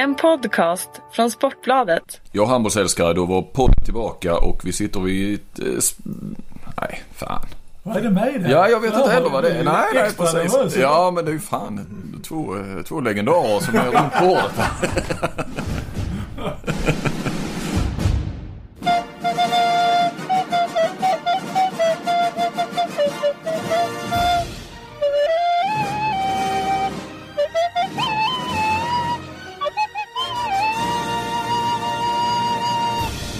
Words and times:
En 0.00 0.14
podcast 0.14 0.90
från 1.12 1.30
Sportbladet. 1.30 2.20
Ja, 2.32 2.46
handbollsälskare, 2.46 3.12
då 3.12 3.26
var 3.26 3.42
podden 3.42 3.84
tillbaka 3.84 4.36
och 4.36 4.60
vi 4.64 4.72
sitter 4.72 5.00
vid 5.00 5.34
ett... 5.34 5.58
Eh, 5.58 5.66
nej, 6.80 7.02
fan. 7.14 7.46
Vad 7.82 7.96
är 7.96 8.02
det 8.02 8.10
med 8.10 8.42
det? 8.42 8.50
Ja, 8.50 8.68
jag 8.68 8.80
vet 8.80 8.94
inte 8.94 9.10
heller 9.10 9.30
vad 9.30 9.44
det 9.44 9.50
är. 9.50 9.64
Nej, 9.64 9.90
nej, 9.94 10.10
precis. 10.16 10.52
nervös. 10.52 10.76
Ja, 10.76 11.10
men 11.14 11.24
det 11.24 11.30
är 11.30 11.32
ju 11.32 11.40
fan 11.40 11.86
två, 12.28 12.56
eh, 12.56 12.82
två 12.82 13.00
legendarer 13.00 13.60
som 13.60 13.74
är 13.74 13.84
runt 13.84 14.20
bordet. 14.20 14.52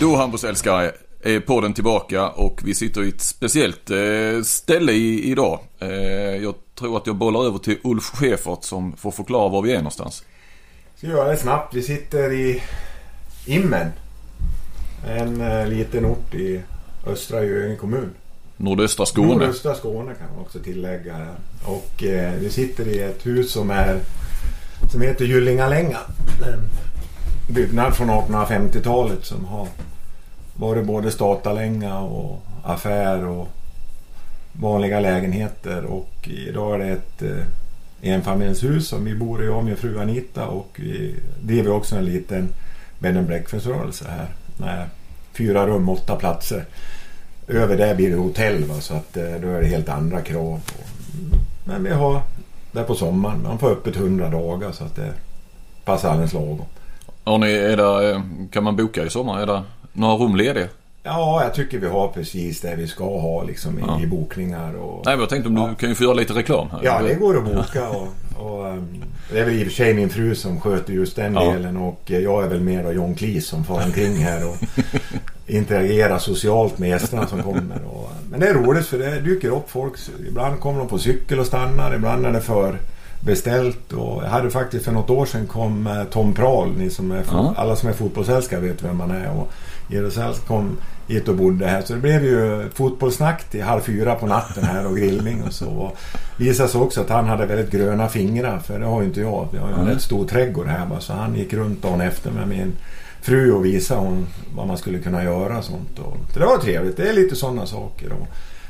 Då 0.00 0.16
handbollsälskare 0.16 0.92
är 1.22 1.40
podden 1.40 1.74
tillbaka 1.74 2.28
och 2.28 2.60
vi 2.64 2.74
sitter 2.74 3.04
i 3.04 3.08
ett 3.08 3.20
speciellt 3.20 3.90
eh, 3.90 4.42
ställe 4.42 4.92
i, 4.92 5.30
idag. 5.30 5.60
Eh, 5.78 5.88
jag 6.36 6.54
tror 6.74 6.96
att 6.96 7.06
jag 7.06 7.16
bollar 7.16 7.44
över 7.44 7.58
till 7.58 7.78
Ulf 7.84 8.04
Schäfert 8.04 8.64
som 8.64 8.96
får 8.96 9.10
förklara 9.10 9.48
var 9.48 9.62
vi 9.62 9.72
är 9.72 9.76
någonstans. 9.76 10.24
Ska 10.96 11.06
göra 11.06 11.30
det 11.30 11.36
snabbt. 11.36 11.74
Vi 11.74 11.82
sitter 11.82 12.32
i 12.32 12.62
Immen. 13.46 13.92
En 15.06 15.40
eh, 15.40 15.66
liten 15.68 16.06
ort 16.06 16.34
i 16.34 16.60
östra 17.06 17.44
Göinge 17.44 17.76
kommun. 17.76 18.10
Nordöstra 18.56 19.06
Skåne. 19.06 19.28
Nordöstra 19.28 19.74
Skåne 19.74 20.14
kan 20.14 20.26
man 20.34 20.40
också 20.40 20.58
tillägga. 20.58 21.26
Och 21.64 22.04
eh, 22.04 22.32
vi 22.40 22.50
sitter 22.50 22.88
i 22.88 22.98
ett 22.98 23.26
hus 23.26 23.52
som 23.52 23.70
är 23.70 24.00
som 24.92 25.00
heter 25.00 25.24
Gyllingalänga. 25.24 25.98
En 26.46 26.68
byggnad 27.54 27.96
från 27.96 28.10
1850-talet 28.10 29.24
som 29.24 29.44
har 29.44 29.68
varit 30.60 30.86
både 30.86 31.10
statarlänga 31.10 31.98
och 31.98 32.42
affär 32.62 33.26
och 33.26 33.48
vanliga 34.52 35.00
lägenheter. 35.00 35.84
Och 35.84 36.28
idag 36.28 36.74
är 36.74 36.78
det 36.78 36.92
ett 36.92 37.22
eh, 37.22 38.12
enfamiljshus 38.12 38.88
som 38.88 39.04
vi 39.04 39.14
bor 39.14 39.42
i, 39.42 39.46
jag 39.46 39.56
och 39.56 39.64
min 39.64 39.76
fru 39.76 40.00
Anita. 40.00 40.46
Och 40.46 40.68
vi 40.76 41.14
driver 41.42 41.72
också 41.72 41.96
en 41.96 42.04
liten 42.04 42.48
bed 42.98 43.16
and 43.16 43.26
breakfast-rörelse 43.26 44.04
här. 44.08 44.26
Med 44.56 44.88
fyra 45.32 45.66
rum, 45.66 45.88
åtta 45.88 46.16
platser. 46.16 46.64
Över 47.48 47.76
där 47.76 47.94
blir 47.94 48.10
det 48.10 48.16
hotell 48.16 48.64
va? 48.64 48.80
så 48.80 48.94
att 48.94 49.16
eh, 49.16 49.32
då 49.42 49.48
är 49.48 49.60
det 49.60 49.66
helt 49.66 49.88
andra 49.88 50.20
krav. 50.20 50.60
Men 51.64 51.84
vi 51.84 51.90
har 51.90 52.22
där 52.72 52.84
på 52.84 52.94
sommaren. 52.94 53.42
Man 53.42 53.58
får 53.58 53.70
öppet 53.70 53.96
100 53.96 54.28
dagar 54.28 54.72
så 54.72 54.84
att 54.84 54.96
det 54.96 55.12
passar 55.84 56.10
alldeles 56.10 56.32
lagom. 56.32 56.64
Ni, 57.40 57.52
är 57.52 57.76
det, 57.76 58.10
eh, 58.10 58.22
kan 58.50 58.64
man 58.64 58.76
boka 58.76 59.04
i 59.04 59.10
sommar? 59.10 59.40
Är 59.40 59.46
det 59.46 59.62
några 59.92 60.14
rum 60.24 60.36
lediga? 60.36 60.68
Ja, 61.02 61.42
jag 61.44 61.54
tycker 61.54 61.78
vi 61.78 61.86
har 61.88 62.08
precis 62.08 62.60
det 62.60 62.74
vi 62.76 62.86
ska 62.86 63.04
ha 63.20 63.42
liksom 63.42 63.78
i, 63.78 63.82
Ja. 63.86 64.00
i 64.02 64.06
bokningar. 64.06 64.74
Och, 64.76 65.02
Nej, 65.04 65.14
men 65.14 65.20
jag 65.20 65.28
tänkte 65.28 65.48
om 65.48 65.56
Ja. 65.56 65.66
du 65.68 65.74
kan 65.74 65.88
ju 65.88 65.94
få 65.94 66.02
göra 66.04 66.14
lite 66.14 66.32
reklam 66.32 66.68
här. 66.72 66.80
Ja, 66.82 67.02
det 67.02 67.14
går 67.14 67.36
att 67.38 67.44
boka. 67.44 67.88
Och, 67.88 68.08
och, 68.46 68.66
um, 68.66 69.04
det 69.32 69.38
är 69.38 69.44
väl 69.44 69.54
i 69.54 69.62
och 69.62 69.66
för 69.66 69.72
sig 69.74 69.94
min 69.94 70.10
fru 70.10 70.34
som 70.34 70.60
sköter 70.60 70.92
just 70.92 71.16
den 71.16 71.34
Ja. 71.34 71.52
delen 71.52 71.76
och 71.76 72.00
jag 72.06 72.44
är 72.44 72.48
väl 72.48 72.60
mer 72.60 72.82
då 72.84 72.92
John 72.92 73.14
Cleese 73.14 73.46
som 73.46 73.64
far 73.64 73.82
omkring 73.86 74.16
här 74.16 74.48
och 74.48 74.56
interagerar 75.46 76.18
socialt 76.18 76.78
med 76.78 76.88
gästerna 76.88 77.26
som 77.26 77.42
kommer. 77.42 77.84
Och, 77.90 78.10
men 78.30 78.40
det 78.40 78.48
är 78.48 78.54
roligt 78.54 78.86
för 78.86 78.98
det 78.98 79.20
dyker 79.20 79.48
upp 79.50 79.70
folk. 79.70 79.92
Ibland 80.28 80.60
kommer 80.60 80.78
de 80.78 80.88
på 80.88 80.98
cykel 80.98 81.38
och 81.38 81.46
stannar, 81.46 81.94
ibland 81.94 82.26
är 82.26 82.32
det 82.32 82.40
för 82.40 82.78
beställt. 83.20 83.92
Och 83.92 84.22
jag 84.24 84.28
hade 84.30 84.50
faktiskt 84.50 84.84
för 84.84 84.92
något 84.92 85.10
år 85.10 85.26
sedan 85.26 85.46
kom 85.46 85.86
eh, 85.86 86.04
Tom 86.04 86.34
Prahl, 86.34 86.72
ni 86.76 86.90
som 86.90 87.10
är, 87.12 87.22
alla 87.56 87.76
som 87.76 87.88
är 87.88 87.92
fotbollsälskare 87.92 88.60
vet 88.60 88.82
vem 88.84 88.96
man 88.96 89.10
är. 89.10 89.30
Och 89.30 89.52
Jerusalem 89.90 90.34
kom 90.46 90.76
hit 91.08 91.28
och 91.28 91.36
bodde 91.36 91.66
här. 91.66 91.82
Så 91.82 91.92
det 91.94 91.98
blev 92.00 92.24
ju 92.24 92.68
fotbollssnack 92.74 93.44
till 93.50 93.62
halv 93.62 93.80
fyra 93.80 94.14
på 94.14 94.26
natten 94.26 94.64
här 94.64 94.86
och 94.86 94.96
grillning 94.96 95.42
och 95.42 95.52
så. 95.52 95.66
Och 95.68 95.96
visade 96.36 96.68
sig 96.68 96.80
också 96.80 97.00
att 97.00 97.08
han 97.10 97.24
hade 97.28 97.46
väldigt 97.46 97.70
gröna 97.70 98.08
fingrar 98.08 98.58
för 98.58 98.78
det 98.78 98.86
har 98.86 99.00
ju 99.00 99.06
inte 99.06 99.20
jag. 99.20 99.48
Vi 99.52 99.58
har 99.58 99.68
ju 99.68 99.74
en 99.74 99.80
Mm. 99.80 99.92
rätt 99.94 100.02
stor 100.02 100.26
trädgård 100.26 100.66
här 100.66 100.86
bara, 100.86 101.00
så 101.00 101.12
han 101.12 101.34
gick 101.34 101.52
runt 101.52 101.82
dagen 101.82 102.00
efter 102.00 102.30
med 102.30 102.48
min 102.48 102.72
fru 103.22 103.52
och 103.52 103.64
visade 103.64 104.00
hon 104.00 104.26
vad 104.54 104.66
man 104.66 104.78
skulle 104.78 104.98
kunna 104.98 105.24
göra 105.24 105.58
och 105.58 105.64
sånt. 105.64 105.98
Och, 105.98 106.16
så 106.32 106.38
det 106.38 106.46
var 106.46 106.58
trevligt. 106.58 106.96
Det 106.96 107.08
är 107.08 107.12
lite 107.12 107.36
sådana 107.36 107.66
saker. 107.66 108.12
Och 108.12 108.26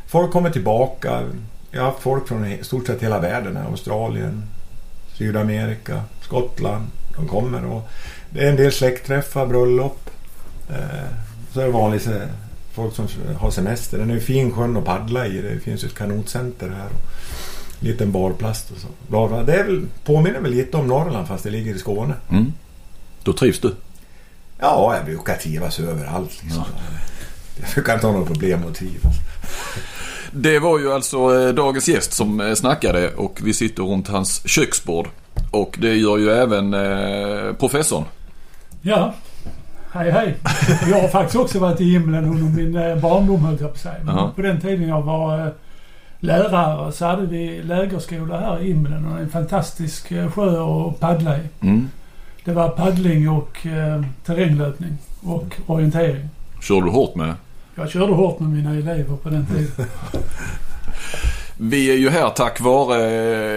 folk 0.06 0.33
kommer 0.33 0.50
tillbaka. 0.50 1.23
Jag 1.71 1.81
har 1.81 1.87
haft 1.91 2.03
folk 2.03 2.28
från 2.28 2.47
i 2.47 2.65
stort 2.65 2.87
sett 2.87 3.03
hela 3.03 3.19
världen. 3.19 3.56
här. 3.56 3.65
Australien, 3.71 4.43
Sydamerika, 5.15 6.03
Skottland. 6.23 6.87
De 7.17 7.28
kommer 7.28 7.65
och 7.65 7.89
det 8.31 8.41
är 8.44 8.50
en 8.50 8.56
del 8.56 8.73
släktträffar, 8.73 9.47
bröllop. 9.47 10.09
Eh, 10.70 11.08
så 11.53 11.60
är 11.60 11.64
det 11.64 11.70
vanligt 11.70 12.06
eh, 12.06 12.14
folk 12.72 12.94
som 12.94 13.08
har 13.38 13.50
semester. 13.50 13.98
Den 13.98 14.10
är 14.10 14.14
ju 14.14 14.20
fin 14.20 14.53
sjön 14.53 14.76
att 14.76 14.84
paddla 14.84 15.26
i. 15.26 15.42
Det 15.42 15.60
finns 15.60 15.84
ju 15.84 15.88
ett 15.88 15.94
kanotcenter 15.94 16.69
här. 16.69 16.86
Och 16.86 17.84
liten 17.84 18.12
barplast 18.12 18.70
och 18.70 18.76
så. 18.78 18.86
Bla, 19.08 19.28
bla. 19.28 19.42
Det 19.42 19.54
är 19.54 19.64
väl, 19.64 19.86
påminner 20.04 20.41
väl 20.41 20.50
lite 20.50 20.76
om 20.76 20.86
Norrland 20.86 21.28
fast 21.28 21.44
det 21.44 21.50
ligger 21.50 21.75
i 21.75 21.78
Skåne. 21.78 22.14
Mm. 22.31 22.53
Då 23.22 23.32
trivs 23.32 23.60
du. 23.60 23.75
Ja, 24.58 24.97
jag 24.97 25.04
brukar 25.04 25.36
trivas 25.36 25.81
överallt. 25.81 26.42
Liksom. 26.42 26.64
Jag 27.60 27.70
brukar 27.75 27.94
inte 27.94 28.06
ha 28.06 28.14
något 28.14 28.26
problem 28.26 28.64
att 28.69 28.75
trivas. 28.75 29.14
Det 30.32 30.58
var 30.58 30.78
ju 30.78 30.92
alltså 30.92 31.41
eh, 31.41 31.54
dagens 31.54 31.88
gäst 31.88 32.12
som 32.12 32.56
snackade 32.56 33.14
och 33.14 33.41
vi 33.44 33.54
sitter 33.54 33.82
runt 33.82 34.08
hans 34.08 34.48
köksbord. 34.48 35.08
Och 35.50 35.76
det 35.81 35.94
gör 35.94 36.19
ju 36.19 36.31
även 36.31 36.76
professorn. 37.56 38.04
Ja. 38.82 39.14
Hej 39.93 40.11
hej. 40.11 40.37
Jag 40.91 41.01
har 41.01 41.09
faktiskt 41.09 41.37
också 41.37 41.59
varit 41.59 41.81
i 41.81 41.84
himlen 41.84 42.25
under 42.25 42.62
min 42.62 42.77
eh, 42.77 42.97
barndom 42.97 43.45
höll 43.45 43.61
jag 43.61 43.73
på 43.73 43.78
säga. 43.78 43.95
Men 44.03 44.17
Ja. 44.17 44.33
På 44.37 44.43
den 44.43 44.61
tiden 44.61 44.89
jag 44.89 45.03
var 45.03 45.39
eh, 45.47 45.53
lärare 46.21 46.93
så 46.93 47.06
hade 47.06 47.27
vi 47.27 47.62
lägerskola 47.62 48.41
här 48.41 48.62
i 48.62 48.67
himlen 48.69 49.06
och 49.06 49.21
en 49.21 49.29
fantastisk 49.29 50.12
eh, 50.12 50.31
sjö 50.31 50.62
att 50.62 51.00
paddla 51.00 51.37
i. 51.37 51.41
Mm. 51.61 51.89
Det 52.45 52.53
var 52.53 52.69
paddling 52.69 53.29
och 53.31 53.67
eh, 53.67 54.03
terränglöpning 54.25 54.99
och 55.23 55.61
orientering. 55.67 56.29
Kör 56.62 56.83
du 56.83 56.91
hårt 56.91 57.15
med? 57.15 57.34
Jag 57.75 57.91
körde 57.91 58.12
hårt 58.12 58.41
med 58.41 58.50
mina 58.50 58.71
elever 58.71 59.17
på 59.17 59.29
den 59.29 59.47
tiden. 59.47 59.87
Vi 61.62 61.91
är 61.91 61.97
ju 61.97 62.09
här 62.10 62.31
tack 62.31 62.60
vare, 62.60 63.00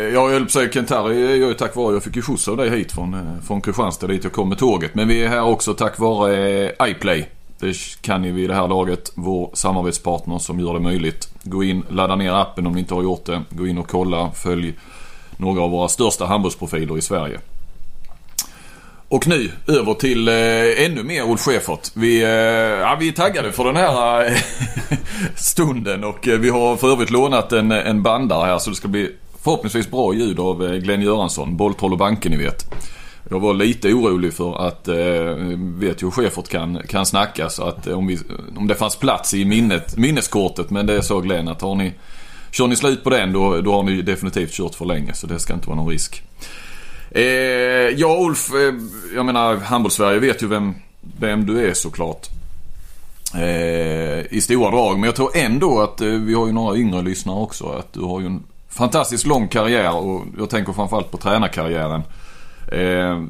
ja 0.09 0.21
jag 0.21 0.29
höll 0.29 0.39
på 0.39 0.45
att 0.45 0.51
säga 0.51 0.71
Kentari 0.71 1.31
är 1.31 1.35
ju 1.35 1.53
tack 1.53 1.75
vare, 1.75 1.93
jag 1.93 2.03
fick 2.03 2.15
ju 2.15 2.21
skjuts 2.21 2.47
av 2.47 2.57
dig 2.57 2.69
hit 2.69 2.91
från, 2.91 3.13
eh, 3.13 3.41
från 3.47 3.61
Kristianstad 3.61 4.07
dit 4.07 4.23
jag 4.23 4.33
kom 4.33 4.49
med 4.49 4.57
tåget. 4.57 4.95
Men 4.95 5.07
vi 5.07 5.23
är 5.23 5.29
här 5.29 5.43
också 5.43 5.73
tack 5.73 5.99
vare 5.99 6.65
eh, 6.65 6.89
iPlay. 6.89 7.25
Det 7.59 7.75
kan 8.01 8.21
ni 8.21 8.31
vid 8.31 8.49
det 8.49 8.55
här 8.55 8.67
laget, 8.67 9.11
vår 9.15 9.49
samarbetspartner 9.53 10.39
som 10.39 10.59
gör 10.59 10.73
det 10.73 10.79
möjligt. 10.79 11.33
Gå 11.43 11.63
in, 11.63 11.83
ladda 11.89 12.15
ner 12.15 12.31
appen 12.31 12.67
om 12.67 12.73
ni 12.73 12.79
inte 12.79 12.93
har 12.93 13.03
gjort 13.03 13.25
det. 13.25 13.41
Gå 13.49 13.67
in 13.67 13.77
och 13.77 13.87
kolla, 13.87 14.31
följ 14.31 14.73
några 15.37 15.61
av 15.61 15.71
våra 15.71 15.87
största 15.87 16.25
handbollsprofiler 16.25 16.97
i 16.97 17.01
Sverige. 17.01 17.39
Och 19.13 19.27
nu 19.27 19.51
över 19.67 19.93
till 19.93 20.27
eh, 20.27 20.85
ännu 20.85 21.03
mer 21.03 21.29
Ulf 21.31 21.41
Schäfert. 21.41 21.91
Vi, 21.93 22.23
eh, 22.23 22.29
ja, 22.29 22.97
vi 22.99 23.07
är 23.07 23.11
taggade 23.11 23.51
för 23.51 23.65
den 23.65 23.75
här 23.75 24.25
eh, 24.25 24.37
stunden 25.35 26.03
och 26.03 26.27
eh, 26.27 26.39
vi 26.39 26.49
har 26.49 26.75
för 26.77 26.91
övrigt 26.91 27.09
lånat 27.09 27.51
en, 27.51 27.71
en 27.71 28.03
bandare 28.03 28.45
här 28.45 28.59
så 28.59 28.69
det 28.69 28.75
ska 28.75 28.87
bli 28.87 29.11
förhoppningsvis 29.43 29.91
bra 29.91 30.13
ljud 30.13 30.39
av 30.39 30.65
eh, 30.65 30.75
Glenn 30.75 31.01
Göransson, 31.01 31.57
Bolltroll 31.57 31.91
och 31.91 31.97
Banken 31.97 32.31
ni 32.31 32.37
vet. 32.37 32.65
Jag 33.29 33.39
var 33.39 33.53
lite 33.53 33.93
orolig 33.93 34.33
för 34.33 34.67
att, 34.67 34.87
eh, 34.87 34.95
vet 35.57 36.03
ju 36.03 36.05
hur 36.05 36.11
Schäfert 36.11 36.47
kan, 36.47 36.81
kan 36.87 37.05
snacka 37.05 37.49
så 37.49 37.63
att 37.63 37.87
eh, 37.87 37.97
om, 37.97 38.07
vi, 38.07 38.19
om 38.55 38.67
det 38.67 38.75
fanns 38.75 38.95
plats 38.95 39.33
i 39.33 39.45
minnet, 39.45 39.97
minneskortet 39.97 40.69
men 40.69 40.85
det 40.85 41.03
sa 41.03 41.19
Glenn 41.19 41.47
att 41.47 41.61
har 41.61 41.75
ni, 41.75 41.93
kör 42.51 42.67
ni 42.67 42.75
slut 42.75 43.03
på 43.03 43.09
den 43.09 43.33
då, 43.33 43.61
då 43.61 43.73
har 43.73 43.83
ni 43.83 44.01
definitivt 44.01 44.51
kört 44.51 44.75
för 44.75 44.85
länge 44.85 45.13
så 45.13 45.27
det 45.27 45.39
ska 45.39 45.53
inte 45.53 45.67
vara 45.67 45.77
någon 45.77 45.89
risk. 45.89 46.23
Eh, 47.13 47.23
ja 47.95 48.17
Ulf, 48.19 48.53
eh, 48.53 48.73
jag 49.15 49.25
menar 49.25 49.55
handbollssverige 49.55 50.19
vet 50.19 50.43
ju 50.43 50.47
vem, 50.47 50.75
vem 51.19 51.45
du 51.45 51.69
är 51.69 51.73
såklart. 51.73 52.27
Eh, 53.35 54.33
I 54.33 54.41
stora 54.41 54.71
drag. 54.71 54.99
Men 54.99 55.03
jag 55.03 55.15
tror 55.15 55.37
ändå 55.37 55.81
att 55.81 56.01
eh, 56.01 56.07
vi 56.07 56.33
har 56.33 56.47
ju 56.47 56.53
några 56.53 56.77
yngre 56.77 57.01
lyssnare 57.01 57.39
också. 57.39 57.65
Att 57.65 57.93
du 57.93 58.01
har 58.01 58.19
ju 58.19 58.25
en 58.25 58.43
fantastiskt 58.69 59.25
lång 59.25 59.47
karriär 59.47 59.95
och 59.95 60.25
jag 60.37 60.49
tänker 60.49 60.73
framförallt 60.73 61.11
på 61.11 61.17
tränarkarriären. 61.17 62.01
Eh, 62.71 63.23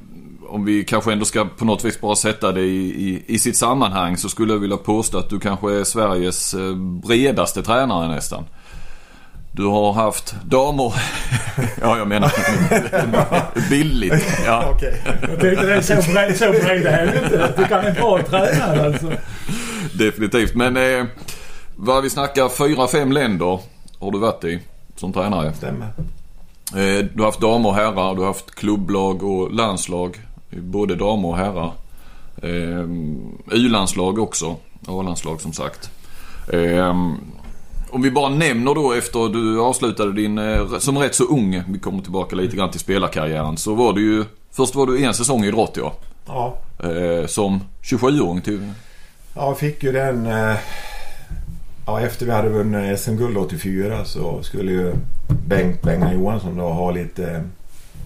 om 0.47 0.65
vi 0.65 0.83
kanske 0.83 1.13
ändå 1.13 1.25
ska 1.25 1.45
på 1.45 1.65
något 1.65 1.85
vis 1.85 2.01
bara 2.01 2.15
sätta 2.15 2.51
det 2.51 2.61
i, 2.61 3.09
i, 3.09 3.23
i 3.27 3.39
sitt 3.39 3.57
sammanhang 3.57 4.17
så 4.17 4.29
skulle 4.29 4.53
jag 4.53 4.59
vilja 4.59 4.77
påstå 4.77 5.17
att 5.17 5.29
du 5.29 5.39
kanske 5.39 5.73
är 5.73 5.83
Sveriges 5.83 6.53
eh, 6.53 6.75
bredaste 6.75 7.63
tränare 7.63 8.07
nästan. 8.07 8.43
Du 9.55 9.65
har 9.65 9.93
haft 9.93 10.35
damer... 10.45 10.93
ja, 11.81 11.97
jag 11.97 12.07
menar 12.07 12.31
billigt. 13.69 14.41
Ja. 14.45 14.69
Okej. 14.75 15.01
Jag 15.05 15.39
tänkte 15.39 15.65
det 15.65 15.75
är 15.75 15.81
så 15.81 16.11
bred, 16.11 16.37
så 16.37 16.51
bred 16.51 16.85
är 16.85 17.05
det 17.05 17.23
inte. 17.23 17.53
Du 17.57 17.65
kan 17.65 17.85
en 17.85 17.93
bra 17.93 18.23
tränare 18.23 18.85
alltså. 18.85 19.11
Definitivt. 19.97 20.55
Men 20.55 20.77
eh, 20.77 21.05
vad 21.75 22.03
vi 22.03 22.09
snackar 22.09 22.49
fyra, 22.49 22.87
fem 22.87 23.11
länder 23.11 23.59
har 23.99 24.11
du 24.11 24.19
varit 24.19 24.43
i 24.43 24.59
som 24.95 25.13
tränare. 25.13 25.53
Stämmer. 25.53 25.87
Eh, 26.75 27.05
du 27.13 27.17
har 27.17 27.25
haft 27.25 27.41
damer 27.41 27.69
och 27.69 27.75
herrar, 27.75 28.15
du 28.15 28.19
har 28.19 28.27
haft 28.27 28.55
klubblag 28.55 29.23
och 29.23 29.53
landslag. 29.53 30.19
Både 30.49 30.95
damer 30.95 31.27
och 31.27 31.37
herrar. 31.37 31.71
Eh, 32.41 32.87
U-landslag 33.51 34.19
också. 34.19 34.55
A-landslag 34.87 35.41
som 35.41 35.53
sagt. 35.53 35.89
Eh, 36.53 37.13
om 37.93 38.01
vi 38.01 38.11
bara 38.11 38.29
nämner 38.29 38.75
då 38.75 38.93
efter 38.93 39.29
du 39.29 39.61
avslutade 39.61 40.13
din, 40.13 40.37
eh, 40.37 40.77
som 40.79 40.97
rätt 40.97 41.15
så 41.15 41.23
ung, 41.23 41.63
vi 41.69 41.79
kommer 41.79 42.01
tillbaka 42.01 42.35
lite 42.35 42.55
grann 42.57 42.71
till 42.71 42.79
spelarkarriären. 42.79 43.57
Så 43.57 43.73
var 43.73 43.93
du 43.93 44.01
ju, 44.01 44.23
först 44.51 44.75
var 44.75 44.85
du 44.87 45.03
en 45.05 45.13
säsong 45.13 45.43
i 45.43 45.47
idrott 45.47 45.73
ja. 45.77 45.93
Ja, 46.25 46.57
Eh, 46.83 47.27
som 47.27 47.59
27-åring 47.83 48.41
till... 48.41 48.71
Ja, 49.35 49.45
jag 49.47 49.57
fick 49.59 49.83
ju 49.83 49.91
den... 49.91 50.25
eh, 50.25 50.55
Ja, 51.85 52.01
efter 52.01 52.25
vi 52.25 52.31
hade 52.31 52.49
vunnit 52.49 52.99
SM-guld 52.99 53.37
84 53.37 54.05
så 54.05 54.43
skulle 54.43 54.71
ju 54.71 54.93
Bengt 55.47 55.81
Bengan 55.81 56.13
Johansson 56.13 56.57
då 56.57 56.63
ha 56.63 56.91
lite 56.91 57.31
eh, 57.31 57.41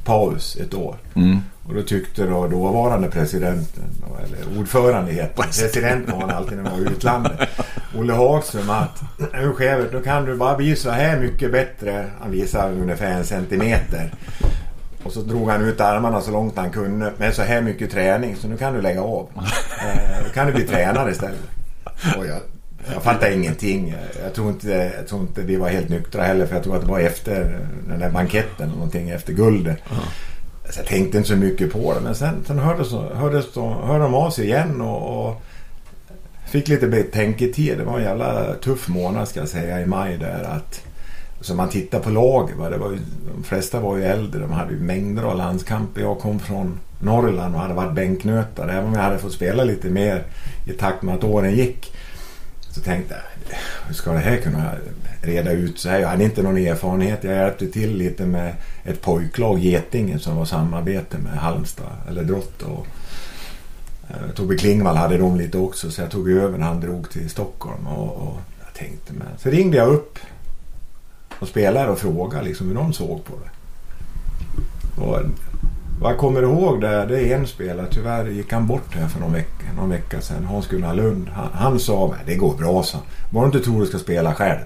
paus 0.04 0.56
ett 0.56 0.74
år. 0.74 0.96
Mm. 1.14 1.38
Och 1.68 1.74
då 1.74 1.82
tyckte 1.82 2.26
då 2.26 2.48
dåvarande 2.48 3.08
presidenten, 3.08 3.84
eller 4.26 4.60
ordförande 4.60 5.12
heter 5.12 5.34
han. 5.38 5.46
President 5.52 6.10
var 6.10 6.22
han 6.22 6.30
alltid 6.30 6.58
när 6.58 6.64
man 6.64 6.74
var 6.74 6.80
i 6.80 6.92
utlandet. 6.94 7.50
Olle 7.98 8.14
Hagström 8.14 8.70
att 8.70 9.02
nu 9.34 9.54
Skevert, 9.54 9.92
då 9.92 10.00
kan 10.02 10.26
du 10.26 10.36
bara 10.36 10.58
bli 10.58 10.76
så 10.76 10.90
här 10.90 11.20
mycket 11.20 11.52
bättre. 11.52 12.06
Han 12.20 12.32
visade 12.32 12.74
ungefär 12.74 13.12
en 13.12 13.26
centimeter. 13.26 14.12
Och 15.04 15.12
så 15.12 15.22
drog 15.22 15.50
han 15.50 15.62
ut 15.62 15.82
armarna 15.82 16.22
så 16.22 16.32
långt 16.32 16.58
han 16.58 16.72
kunde 16.72 17.14
med 17.18 17.34
så 17.34 17.42
här 17.42 17.62
mycket 17.62 17.92
träning. 17.92 18.36
Så 18.36 18.48
nu 18.48 18.58
kan 18.58 18.74
du 18.74 18.82
lägga 18.82 19.02
av. 19.02 19.30
Eh, 19.36 20.24
då 20.26 20.34
kan 20.34 20.48
du 20.48 20.54
bli 20.54 20.64
tränare 20.64 21.12
istället. 21.12 21.42
Och 22.18 22.26
jag, 22.28 22.40
jag 22.94 23.04
fattar 23.04 23.32
ingenting. 23.32 23.96
Jag 24.24 24.34
tror, 24.34 24.50
inte, 24.50 24.92
jag 24.98 25.08
tror 25.08 25.22
inte 25.22 25.42
vi 25.42 25.56
var 25.56 25.70
helt 25.70 25.90
nyktra 25.90 26.24
heller. 26.24 26.46
För 26.46 26.56
jag 26.56 26.64
tror 26.64 26.76
att 26.76 26.82
det 26.82 26.88
var 26.88 27.00
efter 27.00 27.60
den 27.88 28.00
där 28.00 28.10
banketten. 28.10 28.70
Någonting 28.70 29.10
efter 29.10 29.34
guldet. 29.34 29.78
Så 29.90 29.94
Alltså, 30.68 30.80
jag 30.80 30.88
tänkte 30.88 31.18
inte 31.18 31.30
så 31.30 31.36
mycket 31.36 31.74
på 31.74 31.94
det. 31.94 32.00
Men 32.00 32.16
sen, 32.16 32.44
sen 32.48 32.60
hördes, 32.60 32.92
hördes 32.92 33.54
de, 33.54 33.74
hörde 33.74 34.04
de 34.04 34.14
av 34.14 34.30
sig 34.30 34.46
igen. 34.46 34.82
Och, 34.82 35.28
och 35.28 35.42
fick 36.50 36.68
lite 36.68 36.88
betänketid. 36.88 37.78
Det 37.78 37.84
var 37.84 37.98
en 37.98 38.04
jävla 38.04 38.54
tuff 38.54 38.88
månad 38.88 39.28
ska 39.28 39.40
jag 39.40 39.50
säga 39.50 39.82
i 39.82 39.86
maj 39.86 40.18
där. 40.18 40.44
Att, 40.44 40.82
alltså, 41.38 41.52
så 41.52 41.56
man 41.56 41.70
tittar 41.70 42.00
på 42.00 42.10
lag. 42.10 42.50
Va? 42.58 42.70
Det 42.70 42.78
var 42.78 42.92
ju, 42.92 42.98
de 43.36 43.44
flesta 43.44 43.80
var 43.80 43.98
ju 43.98 44.04
äldre. 44.04 44.42
De 44.42 44.52
hade 44.52 44.74
ju 44.74 44.80
mängder 44.80 45.24
av 45.24 45.38
landskamper. 45.38 46.02
Jag 46.02 46.20
kom 46.20 46.40
från 46.40 46.80
Norrland 47.00 47.56
och 47.56 47.62
hade 47.62 47.74
varit 47.74 47.96
bänknötare. 47.96 48.72
Även 48.72 48.86
om 48.86 48.94
jag 48.94 49.02
hade 49.02 49.18
fått 49.18 49.34
spela 49.34 49.64
lite 49.64 49.90
mer 49.90 50.24
i 50.66 50.72
takt 50.72 51.04
med 51.04 51.16
att 51.16 51.24
åren 51.24 51.56
gick. 51.56 51.94
Så 52.70 52.82
tänkte 52.82 53.14
jag, 53.14 53.24
hur 53.88 53.94
ska 53.94 54.12
det 54.12 54.20
här 54.20 54.38
kunna 54.38 54.72
reda 55.22 55.52
ut 55.52 55.80
sig? 55.80 56.02
Jag 56.02 56.10
hade 56.10 56.24
inte 56.24 56.42
någon 56.42 56.58
erfarenhet. 56.58 57.24
Jag 57.24 57.36
hjälpte 57.36 57.68
till 57.68 57.98
lite 57.98 58.26
med 58.26 58.54
ett 58.84 59.02
pojklag, 59.02 59.60
Getingen, 59.60 60.20
som 60.20 60.36
var 60.36 60.46
samarbete 60.46 61.18
med 61.18 61.34
Halmstad 61.34 61.92
eller 62.10 62.24
Drott. 62.24 62.62
Och, 62.62 62.88
eh, 64.10 64.32
Tobbe 64.36 64.56
Klingvall 64.56 64.96
hade 64.96 65.18
de 65.18 65.38
lite 65.38 65.58
också 65.58 65.92
så 65.92 66.02
jag 66.02 66.12
tog 66.12 66.32
över 66.32 66.58
när 66.58 66.68
han 66.68 66.80
drog 66.80 67.10
till 67.10 67.30
Stockholm. 67.30 67.88
Och, 67.88 68.28
och 68.28 68.38
jag 68.66 68.74
tänkte, 68.74 69.14
med. 69.14 69.28
så 69.38 69.50
ringde 69.50 69.78
jag 69.78 69.90
upp 69.90 70.20
och 71.40 71.48
spelade 71.48 71.90
och 71.90 72.00
frågade 72.00 72.44
liksom 72.44 72.68
hur 72.68 72.76
de 72.76 72.94
såg 72.94 73.26
på 73.26 73.34
det. 73.44 73.50
Och 75.02 75.20
jag 76.02 76.18
kommer 76.18 76.42
ihåg 76.42 76.82
det, 76.82 77.06
det 77.06 77.32
är 77.32 77.38
en 77.38 77.48
spelare, 77.48 77.88
tyvärr 77.92 78.26
gick 78.26 78.54
han 78.54 78.68
bort 78.68 78.96
här 78.96 79.08
för 79.08 79.20
någon 79.20 79.34
vecka, 79.34 79.66
någon 79.78 79.90
vecka 79.90 80.22
sedan, 80.22 80.46
Hans-Gunnar 80.46 80.94
Lund. 80.94 81.30
Han, 81.30 81.50
han 81.54 81.80
sa 81.80 82.16
det 82.26 82.36
går 82.36 82.58
bra 82.58 82.84
så. 82.84 82.98
Bara 83.30 83.46
inte 83.46 83.60
tror 83.60 83.82
du 83.82 83.88
ska 83.88 83.98
spela 83.98 84.34
själv. 84.34 84.60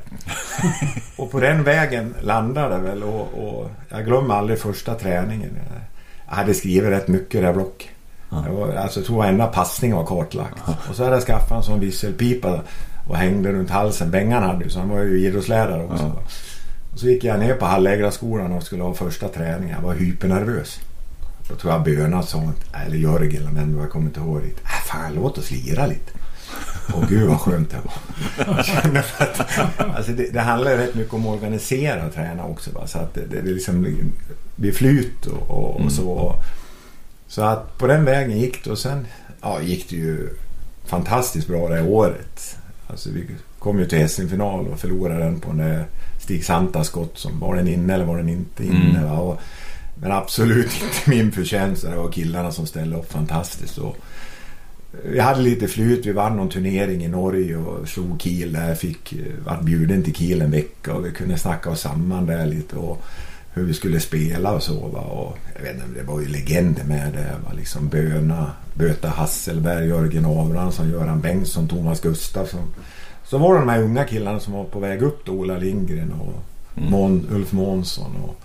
och 1.18 1.32
på 1.32 1.40
den 1.40 1.64
vägen 1.64 2.16
landade 2.22 2.76
det 2.76 2.82
väl 2.82 3.04
och, 3.04 3.22
och 3.22 3.70
jag 3.90 4.06
glömmer 4.06 4.36
aldrig 4.36 4.60
första 4.60 4.96
träningen. 4.96 5.58
Jag 6.30 6.36
hade 6.36 6.54
skrivit 6.54 6.90
rätt 6.90 7.08
mycket 7.08 7.36
i 7.36 7.40
det 7.40 7.46
här 7.46 7.54
blocket. 7.54 7.88
Jag, 8.30 8.54
var, 8.54 8.74
alltså, 8.74 9.00
jag 9.00 9.08
tror 9.08 9.18
varenda 9.18 9.48
passning 9.48 9.96
var 9.96 10.06
kartlagt. 10.06 10.56
Och 10.90 10.96
så 10.96 11.04
hade 11.04 11.16
jag 11.16 11.24
skaffat 11.24 11.58
en 11.58 11.64
sån 11.64 11.80
visselpipa 11.80 12.60
och 13.08 13.18
hängde 13.18 13.52
runt 13.52 13.70
halsen. 13.70 14.12
Bengan 14.12 14.44
hade 14.44 14.64
ju 14.64 14.70
så 14.70 14.80
han 14.80 14.90
var 14.90 15.00
ju 15.00 15.28
idrottslärare 15.28 15.84
också. 15.84 16.22
Och 16.94 17.00
så 17.00 17.08
gick 17.08 17.24
jag 17.24 17.40
ner 17.40 17.54
på 17.54 17.66
Hallägraskolan 17.66 18.52
och 18.52 18.64
skulle 18.64 18.84
ha 18.84 18.94
första 18.94 19.28
träningen. 19.28 19.76
Jag 19.76 19.88
var 19.88 19.94
hypernervös. 19.94 20.80
Då 21.48 21.56
tror 21.56 21.74
jag 21.74 21.84
Böna 21.84 22.24
sa, 22.24 22.52
eller 22.86 22.98
Jörgen 22.98 23.42
eller 23.42 23.52
vem 23.52 23.78
jag 23.80 23.92
kommer 23.92 24.06
inte 24.06 24.20
ihåg 24.20 24.44
riktigt. 24.44 24.66
Äh, 24.66 24.88
fan 24.88 25.14
låt 25.14 25.38
oss 25.38 25.52
lira 25.52 25.86
lite. 25.86 26.12
Åh 26.94 27.10
gud 27.10 27.30
vad 27.30 27.40
skönt 27.40 27.70
det 27.70 27.78
var. 27.84 28.60
Att, 29.18 29.96
alltså 29.96 30.12
det, 30.12 30.34
det 30.34 30.42
handlar 30.42 30.72
ju 30.72 30.78
rätt 30.78 30.96
mycket 30.96 31.14
om 31.14 31.28
att 31.28 31.36
organisera 31.36 32.06
och 32.06 32.14
träna 32.14 32.46
också. 32.46 32.72
Va? 32.72 32.88
Så 32.88 33.00
att 33.00 33.14
det, 33.14 33.26
det, 33.26 33.42
det 33.42 33.52
liksom 33.52 34.04
blir 34.56 34.72
flyt 34.72 35.26
och, 35.26 35.50
och, 35.50 35.82
och 35.82 35.92
så. 35.92 36.36
Så 37.28 37.42
att 37.42 37.78
på 37.78 37.88
den 37.88 38.06
vägen 38.06 38.40
gick 38.40 38.64
det 38.64 38.72
och 38.72 38.78
sen 38.78 39.08
ja, 39.42 39.62
gick 39.62 39.90
det 39.90 39.96
ju 39.96 40.30
fantastiskt 40.86 41.48
bra 41.48 41.70
det 41.70 41.82
året. 41.82 42.58
Alltså 42.88 43.10
vi 43.10 43.26
kom 43.60 43.80
ju 43.80 43.86
till 43.86 44.10
SM-final 44.10 44.68
och 44.68 44.80
förlorade 44.80 45.24
den 45.24 45.40
på 45.40 45.52
en 45.52 45.58
där 45.58 45.86
Stig 46.20 46.46
Santas 46.46 46.88
skott 46.88 47.18
som 47.18 47.40
var 47.40 47.56
den 47.56 47.68
inne 47.68 47.94
eller 47.94 48.06
var 48.06 48.18
den 48.18 48.30
inte 48.30 48.66
inne. 48.66 49.00
Mm. 49.00 49.12
Och, 49.12 49.40
men 50.02 50.12
absolut 50.12 50.66
inte 50.84 51.10
min 51.10 51.32
förtjänst. 51.32 51.84
Det 51.84 51.96
var 51.96 52.12
killarna 52.12 52.52
som 52.52 52.66
ställde 52.66 52.98
upp 52.98 53.12
fantastiskt. 53.12 53.78
Och 53.78 53.98
vi 55.04 55.20
hade 55.20 55.42
lite 55.42 55.68
flyt. 55.68 56.06
Vi 56.06 56.12
vann 56.12 56.36
någon 56.36 56.50
turnering 56.50 57.04
i 57.04 57.08
Norge 57.08 57.58
och 57.58 57.88
slog 57.88 58.22
Kiel 58.22 58.54
där. 58.54 58.76
Fick, 58.76 59.14
var 59.46 59.62
bjuden 59.64 60.04
till 60.04 60.16
Kiel 60.16 60.42
en 60.42 60.52
vecka 60.52 60.94
och 60.94 61.06
vi 61.06 61.12
kunde 61.12 61.38
snacka 61.38 61.70
oss 61.70 61.82
samman 61.82 62.26
där 62.26 62.46
lite. 62.46 62.76
Och 62.76 63.04
hur 63.54 63.64
vi 63.64 63.74
skulle 63.74 64.00
spela 64.00 64.54
och 64.54 64.64
så. 64.64 64.88
Va? 64.88 65.00
Och, 65.00 65.38
jag 65.56 65.62
vet 65.62 65.74
inte, 65.74 66.00
det 66.00 66.06
var 66.06 66.22
ju 66.22 66.28
legender 66.28 66.84
med 66.84 67.14
det. 67.14 67.36
Va? 67.46 67.52
Liksom 67.56 67.88
Böna, 67.88 68.52
Böta 68.74 69.10
Hasselberg, 69.10 69.88
Jörgen 69.88 70.26
Abrahamsson, 70.26 70.90
Göran 70.90 71.22
Bengtsson, 71.22 71.68
Thomas 71.68 72.02
Gustafsson. 72.02 72.74
Så 73.24 73.38
var 73.38 73.54
det 73.54 73.60
de 73.60 73.70
här 73.70 73.82
unga 73.82 74.04
killarna 74.04 74.40
som 74.40 74.54
var 74.54 74.64
på 74.64 74.80
väg 74.80 75.02
upp 75.02 75.26
då. 75.26 75.32
Ola 75.32 75.58
Lindgren 75.58 76.12
och 76.12 76.44
Mån, 76.76 77.28
Ulf 77.32 77.52
Månsson 77.52 78.16
och 78.24 78.36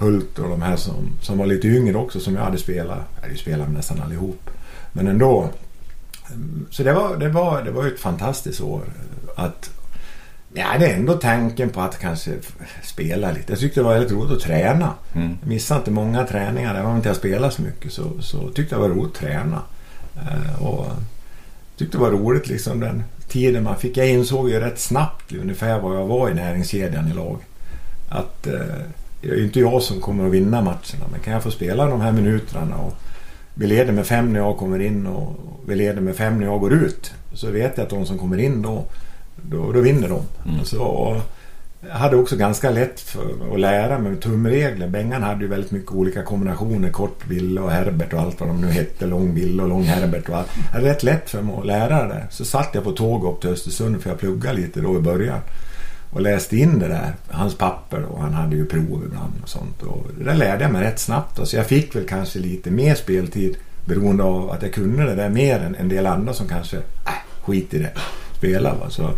Hult 0.00 0.38
och 0.38 0.48
de 0.48 0.62
här 0.62 0.76
som, 0.76 1.12
som 1.20 1.38
var 1.38 1.46
lite 1.46 1.68
yngre 1.68 1.96
också 1.96 2.20
som 2.20 2.34
jag 2.34 2.42
hade 2.42 2.58
spelat. 2.58 2.98
Jag 3.14 3.22
hade 3.22 3.32
ju 3.32 3.38
spelat 3.38 3.66
med 3.66 3.76
nästan 3.76 4.02
allihop. 4.02 4.50
Men 4.92 5.06
ändå. 5.06 5.50
Så 6.70 6.82
det 6.82 6.92
var, 6.92 7.16
det 7.16 7.28
var, 7.28 7.62
det 7.62 7.70
var 7.70 7.86
ett 7.86 8.00
fantastiskt 8.00 8.60
år. 8.60 8.82
Att 9.36 9.70
jag 10.52 10.64
hade 10.64 10.88
ändå 10.88 11.14
tanken 11.14 11.70
på 11.70 11.80
att 11.80 11.98
kanske 11.98 12.30
spela 12.82 13.32
lite. 13.32 13.52
Jag 13.52 13.58
tyckte 13.58 13.80
det 13.80 13.84
var 13.84 13.92
väldigt 13.92 14.12
roligt 14.12 14.32
att 14.32 14.40
träna. 14.40 14.92
Mm. 15.14 15.36
Jag 15.40 15.48
missade 15.48 15.78
inte 15.78 15.90
många 15.90 16.26
träningar. 16.26 16.74
Även 16.74 16.90
om 16.90 16.96
inte 16.96 17.08
jag 17.08 17.16
spelade 17.16 17.52
så 17.52 17.62
mycket 17.62 17.92
så, 17.92 18.22
så 18.22 18.48
tyckte 18.48 18.74
jag 18.74 18.84
det 18.84 18.88
var 18.88 18.96
roligt 18.96 19.12
att 19.12 19.20
träna. 19.20 19.62
Eh, 20.16 20.62
och 20.62 20.86
tyckte 21.76 21.98
det 21.98 22.02
var 22.02 22.10
roligt 22.10 22.48
liksom 22.48 22.80
den 22.80 23.02
tiden 23.28 23.64
man 23.64 23.76
fick. 23.76 23.96
Jag 23.96 24.08
insåg 24.08 24.50
ju 24.50 24.60
rätt 24.60 24.78
snabbt 24.78 25.32
ungefär 25.32 25.80
vad 25.80 25.96
jag 25.96 26.06
var 26.06 26.30
i 26.30 26.34
näringskedjan 26.34 27.08
i 27.08 27.14
lag. 27.14 27.38
Att 28.08 28.46
eh, 28.46 28.60
det 29.20 29.28
är 29.28 29.36
ju 29.36 29.44
inte 29.44 29.60
jag 29.60 29.82
som 29.82 30.00
kommer 30.00 30.26
att 30.26 30.32
vinna 30.32 30.62
matcherna. 30.62 31.06
Men 31.10 31.20
kan 31.20 31.32
jag 31.32 31.42
få 31.42 31.50
spela 31.50 31.86
de 31.86 32.00
här 32.00 32.12
minuterna 32.12 32.76
och 32.76 32.94
vi 33.54 33.66
leder 33.66 33.92
med 33.92 34.06
fem 34.06 34.32
när 34.32 34.40
jag 34.40 34.56
kommer 34.56 34.80
in 34.80 35.06
och 35.06 35.36
vi 35.66 35.74
leder 35.74 36.00
med 36.00 36.16
fem 36.16 36.38
när 36.38 36.46
jag 36.46 36.60
går 36.60 36.72
ut. 36.72 37.12
Så 37.32 37.50
vet 37.50 37.76
jag 37.76 37.84
att 37.84 37.90
de 37.90 38.06
som 38.06 38.18
kommer 38.18 38.38
in 38.38 38.62
då, 38.62 38.84
då, 39.36 39.72
då 39.72 39.80
vinner 39.80 40.08
de. 40.08 40.22
Mm. 40.50 40.64
Så, 40.64 41.20
jag 41.88 41.94
hade 41.94 42.16
också 42.16 42.36
ganska 42.36 42.70
lätt 42.70 43.00
för 43.00 43.52
att 43.52 43.60
lära 43.60 43.98
mig 43.98 44.16
tumregler. 44.16 44.88
Bengan 44.88 45.22
hade 45.22 45.40
ju 45.40 45.48
väldigt 45.48 45.70
mycket 45.70 45.92
olika 45.92 46.22
kombinationer. 46.22 46.90
Kort 46.90 47.26
Ville 47.26 47.60
och 47.60 47.70
Herbert 47.70 48.12
och 48.12 48.20
allt 48.20 48.40
vad 48.40 48.48
de 48.48 48.60
nu 48.60 48.66
hette. 48.66 49.06
Lång 49.06 49.34
Ville 49.34 49.62
och 49.62 49.68
lång 49.68 49.82
Herbert 49.82 50.28
och 50.28 50.36
allt. 50.36 50.48
Jag 50.56 50.72
hade 50.72 50.90
rätt 50.90 51.02
lätt 51.02 51.30
för 51.30 51.42
mig 51.42 51.56
att 51.58 51.66
lära 51.66 52.08
det. 52.08 52.26
Så 52.30 52.44
satt 52.44 52.70
jag 52.72 52.84
på 52.84 52.92
tåg 52.92 53.24
upp 53.24 53.40
till 53.40 53.50
Östersund 53.50 54.02
för 54.02 54.10
jag 54.10 54.18
pluggade 54.18 54.56
lite 54.56 54.80
då 54.80 54.96
i 54.96 55.00
början. 55.00 55.40
Och 56.10 56.20
läste 56.20 56.56
in 56.56 56.78
det 56.78 56.88
där. 56.88 57.12
Hans 57.28 57.54
papper 57.54 58.02
och 58.02 58.22
han 58.22 58.34
hade 58.34 58.56
ju 58.56 58.66
prov 58.66 59.02
ibland 59.06 59.32
och 59.42 59.48
sånt. 59.48 59.82
Och 59.82 60.06
det 60.18 60.24
där 60.24 60.34
lärde 60.34 60.62
jag 60.62 60.72
mig 60.72 60.82
rätt 60.82 60.98
snabbt. 60.98 61.48
Så 61.48 61.56
jag 61.56 61.66
fick 61.66 61.96
väl 61.96 62.06
kanske 62.06 62.38
lite 62.38 62.70
mer 62.70 62.94
speltid 62.94 63.56
beroende 63.84 64.24
av 64.24 64.50
att 64.50 64.62
jag 64.62 64.72
kunde 64.72 65.04
det 65.04 65.14
där 65.14 65.28
mer 65.28 65.58
än 65.58 65.74
en 65.74 65.88
del 65.88 66.06
andra 66.06 66.32
som 66.32 66.48
kanske, 66.48 66.76
äh, 66.76 67.12
skit 67.42 67.74
i 67.74 67.78
det, 67.78 67.90
spela. 68.36 68.74
Va? 68.74 68.90
Så, 68.90 69.10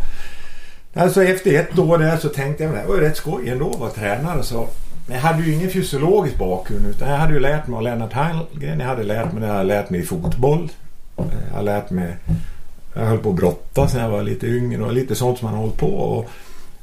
alltså 0.94 1.24
efter 1.24 1.60
ett 1.60 1.78
år 1.78 1.98
där 1.98 2.16
så 2.16 2.28
tänkte 2.28 2.64
jag, 2.64 2.74
det 2.74 2.84
var 2.86 2.94
ju 2.94 3.00
rätt 3.00 3.16
skoj 3.16 3.48
ändå 3.48 3.70
att 3.70 3.80
vara 3.80 3.90
tränare. 3.90 4.42
Så, 4.42 4.68
men 5.06 5.16
jag 5.16 5.22
hade 5.22 5.42
ju 5.42 5.52
ingen 5.52 5.70
fysiologisk 5.70 6.38
bakgrund 6.38 6.86
utan 6.86 7.10
jag 7.10 7.16
hade 7.16 7.32
ju 7.32 7.40
lärt 7.40 7.66
mig 7.66 7.76
av 7.76 7.82
Lennart 7.82 8.12
Hallgren. 8.12 8.80
Jag 8.80 8.86
hade 8.86 9.02
lärt 9.02 9.32
mig 9.32 9.40
det 9.40 9.46
jag 9.46 9.54
hade 9.54 9.68
lärt 9.68 9.90
mig 9.90 10.00
i 10.00 10.04
fotboll. 10.04 10.70
Jag 11.16 11.56
har 11.56 11.62
lärt 11.62 11.90
mig, 11.90 12.16
jag 12.94 13.04
höll 13.04 13.18
på 13.18 13.30
att 13.30 13.36
brottas 13.36 13.94
när 13.94 14.02
jag 14.02 14.10
var 14.10 14.22
lite 14.22 14.46
yngre 14.46 14.82
och 14.82 14.92
lite 14.92 15.14
sånt 15.14 15.38
som 15.38 15.46
man 15.46 15.54
har 15.54 15.62
hållit 15.62 15.78
på. 15.78 15.86
Och, 15.86 16.30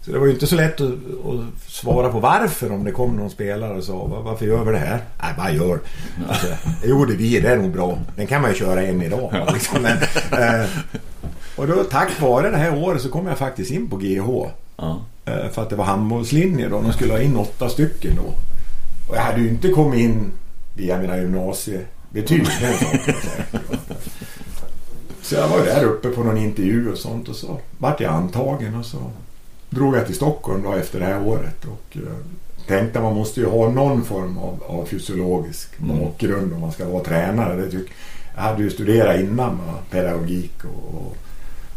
så 0.09 0.13
det 0.15 0.19
var 0.19 0.27
ju 0.27 0.33
inte 0.33 0.47
så 0.47 0.55
lätt 0.55 0.81
att, 0.81 0.87
att 0.91 1.71
svara 1.71 2.09
på 2.09 2.19
varför 2.19 2.71
om 2.71 2.83
det 2.83 2.91
kom 2.91 3.15
någon 3.15 3.29
spelare 3.29 3.77
och 3.77 3.83
sa 3.83 4.05
"Va- 4.05 4.21
varför 4.21 4.45
gör 4.45 4.63
vi 4.65 4.71
det 4.71 4.77
här? 4.77 4.99
Nej, 5.21 5.33
bara 5.37 5.51
gör. 5.51 5.79
Alltså, 6.29 6.47
det 6.81 6.87
gjorde 6.87 7.13
vi, 7.13 7.39
det 7.39 7.47
är 7.49 7.57
nog 7.57 7.71
bra. 7.71 7.97
Den 8.15 8.27
kan 8.27 8.41
man 8.41 8.51
ju 8.51 8.57
köra 8.57 8.81
än 8.83 9.01
idag. 9.01 9.33
Liksom. 9.53 9.81
Men, 9.81 9.97
eh, 10.61 10.65
och 11.55 11.67
då 11.67 11.83
tack 11.83 12.21
vare 12.21 12.49
det 12.49 12.57
här 12.57 12.83
året 12.83 13.01
så 13.01 13.09
kom 13.09 13.27
jag 13.27 13.37
faktiskt 13.37 13.71
in 13.71 13.89
på 13.89 13.95
GH. 13.97 14.49
Ja. 14.77 15.01
Eh, 15.25 15.49
för 15.51 15.61
att 15.61 15.69
det 15.69 15.75
var 15.75 15.85
handbollslinje 15.85 16.69
då. 16.69 16.81
De 16.81 16.93
skulle 16.93 17.13
ha 17.13 17.19
in 17.19 17.37
åtta 17.37 17.69
stycken 17.69 18.15
då. 18.15 18.33
Och 19.09 19.15
jag 19.15 19.21
hade 19.21 19.41
ju 19.41 19.49
inte 19.49 19.69
kommit 19.69 19.99
in 19.99 20.31
via 20.77 20.97
mina 20.97 21.15
betyg. 22.09 22.43
den 22.61 22.73
saken 22.73 22.99
är 22.99 23.13
säker. 23.19 23.59
Så 25.21 25.35
jag 25.35 25.47
var 25.47 25.65
där 25.65 25.83
uppe 25.83 26.09
på 26.09 26.23
någon 26.23 26.37
intervju 26.37 26.91
och 26.91 26.97
sånt 26.97 27.29
och 27.29 27.35
så 27.35 27.59
vart 27.77 27.99
jag 28.01 28.13
antagen 28.13 28.75
och 28.75 28.85
så 28.85 28.97
drog 29.69 29.95
jag 29.95 30.05
till 30.05 30.15
Stockholm 30.15 30.63
då 30.63 30.73
efter 30.73 30.99
det 30.99 31.05
här 31.05 31.27
året 31.27 31.65
och 31.65 31.97
eh, 31.97 32.13
tänkte 32.67 32.99
att 32.99 33.03
man 33.05 33.15
måste 33.15 33.39
ju 33.39 33.45
ha 33.45 33.69
någon 33.69 34.05
form 34.05 34.38
av, 34.38 34.63
av 34.67 34.85
fysiologisk 34.85 35.69
Mm. 35.79 35.99
bakgrund 35.99 36.53
om 36.53 36.61
man 36.61 36.71
ska 36.71 36.89
vara 36.89 37.03
tränare. 37.03 37.55
Det 37.55 37.71
tyck, 37.71 37.89
jag 38.35 38.41
hade 38.41 38.63
ju 38.63 38.69
studerat 38.69 39.19
innan 39.19 39.55
med 39.55 39.75
pedagogik 39.91 40.63
och, 40.63 40.95
och 40.95 41.17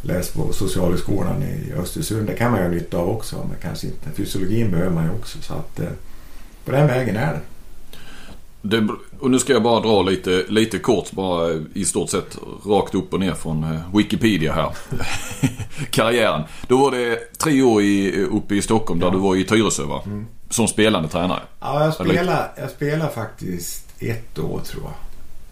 läst 0.02 0.34
på 0.34 0.52
Socialhögskolan 0.52 1.42
i 1.42 1.72
Östersund. 1.72 2.26
Det 2.26 2.34
kan 2.34 2.50
man 2.50 2.60
ju 2.60 2.66
ha 2.66 2.72
nytta 2.74 2.98
av 2.98 3.08
också 3.08 3.36
men 3.36 3.56
kanske 3.62 3.86
inte. 3.86 4.10
Fysiologin 4.14 4.70
behöver 4.70 4.90
man 4.90 5.04
ju 5.04 5.10
också 5.10 5.38
så 5.42 5.54
att 5.54 5.80
eh, 5.80 5.86
på 6.64 6.70
den 6.72 6.86
vägen 6.86 7.16
är 7.16 7.32
det. 7.32 7.40
Det, 8.62 8.88
och 9.20 9.30
nu 9.30 9.38
ska 9.38 9.52
jag 9.52 9.62
bara 9.62 9.80
dra 9.80 10.02
lite, 10.02 10.44
lite 10.48 10.78
kort 10.78 11.10
bara 11.12 11.48
i 11.74 11.84
stort 11.84 12.10
sett 12.10 12.38
rakt 12.66 12.94
upp 12.94 13.12
och 13.12 13.20
ner 13.20 13.32
från 13.34 13.64
eh, 13.64 13.96
Wikipedia 13.96 14.52
här. 14.52 14.70
Karriären. 15.90 16.42
Då 16.68 16.76
var 16.76 16.90
det 16.90 17.18
tre 17.38 17.62
år 17.62 17.82
i, 17.82 18.22
uppe 18.24 18.54
i 18.54 18.62
Stockholm 18.62 19.00
där 19.00 19.06
Ja. 19.06 19.12
du 19.12 19.18
var 19.18 19.36
i 19.36 19.44
Tyresö 19.44 19.84
va? 19.84 20.02
Mm. 20.06 20.26
Som 20.50 20.68
spelande 20.68 21.08
tränare. 21.08 21.40
Ja, 21.60 21.84
jag 21.84 21.94
spelade, 21.94 22.50
jag 22.56 22.70
spelade 22.70 23.10
faktiskt 23.12 23.86
ett 23.98 24.38
år 24.38 24.60
tror 24.60 24.82
jag. 24.82 24.92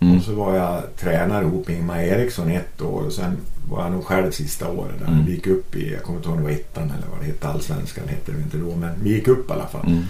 Mm. 0.08 0.18
Och 0.18 0.24
så 0.24 0.34
var 0.34 0.54
jag 0.56 0.82
tränare 1.00 1.44
ihop 1.44 1.68
med 1.68 1.76
Ingmar 1.76 1.98
Eriksson 2.02 2.50
ett 2.50 2.82
år 2.82 3.02
och 3.06 3.12
sen 3.12 3.36
var 3.70 3.82
jag 3.82 3.92
nog 3.92 4.04
själv 4.04 4.30
sista 4.30 4.68
året 4.70 4.98
där. 4.98 5.06
Mm. 5.06 5.24
Vi 5.26 5.32
gick 5.34 5.46
upp 5.46 5.76
i, 5.76 5.92
jag 5.92 6.02
kommer 6.02 6.18
inte 6.18 6.28
ihåg 6.28 6.38
om 6.38 6.44
det 6.44 6.50
var 6.50 6.56
ettan 6.60 6.82
eller 6.98 7.08
vad 7.10 7.20
det 7.20 7.26
hette, 7.26 7.48
allsvenskan 7.48 8.08
hette 8.08 8.32
det 8.32 8.38
inte 8.42 8.56
då. 8.56 8.76
Men 8.76 8.90
vi 9.02 9.10
gick 9.14 9.28
upp 9.28 9.50
i 9.50 9.52
alla 9.52 9.66
fall. 9.66 9.86
Mm. 9.86 10.04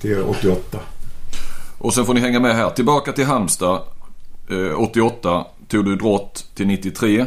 Till 0.00 0.22
88. 0.22 0.78
Och 1.82 1.94
sen 1.94 2.04
får 2.04 2.14
ni 2.14 2.20
hänga 2.20 2.40
med 2.40 2.56
här. 2.56 2.70
Tillbaka 2.70 3.12
till 3.12 3.24
Halmstad. 3.24 3.80
Eh, 4.50 4.80
88 4.80 5.46
tog 5.68 5.84
du 5.84 5.96
drott 5.96 6.46
till 6.54 6.66
93. 6.66 7.26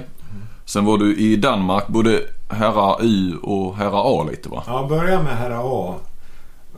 Sen 0.65 0.85
var 0.85 0.97
du 0.97 1.15
i 1.15 1.35
Danmark 1.35 1.87
både 1.87 2.21
herrar 2.49 2.97
U 3.01 3.37
och 3.43 3.75
herrar 3.77 4.21
A 4.21 4.27
lite 4.31 4.49
va? 4.49 4.63
Ja, 4.67 4.85
börja 4.89 5.23
med 5.23 5.37
herra 5.37 5.59
A. 5.63 5.95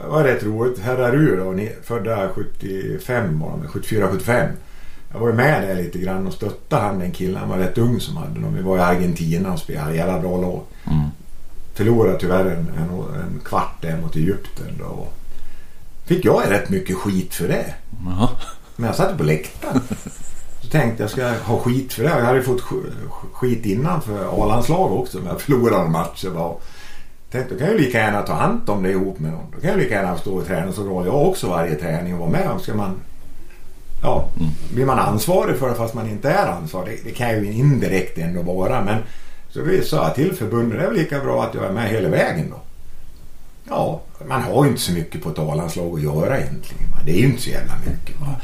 Det 0.02 0.08
var 0.08 0.24
rätt 0.24 0.44
roligt. 0.44 0.80
Herra 0.80 1.12
U 1.12 1.40
då, 1.44 1.52
ni, 1.52 1.72
födda 1.84 2.30
75 2.30 3.40
var 3.40 3.50
de, 3.50 3.68
74-75. 3.68 4.50
Jag 5.14 5.20
var 5.20 5.28
ju 5.28 5.34
med 5.34 5.64
där 5.64 5.76
lite 5.76 6.00
grann 6.00 6.28
och 6.28 6.34
stöttade 6.34 6.82
han 6.82 7.00
den 7.00 7.12
killen. 7.12 7.38
Han 7.38 7.50
var 7.50 7.58
rätt 7.58 7.78
ung 7.78 8.00
som 8.00 8.18
hade 8.18 8.40
dem. 8.40 8.56
Vi 8.56 8.62
var 8.62 8.78
i 8.78 8.82
Argentina 8.82 9.54
och 9.54 9.60
spelade 9.60 9.96
jävla 9.96 10.20
bra 10.20 10.38
lag. 10.38 10.62
Mm. 10.88 11.10
Förlorade 11.74 12.20
tyvärr 12.20 12.46
en, 12.46 12.72
en, 12.78 12.90
en 13.22 13.40
kvart 13.46 13.82
där 13.82 14.02
mot 14.02 14.16
Egypten. 14.16 14.78
Då. 14.80 15.08
Fick 16.08 16.26
jag 16.26 16.42
rätt 16.52 16.70
mycket 16.70 16.96
skit 16.98 17.34
för 17.34 17.48
det. 17.48 17.74
Jaha. 18.06 18.30
Men 18.76 18.88
jag 18.88 18.96
satt 18.96 19.18
på 19.18 19.24
läktaren. 19.24 19.82
Så 20.62 20.68
tänkte 20.72 21.04
jag, 21.04 21.10
ska 21.10 21.22
jag 21.22 21.34
ha 21.40 21.60
skit 21.60 21.94
för 21.94 22.04
det? 22.04 22.10
Jag 22.10 22.26
hade 22.26 22.38
ju 22.38 22.44
fått 22.44 22.62
sk- 22.62 22.84
skit 23.34 23.66
innan 23.66 24.02
för 24.02 24.44
A-landslag 24.44 24.92
också. 24.94 25.18
Men 25.18 25.28
jag 25.28 25.42
förlorade 25.42 25.90
matcher. 25.90 26.30
Bara. 26.30 26.54
Tänkte, 27.32 27.54
då 27.54 27.60
kan 27.60 27.68
jag 27.68 27.78
lika 27.82 27.98
gärna 27.98 28.22
ta 28.22 28.34
hand 28.34 28.70
om 28.70 28.84
det 28.84 28.92
ihop 28.92 29.20
med 29.20 29.32
någon. 29.32 29.52
Då 29.56 29.62
kan 29.62 29.70
jag 29.70 29.80
lika 29.80 29.94
gärna 29.96 30.18
stå 30.18 30.36
och 30.36 30.46
träna 30.48 30.72
så 30.72 30.84
roll 30.84 31.06
jag 31.06 31.28
också 31.28 31.48
varje 31.50 31.76
träning 31.76 32.14
och 32.14 32.20
vara 32.20 32.30
med. 32.30 32.50
Ska 32.62 32.74
man, 32.74 32.96
ja, 34.04 34.30
Mm. 34.40 34.52
blir 34.74 34.86
man 34.86 35.00
ansvarig 35.00 35.58
för 35.58 35.70
det 35.70 35.76
fast 35.76 35.94
man 35.94 36.10
inte 36.10 36.30
är 36.30 36.48
ansvarig? 36.48 37.00
Det, 37.04 37.10
det 37.10 37.16
kan 37.16 37.30
ju 37.30 37.52
indirekt 37.54 38.18
ändå 38.18 38.42
vara. 38.42 38.84
Men 38.84 38.98
så 39.50 39.62
vi 39.62 39.82
sa 39.84 40.04
jag 40.04 40.16
till 40.16 40.34
förbundet, 40.34 40.78
det 40.80 40.84
är 40.86 40.90
väl 40.90 40.98
lika 40.98 41.20
bra 41.20 41.44
att 41.44 41.56
jag 41.56 41.64
är 41.66 41.72
med 41.72 41.90
hela 41.90 42.10
vägen 42.10 42.50
då. 42.50 42.60
Ja, 43.70 44.02
man 44.28 44.42
har 44.42 44.64
ju 44.66 44.70
inte 44.70 44.82
så 44.82 44.92
mycket 44.92 45.24
på 45.24 45.30
ett 45.30 45.40
A-landslag 45.40 45.94
att 45.98 46.04
göra 46.04 46.40
egentligen. 46.40 46.92
va. 46.92 46.98
Det 47.06 47.12
är 47.12 47.18
ju 47.20 47.26
inte 47.26 47.42
så 47.42 47.50
jävla 47.50 47.74
mycket. 47.86 48.20
Va? 48.22 48.36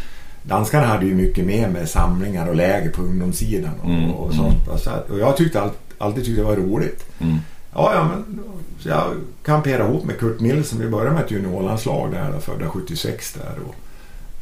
Danskarna 0.43 0.85
hade 0.87 1.05
ju 1.05 1.15
mycket 1.15 1.45
mer 1.45 1.69
med 1.69 1.89
samlingar 1.89 2.47
och 2.47 2.55
läger 2.55 2.89
på 2.91 3.01
ungdomssidan 3.01 3.71
och, 3.81 3.89
Mm, 3.89 4.11
och 4.11 4.33
sånt. 4.33 4.67
va. 4.67 4.77
Så 4.77 4.91
och 5.13 5.19
jag 5.19 5.37
tyckte 5.37 5.61
allt, 5.61 5.77
alltid 5.97 6.25
tyckte 6.25 6.41
det 6.41 6.47
var 6.47 6.55
roligt. 6.55 7.05
Mm. 7.19 7.37
Ja, 7.75 7.91
ja, 7.95 8.03
men 8.07 8.39
så 8.79 8.89
jag 8.89 9.03
kamperade 9.45 9.89
ihop 9.89 10.05
med 10.05 10.19
Kurt 10.19 10.39
Nilsson. 10.39 10.79
Vi 10.79 10.89
började 10.89 11.11
med 11.11 11.23
ett 11.23 11.31
juniorlandslag 11.31 12.11
där, 12.11 12.39
födda 12.39 12.69
76 12.69 13.33
där. 13.33 13.55
Och 13.67 13.75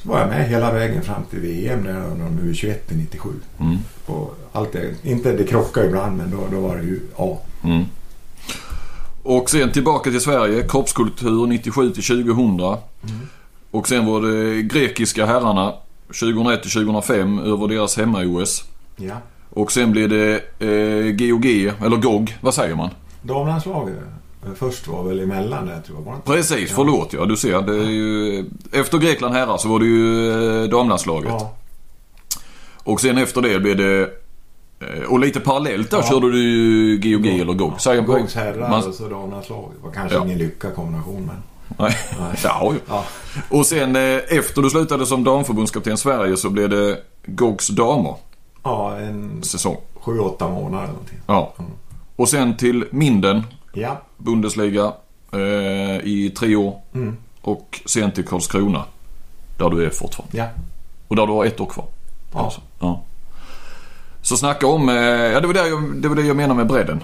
så 0.04 0.10
var 0.10 0.20
jag 0.20 0.28
med 0.30 0.50
hela 0.50 0.74
vägen 0.74 1.02
fram 1.02 1.24
till 1.30 1.40
VM 1.40 1.84
där 1.84 2.04
under 2.12 2.26
de 2.26 2.40
U21 2.54 2.76
i 2.90 2.96
97. 2.96 3.30
Mm. 3.60 3.78
Och 4.06 4.36
allt 4.52 4.74
det, 4.74 4.94
inte, 5.04 5.32
det 5.32 5.44
krockade 5.44 5.88
ibland 5.88 6.18
men 6.18 6.32
då, 6.32 6.38
då 6.52 6.60
var 6.60 6.78
det 6.78 6.84
ju 6.84 7.00
ja. 7.18 7.42
Mm. 9.26 9.38
Och 9.38 9.50
sen 9.50 9.72
tillbaka 9.72 10.12
till 10.12 10.22
Sverige. 10.22 10.64
Kroppskultur 10.68 11.48
97 11.48 11.90
till 11.92 12.04
2000. 12.04 12.78
Och 13.72 13.88
sen 13.88 14.06
var 14.06 14.22
det 14.22 14.62
grekiska 14.62 15.26
herrarna 15.26 15.74
2001 16.08 16.62
till 16.62 16.72
2005 16.72 17.40
över 17.40 17.68
deras 17.68 17.98
hemma-OS. 17.98 18.64
ja. 18.98 19.16
Och 19.54 19.72
sen 19.72 19.92
blev 19.92 20.10
det 20.10 20.34
eh, 20.60 21.12
GOG, 21.12 21.46
eller 21.86 21.98
GOG, 21.98 22.38
vad 22.42 22.54
säger 22.54 22.76
man? 22.76 22.90
Damlandslaget 23.22 23.96
eh, 24.46 24.50
först 24.56 24.88
var 24.88 25.04
väl 25.04 25.20
emellan 25.20 25.66
där 25.66 25.82
tror 25.82 26.04
jag. 26.06 26.16
Det? 26.16 26.22
Precis, 26.34 26.70
Ja. 26.70 26.76
förlåt 26.76 27.14
ja. 27.14 27.26
Du 27.26 27.38
ser, 27.38 27.62
det 27.62 27.76
är 27.76 27.90
ju, 27.90 28.46
efter 28.72 28.98
Grekland 28.98 29.34
herrar 29.36 29.58
så 29.58 29.68
var 29.70 29.80
det 29.80 29.86
ju 29.86 30.32
eh, 30.64 30.70
damlandslaget. 30.70 31.30
Ja. 31.32 31.54
Och 32.84 33.02
sen 33.02 33.18
efter 33.18 33.42
det 33.42 33.60
blev 33.60 33.78
det, 33.78 34.10
och 35.10 35.20
lite 35.20 35.40
parallellt 35.40 35.92
där 35.92 35.98
Ja. 35.98 36.04
körde 36.04 36.32
du 36.32 36.40
ju 36.44 36.98
GOG 36.98 37.26
eller 37.28 37.54
GOG. 37.54 37.74
Man- 37.86 38.06
Gogs 38.06 38.36
herrar 38.36 38.70
man- 38.70 38.88
och 38.88 38.94
så 38.94 39.08
damlandslaget. 39.10 39.78
Det 39.82 39.88
var 39.88 39.94
kanske 39.94 40.18
Ja. 40.18 40.26
ingen 40.26 40.38
lyckad 40.38 40.76
kombination 40.76 41.22
men. 41.28 41.36
Nej. 41.80 41.98
Nej. 42.20 42.38
Ja. 42.44 42.74
Ja. 42.90 43.04
Och 43.50 43.66
sen 43.66 43.96
eh, 43.96 44.02
efter 44.30 44.62
du 44.62 44.70
slutade 44.70 45.06
som 45.06 45.24
damförbundskapten 45.24 45.98
Sverige 45.98 46.38
så 46.38 46.50
blev 46.50 46.70
det 46.70 46.98
GOGs 47.26 47.68
damer 47.68 48.16
Ja, 48.64 48.98
en 48.98 49.44
säsong. 49.44 49.78
sju, 49.96 50.20
åtta 50.20 50.50
månader 50.50 50.84
eller 50.84 50.94
någonting. 50.94 51.20
Ja. 51.28 51.54
Mm. 51.60 51.72
Och 52.16 52.30
sen 52.30 52.58
till 52.58 52.86
Minden, 52.92 53.44
Ja. 53.74 54.02
Bundesliga 54.18 54.94
eh, 55.34 55.40
i 56.04 56.34
tre 56.38 56.56
år. 56.56 56.76
Mm. 56.94 57.18
Och 57.42 57.82
sen 57.86 58.12
till 58.12 58.26
Karlskrona. 58.28 58.84
Där 59.58 59.70
du 59.70 59.86
är 59.86 59.90
fortfarande. 59.90 60.38
Ja. 60.38 60.46
Och 61.08 61.16
där 61.16 61.28
du 61.28 61.34
har 61.34 61.46
ett 61.46 61.60
år 61.60 61.66
kvar. 61.66 61.86
Ja. 62.34 62.40
Alltså, 62.40 62.62
ja. 62.80 63.02
Så 64.32 64.38
snacka 64.38 64.68
om, 64.68 64.90
eh, 64.90 64.96
ja 64.96 65.40
det 65.40 65.48
var 65.48 65.54
det 65.54 65.68
jag, 65.68 65.84
det 65.96 66.08
var 66.08 66.16
det 66.16 66.22
jag 66.22 66.36
menar 66.38 66.56
med 66.56 66.68
bredden. 66.68 67.04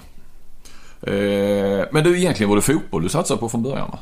Eh, 1.02 1.86
men 1.92 2.04
du 2.04 2.18
egentligen 2.18 2.50
var 2.50 2.56
det 2.56 2.62
fotboll 2.62 3.04
du 3.04 3.10
satsade 3.10 3.40
på 3.40 3.50
från 3.50 3.64
början 3.64 3.90
va? 3.92 4.00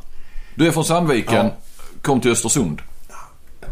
Du 0.55 0.67
är 0.67 0.71
från 0.71 0.83
Sandviken, 0.85 1.45
Ja. 1.45 1.51
kom 2.01 2.21
till 2.21 2.31
Östersund. 2.31 2.81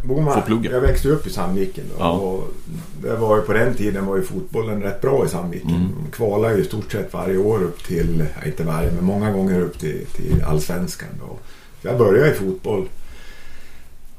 Boman, 0.03 0.33
Får 0.33 0.41
plugga. 0.41 0.71
jag 0.71 0.81
växte 0.81 1.09
upp 1.09 1.27
i 1.27 1.29
Sandviken 1.29 1.83
då, 1.89 1.95
Ja. 2.03 2.11
och 2.11 2.47
det 3.01 3.15
var 3.15 3.35
ju 3.35 3.41
på 3.41 3.53
den 3.53 3.73
tiden 3.75 4.05
var 4.05 4.15
ju 4.17 4.23
fotbollen 4.23 4.81
rätt 4.81 5.01
bra 5.01 5.25
i 5.25 5.29
Sandviken. 5.29 5.69
Mm. 5.75 6.11
Kvalade 6.11 6.55
ju 6.55 6.61
i 6.61 6.65
stort 6.65 6.91
sett 6.91 7.13
varje 7.13 7.37
år 7.37 7.63
upp 7.63 7.83
till, 7.83 8.25
inte 8.45 8.63
varje, 8.63 8.91
men 8.91 9.05
många 9.05 9.31
gånger 9.31 9.61
upp 9.61 9.79
till, 9.79 10.05
till 10.15 10.43
allsvenskan. 10.47 11.09
Då. 11.19 11.37
Så 11.81 11.87
jag 11.87 11.97
började 11.97 12.31
i 12.31 12.33
fotboll. 12.33 12.87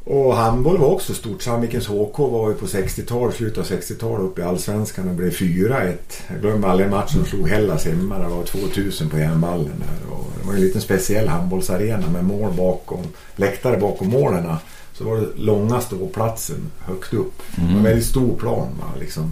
Och 0.04 0.36
handboll 0.36 0.78
var 0.78 0.88
också 0.88 1.14
stort. 1.14 1.42
Sandvikens 1.42 1.86
HK 1.86 2.18
var 2.18 2.48
ju 2.48 2.54
på 2.54 2.66
60-talet, 2.66 3.34
slutet 3.36 3.58
av 3.58 3.64
60-talet 3.64 4.20
upp 4.20 4.38
i 4.38 4.42
allsvenskan 4.42 5.08
och 5.08 5.14
blev 5.14 5.30
4-1. 5.30 5.94
Jag 6.28 6.40
glömmer 6.40 6.68
aldrig 6.68 6.90
matchen 6.90 7.20
och 7.20 7.26
slog 7.26 7.48
Hellas 7.48 7.84
hemma. 7.86 8.18
Det 8.18 8.28
var 8.28 8.44
2000 8.44 9.10
på 9.10 9.18
järnballen 9.18 9.72
där. 9.78 10.14
Och 10.14 10.24
det 10.40 10.46
var 10.46 10.54
en 10.54 10.60
liten 10.60 10.80
speciell 10.80 11.28
handbollsarena 11.28 12.06
med 12.08 12.24
mål 12.24 12.52
bakom, 12.52 13.02
läktare 13.36 13.76
bakom 13.76 14.08
målen. 14.08 14.54
Så 14.92 15.04
var 15.04 15.16
det 15.16 15.26
långa 15.36 15.80
ståplatsen 15.80 16.70
högt 16.78 17.14
upp. 17.14 17.42
Det 17.56 17.62
var 17.62 17.70
en 17.70 17.82
väldigt 17.82 18.06
stor 18.06 18.36
plan. 18.36 18.68
Va? 18.80 18.86
Liksom. 19.00 19.30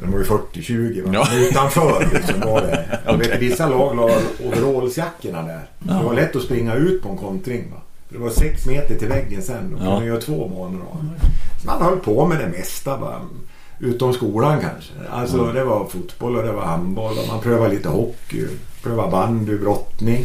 Den 0.00 0.12
var 0.12 0.18
ju 0.18 0.24
40-20 0.24 1.02
va? 1.06 1.10
Ja. 1.14 1.38
Utanför 1.48 2.08
liksom 2.12 2.40
var 2.40 2.60
det. 2.60 3.00
Jag 3.06 3.16
vet, 3.16 3.42
vissa 3.42 3.68
lag 3.68 3.96
la 3.96 4.10
overallsjackorna 4.44 5.42
där. 5.42 5.68
Så 5.86 5.92
det 5.92 6.04
var 6.04 6.14
lätt 6.14 6.36
att 6.36 6.42
springa 6.42 6.74
ut 6.74 7.02
på 7.02 7.08
en 7.08 7.16
kontring. 7.16 7.70
Va? 7.70 7.80
Det 8.14 8.20
var 8.20 8.30
sex 8.30 8.66
meter 8.66 8.94
till 8.98 9.08
väggen 9.08 9.42
sen. 9.42 9.70
Då 9.70 9.76
kunde 9.76 9.90
Ja. 9.92 10.04
göra 10.04 10.20
två 10.20 10.48
banor 10.48 10.82
av. 10.92 11.08
Man 11.66 11.82
höll 11.82 11.98
på 11.98 12.26
med 12.26 12.38
det 12.38 12.46
mesta. 12.58 12.96
Va? 12.96 13.20
Utom 13.80 14.12
skolan 14.12 14.60
kanske. 14.60 14.92
Alltså 15.10 15.38
Mm. 15.38 15.54
det 15.54 15.64
var 15.64 15.86
fotboll 15.86 16.36
och 16.36 16.42
det 16.42 16.52
var 16.52 16.62
handboll. 16.62 17.18
Och 17.18 17.28
man 17.28 17.40
prövade 17.40 17.74
lite 17.74 17.88
hockey. 17.88 18.46
Prövade 18.82 19.10
bandy, 19.10 19.58
brottning. 19.58 20.24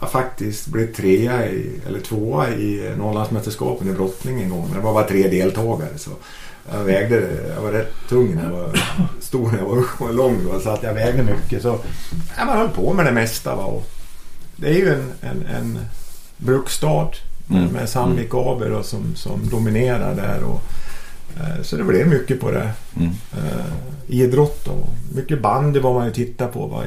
Jag 0.00 0.10
faktiskt 0.10 0.66
blev 0.66 0.94
trea 0.94 1.48
i, 1.48 1.80
eller 1.86 2.00
tvåa 2.00 2.48
i 2.50 2.92
Norrlandsmästerskapen 2.98 3.88
i 3.88 3.92
brottning 3.92 4.42
en 4.42 4.50
gång. 4.50 4.64
Men 4.66 4.74
det 4.78 4.84
var 4.84 4.92
bara 4.94 5.08
tre 5.08 5.28
deltagare. 5.28 5.98
Så 5.98 6.10
jag 6.72 6.78
vägde, 6.84 7.28
jag 7.56 7.62
var 7.62 7.72
rätt 7.72 7.92
tung 8.08 8.34
när 8.34 8.44
jag 8.44 8.50
var 8.50 8.80
stor 9.20 9.50
när 9.50 9.58
jag 9.58 9.64
var, 9.66 9.84
var 9.98 10.12
lång. 10.12 10.36
Va? 10.52 10.60
Så 10.60 10.70
att 10.70 10.82
jag 10.82 10.94
vägde 10.94 11.22
mycket. 11.22 11.62
Så 11.62 11.78
ja, 12.38 12.44
man 12.44 12.58
höll 12.58 12.68
på 12.68 12.92
med 12.94 13.06
det 13.06 13.12
mesta. 13.12 13.54
Va? 13.56 13.64
Och 13.64 13.86
det 14.56 14.68
är 14.68 14.74
ju 14.74 14.88
en, 14.94 15.12
en, 15.20 15.46
en 15.56 15.78
bruksstad 16.44 17.08
med, 17.46 17.60
Mm. 17.62 17.72
med 17.72 17.88
Sandvik 17.88 18.34
AB 18.34 18.60
då, 18.70 18.82
som, 18.82 19.14
som 19.14 19.48
dominerar 19.50 20.14
där. 20.14 20.42
Och, 20.44 20.60
eh, 21.36 21.62
så 21.62 21.76
det 21.76 21.84
blev 21.84 22.08
mycket 22.08 22.40
på 22.40 22.50
det. 22.50 22.70
Mm. 22.96 23.10
Eh, 23.36 23.64
idrott 24.06 24.68
och 24.68 24.88
mycket 25.14 25.42
bandy 25.42 25.80
var 25.80 25.94
man 25.94 26.06
ju 26.06 26.12
titta 26.12 26.46
på. 26.46 26.66
Va? 26.66 26.84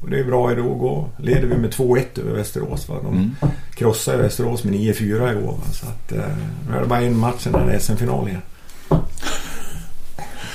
Och 0.00 0.10
det 0.10 0.18
är 0.18 0.24
bra 0.24 0.52
idag 0.52 0.66
att 0.72 0.78
gå. 0.78 1.08
Leder 1.18 1.46
vi 1.48 1.56
med 1.56 1.70
2-1 1.70 2.18
över 2.18 2.32
Västerås. 2.32 2.88
Va? 2.88 2.94
De 3.02 3.14
Mm. 3.14 3.30
krossade 3.74 4.18
Västerås 4.18 4.64
med 4.64 4.72
9-4 4.74 5.30
igår. 5.32 5.52
Va? 5.52 5.72
Så 5.72 5.86
att, 5.86 6.12
eh, 6.12 6.36
nu 6.70 6.76
är 6.76 6.80
det 6.80 6.86
bara 6.86 7.00
en 7.00 7.18
match 7.18 7.46
innan 7.46 7.66
det 7.66 7.72
är 7.74 7.78
SM-final 7.78 8.28
igen. 8.28 8.42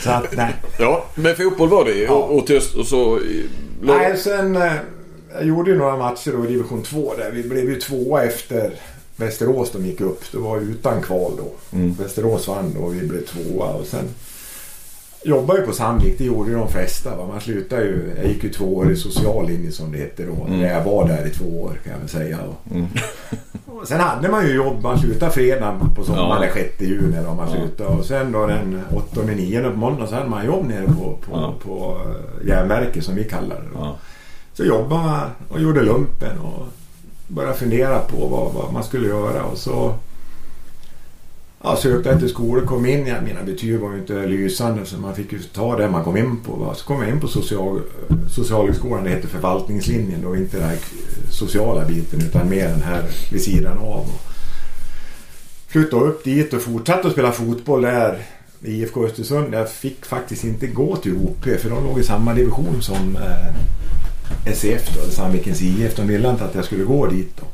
Så 0.04 0.10
att 0.12 0.36
nej. 0.36 0.56
Ja, 0.80 1.06
men 1.16 1.36
fotboll 1.36 1.70
var 1.70 1.86
det 1.86 1.94
Ja. 1.98 2.12
och, 2.12 2.38
och, 2.38 2.48
tyst, 2.48 2.76
och 2.76 2.86
så... 2.86 3.20
Nej, 3.82 4.18
sen... 4.18 4.56
eh, 4.56 4.72
Jag 5.34 5.46
gjorde 5.46 5.72
ju 5.72 5.78
några 5.78 5.98
matcher 5.98 6.32
då 6.38 6.46
i 6.46 6.48
division 6.48 6.84
2 6.84 7.14
där. 7.18 7.32
Vi 7.32 7.44
blev 7.44 7.70
ju 7.70 7.76
tvåa 7.80 8.24
efter 8.24 8.74
Västerås 9.16 9.72
de 9.72 9.86
gick 9.86 10.02
upp. 10.02 10.24
Det 10.32 10.38
var 10.38 10.58
utan 10.58 11.02
kval 11.02 11.32
då. 11.38 11.78
Mm. 11.78 11.94
Västerås 11.94 12.48
vann 12.48 12.74
då 12.78 12.82
och 12.82 12.96
vi 12.96 13.08
blev 13.08 13.22
tvåa 13.26 13.66
och 13.68 13.86
sen 13.86 14.06
jobbade 15.24 15.60
ju 15.60 15.66
på 15.66 15.72
Sandvik. 15.74 16.18
Det 16.18 16.24
gjorde 16.24 16.50
ju 16.52 16.58
de 16.58 16.68
flesta. 16.70 17.16
Va? 17.16 17.28
Man 17.28 17.42
slutade 17.42 17.82
ju. 17.84 18.14
Jag 18.18 18.28
gick 18.28 18.44
ju 18.44 18.50
två 18.50 18.76
år 18.78 18.92
i 18.92 18.96
social 18.96 19.48
linje 19.48 19.72
som 19.72 19.92
det 19.92 19.98
hette 19.98 20.24
då. 20.26 20.46
Mm. 20.46 20.62
Jag 20.62 20.84
var 20.84 21.08
där 21.08 21.28
i 21.28 21.30
två 21.30 21.62
år 21.62 21.80
kan 21.84 21.92
jag 21.94 22.00
väl 22.00 22.10
säga. 22.10 22.38
Och, 22.42 22.72
Mm. 22.72 22.86
och 23.66 23.88
sen 23.88 24.00
hade 24.00 24.30
man 24.30 24.48
ju 24.48 24.54
jobb. 24.56 24.84
Man 24.84 25.00
slutade 25.00 25.32
fredag 25.32 25.80
på 25.96 26.04
sommaren 26.04 26.30
Ja. 26.42 26.46
den 26.46 26.54
6 26.54 26.82
juni 26.82 27.18
då 27.26 27.34
man 27.34 27.50
slutade. 27.52 27.90
Och 27.90 28.06
sen 28.06 28.32
då 28.32 28.46
den 28.48 28.82
8 28.96 29.22
9 29.36 29.62
på 29.72 29.78
måndag 29.78 30.08
så 30.08 30.16
hade 30.16 30.30
man 30.30 30.46
jobb 30.46 30.66
nere 30.68 30.86
på, 30.86 30.94
på, 31.26 31.32
Ja. 31.32 31.54
på 31.64 31.98
eh, 32.06 32.48
järnverket 32.48 33.04
som 33.04 33.16
vi 33.16 33.24
kallar 33.24 33.56
det 33.56 33.68
då. 33.74 33.80
Ja. 33.80 33.96
Så 34.60 34.66
jobbade 34.66 35.04
man 35.04 35.30
och 35.50 35.62
gjorde 35.62 35.82
lumpen 35.82 36.38
och 36.40 36.66
började 37.28 37.58
fundera 37.58 38.00
på 38.00 38.28
vad, 38.28 38.54
vad 38.54 38.74
man 38.74 38.84
skulle 38.84 39.08
göra. 39.08 39.44
Och 39.44 39.58
så 39.58 39.96
ja, 41.64 41.76
sökte 41.76 42.10
jag 42.10 42.20
till 42.20 42.30
skolor, 42.30 42.66
kom 42.66 42.86
in. 42.86 43.08
Ja, 43.08 43.16
mina 43.22 43.44
betyg 43.44 43.80
var 43.80 43.92
ju 43.92 44.00
inte 44.00 44.26
lysande 44.26 44.86
så 44.86 44.98
man 44.98 45.16
fick 45.16 45.32
ju 45.32 45.40
ta 45.40 45.78
det 45.78 45.90
man 45.90 46.04
kom 46.04 46.18
in 46.18 46.38
på. 46.38 46.52
Va. 46.52 46.76
Så 46.76 46.86
kom 46.86 47.02
jag 47.02 47.10
in 47.10 47.20
på 47.20 47.28
social, 47.28 47.82
Socialhögskolan, 48.30 49.04
det 49.04 49.10
heter 49.10 49.28
förvaltningslinjen 49.28 50.22
då. 50.22 50.36
Inte 50.36 50.58
den 50.58 50.70
här 50.70 50.78
sociala 51.32 51.86
biten 51.86 52.22
utan 52.22 52.50
mer 52.50 52.68
den 52.68 52.82
här 52.82 53.04
vid 53.32 53.44
sidan 53.44 53.78
av. 53.78 54.00
Och 54.00 54.22
flyttade 55.68 56.06
upp 56.06 56.24
dit 56.24 56.54
och 56.54 56.62
fortsatte 56.62 57.08
att 57.08 57.14
spela 57.14 57.32
fotboll 57.32 57.82
där 57.82 58.22
i 58.62 58.72
IFK 58.72 59.06
Östersund. 59.06 59.54
Jag 59.54 59.70
fick 59.70 60.06
faktiskt 60.06 60.44
inte 60.44 60.68
gå 60.68 60.96
till 60.96 61.16
OP 61.16 61.44
för 61.44 61.70
de 61.70 61.84
låg 61.84 62.00
i 62.00 62.04
samma 62.04 62.34
division 62.34 62.82
som 62.82 63.16
eh, 63.16 63.56
eh, 64.46 64.54
SEF 64.54 64.96
då, 64.96 65.02
eller 65.02 65.12
Sandvikens 65.12 65.62
IF. 65.62 65.96
De 65.96 66.08
ville 66.08 66.30
inte 66.30 66.46
att 66.46 66.56
jag 66.56 66.66
skulle 66.66 66.84
gå 66.84 67.08
dit 67.08 67.38
då. 67.38 67.46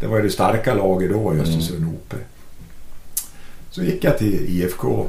Det 0.00 0.06
var 0.06 0.16
ju 0.16 0.22
det 0.22 0.30
starka 0.30 0.74
laget 0.74 1.10
då 1.10 1.34
i 1.34 1.40
Östersund 1.40 1.86
OP. 1.94 2.14
Så 3.70 3.82
gick 3.82 4.04
jag 4.04 4.18
till 4.18 4.46
IFK. 4.48 5.06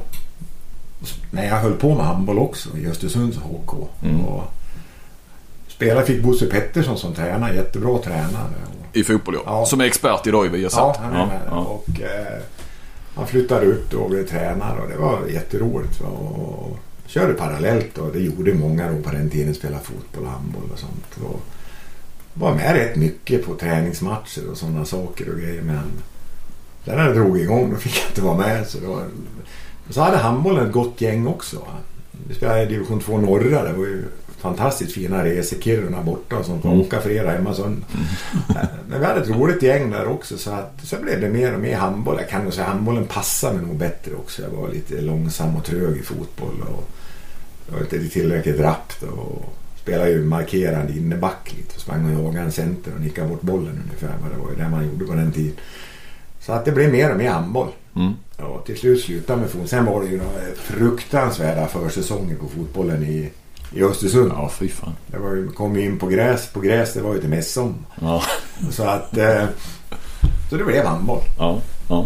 Nej, 1.30 1.48
jag 1.48 1.56
höll 1.56 1.72
på 1.72 1.94
med 1.94 2.06
handboll 2.06 2.38
också 2.38 2.76
i 2.78 2.86
Östersunds 2.86 3.36
HK. 3.36 3.88
Mm. 4.02 4.24
Och 4.24 4.42
spelare 5.68 6.06
fick 6.06 6.22
Bosse 6.22 6.46
Pettersson 6.46 6.98
som 6.98 7.14
tränare, 7.14 7.54
jättebra 7.54 7.98
tränare. 7.98 8.54
Och, 8.90 8.96
I 8.96 9.04
fotboll 9.04 9.34
ja. 9.34 9.42
Ja. 9.46 9.66
Som 9.66 9.80
är 9.80 9.84
expert 9.84 10.26
idag 10.26 10.46
i 10.46 10.48
ja, 10.48 10.52
Viasat. 10.52 10.96
han 10.96 11.12
är 11.12 11.26
med. 11.26 11.40
ja. 11.50 11.56
Och, 11.58 12.00
eh, 12.00 12.42
han 13.14 13.26
flyttade 13.26 13.66
upp 13.66 13.90
då 13.90 13.98
och 13.98 14.10
blev 14.10 14.26
tränare 14.26 14.80
och 14.80 14.88
det 14.88 14.96
var 14.96 15.26
jätteroligt. 15.26 16.00
Va? 16.00 16.08
Och 16.08 16.78
körde 17.06 17.34
parallellt 17.34 17.98
och 17.98 18.12
det 18.12 18.20
gjorde 18.20 18.54
många 18.54 18.92
då 18.92 19.02
på 19.02 19.10
den 19.10 19.30
tiden. 19.30 19.54
Spelade 19.54 19.84
fotboll 19.84 20.24
och 20.24 20.30
handboll 20.30 20.70
och 20.72 20.78
sånt. 20.78 21.16
Och 21.24 21.40
var 22.34 22.54
med 22.54 22.72
rätt 22.74 22.96
mycket 22.96 23.46
på 23.46 23.54
träningsmatcher 23.54 24.50
och 24.50 24.56
sådana 24.56 24.84
saker 24.84 25.28
och 25.28 25.40
grejer. 25.40 25.62
Men 25.62 25.92
sen 26.84 26.96
när 26.96 27.08
det 27.08 27.14
drog 27.14 27.40
igång 27.40 27.70
då 27.70 27.76
fick 27.76 27.96
jag 27.96 28.10
inte 28.10 28.22
vara 28.22 28.36
med. 28.36 28.68
Så, 28.68 28.78
var, 28.86 29.04
så 29.90 30.00
hade 30.00 30.16
handbollen 30.16 30.66
ett 30.66 30.72
gott 30.72 31.00
gäng 31.00 31.26
också. 31.26 31.62
Vi 32.28 32.34
spelade 32.34 32.62
i 32.62 32.66
division 32.66 33.00
2 33.00 33.18
norra. 33.18 33.62
Det 33.62 33.72
var 33.72 33.86
ju 33.86 34.04
fantastiskt 34.38 34.92
fina 34.92 35.24
resor. 35.24 35.60
Kiruna 35.60 36.02
borta 36.02 36.38
och 36.38 36.46
sånt. 36.46 36.64
Mm. 36.64 36.80
Åka 36.80 37.00
fredag 37.00 37.30
hemma 37.30 37.54
söndag. 37.54 37.86
Men 38.88 39.00
vi 39.00 39.06
hade 39.06 39.20
ett 39.20 39.28
roligt 39.28 39.62
gäng 39.62 39.90
där 39.90 40.08
också. 40.08 40.38
Så 40.38 40.50
att, 40.50 40.80
sen 40.82 41.02
blev 41.02 41.20
det 41.20 41.28
mer 41.28 41.54
och 41.54 41.60
mer 41.60 41.76
handboll. 41.76 42.16
Jag 42.20 42.28
kan 42.28 42.44
nog 42.44 42.52
säga 42.52 42.66
handbollen 42.66 43.06
passade 43.06 43.56
mig 43.56 43.66
nog 43.66 43.76
bättre 43.76 44.14
också. 44.14 44.42
Jag 44.42 44.50
var 44.50 44.68
lite 44.68 45.00
långsam 45.00 45.56
och 45.56 45.64
trög 45.64 45.96
i 45.96 46.02
fotboll. 46.02 46.64
Och 46.68 46.90
jag 47.66 47.74
var 47.74 47.80
inte 47.80 48.08
tillräckligt 48.08 48.60
rappt. 48.60 49.02
Och 49.02 49.54
spelade 49.82 50.10
ju 50.10 50.24
markerande 50.24 50.92
inneback 50.92 51.54
lite. 51.56 51.74
Och 51.74 51.80
sprang 51.80 52.16
och 52.16 52.24
jagade 52.24 52.44
en 52.44 52.52
center 52.52 52.92
och 52.94 53.00
nickade 53.00 53.28
bort 53.28 53.42
bollen 53.42 53.82
ungefär. 53.84 54.14
Vad 54.22 54.30
det 54.30 54.42
var 54.44 54.50
ju 54.50 54.56
det 54.56 54.68
man 54.68 54.86
gjorde 54.86 55.04
på 55.04 55.12
den 55.12 55.32
tiden. 55.32 55.56
Så 56.40 56.52
att 56.52 56.64
det 56.64 56.72
blev 56.72 56.92
mer 56.92 57.10
och 57.10 57.16
mer 57.16 57.30
handboll. 57.30 57.68
Mm. 57.96 58.12
Ja, 58.38 58.62
till 58.66 58.78
slut 58.78 59.00
slutade 59.00 59.40
med 59.40 59.50
fotboll. 59.50 59.68
Sen 59.68 59.84
var 59.84 60.02
det 60.02 60.08
ju 60.08 60.16
några 60.16 60.40
fruktansvärda 60.56 61.66
försäsonger 61.66 62.36
på 62.36 62.48
fotbollen 62.48 63.02
i, 63.02 63.30
i 63.76 63.82
Östersund. 63.84 64.32
Ja, 64.34 64.50
fy 64.58 64.68
fan. 64.68 64.92
Det 65.06 65.18
var 65.18 65.30
ju, 65.34 65.48
kom 65.48 65.76
ju 65.76 65.84
in 65.84 65.98
på 65.98 66.06
gräs. 66.06 66.46
På 66.52 66.60
gräs 66.60 66.92
det 66.92 67.00
var 67.02 67.14
ju 67.14 67.20
till 67.20 67.28
mässom. 67.30 67.74
Ja, 68.00 68.22
Så 68.70 68.82
att... 68.84 69.16
Eh, 69.18 69.44
så 70.50 70.56
det 70.56 70.64
blev 70.64 70.84
handboll. 70.86 71.20
ja, 71.38 71.58
ja. 71.88 72.04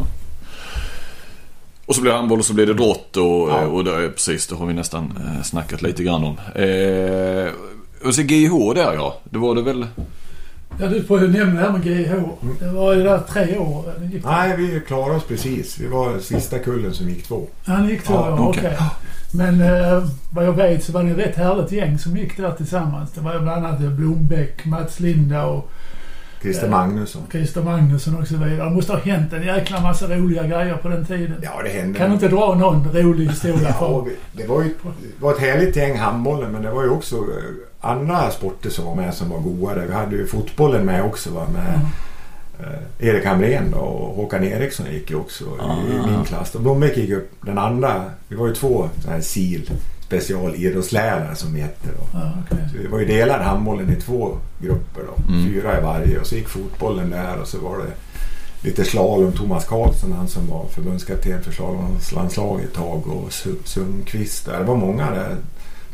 Och 1.87 1.95
så 1.95 2.01
blir 2.03 2.11
det 2.13 2.17
handboll 2.19 2.39
och 2.39 2.45
så 2.45 2.55
blir 2.55 2.67
det 2.67 2.75
drott 2.75 3.17
och, 3.17 3.51
Ja. 3.51 3.67
och 3.67 3.85
det, 3.85 4.09
precis, 4.11 4.47
det 4.47 4.55
har 4.55 4.67
vi 4.67 4.73
nästan 4.75 5.19
eh, 5.37 5.43
snackat 5.43 5.83
lite 5.83 6.03
grann 6.05 6.25
om. 6.25 6.39
Eh, 6.63 7.53
och 8.07 8.15
så 8.15 8.23
GIH 8.23 8.73
där 8.75 8.93
ja. 8.95 9.19
Det 9.25 9.39
var 9.39 9.55
det 9.55 9.63
väl? 9.63 9.87
Ja, 10.81 10.87
du 10.87 11.05
får 11.05 11.21
ju 11.21 11.29
nämna 11.29 11.61
det 11.61 11.67
här 11.67 11.73
med 11.73 11.83
GH. 11.85 12.13
Det 12.61 12.69
var 12.73 12.95
ju 12.95 13.03
där 13.03 13.19
tre 13.33 13.59
år. 13.59 13.85
Gick 14.13 14.25
Nej, 14.25 14.57
vi 14.57 14.81
klarade 14.87 15.17
oss 15.17 15.25
precis. 15.25 15.79
Vi 15.79 15.87
var 15.87 16.19
sista 16.19 16.59
kullen 16.59 16.95
som 16.95 17.09
gick 17.09 17.27
två. 17.29 17.47
Han 17.65 17.89
gick 17.89 18.03
två 18.05 18.15
Ja, 18.15 18.35
år, 18.35 18.49
okej. 18.49 18.63
okej. 18.75 18.87
Men 19.33 19.61
eh, 19.61 20.05
vad 20.31 20.45
jag 20.47 20.53
vet 20.53 20.85
så 20.85 20.93
var 20.93 21.05
det 21.05 21.11
ett 21.11 21.19
rätt 21.19 21.37
härligt 21.37 21.73
gäng 21.73 21.99
som 21.99 22.17
gick 22.17 22.37
där 22.37 22.53
tillsammans. 22.53 23.11
Det 23.15 23.21
var 23.21 23.39
bland 23.39 23.67
annat 23.67 23.81
Blombeck, 23.81 24.65
Mats 24.65 25.01
Linda 25.01 25.47
och 25.47 25.71
Christer 26.43 26.65
Ja. 26.67 26.71
Magnusson. 26.71 27.23
Christer 27.31 27.63
Magnusson 27.63 28.15
och 28.19 28.29
så 28.29 28.37
vidare. 28.37 28.65
Det 28.65 28.71
måste 28.71 28.93
ha 28.93 29.01
hänt 29.01 29.33
en 29.33 29.43
jäkla 29.43 29.81
massa 29.81 30.07
roliga 30.07 30.43
grejer 30.47 30.75
på 30.77 30.89
den 30.89 31.07
tiden. 31.07 31.37
Ja, 31.43 31.61
det 31.65 31.69
hände. 31.69 31.99
Kan 31.99 32.09
du 32.09 32.15
inte 32.15 32.29
dra 32.29 32.55
någon 32.55 32.89
rolig 32.93 33.27
historia 33.27 33.75
Ja, 33.81 34.07
det 34.33 34.47
var 34.47 34.63
ju 34.63 34.69
det 34.69 35.25
var 35.25 35.33
ett 35.33 35.41
härligt 35.41 35.77
gäng 35.77 35.99
handbollen 35.99 36.53
men 36.53 36.63
det 36.63 36.71
var 36.71 36.83
ju 36.83 36.89
också 36.91 37.17
eh, 37.17 37.91
andra 37.91 38.31
sporter 38.31 38.71
som 38.71 38.85
var 38.85 38.95
med 38.95 39.15
som 39.15 39.29
var 39.31 39.39
goda. 39.39 39.87
Vi 39.87 39.93
hade 39.95 40.17
ju 40.17 40.27
fotbollen 40.27 40.85
med 40.87 41.05
också. 41.05 41.31
Va? 41.31 41.47
Med 41.53 41.75
eh, 41.75 41.81
Erik 42.99 43.25
Hamrén 43.25 43.75
och 43.75 44.15
Håkan 44.17 44.45
Eriksson 44.45 44.87
gick 44.93 45.11
ju 45.11 45.17
också 45.17 45.45
Ah. 45.61 45.77
i 46.07 46.11
min 46.11 46.25
klass. 46.25 46.55
Och 46.55 46.61
Blombeck 46.61 46.97
gick 46.97 47.11
upp 47.11 47.31
den 47.41 47.59
andra. 47.59 48.05
Vi 48.29 48.37
var 48.37 48.47
ju 48.49 48.55
två 48.55 48.89
sådana 49.01 49.17
här 49.17 49.23
SIL 49.23 49.71
specialidrottslärare 50.07 51.35
som 51.37 51.55
vi 51.55 51.61
hette 51.61 51.89
då. 51.99 52.19
Ja, 52.19 52.33
okej. 52.47 52.59
Så 52.73 52.79
vi 52.79 52.87
var 52.87 52.99
ju 52.99 53.05
delade 53.07 53.45
handbollen 53.45 53.91
i 53.91 53.97
två 53.97 54.37
grupper 54.59 55.03
då. 55.17 55.33
Mm. 55.33 55.47
Fyra 55.47 55.79
i 55.79 55.83
varje 55.83 56.19
och 56.21 56.27
så 56.27 56.35
gick 56.35 56.49
fotbollen 56.49 57.11
där 57.11 57.37
och 57.41 57.49
så 57.49 57.59
var 57.59 57.79
det 57.79 57.93
lite 58.69 58.85
slalom. 58.85 59.33
Thomas 59.33 59.65
Karlsson 59.65 60.13
han 60.13 60.29
som 60.29 60.47
var 60.51 60.67
förbundskapten 60.75 61.43
för 61.43 61.53
slalomlandslaget 61.53 62.67
ett 62.67 62.75
tag 62.75 63.07
och 63.07 63.29
Su- 63.29 63.65
Sundqvist 63.65 64.47
där. 64.47 64.59
Det 64.59 64.65
var 64.65 64.77
många 64.77 65.11
där. 65.11 65.37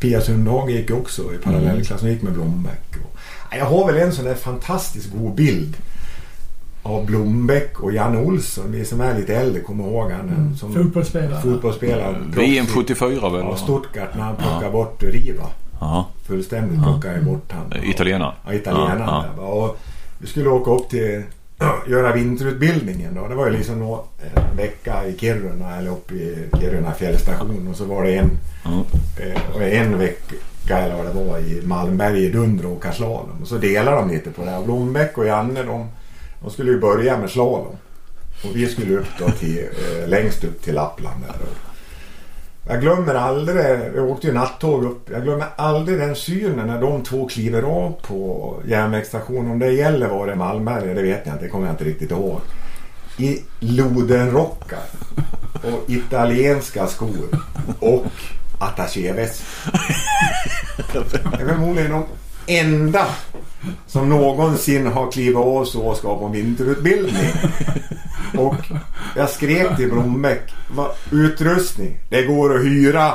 Pia 0.01 0.21
Sundhage 0.21 0.71
gick 0.71 0.91
också 0.91 1.23
i 1.35 1.37
parallellklass. 1.45 2.01
Hon 2.01 2.11
gick 2.11 2.23
med 2.23 2.33
Blombeck. 2.33 2.97
Och, 3.05 3.19
jag 3.59 3.65
har 3.67 3.93
väl 3.93 3.97
en 4.03 4.13
sån 4.13 4.25
där 4.25 4.35
fantastiskt 4.35 5.11
god 5.13 5.35
bild 5.35 5.77
av 6.87 7.07
Blombeck 7.07 7.81
och 7.81 7.93
Janne 7.93 8.19
Olsson. 8.21 8.65
Vi 8.73 8.85
som 8.85 9.01
är 9.01 9.15
lite 9.19 9.35
äldre 9.37 9.61
kommer 9.61 9.85
ihåg 9.85 10.11
han. 10.11 10.29
Mm. 10.29 10.57
Som 10.57 10.75
Fotbollsspelare. 10.75 11.41
fotbollsspelare. 11.41 12.17
VM 12.37 12.67
74 12.67 13.29
väl? 13.31 13.41
Ja, 13.41 13.57
Stuttgart 13.57 14.15
när 14.17 14.23
han 14.23 14.37
plockade 14.37 14.71
bort 14.71 15.03
Riva. 15.03 15.45
Ja, 15.81 16.07
Fullständigt 16.27 16.79
Ja. 16.79 16.85
plockade 16.93 17.15
ju 17.19 17.23
bort 17.25 17.53
han. 17.53 17.85
italienaren. 17.85 18.35
Ja, 18.47 18.55
italienaren 18.55 19.01
Ja, 19.01 19.25
va. 19.37 19.43
Och 19.49 19.79
vi 20.19 20.27
skulle 20.27 20.49
åka 20.49 20.71
upp 20.71 20.89
till 20.89 21.23
göra 21.89 22.13
vinterutbildningen 22.13 23.15
då. 23.15 23.29
Det 23.29 23.35
var 23.35 23.47
ju 23.47 23.53
liksom 23.53 23.83
en 23.83 24.57
vecka 24.57 25.07
i 25.07 25.17
Kiruna 25.19 25.77
eller 25.77 25.91
uppe 25.91 26.15
i 26.15 26.47
Kiruna 26.61 26.93
fjällstation 26.93 27.69
och 27.71 27.77
så 27.77 27.85
var 27.85 28.03
det 28.05 28.17
en, 28.17 28.31
Mm. 28.67 28.81
eh, 29.61 29.81
en 29.83 29.99
vecka 29.99 30.79
eller 30.79 30.97
vad 30.97 31.07
det 31.07 31.25
var 31.31 31.39
i 31.39 31.63
Malmberg 31.65 32.25
i 32.25 32.29
Dunder 32.31 32.67
och 32.67 32.73
åka 32.73 32.93
slalom. 32.93 33.39
Och 33.43 33.49
så 33.49 33.57
delade 33.59 33.97
de 33.97 34.11
lite 34.11 34.31
på 34.31 34.45
det. 34.45 34.57
Och 34.57 34.65
Blombeck 34.65 35.19
och 35.19 35.27
Janne 35.27 35.63
de, 35.63 35.87
de 36.41 36.51
skulle 36.51 36.71
ju 36.71 36.81
börja 36.81 37.19
med 37.19 37.31
slalom. 37.31 37.77
Och 38.45 38.57
vi 38.57 38.67
skulle 38.67 38.97
upp 38.97 39.07
då 39.19 39.31
till, 39.31 39.59
eh, 39.59 40.09
längst 40.09 40.45
upp 40.45 40.63
till 40.63 40.75
Lappland 40.75 41.25
där. 41.27 41.37
Jag 42.69 42.81
glömmer 42.81 43.15
aldrig, 43.15 43.79
vi 43.95 44.01
åkte 44.01 44.27
ju 44.27 44.33
nattåg 44.33 44.85
upp. 44.85 45.11
Jag 45.11 45.23
glömmer 45.23 45.47
aldrig 45.57 45.99
den 45.99 46.17
synen 46.17 46.67
när 46.67 46.81
de 46.81 47.03
två 47.03 47.29
kliver 47.29 47.63
av 47.63 47.93
på 48.03 48.55
järnvägsstationen. 48.67 49.51
Om 49.51 49.59
det 49.59 49.73
gäller 49.73 50.09
var 50.09 50.27
det 50.27 50.35
Malmberg, 50.35 50.95
det 50.95 51.03
vet 51.03 51.27
jag 51.27 51.35
inte, 51.35 51.45
det 51.45 51.51
kommer 51.51 51.67
jag 51.67 51.73
inte 51.73 51.85
riktigt 51.85 52.11
ihåg. 52.11 52.41
I 53.19 53.43
lodenrockar 53.61 54.85
och 55.63 55.91
italienska 55.91 56.87
skor 56.87 57.29
och 57.79 58.07
attachéväst. 58.59 59.43
Förmodligen 61.39 61.91
de 61.91 62.05
enda 62.47 63.07
som 63.87 64.09
någonsin 64.09 64.87
har 64.87 65.11
klivit 65.11 65.37
av 65.37 65.65
så 65.65 65.83
och 65.83 65.97
ska 65.97 66.19
på 66.19 66.29
vinterutbildning. 66.29 67.33
Och 68.39 68.55
jag 69.17 69.31
skrek 69.31 69.77
till 69.77 69.91
Blombeck. 69.91 70.55
Utrustning, 71.11 71.99
det 72.11 72.23
går 72.23 72.57
att 72.57 72.65
hyra. 72.65 73.13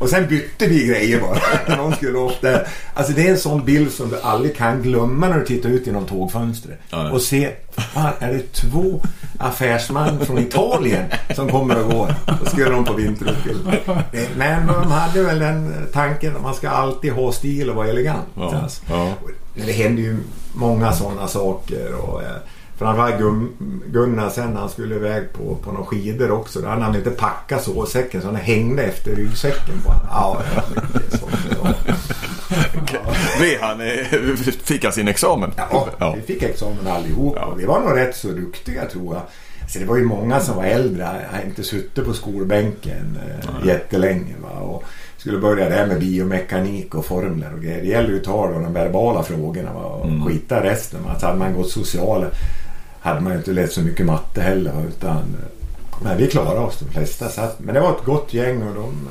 Och 0.00 0.08
sen 0.08 0.28
bytte 0.28 0.66
vi 0.66 0.86
grejer 0.86 1.20
bara 1.20 1.38
när 1.68 1.76
någon 1.76 1.94
skulle 1.94 2.18
upp 2.18 2.40
där. 2.40 2.66
Alltså 2.94 3.12
det 3.12 3.26
är 3.26 3.30
en 3.30 3.38
sån 3.38 3.64
bild 3.64 3.92
som 3.92 4.08
du 4.10 4.20
aldrig 4.20 4.56
kan 4.56 4.82
glömma 4.82 5.28
när 5.28 5.38
du 5.38 5.44
tittar 5.46 5.68
ut 5.68 5.86
genom 5.86 6.06
tågfönstret. 6.06 6.78
Ja, 6.90 7.10
och 7.10 7.20
se, 7.22 7.50
fan 7.76 8.12
är 8.18 8.32
det 8.32 8.52
två 8.52 9.02
affärsmän 9.38 10.26
från 10.26 10.38
Italien 10.38 11.04
som 11.34 11.48
kommer 11.48 11.84
och 11.84 11.92
går? 11.92 12.14
Då 12.44 12.50
skulle 12.50 12.70
de 12.70 12.84
på 12.84 12.92
vinterutbildning. 12.92 13.74
Det- 14.12 14.28
Men 14.36 14.66
de 14.66 14.90
hade 14.90 15.22
väl 15.22 15.38
den 15.38 15.86
tanken 15.92 16.36
att 16.36 16.42
man 16.42 16.54
ska 16.54 16.68
alltid 16.70 17.12
ha 17.12 17.32
stil 17.32 17.70
och 17.70 17.76
vara 17.76 17.88
elegant. 17.88 18.26
Ja, 18.34 18.56
Alltså. 18.62 18.82
ja. 18.90 19.12
Det 19.66 19.72
hände 19.72 20.02
ju 20.02 20.16
många 20.54 20.92
sådana 20.92 21.28
saker. 21.28 21.94
Och, 21.94 22.22
eh, 22.22 22.28
framförallt 22.84 23.18
Gun, 23.18 23.48
Gunnar 23.86 24.30
sen 24.30 24.50
när 24.50 24.60
han 24.60 24.68
skulle 24.70 24.94
iväg 24.94 25.32
på, 25.32 25.54
på 25.54 25.72
några 25.72 25.86
skidor 25.86 26.30
också. 26.30 26.60
Då 26.60 26.68
hade 26.68 26.82
han 26.82 26.94
inte 26.96 27.10
packat 27.10 27.62
sovsäcken 27.62 28.20
så 28.20 28.26
han 28.26 28.36
hängde 28.36 28.82
efter 28.82 29.14
ryggsäcken 29.16 29.74
på 29.84 29.92
honom. 29.92 30.06
Ja, 30.10 30.42
det 31.10 31.18
sånt. 31.18 31.32
Ja. 32.92 32.98
Vi 33.40 33.58
han 33.60 33.80
eh, 33.80 34.36
fick 34.62 34.84
han 34.84 34.92
sin 34.92 35.08
examen? 35.08 35.52
Ja, 35.56 35.88
Ja. 35.98 36.14
vi 36.16 36.22
fick 36.34 36.42
examen 36.42 36.86
allihop 36.86 37.34
Ja. 37.36 37.44
och 37.44 37.60
vi 37.60 37.64
var 37.64 37.80
nog 37.80 37.96
rätt 37.96 38.16
så 38.16 38.28
duktiga 38.28 38.84
tror 38.84 39.14
jag. 39.14 39.22
Så 39.68 39.78
det 39.78 39.84
var 39.84 39.96
ju 39.96 40.04
många 40.04 40.40
som 40.40 40.56
var 40.56 40.64
äldre. 40.64 41.04
Har 41.04 41.42
inte 41.46 41.62
suttit 41.62 42.04
på 42.04 42.12
skolbänken 42.12 43.18
eh, 43.28 43.66
jättelänge. 43.66 44.34
Va? 44.42 44.60
Och 44.60 44.84
skulle 45.16 45.38
börja 45.38 45.68
där 45.68 45.86
med 45.86 46.00
biomekanik 46.00 46.94
och 46.94 47.04
formler 47.04 47.54
och 47.54 47.62
grejer. 47.62 47.80
Det 47.82 47.88
gäller 47.88 48.08
ju 48.08 48.16
att 48.16 48.24
ta 48.24 48.48
de 48.50 48.72
verbala 48.72 49.22
frågorna 49.22 49.72
va? 49.72 49.80
och 49.84 50.06
Mm. 50.06 50.24
skita 50.26 50.62
resten. 50.64 51.00
Va? 51.04 51.18
Så 51.20 51.26
hade 51.26 51.38
man 51.38 51.54
gått 51.54 51.70
sociala 51.70 52.26
hade 53.00 53.20
man 53.20 53.32
ju 53.32 53.38
inte 53.38 53.52
läst 53.52 53.72
så 53.72 53.80
mycket 53.80 54.06
matte 54.06 54.42
heller. 54.42 54.84
Utan, 54.88 55.16
eh, 55.16 55.22
men 56.02 56.16
vi 56.18 56.26
klarade 56.26 56.60
oss 56.60 56.78
de 56.78 56.88
flesta. 56.92 57.28
Så 57.28 57.40
att, 57.40 57.60
men 57.60 57.74
det 57.74 57.80
var 57.80 57.90
ett 57.90 58.04
gott 58.04 58.34
gäng 58.34 58.62
och 58.62 58.74
de 58.74 59.08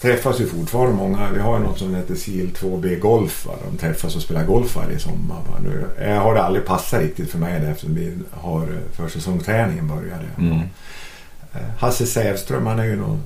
träffas 0.00 0.40
ju 0.40 0.46
fortfarande 0.46 0.96
många. 0.96 1.30
Vi 1.32 1.40
har 1.40 1.58
ju 1.58 1.64
något 1.64 1.78
som 1.78 1.94
heter 1.94 2.14
SIL 2.14 2.50
2B 2.54 2.98
Golf. 2.98 3.46
Va? 3.46 3.52
De 3.70 3.76
träffas 3.78 4.16
och 4.16 4.22
spelar 4.22 4.44
golf 4.44 4.76
varje 4.76 4.98
sommar. 4.98 5.36
Va? 5.50 5.56
Nu 5.64 5.84
jag 6.06 6.20
har 6.20 6.34
det 6.34 6.42
aldrig 6.42 6.64
passat 6.66 7.00
riktigt 7.00 7.30
för 7.30 7.38
mig 7.38 7.66
eftersom 7.66 7.94
vi 7.94 8.18
har 8.30 8.62
eh, 8.62 8.68
försäsongsträningen 8.92 9.88
började. 9.88 10.26
Mm. 10.38 10.60
Eh, 11.52 11.60
Hasse 11.78 12.06
Sävström 12.06 12.66
han 12.66 12.78
är 12.78 12.84
ju 12.84 12.96
någon 12.96 13.22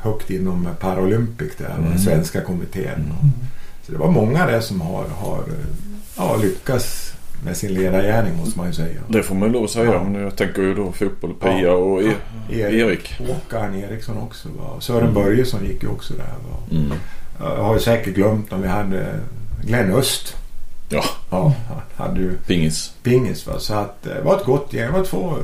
högt 0.00 0.30
inom 0.30 0.68
Paralympic 0.80 1.52
där, 1.58 1.74
Mm. 1.78 1.98
svenska 1.98 2.40
kommittén. 2.40 3.12
Så 3.86 3.92
det 3.92 3.98
var 3.98 4.10
många 4.10 4.46
där 4.46 4.60
som 4.60 4.80
har, 4.80 5.04
har 5.08 5.38
eh, 5.38 5.66
ja, 6.16 6.36
lyckats 6.36 7.12
med 7.44 7.56
sin 7.56 7.74
ledargärning 7.74 8.36
måste 8.36 8.58
man 8.58 8.66
ju 8.66 8.72
säga. 8.72 9.00
Det 9.08 9.22
får 9.22 9.34
man 9.34 9.52
lov 9.52 9.64
att 9.64 9.70
säga. 9.70 9.84
Ja. 9.92 10.04
Men 10.04 10.22
jag 10.22 10.36
tänker 10.36 10.62
ju 10.62 10.74
då 10.74 10.92
fotboll. 10.92 11.34
Pia 11.34 11.58
Ja. 11.58 11.70
och 11.72 12.02
e- 12.02 12.12
Erik. 12.50 12.74
Erik. 12.74 13.18
Håkan 13.28 13.74
Eriksson 13.74 14.18
också. 14.18 14.48
Va? 14.48 14.80
Sören 14.80 15.14
Börjesson 15.14 15.64
gick 15.64 15.82
ju 15.82 15.88
också 15.88 16.14
där. 16.14 16.76
Mm. 16.78 16.92
Jag 17.40 17.62
har 17.64 17.74
ju 17.74 17.80
säkert 17.80 18.14
glömt 18.14 18.52
om 18.52 18.62
vi 18.62 18.68
hade 18.68 19.06
Glenn 19.64 19.92
Öst. 19.92 20.36
Ja, 20.88 21.04
Ja, 21.30 21.52
han 21.68 21.80
hade 22.08 22.20
ju 22.20 22.32
pingis. 22.46 22.92
pingis. 23.02 23.46
Va? 23.46 23.58
Så 23.58 23.74
att, 23.74 24.06
eh, 24.06 24.14
det 24.14 24.22
var 24.22 24.36
ett 24.36 24.44
gott 24.44 24.72
gäng. 24.72 24.86
Det 24.86 24.98
var 24.98 25.04
två 25.04 25.30
eh, 25.30 25.36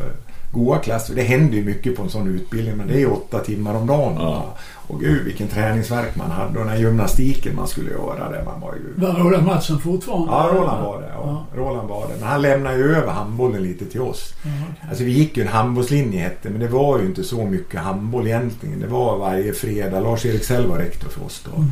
goa 0.53 0.79
klasser. 0.79 1.15
Det 1.15 1.23
händer 1.23 1.55
ju 1.57 1.65
mycket 1.65 1.97
på 1.97 2.03
en 2.03 2.11
sån 2.11 2.29
utbildning 2.29 2.77
men 2.77 2.89
det 2.89 2.95
är 2.95 2.99
ju 2.99 3.07
åtta 3.07 3.39
timmar 3.39 3.75
om 3.75 3.87
dagen. 3.87 4.15
Ja. 4.19 4.55
Och 4.93 5.01
gud 5.01 5.25
vilken 5.25 5.49
träningsverk 5.49 6.17
man 6.17 6.31
hade 6.31 6.49
och 6.59 6.65
den 6.65 6.69
här 6.69 6.77
gymnastiken 6.77 7.57
man 7.57 7.69
skulle 7.69 7.91
göra. 7.91 8.31
Där 8.31 8.45
man 8.45 8.61
var 8.61 8.75
ju... 8.75 9.01
Var 9.07 9.13
Roland 9.15 9.47
Mattsson 9.47 9.81
fortfarande? 9.81 10.27
Ja, 10.33 10.51
Roland 10.55 10.85
var 10.85 11.01
det. 11.01 11.09
Ja. 11.15 11.47
Roland 11.57 11.89
var 11.89 12.09
det. 12.09 12.15
Men 12.21 12.29
han 12.29 12.43
lämnade 12.43 12.77
ju 12.77 12.95
över 12.97 13.13
handbollen 13.13 13.63
lite 13.63 13.85
till 13.87 14.01
oss. 14.01 14.35
Ja, 14.45 14.51
okej. 14.71 14.89
Alltså 14.89 15.05
vi 15.05 15.11
gick 15.11 15.37
ju 15.37 15.43
en 15.43 15.49
handbollslinje 15.49 16.21
hette 16.23 16.51
men 16.51 16.61
det 16.61 16.69
var 16.69 16.99
ju 16.99 17.07
inte 17.07 17.25
så 17.25 17.45
mycket 17.45 17.81
handboll 17.81 18.27
egentligen. 18.27 18.81
Det 18.81 18.87
var 18.87 19.19
varje 19.19 19.53
fredag. 19.53 20.01
Lars-Erik 20.01 20.45
Sell 20.45 20.67
var 20.67 20.77
rektor 20.79 21.09
för 21.09 21.25
oss 21.25 21.45
då. 21.45 21.65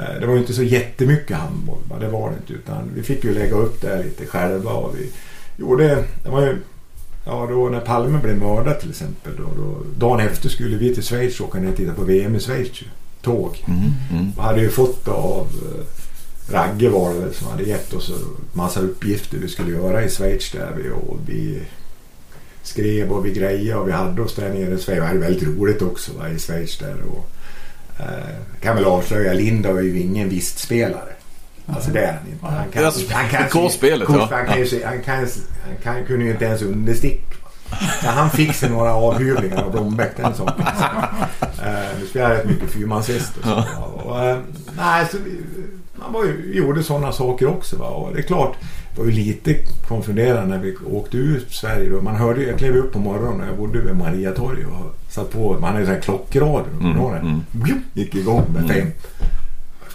Eh, 0.00 0.20
Det 0.20 0.26
var 0.26 0.34
ju 0.34 0.40
inte 0.40 0.52
så 0.52 0.62
jättemycket 0.62 1.36
handboll. 1.36 1.78
Va? 1.90 1.96
Det 2.00 2.08
var 2.08 2.30
det 2.30 2.36
inte. 2.36 2.52
Utan 2.52 2.90
vi 2.94 3.02
fick 3.02 3.24
ju 3.24 3.34
lägga 3.34 3.54
upp 3.54 3.80
det 3.80 4.02
lite 4.02 4.26
själva. 4.26 4.70
Och 4.72 4.94
vi 4.98 5.10
gjorde... 5.56 6.04
Det 6.24 6.30
var 6.30 6.40
ju... 6.40 6.56
Ja, 7.24 7.46
då 7.50 7.68
när 7.68 7.80
Palme 7.80 8.18
blev 8.18 8.36
mördad 8.36 8.80
till 8.80 8.90
exempel. 8.90 9.32
Då, 9.36 9.62
då, 9.62 9.76
dagen 9.96 10.20
efter 10.20 10.48
skulle 10.48 10.76
vi 10.76 10.94
till 10.94 11.02
Schweiz 11.02 11.40
åka 11.40 11.58
ner 11.58 11.70
och 11.70 11.76
titta 11.76 11.94
på 11.94 12.04
VM 12.04 12.36
i 12.36 12.40
Schweiz. 12.40 12.80
Tåg. 13.22 13.64
Mm. 13.66 13.80
Mm. 14.10 14.32
Vi 14.36 14.42
hade 14.42 14.60
ju 14.60 14.68
fått 14.68 15.08
av 15.08 15.46
eh, 15.46 15.84
Ragge 16.52 16.88
var 16.88 17.14
det 17.14 17.20
väl 17.20 17.34
som 17.34 17.48
hade 17.48 17.62
gett 17.62 17.92
oss 17.92 18.10
en 18.10 18.46
massa 18.52 18.80
uppgifter 18.80 19.38
vi 19.38 19.48
skulle 19.48 19.70
göra 19.70 20.04
i 20.04 20.08
Schweiz 20.08 20.50
där 20.50 20.72
vi, 20.76 20.90
och 20.90 21.18
vi 21.26 21.62
skrev 22.62 23.12
och 23.12 23.26
vi 23.26 23.32
grejade 23.32 23.80
och 23.80 23.88
vi 23.88 23.92
hade 23.92 24.22
oss 24.22 24.34
där 24.34 24.48
nere 24.48 24.74
i 24.74 24.78
Schweiz. 24.78 25.00
Vi 25.00 25.06
hade 25.06 25.18
väldigt 25.18 25.48
roligt 25.48 25.82
också 25.82 26.12
va, 26.18 26.28
i 26.28 26.38
Schweiz 26.38 26.78
där. 26.78 26.96
Och, 27.10 27.30
eh, 28.00 28.60
kan 28.60 28.76
väl 28.76 28.84
avslöja, 28.84 29.32
Linda 29.32 29.68
är 29.68 29.82
ju 29.82 30.00
ingen 30.00 30.28
visstspelare. 30.28 31.12
Alltså 31.66 31.90
det 31.90 32.00
är 32.04 32.12
han 32.12 32.32
inte. 32.32 32.46
Han 32.46 32.70
kan, 32.72 32.84
Alltså, 32.84 33.14
han 33.14 33.28
kan, 33.28 33.48
kortspelet, 33.48 34.06
kort, 34.06 34.16
ja. 34.16 34.28
han, 34.30 34.46
kan 34.46 34.58
ju, 34.58 34.84
han, 34.84 35.02
kan, 35.02 35.14
han, 35.16 35.26
kan, 35.82 35.94
han 35.94 36.04
kunde 36.04 36.24
ju 36.24 36.30
inte 36.30 36.44
ens 36.44 36.62
understick. 36.62 37.20
Ja, 38.04 38.10
han 38.10 38.30
fick 38.30 38.54
sig 38.54 38.70
några 38.70 38.94
avhyvlingar 38.94 39.62
av 39.62 39.70
Blombeck 39.72 40.16
den 40.16 40.34
saken. 40.34 40.64
Eh, 41.42 41.98
Nu 42.00 42.06
spelar 42.06 42.30
jag 42.30 42.38
rätt 42.38 42.46
mycket 42.46 42.70
fyrmanshäst 42.70 43.36
och 43.36 43.44
så. 43.44 43.64
Och, 44.04 44.24
eh, 44.24 44.38
nej, 44.76 45.06
så 45.10 45.16
man 45.94 46.12
var 46.12 46.24
ju, 46.24 46.52
gjorde 46.54 46.82
sådana 46.82 47.12
saker 47.12 47.46
också. 47.48 47.76
Va? 47.76 47.86
Och 47.86 48.12
det 48.14 48.18
är 48.18 48.22
klart, 48.22 48.56
det 48.94 49.00
var 49.00 49.06
ju 49.08 49.12
lite 49.12 49.54
konfunderande 49.88 50.56
när 50.56 50.62
vi 50.62 50.76
åkte 50.90 51.16
ut 51.16 51.52
Sverige. 51.54 51.90
Då. 51.90 52.00
Man 52.00 52.16
hörde, 52.16 52.42
jag 52.42 52.58
klev 52.58 52.76
upp 52.76 52.92
på 52.92 52.98
morgonen 52.98 53.40
och 53.40 53.46
jag 53.48 53.56
bodde 53.56 53.80
vid 53.80 53.96
Mariatorg 53.96 54.64
och 54.66 54.94
satt 55.08 55.30
på, 55.32 55.52
man 55.52 55.62
hade 55.64 55.78
ju 55.80 55.84
sån 55.86 55.94
här 55.94 56.02
klockradio. 56.02 56.70
Mm, 56.80 56.92
Mm, 56.96 57.10
mm. 57.14 57.40
mm. 57.54 57.82
Gick 57.94 58.14
igång 58.14 58.44
med 58.54 58.68
fem 58.68 58.86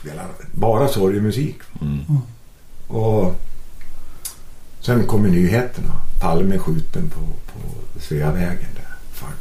spelar 0.08 0.28
bara 0.52 0.88
sorgemusik. 0.88 1.58
Mm. 1.82 2.00
Och 2.88 3.36
sen 4.80 5.08
kommer 5.08 5.30
nyheterna. 5.30 5.94
Palme 6.22 6.58
skjuten 6.58 7.10
på, 7.10 7.20
på 7.20 7.60
Sveavägen 8.00 8.74
där. 8.76 8.96
Fan, 9.12 9.34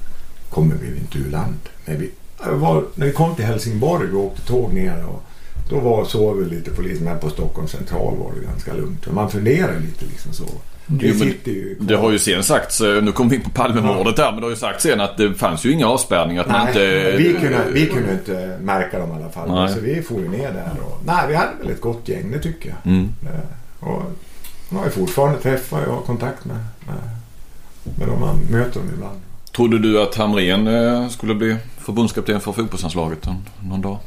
kommer 0.50 0.74
vi 0.74 0.98
inte 0.98 1.18
ur 1.18 1.31
land? 1.31 1.59
När 1.85 1.96
vi, 1.96 2.11
var, 2.50 2.85
när 2.94 3.07
vi 3.07 3.12
kom 3.12 3.35
till 3.35 3.44
Helsingborg 3.44 4.12
och 4.12 4.24
åkte 4.24 4.42
tåg 4.42 4.72
ner 4.72 5.05
och 5.05 5.22
då 5.68 5.81
var, 5.81 6.05
sov 6.05 6.38
väl 6.38 6.48
lite 6.48 6.70
polismän 6.70 7.18
på 7.20 7.31
Stockholms 7.31 7.70
central 7.70 8.16
var 8.16 8.33
det 8.40 8.46
ganska 8.46 8.74
lugnt. 8.74 9.12
Man 9.12 9.31
funderar 9.31 9.81
lite 9.81 10.05
liksom 10.05 10.33
så. 10.33 10.48
Vi 10.87 11.09
Jo, 11.44 11.53
ju. 11.53 11.77
Det 11.81 11.96
har 11.96 12.11
ju 12.11 12.18
sen 12.18 12.42
sagts, 12.44 12.81
eh, 12.81 13.03
nu 13.03 13.12
kommer 13.12 13.31
vi 13.31 13.37
in 13.37 13.42
på 13.42 13.51
Palmemordet 13.51 14.16
där, 14.16 14.31
men 14.33 14.37
det 14.40 14.46
har 14.46 14.51
ju 14.51 14.57
sagts 14.57 14.83
sen 14.83 15.01
att 15.01 15.16
det 15.16 15.35
fanns 15.35 15.64
ju 15.66 15.72
inga 15.72 15.87
avspärrningar. 15.87 16.42
Att 16.42 16.49
man 16.49 16.64
Nej, 16.64 16.68
inte... 16.68 17.16
vi, 17.16 17.35
kunde, 17.40 17.64
vi 17.72 17.87
kunde 17.87 18.12
inte 18.12 18.59
märka 18.62 18.99
dem 18.99 19.11
i 19.11 19.22
alla 19.22 19.31
fall. 19.33 19.55
Nej. 19.55 19.75
Så 19.75 19.81
vi 19.81 20.03
får 20.03 20.20
ju 20.20 20.29
ner 20.29 20.53
där. 20.53 20.70
Och, 20.87 21.01
nej, 21.07 21.25
vi 21.29 21.35
hade 21.35 21.51
väl 21.61 21.70
ett 21.70 21.81
gott 21.81 22.09
gäng, 22.09 22.31
det 22.31 22.38
tycker 22.38 22.68
jag. 22.68 22.92
Mm. 22.92 23.09
Eh, 23.22 23.88
Och 23.88 24.03
man 24.68 24.79
har 24.79 24.85
ju 24.85 24.90
fortfarande 24.92 25.38
träffar 25.38 25.85
och 25.85 25.94
har 25.94 26.03
kontakt 26.03 26.44
med, 26.44 26.57
med, 26.87 26.96
med 27.99 28.09
dem 28.09 28.20
man 28.20 28.38
möter 28.51 28.81
dem 28.81 28.90
ibland. 28.94 29.20
Trodde 29.57 29.79
du 29.79 30.03
att 30.03 30.14
Hamrén 30.14 30.66
eh, 30.66 31.09
skulle 31.09 31.35
bli 31.35 31.57
förbundskapten 31.79 32.40
för 32.40 32.53
fotbollslandslaget 32.53 33.27
någon 33.61 33.81
dag? 33.83 33.99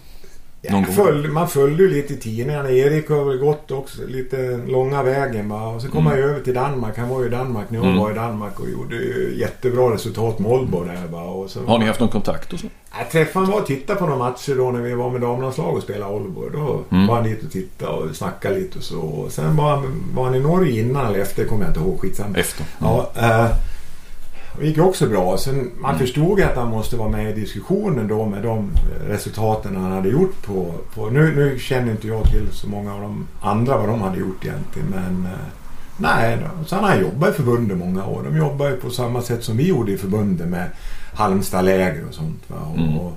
Ja, 0.61 0.71
gång. 0.73 0.85
följ, 0.85 1.27
man 1.27 1.47
följde 1.47 1.83
ju 1.83 1.89
lite 1.89 2.13
i 2.13 2.17
tidningarna. 2.17 2.69
Erik 2.71 3.09
har 3.09 3.25
väl 3.25 3.37
gått 3.37 3.71
också 3.71 3.97
lite 4.07 4.59
långa 4.67 5.03
vägen. 5.03 5.49
Va? 5.49 5.67
Och 5.67 5.81
så 5.81 5.87
kom 5.87 6.07
Mm. 6.07 6.11
han 6.19 6.29
över 6.29 6.39
till 6.39 6.53
Danmark. 6.53 6.97
Han 6.97 7.09
var 7.09 7.19
ju 7.21 7.27
i 7.27 7.29
Danmark 7.29 7.69
när 7.69 7.77
jag 7.79 7.85
Mm. 7.85 7.97
var 7.99 8.11
i 8.11 8.13
Danmark 8.13 8.59
och 8.59 8.69
gjorde 8.69 8.95
jättebra 9.35 9.93
resultat 9.93 10.39
med 10.39 10.51
Aalborg 10.51 10.89
där. 10.89 11.07
Va? 11.11 11.23
Och 11.23 11.49
så, 11.49 11.65
Har 11.65 11.77
ni 11.79 11.85
haft 11.85 11.99
någon 11.99 12.09
kontakt 12.09 12.53
och 12.53 12.59
så? 12.59 12.67
Jag 12.99 13.11
träffade 13.11 13.45
honom 13.45 13.61
och 13.61 13.67
tittade 13.67 13.99
på 13.99 14.05
några 14.05 14.19
matcher 14.19 14.55
då 14.57 14.71
när 14.71 14.81
vi 14.81 14.93
var 14.93 15.09
med 15.09 15.21
damlandslag 15.21 15.75
och 15.75 15.83
spelade 15.83 16.13
Aalborg. 16.13 16.49
Då 16.53 16.81
Mm. 16.91 17.07
var 17.07 17.15
han 17.15 17.23
dit 17.23 17.43
och 17.43 17.51
tittade 17.51 17.91
och 17.91 18.15
snackade 18.15 18.55
lite 18.55 18.77
och 18.77 18.83
så. 18.83 18.99
Och 18.99 19.31
sen 19.31 19.55
var 19.55 19.69
han, 19.75 20.03
var 20.15 20.23
han 20.25 20.35
i 20.35 20.39
Norge 20.39 20.81
innan 20.81 21.05
eller 21.05 21.19
efter, 21.19 21.45
kommer 21.45 21.63
jag 21.63 21.69
inte 21.69 21.79
ihåg. 21.79 21.99
Skitsamma. 21.99 22.37
Efter? 22.37 22.65
Ja, 22.79 23.11
eh, 23.17 23.47
det 24.59 24.65
gick 24.67 24.77
också 24.77 25.07
bra. 25.09 25.37
Sen, 25.37 25.71
man 25.79 25.91
Mm. 25.95 25.99
förstod 25.99 26.41
att 26.41 26.55
han 26.55 26.67
måste 26.69 26.95
vara 26.97 27.09
med 27.09 27.29
i 27.37 27.41
diskussionen 27.41 28.07
då 28.07 28.25
med 28.25 28.43
de 28.43 28.69
resultaten 29.07 29.75
han 29.75 29.91
hade 29.91 30.09
gjort 30.09 30.45
på... 30.45 30.71
på 30.95 31.09
nu, 31.09 31.35
nu 31.35 31.59
känner 31.59 31.91
inte 31.91 32.07
jag 32.07 32.23
till 32.23 32.47
så 32.51 32.67
många 32.67 32.93
av 32.95 33.01
de 33.01 33.27
andra 33.41 33.77
vad 33.77 33.87
de 33.89 34.01
hade 34.01 34.19
gjort 34.19 34.45
egentligen 34.45 34.87
men... 34.89 35.25
Eh, 35.33 35.39
nej, 35.97 36.37
sen 36.67 36.79
har 36.79 36.87
han 36.89 37.01
jobbat 37.01 37.29
i 37.29 37.33
förbundet 37.33 37.77
många 37.77 38.05
år. 38.05 38.21
De 38.23 38.37
jobbar 38.37 38.69
ju 38.69 38.75
på 38.75 38.89
samma 38.89 39.21
sätt 39.21 39.43
som 39.43 39.57
vi 39.57 39.67
gjorde 39.67 39.91
i 39.91 39.97
förbundet 39.97 40.47
med 40.47 40.69
Halmstad-läger 41.13 42.03
och 42.09 42.13
sånt. 42.13 42.43
Va? 42.47 42.55
Och, 42.73 42.77
Mm. 42.79 42.97
och, 42.97 43.13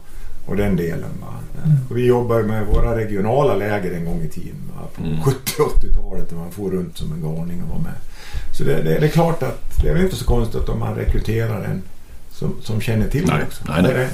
och 0.47 0.57
den 0.57 0.77
delen. 0.77 1.11
Va? 1.21 1.35
Eh, 1.65 1.71
Och 1.91 1.97
vi 1.97 2.07
jobbar 2.07 2.39
ju 2.39 2.45
med 2.47 2.67
våra 2.67 2.97
regionala 2.97 3.55
läger 3.57 3.93
en 3.93 4.05
gång 4.05 4.23
i 4.23 4.29
tiden. 4.29 4.57
Va? 4.75 4.87
På 4.95 5.03
Mm. 5.03 5.21
70-80-talet 5.21 6.31
när 6.31 6.39
man 6.39 6.51
får 6.53 6.71
runt 6.71 6.99
som 6.99 7.13
en 7.13 7.23
galning 7.23 7.63
och 7.63 7.69
vara 7.69 7.79
med. 7.79 7.93
Så 8.59 8.65
det, 8.65 8.83
det, 8.83 8.99
det 8.99 9.07
är 9.07 9.11
klart 9.11 9.43
att 9.43 9.83
det 9.83 9.89
är 9.89 9.95
väl 9.95 10.03
inte 10.05 10.17
så 10.17 10.25
konstigt 10.25 10.69
om 10.69 10.79
man 10.79 10.95
rekryterar 10.95 11.65
en 11.65 11.83
som, 12.31 12.55
som 12.63 12.81
känner 12.81 13.09
till 13.09 13.25
Nej, 13.27 13.39
det 13.39 13.45
också. 13.47 13.65
nej, 13.69 13.83
nej. 13.83 13.93
Det 13.93 13.99
är 13.99 14.05
det. 14.05 14.11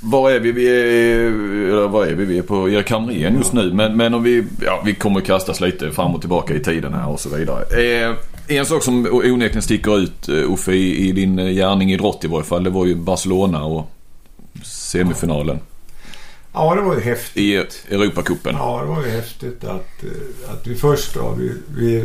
Var 0.00 0.30
är 0.30 0.40
vi? 0.40 0.52
Vi 0.52 0.68
är, 0.68 1.88
var 1.88 2.06
är 2.06 2.14
vi? 2.14 2.24
Vi 2.24 2.38
är 2.38 2.42
på 2.42 2.68
Erik 2.68 2.90
Hamrén 2.90 3.36
just 3.36 3.52
nu. 3.52 3.72
Men, 3.72 3.96
men 3.96 4.14
om 4.14 4.22
vi, 4.22 4.44
ja, 4.60 4.82
vi 4.84 4.94
kommer 4.94 5.20
kastas 5.20 5.60
lite 5.60 5.90
fram 5.90 6.14
och 6.14 6.20
tillbaka 6.20 6.54
i 6.54 6.60
tiden 6.60 6.94
här 6.94 7.08
och 7.08 7.20
så 7.20 7.36
vidare. 7.36 7.62
Eh, 7.82 8.14
en 8.48 8.66
sak 8.66 8.82
som 8.82 9.06
onekligen 9.06 9.62
sticker 9.62 9.98
ut 9.98 10.28
eh, 10.28 10.52
Uffe 10.52 10.72
i, 10.72 11.08
i 11.08 11.12
din 11.12 11.36
gärning 11.36 11.90
i 11.90 11.94
idrott 11.94 12.24
i 12.24 12.28
varje 12.28 12.44
fall. 12.44 12.64
Det 12.64 12.70
var 12.70 12.86
ju 12.86 12.94
Barcelona 12.94 13.64
och 13.64 13.90
semifinalen. 14.64 15.58
Ja, 16.52 16.74
det 16.74 16.80
var 16.80 16.94
ju 16.94 17.00
häftigt. 17.00 17.42
I 17.88 17.94
Europacupen. 17.94 18.54
Ja, 18.58 18.80
det 18.82 18.88
var 18.88 19.04
ju 19.04 19.10
häftigt 19.10 19.64
att, 19.64 20.04
eh, 20.04 20.52
att 20.52 20.66
vi 20.66 20.74
först 20.74 21.14
då, 21.14 21.34
vi, 21.38 21.52
vi 21.76 22.04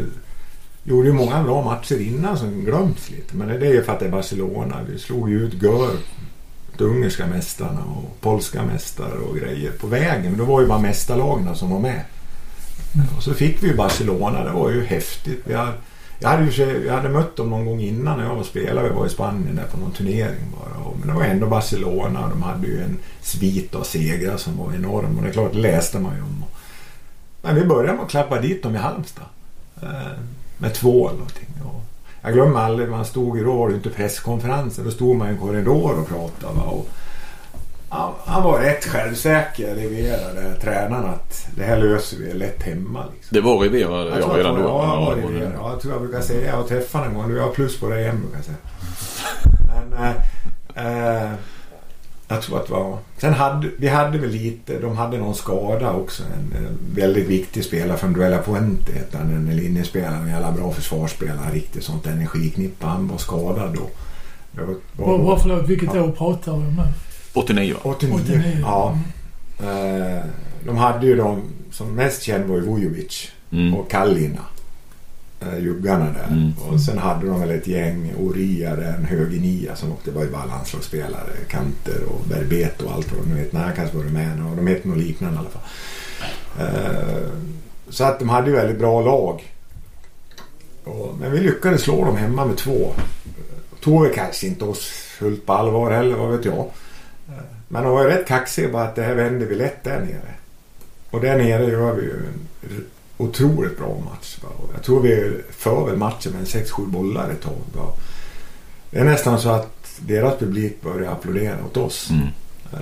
gjorde 0.84 1.08
ju 1.08 1.13
många 1.13 1.43
bra 1.43 1.63
matcher 1.63 2.02
innan 2.02 2.38
som 2.38 2.65
glömts 2.65 3.10
lite. 3.10 3.36
Men 3.36 3.48
det 3.48 3.67
är 3.67 3.74
ju 3.74 3.84
för 3.84 3.93
att 3.93 4.00
det 4.00 4.06
är 4.06 4.12
Barcelona. 4.12 4.80
Vi 4.89 5.00
slog 5.00 5.30
ju 5.30 5.46
ut 5.46 5.63
Gör, 5.63 5.89
de 6.78 6.84
ungerska 6.84 7.28
mästarna 7.28 7.84
och 7.84 8.22
polska 8.22 8.64
mästare 8.64 9.18
och 9.30 9.38
grejer 9.38 9.72
på 9.72 9.88
vägen. 9.88 10.32
Men 10.32 10.38
då 10.38 10.46
var 10.46 10.62
ju 10.62 10.68
bara 10.68 10.80
mästarlagen 10.80 11.56
som 11.56 11.70
var 11.70 11.80
med. 11.80 12.02
Och 13.18 13.24
så 13.24 13.34
fick 13.34 13.64
vi 13.64 13.68
ju 13.68 13.76
Barcelona. 13.76 14.44
Det 14.44 14.52
var 14.52 14.70
ju 14.70 14.86
häftigt. 14.86 15.42
Vi 15.44 15.54
hade, 15.54 15.74
jag 16.20 16.30
hade, 16.30 16.46
ju, 16.46 16.86
jag 16.86 16.94
hade 16.94 17.10
mött 17.10 17.36
dem 17.36 17.50
någon 17.50 17.66
gång 17.66 17.82
innan 17.82 18.18
när 18.18 18.26
jag 18.26 18.36
var 18.36 18.44
spelare. 18.44 18.90
Vi 18.90 18.96
var 18.96 19.06
i 19.06 19.10
Spanien 19.10 19.56
där 19.56 19.66
på 19.72 19.78
någon 19.78 19.92
turnering 19.92 20.46
bara. 20.60 20.96
Men 21.00 21.08
det 21.08 21.14
var 21.14 21.24
ändå 21.24 21.48
Barcelona. 21.48 22.30
De 22.30 22.44
hade 22.44 22.68
ju 22.68 22.82
en 22.82 22.98
svit 23.22 23.76
av 23.76 23.84
segrar 23.84 24.38
som 24.38 24.58
var 24.58 24.74
enorm. 24.74 25.18
Och 25.18 25.24
det 25.24 25.30
är 25.30 25.34
klart, 25.34 25.54
det 25.54 25.60
läste 25.60 26.00
man 26.00 26.16
ju 26.16 26.22
om. 26.22 26.44
Men 27.42 27.56
vi 27.56 27.66
började 27.66 27.94
med 27.94 28.06
att 28.06 28.12
klappa 28.12 28.42
dit 28.42 28.64
dem 28.64 28.76
i 28.76 28.78
Halmstad. 28.78 29.26
Eh, 29.82 30.20
med 30.58 30.74
två 30.74 31.10
eller 31.10 31.20
någonting. 31.20 31.48
Och 31.64 31.83
jag 32.24 32.34
glömmer 32.34 32.60
aldrig, 32.60 32.90
man 32.90 33.06
stod 33.06 33.38
ju, 33.38 33.44
då 33.44 33.54
var 33.54 33.70
inte 33.70 33.90
presskonferenser. 33.90 34.84
Då 34.84 34.92
stod 34.92 35.16
man 35.16 35.28
i 35.28 35.32
en 35.32 35.38
korridor 35.38 36.00
och 36.00 36.08
pratade. 36.08 36.60
Och 36.60 36.90
han, 37.90 38.14
han, 38.26 38.44
var 38.44 38.60
rätt 38.60 38.86
självsäker, 38.86 39.76
Rivera, 39.76 40.34
där, 40.34 40.56
tränaren, 40.62 41.06
att 41.06 41.48
det 41.56 41.64
här 41.64 41.78
löser 41.78 42.18
vi 42.18 42.34
lätt 42.34 42.64
hemma. 42.64 43.06
Liksom. 43.14 43.36
Det 43.36 43.42
var 43.42 43.60
Rivera 43.60 44.10
jag, 44.10 44.20
jag 44.20 44.38
redan 44.38 44.56
då? 44.56 44.62
Ja, 44.62 45.06
var 45.06 45.16
Rivera. 45.16 45.52
Ja, 45.54 45.72
jag 45.72 45.82
tror 45.82 45.94
jag 45.94 46.02
brukar 46.02 46.22
säga, 46.22 46.48
jag 46.48 46.58
har 46.58 46.64
träffat 46.64 47.02
honom 47.02 47.16
en 47.16 47.22
gång, 47.22 47.34
du 47.34 47.42
har 47.42 47.50
plus 47.50 47.80
på 47.80 47.90
dig 47.90 48.02
igen 48.02 48.22
brukar 48.22 48.38
jag 48.38 48.46
säga. 48.46 48.58
Men, 49.90 50.16
äh, 50.76 51.24
äh, 51.24 51.32
jag 52.34 52.41
tror 52.41 52.60
att 52.60 52.67
det 52.67 52.74
var... 52.74 52.98
Sen 53.17 53.34
hade 53.34 53.69
vi 53.78 53.88
hade 53.88 54.17
väl 54.17 54.30
lite, 54.30 54.80
de 54.80 54.98
hade 54.98 55.17
någon 55.17 55.36
skada 55.36 55.93
också. 55.93 56.24
En, 56.24 56.65
en 56.65 56.78
väldigt 56.96 57.28
viktig 57.28 57.63
spelare 57.63 57.98
från 57.98 58.13
Duella 58.13 58.41
Puente 58.41 58.93
hette 58.93 59.17
han, 59.17 59.34
en 59.34 59.56
linjespelare. 59.56 60.15
En 60.15 60.30
jävla 60.30 60.52
bra 60.52 60.72
försvarsspelare. 60.72 61.52
Riktigt 61.52 61.84
sånt 61.84 62.08
energiknippa. 62.08 62.88
Han 62.88 63.08
var 63.08 63.17
skadad 63.17 63.74
då. 63.74 63.89
Var, 64.52 64.76
var, 64.93 65.17
var, 65.17 65.38
förlåt, 65.38 65.69
vilket 65.69 65.93
ja. 65.93 66.04
år 66.04 66.12
pratar 66.12 66.52
vi 66.52 66.58
om 66.58 66.76
nu? 66.76 66.84
89 67.34 67.76
89, 67.84 68.15
89. 68.15 68.58
ja. 68.62 68.98
Mm. 69.60 70.28
De 70.65 70.78
hade 70.78 71.06
ju 71.06 71.15
de 71.15 71.41
som 71.72 71.96
mest 71.96 72.24
känd 72.24 72.46
var 72.46 72.56
ju 72.56 72.62
Vujovic 72.62 73.32
mm. 73.52 73.74
och 73.74 73.91
Kallina. 73.91 74.41
Eh, 75.52 75.60
juggarna 75.60 76.06
där. 76.06 76.28
Mm. 76.28 76.54
Och 76.70 76.82
sen 76.82 76.98
hade 76.98 77.28
de 77.28 77.40
väl 77.40 77.52
ett 77.52 77.68
gäng 77.68 78.14
Oria 78.20 78.76
där, 78.76 78.94
en 78.98 79.06
hög 79.06 79.42
nia 79.42 79.76
som 79.76 79.92
åkte, 79.92 80.12
var 80.12 80.24
ju 80.24 80.30
bara 80.30 80.46
landslagsspelare. 80.46 81.34
Kanter 81.48 82.04
och 82.04 82.22
Berbeto 82.30 82.86
och 82.86 82.94
allt 82.94 83.12
vad 83.12 83.28
de 83.28 83.36
heter. 83.36 83.60
Nej, 83.60 83.74
kanske 83.76 83.98
var 83.98 84.04
Rumäner 84.04 84.52
och 84.52 84.56
de 84.56 84.68
hette 84.68 84.88
något 84.88 84.98
liknande 84.98 85.36
i 85.36 85.40
alla 85.40 85.50
fall. 85.50 85.62
Uh, 86.62 87.30
så 87.90 88.04
att 88.04 88.20
de 88.20 88.30
hade 88.30 88.50
ju 88.50 88.56
väldigt 88.56 88.80
bra 88.80 89.02
lag. 89.02 89.54
Och, 90.84 91.16
men 91.20 91.32
vi 91.32 91.40
lyckades 91.40 91.82
slå 91.82 92.06
dem 92.06 92.18
hemma 92.18 92.46
med 92.46 92.58
två. 92.58 92.94
Tog 93.82 94.04
väl 94.04 94.14
kanske 94.14 94.48
inte 94.48 94.66
oss 94.66 94.86
fullt 95.20 95.46
på 95.46 95.54
allvar 95.54 95.92
heller, 95.92 96.16
vad 96.16 96.32
vet 96.32 96.46
jag. 96.46 96.66
Uh, 97.30 97.44
men 97.68 97.84
de 97.84 97.92
var 97.92 98.04
ju 98.04 98.10
rätt 98.10 98.28
kaxiga 98.28 98.70
bara 98.70 98.84
att 98.84 98.96
det 98.96 99.04
här 99.04 99.16
vände 99.16 99.46
vi 99.46 99.56
lätt 99.56 99.84
där 99.84 100.00
nere. 100.00 100.34
Och 101.10 101.22
där 101.22 101.38
nere 101.38 101.72
gör 101.72 101.94
vi 101.94 102.02
ju 102.02 102.12
en 102.12 102.86
otroligt 103.17 103.78
bra 103.78 103.97
match. 104.06 104.38
Jag 104.73 104.84
tror 104.84 105.02
vi 105.02 105.41
för 105.49 105.95
matchen 105.95 106.32
med 106.32 106.43
6-7 106.43 106.88
bollar 106.88 107.30
ett 107.30 107.41
tag. 107.41 107.54
Det 108.89 108.99
är 108.99 109.04
nästan 109.04 109.39
så 109.39 109.49
att 109.49 109.99
deras 109.99 110.39
publik 110.39 110.82
börjar 110.82 111.12
applådera 111.12 111.65
åt 111.65 111.78
oss. 111.78 112.10
Mm. 112.10 112.28
Eh, 112.73 112.80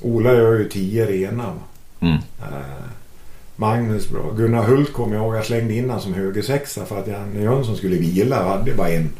Ola 0.00 0.32
gör 0.32 0.58
ju 0.58 0.68
10 0.68 1.06
rena. 1.06 1.52
Mm. 2.00 2.18
Eh, 2.40 2.84
Magnus 3.56 4.10
bra. 4.10 4.32
Gunnar 4.36 4.62
Hult 4.62 4.92
kom 4.92 5.12
jag 5.12 5.22
ihåg. 5.22 5.36
Jag 5.36 5.44
slängde 5.44 5.74
in 5.74 5.84
honom 5.84 6.02
som 6.02 6.14
högersexa 6.14 6.84
för 6.84 6.98
att 6.98 7.06
Janne 7.06 7.42
Jönsson 7.42 7.76
skulle 7.76 7.96
vila 7.96 8.44
och 8.44 8.50
hade 8.50 8.74
bara 8.74 8.88
en. 8.88 9.10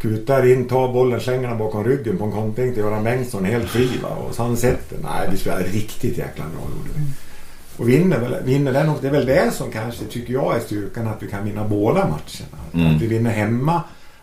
Kutar 0.00 0.52
in, 0.52 0.68
tar 0.68 0.92
bollen, 0.92 1.20
slänger 1.20 1.48
den 1.48 1.58
bakom 1.58 1.84
ryggen 1.84 2.18
på 2.18 2.24
en 2.24 2.32
kontring 2.32 2.74
till 2.74 2.82
Göran 2.82 3.04
Bengtsson 3.04 3.44
helt 3.44 3.68
fri. 3.68 3.90
Va? 4.02 4.08
Och 4.08 4.34
så 4.34 4.42
han 4.42 4.56
sätter. 4.56 4.98
Nej, 5.02 5.28
vi 5.30 5.36
spelade 5.36 5.64
riktigt 5.64 6.18
jäkla 6.18 6.44
bra 6.44 6.60
gjorde 6.76 6.90
vi. 6.94 7.02
Och 7.76 7.88
vinner, 7.88 8.18
väl, 8.18 8.44
vinner 8.44 8.72
den 8.72 8.88
och 8.88 8.98
det 9.00 9.06
är 9.08 9.12
väl 9.12 9.26
det 9.26 9.54
som 9.54 9.70
kanske 9.70 10.04
tycker 10.04 10.32
jag 10.32 10.56
är 10.56 10.60
styrkan 10.60 11.08
att 11.08 11.22
vi 11.22 11.30
kan 11.30 11.44
vinna 11.44 11.64
båda 11.64 12.00
matcherna. 12.00 12.58
Mm. 12.74 12.96
Att 12.96 13.02
vi 13.02 13.06
vinner 13.06 13.30
hemma, 13.30 13.82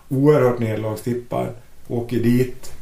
oerhört 0.10 0.60
nederlagstippar, 0.60 1.52
åker 1.88 2.18
dit 2.18 2.74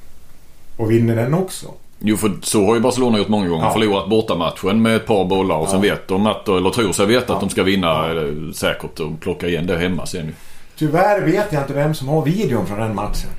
och 0.78 0.92
vinner 0.92 1.16
den 1.16 1.34
också. 1.34 1.68
Jo 2.00 2.18
för 2.18 2.32
så 2.42 2.66
har 2.66 2.76
ju 2.76 2.82
Barcelona 2.82 3.18
gjort 3.18 3.28
många 3.28 3.48
gånger. 3.48 3.66
Ja. 3.66 3.74
Förlorat 3.74 4.10
bortamatchen 4.10 4.82
med 4.82 4.96
ett 4.96 5.06
par 5.06 5.26
bollar 5.26 5.56
och 5.56 5.68
ja. 5.68 5.72
sen 5.72 5.82
vet 5.82 6.08
de 6.08 6.26
att, 6.26 6.48
eller 6.48 6.70
tror 6.70 6.92
sig 6.92 7.06
veta 7.06 7.26
ja. 7.28 7.34
att 7.34 7.40
de 7.40 7.50
ska 7.50 7.64
vinna 7.64 8.14
ja. 8.14 8.54
säkert 8.54 9.00
och 9.00 9.20
plocka 9.20 9.48
igen 9.48 9.68
det 9.68 9.78
hemma 9.78 10.06
sen. 10.06 10.36
Tyvärr 10.78 11.22
vet 11.22 11.54
jag 11.54 11.64
inte 11.64 11.74
vem 11.74 11.94
som 11.94 12.08
har 12.08 12.26
videon 12.26 12.68
från 12.68 12.80
den 12.80 12.96
matchen. 12.96 13.30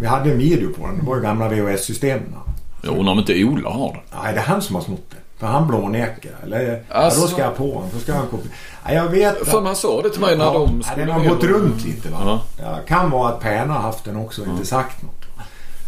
Vi 0.00 0.06
hade 0.06 0.30
en 0.30 0.38
video 0.38 0.72
på 0.72 0.86
den. 0.86 0.98
Det 0.98 1.06
var 1.06 1.16
ju 1.16 1.22
gamla 1.22 1.48
VHS-systemen. 1.48 2.34
Jag 2.82 2.98
undrar 2.98 3.12
om 3.12 3.18
inte 3.18 3.44
Ola 3.44 3.70
har 3.70 3.92
den. 3.92 4.20
Nej, 4.22 4.34
det 4.34 4.40
är 4.40 4.44
han 4.44 4.62
som 4.62 4.74
har 4.74 4.82
snott 4.82 5.10
den. 5.10 5.20
För 5.38 5.46
han 5.46 5.68
blånekar. 5.68 6.32
Eller 6.42 6.82
alltså... 6.88 7.20
ja, 7.20 7.26
då 7.26 7.32
ska 7.32 7.42
jag 7.42 7.56
på 7.56 7.74
honom. 7.74 7.90
Då 7.94 7.98
ska 7.98 8.12
han 8.12 8.26
kopiera. 8.26 8.52
Ja, 8.84 8.92
jag 8.92 9.08
vet. 9.08 9.48
För 9.48 9.60
man 9.60 9.76
sa 9.76 10.02
det 10.02 10.10
till 10.10 10.20
mig 10.20 10.36
när 10.36 10.44
ja, 10.44 10.52
de 10.52 10.82
skulle 10.82 11.06
Den 11.06 11.14
har 11.14 11.28
gått 11.28 11.44
runt 11.44 11.84
lite 11.84 12.08
va. 12.08 12.18
Ja. 12.24 12.42
Ja, 12.62 12.78
kan 12.86 13.10
vara 13.10 13.28
att 13.28 13.40
Pärna 13.40 13.72
har 13.72 13.80
haft 13.80 14.04
den 14.04 14.16
också 14.16 14.42
och 14.42 14.48
inte 14.48 14.66
sagt 14.66 15.02
något. 15.02 15.24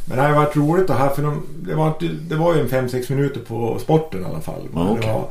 Men 0.05 0.19
det 0.19 0.25
har 0.25 0.35
varit 0.35 0.57
roligt 0.57 0.91
att 0.91 0.99
ha 0.99 1.09
för 1.09 1.23
de, 1.23 1.47
det, 1.63 1.75
var, 1.75 1.95
det 2.29 2.37
var 2.37 2.55
ju 2.55 2.61
en 2.61 2.69
5-6 2.69 3.13
minuter 3.13 3.41
på 3.41 3.79
sporten 3.79 4.23
i 4.23 4.25
alla 4.25 4.41
fall. 4.41 4.69
Men, 4.73 4.89
okay. 4.89 5.07
det, 5.07 5.13
var, 5.13 5.29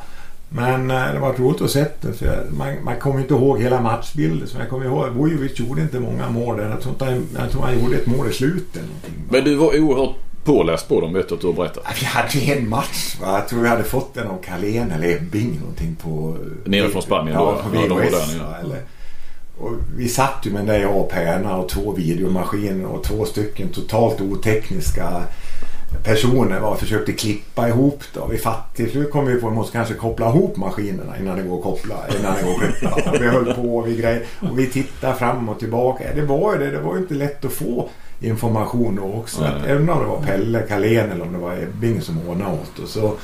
men 0.50 0.92
eh, 0.92 1.14
det 1.14 1.20
var 1.20 1.34
roligt 1.34 1.62
att 1.62 1.72
se 1.72 1.86
den. 2.02 2.14
För 2.14 2.46
man, 2.50 2.84
man 2.84 3.00
kommer 3.00 3.20
inte 3.20 3.34
ihåg 3.34 3.62
hela 3.62 3.82
matchbilden. 3.82 4.48
Så 4.48 4.58
jag 4.58 4.70
kommer 4.70 4.86
ihåg 4.86 5.10
Vujovic 5.10 5.60
gjorde 5.60 5.82
inte 5.82 6.00
många 6.00 6.30
mål 6.30 6.58
där. 6.58 6.70
Jag 6.70 6.82
tror, 6.82 6.94
han, 7.00 7.28
jag 7.38 7.52
tror 7.52 7.62
han 7.62 7.80
gjorde 7.80 7.96
ett 7.96 8.08
mål 8.08 8.30
i 8.30 8.34
slutet. 8.34 8.82
Men 9.30 9.44
du 9.44 9.56
var 9.56 9.80
oerhört 9.80 10.16
påläst 10.44 10.88
på 10.88 11.02
dem 11.02 11.14
vet 11.14 11.30
du 11.30 11.36
att 11.36 11.42
du 11.42 11.48
har 11.48 11.54
berättat. 11.54 11.84
Vi 12.00 12.06
hade 12.06 12.38
ju 12.38 12.54
en 12.54 12.70
match 12.70 13.18
va? 13.22 13.34
Jag 13.34 13.48
tror 13.48 13.62
vi 13.62 13.68
hade 13.68 13.84
fått 13.84 14.14
den 14.14 14.28
av 14.28 14.42
Carlén 14.42 14.92
eller 14.92 15.16
Ebbing 15.16 15.60
någonting 15.60 15.96
på... 15.96 16.38
Nere 16.66 16.90
från 16.90 17.02
Spanien 17.02 17.38
ja, 17.38 17.62
då? 17.64 17.64
På 17.64 17.70
VHS, 17.70 18.36
ja, 18.40 18.44
där, 18.44 18.60
eller, 18.64 18.82
och 19.60 19.72
vi 19.98 20.10
satt 20.10 20.38
ju 20.44 20.52
med 20.52 20.82
jag 20.82 20.98
och 20.98 21.10
Pärna 21.10 21.58
och 21.58 21.70
två 21.70 21.92
videomaskiner 21.92 22.86
och 22.86 23.04
två 23.04 23.26
stycken 23.26 23.70
totalt 23.70 24.22
otekniska 24.22 25.24
personer 26.04 26.60
var 26.60 26.76
försökte 26.76 27.12
klippa 27.14 27.70
ihop 27.70 28.04
det. 28.14 28.20
Och 28.20 28.34
vi 28.34 28.38
fatt, 28.38 28.76
till 28.76 28.92
slut 28.92 29.12
kom 29.12 29.26
vi 29.26 29.42
på 29.42 29.48
att 29.48 29.54
vi 29.54 29.56
måste 29.56 29.72
kanske 29.72 29.94
koppla 29.94 30.30
ihop 30.30 30.58
maskinerna 30.58 31.18
innan 31.20 31.38
det 31.38 31.44
går 31.44 31.58
att 31.58 31.64
koppla. 31.64 31.96
Innan 32.20 32.36
det 32.36 32.44
går 32.44 32.64
att 32.64 32.80
klippa. 32.80 33.12
vi 33.20 33.28
höll 33.28 33.54
på 33.54 33.78
och 33.78 33.88
vi 33.88 33.96
grejade. 33.96 34.26
Och 34.40 34.60
vi 34.60 34.68
tittade 34.68 35.16
fram 35.16 35.50
och 35.50 35.60
tillbaka. 35.60 36.04
Det 36.16 36.22
var 36.22 36.54
ju 36.54 36.60
det. 36.60 36.72
Det 36.72 36.80
var 36.80 36.96
ju 36.96 37.02
inte 37.02 37.14
lätt 37.14 37.46
att 37.46 37.52
få 37.52 37.90
information 38.22 38.96
då 38.96 39.14
också. 39.14 39.44
Mm. 39.44 39.64
Även 39.68 39.90
om 39.90 40.00
det 40.00 40.06
var 40.06 40.22
Pelle 40.22 40.62
Kalén 40.62 41.12
eller 41.12 41.26
om 41.26 41.34
det 41.34 41.40
var 41.40 41.54
Ebbing 41.54 42.02
som 42.02 42.30
ordnade 42.30 42.54
åt 42.54 42.80
och 42.80 42.90
så 42.90 43.16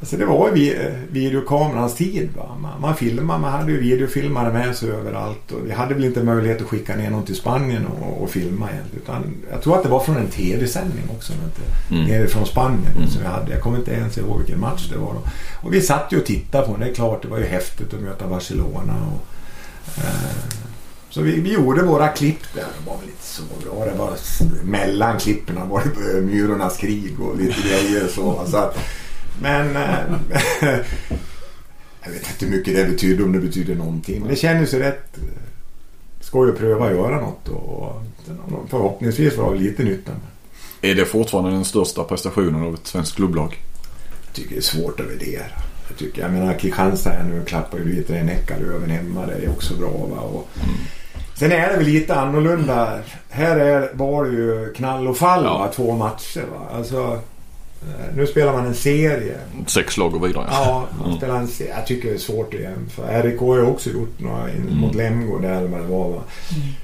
Alltså 0.00 0.16
det 0.16 0.26
var 0.26 0.56
ju 0.56 0.94
videokamerans 1.10 1.94
tid. 1.94 2.28
Va? 2.36 2.56
Man, 2.60 2.80
man 2.80 2.96
filmade, 2.96 3.40
man 3.40 3.52
hade 3.52 3.72
ju 3.72 3.80
videofilmare 3.80 4.52
med 4.52 4.76
sig 4.76 4.90
överallt. 4.90 5.52
Och 5.52 5.66
vi 5.66 5.72
hade 5.72 5.94
väl 5.94 6.04
inte 6.04 6.22
möjlighet 6.22 6.60
att 6.60 6.66
skicka 6.66 6.96
ner 6.96 7.10
någon 7.10 7.24
till 7.24 7.36
Spanien 7.36 7.86
och, 7.86 8.22
och 8.22 8.30
filma 8.30 8.70
egentligen. 8.70 9.02
Utan 9.02 9.34
jag 9.50 9.62
tror 9.62 9.76
att 9.76 9.82
det 9.82 9.88
var 9.88 10.00
från 10.00 10.16
en 10.16 10.28
tv-sändning 10.28 11.04
också. 11.16 11.32
Inte, 11.32 11.94
mm. 11.94 12.04
Nere 12.08 12.26
från 12.26 12.46
Spanien 12.46 12.96
mm. 12.96 13.08
som 13.08 13.22
vi 13.22 13.26
hade. 13.26 13.52
Jag 13.52 13.62
kommer 13.62 13.78
inte 13.78 13.90
ens 13.90 14.18
ihåg 14.18 14.38
vilken 14.38 14.60
match 14.60 14.88
det 14.92 14.98
var. 14.98 15.14
Då. 15.14 15.20
Och 15.62 15.74
vi 15.74 15.80
satt 15.80 16.12
ju 16.12 16.18
och 16.18 16.26
tittade 16.26 16.66
på 16.66 16.72
den. 16.72 16.80
Det 16.80 16.90
är 16.90 16.94
klart 16.94 17.22
det 17.22 17.28
var 17.28 17.38
ju 17.38 17.46
häftigt 17.46 17.94
att 17.94 18.00
möta 18.00 18.26
Barcelona. 18.26 18.94
Och, 19.12 19.22
eh, 19.98 20.66
så 21.16 21.22
vi, 21.22 21.40
vi 21.40 21.52
gjorde 21.52 21.82
våra 21.82 22.08
klipp 22.08 22.54
där. 22.54 22.62
Det 22.62 22.90
var 22.90 22.96
väl 22.98 23.08
inte 23.08 23.22
så 23.22 23.42
bra. 23.42 23.84
Det 23.84 23.98
var 23.98 24.18
mellan 24.64 25.18
klippen 25.18 25.68
var 25.68 25.82
det 25.84 26.20
Myrornas 26.20 26.76
krig 26.76 27.20
och 27.20 27.36
lite 27.36 27.60
grejer 27.68 28.08
så. 28.08 28.46
så 28.46 28.70
men 29.40 29.76
äh, 29.76 29.98
jag 32.02 32.10
vet 32.10 32.30
inte 32.30 32.46
hur 32.46 32.56
mycket 32.56 32.74
det 32.74 32.84
betyder 32.84 33.24
om 33.24 33.32
det 33.32 33.38
betyder 33.38 33.74
någonting. 33.74 34.20
Men 34.20 34.28
det 34.28 34.36
kändes 34.36 34.74
ju 34.74 34.78
rätt 34.78 35.18
skoj 36.20 36.50
att 36.50 36.58
pröva 36.58 36.86
att 36.86 36.92
göra 36.92 37.20
något 37.20 37.48
och 37.48 38.02
förhoppningsvis 38.68 39.36
var 39.36 39.54
det 39.54 39.60
lite 39.60 39.82
nytta 39.82 40.12
Är 40.80 40.94
det 40.94 41.04
fortfarande 41.04 41.50
den 41.50 41.64
största 41.64 42.04
prestationen 42.04 42.62
av 42.62 42.74
ett 42.74 42.86
svenskt 42.86 43.16
klubblag? 43.16 43.62
Jag 44.26 44.34
tycker 44.34 44.50
det 44.50 44.56
är 44.56 44.62
svårt 44.62 45.00
att 45.00 45.06
värdera. 45.06 45.44
Jag, 45.88 45.98
tycker, 45.98 46.22
jag 46.22 46.32
menar 46.32 46.58
Kristianstad 46.58 47.22
nu 47.22 47.44
klappar 47.44 47.78
ju 47.78 47.84
lite 47.84 48.14
i 48.14 48.22
Näckalöven 48.22 48.90
hemma. 48.90 49.26
Det 49.26 49.32
är 49.32 49.50
också 49.50 49.74
bra. 49.74 49.90
Va? 49.90 50.20
Och, 50.20 50.48
mm 50.62 50.76
Sen 51.38 51.52
är 51.52 51.68
det 51.70 51.76
väl 51.76 51.86
lite 51.86 52.14
annorlunda. 52.14 52.98
Här 53.30 53.56
är, 53.56 53.90
var 53.92 54.24
det 54.24 54.30
ju 54.30 54.72
knall 54.76 55.08
och 55.08 55.16
fall 55.16 55.44
Ja. 55.44 55.58
va? 55.58 55.68
två 55.74 55.92
matcher. 55.96 56.42
Va? 56.52 56.76
Alltså, 56.76 57.02
eh, 57.82 58.16
nu 58.16 58.26
spelar 58.26 58.52
man 58.52 58.66
en 58.66 58.74
serie. 58.74 59.34
Sex 59.66 59.96
lag 59.96 60.14
och 60.14 60.24
vidare. 60.28 60.46
Ja, 60.50 60.84
man 60.98 61.06
Mm. 61.06 61.16
spelar 61.18 61.36
en 61.36 61.48
serie. 61.48 61.74
Jag 61.76 61.86
tycker 61.86 62.08
det 62.08 62.14
är 62.14 62.18
svårt 62.18 62.54
att 62.54 62.60
jämföra. 62.60 63.22
RIK 63.22 63.40
har 63.40 63.56
ju 63.56 63.62
också 63.62 63.90
gjort 63.90 64.20
några 64.20 64.50
in 64.50 64.62
Mm. 64.62 64.74
mot 64.80 64.94
Lemgo 64.94 65.38
där 65.38 65.52
eller 65.58 65.68
vad 65.68 65.80
det 65.80 65.86
var. 65.86 66.08
Va? 66.10 66.22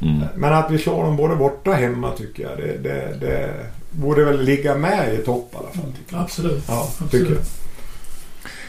Mm. 0.03 0.21
Men 0.37 0.53
att 0.53 0.71
vi 0.71 0.79
slår 0.79 1.05
dem 1.05 1.17
både 1.17 1.37
borta 1.37 1.71
och 1.71 1.77
hemma 1.77 2.11
tycker 2.11 2.43
jag. 2.43 2.59
Det, 2.59 2.79
det, 2.79 3.17
det 3.21 3.55
borde 3.91 4.25
väl 4.25 4.41
ligga 4.43 4.75
med 4.75 5.15
i 5.15 5.17
topp 5.17 5.51
i 5.53 5.57
alla 5.57 5.69
fall. 5.69 5.93
Tycker 5.99 6.15
jag. 6.17 6.23
Absolut. 6.23 6.65
Ja, 6.69 6.89
Absolut. 6.89 7.11
tycker 7.11 7.33
jag. 7.35 7.43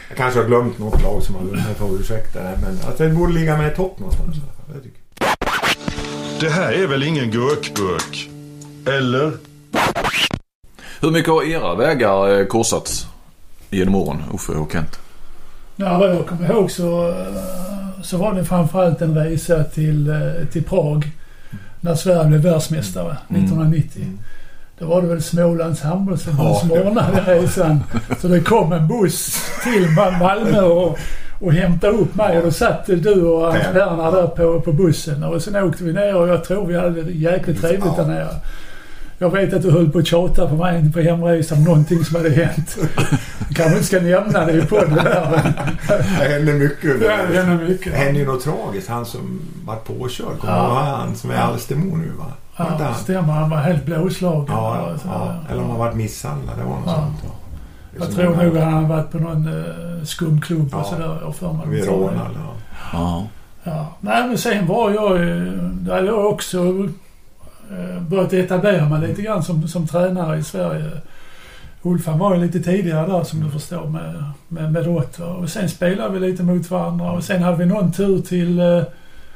Jag 0.08 0.16
kanske 0.16 0.40
har 0.40 0.46
glömt 0.46 0.78
något 0.78 1.02
lag 1.02 1.22
som 1.22 1.34
har 1.34 1.42
vunnit. 1.42 1.64
Jag 1.68 1.76
får 1.76 2.00
ursäkta 2.00 2.42
det. 2.42 2.58
Men 2.62 2.78
att 2.90 2.98
det 2.98 3.08
borde 3.08 3.32
ligga 3.32 3.56
med 3.56 3.72
i 3.72 3.76
topp 3.76 3.98
någonstans. 3.98 4.36
Det 4.66 4.74
tycker 4.80 4.88
jag. 4.98 5.03
Det 6.40 6.48
här 6.50 6.72
är 6.72 6.86
väl 6.86 7.02
ingen 7.02 7.30
gurkburk? 7.30 8.28
Eller? 8.86 9.32
Hur 11.00 11.10
mycket 11.10 11.30
har 11.30 11.42
era 11.42 11.74
vägar 11.74 12.38
eh, 12.40 12.46
korsats 12.46 13.06
genom 13.70 13.94
åren, 13.94 14.22
Uffe 14.34 14.52
och 14.52 14.72
Kent? 14.72 14.98
Ja, 15.76 15.98
vad 15.98 16.10
jag 16.10 16.26
kommer 16.26 16.50
ihåg 16.50 16.70
så, 16.70 17.08
eh, 17.08 18.02
så 18.02 18.16
var 18.16 18.34
det 18.34 18.44
framförallt 18.44 19.00
en 19.02 19.14
resa 19.18 19.64
till, 19.64 20.10
eh, 20.10 20.46
till 20.52 20.64
Prag 20.64 21.10
när 21.80 21.94
Sverige 21.94 22.24
blev 22.28 22.40
världsmästare 22.42 23.16
Mm. 23.28 23.42
1990. 23.44 24.02
Mm. 24.02 24.18
Då 24.78 24.86
var 24.86 25.02
det 25.02 25.08
väl 25.08 25.22
Smålands 25.22 25.80
handbollsförbund 25.82 26.48
Ja. 26.48 26.60
som 26.60 26.72
ordnade 26.72 27.20
resan. 27.34 27.84
Så 28.20 28.28
det 28.28 28.40
kom 28.40 28.72
en 28.72 28.88
buss 28.88 29.42
till 29.64 29.86
Ma- 29.86 30.18
Malmö 30.18 30.60
och, 30.60 30.98
och 31.40 31.52
hämtade 31.52 31.92
upp 31.92 32.14
mig 32.14 32.38
och 32.38 32.44
då 32.44 32.50
satt 32.50 32.86
du 32.86 33.22
och 33.22 33.40
Hans 33.46 33.58
Ja. 33.64 33.72
Werner 33.72 34.12
där 34.12 34.26
på, 34.26 34.60
på 34.60 34.72
bussen 34.72 35.24
och 35.24 35.42
sen 35.42 35.56
åkte 35.56 35.84
vi 35.84 35.92
ner 35.92 36.16
och 36.16 36.28
jag 36.28 36.44
tror 36.44 36.66
vi 36.66 36.78
hade 36.78 37.02
det 37.02 37.12
jäkligt 37.12 37.60
trevligt 37.60 37.84
Ja. 37.96 38.02
där 38.02 38.06
nere. 38.08 38.28
Jag 39.18 39.30
vet 39.30 39.54
att 39.54 39.62
du 39.62 39.70
höll 39.70 39.90
på 39.90 39.98
att 39.98 40.06
tjata 40.06 40.48
på 40.48 40.54
mig 40.54 40.92
på 40.92 41.00
hemresan 41.00 41.58
om 41.58 41.64
någonting 41.64 42.04
som 42.04 42.16
hade 42.16 42.30
hänt. 42.30 42.76
kanske 43.54 43.72
inte 43.74 43.84
ska 43.84 44.00
nämna 44.00 44.44
det 44.46 44.52
i 44.52 44.62
podden 44.62 44.94
där. 44.94 45.42
Det 46.18 46.28
hände 46.28 46.52
mycket 46.52 47.02
Ja, 47.02 47.16
det 47.30 47.38
händer 47.42 47.64
mycket. 47.68 47.92
Det 47.92 47.98
hände 47.98 48.20
ju 48.20 48.26
något 48.26 48.44
tragiskt. 48.44 48.88
Han 48.88 49.06
som 49.06 49.40
var 49.64 49.76
påkörd. 49.76 50.38
Kommer 50.40 50.52
Ja. 50.54 50.96
han 50.98 51.14
som 51.16 51.30
är 51.30 51.36
Alstermo 51.36 51.96
nu 51.96 52.10
va? 52.18 52.24
Ja, 52.56 52.64
han? 52.78 52.94
stämmer. 52.94 53.32
Han 53.32 53.50
var 53.50 53.56
helt 53.56 53.84
blåslagen. 53.86 54.44
Ja, 54.48 54.90
och 54.94 55.00
så 55.00 55.08
ja. 55.08 55.18
där. 55.48 55.52
Eller 55.52 55.62
om 55.62 55.70
han 55.70 55.78
varit 55.78 55.96
misshandlad. 55.96 56.56
Det 56.58 56.64
var 56.64 56.70
något 56.70 56.82
Ja. 56.86 56.94
sånt. 56.94 57.32
Jag 57.98 58.10
tror 58.10 58.36
nog 58.44 58.56
att 58.58 58.64
han 58.64 58.88
varit 58.88 59.10
på 59.10 59.18
någon 59.18 59.48
uh, 59.48 60.04
skumklubb 60.04 60.68
Ja. 60.72 60.78
och 60.80 60.86
sådär. 60.86 61.18
Jag 61.22 61.36
för 61.36 61.52
mig. 61.52 61.68
Vid 61.68 61.84
Rånal. 61.86 62.14
Ja. 62.34 62.54
Ja. 62.92 63.26
Ja. 63.64 63.96
Nej, 64.00 64.28
men 64.28 64.38
sen 64.38 64.66
var 64.66 64.90
jag 64.90 65.18
ju... 65.18 65.50
Där 65.72 65.94
hade 65.94 66.06
jag 66.06 66.26
också 66.26 66.58
uh, 66.62 68.02
börjat 68.08 68.32
etablera 68.32 68.88
mig 68.88 69.08
lite 69.08 69.22
grann 69.22 69.42
som, 69.42 69.68
som 69.68 69.86
tränare 69.86 70.38
i 70.38 70.42
Sverige. 70.42 70.90
Ulf 71.82 72.06
han 72.06 72.18
var 72.18 72.34
ju 72.34 72.40
lite 72.40 72.60
tidigare 72.60 73.06
där 73.06 73.24
som 73.24 73.40
du 73.44 73.50
förstår 73.50 73.86
med, 73.86 74.24
med, 74.48 74.72
med 74.72 74.86
Rotter. 74.86 75.36
Och 75.36 75.48
sen 75.48 75.68
spelade 75.68 76.18
vi 76.18 76.30
lite 76.30 76.42
mot 76.42 76.70
varandra 76.70 77.12
och 77.12 77.24
sen 77.24 77.42
hade 77.42 77.56
vi 77.56 77.66
någon 77.66 77.92
tur 77.92 78.20
till 78.22 78.60
uh, 78.60 78.82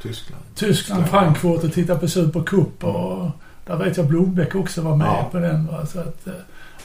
Tyskland. 0.02 0.42
Tyskland, 0.54 1.02
Ja. 1.02 1.06
Frankfurt 1.06 1.64
och 1.64 1.72
tittade 1.72 1.98
på 2.00 2.08
Supercup 2.08 2.84
och 2.84 3.30
där 3.66 3.76
vet 3.76 3.96
jag 3.96 4.06
Blombeck 4.06 4.54
också 4.54 4.82
var 4.82 4.96
med 4.96 5.06
Ja. 5.06 5.28
på 5.32 5.38
den. 5.38 5.66
Va? 5.66 5.86
Så 5.86 6.00
att, 6.00 6.26
eh, 6.26 6.32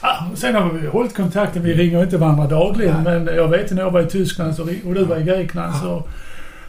ja, 0.04 0.26
sen 0.34 0.54
har 0.54 0.70
vi 0.72 0.86
hållit 0.86 1.16
kontakten. 1.16 1.62
Vi 1.62 1.74
ringer 1.74 2.02
inte 2.02 2.18
varandra 2.18 2.46
dagligen 2.46 3.02
Nej. 3.04 3.20
men 3.20 3.34
jag 3.36 3.48
vet 3.48 3.70
när 3.70 3.82
jag 3.82 3.90
var 3.90 4.00
i 4.00 4.06
Tyskland 4.06 4.60
och 4.84 4.94
du 4.94 5.04
var 5.04 5.16
i 5.16 5.22
Grekland 5.22 5.74
så, 5.76 6.02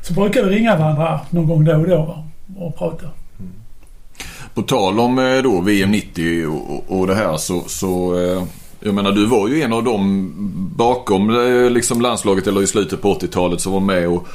så 0.02 0.14
brukar 0.14 0.44
vi 0.44 0.56
ringa 0.56 0.76
varandra 0.78 1.20
någon 1.30 1.48
gång 1.48 1.66
då 1.66 1.74
och 1.74 1.88
då 1.88 2.24
och 2.58 2.78
prata. 2.78 3.06
På 4.54 4.62
tal 4.62 5.00
om 5.00 5.20
eh, 5.20 5.38
då 5.44 5.62
VM 5.62 5.92
90 5.92 6.48
och, 6.48 7.00
och- 7.00 7.08
det 7.08 7.16
här 7.16 7.38
så, 7.38 7.64
så 7.68 8.18
eh, 8.24 8.44
jag 8.80 8.94
menar 8.94 9.12
du 9.12 9.26
var 9.26 9.48
ju 9.48 9.62
en 9.62 9.74
av 9.74 9.84
dem 9.84 10.32
bakom 10.78 11.30
eh, 11.30 11.70
liksom 11.70 12.02
landslaget 12.02 12.48
eller 12.48 12.62
i 12.64 12.68
slutet 12.68 13.02
på 13.02 13.14
80-talet 13.14 13.62
som 13.62 13.72
var 13.74 13.80
med 13.80 14.08
och, 14.08 14.28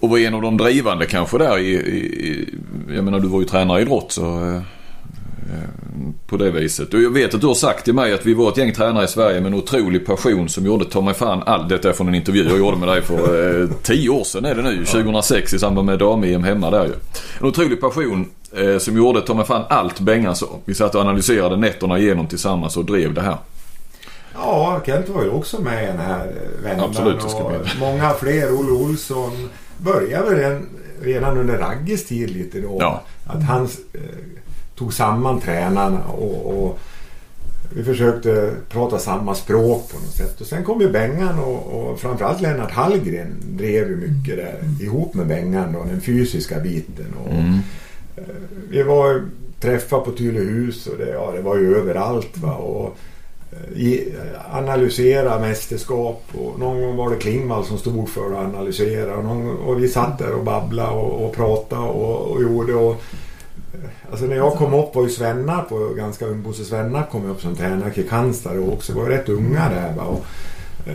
och 0.00 0.10
var 0.10 0.18
en 0.18 0.34
av 0.34 0.42
de 0.42 0.56
drivande 0.56 1.06
kanske 1.06 1.38
där 1.38 1.58
i, 1.58 1.72
i, 1.74 2.48
jag 2.94 3.04
menar 3.04 3.20
du 3.20 3.28
var 3.28 3.40
ju 3.40 3.46
tränare 3.46 3.78
i 3.78 3.82
idrott 3.82 4.12
så 4.12 4.22
på 6.26 6.36
det 6.36 6.50
viset. 6.50 6.94
Och 6.94 7.02
jag 7.02 7.10
vet 7.10 7.34
att 7.34 7.40
du 7.40 7.46
har 7.46 7.54
sagt 7.54 7.84
till 7.84 7.94
mig 7.94 8.12
att 8.12 8.26
vi 8.26 8.34
var 8.34 8.48
ett 8.48 8.56
gäng 8.56 8.72
tränare 8.72 9.04
i 9.04 9.08
Sverige 9.08 9.40
med 9.40 9.52
en 9.52 9.58
otrolig 9.58 10.06
passion 10.06 10.48
som 10.48 10.66
gjorde 10.66 10.84
ta 10.84 11.00
mig 11.00 11.14
fan 11.14 11.42
all 11.46 11.68
Detta 11.68 11.88
är 11.88 11.92
från 11.92 12.08
en 12.08 12.14
intervju 12.14 12.48
jag 12.48 12.58
gjorde 12.58 12.76
med 12.76 12.88
dig 12.88 13.02
för 13.02 13.62
eh, 13.62 13.68
tio 13.82 14.08
år 14.10 14.24
sedan 14.24 14.44
är 14.44 14.54
det 14.54 14.62
nu. 14.62 14.84
2006 14.84 15.54
i 15.54 15.58
samband 15.58 15.86
med 15.86 15.98
dam-EM 15.98 16.44
hemma 16.44 16.70
där 16.70 16.84
ju. 16.84 16.92
En 17.40 17.46
otrolig 17.46 17.80
passion 17.80 18.30
eh, 18.56 18.78
som 18.78 18.96
gjorde 18.96 19.20
ta 19.20 19.34
mig 19.34 19.44
fan 19.46 19.64
allt 19.68 20.00
Bengan 20.00 20.36
sa. 20.36 20.58
Vi 20.64 20.74
satt 20.74 20.94
och 20.94 21.00
analyserade 21.00 21.56
nätterna 21.56 21.98
igenom 21.98 22.26
tillsammans 22.26 22.76
och 22.76 22.84
drev 22.84 23.14
det 23.14 23.20
här. 23.20 23.36
Ja, 24.34 24.80
Kent 24.86 25.08
var 25.08 25.22
ju 25.22 25.30
också 25.30 25.60
med 25.60 25.84
i 25.84 25.86
den 25.86 25.98
här 25.98 26.26
eh, 26.26 26.64
vändan. 26.64 26.88
Absolut, 26.88 27.24
och 27.24 27.52
många 27.80 28.10
fler. 28.10 28.60
Olle 28.60 28.72
Olsson 28.72 29.48
började 29.78 30.34
väl 30.34 30.62
redan, 31.00 31.38
under 31.38 31.58
Ragges 31.58 32.06
tid 32.06 32.30
lite 32.30 32.60
då. 32.60 32.76
Ja. 32.80 33.02
Att 33.26 33.42
han 33.42 33.68
eh, 33.92 34.00
tog 34.82 34.94
samman 34.94 35.40
tränarna 35.40 36.04
och, 36.04 36.64
och 36.64 36.78
vi 37.74 37.84
försökte 37.84 38.50
prata 38.68 38.98
samma 38.98 39.34
språk 39.34 39.90
på 39.92 39.98
något 39.98 40.14
sätt. 40.14 40.40
Och 40.40 40.46
sen 40.46 40.64
kom 40.64 40.80
ju 40.80 40.90
Bengan 40.90 41.38
och, 41.38 41.66
och 41.72 42.00
framförallt 42.00 42.40
Lennart 42.40 42.70
Hallgren 42.70 43.34
drev 43.40 43.88
ju 43.88 43.96
mycket 43.96 44.36
där 44.36 44.84
ihop 44.84 45.14
med 45.14 45.26
Bengan 45.26 45.72
då, 45.72 45.84
den 45.84 46.00
fysiska 46.00 46.60
biten. 46.60 47.06
Och, 47.24 47.32
Mm. 47.32 47.58
vi 48.70 48.82
var 48.82 49.22
träffade 49.60 50.04
på 50.04 50.10
Tylehus 50.10 50.86
och 50.86 50.98
det, 50.98 51.10
ja, 51.10 51.32
det 51.36 51.42
var 51.42 51.56
ju 51.56 51.76
överallt. 51.76 52.38
Va? 52.38 52.54
Och, 52.54 52.96
eh, 53.52 53.78
i, 53.82 54.14
analysera 54.52 55.38
mästerskap 55.38 56.22
och 56.32 56.58
någon 56.58 56.80
gång 56.82 56.96
var 56.96 57.10
det 57.10 57.16
Klingvall 57.16 57.64
som 57.64 57.78
stod 57.78 58.08
för 58.08 58.32
att 58.32 58.54
analysera 58.54 59.16
och, 59.16 59.24
någon, 59.24 59.58
och 59.58 59.82
vi 59.82 59.88
satt 59.88 60.18
där 60.18 60.32
och 60.32 60.44
babblade 60.44 60.90
och, 60.92 61.24
och 61.26 61.34
pratade 61.34 61.82
och, 61.82 62.30
och 62.30 62.42
gjorde 62.42 62.74
och 62.74 62.92
eh, 62.92 62.96
Alltså 64.10 64.26
när 64.26 64.36
jag 64.36 64.52
kom 64.52 64.74
upp 64.74 64.94
var 64.94 65.02
ju 65.02 65.08
Svennar 65.08 65.62
på 65.62 65.94
ganska 65.96 66.26
ung. 66.26 66.42
Bosse 66.42 66.64
Svennar 66.64 67.06
kom 67.12 67.30
upp 67.30 67.40
som 67.40 67.56
tränare 67.56 67.90
i 67.90 67.94
Kristianstad 67.94 68.50
och 68.50 68.72
också 68.72 68.92
var 68.92 69.04
rätt 69.04 69.28
unga 69.28 69.68
där. 69.68 70.08
Och, 70.08 70.24
eh, 70.86 70.94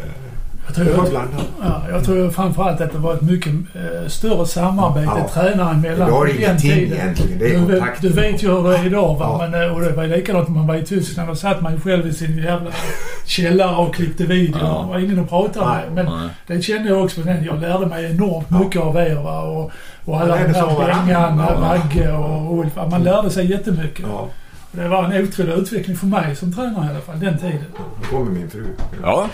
Jag 0.67 0.75
tror, 0.75 0.85
var 0.97 1.13
jag, 1.13 1.23
ja, 1.61 1.83
jag 1.89 2.03
tror 2.03 2.29
framförallt 2.29 2.81
att 2.81 2.91
det 2.91 2.97
var 2.97 3.13
ett 3.13 3.21
mycket 3.21 3.53
eh, 3.53 4.07
större 4.07 4.45
samarbete 4.45 5.11
Ja. 5.17 5.27
tränare 5.33 5.71
emellan. 5.73 6.07
Det 6.07 6.13
den 6.13 6.27
ingenting 6.27 6.71
egentligen. 6.71 7.39
Det 7.39 7.45
är 7.45 7.59
Du, 7.59 7.65
vet- 7.65 7.79
kontakt. 7.79 8.01
du 8.01 8.09
vet 8.09 8.43
ju 8.43 8.51
hur 8.51 8.63
det 8.69 8.77
är 8.77 8.85
idag 8.85 9.15
va? 9.19 9.37
Ja. 9.41 9.47
Men, 9.51 9.61
eh, 9.69 9.75
och 9.75 9.81
det 9.81 9.91
var 9.91 10.03
likadant 10.07 10.47
när 10.49 10.55
man 10.55 10.67
var 10.67 10.75
i 10.75 10.85
Tyskland. 10.85 11.29
Då 11.29 11.35
satt 11.35 11.61
man 11.61 11.73
ju 11.73 11.79
själv 11.79 12.07
i 12.07 12.13
sin 12.13 12.37
jävla 12.37 12.71
källare 13.25 13.75
och 13.75 13.95
klippte 13.95 14.23
video. 14.25 14.57
Ja. 14.61 14.81
Det 14.87 14.93
var 14.93 14.99
ingen 14.99 15.19
att 15.19 15.29
prata 15.29 15.65
med. 15.65 15.83
Men 15.93 16.05
Nej. 16.05 16.29
det 16.47 16.61
kände 16.61 16.89
jag 16.89 17.03
också 17.03 17.21
på 17.21 17.27
den. 17.27 17.43
Jag 17.43 17.61
lärde 17.61 17.85
mig 17.85 18.05
enormt 18.11 18.47
Ja. 18.49 18.59
mycket 18.59 18.81
av 18.81 18.95
er 18.97 19.15
va? 19.15 19.41
Och, 19.41 19.71
och 20.05 20.21
alla 20.21 20.35
de 20.35 20.53
varandra. 20.53 20.95
Bengan, 21.05 21.37
Ja. 21.37 21.55
Ragge 21.61 22.11
och 22.11 22.59
Ulf. 22.59 22.75
Man 22.91 23.03
lärde 23.03 23.29
sig 23.29 23.51
jättemycket. 23.51 24.05
Ja, 24.09 24.27
Det 24.71 24.87
var 24.87 25.03
en 25.03 25.23
otrolig 25.23 25.53
utveckling 25.53 25.97
för 25.97 26.07
mig 26.07 26.35
som 26.35 26.53
tränare 26.53 26.85
i 26.85 26.89
alla 26.89 26.99
fall, 26.99 27.19
den 27.19 27.37
tiden. 27.37 27.63
nu 28.01 28.05
kommer 28.09 28.31
min 28.31 28.49
fru. 28.49 28.65
Ja. 29.03 29.27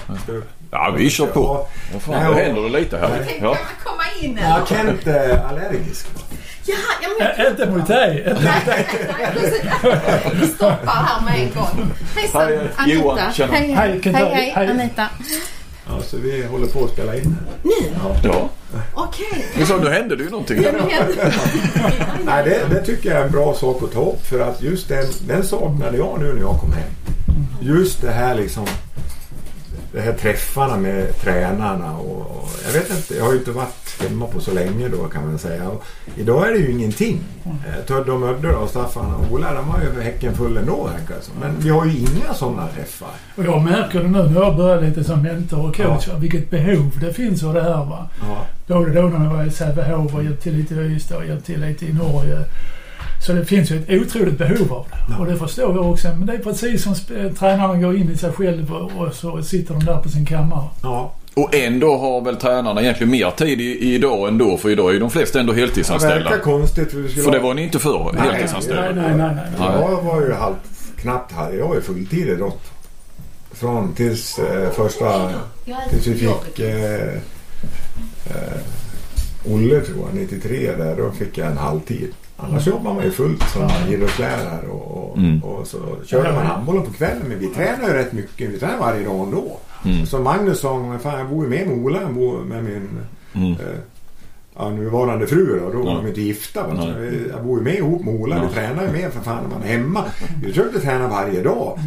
Ja, 0.73 0.93
vi 0.97 1.09
kör 1.09 1.25
på. 1.27 1.67
Ja, 1.93 1.99
fan, 1.99 2.27
och- 2.27 2.35
händer 2.35 2.61
det 2.61 2.69
lite 2.79 2.97
här. 2.97 3.09
Tänkte 3.09 3.33
Ja. 3.41 3.47
jag 3.47 3.57
komma 3.83 4.03
in 4.21 4.39
Ja, 4.41 4.55
eller? 4.55 4.65
Kent 4.65 5.07
är 5.07 5.43
allergisk. 5.49 6.07
Ja, 6.65 6.75
ja 7.01 7.07
men 7.19 7.27
jag... 7.37 7.45
Ä- 7.45 7.49
Inte 7.49 7.65
mot 7.69 7.87
dig. 7.87 8.35
Vi 10.41 10.47
stoppar 10.47 10.93
här 10.93 11.25
med 11.25 11.39
en 11.43 11.51
gång. 11.55 11.91
Hejsan, 12.15 12.41
Hej, 12.41 12.59
Anita. 12.75 12.99
Johan, 12.99 13.33
tjena. 13.33 13.53
Hej, 13.53 13.71
Hej, 13.71 13.99
hej, 14.03 14.13
hej, 14.13 14.25
hej, 14.33 14.53
Hej. 14.55 14.67
Anita. 14.69 15.07
Ja, 15.87 16.01
så 16.03 16.17
vi 16.17 16.45
håller 16.45 16.67
på 16.67 16.83
att 16.83 16.89
spela 16.91 17.15
in. 17.15 17.37
Nu? 17.63 17.71
Ja. 18.23 18.49
Okej. 18.93 19.45
Men 19.57 19.67
så, 19.67 19.77
nu 19.77 19.89
hände 19.89 20.15
det 20.15 20.23
ju 20.23 20.29
någonting. 20.29 20.63
Ja, 20.63 20.71
Nej, 22.25 22.43
det, 22.43 22.61
det 22.69 22.85
tycker 22.85 23.09
jag 23.11 23.19
är 23.19 23.25
en 23.25 23.31
bra 23.31 23.53
sak 23.53 23.83
att 23.83 23.91
ta 23.93 23.99
upp 24.01 24.25
för 24.25 24.39
att 24.39 24.61
just 24.61 24.87
den, 24.89 25.05
den 25.27 25.43
saknade 25.43 25.97
jag 25.97 26.19
nu 26.19 26.33
när 26.33 26.41
jag 26.41 26.59
kom 26.59 26.73
hem. 26.73 26.89
Just 27.61 28.01
det 28.01 28.11
här 28.11 28.35
liksom 28.35 28.65
det 29.93 30.01
här 30.01 30.13
träffarna 30.13 30.77
med 30.77 31.21
tränarna 31.21 31.97
och, 31.97 32.21
och 32.21 32.49
jag 32.65 32.73
vet 32.73 32.89
inte, 32.89 33.15
jag 33.15 33.23
har 33.23 33.31
ju 33.31 33.37
inte 33.39 33.51
varit 33.51 34.01
hemma 34.01 34.27
på 34.27 34.39
så 34.39 34.53
länge 34.53 34.87
då 34.89 35.07
kan 35.07 35.27
man 35.27 35.39
säga. 35.39 35.69
Och 35.69 35.83
idag 36.15 36.47
är 36.47 36.51
det 36.51 36.59
ju 36.59 36.71
ingenting. 36.71 37.19
Eh, 37.45 37.85
Tödde 37.85 38.11
och 38.11 38.19
Mödde 38.19 38.55
och 38.55 38.69
Staffan 38.69 39.13
och 39.13 39.31
Ola, 39.31 39.53
de 39.53 39.67
var 39.67 39.79
ju 39.79 40.01
häcken 40.01 40.35
full 40.35 40.57
ändå 40.57 40.89
som. 41.21 41.33
Men 41.39 41.59
vi 41.59 41.69
har 41.69 41.85
ju 41.85 41.97
inga 41.97 42.33
sådana 42.33 42.67
träffar. 42.67 43.09
Och 43.35 43.43
jag 43.43 43.61
märker 43.61 43.99
det 43.99 44.07
nu 44.09 44.23
när 44.23 44.41
jag 44.41 44.55
börjar 44.55 44.81
lite 44.81 45.03
som 45.03 45.21
mentor 45.21 45.69
och 45.69 45.75
coach, 45.75 46.07
va, 46.07 46.17
vilket 46.17 46.49
behov 46.49 46.91
det 47.01 47.13
finns 47.13 47.43
av 47.43 47.53
det 47.53 47.63
här. 47.63 47.85
Va? 47.85 48.09
Ja. 48.21 48.45
Både 48.67 48.93
då 48.93 49.01
när 49.01 49.25
jag 49.25 49.33
var 49.33 49.43
i 49.45 49.51
Sävehof 49.51 50.15
och 50.15 50.23
hjälpte 50.23 50.43
till 50.43 50.57
lite 50.57 50.75
i 50.75 50.77
Ystad 50.77 51.17
och 51.17 51.25
hjälpte 51.25 51.45
till 51.45 51.61
lite 51.61 51.85
i 51.85 51.93
Norge. 51.93 52.45
Så 53.25 53.33
det 53.33 53.45
finns 53.45 53.71
ju 53.71 53.77
ett 53.77 53.89
otroligt 53.89 54.37
behov 54.37 54.73
av 54.73 54.85
det. 54.89 54.97
Ja. 55.09 55.17
Och 55.19 55.25
det 55.25 55.37
förstår 55.37 55.75
jag 55.75 55.91
också. 55.91 56.07
Men 56.07 56.25
det 56.25 56.33
är 56.33 56.37
precis 56.37 56.83
som 56.83 56.93
sp- 56.93 57.35
tränaren 57.35 57.81
går 57.81 57.95
in 57.97 58.11
i 58.11 58.17
sig 58.17 58.31
själv 58.31 58.73
och, 58.73 59.13
så 59.15 59.43
sitter 59.43 59.73
de 59.73 59.85
där 59.85 59.97
på 59.97 60.09
sin 60.09 60.25
kammare. 60.25 60.67
Ja, 60.83 61.13
Och 61.33 61.55
ändå 61.55 61.97
har 61.97 62.21
väl 62.21 62.35
tränarna 62.35 62.81
egentligen 62.81 63.11
mer 63.11 63.31
tid 63.31 63.61
i, 63.61 63.93
idag 63.95 64.27
än 64.27 64.37
då. 64.37 64.57
För 64.57 64.69
idag 64.69 64.89
är 64.89 64.93
ju 64.93 64.99
de 64.99 65.09
flesta 65.09 65.39
ändå 65.39 65.53
Det 65.53 65.59
heltidsanställda. 65.59 66.29
verkar 66.29 66.43
konstigt. 66.43 66.91
För, 66.91 66.99
det 66.99 67.09
skulle 67.09 67.23
För 67.23 67.31
det 67.31 67.39
var 67.39 67.53
ni 67.53 67.63
inte 67.63 67.79
för 67.79 68.11
Nej, 68.13 68.21
heltidsanställda? 68.23 68.81
Nej, 68.81 68.93
nej, 68.95 69.17
nej. 69.17 69.35
nej. 69.35 69.45
Nej. 69.59 69.81
Jag 69.81 70.01
var 70.01 70.21
ju 70.21 70.33
halvt, 70.33 70.57
knappt 70.97 71.31
halv, 71.31 71.55
jag 71.55 71.67
var 71.67 71.75
ju 71.75 71.81
fulltid 71.81 72.27
idrott. 72.29 72.61
Från 73.51 73.93
tills 73.93 74.39
eh, 74.39 74.69
första, 74.71 75.29
tills 75.89 76.07
vi 76.07 76.13
fick 76.15 76.59
eh, 76.59 77.13
eh, 78.25 79.51
Olle 79.53 79.79
tror 79.81 79.97
jag, 79.97 80.21
93 80.21 80.71
där. 80.77 80.95
Då 80.97 81.11
fick 81.11 81.37
jag 81.37 81.47
en 81.47 81.57
halvtid. 81.57 82.07
Annars 82.43 82.67
jobbar 82.67 82.93
man 82.93 83.03
ju 83.03 83.11
fullt 83.11 83.43
som 83.49 83.69
idrottslärare 83.93 84.67
och, 84.67 84.97
och, 84.97 85.17
Mm. 85.17 85.43
och 85.43 85.67
så 85.67 85.77
körde 86.05 86.33
man 86.33 86.45
handbollen 86.45 86.83
på 86.83 86.93
kvällen. 86.93 87.23
Men 87.27 87.39
vi 87.39 87.47
tränar 87.47 87.87
ju 87.87 87.93
rätt 87.93 88.13
mycket. 88.13 88.49
Vi 88.49 88.59
tränar 88.59 88.77
varje 88.79 89.03
dag 89.05 89.19
ändå. 89.25 89.57
Mm. 89.85 90.05
Som 90.05 90.23
Magnus 90.23 90.59
sa, 90.59 90.97
fan, 91.03 91.19
jag 91.19 91.29
bor 91.29 91.43
ju 91.43 91.49
med 91.49 91.71
Ola, 91.71 92.01
jag 92.01 92.13
bor 92.13 92.37
med 92.43 92.63
min 92.63 92.89
Mm. 93.35 93.51
eh, 93.51 93.57
ja, 94.55 94.69
nuvarande 94.69 95.27
fru 95.27 95.59
då. 95.59 95.71
Då 95.77 95.83
var 95.83 95.91
Ja. 95.91 95.97
de 95.97 96.07
inte 96.07 96.21
gifta. 96.21 96.67
va. 96.67 96.75
Så 96.81 96.87
Nej. 96.87 97.13
Jag 97.33 97.43
bor 97.45 97.57
ju 97.59 97.63
med 97.63 97.75
ihop 97.75 98.05
med 98.05 98.13
Ola. 98.15 98.35
Ja. 98.35 98.43
Vi 98.47 98.53
tränar 98.53 98.83
ju 98.83 98.91
med 98.91 99.13
för 99.13 99.21
fan 99.21 99.43
när 99.43 99.49
man 99.57 99.63
är 99.67 99.67
hemma. 99.77 100.03
Vi 100.43 100.47
försökte 100.49 100.79
träna 100.79 101.07
varje 101.07 101.41
dag. 101.43 101.79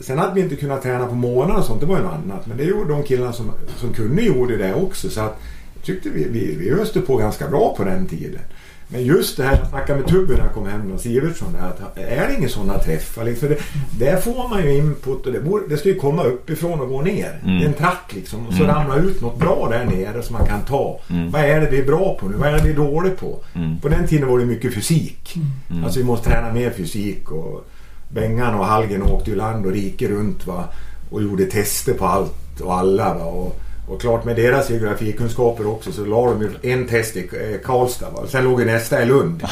Sen 0.00 0.18
hade 0.18 0.34
vi 0.34 0.40
inte 0.40 0.56
kunnat 0.56 0.82
träna 0.82 1.06
på 1.06 1.14
månader 1.14 1.58
och 1.58 1.64
sånt, 1.64 1.80
det 1.80 1.86
var 1.86 1.96
ju 1.96 2.02
något 2.02 2.12
annat. 2.12 2.46
Men 2.46 2.56
det 2.56 2.64
gjorde 2.64 2.92
de 2.92 3.02
killarna 3.02 3.32
som, 3.32 3.50
som 3.76 3.92
kunde 3.92 4.22
gjorde 4.22 4.56
det 4.56 4.74
också. 4.74 5.10
Så 5.10 5.20
att 5.20 5.40
jag 5.74 5.84
tyckte 5.84 6.08
vi, 6.08 6.28
vi, 6.30 6.56
vi 6.58 6.70
öste 6.70 7.00
på 7.00 7.16
ganska 7.16 7.48
bra 7.48 7.74
på 7.76 7.84
den 7.84 8.06
tiden. 8.06 8.40
Men 8.88 9.04
just 9.04 9.36
det 9.36 9.44
här, 9.44 9.58
jag 9.58 9.68
snackade 9.68 10.00
med 10.00 10.08
Tubbe 10.08 10.32
när 10.32 10.40
jag 10.40 10.52
kom 10.52 10.66
hem 10.66 10.92
och 10.92 11.00
Sivertsson, 11.00 11.56
att 11.56 11.98
är 11.98 12.28
det 12.28 12.34
inga 12.38 12.48
sådana 12.48 12.78
träffar? 12.78 13.24
Liksom, 13.24 13.48
det, 13.48 13.58
där 13.98 14.16
får 14.16 14.48
man 14.48 14.62
ju 14.62 14.76
input 14.76 15.26
och 15.26 15.32
det, 15.32 15.40
borde, 15.40 15.68
det 15.68 15.76
ska 15.76 15.88
ju 15.88 15.94
komma 15.94 16.24
uppifrån 16.24 16.80
och 16.80 16.88
gå 16.88 17.02
ner. 17.02 17.40
Mm. 17.44 17.58
Det 17.58 17.64
är 17.64 17.68
en 17.68 17.74
tratt 17.74 18.12
liksom. 18.14 18.46
Och 18.46 18.54
så 18.54 18.64
ramlar 18.64 18.98
ut 18.98 19.20
något 19.20 19.38
bra 19.38 19.68
där 19.70 19.84
nere 19.84 20.22
som 20.22 20.36
man 20.36 20.46
kan 20.46 20.62
ta. 20.62 21.00
Mm. 21.10 21.30
Vad 21.30 21.42
är 21.42 21.60
det 21.60 21.70
vi 21.70 21.80
är 21.80 21.86
bra 21.86 22.16
på 22.20 22.28
nu? 22.28 22.36
Vad 22.36 22.48
är 22.48 22.52
det 22.52 22.64
vi 22.64 22.70
är 22.70 22.76
dåliga 22.76 23.14
på? 23.14 23.38
Mm. 23.54 23.80
På 23.80 23.88
den 23.88 24.06
tiden 24.08 24.28
var 24.28 24.38
det 24.38 24.44
mycket 24.44 24.74
fysik. 24.74 25.36
Mm. 25.70 25.84
Alltså 25.84 25.98
vi 25.98 26.04
måste 26.04 26.30
träna 26.30 26.52
mer 26.52 26.70
fysik. 26.70 27.30
Och 27.30 27.66
Bengan 28.08 28.54
och 28.54 28.66
Hallgen 28.66 29.02
åkte 29.02 29.30
ju 29.30 29.36
land 29.36 29.66
och 29.66 29.72
rike 29.72 30.08
runt 30.08 30.46
va? 30.46 30.64
och 31.10 31.22
gjorde 31.22 31.44
tester 31.44 31.94
på 31.94 32.06
allt 32.06 32.60
och 32.60 32.74
alla. 32.74 33.14
Va? 33.14 33.24
Och, 33.24 33.60
och 33.88 34.00
klart 34.00 34.24
med 34.24 34.36
deras 34.36 34.70
geografikunskaper 34.70 35.66
också 35.66 35.92
så 35.92 36.04
la 36.04 36.26
de 36.26 36.42
ju 36.42 36.72
en 36.72 36.86
test 36.86 37.16
i 37.16 37.20
eh, 37.20 37.60
Karlstad. 37.66 38.10
Va? 38.10 38.20
Sen 38.28 38.44
låg 38.44 38.60
ju 38.60 38.66
nästa 38.66 39.02
i 39.02 39.06
Lund. 39.06 39.42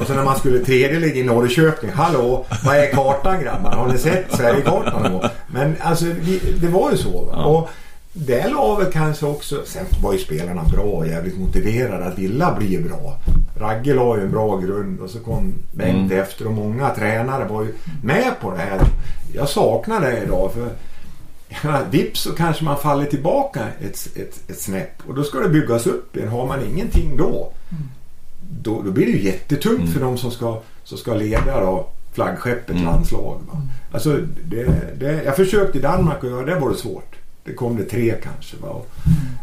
Och 0.00 0.06
sen 0.06 0.16
när 0.16 0.24
man 0.24 0.36
skulle 0.38 0.58
tredje 0.64 1.00
ligga 1.00 1.20
i 1.20 1.22
Norrköping. 1.24 1.90
Hallå, 1.90 2.44
vad 2.64 2.76
är 2.76 2.90
kartan 2.92 3.42
grabbar? 3.42 3.70
Har 3.70 3.88
ni 3.88 3.98
sett 3.98 4.24
Sverigekartan 4.36 5.02
någon 5.02 5.12
gång? 5.12 5.22
Men 5.54 5.74
alltså 5.80 6.04
det 6.60 6.68
var 6.68 6.90
ju 6.90 6.96
så. 6.96 7.24
Va? 7.24 7.44
Och 7.44 7.68
det 8.12 8.48
la 8.48 8.74
väl 8.76 8.92
kanske 8.92 9.26
också, 9.26 9.62
sen 9.64 9.84
var 10.02 10.12
ju 10.12 10.18
spelarna 10.18 10.62
bra 10.72 10.82
och 10.82 11.06
jävligt 11.06 11.38
motiverade 11.38 12.04
att 12.04 12.18
vilja 12.18 12.54
bli 12.58 12.78
bra. 12.78 13.18
Ragge 13.58 13.94
la 13.94 14.16
ju 14.16 14.22
en 14.22 14.30
bra 14.30 14.56
grund 14.56 15.00
och 15.00 15.10
så 15.10 15.18
kom 15.18 15.54
Bengt 15.72 16.12
Mm. 16.12 16.22
efter 16.22 16.46
och 16.46 16.52
många 16.52 16.90
tränare 16.90 17.44
var 17.44 17.62
ju 17.62 17.74
med 18.02 18.32
på 18.40 18.50
det 18.50 18.56
här. 18.58 18.80
Jag 19.34 19.48
saknar 19.48 20.00
det 20.00 20.22
idag 20.22 20.50
för 20.52 20.68
menar, 21.62 21.84
vips 21.90 22.20
så 22.20 22.32
kanske 22.32 22.64
man 22.64 22.78
faller 22.78 23.04
tillbaka 23.04 23.60
ett, 23.80 24.08
ett, 24.16 24.50
ett 24.50 24.60
snäpp 24.60 25.02
och 25.08 25.14
då 25.14 25.24
ska 25.24 25.38
det 25.38 25.48
byggas 25.48 25.86
upp 25.86 26.16
igen. 26.16 26.28
Har 26.28 26.46
man 26.46 26.58
ingenting 26.64 27.16
då, 27.16 27.52
då, 28.62 28.82
då 28.82 28.90
blir 28.90 29.06
det 29.06 29.12
ju 29.12 29.22
jättetungt 29.24 29.80
Mm. 29.80 29.92
för 29.92 30.00
de 30.00 30.18
som 30.18 30.30
ska, 30.30 30.60
som 30.84 30.98
ska 30.98 31.14
leda 31.14 31.60
då 31.60 31.86
flaggskeppet 32.12 32.70
Mm. 32.76 32.84
landslag. 32.84 33.40
Va? 33.52 33.62
Alltså, 33.92 34.18
det, 34.44 34.64
det, 34.98 35.22
jag 35.24 35.36
försökte 35.36 35.78
i 35.78 35.80
Danmark 35.80 36.22
och 36.24 36.30
göra 36.30 36.46
det 36.46 36.54
var 36.60 36.70
det 36.70 36.76
svårt. 36.76 37.14
Det 37.44 37.54
kom 37.54 37.76
det 37.76 37.84
tre 37.84 38.14
kanske. 38.22 38.56
Va? 38.56 38.68
Och, 38.68 38.88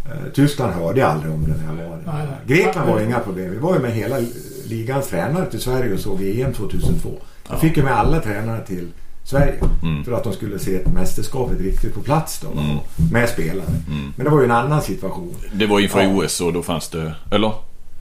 eh, 0.05 0.31
Tyskland 0.33 0.73
hörde 0.73 0.99
jag 0.99 1.09
aldrig 1.09 1.33
om 1.33 1.43
det 1.43 1.73
när 1.73 1.83
jag 1.83 1.89
var 1.89 1.97
där. 2.05 2.37
Grekland 2.47 2.89
var 2.89 2.99
inga 3.01 3.19
problem. 3.19 3.51
Vi 3.51 3.57
var 3.57 3.73
ju 3.73 3.79
med 3.79 3.91
hela 3.91 4.15
ligans 4.65 5.07
tränare 5.07 5.45
till 5.45 5.59
Sverige 5.61 5.93
och 5.93 5.99
såg 5.99 6.21
EM 6.21 6.53
2002. 6.53 7.09
Ja. 7.13 7.23
Jag 7.49 7.59
fick 7.61 7.77
ju 7.77 7.83
med 7.83 7.93
alla 7.93 8.19
tränare 8.19 8.65
till 8.65 8.87
Sverige. 9.29 9.53
Mm. 9.83 10.03
För 10.03 10.11
att 10.11 10.23
de 10.23 10.33
skulle 10.33 10.59
se 10.59 10.75
ett 10.75 10.87
mästerskapet 10.93 11.59
riktigt 11.61 11.93
på 11.95 12.01
plats 12.01 12.39
då. 12.39 12.59
Mm. 12.59 12.77
Med 13.11 13.29
spelare. 13.29 13.67
Mm. 13.87 14.13
Men 14.15 14.23
det 14.25 14.31
var 14.31 14.39
ju 14.39 14.45
en 14.45 14.51
annan 14.51 14.81
situation. 14.81 15.35
Det 15.53 15.65
var 15.65 15.79
inför 15.79 16.01
Ja. 16.01 16.09
OS 16.09 16.41
och 16.41 16.53
då 16.53 16.63
fanns 16.63 16.89
det... 16.89 17.13
Eller? 17.31 17.51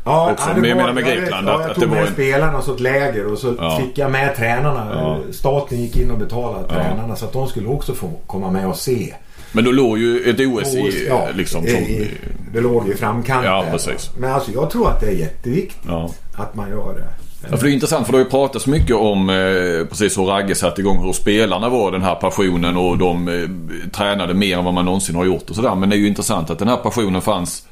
Ja, 0.05 0.33
Också, 0.33 0.49
det 0.55 0.61
men 0.61 0.71
jag 0.71 0.77
menar 0.77 0.93
med 0.93 1.05
Grekland 1.05 1.49
ja, 1.49 1.63
jag 1.63 1.75
tog 1.75 1.85
det 1.85 1.91
med 1.91 2.07
en- 2.07 2.13
spelarna 2.13 2.59
och 2.59 2.65
så 2.65 2.75
ett 2.75 2.81
läger 2.81 3.27
och 3.33 3.39
så 3.39 3.55
Ja. 3.59 3.81
fick 3.81 3.99
jag 3.99 4.11
med 4.11 4.37
tränarna. 4.37 4.91
Ja. 4.95 5.19
Staten 5.33 5.81
gick 5.81 5.97
in 5.97 6.11
och 6.11 6.19
betalade 6.19 6.65
Ja. 6.69 6.75
tränarna 6.75 7.17
så 7.17 7.25
att 7.25 7.33
de 7.33 7.47
skulle 7.49 7.69
också 7.69 7.95
få 7.95 8.11
komma 8.27 8.51
med 8.51 8.69
och 8.69 8.77
se. 8.77 9.15
Men 9.53 9.65
då 9.65 9.71
låg 9.71 9.99
ju 9.99 10.31
ett 10.31 10.41
OS 10.41 10.75
i... 10.75 11.07
Ja, 11.09 11.29
liksom, 11.35 11.61
som, 11.67 11.71
i- 11.77 12.11
det 12.53 12.61
låg 12.61 12.89
i 12.89 12.95
framkant 12.95 13.45
Ja, 13.45 13.65
precis. 13.71 14.11
Men 14.19 14.33
alltså 14.33 14.53
jag 14.53 14.71
tror 14.71 14.89
att 14.91 15.01
det 15.01 15.07
är 15.07 15.13
jätteviktigt 15.13 15.83
ja. 15.87 16.11
att 16.35 16.55
man 16.55 16.71
gör 16.71 16.95
det. 16.95 17.09
Ja, 17.51 17.57
för 17.57 17.65
det 17.65 17.71
är 17.71 17.75
intressant 17.75 18.07
för 18.07 18.13
det 18.13 18.19
har 18.19 18.25
ju 18.25 18.31
pratats 18.31 18.67
mycket 18.67 18.97
om 18.97 19.31
eh, 19.31 19.87
precis 19.89 20.19
hur 20.19 20.23
Ragge 20.25 20.55
satte 20.55 20.81
igång 20.81 21.05
hur 21.05 21.13
spelarna 21.13 21.69
var 21.69 21.93
den 21.93 22.03
här 22.03 22.15
passionen 22.15 22.77
och 22.77 22.99
de 22.99 23.29
eh, 23.29 23.91
tränade 23.91 24.35
mer 24.35 24.59
än 24.59 24.65
vad 24.65 24.75
man 24.75 24.85
någonsin 24.85 25.17
har 25.17 25.25
gjort 25.25 25.51
och 25.51 25.57
sådär. 25.57 25.75
Men 25.75 25.89
det 25.91 25.97
är 25.97 25.99
ju 25.99 26.07
intressant 26.09 26.51
att 26.51 26.59
den 26.59 26.69
här 26.69 26.77
passionen 26.77 27.23
fanns 27.23 27.67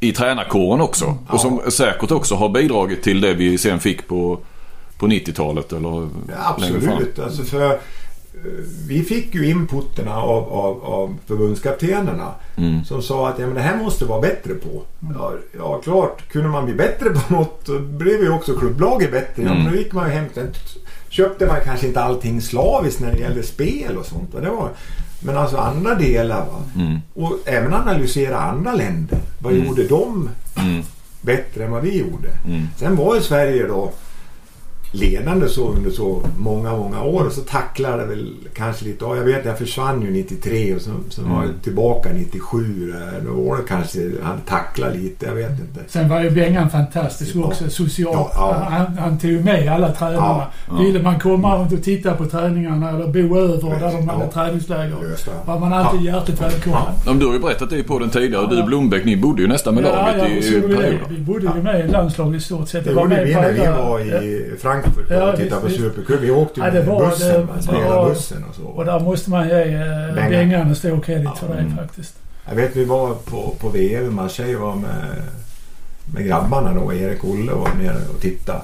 i 0.00 0.12
tränarkåren 0.12 0.80
också. 0.80 1.16
Och 1.28 1.40
som 1.40 1.60
säkert 1.70 2.10
också 2.10 2.34
har 2.34 2.48
bidragit 2.48 3.02
till 3.02 3.20
det 3.20 3.34
vi 3.34 3.58
sen 3.58 3.80
fick 3.80 4.08
på, 4.08 4.38
på 4.98 5.06
90-talet 5.06 5.72
eller 5.72 6.08
Ja, 6.28 6.56
längre 6.60 6.80
fram. 6.80 6.92
absolut. 6.92 7.18
Alltså 7.18 7.42
för, 7.42 7.78
vi 8.88 9.02
fick 9.02 9.34
ju 9.34 9.50
inputterna 9.50 10.16
av, 10.22 10.52
av, 10.52 10.84
av 10.84 11.16
förbundskaptenerna 11.26 12.32
Mm. 12.56 12.84
som 12.84 13.02
sa 13.02 13.28
att 13.28 13.38
ja, 13.38 13.46
men 13.46 13.54
det 13.54 13.60
här 13.60 13.76
måste 13.76 14.04
vara 14.04 14.20
bättre 14.20 14.54
på. 14.54 14.82
Ja, 15.14 15.32
ja, 15.58 15.80
klart. 15.84 16.28
Kunde 16.32 16.48
man 16.48 16.64
bli 16.64 16.74
bättre 16.74 17.10
på 17.10 17.32
något 17.34 17.66
då 17.66 17.78
blev 17.78 18.20
ju 18.22 18.30
också 18.30 18.54
klubblaget 18.58 19.12
bättre. 19.12 19.42
Ja, 19.42 19.50
Mm. 19.50 19.62
men 19.62 19.72
då 19.72 19.78
gick 19.78 19.92
man 19.92 20.06
ju 20.08 20.14
hem. 20.14 20.24
Köpte 21.08 21.46
man 21.46 21.56
kanske 21.64 21.86
inte 21.86 22.00
allting 22.02 22.40
slaviskt 22.42 23.00
när 23.00 23.12
det 23.12 23.18
gällde 23.18 23.42
spel 23.42 23.96
och 23.96 24.06
sånt. 24.06 24.34
va. 24.34 24.40
Det 24.40 24.50
var, 24.50 24.68
men 25.22 25.36
alltså 25.36 25.56
andra 25.56 25.94
delar. 25.94 26.40
Va? 26.46 26.62
Mm. 26.76 26.98
Och 27.14 27.38
även 27.44 27.74
analysera 27.74 28.38
andra 28.38 28.72
länder. 28.74 29.18
Vad 29.42 29.52
Mm. 29.52 29.66
gjorde 29.66 29.84
de 29.88 30.28
Mm. 30.60 30.82
bättre 31.20 31.64
än 31.64 31.70
vad 31.70 31.82
vi 31.82 31.98
gjorde? 31.98 32.28
Mm. 32.46 32.62
Sen 32.76 32.96
var 32.96 33.14
ju 33.14 33.20
Sverige 33.20 33.66
då 33.66 33.92
ledande 34.92 35.48
så 35.48 35.68
under 35.68 35.90
så 35.90 36.22
många, 36.38 36.72
många 36.76 37.02
år 37.02 37.24
och 37.26 37.32
så 37.32 37.40
tacklade 37.40 37.96
det 38.02 38.06
väl 38.08 38.34
kanske 38.54 38.84
lite. 38.84 39.04
Ja, 39.04 39.16
jag 39.16 39.24
vet 39.24 39.44
jag 39.44 39.58
försvann 39.58 40.02
ju 40.02 40.10
93 40.10 40.74
och 40.74 40.80
så, 40.80 40.90
så 41.08 41.22
var 41.22 41.30
jag 41.34 41.44
Mm. 41.44 41.54
tillbaka 41.62 42.08
97. 42.14 42.92
där. 42.92 43.20
Då 43.26 43.32
var 43.42 43.56
det 43.56 43.62
kanske, 43.68 44.10
han 44.22 44.40
tacklade 44.40 44.98
lite, 44.98 45.26
jag 45.26 45.34
vet 45.34 45.50
inte. 45.50 45.80
Sen 45.88 46.08
var 46.08 46.20
ju 46.22 46.30
Bengan 46.30 46.70
fantastisk 46.70 47.32
Ja. 47.36 47.44
också 47.44 47.70
socialt. 47.70 48.16
Ja, 48.16 48.30
ja. 48.34 48.66
Han, 48.76 48.98
han 48.98 49.18
tog 49.18 49.30
ju 49.30 49.42
med 49.44 49.68
alla 49.72 49.92
tränarna. 49.92 50.46
Ja. 50.68 50.78
Ville 50.78 51.02
man 51.02 51.20
komma 51.20 51.56
runt 51.58 51.72
och 51.72 51.82
titta 51.82 52.14
på 52.14 52.24
träningarna 52.26 52.88
eller 52.90 53.06
bo 53.06 53.38
över 53.38 53.80
där 53.80 53.92
de 53.92 54.08
hade 54.08 54.24
Ja. 54.24 54.30
träningsläger 54.32 54.96
det. 55.24 55.30
var 55.46 55.58
man 55.60 55.72
alltid 55.72 56.00
hjärtligt 56.00 56.42
välkommen. 56.42 56.82
Ja, 57.06 57.12
du 57.12 57.26
har 57.26 57.32
ju 57.32 57.38
berättat 57.40 57.70
det 57.70 57.82
på 57.82 57.98
den 57.98 58.10
tidigare. 58.10 58.46
Du 58.56 58.62
Blombeck, 58.62 59.04
ni 59.04 59.16
bodde 59.16 59.42
ju 59.42 59.48
nästan 59.48 59.74
med 59.74 59.84
laget 59.84 60.14
ja, 60.18 60.26
i 60.28 60.40
vi 60.40 60.50
det. 60.60 60.60
perioder. 60.60 61.00
Vi 61.08 61.18
bodde 61.18 61.52
ju 61.56 61.62
med 61.62 61.84
i 61.84 61.88
landslaget 61.88 62.40
i 62.42 62.44
stort 62.44 62.68
sett. 62.68 62.84
Det 62.84 62.92
var 62.94 63.02
gjorde 63.02 63.14
med 63.16 63.26
vi 63.26 63.34
när 63.34 63.52
vi 63.52 63.58
var 63.82 64.00
i 64.24 64.50
Frankfurt 64.82 65.06
Ja, 65.10 65.32
och 65.32 65.38
tittade 65.38 65.60
på. 65.62 65.68
Supercup. 65.68 66.20
Vi 66.20 66.30
åkte 66.30 66.60
ju 66.60 66.66
Ja, 66.66 66.72
det 66.72 66.78
med 66.78 66.88
var- 66.88 67.06
bussen, 67.10 67.46
det 67.66 67.88
var- 67.88 68.08
bussen 68.08 68.44
och 68.48 68.54
så. 68.54 68.62
Och 68.62 68.84
där 68.84 69.00
måste 69.00 69.30
man 69.30 69.48
ge 69.48 69.54
eh, 69.74 70.14
Bengan. 70.14 70.68
En 70.68 70.74
stor 70.76 71.00
credit 71.00 71.24
Ja, 71.24 71.34
för 71.34 71.48
det 71.54 71.60
mm. 71.60 71.76
faktiskt. 71.76 72.14
Jag 72.48 72.54
vet 72.56 72.76
vi 72.76 72.84
var 72.84 73.14
på, 73.14 73.54
på 73.60 73.68
VM 73.68 74.06
i 74.06 74.10
Marseille 74.10 74.56
var 74.58 74.74
med, 74.76 75.06
med 76.14 76.26
grabbarna 76.26 76.74
då. 76.74 76.92
Erik 76.92 77.24
och 77.24 77.30
Olle 77.30 77.52
var 77.52 77.68
nere 77.82 77.96
och 78.14 78.20
tittade. 78.20 78.60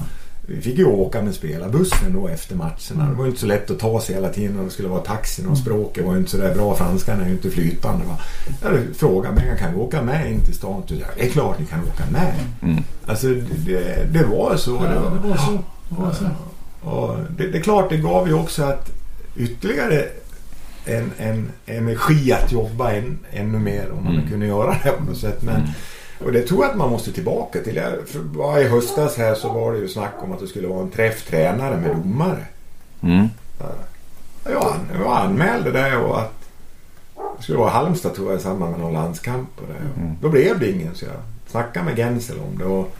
Vi 0.47 0.61
fick 0.61 0.79
ju 0.79 0.85
åka 0.85 1.23
med 1.23 1.35
spelarbussen 1.35 2.13
då 2.13 2.29
efter 2.29 2.57
matcherna. 2.57 3.11
Det 3.11 3.15
var 3.17 3.25
ju 3.25 3.29
inte 3.31 3.41
så 3.41 3.47
lätt 3.47 3.71
att 3.71 3.79
ta 3.79 4.01
sig 4.01 4.15
hela 4.15 4.29
tiden 4.29 4.59
och 4.59 4.65
det 4.65 4.71
skulle 4.71 4.89
vara 4.89 5.01
taxin 5.01 5.47
och 5.47 5.59
språket 5.59 6.05
var 6.05 6.13
ju 6.13 6.19
inte 6.19 6.31
så 6.31 6.37
där 6.37 6.55
bra. 6.55 6.75
Franskan 6.75 7.21
är 7.21 7.27
ju 7.27 7.33
inte 7.33 7.51
flytande. 7.51 8.05
Va? 8.07 8.19
Jag 8.63 8.97
frågat 8.97 9.35
mig, 9.35 9.57
kan 9.59 9.75
vi 9.75 9.81
åka 9.81 10.03
med 10.03 10.31
in 10.33 10.41
till 10.41 10.55
stan? 10.55 10.83
Ja, 10.87 11.07
det 11.17 11.23
är 11.27 11.31
klart 11.31 11.59
ni 11.59 11.67
kan 11.67 11.81
åka 11.81 12.05
med. 12.13 12.35
Mm. 12.63 12.85
Alltså 13.07 13.27
det, 13.67 14.13
det 14.13 14.25
var 14.25 14.57
så. 14.57 14.71
Ja, 14.71 14.89
det 14.91 15.01
var, 15.01 15.11
det 15.23 15.29
var 15.29 15.37
så. 15.37 15.59
Så. 15.91 16.27
och 16.91 17.17
det, 17.37 17.47
det 17.47 17.59
är 17.59 17.63
klart, 17.63 17.91
det 17.91 17.97
gav 17.97 18.29
ju 18.29 18.35
också 18.35 18.63
att 18.65 18.91
ytterligare 19.37 20.05
en, 20.85 21.13
en 21.19 21.51
energi 21.67 22.33
att 22.33 22.53
jobba 22.53 22.93
än, 22.93 23.19
ännu 23.33 23.59
mer 23.59 23.91
om 23.99 24.05
man 24.05 24.15
Mm. 24.17 24.29
kunde 24.29 24.47
göra 24.47 24.77
det 24.85 24.91
på 24.91 25.05
något 25.05 25.19
sätt. 25.19 25.43
Men, 25.43 25.57
Mm. 25.57 25.71
Och 26.25 26.33
det 26.33 26.43
tror 26.43 26.63
jag 26.65 26.71
att 26.71 26.77
man 26.77 26.91
måste 26.91 27.13
tillbaka 27.13 27.61
till. 27.61 27.77
Jag, 27.77 28.63
I 28.63 28.69
höstas 28.69 29.17
här 29.17 29.35
så 29.35 29.53
var 29.53 29.73
det 29.73 29.79
ju 29.79 29.89
snack 29.89 30.13
om 30.23 30.33
att 30.33 30.41
det 30.41 30.47
skulle 30.47 30.69
vara 30.69 30.81
en 30.83 30.91
träff 30.91 31.27
tränare 31.27 31.77
med 31.77 31.97
domare. 31.97 32.45
Mm. 33.01 33.29
Jag, 34.45 34.63
an, 34.65 34.81
jag 35.05 35.13
anmälde 35.17 35.73
det 35.73 35.97
och 35.97 36.19
att 36.21 36.33
det 37.37 37.43
skulle 37.43 37.59
vara 37.59 37.71
Halmstad 37.71 38.15
tror 38.15 38.31
jag 38.31 38.41
i 38.41 38.43
samband 38.43 38.71
med 38.71 38.81
någon 38.81 38.93
landskamp. 38.93 39.49
Och 39.57 39.67
det. 39.69 40.01
Mm. 40.03 40.15
Då 40.23 40.29
blev 40.29 40.59
det 40.59 40.71
ingen 40.71 40.95
så 40.95 41.05
jag 41.05 41.15
snackade 41.47 41.85
med 41.85 41.97
Gensel 41.97 42.37
om 42.39 42.59
det. 42.59 42.65
Och 42.65 42.97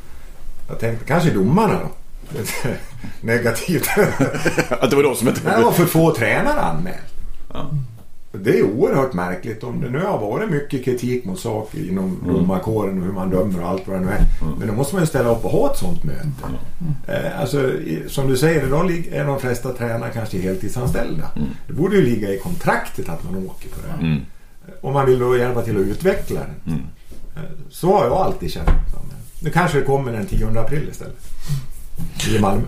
jag 0.69 0.79
tänkte 0.79 1.05
kanske 1.05 1.31
domarna 1.31 1.73
då. 1.73 1.89
Negativt. 3.21 3.89
Att 4.81 4.91
det 4.91 4.97
var 4.97 5.03
de 5.03 5.15
som 5.17 5.29
inte... 5.29 5.41
Nej, 5.45 5.55
det 5.59 5.65
var 5.65 5.73
för 5.73 5.85
få 5.87 6.15
tränare 6.15 6.61
anmält. 6.61 7.15
Ja. 7.53 7.71
Det 8.39 8.59
är 8.59 8.63
oerhört 8.63 9.13
märkligt 9.13 9.65
om 9.65 9.81
det 9.81 9.91
nu 9.91 9.99
har 10.05 10.19
varit 10.19 10.51
mycket 10.51 10.85
kritik 10.85 11.25
mot 11.25 11.39
saker 11.41 11.89
inom 11.89 12.19
Mm. 12.25 12.35
domarkåren 12.35 12.99
och 12.99 13.05
hur 13.05 13.13
man 13.13 13.31
dömer 13.31 13.63
och 13.63 13.69
allt 13.69 13.89
vad 13.89 13.97
det 14.01 14.05
nu 14.05 14.11
är. 14.13 14.25
Men 14.59 14.69
då 14.69 14.75
måste 14.75 14.95
man 14.95 15.03
ju 15.03 15.07
ställa 15.07 15.29
upp 15.29 15.45
och 15.45 15.51
ha 15.51 15.73
ett 15.73 15.79
sånt 15.79 16.05
möte. 16.05 16.29
Eh, 17.09 17.41
alltså, 17.41 17.71
som 18.09 18.29
du 18.29 18.37
säger, 18.37 18.67
idag 18.67 18.91
är 19.13 19.25
de 19.25 19.41
flesta 19.41 19.73
tränare 19.73 20.11
kanske 20.15 20.39
heltidsanställda. 20.39 21.31
Det 21.67 21.73
borde 21.73 21.97
ju 21.97 22.03
ligga 22.03 22.29
i 22.35 22.39
kontraktet 22.39 23.09
att 23.09 23.25
man 23.25 23.47
åker 23.47 23.69
på 23.69 23.77
det. 23.87 24.07
Mm. 24.07 24.21
Om 24.81 24.93
man 24.93 25.07
vill 25.07 25.19
då 25.19 25.37
hjälpa 25.37 25.63
till 25.63 25.77
att 25.77 25.83
utveckla 25.87 26.41
den. 26.41 26.75
Mm. 26.75 26.87
Eh, 27.37 27.43
Så 27.71 27.93
har 27.99 28.05
jag 28.05 28.13
alltid 28.13 28.51
känt. 28.53 28.69
Nu 29.41 29.51
kanske 29.51 29.79
det 29.79 29.85
kommer 29.85 30.13
den 30.13 30.27
10 30.27 30.61
april 30.61 30.89
istället. 30.91 31.17
I 32.37 32.39
Malmö. 32.39 32.63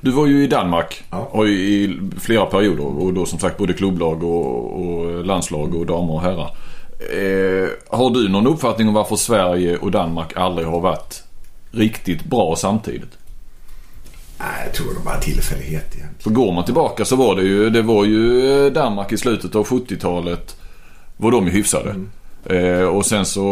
Du 0.00 0.10
var 0.10 0.26
ju 0.26 0.44
i 0.44 0.46
Danmark 0.46 1.04
Ja. 1.10 1.28
och 1.30 1.48
i, 1.48 1.98
flera 2.20 2.46
perioder 2.46 2.84
och 3.02 3.14
då 3.14 3.26
som 3.26 3.38
sagt 3.38 3.58
både 3.58 3.72
klubblag 3.72 4.22
och, 4.24 4.80
och 4.82 5.24
landslag 5.24 5.74
och 5.74 5.86
damer 5.86 6.12
och 6.12 6.20
herrar. 6.22 6.56
Eh, 6.98 7.68
har 7.88 8.10
du 8.10 8.28
någon 8.28 8.46
uppfattning 8.46 8.88
om 8.88 8.94
varför 8.94 9.16
Sverige 9.16 9.76
och 9.76 9.90
Danmark 9.90 10.36
aldrig 10.36 10.66
har 10.68 10.80
varit 10.80 11.22
riktigt 11.70 12.24
bra 12.24 12.56
samtidigt? 12.56 13.18
Nej, 14.38 14.48
jag 14.64 14.74
tror 14.74 14.86
det 14.94 15.04
var 15.04 15.18
tillfällighet 15.18 15.84
egentligen. 15.84 16.08
För 16.18 16.30
går 16.30 16.52
man 16.52 16.64
tillbaka 16.64 17.04
så 17.04 17.16
var 17.16 17.36
det 17.36 17.42
ju, 17.42 17.70
det 17.70 17.82
var 17.82 18.04
ju 18.04 18.70
Danmark 18.70 19.12
i 19.12 19.16
slutet 19.18 19.54
av 19.54 19.66
70-talet 19.66 20.56
var 21.16 21.30
de 21.30 21.44
ju 21.46 21.50
hyfsade. 21.50 21.94
Eh, 22.48 22.82
och 22.82 23.06
sen 23.06 23.26
så, 23.26 23.44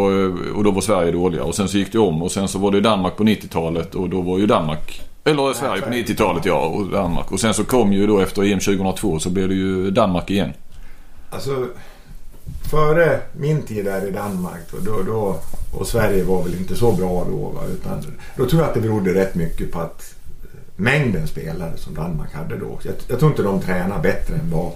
och 0.54 0.64
då 0.64 0.70
var 0.70 0.80
Sverige 0.80 1.12
dåliga 1.12 1.44
och 1.44 1.54
sen 1.54 1.68
så 1.68 1.78
gick 1.78 1.92
det 1.92 1.98
om 1.98 2.22
och 2.22 2.32
sen 2.32 2.48
så 2.48 2.58
var 2.58 2.70
det 2.70 2.80
Danmark 2.80 3.16
på 3.16 3.24
90-talet 3.24 3.94
och 3.94 4.08
då 4.08 4.20
var 4.20 4.38
ju 4.38 4.46
Danmark 4.46 5.02
eller 5.26 5.52
Sverige 5.52 5.82
på 5.82 5.86
Sverige. 5.86 6.04
90-talet 6.04 6.44
ja 6.44 6.66
och 6.66 6.86
Danmark. 6.86 7.32
Och 7.32 7.40
sen 7.40 7.54
så 7.54 7.64
kom 7.64 7.92
ju 7.92 8.06
då 8.06 8.20
efter 8.20 8.42
EM 8.42 8.60
2002 8.60 9.18
så 9.18 9.30
blev 9.30 9.48
det 9.48 9.54
ju 9.54 9.90
Danmark 9.90 10.30
igen. 10.30 10.52
Alltså, 11.30 11.66
före 12.70 13.20
min 13.32 13.62
tid 13.62 13.84
där 13.84 14.08
i 14.08 14.10
Danmark 14.10 14.62
då, 14.84 15.02
då, 15.02 15.40
och 15.78 15.86
Sverige 15.86 16.24
var 16.24 16.42
väl 16.42 16.54
inte 16.54 16.76
så 16.76 16.92
bra 16.92 17.26
då. 17.30 17.36
Va, 17.36 17.60
utan, 17.72 18.04
då 18.36 18.46
tror 18.46 18.62
jag 18.62 18.68
att 18.68 18.74
det 18.74 18.80
berodde 18.80 19.14
rätt 19.14 19.34
mycket 19.34 19.72
på 19.72 19.80
att 19.80 20.14
eh, 20.42 20.48
mängden 20.76 21.26
spelare 21.26 21.76
som 21.76 21.94
Danmark 21.94 22.34
hade 22.34 22.56
då. 22.56 22.78
Jag, 22.82 22.94
jag 23.08 23.18
tror 23.18 23.30
inte 23.30 23.42
de 23.42 23.60
tränade 23.60 24.02
bättre 24.02 24.34
än 24.34 24.50
vad, 24.50 24.72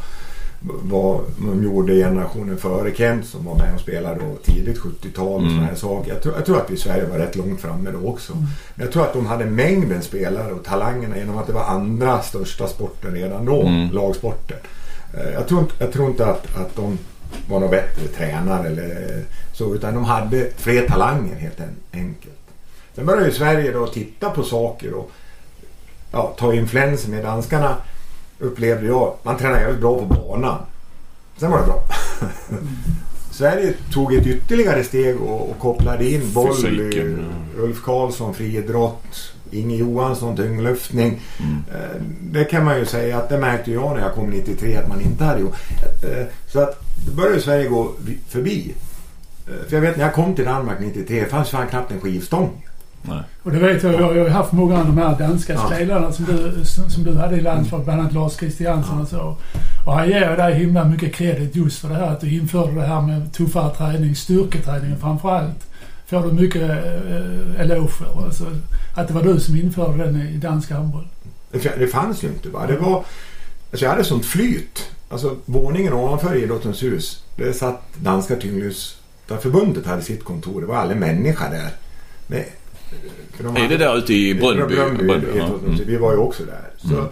vad 0.63 1.21
de 1.39 1.65
gjorde 1.65 1.95
generationen 1.95 2.57
före 2.59 2.95
Kent 2.95 3.27
som 3.27 3.45
var 3.45 3.55
med 3.55 3.75
och 3.75 3.81
spelade 3.81 4.21
då 4.21 4.37
tidigt 4.53 4.79
70-tal 4.79 5.27
och 5.29 5.39
Mm. 5.41 5.51
såna 5.55 5.67
här 5.67 5.75
saker. 5.75 6.13
Jag 6.13 6.23
tror, 6.23 6.35
jag 6.35 6.45
tror 6.47 6.57
att 6.59 6.71
vi 6.71 6.75
i 6.75 6.79
Sverige 6.79 7.07
var 7.07 7.19
rätt 7.19 7.37
långt 7.37 7.61
framme 7.61 7.91
då 7.91 8.09
också. 8.09 8.33
Men 8.75 8.85
jag 8.85 8.93
tror 8.93 9.03
att 9.03 9.13
de 9.13 9.27
hade 9.27 9.45
mängden 9.47 10.03
spelare 10.03 10.53
och 10.53 10.65
talangerna 10.65 11.19
genom 11.19 11.39
att 11.39 11.47
det 11.47 11.53
var 11.53 11.65
andra 11.65 12.23
största 12.23 12.67
sporten 12.67 13.15
redan 13.15 13.45
då, 13.45 13.63
Mm. 13.63 13.91
lagsporten. 13.91 14.57
Eh, 15.15 15.33
Jag 15.35 15.49
tror 15.49 15.61
inte, 15.61 15.73
jag 15.79 15.93
tror 15.93 16.11
inte 16.11 16.27
att, 16.27 16.57
att 16.57 16.77
de 16.77 16.99
var 17.49 17.61
någon 17.61 17.71
bättre 17.71 18.07
tränare 18.07 18.67
eller 18.67 19.23
så 19.53 19.75
utan 19.75 19.95
de 19.95 20.05
hade 20.05 20.51
fler 20.57 20.87
talanger 20.89 21.35
helt 21.37 21.61
en, 21.61 21.77
enkelt. 22.01 22.35
Sen 22.95 23.07
började 23.07 23.27
ju 23.27 23.33
Sverige 23.33 23.73
då 23.73 23.87
titta 23.87 24.31
på 24.31 24.43
saker 24.43 24.95
och 24.95 25.11
ja, 26.13 26.35
ta 26.39 26.55
influenser 26.55 27.11
med 27.11 27.25
danskarna 27.25 27.77
upplevde 28.41 28.87
jag. 28.87 29.15
Man 29.23 29.37
tränade 29.39 29.61
jävligt 29.61 29.81
bra 29.81 29.99
på 29.99 30.05
banan. 30.05 30.59
Sen 31.37 31.51
var 31.51 31.59
det 31.61 31.65
bra. 31.67 31.83
Sverige 33.31 33.73
tog 33.93 34.15
ett 34.15 34.27
ytterligare 34.27 34.85
steg 34.85 35.21
och, 35.21 35.51
och 35.51 35.59
kopplade 35.59 36.11
in 36.11 36.21
Fysiken, 36.21 37.33
Ulf 37.59 37.83
Karlsson 37.83 38.35
friidrott, 38.35 39.33
Inge 39.51 39.77
Johansson 39.77 40.37
tyngdlyftning. 40.37 41.21
Mm. 41.39 41.57
Eh, 41.75 42.01
Det 42.33 42.45
kan 42.45 42.65
man 42.65 42.79
ju 42.79 42.85
säga 42.87 43.19
att 43.19 43.29
det 43.29 43.39
märkte 43.39 43.73
jag 43.73 43.97
när 43.97 44.03
jag 44.03 44.15
kom 44.15 44.31
93 44.31 44.77
att 44.77 44.89
man 44.89 45.01
inte 45.01 45.25
hade 45.25 45.41
gjort. 45.41 45.55
Eh, 46.03 46.27
Så 46.47 46.61
att 46.61 46.81
då 47.07 47.13
började 47.13 47.41
Sverige 47.41 47.69
gå 47.69 47.93
förbi. 48.29 48.75
Eh, 49.47 49.69
För 49.69 49.77
jag 49.77 49.81
vet 49.81 49.97
när 49.97 50.05
jag 50.05 50.15
kom 50.15 50.35
till 50.35 50.45
Danmark 50.45 50.79
93 50.81 51.25
fanns 51.25 51.49
fan 51.51 51.69
knappt 51.69 51.93
en 51.93 52.01
skivstång. 52.01 52.51
Nej. 53.03 53.23
Och 53.43 53.51
det 53.51 53.59
vet 53.59 53.83
jag, 53.83 53.95
jag 53.95 54.03
har 54.03 54.15
ju 54.15 54.29
haft 54.29 54.53
många 54.53 54.79
av 54.79 54.87
de 54.87 54.99
här 54.99 55.19
danska 55.19 55.53
Ja. 55.53 55.71
spelarna 55.75 56.13
som 56.13 56.25
du, 56.25 56.65
som, 56.65 57.05
du 57.05 57.15
hade 57.15 57.37
i 57.37 57.41
landslaget, 57.41 57.85
bland 57.85 58.01
annat 58.01 58.13
Lars 58.13 58.33
Christiansen 58.37 59.01
och 59.01 59.09
så. 59.09 59.37
Och 59.87 59.93
han 59.95 60.09
ger 60.09 60.37
dig 60.37 60.55
himla 60.55 60.85
mycket 60.85 61.15
credit 61.15 61.57
just 61.57 61.79
för 61.79 61.89
det 61.89 61.95
här 61.95 62.07
att 62.07 62.21
du 62.21 62.35
införde 62.35 62.75
det 62.75 62.87
här 62.87 63.01
med 63.01 63.33
tuffare 63.33 63.75
träning, 63.75 64.15
styrketräningen 64.17 64.99
framförallt. 65.01 65.67
Får 66.07 66.23
du 66.23 66.33
mycket 66.33 66.63
eh, 66.63 67.61
eloge 67.61 67.89
för. 67.89 68.25
Alltså, 68.25 68.45
att 68.97 69.09
det 69.09 69.15
var 69.15 69.23
du 69.23 69.41
som 69.41 69.57
införde 69.57 70.05
den 70.05 70.17
i 70.21 70.37
dansk 70.37 70.71
handboll. 70.71 71.07
Det, 71.51 71.87
fanns 71.93 72.25
ju 72.25 72.29
inte. 72.29 72.49
Va? 72.49 72.67
Det 72.67 72.77
var, 72.77 73.05
alltså 73.71 73.85
jag 73.85 73.91
hade 73.91 74.05
sånt 74.05 74.25
flyt. 74.25 74.91
Alltså 75.09 75.37
våningen 75.45 75.93
ovanför 75.93 76.37
Idrottens 76.37 76.83
hus. 76.83 77.25
Det 77.37 77.53
satt 77.53 77.83
Danska 77.97 78.37
tyngdlyftarförbundet 78.37 79.87
hade 79.87 80.03
sitt 80.03 80.25
kontor. 80.25 80.61
Det 80.61 80.67
var 80.67 80.77
aldrig 80.77 81.01
människa 81.01 81.51
där. 81.51 81.71
Nej, 82.27 82.53
för 82.59 82.60
de 83.39 83.57
Är 83.57 83.69
det 83.69 83.77
där 83.77 83.99
ute 83.99 84.15
i 84.15 84.35
Brönnby? 84.35 84.75
Brönnby, 84.75 85.05
Brönnby, 85.05 85.27
ja. 85.39 85.47
Mm. 85.47 85.81
Vi 85.87 85.97
var 85.97 86.13
ju 86.13 86.19
också 86.19 86.45
där. 86.45 86.71
Så, 86.77 86.95
Mm. 86.95 87.07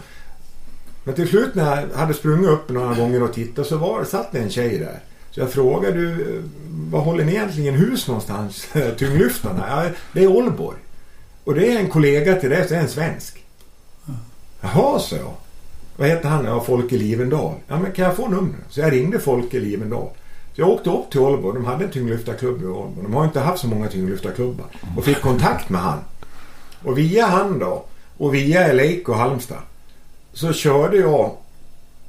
Men 1.05 1.15
till 1.15 1.29
slut 1.29 1.55
när 1.55 1.81
jag 1.81 1.99
hade 1.99 2.15
sprungit 2.15 2.49
upp 2.49 2.69
några 2.69 2.95
gånger 2.95 3.23
och 3.23 3.33
tittat 3.33 3.67
så 3.67 3.77
var, 3.77 4.05
satt 4.05 4.33
det 4.33 4.39
en 4.39 4.51
tjej 4.51 4.79
där. 4.79 5.01
Så 5.31 5.41
jag 5.41 5.51
frågade 5.51 6.01
du, 6.01 6.43
var 6.91 7.01
håller 7.01 7.25
ni 7.25 7.33
egentligen 7.33 7.75
hus 7.75 8.09
någonstans? 8.09 8.69
Tyngdlyftarna? 8.99 9.65
Ja, 9.69 9.91
det 10.13 10.25
är 10.25 10.27
Ålborg. 10.37 10.79
Och 11.45 11.55
det 11.55 11.73
är 11.73 11.79
en 11.79 11.89
kollega 11.91 12.35
till 12.37 12.51
det, 12.51 12.69
så 12.69 12.75
är 12.75 12.79
en 12.79 12.89
svensk. 12.89 13.45
Jaha, 14.61 14.99
så 14.99 15.17
jag. 15.17 15.35
Vad 15.97 16.09
heter 16.09 16.29
han? 16.29 16.45
Ja, 16.45 16.61
Folke 16.61 16.97
Livendal. 16.97 17.55
Ja, 17.69 17.79
men 17.79 17.93
kan 17.93 18.05
jag 18.05 18.17
få 18.17 18.29
numret? 18.29 18.61
Så 18.69 18.81
jag 18.81 18.93
ringde 18.93 19.19
Folke 19.19 19.61
Livendal. 19.61 20.09
Så 20.59 20.63
jag 20.63 20.71
åkte 20.71 20.91
upp 20.91 21.11
till 21.11 21.21
Ålborg. 21.21 21.55
De 21.55 21.65
hade 21.65 21.85
en 21.85 21.91
tyngdlyftarklubb 21.91 22.63
i 22.63 22.67
Ålborg. 22.67 23.03
De 23.03 23.15
har 23.15 23.25
inte 23.25 23.41
haft 23.41 23.61
så 23.61 23.67
många 23.67 23.89
tyngdlyftarklubbar. 23.89 24.67
Och 24.97 25.05
fick 25.05 25.21
kontakt 25.21 25.69
med 25.69 25.81
han. 25.81 25.99
Och 26.85 26.99
via 26.99 27.27
han 27.27 27.59
då, 27.59 27.85
och 28.17 28.35
via 28.35 28.73
Leik 28.73 29.09
och 29.09 29.17
Halmstad, 29.17 29.59
så 30.33 30.53
körde 30.53 30.97
jag 30.97 31.37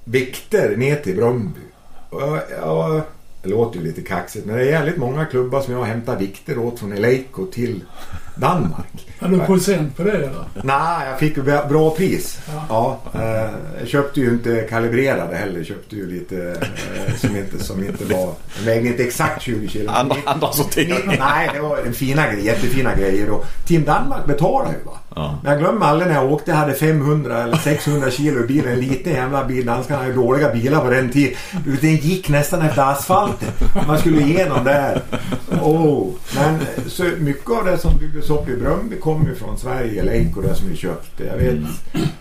vikter 0.04 0.78
ner 0.78 0.96
till 0.96 1.16
Bröndby. 1.16 1.60
Och 2.10 2.22
jag, 2.22 2.42
jag, 2.52 3.02
det 3.44 3.50
låter 3.50 3.80
ju 3.80 3.86
lite 3.86 4.02
kaxigt, 4.02 4.46
men 4.46 4.56
det 4.56 4.62
är 4.62 4.72
jävligt 4.72 4.98
många 4.98 5.26
klubbar 5.26 5.62
som 5.62 5.74
jag 5.74 5.84
hämtar 5.84 6.20
vikter 6.20 6.58
åt 6.58 6.80
från 6.80 6.94
Eleiko 6.94 7.46
till 7.46 7.84
Danmark. 8.40 9.08
Hade 9.20 9.36
du 9.36 9.46
procent 9.46 9.98
på 9.98 10.04
det 10.04 10.12
eller? 10.12 10.32
Nej, 10.64 11.10
jag 11.10 11.20
fick 11.20 11.36
bra 11.70 11.96
pris. 11.96 12.40
Ja. 12.48 12.66
Ja, 12.70 13.20
eh, 13.22 13.50
jag 13.80 13.88
köpte 13.88 14.20
ju 14.20 14.30
inte 14.30 14.62
kalibrerade 14.70 15.36
heller. 15.36 15.58
Jag 15.58 15.66
köpte 15.66 15.96
ju 15.96 16.08
lite 16.08 16.56
eh, 16.96 17.16
som, 17.16 17.36
inte, 17.36 17.64
som 17.64 17.84
inte 17.84 18.06
var... 18.06 18.34
Vägde 18.66 18.88
inte 18.88 19.04
exakt 19.04 19.42
20 19.42 19.68
kilo. 19.68 19.92
Andra, 19.92 20.16
andra 20.26 20.52
sorteringar. 20.52 21.16
Nej, 21.20 21.50
det 21.54 21.60
var 21.60 21.78
en 21.78 21.94
fina 21.94 22.28
grejer, 22.28 22.46
jättefina 22.46 22.96
grejer. 22.96 23.30
Och 23.30 23.46
Team 23.68 23.84
Danmark 23.84 24.26
betalade 24.26 24.76
ju 24.80 24.86
va. 24.86 24.98
Ja. 25.16 25.40
Men 25.44 25.52
jag 25.52 25.62
glömmer 25.62 25.86
aldrig 25.86 26.08
när 26.08 26.16
jag 26.16 26.32
åkte 26.32 26.54
hade 26.54 26.74
500 26.74 27.44
eller 27.44 27.58
600 27.58 28.12
kilo 28.12 28.44
i 28.44 28.48
bilen. 28.48 28.74
En 28.74 28.80
liten 28.80 29.14
jävla 29.14 29.46
bil. 29.46 29.66
Danskarna 29.66 30.02
hade 30.02 30.14
dåliga 30.14 30.54
bilar 30.54 30.82
på 30.82 30.90
den 30.90 31.10
tiden. 31.10 31.38
Den 31.82 31.96
gick 31.96 32.30
nästan 32.30 32.62
efter 32.62 32.82
asfalten. 32.82 33.50
Man 33.88 34.00
skulle 34.00 34.22
igenom 34.22 34.64
där. 34.64 35.02
Oh. 35.62 36.08
Men 36.36 36.60
så 36.88 37.04
mycket 37.04 37.52
av 37.52 37.66
det 37.66 37.78
som 37.78 37.98
byggdes 37.98 38.29
upp 38.30 38.50
i 38.50 38.56
Bröndby 38.56 39.00
kom 39.00 39.26
ju 39.26 39.36
från 39.36 39.58
Sverige. 39.58 40.04
Leiko 40.04 40.42
det 40.42 40.56
som 40.56 40.70
vi 40.70 40.76
köpte. 40.76 41.24
Jag 41.24 41.38
vet 41.38 41.60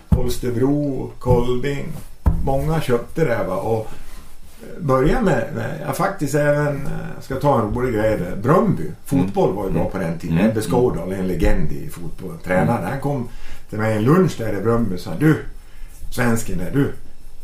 Holstebro, 0.09 1.11
Kolding. 1.19 1.87
Många 2.45 2.81
köpte 2.81 3.25
det 3.25 3.45
va. 3.49 3.57
Och 3.57 3.89
börja 4.81 5.21
med, 5.21 5.45
med 5.55 5.81
ja, 5.87 5.93
faktiskt 5.93 6.35
även, 6.35 6.87
eh, 6.87 7.21
ska 7.21 7.35
ta 7.35 7.61
en 7.61 7.75
rolig 7.75 7.95
grej 7.95 8.19
där. 8.19 8.37
Bröndby. 8.37 8.91
Fotboll 9.05 9.55
var 9.55 9.67
ju 9.67 9.71
bra 9.71 9.85
på 9.85 9.99
den 9.99 10.19
tiden. 10.19 10.39
Mm. 10.39 10.51
Ebbe 10.51 10.63
Skårdal, 10.63 11.13
en 11.13 11.27
legend 11.27 11.73
i 11.73 11.89
fotboll. 11.89 12.39
Tränare. 12.45 12.87
Han 12.91 13.01
kom 13.01 13.29
till 13.71 13.79
mig 13.79 13.97
en 13.97 14.05
lunch 14.05 14.35
där 14.39 14.59
i 14.59 14.63
Bröndby 14.63 14.97
och 14.97 15.01
sa 15.01 15.11
du, 15.19 15.37
svensken 16.11 16.59
där, 16.59 16.71
du, 16.73 16.93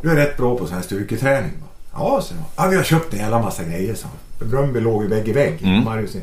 du 0.03 0.11
är 0.11 0.17
rätt 0.17 0.37
bra 0.37 0.59
på 0.59 0.67
sån 0.67 0.77
här 0.77 0.83
styrketräning. 0.83 1.53
va?" 1.61 1.67
Ja, 1.93 2.21
så 2.23 2.35
ja, 2.57 2.67
vi 2.67 2.77
har 2.77 2.83
köpt 2.83 3.13
en 3.13 3.19
jävla 3.19 3.43
massa 3.43 3.65
grejer, 3.65 3.97
han. 4.03 4.49
Bröndby 4.51 4.81
låg 4.81 5.03
ju 5.03 5.09
vägg 5.09 5.29
i 5.29 5.33
vägg. 5.33 5.63
Mm. 5.63 5.85
Marius, 5.85 6.17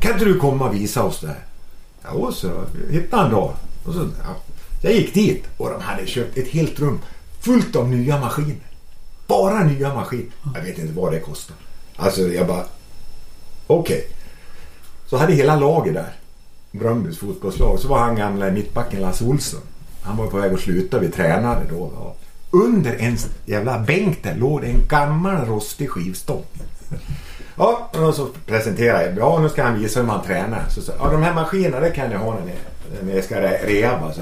kan 0.00 0.12
inte 0.12 0.24
du 0.24 0.38
komma 0.38 0.68
och 0.68 0.74
visa 0.74 1.02
oss 1.02 1.20
det 1.20 1.26
här? 1.26 1.38
Ja, 2.12 2.32
så 2.32 2.64
hittade 2.90 3.22
han 3.22 3.30
då. 3.30 3.54
Och 3.84 3.94
så, 3.94 4.08
ja. 4.24 4.36
Jag 4.80 4.92
gick 4.92 5.14
dit 5.14 5.44
och 5.56 5.70
de 5.70 5.80
hade 5.80 6.06
köpt 6.06 6.36
ett 6.36 6.48
helt 6.48 6.80
rum 6.80 7.00
fullt 7.40 7.76
av 7.76 7.88
nya 7.88 8.20
maskiner. 8.20 8.66
Bara 9.26 9.64
nya 9.64 9.94
maskiner. 9.94 10.32
Jag 10.54 10.62
vet 10.62 10.78
inte 10.78 10.92
vad 10.92 11.12
det 11.12 11.20
kostar. 11.20 11.56
Alltså 11.96 12.20
jag 12.20 12.46
bara... 12.46 12.64
Okej. 13.66 14.08
Så 15.06 15.16
hade 15.16 15.32
hela 15.32 15.56
laget 15.56 15.94
där. 15.94 16.12
Bröndbys 16.70 17.18
fotbollslag. 17.18 17.78
Så 17.78 17.88
var 17.88 17.98
han 17.98 18.16
gamla 18.16 18.50
mittbacken 18.50 19.00
Lasse 19.00 19.24
Olsson. 19.24 19.60
Han 20.02 20.16
var 20.16 20.26
på 20.26 20.36
väg 20.36 20.52
att 20.52 20.60
sluta. 20.60 20.98
Vi 20.98 21.08
tränade 21.08 21.60
då. 21.70 21.92
Ja. 21.94 22.14
Under 22.50 22.96
en 22.96 23.18
jävla 23.46 23.78
bänk 23.78 24.22
där 24.22 24.34
låg 24.34 24.60
det 24.60 24.66
en 24.66 24.86
gammal 24.88 25.46
rostig 25.46 25.90
skivstång. 25.90 26.44
Ja, 27.56 27.90
och 27.92 28.14
så 28.14 28.26
presenterade 28.46 29.04
jag. 29.04 29.18
Ja, 29.18 29.38
nu 29.42 29.48
ska 29.48 29.62
han 29.64 29.78
visa 29.80 30.00
hur 30.00 30.06
man 30.06 30.22
tränar. 30.22 30.64
Så 30.68 30.80
sa 30.82 30.92
ja, 30.98 31.10
de 31.10 31.22
här 31.22 31.34
maskinerna 31.34 31.80
det 31.80 31.90
kan 31.90 32.08
ni 32.08 32.14
ha 32.16 32.34
när 32.34 32.40
ni, 32.46 32.52
när 33.02 33.14
ni 33.14 33.22
ska 33.22 33.34
re- 33.36 33.66
rehaba. 33.66 34.12
Så. 34.12 34.20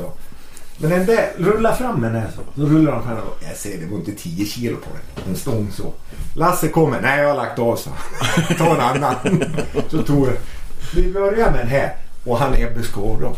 Men 0.78 0.90
den 0.90 1.06
där, 1.06 1.28
rulla 1.38 1.74
fram 1.74 2.00
den 2.00 2.14
här 2.14 2.28
så. 2.36 2.60
Så 2.60 2.66
rullar 2.68 2.92
de 2.92 3.02
fram 3.02 3.16
och 3.16 3.38
jag 3.48 3.56
ser 3.56 3.78
det 3.78 3.86
var 3.86 3.96
inte 3.98 4.12
10 4.12 4.46
kilo 4.46 4.76
på 4.76 4.86
den. 4.92 5.30
En 5.32 5.36
stång 5.36 5.70
så. 5.72 5.92
Lasse 6.34 6.68
kommer. 6.68 7.00
Nej 7.00 7.20
jag 7.20 7.28
har 7.28 7.36
lagt 7.36 7.58
av 7.58 7.76
så. 7.76 7.90
Ta 8.58 8.74
en 8.74 8.80
annan. 8.80 9.14
så 9.88 10.02
tog 10.02 10.26
jag. 10.28 10.34
Vi 10.94 11.12
börjar 11.12 11.50
med 11.50 11.60
den 11.60 11.68
här. 11.68 11.96
Och 12.24 12.38
han 12.38 12.54
Ebbe 12.54 12.82
Skårdom. 12.82 13.34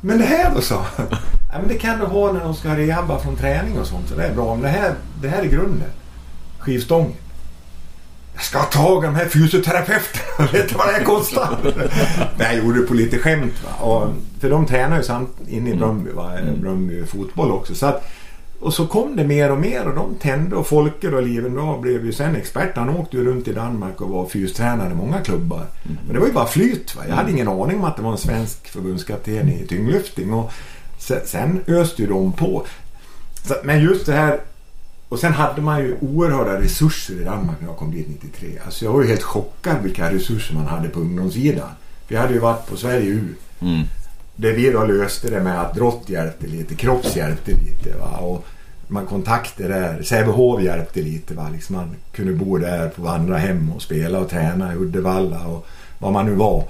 Men 0.00 0.18
det 0.18 0.24
här 0.24 0.52
då 0.54 0.60
sa 0.60 0.84
han. 0.96 1.06
Ja, 1.52 1.58
men 1.58 1.68
det 1.68 1.74
kan 1.78 1.98
du 1.98 2.06
ha 2.06 2.32
när 2.32 2.40
de 2.40 2.54
ska 2.54 2.76
rehabba 2.76 3.18
från 3.18 3.36
träning 3.36 3.78
och 3.78 3.86
sånt. 3.86 4.08
Så 4.08 4.14
det 4.14 4.24
är 4.26 4.34
bra. 4.34 4.54
Men 4.54 4.62
det 4.62 4.68
här, 4.68 4.94
det 5.22 5.28
här 5.28 5.42
är 5.42 5.46
grunden. 5.46 5.88
Skivstången. 6.58 7.12
Jag 8.40 8.44
ska 8.46 8.58
ha 8.58 8.66
tag 8.66 9.04
i 9.04 9.06
de 9.06 9.14
här 9.14 9.28
fysioterapeuterna. 9.28 10.48
Vet 10.52 10.68
du 10.68 10.74
vad 10.74 10.86
det 10.86 10.92
här 10.92 11.04
kostar? 11.04 11.58
Men 12.36 12.46
jag 12.46 12.56
gjorde 12.56 12.80
det 12.80 12.86
på 12.86 12.94
lite 12.94 13.18
skämt. 13.18 13.52
Va? 13.64 13.86
Och, 13.86 14.08
för 14.40 14.50
de 14.50 14.66
tränar 14.66 14.96
ju 14.96 15.02
samt 15.02 15.36
inne 15.48 15.70
i 15.70 15.74
Bröndby. 15.74 16.10
Va? 16.10 16.30
Bröndby 16.56 17.06
fotboll 17.06 17.50
också. 17.50 17.74
Så 17.74 17.86
att, 17.86 18.08
och 18.60 18.74
så 18.74 18.86
kom 18.86 19.16
det 19.16 19.24
mer 19.24 19.50
och 19.50 19.58
mer 19.58 19.88
och 19.88 19.94
de 19.94 20.14
tände 20.14 20.56
och 20.56 20.66
Folker 20.66 21.14
och 21.14 21.22
Livendal 21.22 21.80
blev 21.80 22.06
ju 22.06 22.12
sen 22.12 22.36
expert. 22.36 22.76
Han 22.76 22.88
åkte 22.88 23.16
ju 23.16 23.24
runt 23.24 23.48
i 23.48 23.52
Danmark 23.52 24.00
och 24.00 24.08
var 24.08 24.26
fystränare 24.26 24.92
i 24.92 24.94
många 24.94 25.20
klubbar. 25.20 25.66
Men 25.82 26.14
det 26.14 26.18
var 26.18 26.26
ju 26.26 26.32
bara 26.32 26.46
flyt. 26.46 26.96
Va? 26.96 27.02
Jag 27.08 27.14
hade 27.14 27.30
ingen 27.30 27.48
aning 27.48 27.78
om 27.78 27.84
att 27.84 27.96
det 27.96 28.02
var 28.02 28.12
en 28.12 28.18
svensk 28.18 28.68
förbundskapten 28.68 29.48
i 29.48 29.66
tyngdlyftning. 29.66 30.32
Och 30.32 30.52
sen, 30.98 31.20
sen 31.24 31.60
öste 31.66 32.02
ju 32.02 32.08
de 32.08 32.32
på. 32.32 32.66
Så, 33.44 33.54
men 33.64 33.82
just 33.82 34.06
det 34.06 34.12
här 34.12 34.40
och 35.10 35.18
sen 35.18 35.32
hade 35.32 35.60
man 35.60 35.80
ju 35.80 35.96
oerhörda 36.00 36.60
resurser 36.60 37.20
i 37.20 37.24
Danmark 37.24 37.60
när 37.60 37.68
jag 37.68 37.76
kom 37.76 37.90
dit 37.90 38.08
93. 38.08 38.58
Alltså 38.64 38.84
jag 38.84 38.92
var 38.92 39.02
ju 39.02 39.08
helt 39.08 39.22
chockad 39.22 39.76
vilka 39.82 40.12
resurser 40.12 40.54
man 40.54 40.66
hade 40.66 40.88
på 40.88 41.00
ungdomssidan. 41.00 41.68
Jag 42.08 42.20
hade 42.20 42.32
ju 42.32 42.38
varit 42.38 42.66
på 42.66 42.76
Sverige 42.76 43.06
U. 43.06 43.34
Mm. 43.60 43.82
Där 44.36 44.52
vi 44.52 44.70
då 44.70 44.84
löste 44.84 45.30
det 45.30 45.40
med 45.40 45.60
att 45.60 45.74
drott 45.74 46.08
hjälpte 46.08 46.46
lite, 46.46 46.74
kropps 46.74 47.16
hjälpte 47.16 47.50
lite. 47.50 47.98
Va? 47.98 48.18
Och 48.18 48.46
man 48.88 49.06
kontaktade 49.06 49.68
där. 49.68 50.02
Sävehof 50.02 50.62
hjälpte 50.62 51.02
lite. 51.02 51.34
Va? 51.34 51.48
Liksom 51.52 51.76
man 51.76 51.96
kunde 52.12 52.32
bo 52.32 52.58
där 52.58 52.88
på 52.88 53.02
vandrarhem 53.02 53.72
och 53.72 53.82
spela 53.82 54.18
och 54.18 54.30
träna 54.30 54.72
i 54.72 54.76
Uddevalla 54.76 55.46
och 55.46 55.66
vad 55.98 56.12
man 56.12 56.26
nu 56.26 56.34
var. 56.34 56.64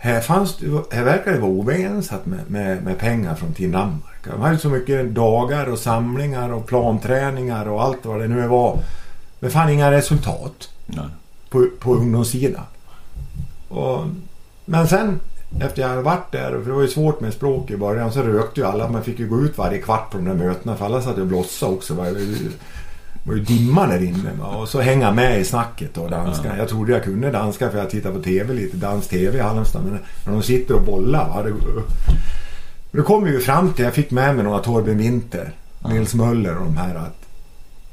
Här, 0.00 0.20
fanns, 0.20 0.56
det- 0.56 0.96
här 0.96 1.04
verkar 1.04 1.32
det 1.32 1.38
vara 1.38 1.50
obegränsat 1.50 2.26
med, 2.26 2.40
med, 2.50 2.82
med 2.84 2.98
pengar 2.98 3.34
från 3.34 3.52
Team 3.54 3.72
Danmark. 3.72 4.24
De 4.24 4.40
hade 4.40 4.58
så 4.58 4.68
mycket 4.68 5.14
dagar 5.14 5.66
och 5.66 5.78
samlingar 5.78 6.52
och 6.52 6.66
planträningar 6.66 7.68
och 7.68 7.82
allt 7.82 8.04
vad 8.06 8.20
det 8.20 8.28
nu 8.28 8.46
var. 8.46 8.78
Men 9.40 9.50
fan 9.50 9.68
inga 9.70 9.90
resultat 9.90 10.68
Nej. 10.86 11.04
på, 11.50 11.66
på 11.80 11.94
ungdomssidan. 11.94 12.64
Och, 13.68 14.04
men 14.64 14.88
sen 14.88 15.20
efter 15.60 15.82
jag 15.82 15.88
hade 15.88 16.02
varit 16.02 16.32
där, 16.32 16.50
för 16.50 16.64
det 16.70 16.72
var 16.72 16.82
ju 16.82 16.88
svårt 16.88 17.20
med 17.20 17.32
språk 17.32 17.70
i 17.70 17.76
början, 17.76 18.12
så 18.12 18.22
rökte 18.22 18.60
ju 18.60 18.66
alla. 18.66 18.88
Man 18.88 19.02
fick 19.02 19.18
ju 19.18 19.28
gå 19.28 19.40
ut 19.40 19.58
varje 19.58 19.78
kvart 19.78 20.10
på 20.10 20.16
de 20.18 20.24
där 20.24 20.34
mötena 20.34 20.76
för 20.76 20.84
alla 20.84 21.02
satt 21.02 21.16
ju 21.18 21.20
och 21.20 21.26
blossade 21.26 21.72
också. 21.72 21.94
Var 23.28 23.34
ju- 23.34 23.44
dimma 23.44 23.86
där 23.86 24.02
inne. 24.02 24.30
Va? 24.40 24.46
Och 24.46 24.68
så 24.68 24.80
hänga 24.80 25.12
med 25.12 25.40
i 25.40 25.44
snacket 25.44 25.98
och 25.98 26.10
danska. 26.10 26.56
Jag 26.58 26.68
trodde 26.68 26.92
jag 26.92 27.04
kunde 27.04 27.30
danska 27.30 27.70
för 27.70 27.78
jag 27.78 27.90
tittade 27.90 28.14
på 28.14 28.22
TV 28.22 28.54
lite, 28.54 28.76
dans-TV 28.76 29.38
i 29.38 29.40
Halmstad. 29.40 29.82
Men 29.84 29.98
när 30.26 30.32
de 30.32 30.42
sitter 30.42 30.74
och 30.74 30.82
bollar, 30.82 31.28
va? 31.28 31.42
Det, 31.42 31.52
då 32.92 33.02
kom 33.02 33.24
vi 33.24 33.30
ju 33.30 33.40
fram 33.40 33.72
till, 33.72 33.84
jag 33.84 33.94
fick 33.94 34.10
med 34.10 34.34
mig 34.34 34.44
några 34.44 34.58
Torben 34.58 34.98
Winter, 34.98 35.52
Nils 35.88 36.14
Möller 36.14 36.56
och 36.58 36.64
de 36.64 36.76
här 36.76 36.94
att 36.94 37.14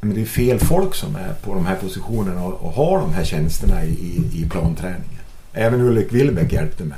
men 0.01 0.15
det 0.15 0.21
är 0.21 0.25
fel 0.25 0.59
folk 0.59 0.95
som 0.95 1.15
är 1.15 1.33
på 1.43 1.53
de 1.53 1.65
här 1.65 1.75
positionerna 1.75 2.43
och, 2.43 2.53
och 2.65 2.71
har 2.71 2.99
de 2.99 3.13
här 3.13 3.23
tjänsterna 3.23 3.85
i, 3.85 3.89
i, 3.89 4.41
i 4.43 4.49
planträningen. 4.49 5.19
Även 5.53 5.81
Ulrik 5.81 6.13
Willbeck 6.13 6.53
hjälpte 6.53 6.83
mig. 6.83 6.97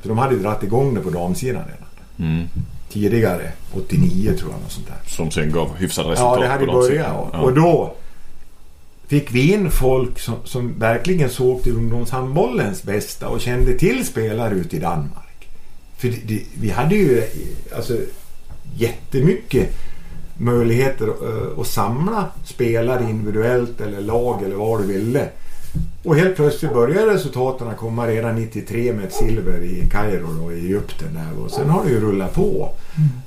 För 0.00 0.08
de 0.08 0.18
hade 0.18 0.34
ju 0.34 0.42
dragit 0.42 0.62
igång 0.62 0.94
det 0.94 1.00
på 1.00 1.10
damsidan 1.10 1.62
redan. 1.66 2.30
Mm. 2.32 2.48
Tidigare, 2.92 3.52
89 3.72 4.32
tror 4.38 4.50
jag. 4.52 4.60
Något 4.60 4.72
sånt 4.72 4.86
där. 4.86 5.10
Som 5.10 5.30
sen 5.30 5.52
gav 5.52 5.76
hyfsade 5.76 6.08
resultat 6.10 6.36
Ja, 6.36 6.42
det 6.42 6.48
hade 6.48 6.66
börjat. 6.66 7.16
Och, 7.16 7.28
Ja. 7.32 7.38
och 7.40 7.54
då 7.54 7.94
fick 9.06 9.32
vi 9.34 9.52
in 9.52 9.70
folk 9.70 10.18
som, 10.18 10.34
som 10.44 10.78
verkligen 10.78 11.30
såg 11.30 11.62
till 11.62 11.72
ungdomshandbollens 11.76 12.82
bästa 12.82 13.28
och 13.28 13.40
kände 13.40 13.78
till 13.78 14.06
spelare 14.06 14.54
ute 14.54 14.76
i 14.76 14.78
Danmark. 14.78 15.48
För 15.96 16.08
det, 16.08 16.16
det, 16.24 16.42
vi 16.60 16.70
hade 16.70 16.94
ju 16.94 17.22
alltså, 17.76 17.96
jättemycket 18.76 19.68
möjligheter 20.38 21.06
eh, 21.06 21.60
att 21.60 21.66
samla 21.66 22.26
spelare 22.44 23.02
individuellt 23.10 23.80
eller 23.80 24.00
lag 24.00 24.42
eller 24.42 24.56
vad 24.56 24.80
du 24.80 24.86
ville. 24.86 25.28
Och 26.04 26.16
helt 26.16 26.36
plötsligt 26.36 26.72
började 26.72 27.14
resultaten 27.14 27.74
komma 27.76 28.06
redan 28.06 28.34
93 28.34 28.92
med 28.92 29.04
ett 29.04 29.12
silver 29.12 29.62
i 29.62 29.88
Kairo 29.92 30.26
då, 30.40 30.52
i 30.52 30.58
Egypten. 30.58 31.08
Där. 31.14 31.44
Och 31.44 31.50
sen 31.50 31.70
har 31.70 31.84
det 31.84 31.90
ju 31.90 32.00
rullat 32.00 32.34
på. 32.34 32.72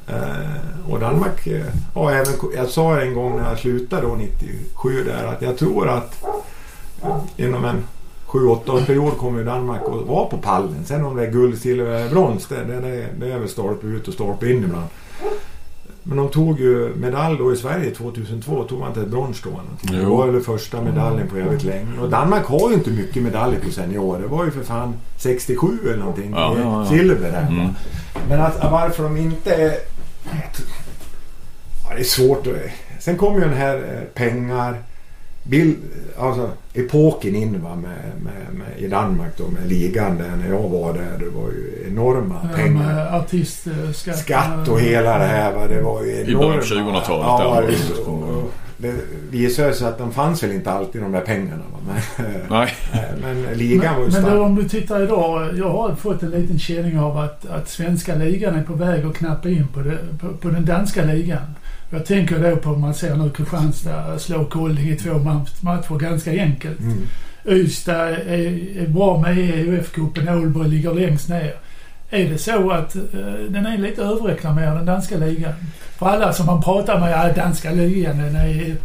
Eh, 0.08 0.92
och 0.92 1.00
Danmark, 1.00 1.48
eh, 1.48 1.66
ja, 1.96 2.12
även, 2.12 2.34
jag 2.56 2.70
sa 2.70 3.02
en 3.02 3.14
gång 3.14 3.38
när 3.38 3.50
jag 3.50 3.60
slutade 3.60 4.02
då 4.02 4.16
97 4.16 5.04
där 5.04 5.26
att 5.26 5.42
jag 5.42 5.58
tror 5.58 5.90
att 5.90 6.24
eh, 7.04 7.46
inom 7.46 7.66
en 7.66 7.84
7-8 8.28 8.72
års 8.72 8.86
period 8.86 9.18
kommer 9.18 9.44
Danmark 9.44 9.82
att 9.82 10.08
vara 10.08 10.26
på 10.26 10.38
pallen. 10.38 10.86
Sen 10.86 11.06
om 11.06 11.16
det 11.16 11.28
är 11.28 11.32
guld, 11.32 11.62
silver 11.62 11.92
eller 11.92 12.10
brons, 12.10 12.48
det, 12.48 12.64
det, 12.64 12.82
det, 12.82 13.08
det 13.20 13.34
är 13.34 13.40
väl 13.40 13.50
stolpe 13.50 13.88
ut 13.88 14.08
och 14.08 14.14
stolpe 14.14 14.52
in 14.52 14.64
ibland. 14.64 14.88
Men 16.10 16.18
de 16.18 16.30
tog 16.30 16.60
ju 16.60 16.96
medalj 16.96 17.38
då 17.38 17.54
i 17.54 17.56
Sverige 17.56 17.92
2002. 17.92 18.64
Tog 18.64 18.80
man 18.80 18.88
inte 18.88 19.02
brons 19.02 19.42
då? 19.42 19.62
Det 19.82 20.06
var 20.06 20.28
väl 20.28 20.42
första 20.42 20.82
medaljen 20.82 21.28
på 21.28 21.38
jävligt 21.38 21.64
länge. 21.64 22.00
Och 22.02 22.10
Danmark 22.10 22.46
har 22.46 22.70
ju 22.70 22.76
inte 22.76 22.90
mycket 22.90 23.24
medaljer 23.24 23.60
på 23.60 23.72
senior. 23.72 24.20
Det 24.20 24.28
var 24.28 24.46
ju 24.46 24.52
för 24.52 24.64
fan 24.64 24.94
67 25.18 25.68
eller 25.84 25.98
någonting. 25.98 26.32
Ja, 26.32 26.56
ja, 26.58 26.64
ja. 26.64 26.90
Silver 26.90 27.32
där. 27.32 27.48
Mm. 27.50 27.68
Men 28.30 28.42
att, 28.42 28.72
varför 28.72 29.04
de 29.04 29.18
inte 29.18 29.54
är... 29.54 29.74
Ja, 31.84 31.96
det 31.96 32.00
är 32.00 32.04
svårt 32.04 32.48
att... 32.48 32.54
Sen 33.00 33.18
kommer 33.18 33.40
ju 33.40 33.46
den 33.46 33.58
här 33.58 33.76
eh, 33.76 34.04
pengar... 34.14 34.78
Bild, 35.50 35.76
alltså 36.20 36.50
epoken 36.74 37.36
in 37.36 37.62
va, 37.62 37.76
med, 37.76 38.12
med, 38.24 38.60
med, 38.60 38.68
i 38.86 38.88
Danmark 38.88 39.32
då 39.38 39.44
med 39.48 39.68
ligan 39.70 40.18
där 40.18 40.32
när 40.44 40.50
jag 40.50 40.70
var 40.70 40.94
där. 40.94 41.18
Det 41.20 41.30
var 41.30 41.50
ju 41.50 41.86
enorma 41.88 42.36
Ja, 42.52 42.58
pengar. 42.58 43.18
artistskatt. 43.20 44.18
Skatt 44.20 44.68
och 44.68 44.80
hela 44.80 45.18
det 45.18 45.26
här. 45.26 45.54
Va? 45.54 45.68
Det 45.68 45.82
var 45.82 46.04
ju 46.04 46.12
I 46.12 46.36
början 46.36 46.52
av 46.54 46.60
enorma- 46.64 47.02
2000-talet 47.02 47.08
Ja, 47.08 47.62
det, 47.96 48.12
och 48.12 48.52
det 48.78 48.94
visade 49.32 49.74
sig 49.74 49.88
att 49.88 49.98
de 49.98 50.12
fanns 50.12 50.44
väl 50.44 50.52
inte 50.52 50.72
alltid 50.72 51.02
de 51.02 51.12
där 51.12 51.22
pengarna. 51.22 51.64
Va? 51.72 51.94
Men, 52.18 52.26
Nej. 52.50 52.74
men 53.22 53.58
ligan 53.58 53.96
var 53.96 54.06
ju 54.06 54.12
Men, 54.12 54.14
men 54.14 54.22
stark. 54.24 54.36
då, 54.36 54.44
om 54.44 54.56
du 54.56 54.70
tittar 54.70 55.04
idag, 55.04 55.58
jag 55.58 55.70
har 55.70 55.96
fått 55.96 56.24
en 56.24 56.30
liten 56.30 56.60
känning 56.60 57.00
av 57.00 57.18
att, 57.18 57.46
att 57.50 57.70
svenska 57.70 58.16
ligan 58.16 58.56
är 58.56 58.64
på 58.64 58.74
väg 58.74 59.06
att 59.06 59.16
knappa 59.16 59.50
in 59.50 59.68
på, 59.68 59.80
det, 59.80 59.98
på, 60.22 60.28
på 60.38 60.50
den 60.50 60.66
danska 60.66 61.04
ligan. 61.06 61.42
Jag 61.90 62.06
tänker 62.06 62.40
då 62.40 62.56
på, 62.56 62.70
man 62.70 62.94
ser 62.94 63.16
nu 63.16 63.30
Kristianstad 63.30 64.20
slå 64.20 64.46
Kolding 64.46 64.90
i 64.90 64.96
två 64.96 65.10
ma- 65.10 65.48
matcher 65.62 65.98
ganska 66.00 66.32
enkelt. 66.32 66.80
Mm. 66.80 67.08
Ystad 67.46 68.10
är, 68.10 68.78
är 68.78 68.88
bra 68.88 69.22
med 69.22 69.38
i 69.38 69.52
EUF-cupen, 69.52 70.38
Ålborg 70.38 70.70
ligger 70.70 70.94
längst 70.94 71.30
ner. 71.30 71.54
Är 72.10 72.30
det 72.30 72.38
så 72.38 72.72
att 72.72 72.96
eh, 72.96 73.02
den 73.50 73.66
är 73.66 73.78
lite 73.78 74.02
överreklamerad, 74.02 74.78
den 74.78 74.86
danska 74.86 75.18
ligan? 75.18 75.54
För 75.98 76.06
alla 76.06 76.34
som 76.34 76.46
man 76.46 76.64
pratar 76.64 77.00
med, 77.00 77.12
ja, 77.12 77.34
danska 77.44 77.72
ligan, 77.72 78.18
den 78.18 78.36
är... 78.36 78.76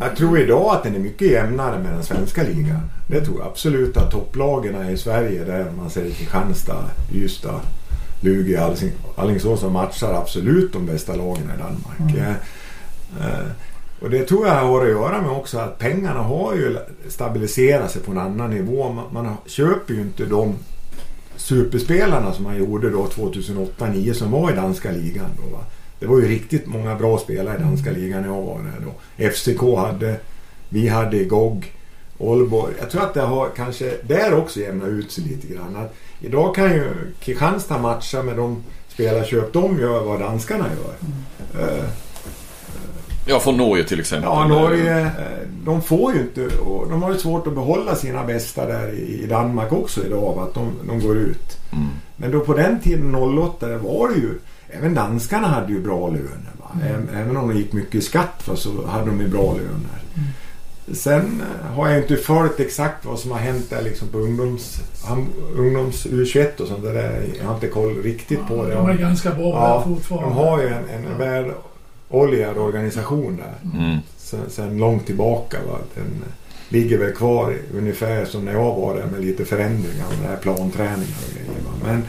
Jag 0.00 0.16
tror 0.16 0.38
idag 0.38 0.74
att 0.74 0.82
den 0.82 0.94
är 0.94 0.98
mycket 0.98 1.30
jämnare 1.30 1.78
med 1.78 1.92
den 1.92 2.02
svenska 2.02 2.42
ligan. 2.42 2.80
Det 3.06 3.20
tror 3.20 3.38
jag 3.38 3.46
absolut 3.46 3.96
att 3.96 4.10
topplagen 4.10 4.88
i 4.90 4.96
Sverige 4.96 5.44
där 5.44 5.66
man 5.76 5.90
säger 5.90 6.10
Kristianstad, 6.14 6.84
Ystad, 7.12 7.60
Lugi, 8.24 8.56
Alsing- 8.56 8.92
Alingsås 9.16 9.60
som 9.60 9.72
matchar 9.72 10.14
absolut 10.14 10.72
de 10.72 10.86
bästa 10.86 11.14
lagen 11.16 11.50
i 11.54 11.58
Danmark. 11.62 12.14
Mm. 12.14 12.16
Eh, 12.16 12.30
eh, 13.26 13.46
och 14.00 14.10
det 14.10 14.24
tror 14.24 14.46
jag 14.46 14.54
har 14.54 14.82
att 14.82 14.90
göra 14.90 15.22
med 15.22 15.30
också 15.30 15.58
att 15.58 15.78
pengarna 15.78 16.20
har 16.22 16.54
ju 16.54 16.76
stabiliserat 17.08 17.90
sig 17.90 18.02
på 18.02 18.10
en 18.10 18.18
annan 18.18 18.50
nivå. 18.50 18.92
Man, 18.92 19.04
man 19.12 19.36
köper 19.46 19.94
ju 19.94 20.00
inte 20.00 20.24
de 20.24 20.54
superspelarna 21.36 22.32
som 22.32 22.44
man 22.44 22.58
gjorde 22.58 22.90
då 22.90 23.06
2008-2009 23.06 24.12
som 24.12 24.30
var 24.30 24.52
i 24.52 24.54
danska 24.54 24.90
ligan. 24.90 25.30
Då, 25.42 25.56
va? 25.56 25.64
Det 26.00 26.06
var 26.06 26.18
ju 26.18 26.28
riktigt 26.28 26.66
många 26.66 26.94
bra 26.94 27.18
spelare 27.18 27.58
i 27.58 27.62
danska 27.62 27.90
ligan 27.90 28.22
när 28.22 28.28
jag 28.28 28.42
var 28.42 28.58
där 28.58 28.86
då. 28.86 29.24
FCK 29.30 29.78
hade, 29.78 30.16
vi 30.68 30.88
hade 30.88 31.24
GOG, 31.24 31.72
Aalborg. 32.20 32.74
Jag 32.80 32.90
tror 32.90 33.02
att 33.02 33.14
det 33.14 33.20
har 33.20 33.48
kanske 33.56 33.92
där 34.02 34.34
också 34.34 34.60
jämnat 34.60 34.88
ut 34.88 35.12
sig 35.12 35.24
lite 35.24 35.46
grann. 35.54 35.76
Att 35.76 35.94
idag 36.26 36.54
kan 36.54 36.72
ju 36.72 36.90
Kristianstad 37.20 37.78
matcha 37.78 38.22
med 38.22 38.36
de 38.36 38.62
spelarköp 38.88 39.52
de 39.52 39.78
gör 39.78 40.04
vad 40.04 40.20
danskarna 40.20 40.64
gör. 40.66 40.94
Eh, 41.68 41.84
Ja, 43.26 43.40
från 43.40 43.56
Norge 43.56 43.84
till 43.84 44.00
exempel. 44.00 44.30
Ja, 44.32 44.46
Norge, 44.48 45.10
de 45.64 45.82
får 45.82 46.14
ju 46.14 46.20
inte, 46.20 46.56
och 46.58 46.90
de 46.90 47.02
har 47.02 47.12
ju 47.12 47.18
svårt 47.18 47.46
att 47.46 47.54
behålla 47.54 47.94
sina 47.94 48.24
bästa 48.24 48.66
där 48.66 48.88
i 48.92 49.26
Danmark 49.26 49.72
också 49.72 50.06
idag, 50.06 50.34
va, 50.36 50.42
att 50.42 50.54
de, 50.54 50.72
de 50.88 51.00
går 51.00 51.16
ut. 51.16 51.58
Mm. 51.72 51.88
Men 52.16 52.30
då 52.30 52.40
på 52.40 52.54
den 52.54 52.80
tiden 52.80 53.14
08 53.14 53.66
där 53.68 53.76
var 53.76 54.08
det 54.08 54.14
ju, 54.14 54.30
även 54.70 54.94
danskarna 54.94 55.48
hade 55.48 55.72
ju 55.72 55.80
bra 55.80 56.08
löner. 56.08 56.52
Va? 56.60 56.70
Ä- 56.84 57.18
Även 57.20 57.36
om 57.36 57.48
de 57.48 57.56
gick 57.58 57.72
mycket 57.72 57.94
i 57.94 58.00
skatt 58.00 58.42
va, 58.48 58.56
så 58.56 58.86
hade 58.86 59.06
de 59.06 59.20
ju 59.20 59.28
bra 59.28 59.52
löner. 59.52 60.28
Sen 60.92 61.42
har 61.74 61.88
jag 61.88 61.98
inte 61.98 62.16
följt 62.16 62.60
exakt 62.60 63.04
vad 63.04 63.18
som 63.18 63.30
har 63.30 63.38
hänt 63.38 63.70
där 63.70 63.82
liksom 63.82 64.08
på 64.08 64.18
ungdoms, 64.18 64.80
ungdoms 65.56 66.06
U21 66.06 66.60
och 66.60 66.68
sånt 66.68 66.82
där. 66.82 67.24
Jag 67.38 67.44
har 67.44 67.54
inte 67.54 67.68
koll 67.68 68.02
riktigt 68.02 68.46
på 68.48 68.64
det. 68.66 68.74
De 68.74 68.88
är 68.88 68.94
ganska 68.94 69.30
bra 69.30 69.48
Ja, 69.48 69.74
där 69.88 69.94
fortfarande. 69.94 70.28
De 70.28 70.34
har 70.34 70.62
ju 70.62 70.68
en, 70.68 70.84
en 70.88 71.18
väloljad 71.18 72.58
organisation 72.58 73.36
där 73.36 73.78
Mm. 73.80 73.98
sen, 74.16 74.40
sen 74.48 74.78
långt 74.78 75.06
tillbaka. 75.06 75.56
Va? 75.70 75.78
Den 75.94 76.04
ligger 76.68 76.98
väl 76.98 77.12
kvar 77.12 77.56
ungefär 77.76 78.24
som 78.24 78.44
när 78.44 78.52
jag 78.52 78.74
var 78.74 78.94
där 78.96 79.06
med 79.06 79.20
lite 79.20 79.44
förändringar 79.44 80.06
med 80.10 80.18
det 80.22 80.28
här 80.28 80.36
planträningar 80.36 81.18
och 81.28 81.34
grejer. 81.34 81.60
Va? 81.64 81.72
Men 81.84 82.02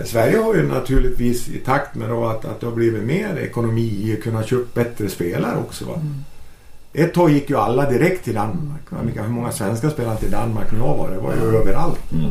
eh, 0.00 0.04
Sverige 0.06 0.38
har 0.38 0.54
ju 0.54 0.68
naturligtvis 0.68 1.48
i 1.48 1.58
takt 1.58 1.94
med 1.94 2.08
då 2.08 2.26
att, 2.26 2.44
att 2.44 2.60
det 2.60 2.66
har 2.66 2.74
blivit 2.74 3.02
mer 3.04 3.36
ekonomi 3.38 4.00
i 4.02 4.12
att 4.16 4.22
kunna 4.22 4.42
köpa 4.42 4.64
bättre 4.74 5.08
spelare 5.08 5.58
också. 5.58 5.84
Va? 5.84 5.94
Mm. 5.94 6.24
Ett 6.92 7.14
tag 7.14 7.30
gick 7.30 7.50
ju 7.50 7.56
alla 7.56 7.90
direkt 7.90 8.24
till 8.24 8.34
Danmark. 8.34 8.80
Vilka- 9.04 9.22
Hur 9.22 9.28
många 9.28 9.52
svenskar 9.52 9.90
spelade 9.90 10.16
till 10.16 10.30
Danmark 10.30 10.72
när 10.72 10.78
jag 10.78 10.96
var? 10.96 11.10
Det 11.10 11.18
var 11.18 11.34
ju 11.34 11.56
överallt. 11.56 12.12
Mm. 12.12 12.24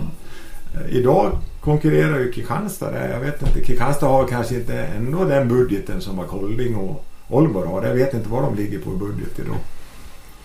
Eh, 0.73 0.95
Idag 0.95 1.31
konkurrerar 1.61 2.19
ju 2.19 2.31
Kristianstad 2.31 2.91
där. 2.91 3.09
Jag 3.09 3.19
vet 3.19 3.41
inte. 3.41 3.61
Kristianstad 3.61 4.07
har 4.07 4.27
kanske 4.27 4.55
inte 4.55 4.77
ändå 4.77 5.23
den 5.23 5.47
budgeten 5.47 6.01
som 6.01 6.17
var 6.17 6.25
Kolding 6.25 6.75
och 6.75 7.05
Aalborg 7.29 7.67
har. 7.69 7.83
Jag 7.83 7.93
vet 7.95 8.13
inte 8.13 8.29
vad 8.29 8.43
de 8.43 8.55
ligger 8.55 8.79
på 8.79 8.93
i 8.93 8.97
budget 8.97 9.39
idag. 9.39 9.55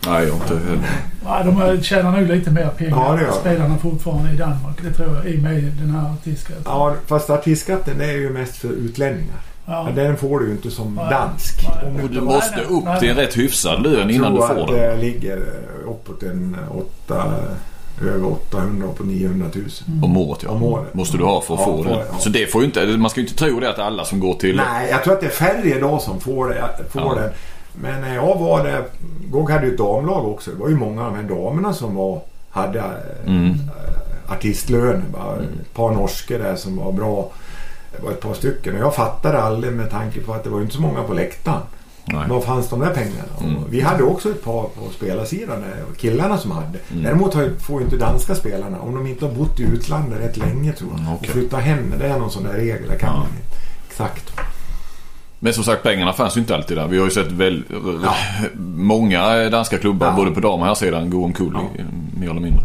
Nej, 0.06 0.26
jag 0.26 0.36
inte 0.36 0.58
heller. 0.68 0.90
Ja, 1.24 1.42
de 1.44 1.56
har- 1.56 1.76
tjänar 1.76 2.20
nog 2.20 2.28
lite 2.28 2.50
mer 2.50 2.68
pengar, 2.68 3.22
Ja, 3.26 3.32
spelarna 3.32 3.78
fortfarande 3.78 4.32
i 4.32 4.36
Danmark. 4.36 4.82
Det 4.82 4.90
tror 4.92 5.14
jag, 5.16 5.26
i 5.26 5.38
och 5.38 5.42
med 5.42 5.62
den 5.64 5.90
här 5.90 6.12
artistskatten. 6.12 6.62
Ja, 6.66 6.94
fast 7.06 7.30
artistskatten 7.30 7.98
det 7.98 8.04
är 8.04 8.12
ju 8.18 8.30
mest 8.30 8.56
för 8.56 8.68
utlänningar. 8.68 9.36
Ja. 9.72 9.86
Ja. 9.88 10.02
Den 10.02 10.16
får 10.16 10.40
du 10.40 10.46
ju 10.46 10.52
inte 10.52 10.70
som 10.70 10.96
dansk. 10.96 11.66
Och 12.02 12.10
du 12.10 12.20
måste 12.20 12.60
upp 12.60 12.84
till 13.00 13.10
en 13.10 13.16
rätt 13.16 13.36
hyfsad 13.38 13.82
lön 13.82 14.10
innan 14.10 14.32
du 14.32 14.38
tror 14.38 14.48
får 14.48 14.60
att 14.60 14.66
den. 14.68 14.76
det 14.76 14.96
ligger 14.96 15.36
eh, 15.36 15.90
uppåt 15.90 16.22
en 16.22 16.56
åtta, 16.70 17.24
över 18.02 18.26
800 18.26 18.88
på 18.96 19.04
900 19.04 19.46
000. 19.54 19.64
Om 20.04 20.16
året 20.16 20.40
ja. 20.42 20.50
Om 20.50 20.62
året. 20.62 20.94
Måste 20.94 21.16
du 21.16 21.24
ha 21.24 21.40
för 21.40 21.54
att 21.54 21.60
Ja, 21.60 21.66
få 21.66 21.82
det. 21.84 21.90
jag, 21.90 21.98
ja. 21.98 22.18
Så 22.18 22.28
det 22.28 22.46
får 22.52 22.60
ju 22.60 22.66
inte, 22.66 22.86
man 22.86 23.10
ska 23.10 23.20
ju 23.20 23.26
inte 23.26 23.38
tro 23.38 23.60
det 23.60 23.70
att 23.70 23.78
alla 23.78 24.04
som 24.04 24.20
går 24.20 24.34
till... 24.34 24.56
Nej, 24.56 24.88
jag 24.90 25.04
tror 25.04 25.14
att 25.14 25.20
det 25.20 25.26
är 25.26 25.30
färre 25.30 25.76
idag 25.76 26.00
som 26.02 26.20
får, 26.20 26.48
det, 26.48 26.64
får 26.90 27.02
Ja. 27.02 27.14
den. 27.14 27.30
Men 27.74 28.00
när 28.00 28.14
jag 28.14 28.38
var 28.38 28.64
där, 28.64 28.82
GOG 29.30 29.50
hade 29.50 29.66
ju 29.66 29.72
ett 29.72 29.78
damlag 29.78 30.28
också. 30.28 30.50
Det 30.50 30.56
var 30.56 30.68
ju 30.68 30.76
många 30.76 31.06
av 31.06 31.12
de 31.12 31.16
här 31.16 31.28
damerna 31.36 31.72
som 31.72 31.94
var, 31.94 32.20
hade 32.50 32.78
eh, 32.78 32.84
Mm. 33.26 33.50
eh, 33.50 34.32
artistlöner. 34.32 35.02
va. 35.12 35.34
Ett 35.60 35.74
par 35.74 35.90
norskor 35.90 36.38
där 36.38 36.56
som 36.56 36.76
var 36.76 36.92
bra. 36.92 37.30
Det 37.96 38.02
var 38.04 38.10
ett 38.10 38.20
par 38.20 38.34
stycken 38.34 38.74
och 38.74 38.80
jag 38.80 38.94
fattade 38.94 39.42
aldrig 39.42 39.72
med 39.72 39.90
tanke 39.90 40.20
på 40.20 40.32
att 40.34 40.44
det 40.44 40.50
var 40.50 40.60
inte 40.60 40.74
så 40.74 40.80
många 40.80 41.02
på 41.02 41.14
läktaren. 41.14 41.60
Nej. 42.04 42.28
Var 42.28 42.40
fanns 42.40 42.68
de 42.68 42.80
där 42.80 42.90
pengarna? 42.94 43.28
Mm. 43.44 43.56
Och 43.56 43.72
vi 43.74 43.80
hade 43.80 44.02
också 44.02 44.30
ett 44.30 44.44
par 44.44 44.62
på 44.62 44.90
spelarsidan, 44.96 45.64
killarna 45.98 46.38
som 46.38 46.50
hade. 46.50 46.78
Mm. 46.92 47.02
Däremot 47.04 47.32
får 47.62 47.80
ju 47.80 47.84
inte 47.84 47.96
danska 47.96 48.34
spelarna, 48.34 48.80
om 48.80 48.94
de 48.94 49.06
inte 49.06 49.24
har 49.26 49.32
bott 49.32 49.60
i 49.60 49.62
utlandet 49.62 50.20
rätt 50.20 50.36
länge 50.36 50.72
tror 50.72 50.90
jag, 50.90 51.00
Mm, 51.00 51.12
och 51.12 51.18
okej. 51.20 51.30
flytta 51.30 51.56
hem. 51.56 51.92
Det 51.98 52.06
är 52.06 52.18
någon 52.18 52.30
sån 52.30 52.44
där 52.44 52.52
regel, 52.52 52.82
jag 52.90 53.00
kan 53.00 53.08
Ja. 53.14 53.18
man 53.18 53.26
inte 53.28 53.56
exakt. 53.88 54.32
Men 55.38 55.54
som 55.54 55.64
sagt 55.64 55.82
pengarna 55.82 56.12
fanns 56.12 56.36
ju 56.36 56.40
inte 56.40 56.54
alltid 56.54 56.76
där. 56.76 56.86
Vi 56.86 56.98
har 56.98 57.04
ju 57.04 57.10
sett 57.10 57.32
väl, 57.32 57.62
Ja. 58.04 58.14
många 58.64 59.50
danska 59.50 59.78
klubbar 59.78 60.06
Ja. 60.06 60.12
både 60.16 60.30
på 60.30 60.40
dam 60.40 60.60
och 60.60 60.66
här 60.66 60.74
sidan 60.74 61.10
gå 61.10 61.24
omkull 61.24 61.52
Ja. 61.54 61.82
i- 61.82 62.18
mer 62.20 62.30
eller 62.30 62.40
mindre. 62.40 62.62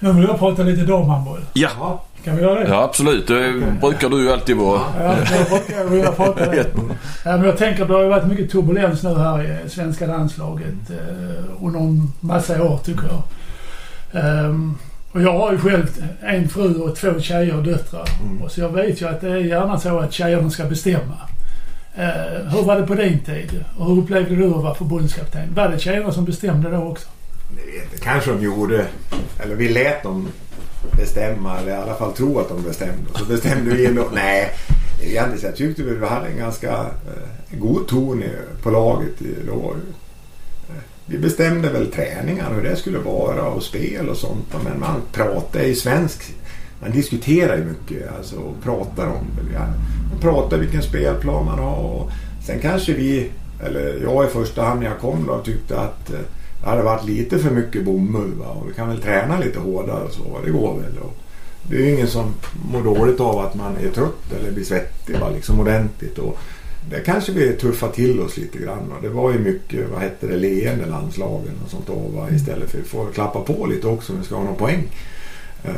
Nu 0.00 0.12
vill 0.12 0.24
jag 0.24 0.38
prata 0.38 0.62
lite 0.62 0.82
damhandboll. 0.84 1.40
Ja. 1.52 2.04
Kan 2.24 2.36
vi 2.36 2.42
göra 2.42 2.60
det? 2.60 2.68
Ja 2.68 2.82
absolut. 2.82 3.28
Det 3.28 3.52
brukar 3.80 4.08
du 4.08 4.22
ju 4.22 4.32
alltid 4.32 4.56
vara. 4.56 4.80
Ja, 5.00 5.16
jag 5.30 5.48
brukar 5.48 5.84
vilja 5.84 6.12
prata 6.12 6.50
det. 6.50 6.66
Ja, 7.24 7.36
men 7.36 7.44
jag 7.44 7.56
tänker 7.56 7.82
att 7.82 7.88
det 7.88 7.94
har 7.94 8.02
ju 8.02 8.08
varit 8.08 8.26
mycket 8.26 8.50
turbulens 8.50 9.02
nu 9.02 9.14
här 9.14 9.62
i 9.66 9.68
svenska 9.70 10.06
landslaget 10.06 10.90
eh, 10.90 11.64
under 11.64 11.80
en 11.80 12.12
massa 12.20 12.62
år 12.62 12.78
tycker 12.84 13.04
jag. 13.06 13.22
Ehm, 14.22 14.74
och 15.12 15.22
jag 15.22 15.38
har 15.38 15.52
ju 15.52 15.58
själv 15.58 15.86
en 16.22 16.48
fru 16.48 16.74
och 16.74 16.96
två 16.96 17.20
tjejer 17.20 17.56
och 17.56 17.62
döttrar. 17.62 18.08
Mm. 18.22 18.42
Och 18.42 18.52
så 18.52 18.60
jag 18.60 18.68
vet 18.68 19.02
ju 19.02 19.08
att 19.08 19.20
det 19.20 19.30
är 19.30 19.36
gärna 19.36 19.78
så 19.78 19.98
att 19.98 20.12
tjejerna 20.12 20.50
ska 20.50 20.64
bestämma. 20.64 21.16
Eh, 21.94 22.50
hur 22.52 22.62
var 22.62 22.80
det 22.80 22.86
på 22.86 22.94
din 22.94 23.18
tid? 23.18 23.64
Och 23.78 23.86
hur 23.86 24.02
upplevde 24.02 24.36
du 24.36 24.46
att 24.46 24.62
vara 24.62 24.74
förbundskapten? 24.74 25.54
Var 25.54 25.68
det 25.68 25.78
tjejerna 25.78 26.12
som 26.12 26.24
bestämde 26.24 26.70
då 26.70 26.76
också? 26.76 27.08
Det 27.92 28.00
kanske 28.04 28.30
de 28.30 28.42
gjorde. 28.42 28.86
Eller 29.38 29.54
vi 29.54 29.68
lät 29.68 30.02
dem 30.02 30.28
bestämma, 30.96 31.58
eller 31.58 31.70
i 31.72 31.74
alla 31.74 31.94
fall 31.94 32.12
tro 32.12 32.38
att 32.38 32.48
de 32.48 32.62
bestämde. 32.62 33.10
Och 33.12 33.18
så 33.18 33.24
bestämde 33.24 33.74
vi 33.74 33.86
ändå. 33.86 34.04
Nej, 34.14 34.50
egentligen 35.02 35.44
jag 35.46 35.56
tyckte 35.56 35.82
vi 35.82 36.06
hade 36.06 36.26
en 36.28 36.36
ganska 36.38 36.70
eh, 36.72 37.58
god 37.58 37.88
ton 37.88 38.22
i- 38.22 38.62
på 38.62 38.70
laget. 38.70 39.22
i- 39.22 39.46
Då. 39.46 39.74
Eh, 40.68 40.74
Vi 41.06 41.18
bestämde 41.18 41.68
väl 41.70 41.92
träningar 41.92 42.54
hur 42.54 42.62
det 42.62 42.76
skulle 42.76 42.98
vara 42.98 43.42
och 43.42 43.62
spel 43.62 44.08
och 44.08 44.16
sånt. 44.16 44.54
Men 44.64 44.80
man 44.80 45.00
pratar 45.12 45.62
ju 45.62 45.74
svensk. 45.74 46.34
Man 46.82 46.90
diskuterar 46.90 47.56
ju 47.56 47.64
mycket 47.64 48.16
alltså, 48.18 48.36
och 48.36 48.62
pratar 48.62 49.06
om 49.06 49.24
det. 49.52 49.58
Man 50.10 50.20
pratar 50.20 50.58
vilken 50.58 50.82
spelplan 50.82 51.44
man 51.44 51.58
har. 51.58 51.76
Och 51.76 52.10
sen 52.46 52.58
kanske 52.62 52.92
vi, 52.92 53.30
eller 53.66 53.98
jag 54.02 54.24
i 54.24 54.28
första 54.28 54.62
hand 54.62 54.80
när 54.80 54.86
jag 54.86 54.98
kom 54.98 55.26
då, 55.26 55.38
tyckte 55.44 55.80
att 55.80 56.10
eh, 56.10 56.18
det 56.62 56.68
hade 56.68 56.82
varit 56.82 57.04
lite 57.04 57.38
för 57.38 57.50
mycket 57.50 57.84
bomull. 57.84 58.32
Va? 58.34 58.46
Och 58.46 58.68
vi 58.70 58.74
kan 58.74 58.88
väl 58.88 59.02
träna 59.02 59.38
lite 59.38 59.58
hårdare 59.58 60.04
och 60.04 60.12
så. 60.12 60.38
Det 60.44 60.50
går 60.50 60.74
väl. 60.74 60.98
Och 60.98 61.16
det 61.62 61.76
är 61.76 61.80
ju 61.80 61.94
ingen 61.94 62.08
som 62.08 62.34
mår 62.72 62.82
dåligt 62.82 63.20
av 63.20 63.38
att 63.38 63.54
man 63.54 63.76
är 63.76 63.90
trött 63.90 64.32
eller 64.40 64.52
blir 64.52 64.64
svettig 64.64 65.18
va? 65.20 65.28
Liksom 65.34 65.60
ordentligt. 65.60 66.18
Och 66.18 66.38
det 66.90 67.00
kanske 67.00 67.32
vi 67.32 67.52
tuffar 67.52 67.88
till 67.88 68.20
oss 68.20 68.36
lite 68.36 68.58
grann. 68.58 68.88
Va? 68.88 68.96
det 69.02 69.08
var 69.08 69.32
ju 69.32 69.38
mycket, 69.38 69.90
vad 69.90 70.00
hette 70.00 70.26
det, 70.26 70.36
leende 70.36 70.86
landslagen 70.86 71.54
och 71.64 71.70
sånt 71.70 71.86
då, 71.86 71.94
va? 71.94 72.28
Istället 72.30 72.70
för 72.70 72.80
att 72.80 72.86
få 72.86 73.06
klappa 73.06 73.40
på 73.40 73.66
lite 73.66 73.86
också 73.86 74.12
om 74.12 74.18
vi 74.18 74.24
ska 74.24 74.36
ha 74.36 74.44
någon 74.44 74.56
poäng. 74.56 74.88
Eh, 75.64 75.70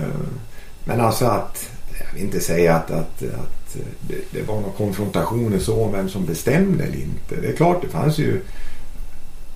men 0.84 1.00
alltså 1.00 1.24
att, 1.24 1.68
jag 1.98 2.14
vill 2.14 2.24
inte 2.24 2.40
säga 2.40 2.76
att, 2.76 2.90
att, 2.90 3.22
att 3.22 3.76
det, 4.00 4.14
det 4.30 4.48
var 4.48 4.54
några 4.54 4.72
konfrontationer 4.72 5.58
så 5.58 5.84
om 5.84 5.92
vem 5.92 6.08
som 6.08 6.26
bestämde 6.26 6.84
eller 6.84 6.96
inte. 6.96 7.40
Det 7.40 7.48
är 7.48 7.56
klart, 7.56 7.82
det 7.82 7.88
fanns 7.88 8.18
ju 8.18 8.40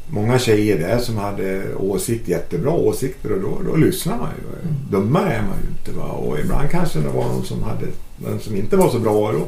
många 0.08 0.38
tjejer 0.38 0.78
där 0.78 0.98
som 0.98 1.16
hade 1.16 1.74
åsikt, 1.74 2.28
jättebra 2.28 2.70
åsikter 2.70 3.32
och 3.32 3.40
då, 3.40 3.70
då 3.70 3.76
lyssnar 3.76 4.18
man 4.18 4.28
ju. 4.28 4.68
Dummare 4.90 5.32
är 5.32 5.42
man 5.42 5.56
ju 5.62 5.68
inte. 5.68 6.00
Va? 6.00 6.04
Och 6.04 6.38
ibland 6.38 6.70
kanske 6.70 6.98
det 6.98 7.08
var 7.08 7.24
någon 7.24 7.44
som 7.44 7.62
hade 7.62 7.86
någon 8.16 8.40
som 8.40 8.56
inte 8.56 8.76
var 8.76 8.90
så 8.90 8.98
bra 8.98 9.28
och 9.28 9.32
då, 9.32 9.46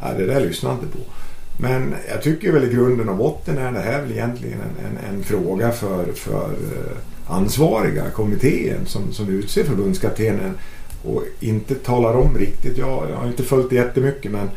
ja, 0.00 0.12
det 0.18 0.26
där 0.26 0.40
lyssnar 0.40 0.72
inte 0.72 0.86
på. 0.86 0.98
Men 1.60 1.94
jag 2.08 2.22
tycker 2.22 2.52
väl 2.52 2.64
i 2.64 2.74
grunden 2.74 3.08
och 3.08 3.16
botten 3.16 3.58
är 3.58 3.72
det 3.72 3.80
här 3.80 4.02
väl 4.02 4.12
egentligen 4.12 4.58
en, 4.60 4.86
en, 4.86 5.14
en 5.14 5.22
fråga 5.22 5.72
för, 5.72 6.12
för 6.12 6.44
eh, 6.44 6.96
ansvariga 7.26 8.10
kommittén 8.10 8.86
som, 8.86 9.12
som 9.12 9.28
utser 9.28 9.64
förbundskaptenen 9.64 10.54
och 11.04 11.22
inte 11.40 11.74
talar 11.74 12.14
om 12.14 12.38
riktigt. 12.38 12.78
Jag, 12.78 13.10
jag 13.10 13.16
har 13.16 13.26
inte 13.26 13.42
följt 13.42 13.70
det 13.70 13.76
jättemycket 13.76 14.32
men 14.32 14.50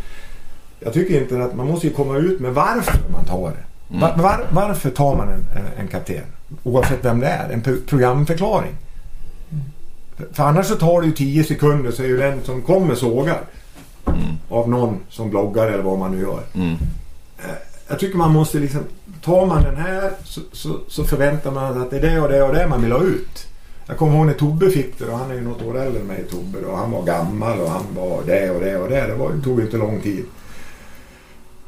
jag 0.80 0.94
tycker 0.94 1.22
inte 1.22 1.44
att 1.44 1.56
man 1.56 1.68
måste 1.68 1.88
ju 1.88 1.94
komma 1.94 2.18
ut 2.18 2.40
med 2.40 2.54
varför 2.54 3.00
man 3.12 3.26
tar 3.26 3.50
det. 3.50 3.73
Var, 4.02 4.14
var, 4.18 4.46
varför 4.52 4.90
tar 4.90 5.16
man 5.16 5.30
en, 5.30 5.46
en, 5.56 5.66
en 5.80 5.88
kapten? 5.88 6.24
Oavsett 6.64 7.06
vem 7.06 7.20
det 7.20 7.28
är. 7.28 7.50
En 7.50 7.62
pro- 7.62 7.82
programförklaring. 7.88 8.72
För, 10.32 10.44
annars 10.44 10.66
så 10.66 10.76
tar 10.76 11.02
det 11.02 11.08
ju 11.08 11.14
10 11.14 11.44
sekunder 11.44 11.92
så 11.92 12.04
är 12.04 12.08
ju 12.08 12.18
den 12.18 12.44
som 12.44 12.62
kommer 12.62 12.96
sågad. 12.96 13.38
Av 14.50 14.70
någon 14.70 14.98
som 15.10 15.30
bloggar 15.30 15.68
eller 15.68 15.84
vad 15.84 16.00
man 16.00 16.12
nu 16.12 16.22
gör. 16.22 16.40
Mm. 16.56 16.76
Jag 17.88 18.00
tycker 18.00 18.18
man 18.18 18.32
måste 18.34 18.60
liksom... 18.60 18.82
Tar 19.24 19.46
man 19.46 19.64
den 19.64 19.76
här 19.78 20.12
så, 20.24 20.42
så, 20.52 20.80
så 20.88 21.04
förväntar 21.04 21.52
man 21.52 21.74
sig 21.74 21.82
att 21.82 21.90
det 21.92 21.98
är 21.98 22.02
det 22.02 22.20
och 22.22 22.30
det 22.30 22.44
och 22.44 22.54
det 22.54 22.68
man 22.68 22.82
vill 22.82 22.92
ha 22.92 23.04
ut. 23.04 23.48
Jag 23.88 23.98
kommer 23.98 24.16
ihåg 24.18 24.26
när 24.26 24.34
Tobbe 24.34 24.70
fick 24.70 25.00
det 25.00 25.06
och 25.06 25.18
han 25.18 25.32
är 25.32 25.36
ju 25.36 25.42
något 25.42 25.62
år 25.62 25.78
äldre 25.80 26.02
än 26.02 26.08
mig 26.08 26.24
Tobbe 26.32 26.60
och 26.68 26.78
han 26.78 26.92
var 26.92 27.04
gammal 27.04 27.60
och 27.60 27.70
han 27.70 27.84
var 27.96 28.24
det 28.26 28.50
och 28.50 28.62
det 28.62 28.78
och 28.78 28.90
det. 28.90 29.08
Det 29.08 29.16
var, 29.16 29.32
tog 29.44 29.60
ju 29.60 29.66
inte 29.66 29.78
lång 29.78 30.02
tid. 30.02 30.26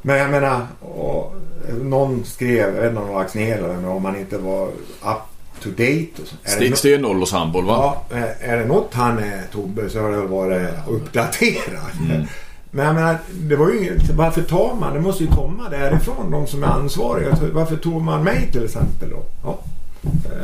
Men 0.06 0.18
jag 0.18 0.30
menar, 0.30 0.66
och, 0.80 1.34
någon 1.82 2.24
skrev, 2.24 2.74
jag 2.74 2.82
vet 2.82 2.90
inte 2.90 3.00
om 3.00 3.06
det 3.06 3.12
var 3.14 3.20
Axnér 3.20 3.56
eller 3.58 3.88
om 3.88 4.02
man 4.02 4.16
inte 4.16 4.38
var 4.38 4.66
up 5.02 5.22
to 5.62 5.68
date. 5.68 6.22
Och 6.22 6.28
så. 6.28 6.34
Är 6.42 6.44
det 6.44 6.50
Sten, 6.50 6.70
nå- 6.70 6.76
stenåldershandboll 6.76 7.64
va? 7.64 7.94
Ja, 8.10 8.16
är- 8.16 8.34
det 8.56 8.64
något 8.64 8.94
han 8.94 9.18
är 9.18 9.42
Tobbe 9.52 9.90
så 9.90 10.00
har 10.00 10.10
det 10.10 10.20
varit 10.20 10.68
uppdaterad. 10.88 11.90
Mm. 12.10 12.26
Men 12.70 12.86
jag 12.86 12.94
menar, 12.94 13.18
det 13.32 13.56
var 13.56 13.70
ju 13.70 13.78
inget, 13.78 14.10
varför 14.10 14.42
tar 14.42 14.74
man? 14.80 14.94
Det 14.94 15.00
måste 15.00 15.24
ju 15.24 15.30
komma 15.30 15.68
därifrån, 15.68 16.30
de 16.30 16.46
som 16.46 16.62
är 16.62 16.66
ansvariga. 16.66 17.36
Så 17.36 17.46
Varför 17.52 17.76
tog 17.76 18.02
man 18.02 18.24
mig 18.24 18.48
till 18.52 18.64
exempel 18.64 19.10
då? 19.10 19.22
Ja. 19.44 19.58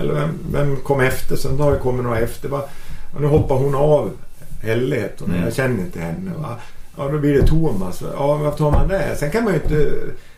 Eller 0.01 0.15
vem, 0.15 0.39
vem 0.53 0.77
kom 0.77 1.01
efter? 1.01 1.37
Sen 1.37 1.61
har 1.61 1.73
det 1.73 1.79
kommit 1.79 2.05
några 2.05 2.19
efter. 2.19 2.49
Va? 2.49 2.63
Och 3.15 3.21
nu 3.21 3.27
hoppar 3.27 3.57
hon 3.57 3.75
av 3.75 4.11
hon. 4.63 5.31
Mm. 5.35 5.45
Jag 5.45 5.55
känner 5.55 5.81
inte 5.81 6.01
henne. 6.01 6.31
Va? 6.39 6.57
Ja, 6.97 7.09
då 7.09 7.19
blir 7.19 7.35
det 7.35 7.47
Thomas. 7.47 8.03
Ja, 8.17 8.37
varför 8.37 8.59
tar 8.59 8.71
man 8.71 8.89
det? 8.89 9.17
Sen 9.17 9.31
kan 9.31 9.45
man 9.45 9.53
ju 9.55 9.61
inte... 9.61 9.93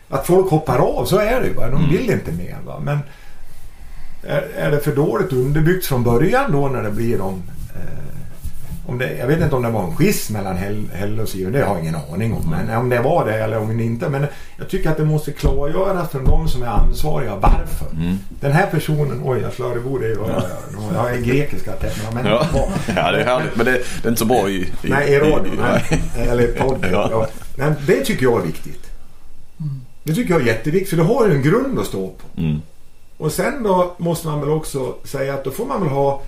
Att 0.09 0.27
folk 0.27 0.49
hoppar 0.51 0.77
av, 0.77 1.05
så 1.05 1.17
är 1.17 1.41
det 1.41 1.47
ju. 1.47 1.53
Va? 1.53 1.69
De 1.69 1.75
Mm. 1.75 1.89
vill 1.91 2.09
inte 2.11 2.31
mer. 2.31 2.57
Va? 2.65 2.79
Men 2.83 2.99
är, 4.23 4.41
är 4.57 4.71
det 4.71 4.79
för 4.79 4.95
dåligt 4.95 5.33
underbyggt 5.33 5.85
från 5.85 6.03
början 6.03 6.51
då 6.51 6.67
när 6.67 6.83
det 6.83 6.91
blir 6.91 7.17
de... 7.17 7.43
Eh, 7.75 8.04
om 8.87 8.97
det, 8.97 9.17
jag 9.17 9.27
vet 9.27 9.41
inte 9.41 9.55
om 9.55 9.63
det 9.63 9.69
var 9.69 9.83
en 9.83 9.95
skiss 9.95 10.29
mellan 10.29 10.55
Hell, 10.57 10.89
Helle 10.93 11.21
och 11.21 11.29
Sivert, 11.29 11.53
det 11.53 11.63
har 11.63 11.75
jag 11.75 11.81
ingen 11.83 11.95
aning 12.13 12.33
om. 12.33 12.49
Men 12.49 12.77
om 12.77 12.89
det 12.89 12.99
var 13.01 13.25
det 13.25 13.33
eller 13.43 13.57
om 13.59 13.77
det 13.77 13.83
inte. 13.83 14.09
Men 14.09 14.25
jag 14.57 14.69
tycker 14.69 14.89
att 14.91 14.97
det 14.97 15.05
måste 15.05 15.31
klargöras 15.31 16.09
för 16.11 16.19
de 16.19 16.47
som 16.47 16.63
är 16.63 16.67
ansvariga 16.67 17.35
varför. 17.35 17.87
Mm. 17.95 18.17
Den 18.39 18.51
här 18.51 18.67
personen, 18.67 19.21
oj 19.25 19.39
jag 19.41 19.53
slår 19.53 19.77
i 19.77 19.79
bordet. 19.79 20.17
Jag, 20.27 20.43
jag 20.95 21.15
är 21.15 21.21
grekiska 21.21 21.71
men 22.13 22.25
Ja. 22.25 22.45
ja, 22.95 23.11
det 23.11 23.21
är 23.21 23.25
härligt. 23.25 23.55
Men 23.55 23.65
det, 23.65 23.71
det 23.71 24.07
är 24.07 24.09
inte 24.09 24.19
så 24.19 24.25
bra 24.25 24.49
i... 24.49 24.55
i 24.61 24.67
Nej, 24.89 25.13
i 25.13 25.19
radio. 25.19 25.53
i- 25.53 25.57
Nej. 25.57 26.01
Eller 26.29 26.43
i 26.43 26.47
podd. 26.47 26.85
Ja. 26.91 27.07
Ja. 27.11 27.27
Men 27.57 27.75
det 27.87 28.05
tycker 28.05 28.23
jag 28.23 28.41
är 28.41 28.45
viktigt. 28.45 28.81
Det 30.03 30.13
tycker 30.13 30.33
jag 30.33 30.41
är 30.41 30.45
jätteviktigt 30.45 30.89
för 30.89 30.97
du 30.97 31.03
har 31.03 31.27
ju 31.27 31.33
en 31.35 31.41
grund 31.41 31.79
att 31.79 31.85
stå 31.85 32.07
på. 32.07 32.41
Mm. 32.41 32.61
Och 33.17 33.31
sen 33.31 33.63
då 33.63 33.95
måste 33.97 34.27
man 34.27 34.39
väl 34.39 34.49
också 34.49 34.95
säga 35.03 35.33
att 35.33 35.43
då 35.43 35.51
får 35.51 35.65
man 35.65 35.81
väl 35.81 35.89
ha... 35.89 36.21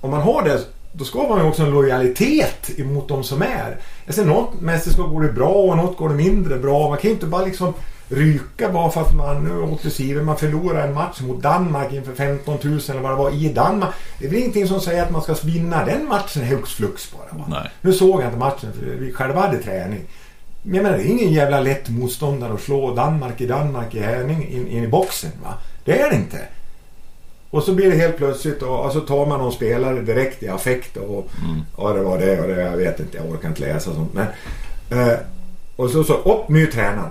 Om 0.00 0.10
man 0.10 0.22
har 0.22 0.42
det, 0.42 0.60
då 0.98 1.04
ska 1.04 1.28
man 1.28 1.38
ju 1.40 1.48
också 1.48 1.62
en 1.62 1.70
lojalitet 1.70 2.70
emot 2.78 3.08
de 3.08 3.24
som 3.24 3.42
är. 3.42 3.78
Alltså 4.06 4.24
något 4.24 4.60
mästerskap 4.60 5.10
går 5.10 5.22
det 5.22 5.32
bra 5.32 5.52
och 5.52 5.76
något 5.76 5.96
går 5.96 6.08
det 6.08 6.14
mindre 6.14 6.58
bra. 6.58 6.88
Man 6.88 6.98
kan 6.98 7.10
ju 7.10 7.14
inte 7.14 7.26
bara 7.26 7.44
liksom 7.44 7.74
ryka 8.08 8.72
bara 8.72 8.90
för 8.90 9.00
att 9.00 9.14
man, 9.14 9.44
nu 9.44 9.60
åkte 9.62 9.90
Siver, 9.90 10.22
man 10.22 10.36
förlorar 10.36 10.86
en 10.86 10.94
match 10.94 11.20
mot 11.20 11.42
Danmark 11.42 11.92
inför 11.92 12.12
15 12.12 12.58
000 12.62 12.80
eller 12.88 13.00
vad 13.00 13.12
det 13.12 13.16
var 13.16 13.30
i 13.30 13.52
Danmark. 13.52 13.90
Det 14.18 14.26
är 14.26 14.30
väl 14.30 14.38
ingenting 14.38 14.68
som 14.68 14.80
säger 14.80 15.02
att 15.02 15.10
man 15.10 15.22
ska 15.22 15.34
vinna 15.44 15.84
den 15.84 16.08
matchen 16.08 16.42
hux 16.42 16.74
flux 16.74 17.12
bara. 17.12 17.38
Va? 17.38 17.66
Nu 17.80 17.92
såg 17.92 18.20
jag 18.20 18.28
inte 18.28 18.38
matchen 18.38 18.72
för 18.72 18.86
vi 18.86 19.12
själva 19.12 19.40
hade 19.40 19.58
träning. 19.58 20.00
Men 20.62 20.74
jag 20.74 20.82
menar, 20.82 20.98
det 20.98 21.04
är 21.04 21.10
ingen 21.10 21.32
jävla 21.32 21.60
lätt 21.60 21.88
motståndare 21.88 22.52
att 22.52 22.60
slå 22.60 22.94
Danmark 22.94 23.40
i 23.40 23.46
Danmark 23.46 23.94
i 23.94 24.00
Härning 24.00 24.48
in, 24.48 24.68
in 24.68 24.84
i 24.84 24.88
boxen. 24.88 25.30
Va? 25.44 25.54
Det 25.84 26.00
är 26.00 26.10
det 26.10 26.16
inte. 26.16 26.38
Och 27.56 27.62
så 27.62 27.74
blir 27.74 27.90
det 27.90 27.96
helt 27.96 28.16
plötsligt 28.16 28.62
och, 28.62 28.84
och 28.86 28.92
så 28.92 29.00
tar 29.00 29.26
man 29.26 29.40
någon 29.40 29.52
spelare 29.52 30.02
direkt 30.02 30.42
i 30.42 30.48
affekt 30.48 30.96
och 30.96 31.30
ja 31.78 31.92
det 31.92 32.00
var 32.02 32.18
det 32.18 32.40
och 32.40 32.48
det, 32.48 32.60
jag 32.62 32.76
vet 32.76 33.00
inte, 33.00 33.16
jag 33.16 33.30
orkar 33.30 33.48
inte 33.48 33.60
läsa 33.60 33.94
sånt. 33.94 34.10
Men, 34.14 34.26
eh, 34.90 35.14
och 35.76 35.90
så, 35.90 36.04
så 36.04 36.14
upp 36.14 36.48
ny 36.48 36.66
tränare. 36.66 37.10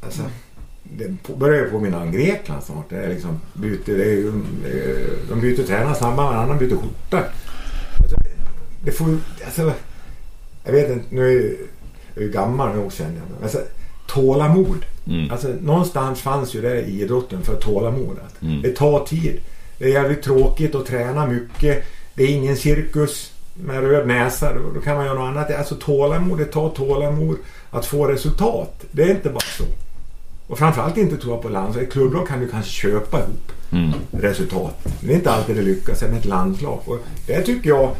Alltså, 0.00 0.22
det 0.82 1.16
på- 1.26 1.36
börjar 1.36 1.64
ju 1.64 1.70
påminna 1.70 2.02
om 2.02 2.12
Grekland 2.12 2.62
snart. 2.62 2.84
Det 2.90 2.96
är 2.96 3.08
liksom 3.08 3.40
byter, 3.54 3.96
det 3.98 4.04
är 4.12 4.32
de 5.28 5.40
byter 5.40 5.62
tränare 5.66 5.94
snabbare 5.94 6.34
än 6.34 6.40
annan 6.40 6.58
byter 6.58 6.76
skjorta. 6.76 7.24
Alltså, 8.00 8.16
det 8.84 8.90
får 8.90 9.06
alltså, 9.44 9.72
jag 10.64 10.72
vet 10.72 10.90
inte, 10.90 11.04
nu 11.14 11.20
är 11.22 11.26
jag 11.26 11.34
ju- 11.34 11.66
jag 12.14 12.22
är 12.22 12.26
ju 12.26 12.32
gammal 12.32 12.76
nog 12.76 12.92
känner 12.92 13.14
jag. 13.14 13.42
Alltså, 13.42 13.58
tålamod. 14.08 14.84
Mm. 15.06 15.30
Alltså, 15.30 15.48
någonstans 15.60 16.20
fanns 16.20 16.54
ju 16.54 16.60
det 16.60 16.80
i 16.82 17.02
idrotten 17.02 17.42
för 17.42 17.54
tålamod. 17.56 18.16
Att 18.26 18.42
Mm. 18.42 18.62
Det 18.62 18.72
tar 18.76 19.04
tid. 19.04 19.40
Det 19.78 19.84
är 19.84 19.88
jävligt 19.88 20.22
tråkigt 20.22 20.74
att 20.74 20.86
träna 20.86 21.26
mycket. 21.26 21.84
Det 22.14 22.22
är 22.22 22.28
ingen 22.28 22.56
cirkus 22.56 23.32
med 23.54 23.80
röd 23.80 24.06
näsa. 24.06 24.54
Då, 24.54 24.60
då 24.74 24.80
kan 24.80 24.96
man 24.96 25.06
göra 25.06 25.18
något 25.18 25.28
annat. 25.28 25.50
Alltså 25.58 25.74
tålamod. 25.74 26.38
Det 26.38 26.44
tar 26.44 26.70
tålamod 26.70 27.36
att 27.70 27.86
få 27.86 28.06
resultat. 28.06 28.84
Det 28.90 29.02
är 29.02 29.10
inte 29.10 29.28
bara 29.30 29.40
så. 29.58 29.64
Och 30.46 30.58
framförallt 30.58 30.96
inte 30.96 31.16
tror 31.16 31.32
jag 31.34 31.42
på 31.42 31.48
landslag. 31.48 31.84
I 31.84 31.86
klubblag 31.86 32.28
kan 32.28 32.40
du 32.40 32.48
kanske 32.48 32.70
köpa 32.70 33.18
ihop 33.18 33.52
Mm. 33.72 33.92
resultat. 34.12 34.74
Men 34.84 34.92
det 35.08 35.12
är 35.12 35.16
inte 35.16 35.30
alltid 35.30 35.56
det 35.56 35.62
lyckas 35.62 36.02
med 36.02 36.16
ett 36.18 36.24
landslag. 36.24 36.80
Och 36.84 36.98
det 37.26 37.42
tycker 37.42 37.68
jag... 37.70 37.90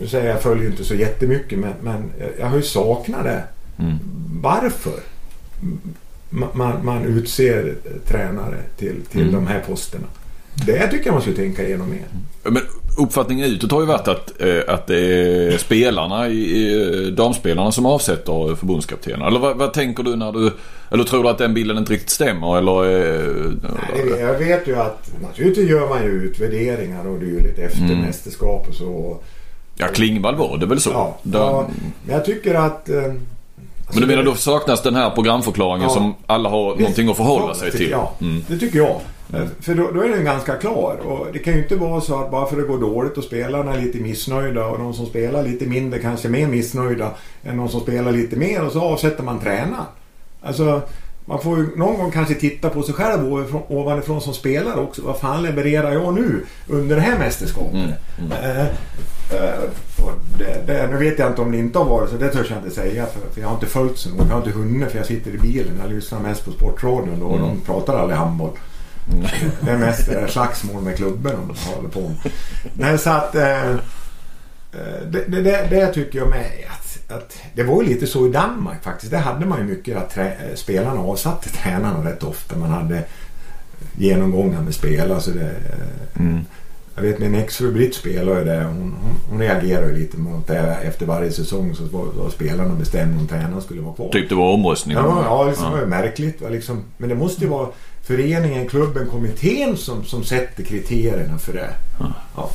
Nu 0.00 0.06
säger 0.06 0.26
jag, 0.26 0.34
jag 0.34 0.42
följer 0.42 0.70
inte 0.70 0.84
så 0.84 0.94
jättemycket 0.94 1.58
men, 1.58 1.72
men 1.82 2.12
jag 2.38 2.46
har 2.46 2.56
ju 2.56 2.62
saknat 2.62 3.24
det. 3.24 3.44
Mm. 3.78 3.98
Varför 4.42 5.00
ma- 6.30 6.48
man, 6.56 6.84
man 6.84 7.04
utser 7.04 7.74
tränare 8.06 8.56
till, 8.78 9.02
till 9.10 9.20
Mm. 9.28 9.34
de 9.34 9.46
här 9.46 9.60
posterna. 9.68 10.06
Det 10.66 10.88
tycker 10.88 11.06
jag 11.06 11.12
man 11.12 11.22
skulle 11.22 11.36
tänka 11.36 11.62
igenom 11.66 11.90
mer. 11.90 12.04
Men 12.42 12.62
uppfattningen 12.98 13.44
utåt 13.46 13.70
har 13.72 13.80
ju 13.80 13.86
varit 13.86 14.08
att, 14.08 14.40
eh, 14.42 14.74
att 14.74 14.86
det 14.86 14.98
är 14.98 15.58
spelarna, 15.58 16.28
i, 16.28 16.32
i, 16.34 17.10
damspelarna 17.10 17.72
som 17.72 17.86
avsätter 17.86 18.54
förbundskaptenen. 18.54 19.22
Eller 19.28 19.40
vad, 19.40 19.56
vad 19.56 19.72
tänker 19.72 20.02
du 20.02 20.16
när 20.16 20.32
du... 20.32 20.52
Eller 20.90 21.04
tror 21.04 21.22
du 21.22 21.28
att 21.28 21.38
den 21.38 21.54
bilden 21.54 21.78
inte 21.78 21.92
riktigt 21.92 22.10
stämmer? 22.10 22.58
Eller, 22.58 22.82
eh, 22.84 23.52
Nej, 23.94 24.20
jag 24.20 24.38
vet 24.38 24.68
ju 24.68 24.76
att 24.76 25.10
naturligtvis 25.22 25.70
gör 25.70 25.88
man 25.88 26.02
ju 26.02 26.10
utvärderingar 26.10 27.06
och 27.08 27.18
dylikt 27.20 27.58
efter 27.58 27.78
Mm. 27.84 27.98
mästerskap 28.00 28.68
och 28.68 28.74
så. 28.74 29.16
ja, 29.76 29.86
Klingvall 29.86 30.36
var 30.36 30.58
det 30.58 30.66
väl 30.66 30.80
så? 30.80 30.90
Ja, 30.90 31.18
Där- 31.22 31.38
ja, 31.38 31.68
men 32.06 32.14
jag 32.16 32.24
tycker 32.24 32.54
att... 32.54 32.88
eh, 32.88 32.94
Men 33.92 34.00
du 34.00 34.06
menar 34.06 34.22
då 34.22 34.34
saknas 34.34 34.82
den 34.82 34.94
här 34.94 35.10
programförklaringen 35.10 35.88
Ja. 35.88 35.94
som 35.94 36.14
alla 36.26 36.48
har 36.48 36.76
någonting 36.76 37.08
att 37.10 37.16
förhålla 37.16 37.54
sig 37.54 37.70
till? 37.70 37.90
Ja, 37.90 38.12
Mm. 38.20 38.44
det 38.48 38.58
tycker 38.58 38.78
jag. 38.78 39.00
Eh, 39.32 39.46
För 39.60 39.74
då, 39.74 39.90
då 39.90 40.00
är 40.00 40.08
den 40.08 40.24
ganska 40.24 40.56
klar. 40.56 40.96
Och 41.06 41.26
det 41.32 41.38
kan 41.38 41.52
ju 41.54 41.62
inte 41.62 41.76
vara 41.76 42.00
så 42.00 42.20
att 42.20 42.30
bara 42.30 42.46
för 42.46 42.56
att 42.56 42.62
det 42.62 42.68
går 42.68 42.80
dåligt 42.80 43.18
och 43.18 43.24
spelarna 43.24 43.74
är 43.74 43.80
lite 43.80 43.98
missnöjda 43.98 44.66
och 44.66 44.78
de 44.78 44.94
som 44.94 45.06
spelar 45.06 45.42
lite 45.42 45.66
mindre 45.66 45.98
kanske 45.98 46.28
är 46.28 46.30
mer 46.30 46.46
missnöjda 46.46 47.10
än 47.44 47.56
de 47.56 47.68
som 47.68 47.80
spelar 47.80 48.12
lite 48.12 48.36
mer 48.36 48.64
och 48.66 48.72
så 48.72 48.80
avsätter 48.80 49.22
man 49.22 49.40
tränaren. 49.40 49.84
Alltså, 50.42 50.82
man 51.26 51.40
får 51.42 51.58
ju 51.58 51.76
någon 51.76 51.98
gång 51.98 52.10
kanske 52.10 52.34
titta 52.34 52.70
på 52.70 52.82
sig 52.82 52.94
själv 52.94 53.52
ovanifrån, 53.68 54.20
som 54.20 54.34
spelare 54.34 54.80
också. 54.80 55.02
Vad 55.02 55.18
fan 55.18 55.42
levererar 55.42 55.92
jag 55.92 56.14
nu 56.14 56.44
under 56.68 56.96
det 56.96 57.02
här 57.02 57.18
mästerskapet? 57.18 57.74
Mm, 57.74 58.32
eh, 58.32 58.66
och 60.04 60.12
det, 60.38 60.66
det, 60.66 60.86
nu 60.90 60.96
vet 60.96 61.18
jag 61.18 61.28
inte 61.30 61.42
om 61.42 61.52
det 61.52 61.58
inte 61.58 61.78
har 61.78 61.84
varit 61.84 62.10
så, 62.10 62.16
det 62.16 62.28
törs 62.28 62.50
jag 62.50 62.58
inte 62.58 62.70
säga 62.70 63.06
för, 63.06 63.34
för 63.34 63.40
jag 63.40 63.48
har 63.48 63.54
inte 63.54 63.66
följt 63.66 63.98
så 63.98 64.08
noga. 64.10 64.24
Jag 64.24 64.30
har 64.34 64.38
inte 64.38 64.58
hunnit 64.58 64.90
för 64.90 64.98
jag 64.98 65.06
sitter 65.06 65.30
i 65.30 65.38
bilen. 65.38 65.80
Jag 65.82 65.92
lyssnar 65.92 66.20
mest 66.20 66.44
på 66.44 66.50
Sportradion 66.50 67.20
då 67.20 67.26
och 67.26 67.38
de 67.38 67.60
pratar 67.60 67.98
aldrig 67.98 68.18
handboll. 68.18 68.50
Det 69.60 69.70
är 69.70 69.78
mest 69.78 70.08
eh, 70.08 70.26
slagsmål 70.26 70.82
med 70.82 70.96
klubben 70.96 71.32
de 71.48 71.70
håller 71.74 71.88
på 71.88 72.00
med. 72.00 72.32
Nej, 72.74 72.98
så 72.98 73.10
att... 73.10 73.34
Eh, 73.34 73.70
eh, 73.70 73.76
det, 75.10 75.24
det, 75.28 75.40
det, 75.42 75.66
det 75.70 75.86
tycker 75.92 76.18
jag 76.18 76.28
med 76.28 76.46
att, 76.70 77.12
att 77.12 77.38
det 77.54 77.62
var 77.62 77.82
ju 77.82 77.88
lite 77.88 78.06
så 78.06 78.26
i 78.26 78.30
Danmark 78.30 78.82
faktiskt. 78.84 79.12
Där 79.12 79.18
hade 79.18 79.46
man 79.46 79.58
ju 79.58 79.64
mycket 79.64 79.96
att 79.96 80.10
trä, 80.10 80.26
eh, 80.28 80.54
spelarna 80.54 81.00
avsatte 81.00 81.48
tränarna 81.48 82.10
rätt 82.10 82.22
ofta. 82.22 82.56
Man 82.56 82.70
hade 82.70 83.02
genomgångar 83.98 84.60
med 84.62 84.74
spelare. 84.74 85.20
Så 85.20 85.30
det, 85.30 85.42
eh, 85.44 86.20
Mm. 86.20 86.44
jag 86.94 87.02
vet 87.02 87.18
min 87.18 87.34
exfru 87.34 87.72
Britt 87.72 87.94
spelar 87.94 88.38
ju 88.38 88.44
det. 88.44 88.64
Hon, 88.64 88.94
hon, 89.02 89.14
hon 89.30 89.38
reagerar 89.40 89.86
ju 89.86 89.92
lite 89.98 90.16
mot 90.16 90.46
det. 90.46 90.58
Efter 90.82 91.06
varje 91.06 91.30
säsong 91.32 91.74
så 91.74 91.84
var, 91.84 92.04
var 92.04 92.30
spelarna 92.30 92.74
bestämde 92.74 93.18
om 93.20 93.26
tränaren 93.28 93.62
skulle 93.62 93.80
vara 93.82 93.94
kvar. 93.94 94.08
Typ 94.08 94.28
det 94.28 94.34
var 94.34 94.52
omröstning? 94.52 94.96
Ja, 94.96 95.22
ja, 95.24 95.44
liksom, 95.44 95.64
det 95.64 95.70
var 95.72 95.80
ju 95.80 95.86
märkligt. 95.86 96.40
Liksom. 96.50 96.82
Men 96.96 97.08
det 97.08 97.14
måste 97.14 97.44
ju 97.44 97.50
vara 97.50 97.68
föreningen, 98.04 98.68
klubben, 98.68 99.08
kommittén 99.10 99.76
som, 99.76 100.04
som 100.04 100.24
sätter 100.24 100.62
kriterierna 100.62 101.38
för 101.38 101.52
det. 101.52 101.70
Ja. 102.36 102.50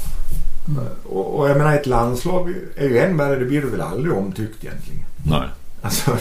Och, 1.04 1.40
och 1.40 1.50
jag 1.50 1.58
menar 1.58 1.76
ett 1.76 1.86
landslag 1.86 2.54
är 2.76 2.90
ju 2.90 3.00
än 3.00 3.18
värre. 3.18 3.40
Det 3.40 3.46
blir 3.46 3.62
du 3.62 3.70
väl 3.70 3.82
aldrig 3.82 4.14
omtyckt 4.14 4.64
egentligen. 4.64 5.06
Nej. 5.24 5.48
Alltså, 5.82 6.12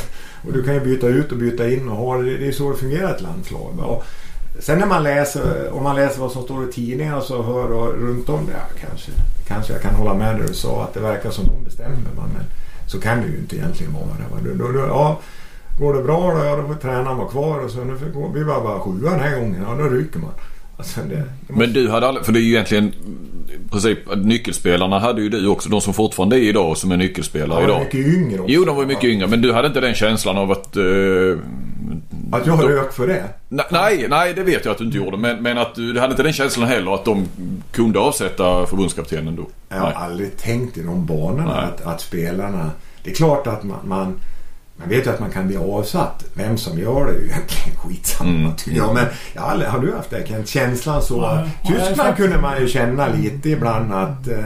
och 0.47 0.53
du 0.53 0.65
kan 0.65 0.75
ju 0.75 0.81
byta 0.81 1.07
ut 1.07 1.33
och 1.33 1.39
byta 1.39 1.71
in 1.71 1.89
och 1.89 1.97
ha 1.97 2.17
det. 2.17 2.37
Det 2.37 2.49
är 2.49 2.53
så 2.53 2.71
det 2.71 2.79
fungerar 2.79 3.15
ett 3.15 3.21
landslag. 3.21 3.79
Och 3.79 4.05
sen 4.59 4.79
när 4.79 4.87
man 4.87 5.03
läser, 5.03 5.73
om 5.73 5.83
man 5.83 5.97
läser 5.97 6.21
vad 6.21 6.33
som 6.33 6.43
står 6.43 6.69
i 6.69 6.73
tidningarna 6.73 7.21
så 7.21 7.43
hör 7.43 7.73
och 7.73 7.95
runt 7.95 8.29
om 8.29 8.47
det. 8.47 8.53
Ja, 8.53 8.81
kanske, 8.89 9.11
kanske 9.47 9.73
jag 9.73 9.83
kan 9.83 9.95
hålla 9.95 10.15
med 10.15 10.37
där 10.37 10.49
du 10.49 10.55
sa 10.55 10.85
att 10.85 10.95
det 10.95 11.01
verkar 11.01 11.31
som 11.31 11.45
de 11.47 11.65
bestämmer. 11.65 11.97
Men 12.17 12.45
så 12.87 13.01
kan 13.01 13.21
det 13.21 13.27
ju 13.27 13.39
inte 13.39 13.57
egentligen 13.57 13.93
vara. 13.93 14.05
Va? 14.05 14.39
Då, 14.55 14.73
då, 14.73 14.79
ja, 14.79 15.21
går 15.79 15.95
det 15.95 16.03
bra 16.03 16.33
då, 16.35 16.45
ja, 16.45 16.57
då 16.57 16.67
får 16.69 16.75
tränaren 16.75 17.17
vara 17.17 17.29
kvar. 17.29 17.59
Och 17.65 17.71
så 17.71 17.85
nu 17.85 17.97
får- 17.97 18.33
vi 18.35 18.45
var 18.45 18.61
bara 18.63 18.81
sjua 18.81 19.11
den 19.11 19.21
här 19.21 19.37
gången. 19.41 19.65
Ja, 19.69 19.75
då 19.85 19.89
ryker 19.89 20.19
man. 20.19 20.31
Alltså, 20.77 21.01
det, 21.01 21.15
det 21.17 21.23
måste, 21.49 21.53
Men 21.53 21.73
du 21.73 21.91
hade 21.91 22.09
aldrig, 22.09 22.27
för 22.27 22.33
det 22.33 22.39
är 22.39 22.43
ju 22.43 22.49
egentligen 22.53 22.85
i 23.67 23.71
princip 23.71 23.99
nyckelspelarna 24.17 24.99
hade 24.99 25.23
ju 25.23 25.29
du 25.29 25.47
också. 25.49 25.69
De 25.69 25.81
som 25.81 25.95
fortfarande 25.95 26.37
är 26.37 26.41
idag 26.41 26.77
som 26.77 26.93
är 26.93 26.97
nyckelspelare 26.97 27.59
var 27.61 27.65
idag. 27.69 27.81
mycket 27.81 28.07
yngre 28.15 28.41
också. 28.41 28.53
Jo, 28.53 28.65
de 28.65 28.77
var 28.77 28.87
mycket 28.87 29.05
yngre. 29.05 29.27
Men 29.27 29.41
du 29.43 29.53
hade 29.53 29.69
inte 29.69 29.81
den 29.81 29.95
känslan 29.95 30.39
av 30.39 30.51
att... 30.53 30.77
eh, 30.77 30.83
Att 32.33 32.47
jag 32.47 32.53
har 32.53 32.63
de- 32.63 32.69
rök 32.69 32.93
för 32.93 33.07
det. 33.07 33.25
Nej, 33.49 33.67
nej, 33.71 34.07
nej, 34.11 34.35
det 34.35 34.43
vet 34.43 34.65
jag 34.65 34.73
att 34.73 34.79
du 34.79 34.85
inte 34.85 34.97
gjorde. 34.97 35.17
Men, 35.17 35.43
men 35.43 35.59
att 35.59 35.75
du, 35.75 35.93
du 35.93 36.01
hade 36.01 36.11
inte 36.11 36.23
den 36.23 36.33
känslan 36.33 36.69
heller 36.69 36.95
att 36.95 37.05
de 37.05 37.25
kunde 37.73 37.99
avsätta 37.99 38.67
förbundskaptenen 38.67 39.37
då? 39.37 39.47
Jag 39.69 39.77
har 39.77 39.85
Nej. 39.87 39.95
aldrig 39.97 40.37
tänkt 40.37 40.77
i 40.79 40.83
de 40.83 41.07
banorna 41.07 41.55
att, 41.63 41.87
att 41.87 42.01
spelarna... 42.01 42.71
Det 43.05 43.11
är 43.11 43.15
klart 43.15 43.47
att 43.47 43.65
man, 43.65 43.79
man... 43.85 44.21
Man 44.79 44.89
vet 44.89 45.07
ju 45.07 45.11
att 45.11 45.21
man 45.21 45.31
kan 45.31 45.47
bli 45.47 45.57
avsatt. 45.57 46.25
Vem 46.35 46.59
som 46.59 46.79
gör 46.79 47.05
det 47.07 47.11
är 47.13 47.15
ju 47.21 47.25
egentligen 47.27 47.77
skitsamma 47.85 48.31
Mm. 48.31 48.57
tycker 48.57 48.77
jag. 48.77 48.95
Men 48.95 49.07
jag 49.35 49.43
har, 49.43 49.51
aldrig, 49.51 49.71
har 49.71 49.79
du 49.79 49.93
haft 49.95 50.11
det 50.11 50.29
Kent? 50.29 50.49
Känslan 50.49 51.03
så? 51.03 51.35
Nej. 51.35 51.49
Tyskland 51.67 52.17
kunde 52.17 52.39
man 52.41 52.61
ju 52.61 52.69
känna 52.69 53.09
lite 53.09 53.51
ibland 53.51 53.93
att... 53.93 54.29
Eh, 54.29 54.45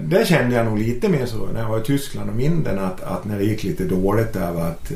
där 0.00 0.24
kände 0.24 0.56
jag 0.56 0.66
nog 0.66 0.78
lite 0.78 1.08
mer 1.08 1.26
så 1.26 1.46
när 1.52 1.60
jag 1.60 1.68
var 1.68 1.78
i 1.78 1.82
Tyskland 1.82 2.30
och 2.30 2.36
Minden 2.36 2.78
att, 2.78 3.02
att 3.02 3.24
när 3.24 3.38
det 3.38 3.44
gick 3.44 3.62
lite 3.64 3.84
dåligt 3.84 4.32
där 4.32 4.52
var 4.52 4.66
att, 4.66 4.92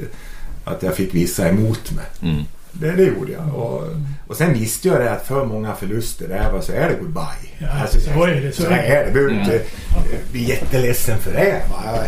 att 0.64 0.82
jag 0.82 0.94
fick 0.94 1.14
vissa 1.14 1.48
emot 1.48 1.92
mig. 1.92 2.05
Mm. 2.32 2.42
Det, 2.72 2.90
det 2.90 3.03
gjorde 3.03 3.32
jag. 3.32 3.55
Och, 3.55 3.84
och 4.26 4.36
sen 4.36 4.53
visste 4.55 4.88
jag 4.88 5.00
det 5.00 5.11
att 5.12 5.26
för 5.26 5.44
många 5.46 5.74
förluster 5.74 6.28
där 6.28 6.53
var 6.53 6.61
så 6.61 6.72
är 6.72 6.88
det 6.88 6.94
goodbye. 7.00 7.48
Ja, 7.59 7.68
så 7.90 8.24
är 8.26 8.40
det, 8.40 8.53
så 8.53 8.62
Så 8.62 8.68
är 8.68 8.76
det. 8.76 8.82
är 8.82 9.07
det. 9.07 9.12
Behöver 9.12 9.32
inte 9.40 9.61
bli 10.32 10.44
jätteledsen 10.48 11.18
för 11.18 11.32
det. 11.32 11.62
Va? 11.70 12.05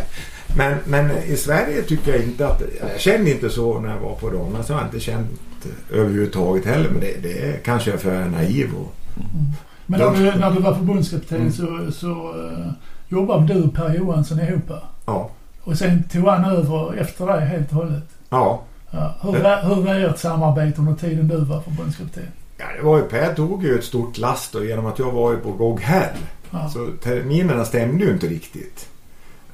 Men, 0.57 0.79
men 0.85 1.11
i 1.11 1.37
Sverige 1.37 1.83
tycker 1.83 2.13
jag 2.13 2.23
inte 2.23 2.49
att... 2.49 2.63
Jag 2.81 3.01
kände 3.01 3.31
inte 3.31 3.51
så 3.51 3.81
när 3.81 3.91
jag 3.91 4.01
var 4.01 4.15
på 4.15 4.31
Donna. 4.31 4.63
Så 4.63 4.73
har 4.73 4.81
jag 4.81 4.89
inte 4.89 5.01
känt 5.01 5.31
överhuvudtaget 5.93 6.67
heller. 6.67 6.91
Men 6.91 7.01
det, 7.01 7.23
det 7.23 7.49
är 7.49 7.57
kanske 7.57 7.91
jag 7.91 7.95
är 7.95 8.03
för 8.03 8.25
naiv. 8.25 8.75
Och, 8.75 8.95
Men 9.87 10.01
när 10.01 10.11
du, 10.11 10.39
när 10.39 10.51
du 10.51 10.61
var 10.61 10.75
förbundskapten 10.75 11.53
så, 11.53 11.93
så 11.93 12.35
uh, 12.35 12.73
jobbade 13.09 13.55
du 13.55 13.63
och 13.63 13.75
Per 13.75 13.95
Johansson 13.95 14.41
ihop. 14.41 14.71
Ja. 15.07 15.31
Och 15.61 15.79
sen 15.79 16.03
tog 16.13 16.29
han 16.29 16.45
över 16.45 16.95
efter 16.97 17.27
dig 17.27 17.47
helt 17.47 17.71
och 17.71 17.77
hållet. 17.77 18.09
Ja. 18.29 18.63
Ja. 18.91 19.15
Hur, 19.23 19.33
var, 19.33 19.63
hur 19.63 19.83
var 19.83 19.95
ert 19.95 20.19
samarbete 20.19 20.81
under 20.81 20.95
tiden 20.95 21.29
du 21.29 21.37
var 21.37 21.61
förbundskapten? 21.61 22.23
ja, 22.57 22.65
det 22.77 22.83
var 22.83 22.99
ju 22.99 23.05
Per 23.05 23.35
tog 23.35 23.65
ju 23.65 23.79
ett 23.79 23.85
stort 23.85 24.19
last 24.19 24.53
då, 24.53 24.65
genom 24.65 24.87
att 24.87 24.99
jag 24.99 25.13
var 25.13 25.33
ju 25.33 25.39
på 25.39 25.53
GOG 25.53 25.81
Hell. 25.81 26.17
Ja. 26.51 26.69
Så 26.69 26.87
terminerna 27.03 27.65
stämde 27.65 28.05
ju 28.05 28.13
inte 28.13 28.27
riktigt. 28.27 28.89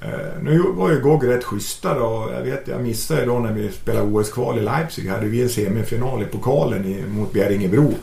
Eh, 0.03 0.43
nu 0.43 0.59
var 0.59 0.91
ju 0.91 1.01
GOG 1.01 1.29
rätt 1.29 1.45
schyssta 1.45 1.99
då. 1.99 2.31
Jag 2.35 2.43
vet, 2.43 2.69
jag 2.69 2.83
missade 2.83 3.25
då 3.25 3.39
när 3.39 3.53
vi 3.53 3.69
spelade 3.69 4.07
OS-kval 4.07 4.59
i 4.59 4.63
Leipzig. 4.63 5.09
Hade 5.09 5.27
vi 5.27 5.43
en 5.43 5.49
semifinal 5.49 6.23
i 6.23 6.25
pokalen 6.25 6.85
i, 6.85 7.05
mot 7.09 7.33
Bjerringebro. 7.33 7.95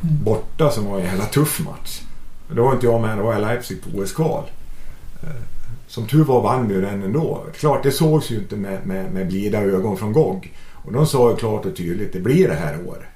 Borta 0.00 0.70
som 0.70 0.84
var 0.84 0.98
en 0.98 1.04
jävla 1.04 1.24
tuff 1.24 1.60
match. 1.60 2.00
Då 2.54 2.64
var 2.64 2.72
inte 2.72 2.86
jag 2.86 3.00
med, 3.00 3.18
då 3.18 3.24
var 3.24 3.32
jag 3.32 3.42
i 3.42 3.44
Leipzig 3.44 3.82
på 3.82 3.98
OS-kval. 3.98 4.44
Eh, 5.22 5.28
som 5.86 6.06
tur 6.06 6.24
var 6.24 6.40
vann 6.40 6.68
vi 6.68 6.74
ju 6.74 6.80
den 6.80 7.02
ändå. 7.02 7.44
Klart, 7.54 7.82
det 7.82 7.92
sågs 7.92 8.30
ju 8.30 8.36
inte 8.36 8.56
med, 8.56 8.86
med, 8.86 9.12
med 9.12 9.26
blida 9.26 9.60
ögon 9.60 9.96
från 9.96 10.12
GOG. 10.12 10.52
Och 10.74 10.92
de 10.92 11.06
sa 11.06 11.30
ju 11.30 11.36
klart 11.36 11.66
och 11.66 11.76
tydligt, 11.76 12.12
det 12.12 12.20
blir 12.20 12.48
det 12.48 12.54
här 12.54 12.78
året. 12.86 13.08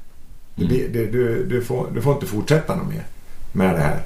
Blir, 0.55 0.89
det, 0.89 1.07
du, 1.07 1.45
du, 1.45 1.62
får, 1.64 1.87
du 1.95 2.03
får 2.03 2.14
inte 2.14 2.27
fortsätta 2.27 2.77
något 2.77 2.89
mer 2.89 3.05
med 3.53 3.75
det 3.75 3.81
här. 3.81 4.03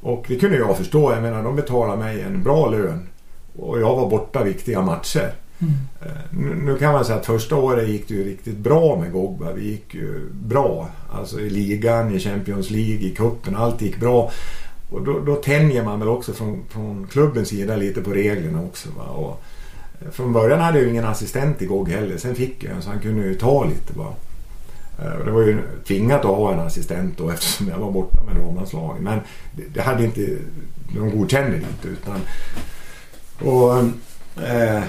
Och 0.00 0.24
det 0.28 0.36
kunde 0.36 0.56
jag 0.56 0.76
förstå. 0.76 1.12
Jag 1.12 1.22
menar, 1.22 1.42
de 1.42 1.56
betalade 1.56 1.98
mig 1.98 2.20
en 2.20 2.42
bra 2.42 2.70
lön. 2.70 3.08
Och 3.56 3.80
jag 3.80 3.96
var 3.96 4.10
borta 4.10 4.44
viktiga 4.44 4.82
matcher. 4.82 5.34
Mm. 5.58 5.72
Eh, 6.02 6.38
Nu, 6.64 6.76
kan 6.78 6.92
man 6.92 7.04
säga 7.04 7.18
att 7.18 7.26
första 7.26 7.56
året 7.56 7.88
gick 7.88 8.08
det 8.08 8.14
ju 8.14 8.24
riktigt 8.24 8.56
bra 8.56 8.96
med 9.00 9.12
Gogba. 9.12 9.52
Vi 9.52 9.70
gick 9.70 9.94
ju 9.94 10.28
bra. 10.32 10.88
Alltså 11.12 11.40
i 11.40 11.50
ligan, 11.50 12.14
i 12.14 12.18
Champions 12.18 12.70
League, 12.70 13.06
i 13.06 13.14
cupen. 13.14 13.56
Allt 13.56 13.82
gick 13.82 14.00
bra. 14.00 14.30
Och 14.90 15.02
då, 15.02 15.18
då 15.18 15.34
tänjer 15.34 15.84
man 15.84 15.98
väl 15.98 16.08
också 16.08 16.32
från, 16.32 16.64
från 16.68 17.06
klubbens 17.10 17.48
sida 17.48 17.76
lite 17.76 18.00
på 18.00 18.10
reglerna 18.10 18.62
också. 18.62 18.88
Eh, 20.00 20.10
från 20.10 20.32
början 20.32 20.60
hade 20.60 20.78
jag 20.78 20.84
ju 20.84 20.90
ingen 20.90 21.04
assistent 21.04 21.62
i 21.62 21.66
GOG 21.66 21.88
heller. 21.88 22.16
Sen 22.16 22.34
fick 22.34 22.64
jag 22.64 22.72
en 22.72 22.82
så 22.82 22.90
han 22.90 23.00
kunde 23.00 23.26
ju 23.26 23.34
ta 23.34 23.64
lite 23.64 23.92
bara. 23.92 24.14
Eh, 25.02 25.24
det 25.24 25.30
var 25.30 25.42
ju 25.42 25.62
tvingat 25.86 26.24
att 26.24 26.36
ha 26.36 26.52
en 26.52 26.60
assistent 26.60 27.18
då 27.18 27.30
eftersom 27.30 27.68
jag 27.68 27.78
var 27.78 27.90
borta 27.90 28.22
med 28.24 28.36
damlandslaget. 28.36 29.02
Men 29.02 29.20
det, 29.72 29.80
hade 29.80 30.04
inte, 30.04 30.36
de 30.94 31.10
godkände 31.10 31.50
det 31.50 31.56
inte 31.56 31.88
utan 31.88 32.20
och, 33.40 33.78
eh, 34.44 34.82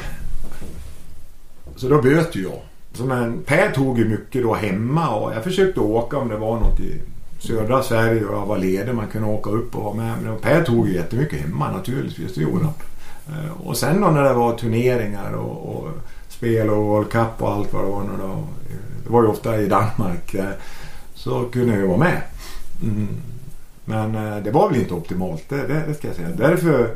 Så 1.76 1.90
då 1.90 2.02
böt 2.02 2.36
ju 2.36 2.44
jag. 2.44 2.62
Så 2.94 3.06
men 3.06 3.44
Per 3.44 3.72
tog 3.72 4.00
ju 4.00 4.06
mycket 4.06 4.44
då 4.44 4.54
hemma 4.54 5.16
och 5.16 5.34
jag 5.34 5.44
försökte 5.44 5.80
åka 5.80 6.18
om 6.18 6.28
det 6.28 6.38
var 6.38 6.60
något 6.60 6.80
i 6.80 7.02
södra 7.40 7.84
Sverige 7.84 8.26
och 8.26 8.38
jag 8.38 8.46
var 8.46 8.58
ledig. 8.58 8.96
Man 8.96 9.08
kunde 9.08 9.28
åka 9.28 9.50
upp 9.50 9.76
och 9.76 9.84
vara 9.84 9.94
med. 9.94 10.14
Men 10.24 10.38
Per 10.38 10.64
tog 10.64 10.88
ju 10.88 10.94
jättemycket 10.94 11.42
hemma 11.42 11.72
naturligtvis. 11.72 12.36
Det 12.36 12.42
gjorde 12.42 12.64
han. 12.64 12.74
Eh, 13.28 13.68
och 13.68 13.78
sen 13.78 14.02
då 14.02 14.08
när 14.08 14.24
det 14.24 14.34
var 14.34 14.58
turneringar 14.58 15.32
och, 15.32 15.76
och 15.76 15.90
spel 16.30 16.70
och 16.70 16.86
World 16.86 17.10
Cup 17.10 17.42
och 17.42 17.52
allt 17.52 17.74
vad 17.74 17.84
det 17.84 17.90
var. 17.90 18.04
Då, 18.22 18.48
det 19.12 19.16
var 19.16 19.24
ju 19.24 19.30
ofta 19.30 19.62
i 19.62 19.68
Danmark. 19.68 20.34
eh, 20.34 20.46
Så 21.14 21.46
kunde 21.46 21.72
jag 21.72 21.82
ju 21.82 21.88
vara 21.88 21.98
med. 21.98 22.22
Mm. 22.84 23.08
Men 23.86 24.16
eh, 24.16 24.44
det 24.44 24.52
var 24.52 24.70
väl 24.70 24.80
inte 24.80 24.94
optimalt. 24.94 25.44
Det, 25.50 25.68
det, 25.68 25.84
det 25.88 25.94
ska 25.94 26.08
jag 26.08 26.16
säga. 26.16 26.30
Därför 26.38 26.96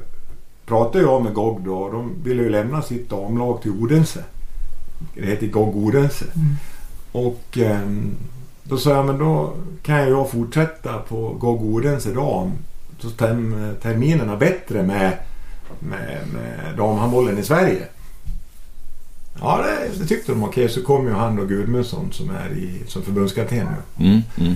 pratade 0.66 1.04
jag 1.04 1.24
med 1.24 1.34
GOG 1.34 1.62
då. 1.66 1.76
och 1.78 1.92
De 1.92 2.14
ville 2.24 2.44
ju 2.44 2.50
lämna 2.50 2.82
sitt 2.82 3.10
damlag 3.10 3.62
till 3.62 3.72
Odense. 3.72 4.24
Det 5.16 5.26
heter 5.26 5.48
GOG 5.48 5.76
Odense. 5.78 6.26
Mm. 6.36 6.56
Och 7.12 7.58
ehm, 7.58 8.12
då 8.64 8.78
sa 8.78 8.90
jag 8.90 9.06
men 9.06 9.18
då 9.18 9.54
kan 9.84 10.10
jag 10.10 10.30
fortsätta 10.32 11.00
på 11.00 11.34
GOG 11.40 11.64
Odense 11.76 12.14
dam. 12.14 12.52
Så 13.00 13.10
term, 13.10 13.76
terminerna 13.82 14.36
bättre 14.36 14.84
med, 14.84 15.18
med, 15.80 16.20
med 16.34 16.78
damhandbollen 16.78 17.38
i 17.38 17.44
Sverige. 17.44 17.88
Ja, 19.42 19.66
det, 19.68 20.00
det 20.00 20.06
tyckte 20.06 20.32
de. 20.32 20.44
Okej, 20.44 20.70
så 20.70 20.84
kom 20.84 21.08
ju 21.08 21.14
han 21.14 21.36
då 21.36 21.46
Gudmundsson 21.46 22.12
som 22.12 22.30
är 22.30 22.50
i, 22.58 22.84
som 22.88 23.02
förbundskapten 23.02 23.68
nu. 23.98 24.06
Mm, 24.06 24.22
mm. 24.38 24.56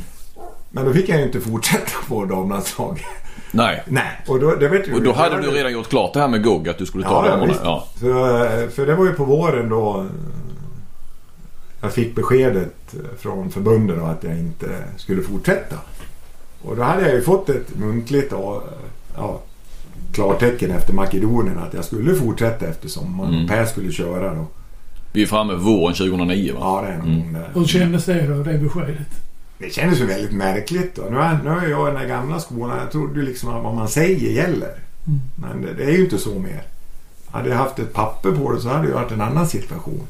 Men 0.69 0.85
då 0.85 0.93
fick 0.93 1.09
jag 1.09 1.17
ju 1.17 1.25
inte 1.25 1.41
fortsätta 1.41 1.91
på 2.07 2.25
damlandslaget. 2.25 3.05
Nej. 3.51 3.83
Nej. 3.87 4.21
Och 4.27 4.39
då, 4.39 4.55
det 4.55 4.93
Och 4.93 5.03
då 5.03 5.13
hade 5.13 5.41
du 5.41 5.51
redan 5.51 5.73
gjort 5.73 5.89
klart 5.89 6.13
det 6.13 6.19
här 6.19 6.27
med 6.27 6.43
GOG 6.43 6.69
att 6.69 6.77
du 6.77 6.85
skulle 6.85 7.03
ta 7.03 7.25
Ja, 7.25 7.31
damerna. 7.31 7.53
Ja. 7.63 7.87
Eh, 7.95 8.69
för 8.69 8.85
det 8.85 8.95
var 8.95 9.05
ju 9.05 9.13
på 9.13 9.25
våren 9.25 9.69
då 9.69 10.05
jag 11.81 11.93
fick 11.93 12.15
beskedet 12.15 12.95
från 13.19 13.51
förbundet 13.51 14.03
att 14.03 14.23
jag 14.23 14.37
inte 14.37 14.67
skulle 14.97 15.21
fortsätta. 15.21 15.75
Och 16.61 16.75
då 16.75 16.83
hade 16.83 17.01
jag 17.01 17.13
ju 17.13 17.21
fått 17.21 17.49
ett 17.49 17.75
muntligt 17.75 18.33
ja, 19.17 19.41
klartecken 20.13 20.71
efter 20.71 20.93
Makedonien 20.93 21.59
att 21.59 21.73
jag 21.73 21.85
skulle 21.85 22.15
fortsätta 22.15 22.67
efter 22.67 22.89
sommaren. 22.89 23.33
Mm. 23.33 23.43
Och 23.43 23.49
Per 23.49 23.65
skulle 23.65 23.91
köra 23.91 24.35
då. 24.35 24.45
Vi 25.11 25.21
är 25.21 25.25
framme 25.25 25.53
våren 25.53 25.95
2009 25.95 26.53
va? 26.53 26.59
Ja, 26.61 26.81
det 26.87 26.93
är 26.93 26.99
Mm. 26.99 27.35
Hur 27.53 27.65
kändes 27.65 28.05
det 28.05 28.27
då, 28.27 28.43
det 28.43 28.57
beskedet? 28.57 29.07
Det 29.57 29.73
kändes 29.73 29.99
ju 30.01 30.05
väldigt 30.05 30.31
märkligt 30.31 30.95
då. 30.95 31.01
Nu 31.11 31.17
är, 31.17 31.39
nu 31.43 31.49
är 31.49 31.69
jag 31.69 31.87
i 31.87 31.91
den 31.91 32.01
här 32.01 32.07
gamla 32.07 32.39
skolan. 32.39 32.77
Jag 32.77 32.91
trodde 32.91 33.19
ju 33.19 33.25
liksom 33.25 33.49
att 33.49 33.63
vad 33.63 33.75
man 33.75 33.87
säger 33.89 34.29
gäller. 34.31 34.73
Mm. 35.07 35.19
Men 35.35 35.61
det, 35.61 35.73
det 35.73 35.83
är 35.83 35.97
ju 35.97 36.03
inte 36.03 36.17
så 36.17 36.39
mer. 36.39 36.61
Hade 37.31 37.49
jag 37.49 37.57
haft 37.57 37.79
ett 37.79 37.93
papper 37.93 38.31
på 38.31 38.51
det 38.53 38.61
så 38.61 38.69
hade 38.69 38.87
det 38.87 38.93
varit 38.93 39.11
en 39.11 39.21
annan 39.21 39.47
situation. 39.47 40.01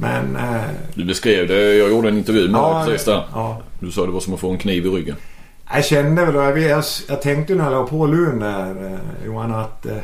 Men... 0.00 0.36
Eh, 0.36 0.62
Du 0.94 1.04
beskrev 1.04 1.48
det. 1.48 1.74
Jag 1.74 1.90
gjorde 1.90 2.08
en 2.08 2.18
intervju 2.18 2.48
med 2.48 2.60
dig 2.60 2.84
precis 2.86 3.04
där. 3.04 3.24
ja, 3.34 3.62
Du 3.80 3.90
sa 3.90 4.06
det 4.06 4.12
var 4.12 4.20
som 4.20 4.34
att 4.34 4.40
få 4.40 4.50
en 4.50 4.58
kniv 4.58 4.86
i 4.86 4.88
ryggen. 4.88 5.16
Jag 5.72 5.84
kände 5.84 6.24
väl, 6.24 6.34
jag, 6.34 6.58
jag, 6.58 6.84
jag 7.08 7.22
tänkte 7.22 7.54
när 7.54 7.64
jag 7.64 7.72
la 7.72 7.86
på 7.86 8.06
luren 8.06 8.38
där 8.38 8.92
eh, 8.92 9.26
Johan 9.26 9.54
att 9.54 9.86
eh, 9.86 9.96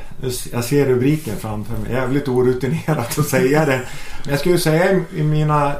jag 0.52 0.64
ser 0.64 0.86
rubriken 0.86 1.36
framför 1.36 1.72
mig. 1.78 1.92
Jävligt 1.92 2.28
orutinerat 2.28 3.18
att 3.18 3.26
säga 3.26 3.64
det. 3.66 3.80
Men 4.24 4.30
jag 4.30 4.38
skulle 4.40 4.58
säga 4.58 5.00
i, 5.16 5.22
mina... 5.22 5.66
Eh, 5.66 5.72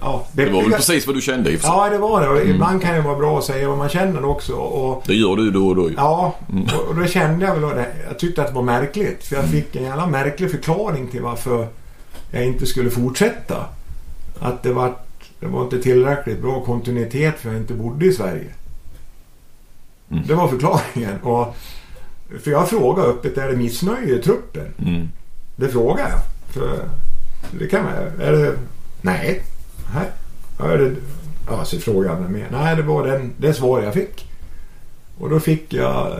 ja, 0.00 0.26
Det 0.32 0.50
var 0.50 0.62
väl 0.62 0.72
precis 0.72 1.06
vad 1.06 1.16
du 1.16 1.20
kände 1.20 1.50
i. 1.50 1.58
Ja, 1.62 1.88
det 1.90 1.98
var 1.98 2.20
det. 2.20 2.28
Och 2.28 2.36
Mm. 2.36 2.50
ibland 2.50 2.82
kan 2.82 2.94
det 2.94 3.00
vara 3.00 3.18
bra 3.18 3.38
att 3.38 3.44
säga 3.44 3.68
vad 3.68 3.78
man 3.78 3.88
känner 3.88 4.24
också. 4.24 4.52
Och, 4.52 5.02
Det 5.06 5.14
gör 5.14 5.36
du 5.36 5.50
då 5.50 5.68
och 5.68 5.76
då. 5.76 5.90
Ja, 5.96 6.34
Mm. 6.52 6.64
och, 6.64 6.88
och 6.88 6.94
då 6.96 7.06
kände 7.06 7.46
jag 7.46 7.54
väl 7.56 7.76
det. 7.76 7.86
Jag 8.08 8.18
tyckte 8.18 8.42
att 8.42 8.48
det 8.48 8.54
var 8.54 8.62
märkligt. 8.62 9.24
För 9.26 9.36
jag 9.36 9.44
fick 9.44 9.76
en 9.76 9.82
jävla 9.84 10.06
märklig 10.06 10.50
förklaring 10.50 11.08
till 11.08 11.22
varför 11.22 11.66
jag 12.30 12.44
inte 12.46 12.66
skulle 12.66 12.90
fortsätta. 12.90 13.56
Att 14.40 14.62
det 14.62 14.72
var, 14.72 14.92
det 15.42 15.48
var 15.48 15.62
inte 15.62 15.82
tillräckligt 15.82 16.42
bra 16.42 16.64
kontinuitet 16.64 17.38
för 17.38 17.48
jag 17.48 17.58
inte 17.58 17.74
bodde 17.74 18.06
i 18.06 18.12
Sverige. 18.12 18.46
Mm. 20.10 20.26
Det 20.26 20.34
var 20.34 20.48
förklaringen. 20.48 21.20
Och, 21.22 21.56
för 22.42 22.50
jag 22.50 22.68
frågade 22.68 23.08
öppet, 23.08 23.38
är 23.38 23.48
det 23.48 23.56
missnöje 23.56 24.18
i 24.18 24.22
truppen? 24.22 24.66
Mm. 24.78 25.08
Det 25.56 25.68
frågar 25.68 26.08
jag. 26.10 26.20
För 26.54 26.88
det 27.58 27.66
kan 27.66 27.84
man 27.84 27.92
Är 28.20 28.32
det... 28.32 28.54
Nej. 29.00 29.42
Nej. 29.94 30.10
Är 30.70 30.78
det... 30.78 30.94
Ja, 31.50 31.64
så 31.64 31.78
frågade 31.78 32.22
jag 32.22 32.30
mer. 32.30 32.48
Nej, 32.52 32.76
det 32.76 32.82
var 32.82 33.06
den, 33.06 33.32
det 33.36 33.54
svar 33.54 33.82
jag 33.82 33.94
fick. 33.94 34.30
Och 35.18 35.30
då 35.30 35.40
fick 35.40 35.72
jag... 35.72 36.18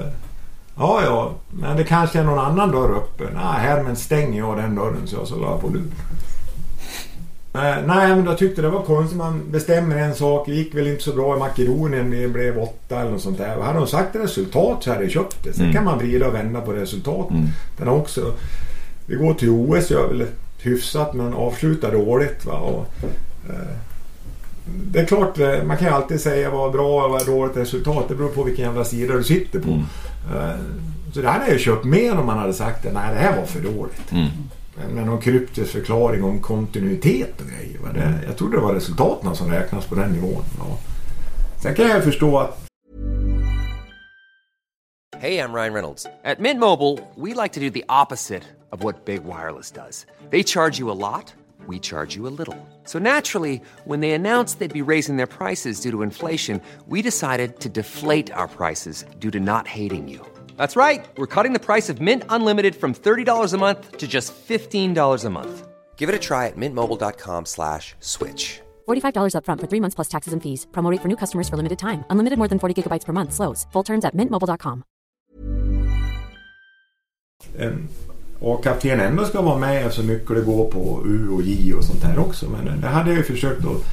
Ja, 0.77 1.03
ja, 1.05 1.35
men 1.51 1.77
det 1.77 1.85
kanske 1.85 2.19
är 2.19 2.25
någon 2.25 2.39
annan 2.39 2.71
dörr 2.71 2.97
öppen. 2.97 3.29
Nej, 3.35 3.61
här 3.61 3.83
men 3.83 3.97
stänger 3.97 4.39
jag 4.39 4.57
den 4.57 4.75
dörren 4.75 5.07
så 5.07 5.17
jag 5.17 5.29
så 5.29 5.37
la 5.37 5.59
på 5.59 5.69
luren. 5.69 5.93
Eh, 7.55 7.77
nej, 7.87 8.09
men 8.17 8.25
jag 8.25 8.39
tyckte 8.39 8.63
det 8.63 8.69
var 8.69 8.83
konstigt. 8.83 9.19
Man 9.19 9.41
bestämmer 9.51 9.97
en 9.97 10.15
sak. 10.15 10.47
Det 10.47 10.55
gick 10.55 10.75
väl 10.75 10.87
inte 10.87 11.03
så 11.03 11.13
bra 11.13 11.37
i 11.37 11.39
Makedonien. 11.39 12.11
Det 12.11 12.29
blev 12.29 12.59
åtta 12.59 13.01
eller 13.01 13.11
något 13.11 13.21
sånt 13.21 13.39
där. 13.39 13.61
Hade 13.61 13.79
de 13.79 13.87
sagt 13.87 14.17
resultat 14.17 14.83
så 14.85 14.91
hade 14.91 15.03
jag 15.03 15.11
köpt 15.13 15.37
det. 15.45 15.53
Sen 15.53 15.63
Mm. 15.65 15.75
kan 15.75 15.85
man 15.85 15.99
vrida 15.99 16.27
och 16.29 16.35
vända 16.35 16.61
på 16.61 16.73
resultaten. 16.73 17.37
Mm. 17.37 17.49
Den 17.79 17.89
också... 17.89 18.33
Vi 19.07 19.15
går 19.17 19.35
till 19.35 19.51
OS, 19.51 19.91
gör 19.91 20.09
väl 20.09 20.27
hyfsat 20.63 21.15
men 21.15 21.35
avslutar 21.35 21.93
dåligt. 21.93 22.45
Va? 22.47 22.53
Och, 22.53 22.87
eh, 23.51 23.77
det 24.65 25.01
är 25.01 25.05
klart, 25.07 25.39
eh, 25.39 25.63
man 25.65 25.77
kan 25.77 25.87
ju 25.89 25.95
alltid 25.95 26.21
säga 26.21 26.51
vad 26.51 26.73
bra 26.73 27.05
och 27.05 27.11
vad 27.11 27.27
dåligt 27.27 27.57
resultat. 27.57 28.05
Det 28.09 28.15
beror 28.15 28.29
på 28.29 28.43
vilken 28.43 28.65
jävla 28.65 28.85
sida 28.85 29.15
du 29.15 29.25
sitter 29.25 29.61
på. 29.61 29.69
Mm. 29.71 29.85
Eh, 30.35 30.57
så 31.15 31.21
det 31.21 31.29
hade 31.29 31.45
jag 31.45 31.53
ju 31.53 31.59
köpt 31.59 31.85
mer 31.85 32.19
om 32.19 32.27
man 32.27 32.39
hade 32.39 32.53
sagt 32.53 32.87
att 32.87 32.93
nej 32.95 33.15
det 33.15 33.21
här 33.21 33.37
var 33.37 33.47
för 33.47 33.61
dåligt. 33.61 34.13
Mm 34.13 34.29
med 34.77 35.07
någon 35.07 35.21
kryptisk 35.21 35.73
förklaring 35.73 36.25
om 36.25 36.41
kontinuitet 36.41 37.41
och 37.41 37.47
grejer. 37.47 37.93
Det, 37.95 38.27
jag 38.27 38.37
trodde 38.37 38.57
det 38.57 38.63
var 38.63 38.75
resultaten 38.75 39.37
som 39.37 39.51
räknas 39.51 39.87
på 39.87 39.95
den 39.95 40.13
nivån. 40.13 40.45
Och 40.59 40.81
Sen 41.63 41.75
kan 41.75 41.89
jag 41.89 42.05
förstå 42.05 42.39
att 42.39 42.59
Hej, 45.19 45.35
jag 45.35 45.55
Ryan 45.55 45.73
Reynolds. 45.73 46.07
På 46.37 46.43
Mint 46.43 46.61
Mobile, 46.61 46.99
we 47.17 47.43
like 47.43 47.55
to 47.55 47.61
do 47.61 47.71
the 47.71 47.85
opposite 48.03 48.43
of 48.71 48.83
what 48.83 49.05
Big 49.05 49.21
Wireless 49.25 49.71
does. 49.71 50.07
They 50.31 50.43
charge 50.43 50.81
you 50.81 50.91
a 50.91 50.99
lot, 51.13 51.35
we 51.69 51.79
charge 51.79 52.17
you 52.17 52.27
a 52.27 52.35
little. 52.39 52.57
So 52.85 52.99
naturally, 52.99 53.61
when 53.85 54.01
they 54.01 54.13
announced 54.13 54.59
they'd 54.59 54.85
be 54.85 54.93
raising 54.93 55.17
their 55.19 55.29
prices 55.29 55.81
due 55.81 55.93
to 55.93 56.03
inflation, 56.03 56.61
we 56.89 57.03
decided 57.03 57.61
to 57.61 57.69
deflate 57.69 58.33
our 58.33 58.49
prices 58.49 59.05
due 59.21 59.31
to 59.31 59.39
not 59.39 59.69
hating 59.69 60.09
you. 60.09 60.32
That's 60.63 60.77
right. 60.77 61.05
We're 61.17 61.35
cutting 61.37 61.55
the 61.55 61.67
price 61.67 61.89
of 61.91 62.01
Mint 62.01 62.23
Unlimited 62.29 62.77
from 62.77 62.95
$30 62.95 63.53
a 63.53 63.59
month 63.59 63.99
to 63.99 64.07
just 64.07 64.33
$15 64.49 65.25
a 65.25 65.29
month. 65.29 65.67
Give 65.97 66.09
it 66.09 66.15
a 66.15 66.21
try 66.21 66.47
at 66.47 66.57
mintmobile.com 66.57 67.47
slash 67.47 67.97
switch. 67.99 68.61
$45 68.87 69.35
upfront 69.35 69.61
for 69.61 69.67
three 69.67 69.81
months 69.81 69.97
plus 69.97 70.09
taxes 70.15 70.33
and 70.35 70.41
fees. 70.41 70.67
Promo 70.71 70.91
rate 70.93 71.03
for 71.03 71.09
new 71.09 71.17
customers 71.17 71.49
for 71.49 71.57
limited 71.57 71.79
time. 71.79 72.05
Unlimited 72.11 72.39
more 72.39 72.49
than 72.49 72.61
40 72.61 72.75
gigabytes 72.79 73.05
per 73.05 73.13
month. 73.13 73.33
Slows. 73.33 73.67
Full 73.73 73.83
terms 73.83 74.05
at 74.05 74.15
mintmobile.com. 74.15 74.83
en 77.59 77.69
ehm, 77.69 77.89
A-kapten 78.41 79.01
ändå 79.01 79.25
ska 79.25 79.43
vara 79.43 79.59
med 79.59 79.93
så 79.93 80.03
mycket 80.03 80.37
det 80.37 80.43
går 80.43 80.71
på 80.71 81.03
U 81.07 81.29
och 81.29 81.43
J 81.43 81.75
och 81.75 81.85
sånt 81.85 82.03
här 82.03 82.19
också. 82.19 82.47
Men 82.51 82.69
eh, 82.69 82.75
det 82.75 82.89
hade 82.89 83.11
jag 83.11 83.19
ju 83.19 83.25
försökt 83.25 83.65
att 83.65 83.85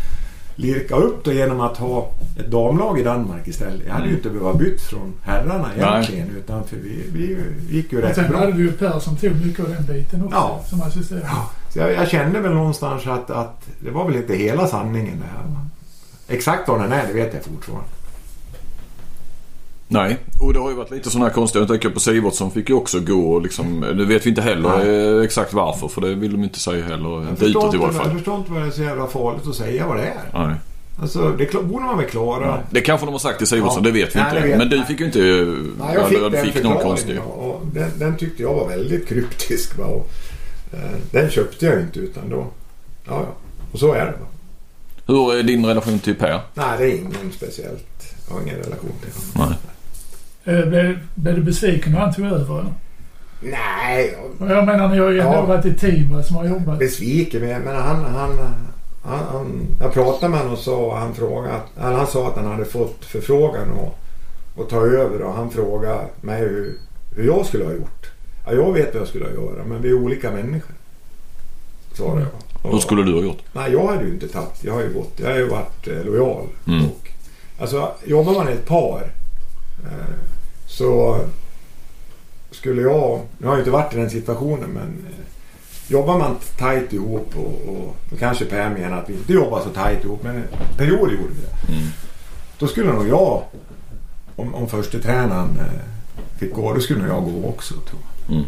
lirka 0.60 0.96
upp 0.96 1.24
då 1.24 1.32
genom 1.32 1.62
att 1.62 1.78
ha 1.78 2.12
ett 2.40 2.52
damlag 2.52 3.00
i 3.00 3.04
Danmark 3.04 3.48
istället. 3.48 3.82
Jag 3.88 3.94
hade 3.94 4.08
ju 4.08 4.14
inte 4.16 4.30
behövt 4.30 4.58
bytt 4.58 4.82
från 4.82 5.14
herrarna 5.24 5.70
egentligen 5.76 6.30
utan 6.38 6.64
för 6.64 6.76
vi, 6.76 7.04
vi 7.14 7.38
gick 7.70 7.92
ju 7.92 7.98
Och 7.98 8.04
rätt 8.04 8.16
sen 8.16 8.30
bra. 8.30 8.40
hade 8.40 8.52
du 8.52 8.62
ju 8.64 8.72
Per 8.72 9.00
som 9.00 9.16
tog 9.16 9.46
mycket 9.46 9.66
av 9.66 9.70
den 9.72 9.86
biten 9.86 10.24
också 10.24 10.36
Ja. 10.38 10.62
som 10.70 10.82
assisterande. 10.82 11.28
Ja, 11.32 11.50
så 11.74 11.80
jag, 11.80 11.94
jag 11.94 12.08
kände 12.10 12.40
väl 12.40 12.54
någonstans 12.54 13.08
att, 13.08 13.30
att 13.30 13.68
det 13.80 13.92
var 13.92 14.06
väl 14.06 14.16
inte 14.16 14.36
hela 14.36 14.68
sanningen 14.68 15.20
det 15.20 15.26
här. 15.26 15.66
Exakt 16.28 16.68
vad 16.68 16.82
den 16.82 16.92
är, 16.92 17.08
det 17.08 17.14
vet 17.14 17.34
jag 17.34 17.44
fortfarande. 17.44 17.86
Nej, 19.92 20.18
och 20.40 20.54
det 20.54 20.60
har 20.60 20.70
ju 20.70 20.76
varit 20.76 20.92
lite 20.92 21.10
sådana 21.10 21.26
här 21.28 21.34
konstiga. 21.34 21.62
Jag 21.62 21.70
tänker 21.70 21.90
på 21.90 22.00
Sivert 22.00 22.34
som 22.34 22.52
fick 22.52 22.70
ju 22.70 22.76
också 22.76 23.00
gå 23.00 23.32
och 23.32 23.42
liksom. 23.42 23.80
Nu 23.80 24.06
vet 24.06 24.26
vi 24.26 24.30
inte 24.30 24.42
heller 24.42 25.18
eh, 25.18 25.24
exakt 25.24 25.54
varför 25.54 25.88
för 25.88 26.02
det 26.02 26.16
vill 26.16 26.32
de 26.32 26.44
inte 26.44 26.60
säga 26.60 26.84
heller. 26.86 27.10
Jag 27.10 27.30
Inte 27.30 27.36
förstår, 27.44 27.62
utåt 27.62 27.74
i 27.74 27.78
varje 27.78 27.94
jag 27.96 28.04
fall. 28.04 28.14
förstår 28.14 28.38
inte 28.38 28.52
vad 28.52 28.62
det 28.62 28.68
är 28.68 28.72
så 28.72 28.82
jävla 28.82 29.08
farligt 29.08 29.48
att 29.48 29.56
säga 29.56 29.88
vad 29.88 29.98
det 29.98 30.04
är. 30.04 30.46
Nej. 30.48 30.56
Alltså, 31.02 31.30
det 31.38 31.54
borde 31.54 31.86
man 31.86 31.98
väl 31.98 32.08
klara. 32.08 32.60
Det 32.72 32.82
kanske 32.82 33.06
de 33.06 33.12
har 33.12 33.20
sagt 33.20 33.38
till 33.38 33.48
Sivertsson, 33.48 33.84
Ja. 33.84 33.90
det 33.90 33.92
vet 33.92 34.16
vi 34.16 34.20
Nej, 34.20 34.36
inte. 34.36 34.48
vet 34.48 34.58
Men 34.58 34.70
du 34.70 34.76
jag. 34.78 34.88
fick 34.88 35.00
ju 35.00 35.06
inte... 35.06 35.20
Nej, 35.20 35.94
jag 35.96 36.08
fick 36.08 36.18
eller 36.18 36.30
den 36.30 36.46
fick 36.46 36.64
någon 36.64 36.78
konstig. 36.84 37.20
och, 37.20 37.50
och 37.50 37.62
den, 37.74 37.92
den 38.00 38.18
tyckte 38.18 38.44
jag 38.44 38.54
var 38.54 38.68
väldigt 38.68 39.08
kryptisk. 39.08 39.78
Va? 39.78 39.86
Och, 39.86 40.10
eh, 40.74 40.80
den 41.12 41.30
köpte 41.30 41.66
jag 41.66 41.80
inte 41.82 42.00
utan 42.00 42.30
då... 42.30 42.48
Ja, 43.08 43.12
ja. 43.14 43.26
Och 43.72 43.80
så 43.80 43.94
är 43.94 44.06
det. 44.06 44.12
Va? 44.12 44.26
Hur 45.08 45.34
är 45.36 45.44
din 45.44 45.66
relation 45.66 46.00
till 46.00 46.16
Per? 46.16 46.40
Nej, 46.54 46.66
det 46.78 46.84
är 46.86 46.96
ingen 46.98 47.32
speciellt. 47.38 48.16
Jag 48.28 48.36
har 48.36 48.42
ingen 48.42 48.56
relation 48.56 48.92
till 49.02 49.12
honom. 49.38 49.50
Nej. 49.50 49.58
Eh, 50.50 50.66
Blev, 50.70 51.00
blev 51.16 51.36
du 51.36 51.42
besviken 51.42 51.92
när 51.92 52.00
han 52.00 52.14
tog 52.14 52.26
över? 52.26 52.66
Nej, 53.42 54.16
jag 54.40 54.48
Och 54.48 54.56
Jag 54.56 54.66
menar 54.66 54.88
ni 54.90 54.98
har 54.98 55.10
ju 55.10 55.20
ändå 55.20 55.34
Ja. 55.34 55.46
varit 55.46 55.66
ett 55.66 55.80
team 55.80 56.24
som 56.24 56.36
har 56.36 56.46
jobbat. 56.46 56.80
besviken. 56.80 57.42
Men 57.42 57.50
jag 57.50 57.62
menar, 57.62 57.82
han, 57.82 58.06
han, 58.06 58.38
han, 59.04 59.20
han... 59.32 59.62
Jag 59.82 59.94
pratade 59.94 60.30
med 60.30 60.40
honom 60.40 60.54
och 60.54 60.60
sa, 60.60 60.76
och 60.78 60.98
han, 60.98 61.14
frågade, 61.14 61.54
att- 61.56 61.78
eller 61.86 61.98
han 61.98 62.08
sa 62.08 62.28
att 62.28 62.36
han 62.36 62.46
hade 62.46 62.66
fått 62.66 63.06
förfrågan 63.06 63.68
att, 63.72 64.60
att 64.62 64.70
ta 64.70 64.78
över 64.86 65.22
och 65.22 65.34
han 65.34 65.50
frågade 65.50 66.00
mig 66.22 66.40
hur, 66.40 66.78
hur 67.16 67.26
jag 67.26 67.46
skulle 67.46 67.66
ha 67.66 67.72
gjort. 67.74 68.12
Ja, 68.46 68.54
jag 68.54 68.74
vet 68.74 68.94
vad 68.94 69.02
jag 69.02 69.08
skulle 69.08 69.26
ha 69.26 69.32
gjort 69.34 69.54
men 69.66 69.82
vi 69.82 69.90
är 69.90 69.94
olika 69.94 70.32
människor. 70.32 70.76
Svarade 71.94 72.22
jag. 72.22 72.30
Och- 72.66 72.72
Hur 72.72 72.80
skulle 72.80 73.04
du 73.04 73.14
ha 73.14 73.22
gjort? 73.22 73.40
Nej, 73.54 73.72
jag 73.72 73.88
hade 73.88 74.04
ju 74.04 74.10
inte 74.14 74.28
tagit. 74.28 74.64
Jag 74.64 74.74
har 74.74 74.82
ju 74.82 74.94
gått. 74.94 75.14
Jag 75.20 75.30
har 75.30 75.36
ju 75.38 75.48
varit 75.48 75.88
eh, 75.88 76.06
lojal. 76.06 76.46
Mm. 76.68 76.86
Och, 76.86 77.10
alltså, 77.62 77.92
jobbar 78.06 78.34
man 78.34 78.50
i 78.50 78.52
ett 78.52 78.66
par 78.68 79.04
eh, 79.86 80.16
så 80.80 81.20
skulle 82.52 82.82
jag... 82.82 83.22
Nu 83.38 83.48
har 83.48 83.54
jag 83.54 83.62
inte 83.62 83.72
varit 83.72 83.94
i 83.94 83.98
den 83.98 84.10
situationen 84.10 84.70
men 84.70 85.06
eh, 85.08 85.26
jobbar 85.88 86.18
man 86.18 86.36
tajt 86.58 86.94
ihop 86.94 87.34
och, 87.36 87.76
och 87.76 87.96
då 88.10 88.18
kanske 88.18 88.46
Per 88.46 88.70
menar 88.70 88.98
att 88.98 89.10
vi 89.10 89.14
inte 89.14 89.34
jobbar 89.34 89.62
så 89.62 89.70
tajt 89.70 90.04
ihop 90.04 90.24
men 90.24 90.44
perioder 90.78 91.14
gjorde 91.14 91.34
vi 91.34 91.42
det. 91.42 91.74
Mm. 91.74 91.88
Då 92.60 92.68
skulle 92.68 92.94
nog 92.94 93.08
jag, 93.08 93.44
om, 94.36 94.56
om 94.56 94.68
första 94.68 95.00
tränaren 95.00 95.60
eh, 95.60 96.40
fick 96.40 96.54
gå, 96.54 96.74
då 96.74 96.80
skulle 96.80 97.00
nog 97.00 97.10
jag 97.10 97.24
gå 97.24 97.50
också 97.50 97.74
tror 97.74 98.02
jag. 98.28 98.36
Mm. 98.36 98.46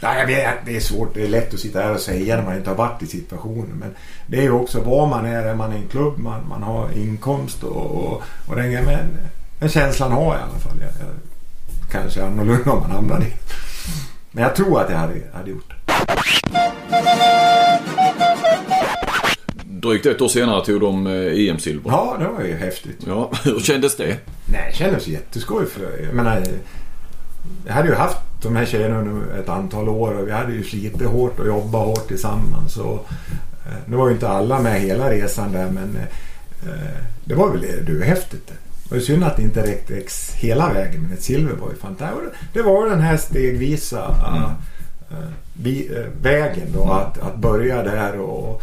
Nej, 0.00 0.20
jag 0.20 0.26
vet, 0.26 0.66
det 0.66 0.76
är 0.76 0.80
svårt. 0.80 1.14
Det 1.14 1.24
är 1.24 1.28
lätt 1.28 1.54
att 1.54 1.60
sitta 1.60 1.80
här 1.80 1.94
och 1.94 2.00
säga 2.00 2.36
när 2.36 2.44
man 2.44 2.56
inte 2.56 2.70
har 2.70 2.76
varit 2.76 3.02
i 3.02 3.06
situationen. 3.06 3.76
Men 3.80 3.94
det 4.26 4.38
är 4.38 4.42
ju 4.42 4.52
också 4.52 4.80
vad 4.80 5.08
man 5.08 5.26
är. 5.26 5.42
Är 5.42 5.54
man 5.54 5.72
i 5.72 5.76
en 5.76 5.88
klubb, 5.88 6.18
man, 6.18 6.48
man 6.48 6.62
har 6.62 6.92
inkomst 6.92 7.64
och, 7.64 7.86
och, 7.86 8.22
och 8.46 8.56
den 8.56 8.70
grejen. 8.72 9.18
Men 9.58 9.68
känslan 9.68 10.12
har 10.12 10.34
jag 10.34 10.40
i 10.40 10.42
alla 10.42 10.58
fall. 10.58 10.76
Jag, 10.80 11.06
jag, 11.06 11.14
kanske 11.90 12.24
annorlunda 12.24 12.70
om 12.72 12.80
man 12.80 12.90
hamnar 12.90 13.20
i. 13.20 13.32
Men 14.30 14.44
jag 14.44 14.56
tror 14.56 14.80
att 14.80 14.90
jag 14.90 14.98
hade, 14.98 15.14
hade 15.32 15.50
gjort 15.50 15.68
det. 15.68 15.74
Drygt 19.64 20.06
ett 20.06 20.20
år 20.20 20.28
senare 20.28 20.64
tog 20.64 20.80
de 20.80 21.06
eh, 21.06 21.12
EM-silver. 21.12 21.90
Ja, 21.90 22.16
det 22.18 22.28
var 22.28 22.42
ju 22.42 22.56
häftigt. 22.56 23.00
Ja, 23.06 23.30
hur 23.44 23.60
kändes 23.60 23.96
det? 23.96 24.16
Nej, 24.52 24.68
det 24.70 24.76
kändes 24.76 25.06
jätteskoj. 25.06 25.66
För, 25.66 26.04
jag 26.06 26.14
menar, 26.14 26.42
jag 27.66 27.72
hade 27.72 27.88
ju 27.88 27.94
haft 27.94 28.18
de 28.42 28.56
här 28.56 28.66
tjejerna 28.66 28.98
under 28.98 29.38
ett 29.38 29.48
antal 29.48 29.88
år 29.88 30.14
och 30.14 30.28
vi 30.28 30.32
hade 30.32 30.52
ju 30.52 30.64
slitit 30.64 31.02
hårt 31.02 31.38
och 31.38 31.46
jobbat 31.46 31.86
hårt 31.86 32.08
tillsammans. 32.08 32.76
Och, 32.76 33.08
eh, 33.66 33.78
nu 33.86 33.96
var 33.96 34.08
ju 34.08 34.14
inte 34.14 34.28
alla 34.28 34.60
med 34.60 34.80
hela 34.80 35.10
resan 35.10 35.52
där 35.52 35.70
men 35.70 35.98
eh, 36.66 37.02
det 37.24 37.34
var 37.34 37.50
väl 37.50 37.84
du, 37.86 38.04
häftigt. 38.04 38.52
Det 38.88 38.94
var 38.94 39.00
synd 39.02 39.24
att 39.24 39.36
det 39.36 39.42
inte 39.42 39.62
räckte 39.66 39.94
hela 40.36 40.72
vägen 40.72 41.02
men 41.02 41.12
ett 41.12 41.22
silver 41.22 41.54
var 41.54 41.70
ju 41.70 41.76
fantastiskt. 41.76 42.32
Det 42.52 42.62
var 42.62 42.88
den 42.88 43.00
här 43.00 43.16
stegvisa 43.16 44.14
eh, 44.26 44.42
eh, 45.18 45.28
vi, 45.62 45.86
eh, 45.96 46.22
vägen 46.22 46.66
då 46.74 46.92
att, 46.92 47.18
att 47.18 47.36
börja 47.36 47.82
där 47.82 48.18
och 48.20 48.62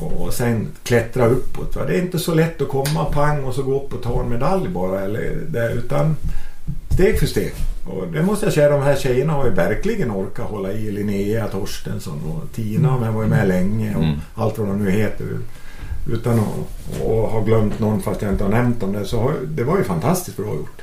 och 0.00 0.34
sen 0.34 0.68
klättra 0.82 1.26
uppåt. 1.26 1.76
Va? 1.76 1.82
Det 1.86 1.94
är 1.96 2.02
inte 2.02 2.18
så 2.18 2.34
lätt 2.34 2.62
att 2.62 2.68
komma 2.68 3.04
pang 3.04 3.44
och 3.44 3.54
så 3.54 3.62
gå 3.62 3.82
upp 3.84 3.92
och 3.94 4.02
ta 4.02 4.20
en 4.22 4.28
medalj 4.28 4.68
bara. 4.68 5.00
Eller 5.00 5.36
det, 5.48 5.72
utan 5.72 6.16
steg 6.94 7.18
för 7.18 7.26
steg. 7.26 7.52
Och 7.86 8.08
det 8.12 8.22
måste 8.22 8.46
jag 8.46 8.52
säga, 8.52 8.68
de 8.70 8.82
här 8.82 8.96
tjejerna 8.96 9.32
har 9.32 9.44
ju 9.44 9.50
verkligen 9.50 10.10
orkat 10.10 10.46
hålla 10.46 10.72
i. 10.72 10.90
Linnea 10.90 11.48
Torstensson 11.48 12.20
och 12.24 12.52
Tina 12.54 12.98
men 12.98 13.14
var 13.14 13.22
ju 13.22 13.28
med 13.28 13.48
länge 13.48 13.94
och 13.96 14.02
Mm. 14.02 14.16
allt 14.34 14.58
vad 14.58 14.68
de 14.68 14.84
nu 14.84 14.90
heter. 14.90 15.26
Utan 16.08 16.38
att 16.38 17.00
och 17.04 17.30
ha 17.30 17.40
glömt 17.40 17.78
någon 17.78 18.02
fast 18.02 18.22
jag 18.22 18.32
inte 18.32 18.44
har 18.44 18.50
nämnt 18.50 18.80
dem 18.80 18.92
det. 18.92 19.04
Så 19.04 19.20
har, 19.20 19.32
det 19.44 19.64
var 19.64 19.78
ju 19.78 19.84
fantastiskt 19.84 20.36
bra 20.36 20.46
gjort. 20.46 20.82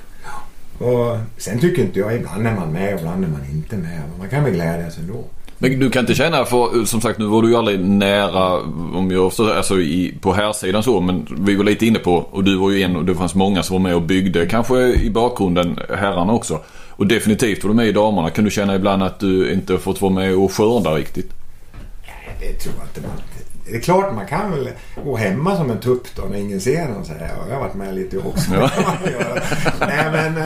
Och 0.77 1.17
sen 1.37 1.59
tycker 1.59 1.81
inte 1.81 1.99
jag, 1.99 2.15
ibland 2.15 2.47
är 2.47 2.55
man 2.55 2.71
med 2.71 2.93
och 2.93 2.99
ibland 2.99 3.23
är 3.23 3.27
man 3.27 3.45
inte 3.51 3.75
med. 3.75 4.01
Men 4.09 4.19
man 4.19 4.29
kan 4.29 4.43
väl 4.43 4.53
glädjas 4.53 4.97
ändå. 4.97 5.23
Men 5.57 5.79
du 5.79 5.89
kan 5.89 5.99
inte 5.99 6.15
känna 6.15 6.45
för 6.45 6.85
som 6.85 7.01
sagt 7.01 7.19
nu 7.19 7.25
var 7.25 7.41
du 7.41 7.49
ju 7.49 7.55
aldrig 7.55 7.79
nära 7.79 8.59
om 8.93 9.11
jag 9.11 9.31
förstår, 9.31 9.51
alltså 9.51 9.79
i, 9.79 10.17
på 10.21 10.33
här 10.33 10.53
sidan 10.53 10.83
så 10.83 11.01
men 11.01 11.27
vi 11.39 11.55
var 11.55 11.63
lite 11.63 11.85
inne 11.85 11.99
på 11.99 12.15
och 12.15 12.43
du 12.43 12.57
var 12.57 12.71
ju 12.71 12.81
en 12.81 12.95
och 12.95 13.05
det 13.05 13.15
fanns 13.15 13.35
många 13.35 13.63
som 13.63 13.73
var 13.73 13.81
med 13.81 13.95
och 13.95 14.01
byggde 14.01 14.45
kanske 14.45 14.93
i 14.93 15.09
bakgrunden 15.09 15.79
herrarna 15.89 16.33
också. 16.33 16.59
Och 16.89 17.07
definitivt 17.07 17.63
var 17.63 17.69
du 17.69 17.75
med 17.75 17.87
i 17.87 17.91
damerna. 17.91 18.29
Kan 18.29 18.43
du 18.43 18.51
känna 18.51 18.75
ibland 18.75 19.03
att 19.03 19.19
du 19.19 19.51
inte 19.53 19.77
fått 19.77 20.01
vara 20.01 20.13
med 20.13 20.35
och 20.35 20.51
skörda 20.53 20.95
riktigt? 20.95 21.31
Det 22.39 22.53
tror 22.53 22.75
jag 22.77 22.87
inte 22.87 23.01
man... 23.01 23.34
Det 23.67 23.75
är 23.75 23.79
klart 23.79 24.15
man 24.15 24.25
kan 24.27 24.51
väl 24.51 24.69
gå 25.05 25.15
hemma 25.17 25.57
som 25.57 25.71
en 25.71 25.79
tupp 25.79 26.15
då 26.15 26.23
när 26.31 26.37
ingen 26.37 26.61
ser 26.61 26.97
och 26.99 27.05
säga 27.05 27.19
ja, 27.37 27.45
jag 27.49 27.55
har 27.55 27.61
varit 27.61 27.75
med 27.75 27.95
lite 27.95 28.17
också. 28.17 28.53
Ja. 28.53 28.59
Man 29.79 29.89
nej 29.89 30.05
men 30.11 30.37
eh, 30.37 30.43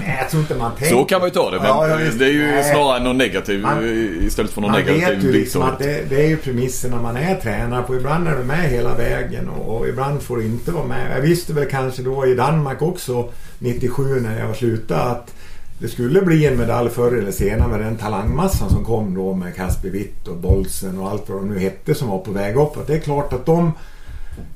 nej, 0.00 0.16
jag 0.20 0.30
tror 0.30 0.40
inte 0.42 0.54
man 0.54 0.70
tänker... 0.76 0.94
Så 0.96 1.04
kan 1.04 1.20
man 1.20 1.28
ju 1.28 1.34
ta 1.34 1.50
det 1.50 1.56
men 1.56 1.66
Ja, 1.66 1.86
det 1.86 2.24
är 2.24 2.32
ju 2.32 2.46
Nej. 2.46 2.64
snarare 2.64 3.02
någon 3.02 3.18
negativ 3.18 3.60
Man- 3.60 3.84
istället 4.26 4.50
för 4.50 4.60
någon 4.60 4.70
Man 4.70 4.80
negativ 4.80 5.08
vet 5.08 5.24
ju 5.24 5.32
liksom 5.32 5.62
att 5.62 5.78
det, 5.78 6.10
det 6.10 6.24
är 6.24 6.28
ju 6.28 6.36
premisserna 6.36 7.02
man 7.02 7.16
är 7.16 7.34
tränare 7.34 7.82
på. 7.82 7.96
Ibland 7.96 8.28
är 8.28 8.36
du 8.36 8.44
med 8.44 8.70
hela 8.70 8.94
vägen 8.94 9.48
och, 9.48 9.76
och 9.76 9.88
ibland 9.88 10.22
får 10.22 10.36
du 10.36 10.44
inte 10.44 10.70
vara 10.72 10.84
med. 10.86 11.16
Jag 11.16 11.20
visste 11.20 11.52
väl 11.52 11.70
kanske 11.70 12.02
då 12.02 12.26
i 12.26 12.34
Danmark 12.34 12.82
också 12.82 13.28
97 13.58 14.20
när 14.20 14.40
jag 14.40 14.56
slutade 14.56 15.02
att 15.02 15.34
det 15.78 15.88
skulle 15.88 16.22
bli 16.22 16.46
en 16.46 16.56
medalj 16.58 16.90
förr 16.90 17.12
eller 17.12 17.30
senare 17.32 17.68
med 17.68 17.80
den 17.80 17.96
talangmassan 17.96 18.70
som 18.70 18.84
kom 18.84 19.14
då 19.14 19.34
med 19.34 19.54
Kasper 19.56 19.88
Witt 19.90 20.28
och 20.28 20.36
Bolsen 20.36 20.98
och 20.98 21.08
allt 21.10 21.28
vad 21.28 21.38
de 21.38 21.48
nu 21.48 21.58
hette 21.58 21.94
som 21.94 22.08
var 22.08 22.18
på 22.18 22.30
väg 22.30 22.56
uppåt. 22.56 22.86
Det 22.86 22.94
är 22.94 22.98
klart 23.00 23.32
att 23.32 23.46
de 23.46 23.72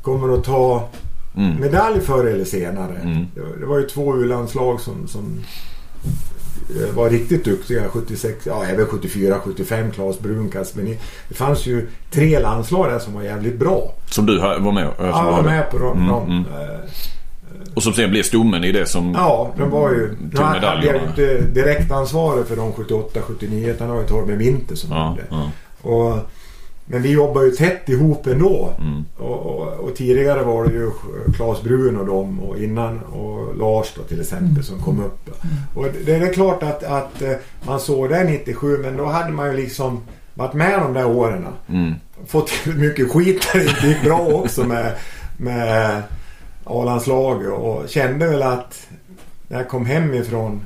kommer 0.03 0.35
att 0.35 0.45
ta 0.45 0.89
Mm. 1.37 1.57
medalj 1.61 2.01
förr 2.01 2.25
eller 2.25 2.45
senare. 2.45 2.97
Mm. 3.03 3.27
Det, 3.61 3.66
var- 3.66 3.79
ju 3.79 3.87
två 3.87 4.16
U-landslag 4.16 4.81
som, 4.81 5.09
som 5.09 5.41
eh, 6.81 6.95
var 6.95 7.11
riktigt 7.11 7.45
duktiga 7.45 7.83
76, 7.89 8.47
ja 8.47 8.64
även 8.64 8.87
74, 8.87 9.37
75, 9.45 9.91
Claes 9.91 10.16
Kasper 10.53 10.83
Ni- 10.83 10.99
Det 11.29 11.35
fanns 11.35 11.66
ju 11.66 11.89
tre 12.11 12.39
landslag 12.41 12.91
där 12.91 12.99
som 12.99 13.14
var 13.14 13.23
jävligt 13.23 13.59
bra. 13.59 13.95
Som 14.07 14.27
du 14.27 14.39
var 14.39 14.73
med 14.73 14.89
och- 14.89 14.95
Ja, 14.99 15.25
jag 15.27 15.33
var 15.33 15.43
med 15.43 15.71
på 15.71 15.79
dem. 15.79 15.99
Mm, 15.99 16.14
mm. 16.31 16.45
Och 17.74 17.82
som 17.82 17.92
sen 17.92 18.11
blev 18.11 18.22
stommen 18.22 18.64
i 18.64 18.72
det 18.72 18.86
som 18.86 19.12
Ja, 19.14 19.51
de 19.59 19.70
var 19.70 19.90
ju... 19.90 20.16
Tog 20.36 20.40
hade 20.40 20.86
jag 20.86 20.94
ju 20.96 21.01
inte 21.09 21.40
direkt 21.40 21.90
ansvaret 21.92 22.48
för 22.48 22.57
de 22.57 22.72
78, 22.72 23.20
79 23.22 23.68
utan 23.70 23.88
det 23.88 23.94
var 23.94 24.01
ju 24.01 24.07
Torben 24.09 24.38
Winter 24.38 24.74
som 24.76 24.90
Ja, 24.92 24.96
hade. 24.98 25.22
ja. 25.30 25.51
Och, 25.90 26.16
men 26.86 27.03
vi 27.03 27.11
jobbar 27.11 27.42
ju 27.42 27.51
tätt 27.51 27.88
ihop 27.88 28.26
ändå. 28.26 28.70
Mm. 28.80 29.05
Och, 29.18 29.46
och, 29.46 29.68
och 29.68 29.95
tidigare 29.96 30.42
var 30.42 30.64
det 30.64 30.72
ju 30.72 30.91
Claes 31.37 31.62
Brun 31.62 31.96
och 31.96 32.07
dem 32.07 32.41
och 32.41 32.58
innan 32.58 32.99
och 33.00 33.57
Lars 33.57 33.92
då 33.96 34.03
till 34.03 34.20
exempel 34.20 34.64
som 34.64 34.79
kom 34.83 35.00
upp. 35.04 35.30
Och 35.75 35.84
det 35.84 36.18
det 36.18 36.29
är 36.29 36.33
klart 36.33 36.62
att, 36.62 36.83
att 36.84 37.22
eh, 37.22 37.33
man 37.66 37.80
såg 37.80 38.08
det 38.11 38.25
97 38.25 38.79
men 38.83 38.96
då 38.96 39.04
hade 39.04 39.33
man 39.33 39.46
ju 39.50 39.57
liksom 39.57 40.00
varit 40.34 40.54
med 40.54 40.80
de 40.80 40.92
där 40.95 41.07
åren. 41.07 41.46
Mm. 41.68 41.95
Fått 42.26 42.50
mycket 42.76 43.11
skit 43.12 43.49
där 43.53 43.61
det 43.61 43.66
inte 43.70 43.87
gick 43.87 44.03
bra 44.03 44.18
också 44.20 44.64
med, 44.64 44.92
med 45.37 46.03
A-landslaget 46.64 47.53
och 47.53 47.88
kände 47.88 48.26
väl 48.26 48.42
att 48.42 48.88
när 49.49 49.58
jag 49.58 49.68
kom 49.68 49.87
hem 49.87 50.14
ifrån 50.14 50.62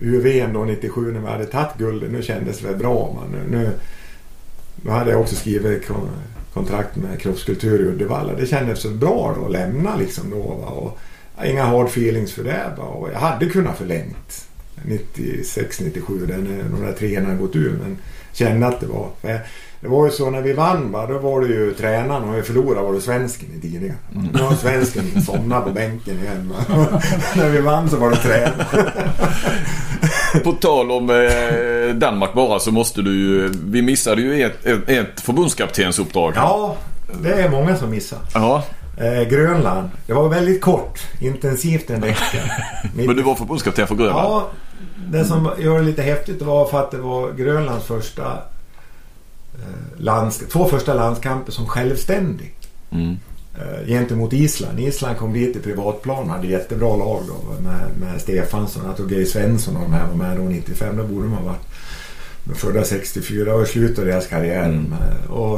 UVM 0.00 0.52
då 0.52 0.64
97 0.64 1.12
när 1.12 1.20
vi 1.20 1.26
hade 1.26 1.46
tagit 1.46 1.78
guldet. 1.78 2.10
Nu 2.10 2.22
kändes 2.22 2.58
det 2.58 2.66
väl 2.68 2.76
bra. 2.76 3.12
Man. 3.14 3.30
Nu, 3.30 3.58
nu, 3.58 3.70
nu 4.76 4.90
hade 4.90 5.10
jag 5.10 5.20
också 5.20 5.34
skrivit 5.34 5.90
kontrakt 6.54 6.96
med 6.96 7.20
kroppskultur 7.20 7.80
i 7.80 7.84
Uddevalla. 7.84 8.32
Det 8.32 8.46
kändes 8.46 8.80
så 8.80 8.90
bra 8.90 9.34
då 9.38 9.44
att 9.44 9.52
lämna 9.52 9.96
liksom 9.96 10.30
då. 10.30 10.42
Va? 10.42 10.66
Och, 10.66 10.98
inga 11.44 11.64
hard 11.64 11.86
feelings 11.86 12.32
för 12.32 12.44
det. 12.44 12.74
Va? 12.78 12.84
Och 12.84 13.08
jag 13.12 13.18
hade 13.18 13.46
kunnat 13.46 13.78
förlängt 13.78 14.48
96, 14.84 15.80
97. 15.80 16.22
Eh, 16.22 16.38
när 16.38 16.62
de 16.62 16.82
där 16.82 16.92
treorna 16.92 17.34
gått 17.34 17.56
ur. 17.56 17.78
Men 17.82 17.98
kände 18.32 18.66
att 18.66 18.80
det 18.80 18.86
var... 18.86 19.10
Det 19.80 19.88
var 19.88 20.04
ju 20.06 20.10
så 20.12 20.30
när 20.30 20.40
vi 20.42 20.52
vann 20.52 20.92
va, 20.92 21.06
då 21.06 21.18
var 21.18 21.40
det 21.40 21.46
ju 21.46 21.74
tränaren 21.74 22.28
och 22.28 22.36
vi 22.36 22.42
förlorade 22.42 22.86
var 22.86 22.92
det 22.92 23.00
svensken 23.00 23.48
i 23.58 23.60
tidigare. 23.60 23.94
Nu 24.32 24.42
har 24.42 24.54
svensken 24.54 25.22
somnat 25.22 25.64
på 25.64 25.70
bänken 25.70 26.18
igen. 26.20 26.52
När 27.36 27.50
vi 27.50 27.60
vann 27.60 27.90
så 27.90 27.96
var 27.96 28.10
det 28.10 28.16
tränaren. 28.16 28.90
På 30.44 30.52
tal 30.52 30.90
om 30.90 31.10
eh, 31.10 31.94
Danmark 31.94 32.34
bara 32.34 32.58
så 32.58 32.70
måste 32.72 33.02
du 33.02 33.10
ju... 33.14 33.48
Vi 33.64 33.82
missade 33.82 34.22
ju 34.22 34.42
ett, 34.44 34.66
ett, 34.66 34.88
ett 34.88 35.20
förbundskaptensuppdrag. 35.20 36.32
Ja, 36.36 36.76
det 37.22 37.32
är 37.32 37.50
många 37.50 37.76
som 37.76 37.90
missar. 37.90 38.18
Ja, 38.34 38.62
Eh, 38.98 39.28
Grönland. 39.28 39.90
Det 40.06 40.12
var 40.12 40.28
väldigt 40.28 40.60
kort. 40.60 41.00
Intensivt 41.20 41.90
en 41.90 42.00
vecka. 42.00 42.38
Mitt- 42.94 43.06
men 43.06 43.16
du 43.16 43.22
var 43.22 43.34
förbundskapten 43.34 43.86
för 43.86 43.94
Grönland? 43.94 44.18
Ja, 44.28 44.48
det 45.12 45.24
som 45.24 45.50
gör 45.58 45.78
det 45.78 45.84
lite 45.84 46.02
häftigt 46.02 46.42
var 46.42 46.66
för 46.66 46.80
att 46.80 46.90
det 46.90 46.96
var 46.98 47.32
Grönlands 47.32 47.86
första 47.86 48.38
lands, 49.96 50.42
två 50.52 50.68
första 50.68 50.94
landskamper 50.94 51.52
som 51.52 51.66
självständig. 51.66 52.54
Mm. 52.90 53.16
Eh, 53.58 53.86
gentemot 53.86 54.32
Island. 54.32 54.80
Island 54.80 55.16
kom 55.16 55.32
dit 55.32 55.56
i 55.56 55.60
privatplan 55.60 56.30
hade 56.30 56.46
jättebra 56.46 56.96
lag 56.96 57.22
då 57.28 57.62
med, 57.62 57.80
med 58.00 58.20
Stefansson, 58.20 58.82
jag 58.86 58.96
tror 58.96 59.12
Geir 59.12 59.24
Svensson 59.24 59.76
och 59.76 59.82
de 59.82 59.92
här 59.92 60.06
var 60.06 60.14
med 60.14 60.36
då 60.36 60.42
95. 60.42 60.96
Då 60.96 61.04
borde 61.04 61.28
man 61.28 61.44
varit 61.44 62.58
födda 62.58 62.84
64 62.84 63.54
och 63.54 63.66
slut 63.66 63.98
av 63.98 64.04
deras 64.04 64.26
karriär. 64.26 64.64
Mm. 64.64 64.94
Och, 65.28 65.56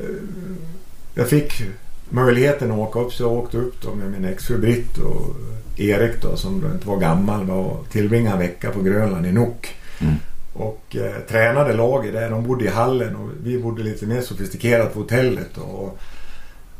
eh, 0.00 0.16
jag 1.14 1.28
fick 1.28 1.62
möjligheten 2.10 2.72
att 2.72 2.78
åka 2.78 2.98
upp 2.98 3.12
så 3.12 3.22
jag 3.22 3.32
åkte 3.32 3.56
upp 3.56 3.82
då 3.82 3.94
med 3.94 4.10
min 4.10 4.24
exfru 4.24 4.58
Britt 4.58 4.98
och 4.98 5.36
Erik 5.76 6.22
då 6.22 6.36
som 6.36 6.60
då 6.60 6.66
inte 6.66 6.88
var 6.88 6.96
gammal 6.96 7.50
och 7.50 7.86
tillbringade 7.90 8.36
en 8.36 8.40
vecka 8.40 8.70
på 8.70 8.82
Grönland 8.82 9.26
i 9.26 9.32
Nuuk. 9.32 9.74
Mm. 9.98 10.14
Och 10.58 10.96
eh, 10.96 11.20
tränade 11.28 11.72
laget 11.72 12.12
där. 12.12 12.30
De 12.30 12.46
bodde 12.46 12.64
i 12.64 12.68
hallen 12.68 13.16
och 13.16 13.28
vi 13.42 13.58
bodde 13.58 13.82
lite 13.82 14.06
mer 14.06 14.20
sofistikerat 14.20 14.94
på 14.94 15.00
hotellet. 15.00 15.58
Och, 15.58 15.98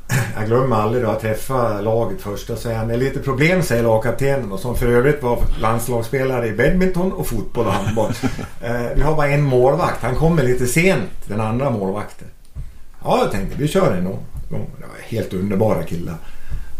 jag 0.36 0.46
glömmer 0.46 0.76
aldrig 0.76 1.04
då 1.04 1.10
att 1.10 1.20
träffa 1.20 1.80
laget 1.80 2.20
först 2.20 2.50
och 2.50 2.58
säga 2.58 2.84
det 2.84 2.94
är 2.94 2.98
lite 2.98 3.20
problem 3.20 3.62
säger 3.62 3.82
lagkaptenen 3.82 4.52
och 4.52 4.60
som 4.60 4.76
för 4.76 4.86
övrigt 4.86 5.22
var 5.22 5.38
landslagsspelare 5.60 6.46
i 6.46 6.52
badminton 6.52 7.12
och 7.12 7.26
fotboll 7.26 7.66
och 7.66 7.72
handboll. 7.72 8.12
eh, 8.62 8.86
vi 8.94 9.02
har 9.02 9.16
bara 9.16 9.28
en 9.28 9.42
målvakt. 9.42 10.02
Han 10.02 10.14
kommer 10.14 10.42
lite 10.42 10.66
sent 10.66 11.10
den 11.28 11.40
andra 11.40 11.70
målvakten. 11.70 12.28
Ja 13.04 13.18
jag 13.22 13.32
tänkte 13.32 13.58
vi 13.58 13.68
kör 13.68 13.96
en 13.96 14.04
gång. 14.04 14.18
De 14.48 14.58
var 14.58 14.88
helt 15.08 15.34
underbara 15.34 15.82
killar. 15.82 16.16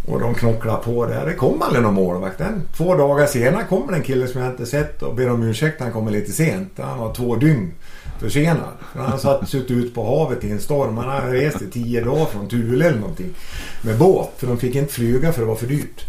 Och 0.09 0.21
de 0.21 0.35
knocklar 0.35 0.77
på 0.77 1.07
där. 1.07 1.27
Det 1.27 1.35
kom 1.35 1.63
aldrig 1.63 1.83
någon 1.83 1.95
målvakt. 1.95 2.39
Den, 2.39 2.63
två 2.77 2.95
dagar 2.95 3.27
senare 3.27 3.65
kommer 3.69 3.93
en 3.93 4.03
kille 4.03 4.27
som 4.27 4.41
jag 4.41 4.51
inte 4.51 4.67
sett 4.67 5.03
och 5.03 5.15
ber 5.15 5.31
om 5.31 5.43
ursäkt. 5.43 5.81
Han 5.81 5.93
kommer 5.93 6.11
lite 6.11 6.33
sent. 6.33 6.71
Han 6.83 6.99
var 6.99 7.15
två 7.15 7.37
dygn 7.37 7.73
försenad. 8.21 8.69
För 8.93 9.01
Han 9.01 9.19
satt 9.19 9.49
suttit 9.49 9.71
ut 9.71 9.95
på 9.95 10.05
havet 10.19 10.45
i 10.45 10.51
en 10.51 10.61
storm. 10.61 10.97
Han 10.97 11.09
hade 11.09 11.33
rest 11.33 11.63
i 11.63 11.71
tio 11.71 12.05
dagar 12.05 12.25
från 12.25 12.49
Thule 12.49 12.87
eller 12.89 12.99
någonting. 12.99 13.35
Med 13.83 13.99
båt. 13.99 14.31
För 14.37 14.47
de 14.47 14.59
fick 14.59 14.75
inte 14.75 14.93
flyga 14.93 15.33
för 15.33 15.41
det 15.41 15.47
var 15.47 15.55
för 15.57 15.67
dyrt. 15.67 16.05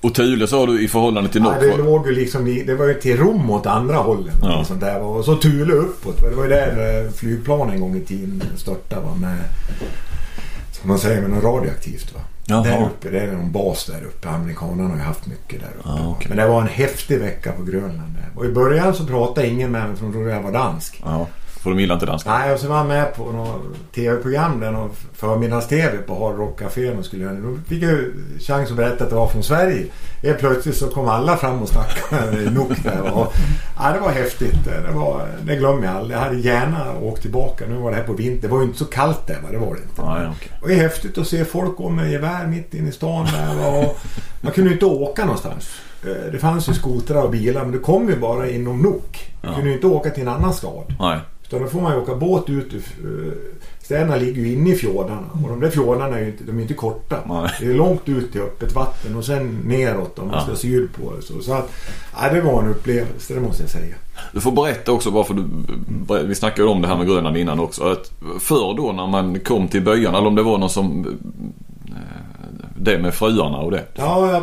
Och 0.00 0.14
Thule 0.14 0.46
sa 0.46 0.66
du 0.66 0.84
i 0.84 0.88
förhållande 0.88 1.30
till 1.30 1.42
Ja, 1.44 1.52
Norge? 1.54 1.76
det 1.76 1.82
låg 1.82 2.06
ju 2.06 2.12
liksom 2.14 2.46
i, 2.46 2.62
Det 2.62 2.74
var 2.74 2.86
ju 2.86 2.94
till 2.94 3.16
Rom 3.16 3.50
åt 3.50 3.66
andra 3.66 3.96
hållet. 3.96 4.34
Ja. 4.42 4.52
Ja. 4.52 4.64
Sånt 4.64 4.80
där. 4.80 5.00
Och 5.02 5.24
så 5.24 5.36
Thule 5.36 5.72
uppåt. 5.72 6.20
Det 6.20 6.34
var 6.36 6.42
ju 6.44 6.48
där 6.50 7.04
eh, 7.04 7.10
flygplanen 7.10 7.74
en 7.74 7.80
gång 7.80 7.96
i 7.96 8.00
tiden 8.00 8.42
störtade. 8.56 9.02
Va? 9.02 9.14
Med, 9.20 9.38
som 10.72 10.88
man 10.88 10.98
säger 10.98 11.20
med 11.22 11.30
något 11.30 11.44
radioaktivt. 11.44 12.14
Va? 12.14 12.20
Jaha. 12.48 12.62
Där 12.62 12.82
uppe, 12.82 13.10
det 13.10 13.20
är 13.20 13.32
någon 13.32 13.52
bas 13.52 13.86
där 13.86 14.04
uppe. 14.06 14.28
Amerikanerna 14.28 14.88
har 14.88 14.96
ju 14.96 15.02
haft 15.02 15.26
mycket 15.26 15.60
där 15.60 15.68
uppe. 15.78 15.88
Ja, 15.88 16.08
okej. 16.08 16.26
Men 16.28 16.36
det 16.36 16.46
var 16.46 16.60
en 16.60 16.68
häftig 16.68 17.18
vecka 17.18 17.52
på 17.52 17.62
Grönland. 17.62 18.14
Och 18.36 18.44
i 18.44 18.48
början 18.48 18.94
så 18.94 19.06
pratade 19.06 19.46
ingen 19.46 19.70
med 19.70 19.88
mig 19.88 19.96
för 19.96 20.04
de 20.04 20.12
trodde 20.12 20.30
jag 20.30 20.42
var 20.42 20.52
dansk. 20.52 21.02
Ja, 21.04 21.26
för 21.68 21.74
de 21.74 21.80
gillar 21.80 21.94
inte 21.94 22.06
danska. 22.06 22.30
Nej, 22.38 22.52
och 22.52 22.60
så 22.60 22.68
var 22.68 22.76
jag 22.76 22.86
med 22.86 23.14
på 23.14 23.32
något 23.32 23.60
tv-program 23.94 24.60
där, 24.60 24.70
någon 24.70 24.90
förmiddags-tv 25.14 25.98
på 26.06 26.26
Hard 26.26 26.38
Rock 26.38 26.58
Café 26.58 27.02
skulle 27.02 27.24
göra. 27.24 27.34
Då 27.34 27.58
fick 27.68 27.82
jag 27.82 27.98
chans 28.40 28.70
att 28.70 28.76
berätta 28.76 29.04
att 29.04 29.10
det 29.10 29.16
var 29.16 29.28
från 29.28 29.42
Sverige. 29.42 29.86
Helt 30.22 30.38
plötsligt 30.38 30.76
så 30.76 30.86
kom 30.86 31.08
alla 31.08 31.36
fram 31.36 31.62
och 31.62 31.68
snackade 31.68 32.30
Nuuk 32.50 32.82
där. 32.82 33.00
Och, 33.14 33.32
ja, 33.78 33.92
det 33.92 34.00
var 34.00 34.10
häftigt. 34.10 34.64
Det, 34.64 34.92
var, 34.94 35.28
det 35.42 35.56
glömmer 35.56 35.86
jag 35.86 35.96
aldrig. 35.96 36.16
Jag 36.18 36.22
hade 36.24 36.36
gärna 36.38 36.98
åkt 37.02 37.22
tillbaka. 37.22 37.64
Nu 37.68 37.74
var 37.76 37.90
det 37.90 37.96
här 37.96 38.04
på 38.04 38.12
vintern. 38.12 38.40
Det 38.40 38.48
var 38.48 38.58
ju 38.60 38.64
inte 38.66 38.78
så 38.78 38.84
kallt 38.84 39.26
där, 39.26 39.34
va? 39.42 39.48
det 39.50 39.58
var 39.58 39.74
det 39.74 39.80
inte. 39.82 39.92
Ja, 39.96 40.32
okej. 40.36 40.52
Och 40.62 40.68
det 40.68 40.74
är 40.74 40.78
häftigt 40.78 41.18
att 41.18 41.26
se 41.26 41.44
folk 41.44 41.76
gå 41.76 41.88
med 41.88 42.10
gevär 42.12 42.46
mitt 42.46 42.74
inne 42.74 42.88
i 42.88 42.92
stan 42.92 43.26
där. 43.26 43.78
Och 43.78 43.98
man 44.40 44.52
kunde 44.52 44.70
ju 44.70 44.74
inte 44.74 44.86
åka 44.86 45.24
någonstans. 45.24 45.68
Eh, 46.04 46.32
Det 46.32 46.38
fanns 46.38 46.68
ju 46.68 46.72
skotrar 46.74 47.22
och 47.22 47.30
bilar 47.30 47.62
men 47.62 47.72
du 47.72 47.78
kom 47.78 48.08
ju 48.08 48.16
bara 48.16 48.48
inom 48.50 48.82
Nuuk. 48.82 49.32
Du 49.42 49.48
Ja. 49.48 49.54
kunde 49.54 49.68
ju 49.68 49.74
inte 49.74 49.86
åka 49.86 50.10
till 50.10 50.22
en 50.22 50.28
annan 50.28 50.54
stad. 50.54 50.94
Nej. 51.00 51.18
Utan 51.48 51.62
då 51.62 51.68
får 51.68 51.80
man 51.80 51.92
ju 51.94 52.00
åka 52.00 52.14
båt 52.14 52.50
ut 52.50 52.74
ur... 52.74 52.82
eh, 53.26 53.32
Städerna 53.82 54.16
ligger 54.16 54.42
ju 54.42 54.52
inne 54.52 54.70
i 54.70 54.74
fjordarna. 54.74 55.26
Och 55.44 55.48
de 55.48 55.60
där 55.60 55.70
fjordarna 55.70 56.16
är 56.18 56.22
ju 56.22 56.26
inte, 56.26 56.44
de 56.44 56.58
är 56.58 56.62
inte 56.62 56.74
korta. 56.74 57.16
Nej. 57.28 57.50
Det 57.60 57.66
är 57.66 57.74
långt 57.74 58.08
ut 58.08 58.32
till 58.32 58.40
öppet 58.40 58.72
vatten 58.72 59.16
och 59.16 59.24
sen 59.24 59.58
neråt 59.64 60.18
om 60.18 60.26
man 60.28 60.34
Ja. 60.36 60.44
ska 60.44 60.54
sydpå. 60.56 61.12
det. 61.16 61.22
Så, 61.22 61.40
så 61.42 61.52
att, 61.52 61.70
ja, 62.20 62.28
det 62.32 62.40
var 62.40 62.62
en 62.62 62.68
upplevelse, 62.68 63.34
det 63.34 63.40
måste 63.40 63.62
jag 63.62 63.70
säga. 63.70 63.94
Du 64.32 64.40
får 64.40 64.52
berätta 64.52 64.92
också 64.92 65.10
varför 65.10 65.34
du... 65.34 65.44
Vi 66.26 66.34
snackade 66.34 66.62
ju 66.62 66.68
om 66.68 66.82
det 66.82 66.88
här 66.88 66.96
med 66.96 67.06
Grönland 67.06 67.36
innan 67.36 67.60
också. 67.60 67.84
Att 67.84 68.10
förr 68.40 68.74
då 68.76 68.92
när 68.92 69.06
man 69.06 69.40
kom 69.40 69.68
till 69.68 69.82
byarna, 69.84 70.18
eller 70.18 70.28
om 70.28 70.34
det 70.34 70.42
var 70.42 70.58
någon 70.58 70.70
som... 70.70 71.06
eh, 71.88 71.94
Det 72.76 72.98
med 72.98 73.14
fruarna 73.14 73.58
och 73.58 73.70
det. 73.70 73.84
Ja, 73.94 74.32
jag 74.32 74.42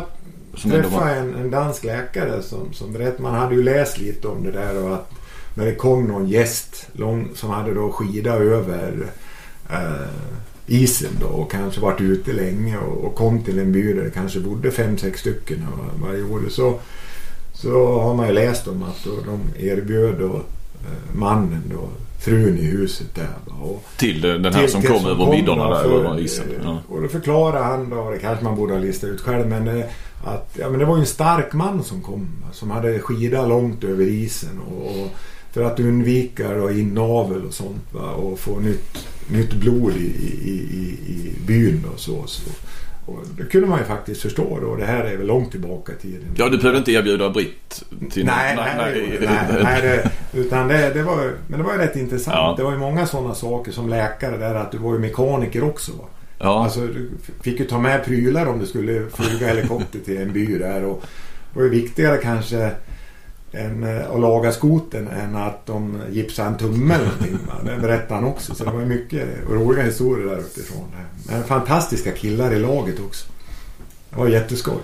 träffade 0.72 1.04
var, 1.04 1.10
en, 1.10 1.34
en 1.34 1.50
dansk 1.50 1.84
läkare 1.84 2.42
som, 2.42 2.72
som 2.72 2.92
berättade. 2.92 3.22
Man 3.22 3.34
hade 3.34 3.54
ju 3.54 3.62
läst 3.62 3.98
lite 4.00 4.28
om 4.28 4.44
det 4.44 4.50
där 4.52 4.84
och 4.84 4.94
att 4.94 5.10
när 5.56 5.66
det 5.66 5.74
kom 5.74 6.04
någon 6.04 6.28
gäst 6.28 6.88
lång, 6.92 7.28
som 7.34 7.50
hade 7.50 7.74
då 7.74 7.92
skida 7.92 8.32
över 8.34 9.06
eh, 9.70 10.08
isen 10.66 11.10
då 11.20 11.26
och 11.26 11.50
kanske 11.50 11.80
varit 11.80 12.00
ute 12.00 12.32
länge 12.32 12.78
och, 12.78 13.04
och 13.04 13.14
kom 13.14 13.42
till 13.42 13.58
en 13.58 13.72
by 13.72 13.92
där 13.92 14.04
det 14.04 14.10
kanske 14.10 14.40
bodde 14.40 14.70
fem, 14.70 14.98
sex 14.98 15.20
stycken 15.20 15.66
var- 15.78 16.08
varje 16.08 16.22
år. 16.22 16.40
Så, 16.50 16.78
så 17.54 18.00
har 18.00 18.14
man 18.14 18.26
ju 18.28 18.32
läst 18.32 18.68
om 18.68 18.82
att 18.82 19.04
då 19.04 19.10
de 19.26 19.64
erbjöd 19.66 20.14
då 20.18 20.34
eh, 20.36 21.14
mannen 21.16 21.62
då 21.74 21.88
frun 22.20 22.58
i 22.58 22.62
huset 22.64 23.14
där. 23.14 23.28
Och, 23.62 23.84
till 23.98 24.20
den 24.20 24.44
här 24.44 24.60
till- 24.62 24.72
som 24.72 24.80
till 24.80 24.90
kom 24.90 25.00
som 25.00 25.10
över 25.10 25.32
vidderna 25.36 25.68
där 25.70 25.82
för, 25.82 26.04
över 26.04 26.20
isen. 26.20 26.44
eh, 26.50 26.60
Ja. 26.64 26.78
Och 26.88 27.02
då 27.02 27.08
förklarar 27.08 27.62
han 27.64 27.90
då, 27.90 28.10
det 28.10 28.18
kanske 28.18 28.44
man 28.44 28.56
borde 28.56 28.72
ha 28.74 28.80
listat 28.80 29.10
ut 29.10 29.20
själv, 29.20 29.46
men 29.48 29.68
eh, 29.68 29.84
att 30.24 30.56
ja, 30.60 30.70
men 30.70 30.78
det 30.78 30.84
var 30.84 30.96
ju 30.96 31.00
en 31.00 31.06
stark 31.06 31.52
man 31.52 31.82
som 31.84 32.02
kom. 32.02 32.28
Som 32.52 32.70
hade 32.70 32.98
skida 32.98 33.46
långt 33.46 33.84
över 33.84 34.04
isen. 34.04 34.60
Och, 34.70 34.86
och 34.86 35.08
för 35.56 35.64
att 35.64 35.80
undvika 35.80 36.54
då, 36.54 36.70
inavel 36.70 37.44
och 37.46 37.54
sånt 37.54 37.92
va, 37.92 38.10
och 38.10 38.38
få 38.38 38.60
nytt, 38.60 39.08
nytt 39.28 39.52
blod 39.52 39.92
i, 39.96 40.06
i, 40.44 40.52
i, 40.70 41.12
i 41.12 41.32
byn 41.46 41.84
och 41.94 42.00
så. 42.00 42.26
så. 42.26 42.50
Och 43.06 43.18
det 43.36 43.44
kunde 43.44 43.66
man 43.66 43.78
ju 43.78 43.84
faktiskt 43.84 44.22
förstå 44.22 44.58
då. 44.60 44.76
Det 44.76 44.84
här 44.84 45.04
är 45.04 45.16
väl 45.16 45.26
långt 45.26 45.50
tillbaka 45.50 45.92
i 45.92 45.96
tiden. 45.96 46.28
ja, 46.36 46.48
du 46.48 46.56
behövde 46.56 46.78
inte 46.78 46.92
erbjuda 46.92 47.30
Britt 47.30 47.84
till 48.10 48.26
Nej, 48.26 48.56
nej, 48.56 48.74
nej, 48.76 49.18
nej, 49.20 49.62
nej 49.62 49.82
det, 49.82 50.10
utan 50.40 50.68
det, 50.68 50.94
det 50.94 51.02
var, 51.02 51.32
men 51.46 51.58
det 51.58 51.64
var 51.66 51.72
ju 51.72 51.78
rätt 51.78 51.96
intressant. 51.96 52.36
Ja. 52.36 52.54
Det 52.56 52.64
var 52.64 52.72
ju 52.72 52.78
många 52.78 53.06
sådana 53.06 53.34
saker 53.34 53.72
som 53.72 53.88
läkare 53.88 54.36
där 54.36 54.54
att 54.54 54.72
du 54.72 54.78
var 54.78 54.92
ju 54.92 54.98
mekaniker 54.98 55.64
också. 55.64 55.92
Ja, 56.38 56.64
Alltså 56.64 56.80
du 56.80 57.10
fick 57.40 57.60
ju 57.60 57.66
ta 57.66 57.78
med 57.78 58.04
prylar 58.04 58.46
om 58.46 58.58
du 58.58 58.66
skulle 58.66 59.10
flyga 59.10 59.46
helikopter 59.46 59.98
till 59.98 60.16
en 60.16 60.32
by 60.32 60.58
där. 60.58 60.84
Och 60.84 61.02
det 61.52 61.58
var 61.58 61.64
ju 61.64 61.70
viktigare 61.70 62.16
kanske 62.16 62.70
än 63.52 63.84
eh, 63.84 64.10
att 64.10 64.20
laga 64.20 64.52
skoten 64.52 65.08
än 65.08 65.36
att 65.36 65.66
de 65.66 66.00
gipsade 66.10 66.48
en 66.48 66.56
tumme 66.56 66.94
eller 66.94 67.04
någonting. 67.04 67.38
Va? 67.46 67.70
Det 67.72 67.80
berättade 67.80 68.14
han 68.14 68.24
också. 68.24 68.54
Så 68.54 68.64
det 68.64 68.70
var 68.70 68.80
ju 68.80 68.86
mycket 68.86 69.28
roliga 69.50 69.84
historier 69.84 70.26
där 70.26 70.38
uppifrån. 70.38 70.84
Men 71.28 71.44
fantastiska 71.44 72.12
killar 72.12 72.52
i 72.52 72.58
laget 72.58 73.00
också. 73.00 73.26
Det 74.10 74.16
var 74.16 74.28
jätteskoj. 74.28 74.78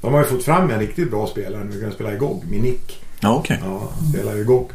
De 0.00 0.12
har 0.12 0.20
ju 0.20 0.26
fått 0.26 0.44
fram 0.44 0.70
en 0.70 0.78
riktigt 0.78 1.10
bra 1.10 1.26
spelare 1.26 1.64
nu. 1.64 1.80
kan 1.80 1.92
spela 1.92 2.14
i 2.14 2.16
GOG. 2.16 2.44
Minik. 2.50 3.02
ja 3.20 3.34
okej. 3.34 3.60
Ja, 3.64 3.88
han 4.00 4.08
spelar 4.12 4.36
i 4.36 4.44
GOG. 4.44 4.70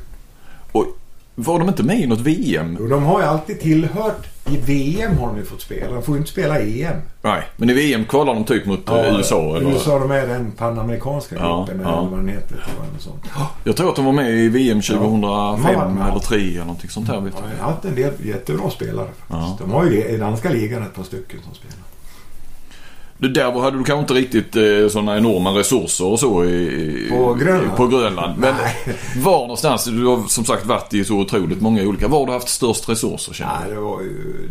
Var 1.44 1.60
de 1.60 1.68
inte 1.68 1.84
med 1.84 2.00
i 2.00 2.08
något 2.08 2.20
VM? 2.20 2.78
Jo, 2.80 2.88
de 2.88 3.04
har 3.04 3.20
ju 3.22 3.26
alltid 3.26 3.60
tillhört... 3.60 4.28
I 4.46 4.58
VM 4.58 5.18
har 5.18 5.28
de 5.28 5.38
ju 5.38 5.46
fått 5.46 5.62
spela. 5.62 5.94
De 5.94 6.04
får 6.04 6.16
ju 6.16 6.20
inte 6.20 6.32
spela 6.32 6.60
i 6.62 6.84
EM. 6.84 6.96
Nej, 7.22 7.44
men 7.58 7.70
i 7.70 7.74
VM 7.74 8.06
kvalar 8.06 8.34
de 8.34 8.44
typ 8.44 8.66
mot 8.66 8.90
eh, 8.90 8.96
USA 9.16 9.58
eller? 9.58 9.70
USA 9.72 10.00
de 10.00 10.12
är 10.12 10.28
den 10.28 10.52
panamerikanska 10.52 11.36
Ja, 11.40 11.58
gruppen. 11.68 11.82
ja. 11.86 12.00
eller 12.00 12.10
vad 12.10 12.20
den 12.20 12.28
heter. 12.28 12.56
eller 12.56 13.00
sånt. 13.00 13.24
Jag 13.64 13.76
tror 13.76 13.90
att 13.90 13.96
de 13.96 14.06
var 14.06 14.12
med 14.14 14.32
i 14.32 14.48
VM 14.50 14.82
2005 14.82 15.02
Ja. 15.74 15.92
Ja. 16.00 16.10
eller 16.12 16.20
3 16.20 16.38
eller 16.38 16.60
någonting 16.60 16.90
sånt 16.90 17.08
här. 17.08 17.20
Vet 17.20 17.34
Ja, 17.38 17.44
jag 17.58 17.64
har 17.66 17.72
haft 17.72 17.86
en 17.86 17.96
del 17.96 18.14
jättebra 18.24 18.70
spelare 18.70 19.08
faktiskt. 19.08 19.30
Ja. 19.30 19.58
De 19.60 19.72
har 19.72 19.86
ju 19.86 20.04
i 20.06 20.18
danska 20.18 20.50
ligan 20.50 20.84
ett 20.84 20.96
par 20.96 21.04
stycken 21.04 21.40
som 21.44 21.54
spelar. 21.56 21.78
Du, 23.22 23.28
där 23.28 23.52
hade 23.52 23.78
du 23.78 23.84
kanske 23.84 24.02
inte 24.02 24.14
riktigt 24.14 24.56
eh, 24.56 24.88
sådana 24.90 25.18
enorma 25.18 25.50
resurser 25.50 26.06
och 26.06 26.20
så 26.20 26.46
i, 26.46 27.08
På 27.10 27.34
Grönland? 27.34 27.78
På 27.78 27.88
Grönland. 27.88 28.40
Men 28.40 28.56
Nej. 28.56 28.98
var 29.24 29.42
någonstans, 29.42 29.86
du 29.86 30.06
har 30.06 30.24
som 30.28 30.46
sagt 30.46 30.66
varit 30.66 30.94
i 30.94 31.06
så 31.06 31.20
otroligt 31.20 31.62
många 31.62 31.84
olika. 31.84 32.08
Var 32.08 32.20
har 32.20 32.26
du 32.26 32.32
haft 32.32 32.50
störst 32.50 32.90
resurser 32.90 33.34
känner 33.34 33.60
Nej, 33.60 33.70
du? 33.70 33.76
det 33.76 33.82
var 33.82 34.02
ju... 34.02 34.50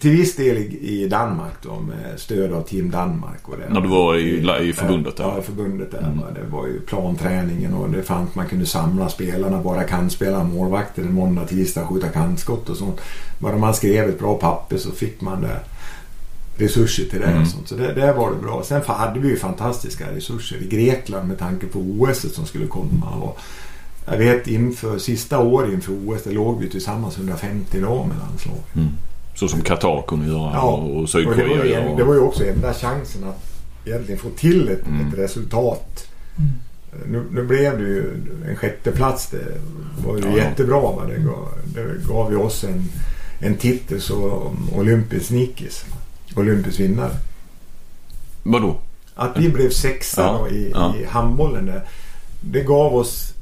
till 0.00 0.10
viss 0.10 0.36
del 0.36 0.56
i, 0.56 1.08
Danmark 1.10 1.52
då 1.62 1.80
med 1.80 2.20
stöd 2.20 2.52
av 2.52 2.62
Team 2.62 2.90
Danmark. 2.90 3.48
Och 3.48 3.56
det. 3.58 3.74
När 3.74 3.80
du 3.80 3.88
var 3.88 4.16
i, 4.16 4.68
i 4.68 4.72
förbundet 4.72 5.16
där? 5.16 5.24
Ja, 5.24 5.38
i 5.38 5.42
förbundet 5.42 5.90
där. 5.90 5.98
Mm. 5.98 6.18
Det 6.18 6.56
var 6.56 6.66
ju 6.66 6.80
planträningen 6.80 7.74
och 7.74 7.90
det 7.90 8.02
fanns 8.02 8.34
man 8.34 8.48
kunde 8.48 8.66
samla 8.66 9.08
spelarna, 9.08 9.62
bara 9.62 9.84
kantspelare, 9.84 10.44
målvakter 10.44 11.02
en 11.02 11.14
måndag, 11.14 11.44
tisdag, 11.46 11.86
skjuta 11.86 12.08
kantskott 12.08 12.68
och 12.68 12.76
sånt. 12.76 13.00
Bara 13.38 13.56
man 13.56 13.74
skrev 13.74 14.08
ett 14.08 14.18
bra 14.18 14.34
papper 14.34 14.76
så 14.76 14.90
fick 14.90 15.20
man 15.20 15.40
det 15.42 15.60
resurser 16.56 17.04
till 17.04 17.20
det 17.20 17.26
Mm. 17.26 17.42
och 17.42 17.48
sånt. 17.48 17.68
Så 17.68 17.74
det, 17.74 17.92
det 17.92 18.12
var 18.12 18.30
det 18.30 18.36
bra. 18.36 18.62
Sen 18.64 18.82
hade 18.86 19.20
vi 19.20 19.28
ju 19.28 19.36
fantastiska 19.36 20.04
resurser 20.16 20.56
i 20.62 20.66
Grekland 20.68 21.28
med 21.28 21.38
tanke 21.38 21.66
på 21.66 21.78
OS 21.78 22.34
som 22.34 22.46
skulle 22.46 22.66
komma. 22.66 23.10
Och 23.22 23.38
jag 24.06 24.18
vet 24.18 24.46
inför 24.46 24.98
sista 24.98 25.38
året 25.38 25.72
inför 25.72 25.92
OS, 25.92 26.22
det 26.24 26.30
låg 26.32 26.60
vi 26.60 26.68
tillsammans 26.70 27.16
150 27.16 27.80
lag 27.80 28.06
med 28.08 28.16
landslag. 28.18 28.56
Mm. 28.74 28.88
Så 29.34 29.48
som 29.48 29.60
Qatar 29.62 30.02
kunde 30.08 30.26
göra 30.26 30.50
Ja, 30.54 30.60
och, 30.62 30.78
och 30.78 30.86
Och 30.86 30.92
det, 30.94 31.00
var 31.00 31.06
Sydkorea 31.06 31.64
ju, 31.64 31.70
gör. 31.70 31.80
en- 31.80 31.96
det 31.96 32.04
var 32.04 32.14
ju 32.14 32.20
också 32.20 32.44
enda 32.44 32.74
chansen 32.74 33.24
att 33.24 33.42
egentligen 33.86 34.20
få 34.20 34.28
till 34.30 34.68
ett, 34.68 34.86
Mm. 34.86 35.08
ett 35.08 35.18
resultat. 35.18 36.06
Nu, 37.06 37.24
nu 37.30 37.42
blev 37.44 37.78
det 37.78 37.84
ju 37.84 38.10
en 38.48 38.56
sjätte 38.56 38.90
plats. 38.92 39.28
Det 39.30 39.38
var 40.06 40.16
ju 40.16 40.22
Ja. 40.24 40.36
jättebra. 40.36 40.80
Va? 40.80 41.02
Det, 41.08 41.22
gav, 41.22 41.48
det 41.64 42.08
gav 42.08 42.30
ju 42.32 42.36
oss 42.38 42.64
en, 42.64 42.88
en 43.40 43.56
titel 43.56 44.00
som 44.00 44.68
olympisk 44.76 45.26
snikis. 45.26 45.84
Olympisk 46.36 46.80
vinnare. 46.80 47.10
Vadå? 48.42 48.76
Att 49.14 49.36
vi 49.38 49.48
blev 49.48 49.70
sexa 49.70 50.22
Ja, 50.22 50.48
i, 50.48 50.70
ja. 50.74 50.94
i 50.96 51.04
handbollen 51.04 51.66
där. 51.66 51.82
Det 52.40 52.60
gav 52.60 52.94
oss, 52.96 53.34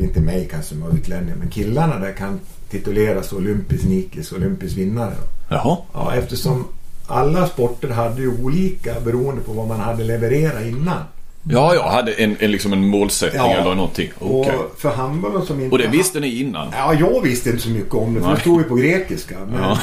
inte, 0.00 0.20
mig 0.20 0.48
kanske 0.50 0.68
som 0.68 0.80
var 0.80 0.90
utlänning, 0.90 1.34
men 1.38 1.48
killarna 1.50 1.98
där 1.98 2.12
kan 2.12 2.40
tituleras 2.70 3.32
olympisk 3.32 3.84
nikis, 3.84 4.32
olympisk 4.32 4.76
vinnare. 4.76 5.10
Då. 5.20 5.54
Jaha. 5.54 5.76
Ja, 5.92 6.14
eftersom 6.14 6.64
alla 7.06 7.46
sporter 7.48 7.88
hade 7.88 8.20
ju 8.22 8.42
olika 8.42 9.00
beroende 9.00 9.42
på 9.42 9.52
vad 9.52 9.68
man 9.68 9.80
hade 9.80 10.04
levererat 10.04 10.62
innan. 10.66 11.02
Ja, 11.42 11.74
jag 11.74 11.82
hade 11.90 12.12
en, 12.12 12.36
en, 12.40 12.50
liksom 12.50 12.72
en 12.72 12.86
målsättning 12.88 13.42
Ja. 13.42 13.50
eller 13.60 13.74
någonting. 13.74 14.10
Okej. 14.18 14.56
Och 14.56 14.74
för 14.80 14.90
handbollen 14.90 15.46
som 15.46 15.60
inte... 15.60 15.72
Och 15.72 15.78
det 15.78 15.88
visste 15.88 16.20
ni 16.20 16.40
innan? 16.40 16.68
Ja, 16.72 16.94
jag 16.94 17.22
visste 17.22 17.50
inte 17.50 17.62
så 17.62 17.68
mycket 17.70 17.94
om 17.94 18.14
det 18.14 18.20
för 18.20 18.30
det 18.34 18.40
stod 18.40 18.60
ju 18.62 18.68
på 18.68 18.74
grekiska. 18.74 19.34
Men 19.50 19.62
Ja. 19.62 19.78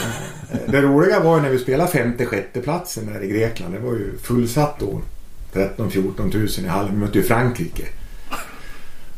Eh, 0.51 0.57
det 0.71 0.81
roliga 0.81 1.19
var 1.19 1.35
ju 1.35 1.41
när 1.41 1.49
vi 1.49 1.59
spelade 1.59 1.91
femte, 1.91 2.25
sjätte 2.25 2.61
platsen 2.61 3.13
där 3.13 3.23
i 3.23 3.27
Grekland. 3.27 3.73
Det 3.73 3.79
var 3.79 3.91
ju 3.93 4.17
fullsatt 4.17 4.79
då. 4.79 5.01
13-14 5.53 6.31
tusen 6.31 6.65
i 6.65 6.67
hallen. 6.67 6.91
Vi 6.93 6.97
mötte 6.99 7.17
ju 7.17 7.23
Frankrike. 7.23 7.83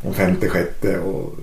Om 0.03 0.13
femte, 0.13 0.49
sjätte 0.49 0.99
och... 0.99 1.33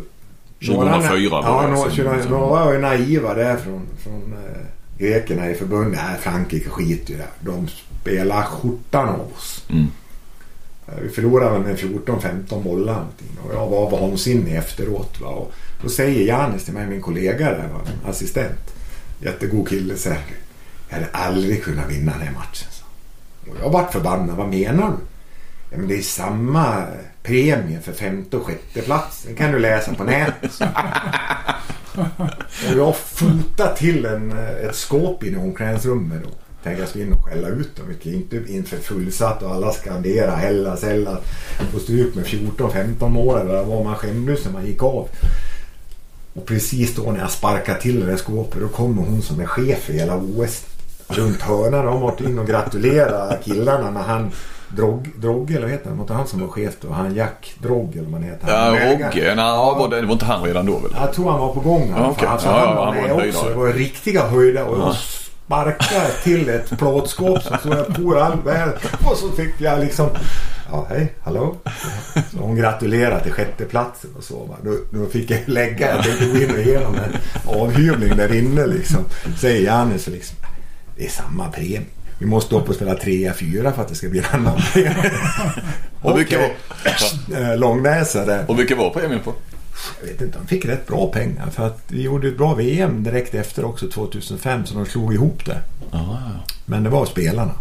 2004 0.66 1.30
var 1.30 1.42
Ja, 1.42 1.62
det 1.62 1.68
några, 1.68 1.82
alltså. 1.82 1.96
20, 1.96 2.30
några 2.30 2.46
var 2.46 2.72
ju 2.72 2.78
naiva 2.78 3.34
där 3.34 3.56
från, 3.56 3.86
från 3.98 4.32
eh, 4.32 4.60
grekerna 4.98 5.50
i 5.50 5.54
förbundet. 5.54 6.00
Nej, 6.08 6.18
Frankrike 6.20 6.68
skiter 6.70 7.10
ju 7.12 7.16
där. 7.18 7.26
De 7.40 7.68
spelar 8.00 8.42
skjortan 8.42 9.08
av 9.08 9.20
oss. 9.36 9.64
Mm. 9.70 9.86
Eh, 10.88 10.94
Vi 11.02 11.08
förlorade 11.08 11.58
med 11.58 11.76
14-15 11.78 12.62
bollar 12.62 12.92
någonting. 12.94 13.28
och 13.48 13.54
jag 13.54 13.66
var 13.68 13.90
vansinnig 13.90 14.56
efteråt. 14.56 15.20
Va? 15.20 15.28
Och 15.28 15.52
då 15.82 15.88
säger 15.88 16.24
Janis 16.26 16.64
till 16.64 16.74
mig, 16.74 16.86
min 16.86 17.02
kollega 17.02 17.50
där, 17.50 17.68
va? 17.72 18.10
assistent. 18.10 18.74
Jättegod 19.20 19.68
kille 19.68 19.96
säger 19.96 20.20
Jag 20.88 20.96
hade 20.96 21.08
aldrig 21.12 21.64
kunnat 21.64 21.90
vinna 21.90 22.12
den 22.12 22.20
här 22.20 22.32
matchen. 22.32 22.68
Så. 22.70 22.84
Och 23.50 23.56
jag 23.62 23.70
vart 23.70 23.92
förbannad. 23.92 24.36
Vad 24.36 24.48
menar 24.48 24.88
du? 24.88 24.96
Ja, 25.70 25.78
men 25.78 25.88
det 25.88 25.98
är 25.98 26.02
samma 26.02 26.84
premie 27.22 27.80
för 27.80 27.92
femte 27.92 28.36
och 28.36 28.46
sjätte 28.46 28.82
plats. 28.82 29.22
Den 29.22 29.34
kan 29.34 29.52
du 29.52 29.58
läsa 29.58 29.94
på 29.94 30.04
nätet. 30.04 30.52
så. 30.52 30.64
och 32.70 32.76
jag 32.76 32.96
fotade 32.96 33.76
till 33.76 34.04
en, 34.04 34.38
ett 34.38 34.76
skåp 34.76 35.24
inne 35.24 35.36
i 35.36 35.40
omklädningsrummet 35.40 36.22
då. 36.24 36.30
Tänkte 36.62 36.82
jag 36.82 36.88
ska 36.88 37.00
in 37.00 37.12
och 37.12 37.24
skälla 37.24 37.48
ut 37.48 37.76
dem. 37.76 37.86
Vi 38.02 38.14
inte 38.14 38.36
inför 38.36 38.76
fullsatt 38.76 39.42
och 39.42 39.54
alla 39.54 39.72
skandera 39.72 40.36
Hellas, 40.36 40.82
Hellas. 40.82 41.18
Och 41.74 41.80
stryk 41.80 42.14
med 42.14 42.24
14-15 42.24 43.08
mål 43.08 43.40
eller 43.40 43.54
vad 43.54 43.66
var 43.66 43.84
man 43.84 43.96
skämdes 43.96 44.44
när 44.44 44.52
man 44.52 44.66
gick 44.66 44.82
av. 44.82 45.08
Och 46.34 46.46
precis 46.46 46.94
då 46.96 47.02
när 47.10 47.20
jag 47.20 47.30
sparkade 47.30 47.80
till 47.80 48.00
det 48.00 48.06
där 48.06 48.16
skåpet 48.16 48.60
då 48.60 48.68
kommer 48.68 49.02
hon 49.02 49.22
som 49.22 49.40
är 49.40 49.46
chef 49.46 49.78
för 49.78 49.92
hela 49.92 50.16
OS 50.16 50.64
runt 51.08 51.42
hörnan. 51.42 51.84
De 51.86 51.92
har 51.94 52.00
varit 52.00 52.20
in 52.20 52.38
och 52.38 52.46
gratulerat 52.46 53.44
killarna 53.44 53.90
när 53.90 54.02
han 54.02 54.30
Drog, 54.76 55.08
Drogge 55.16 55.56
eller 55.56 55.68
heter 55.68 55.88
han? 55.88 55.98
Var 55.98 56.14
han 56.14 56.26
som 56.26 56.40
var 56.40 56.48
chef 56.48 56.74
då. 56.80 56.92
Han 56.92 57.14
Jack 57.14 57.54
Drogge 57.62 57.98
eller 57.98 58.10
vad 58.10 58.20
han 58.20 58.22
heter. 58.22 58.48
Ja, 58.48 58.56
Han. 58.56 58.74
Rogge. 58.76 59.34
Nej, 59.34 59.36
var 59.36 59.88
det, 59.88 60.02
var 60.02 60.12
inte 60.12 60.24
han 60.24 60.42
redan 60.44 60.66
då 60.66 60.72
väl? 60.78 60.90
Jag 61.00 61.12
tror 61.12 61.30
han 61.30 61.40
var 61.40 61.52
på 61.54 61.60
gång 61.60 61.92
alla 61.96 62.06
Ja, 62.06 62.14
fall. 62.14 62.28
Alltså, 62.28 62.48
Ja, 62.48 62.54
han 62.54 62.68
ja, 62.68 62.74
var 62.74 62.84
han 62.86 62.94
var 62.96 63.02
med 63.02 63.04
en 63.04 63.16
också. 63.16 63.20
höjdare. 63.20 63.50
Det 63.50 63.56
var 63.58 63.72
riktiga 63.72 64.26
höjder. 64.28 64.64
Och 64.64 64.78
Ja. 64.78 64.94
Jag 65.48 65.74
sparkade 65.84 66.12
till 66.22 66.48
ett 66.48 66.78
plåtskåp 66.78 67.42
så 67.42 67.56
stod 67.56 67.74
jag 67.74 67.94
på 67.94 68.20
all 68.20 68.42
väl. 68.44 68.68
Och 69.04 69.16
så 69.16 69.32
fick 69.32 69.54
jag 69.58 69.80
liksom... 69.80 70.08
Ja, 70.70 70.86
hej, 70.90 71.14
hallå. 71.22 71.56
Så 72.14 72.38
hon 72.38 72.56
gratulerade 72.56 73.22
till 73.22 73.32
sjätteplatsen 73.32 74.10
och 74.16 74.24
så. 74.24 74.56
Då, 74.62 74.98
då 74.98 75.06
fick 75.06 75.30
jag 75.30 75.40
lägga, 75.46 75.94
jag 75.94 76.04
tänkte 76.04 76.26
gå 76.26 76.38
in 76.38 76.50
och 76.50 76.60
ge 76.62 76.78
dem 76.78 76.94
en 76.94 77.16
avhyvling 77.60 78.16
där 78.16 78.34
inne 78.34 78.66
liksom. 78.66 79.04
Säger 79.38 79.64
Janne 79.64 79.98
så 79.98 80.10
liksom. 80.10 80.36
Det 80.96 81.04
är 81.06 81.10
samma 81.10 81.48
premie. 81.50 81.82
Vi 82.18 82.26
måste 82.26 82.54
upp 82.54 82.68
och 82.68 82.74
spela 82.74 82.94
trea, 82.94 83.34
fyra 83.34 83.72
för 83.72 83.82
att 83.82 83.88
det 83.88 83.94
ska 83.94 84.08
bli 84.08 84.18
en 84.18 84.24
annan 84.40 84.60
premie. 84.72 85.12
Okej. 86.02 86.56
Eh, 87.34 87.56
Långnäsa 87.56 88.24
där. 88.24 88.44
Och 88.48 88.58
vilka 88.58 88.76
var 88.76 88.90
premien 88.90 89.20
på? 89.20 89.34
Jag 90.00 90.08
vet 90.08 90.20
inte, 90.20 90.38
de 90.38 90.46
fick 90.46 90.64
rätt 90.64 90.86
bra 90.86 91.06
pengar. 91.06 91.46
För 91.50 91.66
att 91.66 91.82
vi 91.88 92.02
gjorde 92.02 92.28
ett 92.28 92.36
bra 92.38 92.54
VM 92.54 93.02
direkt 93.04 93.34
efter 93.34 93.64
också 93.64 93.88
2005 93.88 94.66
så 94.66 94.74
de 94.74 94.86
slog 94.86 95.14
ihop 95.14 95.44
det. 95.46 95.60
Ah, 95.90 96.16
Men 96.66 96.82
det 96.82 96.90
var 96.90 97.06
spelarna. 97.06 97.52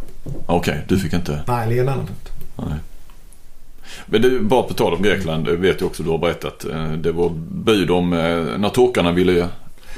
Okej, 0.46 0.86
du 0.88 1.00
fick 1.00 1.14
inte... 1.14 1.42
Nej, 1.48 1.70
ledarna 1.70 2.02
fick 2.02 2.10
inte. 2.10 2.32
Nej. 2.72 2.80
Men 4.06 4.22
du, 4.22 4.40
bara 4.40 4.64
på 4.64 4.74
tal 4.74 4.94
om 4.94 5.02
Grekland. 5.04 5.46
Det 5.46 5.56
vet 5.56 5.82
jag 5.82 5.88
också 5.88 6.04
du 6.04 6.10
har 6.10 6.18
berättat. 6.18 6.66
eh, 6.66 6.92
Det 6.92 7.12
var 7.12 7.30
bud 7.52 7.92
om 7.92 8.14
eh, 8.14 8.20
när 8.58 8.70
turkarna 8.70 9.12
ville 9.12 9.44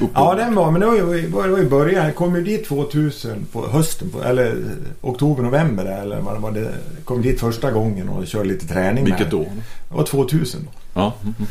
upp 0.01 0.09
Ja, 0.13 0.35
den 0.35 0.55
var, 0.55 0.71
men 0.71 0.81
det 0.81 0.87
var 0.87 0.95
ju, 0.95 1.27
var 1.27 1.59
i 1.59 1.65
början. 1.65 2.05
Jag 2.05 2.15
kom 2.15 2.35
ju 2.35 2.43
dit 2.43 2.65
2000 2.67 3.45
på 3.51 3.67
hösten, 3.67 4.09
på, 4.09 4.23
eller 4.23 4.55
oktober, 5.01 5.43
november 5.43 5.85
eller 5.85 6.19
vad 6.21 6.33
det 6.35 6.39
var. 6.39 6.51
Det, 6.51 6.71
kom 7.05 7.21
dit 7.21 7.39
första 7.39 7.71
gången 7.71 8.09
och 8.09 8.27
körde 8.27 8.47
lite 8.49 8.67
träning 8.67 9.05
Vilket 9.05 9.25
med. 9.27 9.33
år? 9.33 9.47
Det 9.89 9.95
var 9.95 10.03
2000 10.03 10.61
då. 10.63 10.69
Ja. 10.93 11.13
mm, 11.21 11.33
mm. 11.37 11.49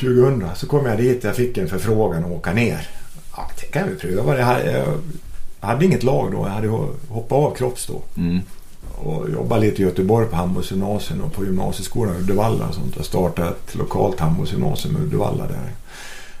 2000. 0.00 0.48
Så 0.56 0.66
kom 0.66 0.86
jag 0.86 0.98
dit. 0.98 1.24
Jag 1.24 1.36
fick 1.36 1.58
en 1.58 1.68
förfrågan 1.68 2.24
att 2.24 2.30
åka 2.30 2.52
ner. 2.52 2.88
Ja, 3.36 3.50
det 3.60 3.66
kan 3.66 3.88
vi 3.88 3.94
pröva. 3.94 4.38
Jag 4.38 4.44
hade, 4.46 4.72
jag 5.60 5.68
hade 5.68 5.84
inget 5.84 6.02
lag 6.02 6.32
då. 6.32 6.38
Jag 6.38 6.50
hade 6.52 6.68
hoppat 7.08 7.32
av 7.38 7.54
kropps 7.54 7.86
då. 7.86 8.02
Mm. 8.20 8.40
och 8.98 9.30
jobbade 9.30 9.60
lite 9.60 9.82
i 9.82 9.84
Göteborg 9.84 10.26
på 10.26 10.36
handbollsgymnasium 10.36 11.20
och 11.20 11.32
på 11.32 11.44
gymnasieskolan 11.44 12.14
i 12.16 12.18
Uddevalla 12.18 12.66
och 12.68 12.74
sånt. 12.74 12.92
Jag 12.96 13.04
startade 13.04 13.48
ett 13.48 13.74
lokalt 13.74 14.20
handbollsgymnasium 14.20 14.96
i 14.96 15.00
Uddevalla 15.00 15.46
där. 15.46 15.72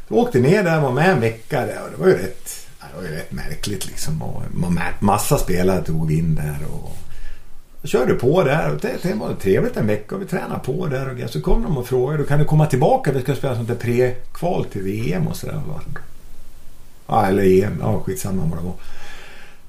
Jag 0.08 0.18
åkte 0.18 0.38
ner 0.40 0.62
där, 0.64 0.80
var 0.80 0.92
med 0.92 1.10
en 1.10 1.20
vecka 1.20 1.60
där 1.60 1.80
och 1.84 1.90
det 1.90 1.96
var 1.96 2.06
ju 2.06 2.12
rätt, 2.18 2.66
det 2.80 2.96
var 2.96 3.02
ju 3.08 3.14
rätt 3.16 3.32
märkligt 3.32 3.86
liksom. 3.86 4.22
Och 4.22 4.42
ma- 4.54 4.92
massa 5.00 5.38
spelare 5.38 5.84
tog 5.84 6.12
in 6.12 6.34
där 6.34 6.58
och 6.72 6.96
körde 7.84 8.14
på 8.14 8.42
där 8.42 8.74
och 8.74 8.80
det, 8.80 9.02
det 9.02 9.14
var 9.14 9.34
trevligt 9.34 9.76
en 9.76 9.86
vecka 9.86 10.14
och 10.14 10.22
vi 10.22 10.26
tränade 10.26 10.60
på 10.64 10.86
där 10.86 11.24
och 11.24 11.30
så 11.30 11.40
kom 11.40 11.62
de 11.62 11.78
och 11.78 11.86
frågade, 11.86 12.24
kan 12.24 12.38
du 12.38 12.44
komma 12.44 12.66
tillbaka? 12.66 13.12
Vi 13.12 13.22
ska 13.22 13.34
spela 13.34 13.54
sånt 13.54 13.68
där 13.68 13.74
pre-kval 13.74 14.64
till 14.64 14.82
VM 14.82 15.26
och 15.26 15.36
sådär. 15.36 15.60
Ja, 17.06 17.26
eller 17.26 17.64
EM, 17.64 17.78
ja 17.80 18.00
skitsamma 18.00 18.42
vad 18.44 18.58
det 18.58 18.64
var. 18.64 18.74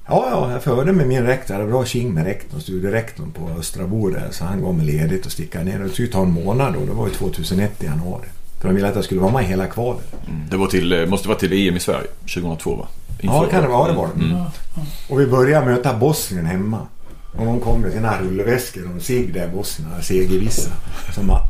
Ja, 0.06 0.28
ja, 0.30 0.52
jag 0.52 0.62
förde 0.62 0.92
med 0.92 1.08
min 1.08 1.26
rektor. 1.26 1.54
Jag 1.54 1.60
hade 1.60 1.72
bra 1.72 1.84
king 1.84 2.14
med 2.14 2.24
rektorn, 2.24 2.60
studierektorn 2.60 3.32
på 3.32 3.50
Östrabo 3.58 4.10
där. 4.10 4.28
Så 4.30 4.44
han 4.44 4.62
gav 4.62 4.74
mig 4.74 4.86
ledigt 4.86 5.26
och 5.26 5.32
sticka 5.32 5.62
ner. 5.62 5.78
Det 5.78 5.88
skulle 5.88 6.08
ta 6.08 6.22
en 6.22 6.32
månad 6.32 6.74
då. 6.74 6.80
Det 6.80 6.92
var 6.92 7.06
ju 7.06 7.14
2001 7.14 7.82
i 7.82 7.86
januari. 7.86 8.26
För 8.60 8.68
de 8.68 8.74
ville 8.74 8.88
att 8.88 8.94
jag 8.94 9.04
skulle 9.04 9.20
vara 9.20 9.32
med 9.32 9.44
hela 9.44 9.66
kvalet. 9.66 10.12
Mm. 10.28 10.40
Det 10.50 10.56
var 10.56 10.66
till, 10.66 10.92
eh, 10.92 11.06
måste 11.06 11.28
vara 11.28 11.38
till 11.38 11.52
EM 11.52 11.76
i 11.76 11.80
Sverige 11.80 12.06
2002 12.20 12.74
va? 12.74 12.88
Ja, 13.20 13.42
det 13.44 13.50
kan 13.50 13.62
det 13.62 13.68
vara. 13.68 13.88
Det 13.88 13.96
var 13.96 14.08
det. 14.14 14.24
Mm. 14.24 14.44
Och 15.08 15.20
vi 15.20 15.26
började 15.26 15.66
möta 15.66 15.94
Bosnien 15.94 16.46
hemma. 16.46 16.86
Och 17.32 17.44
de 17.44 17.60
kom 17.60 17.80
med 17.80 17.92
sina 17.92 18.20
rullväskor 18.20 18.96
och 18.96 19.02
sig 19.02 19.26
där 19.26 19.48
Bosnien, 19.48 20.02
segervissa. 20.02 20.70
Som 21.14 21.30
att, 21.30 21.48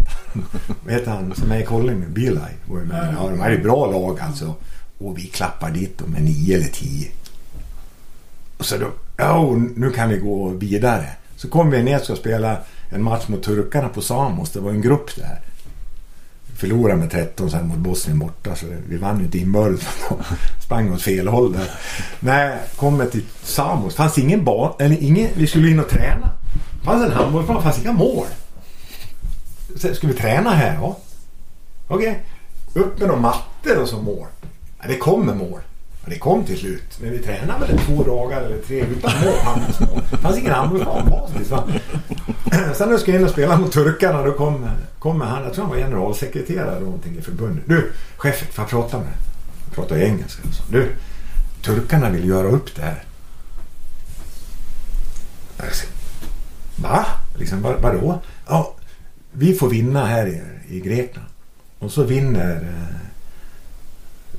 Vad 0.85 0.95
heter 0.95 1.11
han 1.11 1.35
som 1.35 1.53
är 1.53 1.59
i 1.59 1.65
Colling? 1.65 2.05
Bilaj 2.09 2.57
var 2.67 2.79
ju 2.79 2.85
med. 2.85 3.15
Ja, 3.19 3.29
de 3.29 3.41
hade 3.41 3.55
ju 3.55 3.63
bra 3.63 3.87
lag 3.87 4.21
alltså. 4.21 4.55
Och 4.99 5.19
vi 5.19 5.23
klappar 5.23 5.71
dit 5.71 5.99
dem 5.99 6.11
med 6.11 6.23
nio 6.23 6.57
eller 6.57 6.69
tio. 6.69 7.11
Och 8.59 8.67
så 8.67 8.77
då, 8.77 8.91
ja 9.17 9.57
nu 9.77 9.91
kan 9.91 10.09
vi 10.09 10.19
gå 10.19 10.49
vidare. 10.49 11.07
Så 11.37 11.49
kom 11.49 11.71
vi 11.71 11.83
ner 11.83 11.99
och 11.99 12.05
ska 12.05 12.17
spela 12.17 12.57
en 12.91 13.03
match 13.03 13.29
mot 13.29 13.43
turkarna 13.43 13.89
på 13.89 14.01
Samos. 14.01 14.51
Det 14.51 14.61
var 14.61 14.71
en 14.71 14.83
grupp 14.83 15.17
där. 15.17 15.41
Förlorade 16.61 16.97
med 16.97 17.11
13 17.11 17.51
sen 17.51 17.69
mot 17.69 17.77
Bosnien 17.77 18.19
borta 18.19 18.55
så 18.57 18.67
vi 18.89 18.97
vann 18.97 19.19
ju 19.19 19.25
inte 19.25 19.39
inbördes. 19.39 19.81
Sprang 20.65 20.93
åt 20.93 21.03
fel 21.03 21.29
håll 21.29 21.53
där. 21.53 21.71
Nej, 22.21 22.59
kommer 22.77 23.07
till 23.07 23.23
Samos. 23.43 23.95
Fanns 23.95 24.19
ingen 24.19 24.45
barn, 24.45 24.73
eller 24.79 25.03
ingen, 25.03 25.29
vi 25.35 25.47
skulle 25.47 25.71
in 25.71 25.81
och 25.81 25.89
träna. 25.89 26.31
Fanns 26.85 27.05
en 27.05 27.13
handbollsplan, 27.13 27.63
fanns 27.63 27.79
inga 27.79 27.93
mål. 27.93 28.27
Så 29.77 29.95
ska 29.95 30.07
vi 30.07 30.15
träna 30.15 30.51
här? 30.51 30.75
Ja. 30.75 30.97
Okej. 31.89 32.23
Upp 32.75 32.99
med 32.99 33.09
några 33.09 33.21
mattor 33.21 33.83
och 33.83 33.89
så 33.89 34.03
mål. 34.03 34.27
Ja, 34.81 34.89
det 34.89 34.97
kommer 34.97 35.35
mål. 35.35 35.61
Det 36.11 36.19
kom 36.19 36.45
till 36.45 36.59
slut. 36.59 36.99
Men 37.01 37.11
vi 37.11 37.19
tränade 37.19 37.67
väl 37.67 37.79
två 37.79 38.03
dagar 38.03 38.43
eller 38.43 38.59
tre 38.59 38.81
utan 38.81 39.13
mål. 39.25 39.35
handbollsmål. 39.45 40.03
Det 40.11 40.17
fanns 40.17 40.39
ingen 40.39 40.53
handbollsbasis. 40.53 41.51
va. 41.51 41.65
Sen 42.75 42.89
när 42.89 42.91
jag 42.91 43.01
skulle 43.01 43.17
in 43.19 43.25
och 43.25 43.31
spela 43.31 43.59
mot 43.59 43.73
turkarna 43.73 44.23
då 44.23 44.33
kom, 44.33 44.71
kom 44.99 45.21
han, 45.21 45.45
jag 45.45 45.55
tror 45.55 45.65
han 45.65 45.75
var 45.75 45.81
generalsekreterare 45.81 46.71
eller 46.71 46.81
någonting 46.81 47.19
i 47.19 47.23
förbundet. 47.23 47.65
Du, 47.67 47.93
chefen, 48.17 48.49
får 48.53 48.63
jag 48.63 48.71
prata 48.71 48.97
med 48.97 49.07
dig? 49.07 49.17
Jag 49.67 49.75
pratar 49.75 49.97
ju 49.97 50.05
engelska. 50.05 50.43
så. 50.53 50.63
Du, 50.73 50.93
turkarna 51.63 52.11
vill 52.11 52.29
göra 52.29 52.49
upp 52.49 52.75
det 52.77 52.83
här. 52.83 53.05
Va? 56.77 57.07
Liksom, 57.39 57.63
vad, 57.63 57.81
vadå? 57.81 58.21
Ja, 58.49 58.75
vi 59.33 59.55
får 59.55 59.69
vinna 59.69 60.07
här 60.07 60.27
i, 60.27 60.43
i 60.77 60.81
Grekland. 60.81 61.29
Och 61.79 61.93
så 61.93 62.03
vinner 62.03 62.55
eh, 62.55 62.97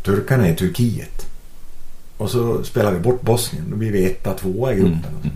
turkarna 0.03 0.49
i 0.49 0.55
Turkiet. 0.55 1.30
Och 2.21 2.29
så 2.29 2.63
spelar 2.63 2.91
vi 2.91 2.99
bort 2.99 3.21
Bosnien. 3.21 3.65
Då 3.69 3.75
blir 3.75 3.91
vi 3.91 4.05
etta, 4.05 4.33
tvåa 4.33 4.73
i 4.73 4.75
gruppen. 4.75 5.05
Mm, 5.23 5.35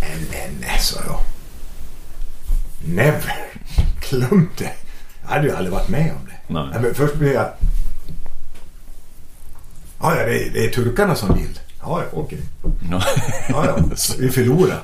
Nej, 0.00 0.16
nej, 0.30 0.50
nej, 0.60 0.78
sa 0.80 1.00
jag. 1.06 1.20
Never. 2.94 3.34
Glöm 4.10 4.48
det. 4.58 4.72
Jag 5.22 5.28
hade 5.28 5.46
ju 5.48 5.54
aldrig 5.56 5.72
varit 5.72 5.88
med 5.88 6.10
om 6.12 6.26
det. 6.26 6.52
Nej. 6.54 6.82
Men 6.82 6.94
först 6.94 7.14
blev 7.14 7.32
jag... 7.32 7.48
Ja, 10.00 10.16
ja, 10.18 10.26
det 10.26 10.44
är, 10.46 10.50
det 10.50 10.64
är 10.66 10.70
turkarna 10.70 11.14
som 11.14 11.34
vill. 11.34 11.58
Ja, 11.80 12.02
ja, 12.02 12.18
okej. 12.18 12.40
Ja. 12.90 13.02
Ja. 13.48 13.76
Vi 14.18 14.28
förlorar. 14.30 14.80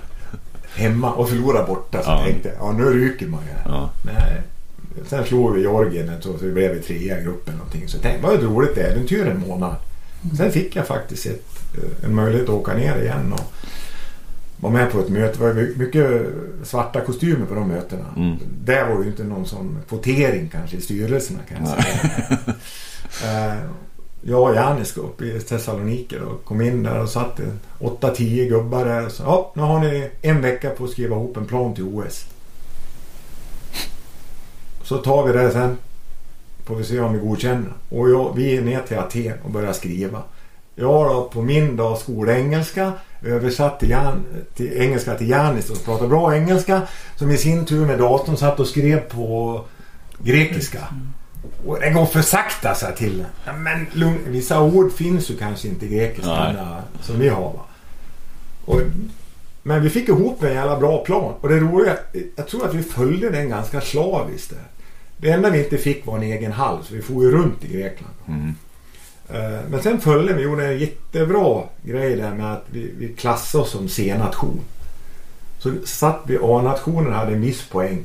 Hemma 0.74 1.12
och 1.12 1.28
förlorar 1.28 1.66
borta. 1.66 2.02
Så 2.02 2.10
Ja. 2.10 2.22
tänkte 2.24 2.52
ja 2.58 2.72
nu 2.72 2.84
ryker 2.84 3.26
man 3.26 3.40
ju. 3.42 3.70
Ja. 3.72 3.90
Nej. 4.04 4.42
Sen 5.08 5.24
slog 5.24 5.54
vi 5.54 5.60
Georgien 5.60 6.12
så 6.22 6.32
blev 6.32 6.72
vi 6.74 6.80
trea 6.82 7.20
i 7.20 7.24
gruppen. 7.24 7.54
Någonting. 7.56 7.88
Så 7.88 7.98
tänkte, 7.98 8.22
vad 8.26 8.34
ett 8.34 8.42
roligt 8.42 8.76
äventyr 8.78 9.26
en 9.26 9.38
månad. 9.48 9.76
Sen 10.36 10.52
fick 10.52 10.76
jag 10.76 10.86
faktiskt 10.86 11.26
ett, 11.26 11.46
eh, 11.74 12.04
en 12.04 12.14
möjlighet 12.14 12.48
att 12.48 12.54
åka 12.54 12.74
ner 12.74 13.02
igen 13.02 13.32
och 13.32 13.52
vara 14.56 14.72
med 14.72 14.92
på 14.92 15.00
ett 15.00 15.08
möte. 15.08 15.38
Det 15.38 15.44
var 15.44 15.78
mycket 15.78 16.26
svarta 16.62 17.00
kostymer 17.00 17.46
på 17.46 17.54
de 17.54 17.68
mötena. 17.68 18.04
Mm. 18.16 18.36
Det 18.64 18.84
var 18.84 19.02
ju 19.02 19.08
inte 19.08 19.24
någon 19.24 19.46
sån 19.46 19.78
kvotering 19.88 20.48
kanske 20.48 20.76
i 20.76 20.80
styrelserna 20.80 21.40
kan 21.48 21.64
jag 21.64 21.68
säga. 21.68 22.38
Eh, 23.24 23.58
jag 24.22 24.42
och 24.42 24.54
Janis 24.54 24.88
ska 24.88 25.00
upp 25.00 25.22
i 25.22 25.40
Thessaloniki 25.40 26.18
och 26.18 26.44
kom 26.44 26.60
in 26.60 26.82
där 26.82 27.02
och 27.02 27.08
satt 27.08 27.40
en 27.40 27.60
8-10 27.78 28.48
gubbar 28.48 28.84
där. 28.84 29.08
Så, 29.08 29.22
ja, 29.22 29.52
nu 29.56 29.62
har 29.62 29.80
ni 29.80 30.10
en 30.22 30.42
vecka 30.42 30.70
på 30.70 30.84
att 30.84 30.90
skriva 30.90 31.16
ihop 31.16 31.36
en 31.36 31.46
plan 31.46 31.74
till 31.74 31.84
OS. 31.84 32.26
Så 34.82 34.98
tar 34.98 35.26
vi 35.26 35.32
det 35.32 35.50
sen. 35.50 35.76
Får 36.64 36.76
vi 36.76 36.84
se 36.84 37.00
om 37.00 37.12
vi 37.12 37.18
godkänner. 37.18 37.72
Och 37.88 38.10
jag, 38.10 38.32
vi 38.36 38.56
är 38.56 38.62
ner 38.62 38.80
till 38.80 38.98
Aten 38.98 39.32
och 39.42 39.50
börjar 39.50 39.72
skriva. 39.72 40.22
Jag 40.74 41.06
då 41.06 41.30
på 41.32 41.42
min 41.42 41.76
dag 41.76 41.98
skolengelska 41.98 42.92
översatt 43.22 43.80
till, 43.80 43.90
Jan, 43.90 44.24
till 44.54 44.72
engelska 44.72 45.14
till 45.14 45.30
Janis 45.30 45.66
som 45.66 45.76
pratar 45.76 46.06
bra 46.06 46.36
engelska. 46.36 46.82
Som 47.16 47.30
i 47.30 47.36
sin 47.36 47.66
tur 47.66 47.86
med 47.86 47.98
datorn 47.98 48.36
satt 48.36 48.60
och 48.60 48.66
skrev 48.66 49.00
på 49.00 49.64
grekiska. 50.18 50.84
Och 51.66 51.80
det 51.80 51.90
går 51.90 52.06
för 52.06 52.22
sakta 52.22 52.74
sa 52.74 52.86
jag 52.86 52.96
till 52.96 53.24
ja, 53.46 53.52
Men 53.52 53.86
lugn, 53.92 54.18
vissa 54.26 54.62
ord 54.62 54.92
finns 54.92 55.30
ju 55.30 55.36
kanske 55.36 55.68
inte 55.68 55.86
i 55.86 55.88
grekiska 55.88 56.44
Nej. 56.44 56.54
där, 56.54 56.82
som 57.02 57.18
vi 57.18 57.28
har. 57.28 57.52
Va? 57.52 57.64
Och, 58.64 58.80
men 59.62 59.82
vi 59.82 59.90
fick 59.90 60.08
ihop 60.08 60.42
en 60.42 60.54
jävla 60.54 60.78
bra 60.78 61.04
plan. 61.04 61.34
Och 61.40 61.48
det 61.48 61.60
roliga, 61.60 61.96
jag 62.36 62.48
tror 62.48 62.66
att 62.66 62.74
vi 62.74 62.82
följde 62.82 63.30
den 63.30 63.48
ganska 63.48 63.80
slaviskt. 63.80 64.50
Där. 64.50 64.58
Det 65.20 65.30
enda 65.30 65.50
vi 65.50 65.64
inte 65.64 65.78
fick 65.78 66.06
var 66.06 66.16
en 66.16 66.22
egen 66.22 66.52
hall, 66.52 66.84
så 66.84 66.94
vi 66.94 67.02
får 67.02 67.24
ju 67.24 67.30
runt 67.30 67.64
i 67.64 67.68
Grekland. 67.72 68.14
Mm. 68.28 68.54
Eh, 69.28 69.60
Men 69.70 69.82
sen 69.82 70.00
följde 70.00 70.34
vi, 70.34 70.42
gjorde 70.42 70.66
en 70.66 70.78
jättebra 70.78 71.62
grej 71.82 72.16
där 72.16 72.34
med 72.34 72.52
att 72.52 72.64
vi, 72.70 72.92
vi 72.98 73.08
klassade 73.08 73.64
oss 73.64 73.70
som 73.70 73.88
C-nation. 73.88 74.60
Så 75.58 75.72
satt 75.84 76.20
vi, 76.26 76.38
A-nationen 76.42 77.12
hade 77.12 77.32
en 77.32 77.40
viss 77.40 77.68
poäng 77.68 78.04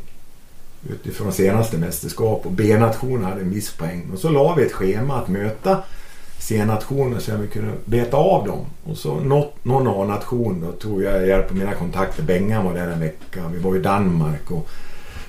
utifrån 0.89 1.31
senaste 1.31 1.77
mästerskap 1.77 2.45
och 2.45 2.51
B-nationen 2.51 3.23
hade 3.23 3.41
en 3.41 3.49
viss 3.49 3.73
poäng. 3.73 4.03
Och 4.13 4.19
så 4.19 4.29
la 4.29 4.55
vi 4.55 4.63
ett 4.63 4.73
schema 4.73 5.21
att 5.21 5.27
möta 5.27 5.83
C-nationer 6.39 7.19
så 7.19 7.33
att 7.33 7.39
vi 7.39 7.47
kunde 7.47 7.71
beta 7.85 8.17
av 8.17 8.47
dem. 8.47 8.65
Och 8.83 8.97
så 8.97 9.19
något, 9.19 9.65
någon 9.65 9.87
A-nation 9.87 10.61
då 10.61 10.71
tog 10.71 11.03
jag 11.03 11.27
hjälp 11.27 11.51
av 11.51 11.57
mina 11.57 11.73
kontakter. 11.73 12.23
Bengan 12.23 12.65
var 12.65 12.73
där 12.73 12.87
en 12.87 12.99
vecka. 12.99 13.47
Vi 13.53 13.59
var 13.59 13.75
i 13.75 13.79
Danmark 13.79 14.51
och 14.51 14.69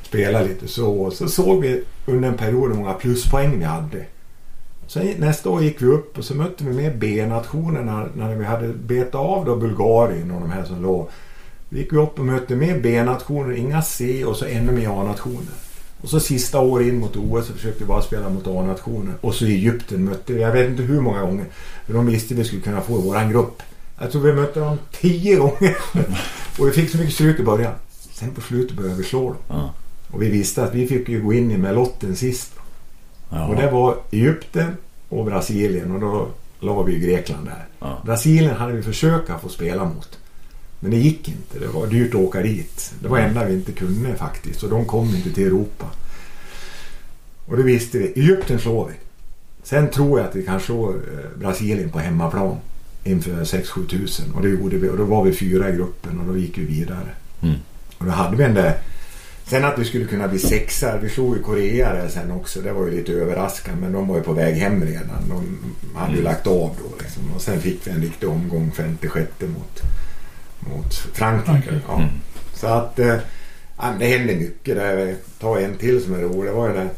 spelade 0.06 0.48
lite 0.48 0.68
så. 0.68 0.92
Och 0.92 1.12
så 1.12 1.28
såg 1.28 1.60
vi 1.60 1.82
under 2.06 2.28
en 2.28 2.36
period 2.36 2.70
hur 2.70 2.78
många 2.78 2.92
pluspoäng 2.92 3.58
vi 3.58 3.64
hade. 3.64 4.04
Sen 4.86 5.14
nästa 5.18 5.50
år 5.50 5.62
gick 5.62 5.82
vi 5.82 5.86
upp 5.86 6.18
och 6.18 6.24
så 6.24 6.34
mötte 6.34 6.64
vi 6.64 6.72
med 6.72 6.98
B-nationerna 6.98 8.08
när 8.14 8.34
vi 8.34 8.44
hade 8.44 8.68
betat 8.68 9.14
av 9.14 9.44
då 9.44 9.56
Bulgarien 9.56 10.30
och 10.30 10.40
de 10.40 10.50
här 10.50 10.64
som 10.64 10.82
låg. 10.82 11.08
Vi 11.68 11.78
gick 11.78 11.92
upp 11.92 12.18
och 12.18 12.24
mötte 12.24 12.56
med 12.56 12.82
B-nationer, 12.82 13.52
inga 13.56 13.82
C 13.82 14.24
och 14.24 14.36
så 14.36 14.44
ännu 14.44 14.72
mer 14.72 14.88
A-nationer. 14.88 15.54
Och 16.02 16.08
så 16.08 16.20
sista 16.20 16.60
året 16.60 16.86
in 16.86 16.98
mot 16.98 17.16
OS 17.16 17.46
så 17.46 17.52
försökte 17.52 17.80
vi 17.80 17.86
bara 17.86 18.02
spela 18.02 18.28
mot 18.28 18.46
A-nationer. 18.46 19.14
Och 19.20 19.34
så 19.34 19.44
Egypten 19.44 20.04
mötte 20.04 20.32
vi, 20.32 20.42
jag 20.42 20.52
vet 20.52 20.70
inte 20.70 20.82
hur 20.82 21.00
många 21.00 21.20
gånger. 21.20 21.44
För 21.86 21.94
de 21.94 22.06
visste 22.06 22.34
vi 22.34 22.44
skulle 22.44 22.62
kunna 22.62 22.80
få 22.80 22.98
i 22.98 23.02
våran 23.02 23.30
grupp. 23.30 23.62
Jag 24.00 24.12
tror 24.12 24.22
vi 24.22 24.32
mötte 24.32 24.60
dem 24.60 24.78
tio 25.00 25.36
gånger. 25.36 25.76
och 26.58 26.66
vi 26.68 26.72
fick 26.72 26.90
så 26.90 26.98
mycket 26.98 27.14
stryk 27.14 27.40
i 27.40 27.42
början. 27.42 27.72
Sen 28.12 28.30
på 28.30 28.40
slutet 28.40 28.76
började 28.76 28.96
vi 28.96 29.04
slå 29.04 29.24
dem. 29.24 29.36
Ja. 29.48 29.72
Och 30.10 30.22
vi 30.22 30.30
visste 30.30 30.64
att 30.64 30.74
vi 30.74 30.86
fick 30.86 31.08
ju 31.08 31.22
gå 31.22 31.32
in 31.32 31.60
med 31.60 31.74
lotten 31.74 32.16
sist. 32.16 32.52
Ja. 33.30 33.46
Och 33.46 33.56
det 33.56 33.70
var 33.70 33.96
Egypten 34.10 34.76
och 35.08 35.24
Brasilien 35.24 35.92
och 35.92 36.00
då 36.00 36.28
la 36.60 36.82
vi 36.82 36.92
ju 36.92 36.98
Grekland 36.98 37.46
där. 37.46 37.64
Ja. 37.78 38.02
Brasilien 38.04 38.56
hade 38.56 38.72
vi 38.72 38.82
försökt 38.82 39.30
att 39.30 39.42
få 39.42 39.48
spela 39.48 39.84
mot. 39.84 40.18
Men 40.80 40.90
det 40.90 40.96
gick 40.96 41.28
inte. 41.28 41.58
Det 41.58 41.66
var 41.66 41.86
dyrt 41.86 42.14
att 42.14 42.20
åka 42.20 42.42
dit. 42.42 42.94
Det 43.00 43.08
var 43.08 43.18
det 43.18 43.24
enda 43.24 43.44
vi 43.44 43.54
inte 43.54 43.72
kunde 43.72 44.14
faktiskt. 44.14 44.62
Och 44.62 44.70
de 44.70 44.84
kom 44.84 45.14
inte 45.14 45.32
till 45.32 45.46
Europa. 45.46 45.86
Och 47.46 47.56
det 47.56 47.62
visste 47.62 47.98
vi. 47.98 48.06
Egypten 48.06 48.58
slår 48.58 48.86
vi. 48.88 48.94
Sen 49.62 49.90
tror 49.90 50.18
jag 50.18 50.28
att 50.28 50.36
vi 50.36 50.42
kan 50.42 50.60
slå 50.60 50.90
eh, 50.90 51.38
Brasilien 51.38 51.90
på 51.90 51.98
hemmaplan. 51.98 52.56
Inför 53.04 53.44
6-7 53.44 53.86
tusen. 53.86 54.32
Och 54.34 54.42
det 54.42 54.48
gjorde 54.48 54.76
vi. 54.76 54.88
Och 54.88 54.96
då 54.96 55.04
var 55.04 55.24
vi 55.24 55.32
fyra 55.32 55.70
i 55.70 55.72
gruppen 55.72 56.20
och 56.20 56.26
då 56.26 56.38
gick 56.38 56.58
vi 56.58 56.64
vidare. 56.64 57.08
Mm. 57.42 57.56
Och 57.98 58.04
då 58.04 58.10
hade 58.10 58.36
vi 58.36 58.44
en 58.44 58.54
där 58.54 58.78
Sen 59.48 59.64
att 59.64 59.78
vi 59.78 59.84
skulle 59.84 60.04
kunna 60.04 60.28
bli 60.28 60.38
sexa, 60.38 60.98
vi 61.02 61.08
slog 61.08 61.36
ju 61.36 61.42
Korea 61.42 61.92
där 61.92 62.08
sen 62.08 62.30
också. 62.30 62.60
Det 62.60 62.72
var 62.72 62.86
ju 62.86 62.90
lite 62.90 63.12
överraskande 63.12 63.80
men 63.80 63.92
de 63.92 64.08
var 64.08 64.16
ju 64.16 64.22
på 64.22 64.32
väg 64.32 64.56
hem 64.56 64.84
redan. 64.84 65.28
De 65.28 65.58
hade 65.98 66.16
ju 66.16 66.22
lagt 66.22 66.46
av 66.46 66.76
då 66.82 66.96
liksom. 67.00 67.22
Och 67.34 67.42
sen 67.42 67.60
fick 67.60 67.86
vi 67.86 67.90
en 67.90 68.02
riktig 68.02 68.28
omgång 68.28 68.72
56 68.76 69.30
mot, 69.40 69.82
mot 70.60 70.94
Frankrike. 70.94 71.44
Frankrike. 71.44 71.80
Ja. 71.88 72.08
Så 72.54 72.66
att 72.66 72.92
ja, 72.96 73.18
men 73.78 73.98
det 73.98 74.06
hände 74.06 74.34
mycket 74.34 74.76
där. 74.76 75.14
Ta 75.40 75.58
en 75.60 75.76
till 75.76 76.04
som 76.04 76.14
är 76.14 76.18
rolig. 76.18 76.52
Det 76.52 76.56
var 76.56 76.68
ju 76.68 76.74
där 76.74 76.88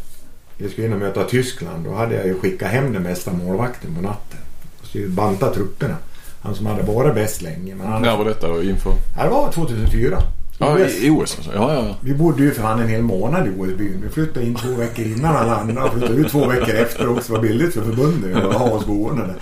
vi 0.58 0.68
skulle 0.68 0.86
in 0.86 0.92
och 0.92 0.98
möta 0.98 1.24
Tyskland. 1.24 1.84
Då 1.84 1.94
hade 1.94 2.14
jag 2.14 2.26
ju 2.26 2.34
skickat 2.38 2.70
hem 2.70 2.92
den 2.92 3.02
bästa 3.02 3.32
målvakten 3.32 3.94
på 3.94 4.02
natten. 4.02 4.38
Och 4.80 4.86
skulle 4.86 5.08
banta 5.08 5.54
trupperna. 5.54 5.96
Han 6.42 6.54
som 6.54 6.66
hade 6.66 6.82
varit 6.82 7.14
bäst 7.14 7.42
länge. 7.42 7.74
Men 7.74 7.86
han, 7.86 8.02
När 8.02 8.16
var 8.16 8.24
detta 8.24 8.48
då? 8.48 8.62
Inför? 8.62 8.92
Ja, 9.16 9.24
det 9.24 9.30
var 9.30 9.52
2004. 9.52 10.22
Ja, 10.58 10.78
i 10.78 11.06
i 11.06 11.10
OS 11.10 11.36
alltså. 11.36 11.52
Ja, 11.54 11.74
ja, 11.74 11.86
ja. 11.88 11.94
Vi 12.00 12.14
bodde 12.14 12.42
ju 12.42 12.54
för 12.54 12.62
fan 12.62 12.80
en 12.80 12.88
hel 12.88 13.02
månad 13.02 13.46
i 13.46 13.50
OS-byn. 13.50 14.00
Vi 14.02 14.08
flyttade 14.08 14.46
in 14.46 14.54
två 14.54 14.74
veckor 14.74 15.04
innan 15.06 15.36
alla 15.36 15.56
andra 15.56 15.90
flyttade 15.90 16.14
ut 16.14 16.30
två 16.30 16.46
veckor 16.46 16.74
efter 16.74 17.08
också. 17.08 17.32
Det 17.32 17.38
var 17.38 17.48
billigt 17.48 17.74
för 17.74 17.82
förbundet 17.82 18.44
att 18.44 18.54
ha 18.54 18.70
oss 18.70 18.86
boende 18.86 19.22
där. 19.22 19.36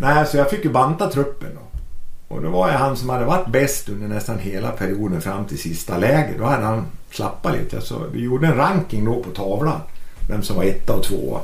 Nej, 0.00 0.26
så 0.26 0.36
jag 0.36 0.50
fick 0.50 0.64
ju 0.64 0.70
banta 0.70 1.10
truppen 1.10 1.48
då. 1.54 1.68
Och 2.34 2.42
då 2.42 2.50
var 2.50 2.68
jag 2.68 2.78
han 2.78 2.96
som 2.96 3.08
hade 3.08 3.24
varit 3.24 3.48
bäst 3.48 3.88
under 3.88 4.08
nästan 4.08 4.38
hela 4.38 4.70
perioden 4.70 5.20
fram 5.20 5.44
till 5.44 5.58
sista 5.58 5.98
läger. 5.98 6.38
Då 6.38 6.44
hade 6.44 6.64
han 6.64 6.86
slappat 7.10 7.52
lite. 7.56 7.80
Så 7.80 7.94
vi 8.12 8.20
gjorde 8.20 8.46
en 8.46 8.56
ranking 8.56 9.04
då 9.04 9.22
på 9.22 9.30
tavlan. 9.30 9.80
Vem 10.28 10.42
som 10.42 10.56
var 10.56 10.64
etta 10.64 10.94
och 10.94 11.02
tvåa 11.02 11.40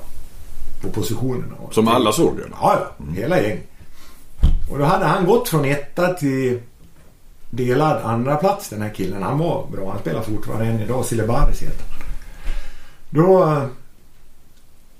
på 0.82 0.88
positionerna. 0.88 1.54
Som 1.70 1.88
alla 1.88 2.12
såg 2.12 2.34
eller? 2.34 2.56
Ja, 2.60 2.78
ja. 2.98 3.04
Hela 3.14 3.42
gäng. 3.42 3.60
Och 4.70 4.78
då 4.78 4.84
hade 4.84 5.04
han 5.04 5.26
gått 5.26 5.48
från 5.48 5.64
etta 5.64 6.08
till 6.08 6.60
delad 7.56 8.02
andra 8.02 8.36
plats 8.36 8.68
den 8.68 8.82
här 8.82 8.90
killen. 8.94 9.22
Han 9.22 9.38
var 9.38 9.66
bra. 9.72 9.90
Han 9.90 10.00
spelar 10.00 10.22
fortfarande 10.22 10.66
än 10.66 10.80
idag. 10.80 11.04
Silibaris 11.04 11.62
heter 11.62 11.84
han. 11.88 11.98
Då 13.10 13.42
eh, 13.42 13.64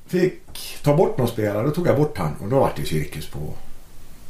fick 0.07 0.79
ta 0.83 0.97
bort 0.97 1.19
någon 1.19 1.29
spelare. 1.29 1.67
Då 1.67 1.71
tog 1.71 1.87
jag 1.87 1.97
bort 1.97 2.19
han 2.19 2.35
och 2.41 2.49
då 2.49 2.61
var 2.61 2.73
det 2.77 2.85
cirkus 2.85 3.27
på, 3.27 3.55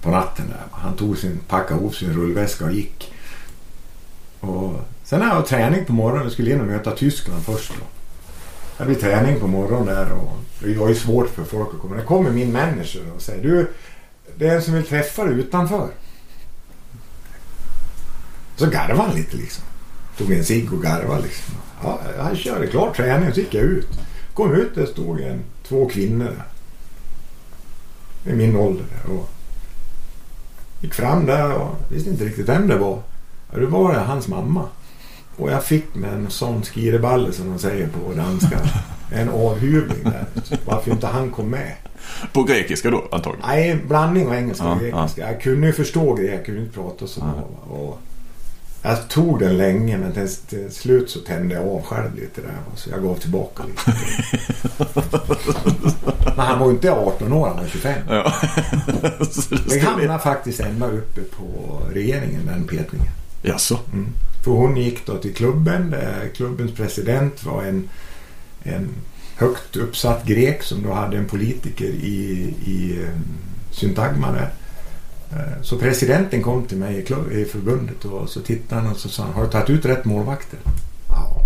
på 0.02 0.10
natten 0.10 0.46
där. 0.48 0.62
Han 0.70 0.96
tog 0.96 1.18
sin, 1.18 1.38
packade 1.48 1.80
ihop 1.80 1.94
sin 1.94 2.12
rullväska 2.12 2.64
och 2.64 2.72
gick. 2.72 3.12
Och 4.40 4.72
sen 5.04 5.22
hade 5.22 5.34
jag 5.34 5.46
träning 5.46 5.84
på 5.84 5.92
morgonen. 5.92 6.22
Jag 6.22 6.32
skulle 6.32 6.52
in 6.52 6.60
och 6.60 6.66
möta 6.66 6.90
Tyskland 6.90 7.42
först 7.44 7.72
då. 7.78 7.84
Det 8.78 8.84
blir 8.84 8.96
träning 8.96 9.40
på 9.40 9.46
morgonen 9.46 9.86
där 9.86 10.12
och 10.12 10.36
det 10.60 10.74
var 10.74 10.88
ju 10.88 10.94
svårt 10.94 11.28
för 11.28 11.44
folk 11.44 11.74
att 11.74 11.80
komma. 11.80 11.96
Det 11.96 12.02
kommer 12.02 12.30
min 12.30 12.52
manager 12.52 13.02
och 13.14 13.22
säger 13.22 13.42
du, 13.42 13.70
det 14.36 14.48
är 14.48 14.56
en 14.56 14.62
som 14.62 14.74
vill 14.74 14.86
träffa 14.86 15.24
dig 15.24 15.34
utanför. 15.34 15.88
Så 18.56 18.66
garvade 18.66 19.02
han 19.02 19.14
lite 19.16 19.36
liksom. 19.36 19.64
Tog 20.18 20.32
en 20.32 20.44
cigg 20.44 20.72
och 20.72 20.82
garvade 20.82 21.22
liksom. 21.22 21.54
Ja, 21.82 22.00
han 22.18 22.36
körde 22.36 22.66
klart 22.66 22.96
träningen 22.96 23.34
så 23.34 23.40
gick 23.40 23.54
jag 23.54 23.64
ut. 23.64 23.88
Kom 24.34 24.52
ut, 24.54 24.74
där 24.74 24.86
stod 24.86 25.20
en, 25.20 25.40
två 25.68 25.88
kvinnor 25.88 26.42
i 28.26 28.32
min 28.32 28.56
ålder. 28.56 28.86
Och 29.08 29.28
gick 30.80 30.94
fram 30.94 31.26
där 31.26 31.52
och 31.52 31.74
visste 31.88 32.10
inte 32.10 32.24
riktigt 32.24 32.48
vem 32.48 32.68
det 32.68 32.76
var. 32.76 33.02
Ja, 33.52 33.58
det 33.58 33.66
var 33.66 33.94
det 33.94 34.00
hans 34.00 34.28
mamma. 34.28 34.68
Och 35.36 35.50
jag 35.50 35.64
fick 35.64 35.94
med 35.94 36.12
en 36.12 36.30
sån 36.30 36.62
skireballe 36.62 37.32
som 37.32 37.50
de 37.50 37.58
säger 37.58 37.88
på 37.88 38.12
danska. 38.14 38.58
En 39.12 39.28
avhyvling 39.28 40.02
där. 40.04 40.26
Varför 40.64 40.90
inte 40.90 41.06
han 41.06 41.30
kom 41.30 41.50
med. 41.50 41.72
På 42.32 42.42
grekiska 42.42 42.90
då 42.90 43.04
antagligen? 43.12 43.46
Nej, 43.48 43.70
en 43.70 43.88
blandning 43.88 44.26
av 44.26 44.34
engelska 44.34 44.64
och 44.68 44.82
Ja, 44.82 44.98
grekiska. 45.00 45.32
Jag 45.32 45.42
kunde 45.42 45.66
ju 45.66 45.72
förstå 45.72 46.14
grek, 46.14 46.30
jag 46.34 46.46
kunde 46.46 46.60
inte 46.60 46.74
prata 46.74 47.06
så 47.06 47.20
bra. 47.20 47.48
va. 47.70 47.96
Jag 48.86 49.08
tog 49.08 49.38
den 49.38 49.56
länge 49.56 49.98
men 49.98 50.12
till, 50.12 50.28
till 50.48 50.72
slut 50.72 51.10
så 51.10 51.20
tände 51.20 51.54
jag 51.54 51.68
av 51.68 51.82
själv 51.82 52.14
lite 52.16 52.40
där. 52.40 52.54
Så 52.76 52.90
jag 52.90 53.02
gav 53.02 53.14
tillbaka 53.14 53.62
lite. 53.64 53.98
men 56.36 56.46
han 56.46 56.58
var 56.58 56.66
ju 56.66 56.72
inte 56.72 56.92
18 56.92 57.32
år, 57.32 57.48
han 57.48 57.56
var 57.56 57.66
25. 57.66 58.02
Ja. 58.08 58.32
Det 59.68 59.78
hamnade 59.78 60.18
faktiskt 60.18 60.60
ända 60.60 60.90
uppe 60.90 61.20
på 61.20 61.80
regeringen 61.92 62.46
den 62.46 62.66
petningen. 62.66 63.08
Jaså? 63.42 63.78
För 64.44 64.50
hon 64.50 64.76
gick 64.76 65.06
då 65.06 65.16
till 65.16 65.34
klubben 65.34 65.90
där 65.90 66.30
klubbens 66.34 66.74
president 66.74 67.44
var 67.44 67.62
en, 67.62 67.88
en 68.62 68.88
högt 69.36 69.76
uppsatt 69.76 70.26
grek 70.26 70.62
som 70.62 70.82
då 70.82 70.92
hade 70.92 71.16
en 71.16 71.28
politiker 71.28 71.88
i, 71.88 72.54
i 72.64 73.02
eh, 73.02 73.20
syntagma 73.70 74.32
där. 74.32 74.50
Eh, 75.34 75.62
Så 75.62 75.78
presidenten 75.78 76.42
kom 76.42 76.64
till 76.66 76.78
mig 76.78 77.06
i, 77.30 77.44
förbundet 77.44 78.04
och 78.04 78.28
så 78.28 78.40
tittade 78.40 78.80
han 78.80 78.90
och 78.90 78.96
så 78.98 79.08
sa 79.08 79.22
han, 79.22 79.32
har 79.32 79.42
du 79.44 79.50
tagit 79.50 79.70
ut 79.70 79.84
rätt 79.84 80.04
målvakter? 80.04 80.58
Ja. 81.08 81.36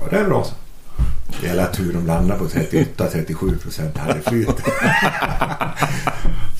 Ja, 0.00 0.02
det 0.10 0.16
är 0.16 0.24
bra 0.24 0.44
så. 0.44 0.54
Jävla 1.46 1.66
tur 1.66 1.92
de 1.92 2.06
landade 2.06 2.38
på 2.38 2.44
38-37 2.46 3.58
procent 3.58 3.98
hade 3.98 4.20
flyt. 4.20 4.48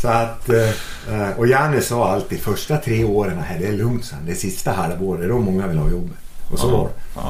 så 0.01 0.09
att, 0.09 0.49
eh, 0.49 1.31
och 1.37 1.47
Janne 1.47 1.81
sa 1.81 2.13
alltid 2.13 2.41
första 2.41 2.77
tre 2.77 3.05
åren 3.05 3.39
här, 3.39 3.59
det 3.59 3.67
är 3.67 3.73
lugnt 3.73 4.05
sen. 4.05 4.19
Det 4.27 4.35
sista 4.35 4.73
halvåret, 4.73 5.21
det 5.21 5.27
är 5.27 5.29
då 5.29 5.39
många 5.39 5.67
vill 5.67 5.79
ha 5.79 5.91
jobbet. 5.91 6.17
Och 6.51 6.59
så 6.59 6.71
var 6.71 6.89
det. 6.89 7.21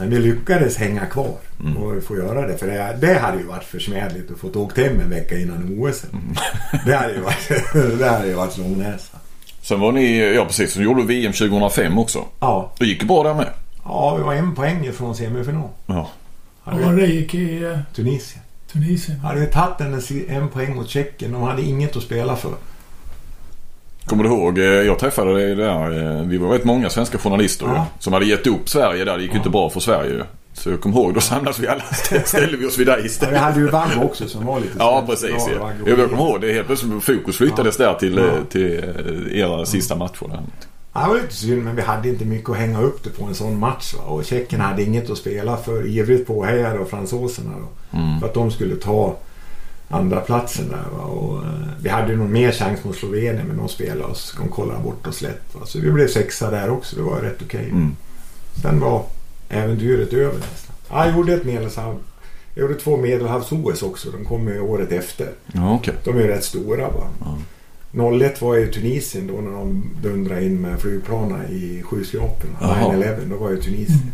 Men 0.00 0.10
vi 0.10 0.18
lyckades 0.18 0.76
hänga 0.76 1.06
kvar 1.06 1.34
och 1.78 2.02
få 2.04 2.16
göra 2.16 2.46
det. 2.46 2.58
För 2.58 2.66
det, 2.66 2.96
det 3.00 3.18
hade 3.18 3.38
ju 3.38 3.44
varit 3.44 3.64
försmädligt 3.64 4.30
att 4.30 4.38
få 4.38 4.50
åkt 4.54 4.78
hem 4.78 5.00
en 5.00 5.10
vecka 5.10 5.38
innan 5.38 5.76
OS. 5.78 6.04
Det 6.86 6.94
hade 6.94 7.12
ju 7.14 7.20
varit, 7.20 7.48
det 7.98 8.08
hade 8.08 8.26
ju 8.26 8.34
varit 8.34 8.58
långnäsa. 8.58 9.18
Sen 9.62 9.80
var 9.80 9.92
ni, 9.92 10.34
ja 10.34 10.44
precis, 10.44 10.72
så 10.72 10.82
gjorde 10.82 11.02
du 11.02 11.06
VM 11.06 11.32
2005 11.32 11.98
också. 11.98 12.24
Ja, 12.40 12.72
Det 12.78 12.86
gick 12.86 13.02
ju 13.02 13.08
bra 13.08 13.22
där 13.22 13.34
med. 13.34 13.48
ja, 13.84 14.14
vi 14.16 14.22
var 14.22 14.34
en 14.34 14.54
poäng 14.54 14.84
ifrån 14.86 15.16
semifinal. 15.16 15.68
Ja. 15.86 16.10
Och 16.64 16.72
Hade 16.72 17.00
det 17.00 17.06
gick 17.06 17.34
i 17.34 17.62
eh, 17.64 17.78
Tunisien. 17.94 18.42
Tunisien. 18.72 19.18
Hade 19.20 19.40
vi 19.40 19.46
tagit 19.46 19.80
en, 19.80 20.00
en 20.36 20.48
poäng 20.48 20.74
mot 20.76 20.88
Tjeckien, 20.88 21.32
de 21.32 21.42
hade 21.42 21.62
inget 21.62 21.96
att 21.96 22.02
spela 22.02 22.36
för. 22.36 22.52
Kommer 24.06 24.24
du 24.24 24.30
ihåg, 24.30 24.58
eh, 24.58 24.64
jag 24.64 24.98
träffade 24.98 25.34
dig 25.34 25.54
där, 25.56 26.16
eh, 26.20 26.22
vi 26.26 26.38
var 26.38 26.48
rätt 26.48 26.64
många 26.64 26.90
svenska 26.90 27.18
journalister 27.18 27.66
Ja. 27.66 27.86
som 27.98 28.12
hade 28.12 28.26
gett 28.26 28.46
upp 28.46 28.68
Sverige 28.68 29.04
där. 29.04 29.16
Det 29.16 29.22
gick 29.22 29.32
ju 29.32 29.38
inte 29.38 29.50
bra 29.50 29.70
för 29.70 29.80
Sverige. 29.80 30.24
Så 30.52 30.70
jag 30.70 30.80
kommer 30.80 30.96
ihåg, 30.96 31.14
då 31.14 31.20
samlades 31.20 31.58
vi 31.58 31.68
alla, 31.68 31.82
ställde 32.24 32.56
vi 32.56 32.66
oss 32.66 32.78
vid 32.78 32.86
dig 32.86 32.94
Ja, 32.96 33.00
vi 33.02 33.06
istället. 33.06 33.40
hade 33.40 33.60
ju 33.60 33.68
Vaggo 33.68 34.02
också 34.02 34.28
som 34.28 34.46
var 34.46 34.60
lite 34.60 34.72
Ja 34.78 35.04
precis. 35.08 35.30
Ja, 35.30 35.70
Ja. 35.86 35.90
Jag 35.96 36.10
kommer 36.10 36.22
ihåg 36.22 36.40
det 36.40 36.52
helt 36.52 36.66
plötsligt 36.66 37.02
fokus 37.04 37.36
flyttades 37.36 37.76
där 37.76 37.94
till, 37.94 38.16
Ja. 38.16 38.22
eh, 38.24 38.44
till 38.50 39.28
era 39.34 39.66
sista 39.66 39.96
matcher 39.96 40.28
där. 40.28 40.40
Ja, 40.92 41.00
det 41.00 41.08
var 41.08 41.14
lite 41.14 41.34
synd, 41.34 41.62
men 41.64 41.76
vi 41.76 41.82
hade 41.82 42.08
inte 42.08 42.24
mycket 42.24 42.50
att 42.50 42.56
hänga 42.56 42.80
upp 42.82 43.04
det 43.04 43.10
på 43.10 43.24
en 43.24 43.34
sån 43.34 43.58
match. 43.58 43.94
Va? 43.94 44.04
Och 44.04 44.24
Tjeckien 44.24 44.60
hade 44.60 44.82
inget 44.82 45.10
att 45.10 45.18
spela 45.18 45.56
för. 45.56 45.86
Ivrigt 45.86 46.26
påhejade 46.26 46.78
av 46.78 46.84
fransoserna 46.84 47.50
då. 47.60 47.98
För 48.20 48.26
att 48.26 48.34
de 48.34 48.50
skulle 48.50 48.76
ta 48.76 49.16
andra 49.90 50.20
platsen 50.20 50.68
där. 50.68 50.84
Va? 50.96 51.04
Och, 51.04 51.44
eh, 51.44 51.50
vi 51.82 51.88
hade 51.88 52.16
någon 52.16 52.32
mer 52.32 52.52
chans 52.52 52.84
mot 52.84 52.96
Slovenien, 52.96 53.46
men 53.46 53.56
de 53.56 53.68
spelade 53.68 54.12
oss. 54.12 54.34
De 54.38 54.48
kollade 54.48 54.82
bort 54.82 55.06
oss 55.06 55.22
lätt. 55.22 55.42
Va? 55.54 55.66
Så 55.66 55.80
vi 55.80 55.90
blev 55.90 56.08
sexa 56.08 56.50
där 56.50 56.70
också. 56.70 56.96
Det 56.96 57.02
var 57.02 57.20
rätt 57.20 57.42
okej. 57.42 57.68
Mm. 57.70 57.96
Sen 58.62 58.80
var 58.80 59.04
äventyret 59.48 60.12
över 60.12 60.38
nästan. 60.38 60.74
Ja, 60.90 61.06
jag 61.06 61.16
gjorde 61.16 61.34
ett 61.34 61.44
medelhav. 61.44 61.98
Jag 62.54 62.62
gjorde 62.62 62.74
två 62.74 62.96
medelhavs-OS 62.96 63.82
också. 63.82 64.10
De 64.10 64.24
kom 64.24 64.48
ju 64.48 64.60
året 64.60 64.92
efter. 64.92 65.28
Ja 65.52 65.74
okej. 65.74 65.94
De 66.04 66.16
är 66.16 66.20
ju 66.20 66.28
rätt 66.28 66.44
stora 66.44 66.88
va. 66.88 67.08
01 67.92 68.42
var 68.42 68.54
ju 68.54 68.72
Tunisien 68.72 69.26
då 69.26 69.40
när 69.40 69.50
de 69.50 69.90
dundrade 70.02 70.44
in 70.44 70.60
med 70.60 70.80
flygplanen 70.80 71.46
i 71.50 71.82
skyskraporna. 71.82 72.58
Jaha. 72.60 72.94
9-11, 72.94 73.16
då 73.30 73.36
var 73.36 73.50
ju 73.50 73.62
Tunisien. 73.62 74.12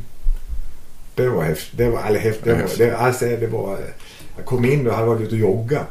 Det 1.15 1.29
var 1.29 1.43
häftigt. 1.43 1.79
Det 1.79 1.91
var, 1.91 2.03
eller 2.03 2.21
häftigt. 2.21 2.45
Det 2.45 2.55
var, 2.55 2.71
det, 2.79 2.97
alltså, 2.97 3.25
det 3.25 3.47
var, 3.47 3.79
jag 4.37 4.45
kom 4.47 4.65
in 4.65 4.85
då, 4.85 4.91
hade 4.91 5.07
varit 5.07 5.21
ute 5.23 5.35
och 5.35 5.41
jogga. 5.41 5.83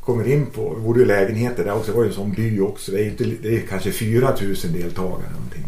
Kommer 0.00 0.28
in 0.28 0.46
på, 0.46 0.74
vi 0.74 0.80
bodde 0.80 1.02
i 1.02 1.04
lägenheter 1.04 1.64
där 1.64 1.74
också. 1.74 1.90
Det 1.90 1.96
var 1.96 2.04
ju 2.04 2.08
en 2.08 2.14
sån 2.14 2.32
by 2.32 2.60
också. 2.60 2.92
Det 2.92 3.00
är, 3.02 3.06
inte, 3.10 3.24
det 3.24 3.56
är 3.56 3.60
kanske 3.60 3.92
4000 3.92 4.72
deltagare 4.72 5.30
någonting. 5.32 5.64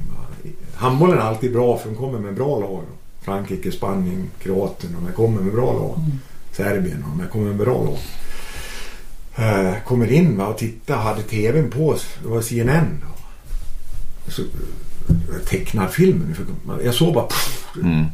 Handbollen 0.75 1.19
är 1.19 1.23
alltid 1.23 1.53
bra 1.53 1.79
för 1.79 1.89
de 1.89 1.97
kommer 1.97 2.19
med 2.19 2.35
bra 2.35 2.59
lag. 2.61 2.83
Frankrike, 3.23 3.73
Spanien, 3.73 4.31
Kroatien. 4.43 4.97
De 5.07 5.13
kommer 5.13 5.41
med 5.43 5.53
bra 5.55 5.73
lag. 5.73 5.99
Serbien. 6.53 7.05
De 7.19 7.29
kommer 7.29 7.47
med 7.47 7.57
bra 7.57 7.85
lag. 7.85 7.99
Eh, 9.37 9.75
kommer 9.87 10.13
in 10.13 10.37
va, 10.37 10.47
och 10.47 10.59
tittar, 10.59 10.97
hade 10.97 11.23
tvn 11.23 11.71
på 11.71 11.89
oss. 11.89 12.07
Det 12.23 12.29
var 12.29 12.41
CNN. 12.41 13.01
Då. 13.01 13.07
Så, 14.33 14.43
eh, 14.43 15.39
tecknad 15.49 15.91
film. 15.91 16.35
Jag 16.85 16.95
såg 16.95 17.15
bara... 17.15 17.27
Pff, 17.27 17.59
Mm. 17.83 18.05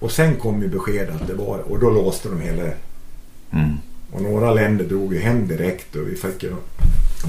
och 0.00 0.10
sen 0.12 0.36
kom 0.36 0.62
ju 0.62 0.68
besked 0.68 1.08
att 1.10 1.26
det 1.26 1.34
var 1.34 1.58
Och 1.58 1.78
då 1.78 1.90
låste 1.90 2.28
de 2.28 2.40
hela... 2.40 2.62
Mm. 3.54 3.70
Och 4.12 4.22
några 4.22 4.54
länder 4.54 4.84
drog 4.84 5.14
ju 5.14 5.20
hem 5.20 5.48
direkt 5.48 5.96
och 5.96 6.08
vi 6.08 6.16
fick 6.16 6.42
ju 6.42 6.52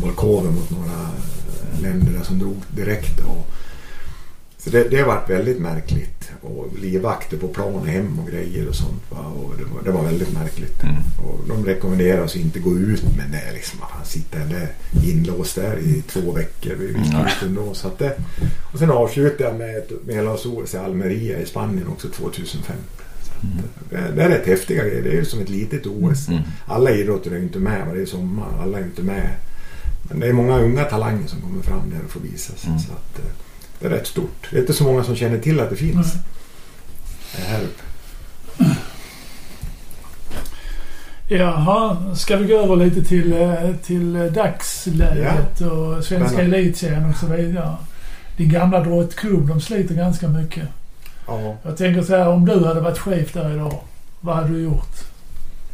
Volkoven 0.02 0.54
mot 0.56 0.70
några 0.72 0.92
eh, 1.74 1.82
länder 1.82 2.12
där 2.12 2.24
som 2.24 2.40
drog 2.40 2.56
direkt. 2.76 3.20
Och, 3.20 3.48
så 4.58 4.70
det, 4.70 4.84
det 4.90 5.04
var 5.04 5.26
väldigt 5.28 5.60
märkligt. 5.60 6.32
Och 6.42 6.68
livvakter 6.82 7.38
på 7.38 7.48
plan 7.48 7.88
hem 7.88 8.20
och 8.20 8.28
grejer 8.32 8.68
och 8.68 8.76
sånt. 8.76 9.02
Va? 9.10 9.18
Och 9.26 9.54
det, 9.58 9.64
var, 9.64 9.84
det 9.84 9.92
var 9.92 10.04
väldigt 10.04 10.34
märkligt. 10.34 10.84
Mm. 10.84 10.96
Och 11.26 11.40
de 11.48 11.66
rekommenderar 11.66 12.22
oss 12.24 12.36
inte 12.36 12.60
gå 12.60 12.78
ut 12.78 13.04
men 13.18 13.32
det 13.32 13.38
är 13.38 13.54
liksom 13.54 13.82
att 13.84 13.92
han 13.92 14.06
sitter 14.06 14.40
där 14.40 14.68
inlåst 15.06 15.56
där 15.56 15.78
i 15.80 16.02
två 16.08 16.32
veckor. 16.32 16.76
Vi 16.80 16.88
gick 16.88 17.14
Mm. 17.14 17.26
ut 17.26 17.42
ändå. 17.44 17.74
Så 17.74 17.88
att 17.88 18.00
det, 18.00 18.16
och 18.74 18.80
sen 18.80 18.92
avslutade 18.92 19.44
jag 19.44 19.56
med 19.56 19.78
ett 19.78 19.92
Medelhavs-OS 20.08 20.76
i 20.76 20.78
Almeria 20.78 21.40
i 21.40 21.46
Spanien 21.46 21.88
också 21.88 22.08
2005. 22.10 22.76
Att 23.41 24.16
Det, 24.16 24.24
är 24.24 24.30
rätt 24.30 24.48
häftiga 24.48 24.84
grejer. 24.84 25.03
Det 25.03 25.10
är 25.10 25.14
ju 25.16 25.26
som 25.26 25.41
ett 25.41 25.49
litet 25.49 25.86
OS. 25.86 26.28
Mm. 26.28 26.41
Alla 26.66 26.91
idrotter 26.91 27.32
är 27.32 27.36
ju 27.36 27.44
inte 27.44 27.60
med. 27.60 27.88
va? 27.88 27.94
Det 27.94 28.02
är 28.02 28.06
sommar. 28.06 28.48
Alla 28.62 28.80
är 28.80 28.84
inte 28.84 29.02
med. 29.02 29.30
Men 30.10 30.20
det 30.20 30.28
är 30.28 30.34
många 30.34 30.60
unga 30.60 30.84
talanger 30.84 31.28
som 31.28 31.41
kommer 31.41 31.62
fram 31.62 31.90
där 31.90 31.99
och 32.06 32.12
får 32.12 32.20
visa 32.20 32.53
sig. 32.56 32.70
Mm. 32.70 32.80
Så 32.80 32.91
att, 32.91 33.20
eh, 33.20 33.26
det 33.80 33.86
är 33.86 33.90
rätt 33.90 34.07
stort. 34.07 34.48
Det 34.52 34.57
är 34.57 34.62
inte 34.62 34.74
så 34.74 34.84
många 34.84 35.03
som 35.03 35.16
känner 35.16 35.40
till 35.40 35.60
att 35.60 35.70
det 35.70 35.76
finns. 35.76 36.14
Det 37.36 37.41
är 37.41 37.45
här 37.45 37.62
uppe. 37.64 37.84
Jaha, 41.28 42.16
ska 42.16 42.38
vi 42.38 42.45
gå 42.45 42.60
över 42.60 42.76
lite 42.76 43.03
till, 43.03 43.34
eh, 43.34 43.72
till 43.84 44.14
dagsläget 44.34 45.62
och 45.62 46.03
svenska 46.03 46.41
elitserien 46.41 47.10
och 47.10 47.16
så 47.18 47.26
vidare. 47.26 47.76
Din 48.38 48.49
gamla 48.49 48.80
drottklubb, 48.80 49.48
de 49.48 49.62
sliter 49.62 49.95
ganska 49.95 50.28
mycket. 50.28 50.68
Ja. 51.28 51.58
Jag 51.64 51.78
tänker 51.78 52.02
så 52.02 52.16
här, 52.16 52.28
om 52.28 52.46
du 52.46 52.66
hade 52.66 52.80
varit 52.82 52.98
chef 52.98 53.34
där 53.34 53.54
idag, 53.54 53.80
vad 54.22 54.36
hade 54.36 54.48
du 54.50 54.60
gjort? 54.64 54.96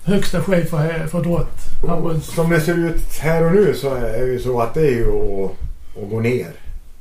Högsta 0.04 0.42
chef 0.44 0.70
för, 0.70 1.08
för 1.08 1.24
drott? 1.24 1.58
handbolls- 1.88 2.36
Som 2.36 2.50
det 2.50 2.62
ser 2.62 2.78
ut 2.78 3.18
här 3.20 3.44
och 3.46 3.52
nu 3.52 3.74
så 3.74 3.96
är 3.96 4.20
det 4.22 4.32
ju 4.32 4.40
så 4.40 4.62
att 4.62 4.74
det 4.74 4.82
är 4.88 4.92
ju 4.92 5.08
att, 5.12 5.52
att 6.04 6.10
gå 6.10 6.20
ner. 6.20 6.52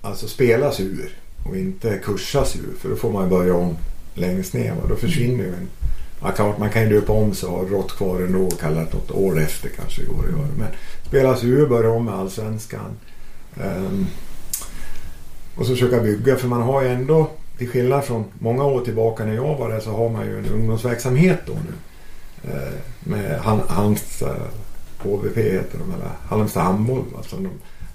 Alltså 0.03 0.29
spela 0.29 0.73
sig 0.73 0.87
ur 0.87 1.11
och 1.49 1.57
inte 1.57 1.99
kursa 2.05 2.45
sig 2.45 2.61
ur. 2.61 2.79
För 2.81 2.89
då 2.89 2.97
får 2.97 3.11
man 3.13 3.29
börja 3.29 3.55
om 3.55 3.77
längst 4.15 4.55
ner. 4.55 4.71
va. 4.71 4.81
Då 4.89 4.97
försvinner 4.97 5.45
ju 5.45 5.49
en... 5.55 5.69
Ja, 6.23 6.31
klart, 6.31 6.59
man 6.59 6.71
kan 6.71 6.83
ju 6.83 6.89
döpa 6.89 7.13
om 7.13 7.35
sig 7.35 7.49
och 7.49 7.55
ha 7.59 7.65
rått 7.77 7.97
kvar 7.97 8.21
ändå 8.21 8.39
och 8.47 8.61
kalla 8.61 8.81
det 8.81 8.93
något 8.95 9.11
år 9.11 9.41
efter 9.41 9.69
kanske 9.69 10.05
går 10.05 10.25
att 10.25 10.31
göra. 10.31 10.49
Men 10.59 10.69
spela 11.07 11.37
sig 11.37 11.49
ur, 11.49 11.67
börja 11.69 11.91
om 11.91 12.05
med 12.05 12.15
allsvenskan. 12.15 12.91
Ehm, 13.63 14.07
och 15.57 15.67
så 15.67 15.73
försöka 15.73 16.01
bygga 16.01 16.37
för 16.37 16.49
man 16.49 16.63
har 16.63 16.83
ju 16.83 16.89
ändå 16.89 17.31
till 17.61 17.69
skillnad 17.71 18.05
från 18.05 18.25
många 18.39 18.65
år 18.65 18.81
tillbaka 18.81 19.25
när 19.25 19.35
jag 19.35 19.55
var 19.59 19.69
där 19.69 19.81
så 19.81 19.91
har 19.91 20.09
man 20.09 20.27
ju 20.27 20.39
en 20.39 20.47
ungdomsverksamhet 20.47 21.39
då 21.47 21.53
nu. 21.53 21.73
Eh, 22.51 22.73
med 23.01 23.41
Halmstad 23.69 24.37
HVP 25.03 25.37
heter 25.37 25.79
de 25.79 25.95
eller 25.95 26.11
Halmstad 26.29 26.63
handboll. 26.63 27.05
Alltså 27.17 27.37
de, 27.37 27.49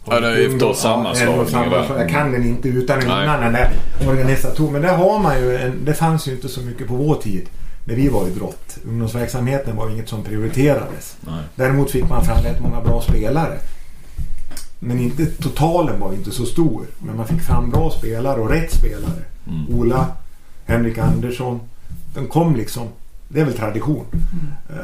Ja, 0.10 0.20
det 0.20 0.28
är 0.28 0.32
efter 0.32 0.50
ungdom- 0.50 0.74
sammanslagningen 0.74 1.40
en 1.40 1.46
och 1.46 1.52
samma- 1.52 1.78
där. 1.78 2.00
Jag 2.00 2.10
kan 2.10 2.32
den 2.32 2.44
inte 2.46 2.68
utan 2.70 2.98
och 2.98 3.04
innan 3.04 3.42
den 3.42 3.54
där 3.54 3.70
organisatorn. 4.10 4.72
Men 4.74 4.82
där 4.82 4.96
har 4.96 5.20
man 5.20 5.40
ju 5.42 5.56
en, 5.58 5.86
det 5.86 5.94
fanns 5.94 6.28
ju 6.28 6.32
inte 6.32 6.50
så 6.50 6.62
mycket 6.62 6.88
på 6.88 6.96
vår 6.96 7.16
tid 7.16 7.50
när 7.86 7.96
vi 7.96 8.08
var 8.10 8.28
idrott. 8.28 8.78
Ungdomsverksamheten 8.88 9.76
var 9.76 9.90
inget 9.90 10.10
som 10.10 10.24
prioriterades. 10.24 11.18
Nej. 11.22 11.34
Däremot 11.56 11.92
fick 11.92 12.10
man 12.10 12.26
fram 12.26 12.38
rätt 12.44 12.60
många 12.62 12.82
bra 12.82 13.02
spelare. 13.02 13.58
Men 14.86 15.00
inte, 15.00 15.26
totalen 15.26 16.00
var 16.00 16.14
inte 16.14 16.32
så 16.32 16.46
stor. 16.46 16.86
Men 17.00 17.18
man 17.18 17.28
fick 17.28 17.42
fram 17.42 17.70
bra 17.70 17.92
spelare 17.92 18.40
och 18.42 18.50
rätt 18.50 18.72
spelare. 18.74 19.22
Mm. 19.48 19.80
Ola, 19.80 20.08
Henrik 20.66 20.98
Andersson. 20.98 21.60
De 22.14 22.28
kom 22.28 22.56
liksom. 22.56 22.88
Det 23.30 23.42
är 23.42 23.46
väl 23.46 23.54
tradition. 23.54 24.06
Eh, 24.70 24.76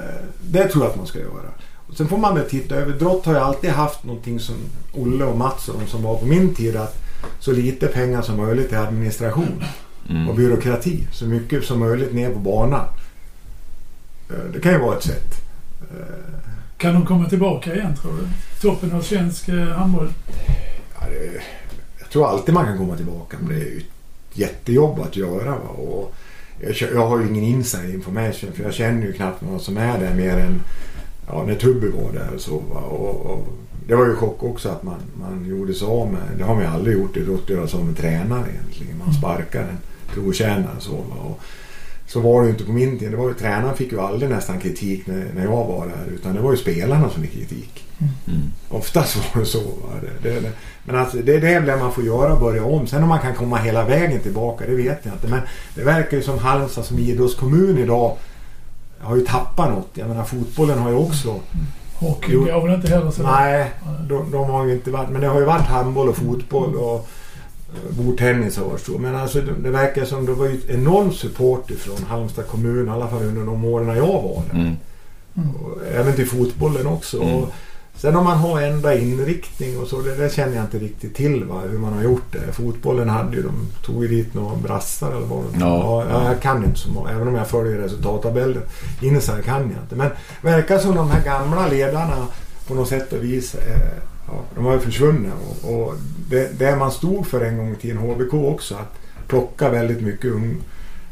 Det 0.42 0.68
tror 0.68 0.84
jag 0.84 0.92
att 0.92 0.98
man 0.98 1.08
ska 1.08 1.20
göra. 1.20 1.50
sen 1.98 2.08
får 2.08 2.18
man 2.18 2.36
väl 2.36 2.50
titta 2.50 2.76
över. 2.76 2.94
Drott 3.00 3.26
har 3.26 3.34
ju 3.34 3.40
alltid 3.40 3.70
haft 3.70 4.04
någonting 4.04 4.40
som 4.40 4.56
Olle 4.94 5.26
och 5.26 5.38
Mats 5.38 5.70
och 5.70 5.80
de 5.80 5.88
som 5.88 6.04
var 6.04 6.16
på 6.18 6.26
min 6.26 6.54
tid 6.56 6.76
att 6.76 6.98
så 7.40 7.52
lite 7.52 7.88
pengar 7.88 8.22
som 8.22 8.38
möjligt 8.38 8.70
till 8.70 8.78
administration 8.78 9.64
Mm. 10.10 10.30
och 10.30 10.36
byråkrati. 10.36 11.08
Så 11.12 11.26
mycket 11.26 11.64
som 11.64 11.80
möjligt 11.80 12.14
ner 12.14 12.30
på 12.34 12.40
banan. 12.40 12.86
Eh, 14.30 14.36
Det 14.54 14.60
kan 14.60 14.72
ju 14.72 14.78
vara 14.80 14.98
ett 14.98 15.04
sätt. 15.04 15.34
Kan 16.82 16.94
de 16.94 17.06
komma 17.06 17.30
tillbaka 17.30 17.76
igen 17.76 17.96
tror 17.96 18.12
du? 18.12 18.28
Toppen 18.62 18.92
av 18.92 19.02
svensk 19.02 19.50
eh, 19.50 19.68
handboll? 19.68 20.14
Ja, 21.00 21.06
det, 21.10 21.42
jag 22.00 22.10
tror 22.10 22.28
alltid 22.28 22.54
man 22.54 22.66
kan 22.66 22.78
komma 22.78 22.98
tillbaka 22.98 23.38
men 23.40 23.50
det 23.50 23.56
är 23.56 23.70
ju 23.70 23.78
ett 23.78 24.38
jättejobb 24.38 25.00
att 25.00 25.16
göra. 25.16 25.56
Och 25.56 26.16
jag, 26.62 26.92
jag 26.94 27.08
har 27.08 27.20
ju 27.20 27.28
ingen 27.28 27.44
inside 27.44 27.94
information 27.94 28.52
för 28.54 28.64
jag 28.64 28.74
känner 28.74 29.08
ju 29.08 29.14
knappt 29.14 29.42
någon 29.42 29.60
som 29.60 29.78
är 29.78 30.00
där 30.00 30.14
mer 30.14 30.38
än 30.38 30.62
ja, 31.28 31.44
när 31.48 31.56
Tubby 31.56 31.88
var 31.88 32.12
där 32.14 32.34
och 32.36 32.42
så. 32.42 32.56
Och, 32.56 33.26
och, 33.26 33.48
det 33.88 33.96
var 33.96 34.06
ju 34.06 34.16
chock 34.16 34.44
också 34.44 34.70
att 34.70 34.84
man, 34.84 35.00
man 35.20 35.46
gjorde 35.46 35.74
sig 35.74 35.88
av 35.88 36.12
med, 36.12 36.22
det 36.38 36.44
har 36.44 36.56
man 36.56 36.64
ju 36.64 36.70
aldrig 36.70 36.98
gjort 36.98 37.18
i 37.18 37.24
Rott, 37.24 37.50
göra 37.50 37.68
sig 37.68 37.80
av 37.80 37.86
med 37.86 37.98
tränare 37.98 38.50
egentligen. 38.50 38.98
Man 39.06 39.14
sparkar 39.14 39.62
en 39.62 39.78
trotjänare 40.14 40.76
och 40.78 40.84
så. 40.84 40.96
Och, 40.96 41.40
så 42.12 42.20
var 42.20 42.42
det 42.42 42.48
ju 42.48 42.52
inte 42.52 42.64
på 42.64 42.72
min 42.72 43.00
tid. 43.00 43.12
Det 43.12 43.18
var 43.18 43.28
ju, 43.28 43.34
tränaren 43.34 43.76
fick 43.76 43.92
ju 43.92 44.00
aldrig 44.00 44.32
nästan 44.32 44.60
kritik 44.60 45.08
när, 45.08 45.28
när 45.36 45.44
jag 45.44 45.66
var 45.66 45.88
där 45.88 46.14
utan 46.14 46.36
det 46.36 46.42
var 46.42 46.52
ju 46.52 46.58
spelarna 46.58 47.10
som 47.10 47.22
fick 47.22 47.34
kritik. 47.34 47.84
Mm. 48.00 48.42
Oftast 48.70 49.16
var 49.16 49.42
det 49.42 49.48
så. 49.48 49.62
Det, 50.02 50.30
det, 50.30 50.40
det. 50.40 50.52
Men 50.84 50.96
alltså, 50.96 51.18
det 51.18 51.36
är 51.36 51.62
det 51.62 51.78
man 51.78 51.92
får 51.92 52.04
göra, 52.04 52.40
börja 52.40 52.66
om. 52.66 52.88
Sen 52.88 53.04
om 53.04 53.10
man 53.10 53.20
kan 53.20 53.36
komma 53.36 53.58
hela 53.58 53.84
vägen 53.86 54.20
tillbaka, 54.20 54.66
det 54.66 54.76
vet 54.76 55.00
jag 55.04 55.14
inte. 55.14 55.28
Men 55.28 55.40
det 55.76 55.84
verkar 55.84 56.18
ju 56.18 56.24
som 56.24 56.40
Halmstad 56.40 56.86
som 56.86 57.00
idrottskommun 57.00 57.78
idag 57.78 58.18
har 59.00 59.16
ju 59.16 59.26
tappat 59.26 59.70
något. 59.70 59.90
Jag 59.94 60.08
menar 60.08 60.24
fotbollen 60.24 60.80
har 60.80 60.90
ju 60.90 60.96
också... 60.96 61.40
Hockey 61.96 62.32
Jo. 62.34 62.46
går 62.46 62.68
väl 62.68 62.76
inte 62.76 62.90
heller 62.90 63.12
så 63.12 63.24
Nej, 63.24 63.72
de, 64.10 64.32
de 64.32 64.50
har 64.50 64.66
ju 64.66 64.74
inte 64.74 64.92
varit... 64.92 65.10
Men 65.10 65.22
det 65.22 65.28
har 65.28 65.40
ju 65.40 65.46
varit 65.46 65.68
handboll 65.68 66.10
och 66.10 66.18
fotboll 66.18 66.76
och 66.76 67.08
bordtennis 67.90 68.58
har 68.58 68.66
varit 68.66 68.86
så. 68.86 68.98
Men 68.98 69.16
alltså 69.16 69.42
det, 69.42 69.54
det 69.64 69.70
verkar 69.70 70.06
som 70.06 70.26
det 70.26 70.34
var 70.34 70.46
ju 70.46 70.58
ett 70.58 70.70
enormt 70.70 71.16
support 71.16 71.72
ifrån 71.72 72.04
Halmstad 72.08 72.48
kommun, 72.48 72.88
i 72.88 72.92
alla 72.92 73.08
fall 73.08 73.24
under 73.24 73.46
de 73.46 73.66
åren 73.66 73.98
jag 73.98 74.08
var 74.08 74.44
där. 74.52 74.60
Mm. 74.60 74.76
Och 75.56 75.78
även 75.96 76.16
till 76.16 76.28
fotbollen 76.28 76.88
också. 76.88 77.22
Mm. 77.22 77.36
Och 77.36 77.50
sen 77.96 78.16
om 78.16 78.24
man 78.24 78.38
har 78.38 78.62
ändra 78.62 78.96
inriktning 78.96 79.80
och 79.80 79.88
så, 79.88 80.02
det, 80.02 80.16
det 80.16 80.34
känner 80.34 80.56
jag 80.56 80.66
inte 80.66 80.80
riktigt 80.80 81.16
till 81.16 81.44
va, 81.44 81.62
hur 81.70 81.78
man 81.78 81.94
har 81.94 82.04
gjort 82.04 82.32
det. 82.32 82.54
Fotbollen 82.54 83.10
hade 83.10 83.36
ju, 83.36 83.44
de 83.44 83.68
tog 83.86 84.04
ju 84.04 84.08
dit 84.08 84.34
några 84.34 84.56
brassar 84.56 85.12
eller 85.12 85.28
vad 85.28 85.44
Ja. 85.60 86.06
ja, 86.10 86.26
Jag 86.26 86.42
kan 86.42 86.64
inte 86.64 86.80
så 86.80 86.92
många, 86.92 87.10
även 87.10 87.28
om 87.28 87.36
jag 87.36 87.48
följer 87.48 87.78
resultattabellen. 87.78 88.64
Inside 89.02 89.44
kan 89.46 89.62
jag 89.62 89.84
inte. 89.84 89.96
Men 89.96 90.10
verkar 90.42 90.78
som 90.78 90.96
de 90.96 91.10
här 91.10 91.24
gamla 91.24 91.68
ledarna 91.68 92.28
på 92.68 92.74
något 92.74 92.88
sätt 92.88 93.14
och 93.14 93.24
vis, 93.24 93.56
eh, 93.56 94.11
ja, 94.28 94.44
de 94.56 94.66
har 94.66 94.74
ju 94.74 94.80
försvunnit. 94.80 95.32
Och, 95.64 95.74
och 95.74 95.96
det, 96.30 96.60
det 96.60 96.76
man 96.76 96.92
stod 96.92 97.28
för 97.28 97.46
en 97.46 97.58
gång 97.58 97.72
i 97.72 97.76
tiden, 97.76 97.98
HBK 97.98 98.34
också, 98.34 98.76
att 98.76 98.98
plocka 99.28 99.70
väldigt 99.70 100.02
mycket 100.02 100.32
ung 100.32 100.58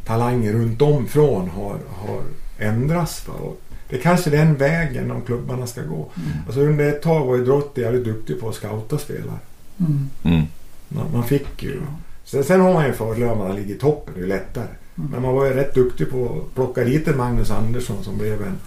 talanger 0.06 0.53
runt 0.53 0.81
om 0.81 1.07
från 1.07 1.49
har, 1.49 1.77
har 1.90 2.22
ändrats. 2.57 3.27
Va? 3.27 3.34
Och 3.34 3.61
det 3.90 3.95
är 3.95 4.02
kanske 4.02 4.30
den 4.30 4.56
vägen 4.56 5.07
de 5.07 5.22
klubbarna 5.22 5.68
ska 5.68 5.81
gå. 5.81 6.10
Alltså 6.45 6.61
under 6.61 6.90
ett 6.90 7.02
tag 7.02 7.26
var 7.26 7.36
ju 7.36 7.45
Drotti 7.45 7.81
jävligt 7.81 8.03
duktig 8.03 8.40
på 8.40 8.49
att 8.49 8.56
scouta 8.56 8.98
spelare. 8.98 9.40
Mm. 9.80 10.10
Mm. 10.23 10.41
Man, 10.88 11.06
man 11.14 11.23
fick 11.23 11.64
ju... 11.64 11.81
Sen, 12.23 12.44
sen 12.44 12.61
har 12.61 12.73
man 12.73 12.84
ju 12.84 12.90
en 12.90 12.98
fördel 12.98 13.30
om 13.30 13.38
man 13.38 13.56
ligger 13.56 13.76
i 13.76 13.77
toppen, 13.77 14.14
det 14.14 14.19
är 14.19 14.23
ju 14.23 14.30
lättare. 14.30 14.68
Men 14.95 15.22
man 15.22 15.36
var 15.36 15.45
ju 15.45 15.53
rätt 15.53 15.76
duktig 15.76 16.11
på 16.11 16.26
att 16.26 16.56
plocka 16.56 16.84
dit 16.84 17.07
en 17.07 17.18
Magnus 17.18 17.52
Andersson 17.52 18.03
som 18.03 18.18
blev 18.18 18.41
en 18.41 18.57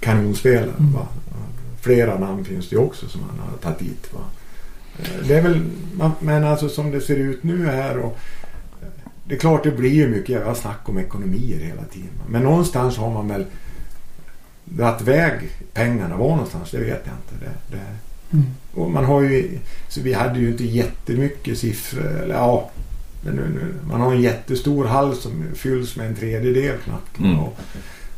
kanonspelare. 0.00 0.74
Mm. 0.78 0.94
Flera 1.80 2.18
namn 2.18 2.44
finns 2.44 2.68
det 2.68 2.76
ju 2.76 2.82
också 2.82 3.08
som 3.08 3.20
han 3.22 3.38
har 3.38 3.56
tagit 3.58 3.78
dit. 3.78 4.12
Va? 4.12 4.20
Eh, 4.98 5.26
Det 5.28 5.34
är 5.34 5.42
väl, 5.42 5.62
man- 5.94 6.12
men 6.20 6.44
alltså 6.44 6.68
som 6.68 6.90
det 6.90 7.00
ser 7.00 7.16
ut 7.16 7.42
nu 7.42 7.66
här 7.66 7.98
och 7.98 8.18
eh, 8.82 8.88
det 9.24 9.34
är 9.34 9.38
klart 9.38 9.62
det 9.64 9.70
blir 9.70 9.90
ju 9.90 10.08
mycket 10.08 10.28
jävla 10.28 10.54
snack 10.54 10.88
om 10.88 10.98
ekonomier 10.98 11.58
hela 11.60 11.84
tiden. 11.84 12.10
va. 12.18 12.24
Men 12.28 12.42
någonstans 12.42 12.96
har 12.96 13.10
man 13.10 13.28
väl 13.28 13.46
dragit 14.64 15.00
iväg 15.00 15.50
pengarna. 15.72 16.16
Var 16.16 16.28
någonstans, 16.30 16.70
det 16.70 16.78
vet 16.78 17.02
jag 17.04 17.14
inte. 17.14 17.44
Det, 17.44 17.76
det, 17.76 17.82
Mm. 18.32 18.46
och 18.74 18.90
man 18.90 19.04
har 19.04 19.20
ju, 19.22 19.58
så 19.88 20.00
vi 20.00 20.12
hade 20.12 20.38
ju 20.40 20.48
inte 20.50 20.64
jättemycket 20.64 21.58
siffror. 21.58 22.06
Eller 22.22 22.34
ja, 22.34 22.70
men 23.24 23.34
nu, 23.34 23.42
nu, 23.42 23.74
man 23.90 24.00
har 24.00 24.14
en 24.14 24.20
jättestor 24.20 24.84
hall 24.84 25.16
som 25.16 25.44
fylls 25.54 25.96
med 25.96 26.06
en 26.06 26.14
tredjedel 26.16 26.76
knappt. 26.84 27.18
Mm. 27.18 27.38
Och, 27.40 27.56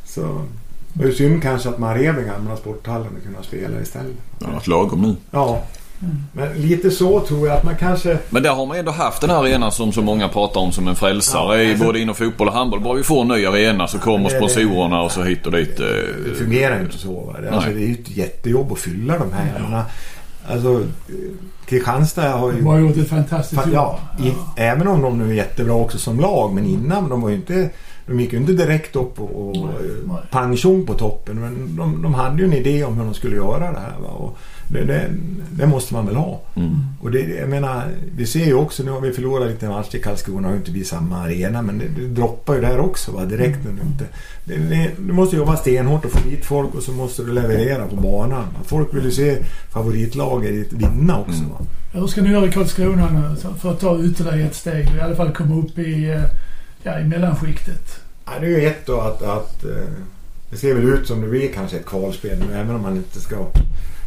så 0.04 0.44
det 0.92 1.04
är 1.08 1.12
synd 1.12 1.42
kanske 1.42 1.68
att 1.68 1.78
man 1.78 1.94
rev 1.98 2.14
den 2.16 2.26
gamla 2.26 2.56
sporthallen 2.56 3.06
och 3.16 3.22
kunna 3.24 3.42
spela 3.42 3.80
istället. 3.82 4.12
Det 4.38 4.44
har 4.46 4.52
varit 4.52 4.66
lagom 4.66 5.02
nu. 5.02 5.16
Ja, 5.30 5.62
Mm. 6.04 6.16
men 6.32 6.52
lite 6.62 6.90
så 6.90 7.20
tror 7.20 7.48
jag 7.48 7.56
att 7.56 7.64
man 7.64 7.76
kanske... 7.76 8.18
Men 8.30 8.42
där 8.42 8.50
har 8.50 8.66
man 8.66 8.76
ändå 8.76 8.90
haft 8.92 9.20
den 9.20 9.30
här 9.30 9.36
arenan 9.36 9.72
som 9.72 9.92
så 9.92 10.02
många 10.02 10.28
pratar 10.28 10.60
om 10.60 10.72
som 10.72 10.88
en 10.88 10.96
frälsare. 10.96 11.56
Ja, 11.56 11.62
i 11.62 11.70
alltså- 11.70 11.84
både 11.86 11.98
inom 12.00 12.14
fotboll 12.14 12.48
och 12.48 12.54
handboll. 12.54 12.80
Bara 12.80 12.94
vi 12.94 13.02
får 13.02 13.20
en 13.22 13.28
ny 13.28 13.46
arena 13.46 13.88
så 13.88 13.98
kommer 13.98 14.28
det- 14.30 14.40
det- 14.40 14.48
sponsorerna 14.48 15.02
och 15.02 15.12
så 15.12 15.22
hit 15.22 15.46
och 15.46 15.52
dit. 15.52 15.76
Det 15.76 16.00
eh, 16.30 16.34
fungerar 16.38 16.76
ju 16.76 16.82
inte 16.84 16.98
så. 16.98 17.20
Va? 17.20 17.36
Det, 17.40 17.50
alltså, 17.50 17.70
det 17.70 17.76
är 17.82 17.86
ju 17.86 17.92
ett 17.92 18.16
jättejobb 18.16 18.72
att 18.72 18.78
fylla 18.78 19.18
de 19.18 19.32
här. 19.32 19.60
Menar, 19.62 19.84
Alltså, 20.48 20.72
eh, 20.72 21.14
Kristianstad 21.66 22.30
har 22.30 22.52
ju... 22.52 22.58
De 22.58 22.66
har 22.66 22.78
gjort 22.78 22.96
ett 22.96 23.08
fantastiskt 23.08 23.62
Fa- 23.62 23.74
jobb. 23.74 23.94
Ja, 24.18 24.24
i, 24.26 24.32
även 24.56 24.88
om 24.88 25.02
de 25.02 25.18
nu 25.18 25.30
är 25.30 25.34
jättebra 25.34 25.74
också 25.74 25.98
som 25.98 26.20
lag. 26.20 26.52
Men 26.54 26.66
innan, 26.66 27.08
de 27.08 27.20
var 27.22 27.28
ju 27.28 27.34
inte... 27.36 27.70
De 28.06 28.20
gick 28.20 28.32
ju 28.32 28.38
inte 28.38 28.52
direkt 28.52 28.96
upp 28.96 29.20
och, 29.20 29.48
och 29.48 29.56
Nej, 29.56 29.74
nej. 30.06 30.16
pang 30.30 30.56
tjong 30.56 30.86
på 30.86 30.94
toppen. 30.94 31.40
Men 31.40 31.76
de, 31.76 32.02
de 32.02 32.14
hade 32.14 32.38
ju 32.38 32.44
en 32.44 32.52
idé 32.52 32.84
om 32.84 32.96
hur 32.96 33.04
de 33.04 33.14
skulle 33.14 33.36
göra 33.36 33.72
det 33.72 33.78
här. 33.78 34.00
Va? 34.02 34.08
Och 34.08 34.38
det, 34.68 34.84
det, 34.84 35.10
det 35.50 35.66
måste 35.66 35.94
man 35.94 36.06
väl 36.06 36.16
ha. 36.16 36.40
Mm. 36.54 36.70
Och 37.00 37.10
det, 37.10 37.20
jag 37.20 37.48
menar, 37.48 37.84
vi 38.16 38.26
ser 38.26 38.44
ju 38.44 38.54
också, 38.54 38.82
nu 38.82 38.90
har 38.90 39.00
vi 39.00 39.12
förlorat 39.12 39.50
lite 39.50 39.68
matcher 39.68 39.96
i 39.96 40.00
Karlskrona 40.00 40.48
och 40.48 40.56
inte 40.56 40.70
vi 40.70 40.84
samma 40.84 41.18
arena. 41.18 41.62
Men 41.62 41.78
det, 41.78 41.84
det 42.00 42.08
droppar 42.08 42.54
ju 42.54 42.60
där 42.60 42.78
också 42.78 43.12
va? 43.12 43.24
direkt. 43.24 43.58
du 43.62 43.70
Inte, 43.70 44.04
det, 44.44 44.56
det, 44.56 44.90
du 44.98 45.12
måste 45.12 45.36
jobba 45.36 45.56
stenhårt 45.56 46.04
och 46.04 46.10
få 46.10 46.28
dit 46.28 46.44
folk 46.44 46.74
och 46.74 46.82
så 46.82 46.92
måste 46.92 47.22
du 47.22 47.32
leverera 47.32 47.86
på 47.86 47.96
banan. 47.96 48.30
va. 48.42 48.60
Folk 48.64 48.94
vill 48.94 49.04
ju 49.04 49.10
se 49.10 49.36
favoritlaget 49.70 50.72
vinna 50.72 51.20
också. 51.20 51.42
Va? 51.42 51.66
Hur 51.92 52.06
ska 52.06 52.22
ni 52.22 52.30
göra 52.30 52.46
i 52.46 52.52
Karlskrona 52.52 53.10
nu 53.10 53.36
för 53.60 53.70
att 53.70 53.80
ta 53.80 53.98
ytterligare 53.98 54.40
ett 54.40 54.54
steg 54.54 54.88
och 54.88 54.96
i 54.96 55.00
alla 55.00 55.16
fall 55.16 55.32
komma 55.32 55.56
upp 55.56 55.78
i, 55.78 56.10
eh, 56.10 56.22
ja, 56.82 57.00
i 57.00 57.04
mellanskiktet? 57.04 58.00
Ja, 58.24 58.32
det 58.40 58.46
är 58.46 58.50
ju 58.50 58.66
ett 58.66 58.86
då 58.86 59.00
att, 59.00 59.22
att 59.22 59.64
eh, 59.64 59.70
det 60.50 60.56
ser 60.56 60.74
väl 60.74 60.84
ut 60.84 61.06
som 61.06 61.20
det 61.20 61.28
blir 61.28 61.52
kanske 61.52 61.76
ett 61.76 61.86
kvalspel 61.86 62.38
nu 62.38 62.54
även 62.54 62.74
om 62.74 62.82
man 62.82 62.96
inte 62.96 63.20
ska 63.20 63.36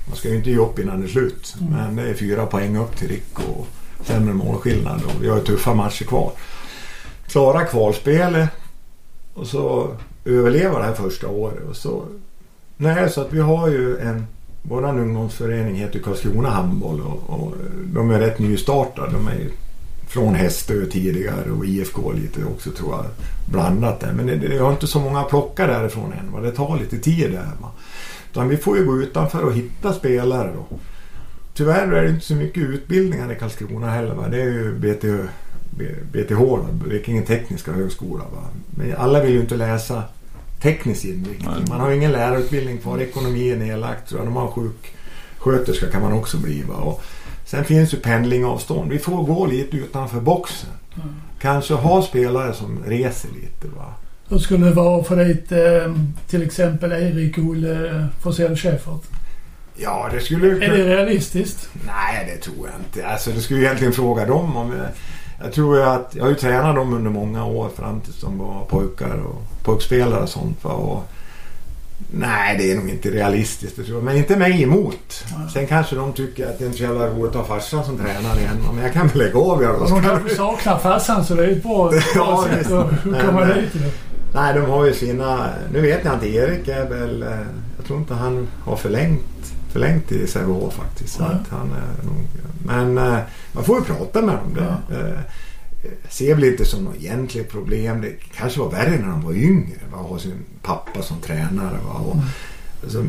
man 0.07 0.15
ska 0.15 0.30
ju 0.30 0.35
inte 0.35 0.49
ge 0.49 0.57
upp 0.57 0.80
innan 0.80 1.02
det 1.02 1.06
är 1.06 1.10
slut. 1.10 1.56
Mm. 1.61 1.73
Men 1.73 1.95
det 1.95 2.10
är 2.10 2.14
fyra 2.14 2.45
poäng 2.45 2.77
upp 2.77 2.95
till 2.95 3.07
Rick 3.07 3.39
och 3.39 3.68
sämre 4.03 4.34
målskillnad 4.34 5.02
och 5.03 5.23
vi 5.23 5.30
har 5.30 5.38
ju 5.38 5.43
tuffa 5.43 5.73
matcher 5.73 6.06
kvar. 6.06 6.31
Klara 7.27 7.65
kvalspelet 7.65 8.49
och 9.34 9.47
så 9.47 9.95
överleva 10.26 10.80
det 10.80 10.85
här 10.85 10.93
första 10.93 11.27
året 11.27 11.69
och 11.69 11.76
så 11.76 12.06
Nej, 12.77 13.10
så 13.10 13.22
att 13.22 13.34
vi 13.34 13.39
har 13.39 13.68
ju 13.68 13.97
en 13.97 14.27
våran 14.61 14.99
ungdomsförening 14.99 15.76
heter 15.76 15.99
Karlskrona 15.99 16.49
Handboll 16.49 17.02
och, 17.02 17.30
och 17.30 17.53
de 17.85 18.11
är 18.11 18.19
rätt 18.19 18.39
nystartade. 18.39 19.11
De 19.11 19.27
är 19.27 19.49
från 20.15 20.35
Hästö 20.35 20.85
tidigare 20.85 21.51
och 21.51 21.65
IFK 21.65 22.11
lite 22.11 22.45
också 22.45 22.71
tror 22.71 22.95
jag 22.95 23.05
blandat 23.51 23.99
där. 23.99 24.13
Men 24.13 24.27
det, 24.27 24.35
det 24.35 24.57
har 24.57 24.71
inte 24.71 24.87
så 24.87 24.99
många 24.99 25.23
plockar 25.23 25.67
därifrån 25.67 26.13
än. 26.13 26.31
Va? 26.31 26.41
Det 26.41 26.51
tar 26.51 26.79
lite 26.79 26.97
tid 26.97 27.31
där. 27.31 27.49
Va? 27.61 27.71
Utan 28.31 28.49
vi 28.49 28.57
får 28.57 28.77
ju 28.77 28.85
gå 28.85 29.01
utanför 29.01 29.43
och 29.43 29.53
hitta 29.53 29.93
spelare 29.93 30.53
då. 30.55 30.77
Tyvärr 31.53 31.91
är 31.91 32.03
det 32.03 32.09
inte 32.09 32.25
så 32.25 32.35
mycket 32.35 32.63
utbildningar 32.63 33.31
i 33.31 33.35
Karlskrona 33.35 33.89
heller. 33.89 34.15
Va? 34.15 34.27
Det 34.27 34.41
är 34.41 34.45
ju 34.45 34.75
BTH, 34.75 35.29
BTH 36.11 36.41
Blekinge 36.71 37.21
Tekniska 37.21 37.71
Högskola. 37.71 38.23
Va? 38.23 38.43
Men 38.69 38.95
alla 38.97 39.23
vill 39.23 39.33
ju 39.33 39.39
inte 39.39 39.55
läsa 39.55 40.03
teknisk 40.61 41.05
inriktning. 41.05 41.65
Man 41.69 41.79
har 41.79 41.89
ju 41.89 41.95
ingen 41.95 42.11
lärarutbildning 42.11 42.77
kvar. 42.77 43.01
Ekonomi 43.01 43.51
är 43.51 43.57
nedlagt. 43.57 44.09
De 44.09 44.35
har 44.35 44.47
sjuksköterska 44.47 45.91
kan 45.91 46.01
man 46.01 46.13
också 46.13 46.37
bli. 46.37 46.61
Va? 46.61 46.75
Och 46.75 47.03
sen 47.56 47.65
finns 47.65 47.94
ju 47.94 47.98
pendlingavstånd. 47.98 48.91
Vi 48.91 48.99
får 48.99 49.23
gå 49.23 49.45
lite 49.45 49.77
utanför 49.77 50.19
boxen. 50.19 50.69
Mm. 50.95 51.15
Kanske 51.41 51.73
ha 51.73 52.02
spelare 52.02 52.53
som 52.53 52.84
reser 52.86 53.30
lite. 53.30 53.68
Va? 53.77 53.94
Hur 54.30 54.38
skulle 54.38 54.65
det 54.65 54.72
vara 54.72 55.03
för 55.03 55.26
dit 55.26 55.52
eh, 55.52 55.95
till 56.27 56.44
exempel 56.44 56.91
Erik 56.91 57.38
Olle 57.38 58.07
Forsell 58.23 58.56
Schäfert? 58.56 59.02
Ja, 59.76 60.10
det 60.14 60.19
skulle 60.19 60.65
Är 60.65 60.69
det 60.69 60.95
realistiskt? 60.95 61.69
Nej, 61.86 62.34
det 62.34 62.41
tror 62.41 62.69
jag 62.72 62.76
inte. 62.80 63.07
Alltså, 63.07 63.32
det 63.32 63.41
skulle 63.41 63.60
ju 63.60 63.65
egentligen 63.65 63.94
fråga 63.94 64.26
dem 64.26 64.57
om... 64.57 64.72
Jag, 64.72 64.88
jag 65.44 65.53
tror 65.53 65.82
att... 65.82 66.15
Jag 66.15 66.23
har 66.23 66.30
ju 66.30 66.36
tränat 66.36 66.76
dem 66.76 66.94
under 66.94 67.11
många 67.11 67.45
år 67.45 67.69
fram 67.69 68.02
tills 68.02 68.22
de 68.22 68.38
var 68.38 68.65
pojkar 68.65 69.18
och 69.18 69.41
pojkspelare 69.64 70.22
och 70.22 70.30
sånt. 70.30 70.64
Va? 70.64 70.72
Och, 70.72 71.03
nej, 72.15 72.57
det 72.57 72.71
är 72.71 72.75
nog 72.75 72.89
inte 72.89 73.09
realistiskt. 73.09 73.75
Tror 73.75 73.87
jag. 73.89 74.03
Men 74.03 74.17
inte 74.17 74.35
mig 74.35 74.63
emot. 74.63 75.25
Nej. 75.37 75.49
Sen 75.53 75.67
kanske 75.67 75.95
de 75.95 76.13
tycker 76.13 76.47
att 76.49 76.57
det 76.59 76.63
är 76.63 76.65
inte 76.65 76.77
så 76.77 76.83
jävla 76.83 77.07
roligt 77.07 77.35
att 77.35 77.47
ha 77.47 77.55
farsan 77.55 77.85
som 77.85 77.97
tränare 77.97 78.39
igen. 78.39 78.57
Men 78.73 78.83
jag 78.83 78.93
kan 78.93 79.07
väl 79.07 79.17
lägga 79.17 79.39
av 79.39 79.61
göra 79.63 79.77
Och 79.77 79.89
de 79.89 80.01
kanske 80.01 80.35
saknar 80.35 80.77
farsan 80.79 81.25
så 81.25 81.35
det 81.35 81.45
är 81.45 81.51
ett 81.51 81.63
bra, 81.63 81.89
bra 81.89 81.99
Ja, 82.15 82.45
sätt 82.49 82.71
att 82.71 83.25
komma 83.25 83.45
dit. 83.45 83.73
Nej, 84.33 84.53
de 84.53 84.65
har 84.65 84.85
ju 84.85 84.93
sina... 84.93 85.49
Nu 85.73 85.81
vet 85.81 86.05
jag 86.05 86.13
inte. 86.13 86.27
Erik 86.29 86.67
är 86.67 86.89
väl... 86.89 87.23
eh, 87.23 87.29
jag 87.77 87.85
tror 87.87 87.99
inte 87.99 88.13
han 88.13 88.47
har 88.63 88.75
förlängt, 88.75 89.53
förlängt 89.71 90.11
i 90.11 90.27
Sävehof 90.27 90.73
faktiskt. 90.73 91.13
Så 91.17 91.23
att 91.23 91.47
han 91.49 91.71
är 91.71 92.05
nog, 92.05 92.27
men 92.65 92.97
eh, 92.97 93.17
man 93.51 93.63
får 93.63 93.77
ju 93.79 93.83
prata 93.83 94.21
med 94.21 94.35
dem. 94.35 94.53
Det. 94.89 94.95
Eh, 94.95 95.19
ser 96.10 96.36
väl 96.36 96.44
inte 96.44 96.66
som 96.66 96.84
något 96.84 96.95
egentligt 96.95 97.52
problem. 97.52 98.02
Det 98.02 98.12
kanske 98.38 98.60
var 98.60 98.70
värre 98.72 98.90
när 98.99 99.07
de 99.07 99.22
var 99.26 99.34
yngre. 99.34 99.78
Va? 99.91 99.99
Att 99.99 100.06
ha 100.10 100.20
sin 100.20 100.34
pappa 100.62 101.02
som 101.02 101.18
tränare. 101.18 101.78
Va? 101.88 101.94
Och, 102.06 102.16
alltså, 102.84 103.06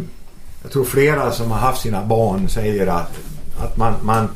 jag 0.63 0.73
tror 0.73 0.85
flera 0.85 1.31
som 1.33 1.51
har 1.51 1.59
haft 1.59 1.81
sina 1.83 2.05
barn 2.05 2.49
säger 2.49 2.87
att, 2.87 3.19
att 3.59 3.77
man, 3.77 3.95
man 4.03 4.29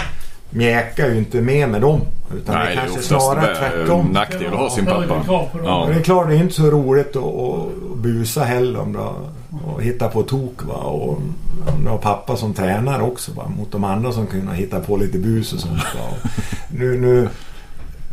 mjäkar 0.50 1.08
ju 1.08 1.18
inte 1.18 1.40
med 1.40 1.68
med 1.68 1.80
dem. 1.80 2.00
Utan 2.36 2.54
Nej, 2.54 2.66
det 2.68 2.74
det 2.74 2.80
är 2.80 2.86
kanske 2.86 3.02
snarare 3.02 3.50
en 3.50 3.56
tvärtom. 3.56 4.06
nackdel 4.06 4.46
att 4.46 4.58
ha 4.58 4.70
sin 4.70 4.86
pappa. 4.86 5.22
Ja. 5.28 5.84
Men 5.86 5.94
det 5.94 6.00
är 6.00 6.04
klart, 6.04 6.28
det 6.28 6.34
är 6.36 6.42
inte 6.42 6.54
så 6.54 6.70
roligt 6.70 7.16
att, 7.16 7.24
att 7.24 7.96
busa 7.96 8.44
heller 8.44 8.80
om 8.80 8.92
du 8.92 8.98
har- 8.98 9.28
och 9.66 9.82
hitta 9.82 10.08
på 10.08 10.22
tok. 10.22 10.62
Va? 10.64 10.74
Och 10.74 11.08
om 11.66 11.84
du 11.84 11.88
har 11.88 11.98
pappa 11.98 12.36
som 12.36 12.54
tränare 12.54 13.02
också 13.02 13.32
va? 13.32 13.52
mot 13.58 13.72
de 13.72 13.84
andra 13.84 14.12
som 14.12 14.26
kunde 14.26 14.54
hitta 14.54 14.80
på 14.80 14.96
lite 14.96 15.18
bus 15.18 15.52
och 15.52 15.60
sånt. 15.60 15.72
Va? 15.94 16.00
Och 16.10 16.28
nu, 16.70 16.98
nu 17.00 17.28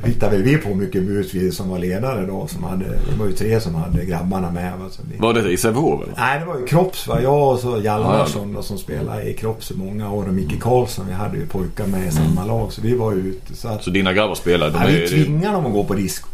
hittade 0.03 0.37
vi 0.37 0.57
på 0.57 0.69
mycket 0.75 1.03
bus 1.03 1.33
vi 1.33 1.51
som 1.51 1.69
var 1.69 1.79
ledare 1.79 2.25
då. 2.25 2.47
Som 2.47 2.63
hade, 2.63 2.85
det 2.85 3.15
var 3.19 3.25
ju 3.25 3.31
tre 3.31 3.59
som 3.61 3.75
hade 3.75 4.05
grabbarna 4.05 4.51
med. 4.51 4.77
Va? 4.79 4.85
Så 4.91 5.01
vi, 5.11 5.17
Var 5.17 5.33
det 5.33 5.51
i 5.51 5.57
Sävehof? 5.57 6.03
Nej, 6.17 6.39
det 6.39 6.45
var 6.45 6.59
ju 6.59 6.65
Kropps. 6.65 7.07
Va? 7.07 7.21
Jag 7.21 7.53
och 7.53 7.59
så 7.59 7.81
Hjalmarsson 7.81 8.53
då, 8.53 8.61
som 8.61 8.77
spelade 8.77 9.23
i 9.29 9.33
Kropps 9.33 9.71
i 9.71 9.73
många 9.77 10.11
år 10.11 10.27
och 10.27 10.33
Micke 10.33 10.61
Karlsson. 10.61 11.05
Vi 11.07 11.13
hade 11.13 11.37
ju 11.37 11.45
pojkar 11.47 11.87
med 11.87 12.07
i 12.07 12.11
samma 12.11 12.45
lag 12.45 12.71
så 12.73 12.81
vi 12.81 12.95
var 12.95 13.13
ju 13.13 13.19
ute. 13.19 13.55
Så 13.55 13.67
att, 13.67 13.83
Så 13.83 13.89
dina 13.89 14.13
grabbar 14.13 14.35
spelade? 14.35 14.71
De 14.71 14.77
Ja, 14.81 14.87
vi 14.87 15.07
tvingade 15.07 15.55
dem 15.55 15.65
att 15.65 15.73
gå 15.73 15.83
på 15.83 15.93
disco. 15.93 16.29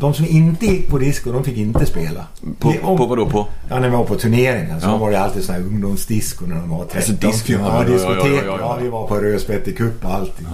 De 0.00 0.14
som 0.14 0.26
inte 0.26 0.66
gick 0.66 0.88
på 0.88 0.98
disco, 0.98 1.32
de 1.32 1.44
fick 1.44 1.56
inte 1.56 1.86
spela. 1.86 2.26
på, 2.58 2.68
Vi- 2.68 2.80
om- 2.82 2.96
på 2.98 3.06
vad 3.06 3.18
då? 3.18 3.26
På? 3.26 3.46
Ja, 3.68 3.78
när 3.78 3.88
vi 3.88 3.96
var 3.96 4.04
på 4.04 4.14
turneringar 4.14 4.80
så 4.80 4.86
Ja. 4.86 4.96
var 4.96 5.10
det 5.10 5.20
alltid 5.20 5.44
sån 5.44 5.54
här 5.54 5.62
ungdomsdisco 5.62 6.46
när 6.46 6.54
de 6.56 6.70
var 6.70 6.84
13. 6.84 6.96
Alltså, 6.96 7.12
disco, 7.12 7.52
ja, 7.52 7.84
diskotek. 7.84 8.42
ja, 8.46 8.56
Ja, 8.60 8.78
vi 8.82 8.88
var 8.88 9.06
på 9.06 9.14
Rödspätte 9.16 9.72
Cup 9.72 10.04
och 10.04 10.14
allting. 10.14 10.46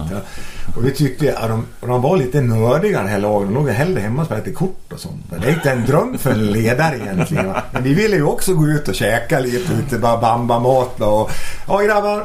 Och 0.75 0.85
vi 0.85 0.91
tyckte, 0.91 1.25
ja, 1.25 1.47
de, 1.47 1.65
de 1.81 2.01
var 2.01 2.17
lite 2.17 2.41
nördiga 2.41 3.01
det 3.03 3.09
här 3.09 3.19
laget. 3.19 3.47
De 3.47 3.53
låg 3.55 3.69
hellre 3.69 3.99
hemma 4.01 4.21
och 4.21 4.25
spelade 4.25 4.51
kort 4.51 4.93
och 4.93 4.99
sånt. 4.99 5.23
Det 5.41 5.47
är 5.49 5.53
inte 5.53 5.71
en 5.71 5.85
dröm 5.85 6.17
för 6.17 6.31
en 6.31 6.45
ledare 6.51 6.97
egentligen. 6.97 7.53
Men 7.71 7.83
vi 7.83 7.93
ville 7.93 8.15
ju 8.15 8.23
också 8.23 8.53
gå 8.53 8.67
ut 8.67 8.87
och 8.87 8.95
käka 8.95 9.39
lite 9.39 9.73
ute, 9.73 9.97
bara 9.99 10.17
bamba 10.21 10.59
mat 10.59 11.01
och... 11.01 11.31
Ja 11.67 11.79
grabbar, 11.79 12.23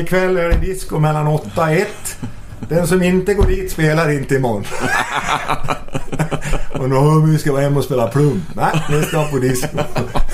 ikväll 0.00 0.36
är 0.36 0.48
det 0.48 0.58
disco 0.66 0.98
mellan 0.98 1.26
8 1.26 1.62
och 1.62 1.70
1. 1.70 1.88
Den 2.68 2.86
som 2.86 3.02
inte 3.02 3.34
går 3.34 3.46
dit 3.46 3.72
spelar 3.72 4.10
inte 4.10 4.34
imorgon. 4.34 4.64
och 6.78 6.90
nu 6.90 7.32
vi 7.32 7.38
ska 7.38 7.52
vara 7.52 7.62
hemma 7.62 7.78
och 7.78 7.84
spela 7.84 8.08
plum. 8.08 8.42
Nej, 8.56 8.84
vi 8.90 9.02
ska 9.02 9.24
på 9.24 9.38
disco. 9.38 9.78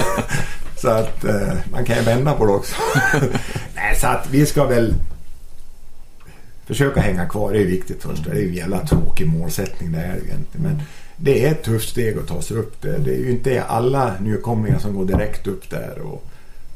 så 0.76 0.88
att 0.88 1.24
eh, 1.24 1.52
man 1.72 1.84
kan 1.84 1.96
ju 1.96 2.02
vända 2.02 2.32
på 2.32 2.46
det 2.46 2.52
också. 2.52 2.74
Nej, 3.74 3.96
så 4.00 4.06
att 4.06 4.28
vi 4.30 4.46
ska 4.46 4.64
väl 4.64 4.94
försöka 6.66 7.00
hänga 7.00 7.28
kvar. 7.28 7.52
Det 7.52 7.60
är 7.60 7.66
viktigt 7.66 8.02
först. 8.02 8.24
Det 8.24 8.30
är 8.30 8.34
ju 8.34 8.48
en 8.48 8.54
jävla 8.54 8.86
tråkig 8.86 9.26
målsättning 9.26 9.92
det 9.92 9.98
är 9.98 10.12
det 10.12 10.26
egentligen. 10.26 10.66
Men 10.66 10.82
det 11.16 11.44
är 11.44 11.52
ett 11.52 11.62
tufft 11.62 11.88
steg 11.88 12.18
att 12.18 12.28
ta 12.28 12.42
sig 12.42 12.56
upp 12.56 12.82
det. 12.82 12.98
Det 12.98 13.14
är 13.14 13.18
ju 13.18 13.30
inte 13.30 13.62
alla 13.62 14.14
nykomlingar 14.20 14.78
som 14.78 14.94
går 14.94 15.04
direkt 15.04 15.46
upp 15.46 15.70
där 15.70 15.98
och 15.98 16.24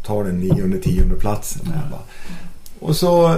tar 0.03 0.25
den 0.25 0.41
nionde, 0.41 0.79
tionde 0.79 1.15
platsen. 1.15 1.65
Där, 1.65 1.91
va? 1.91 1.99
Och 2.81 2.97
så 2.97 3.37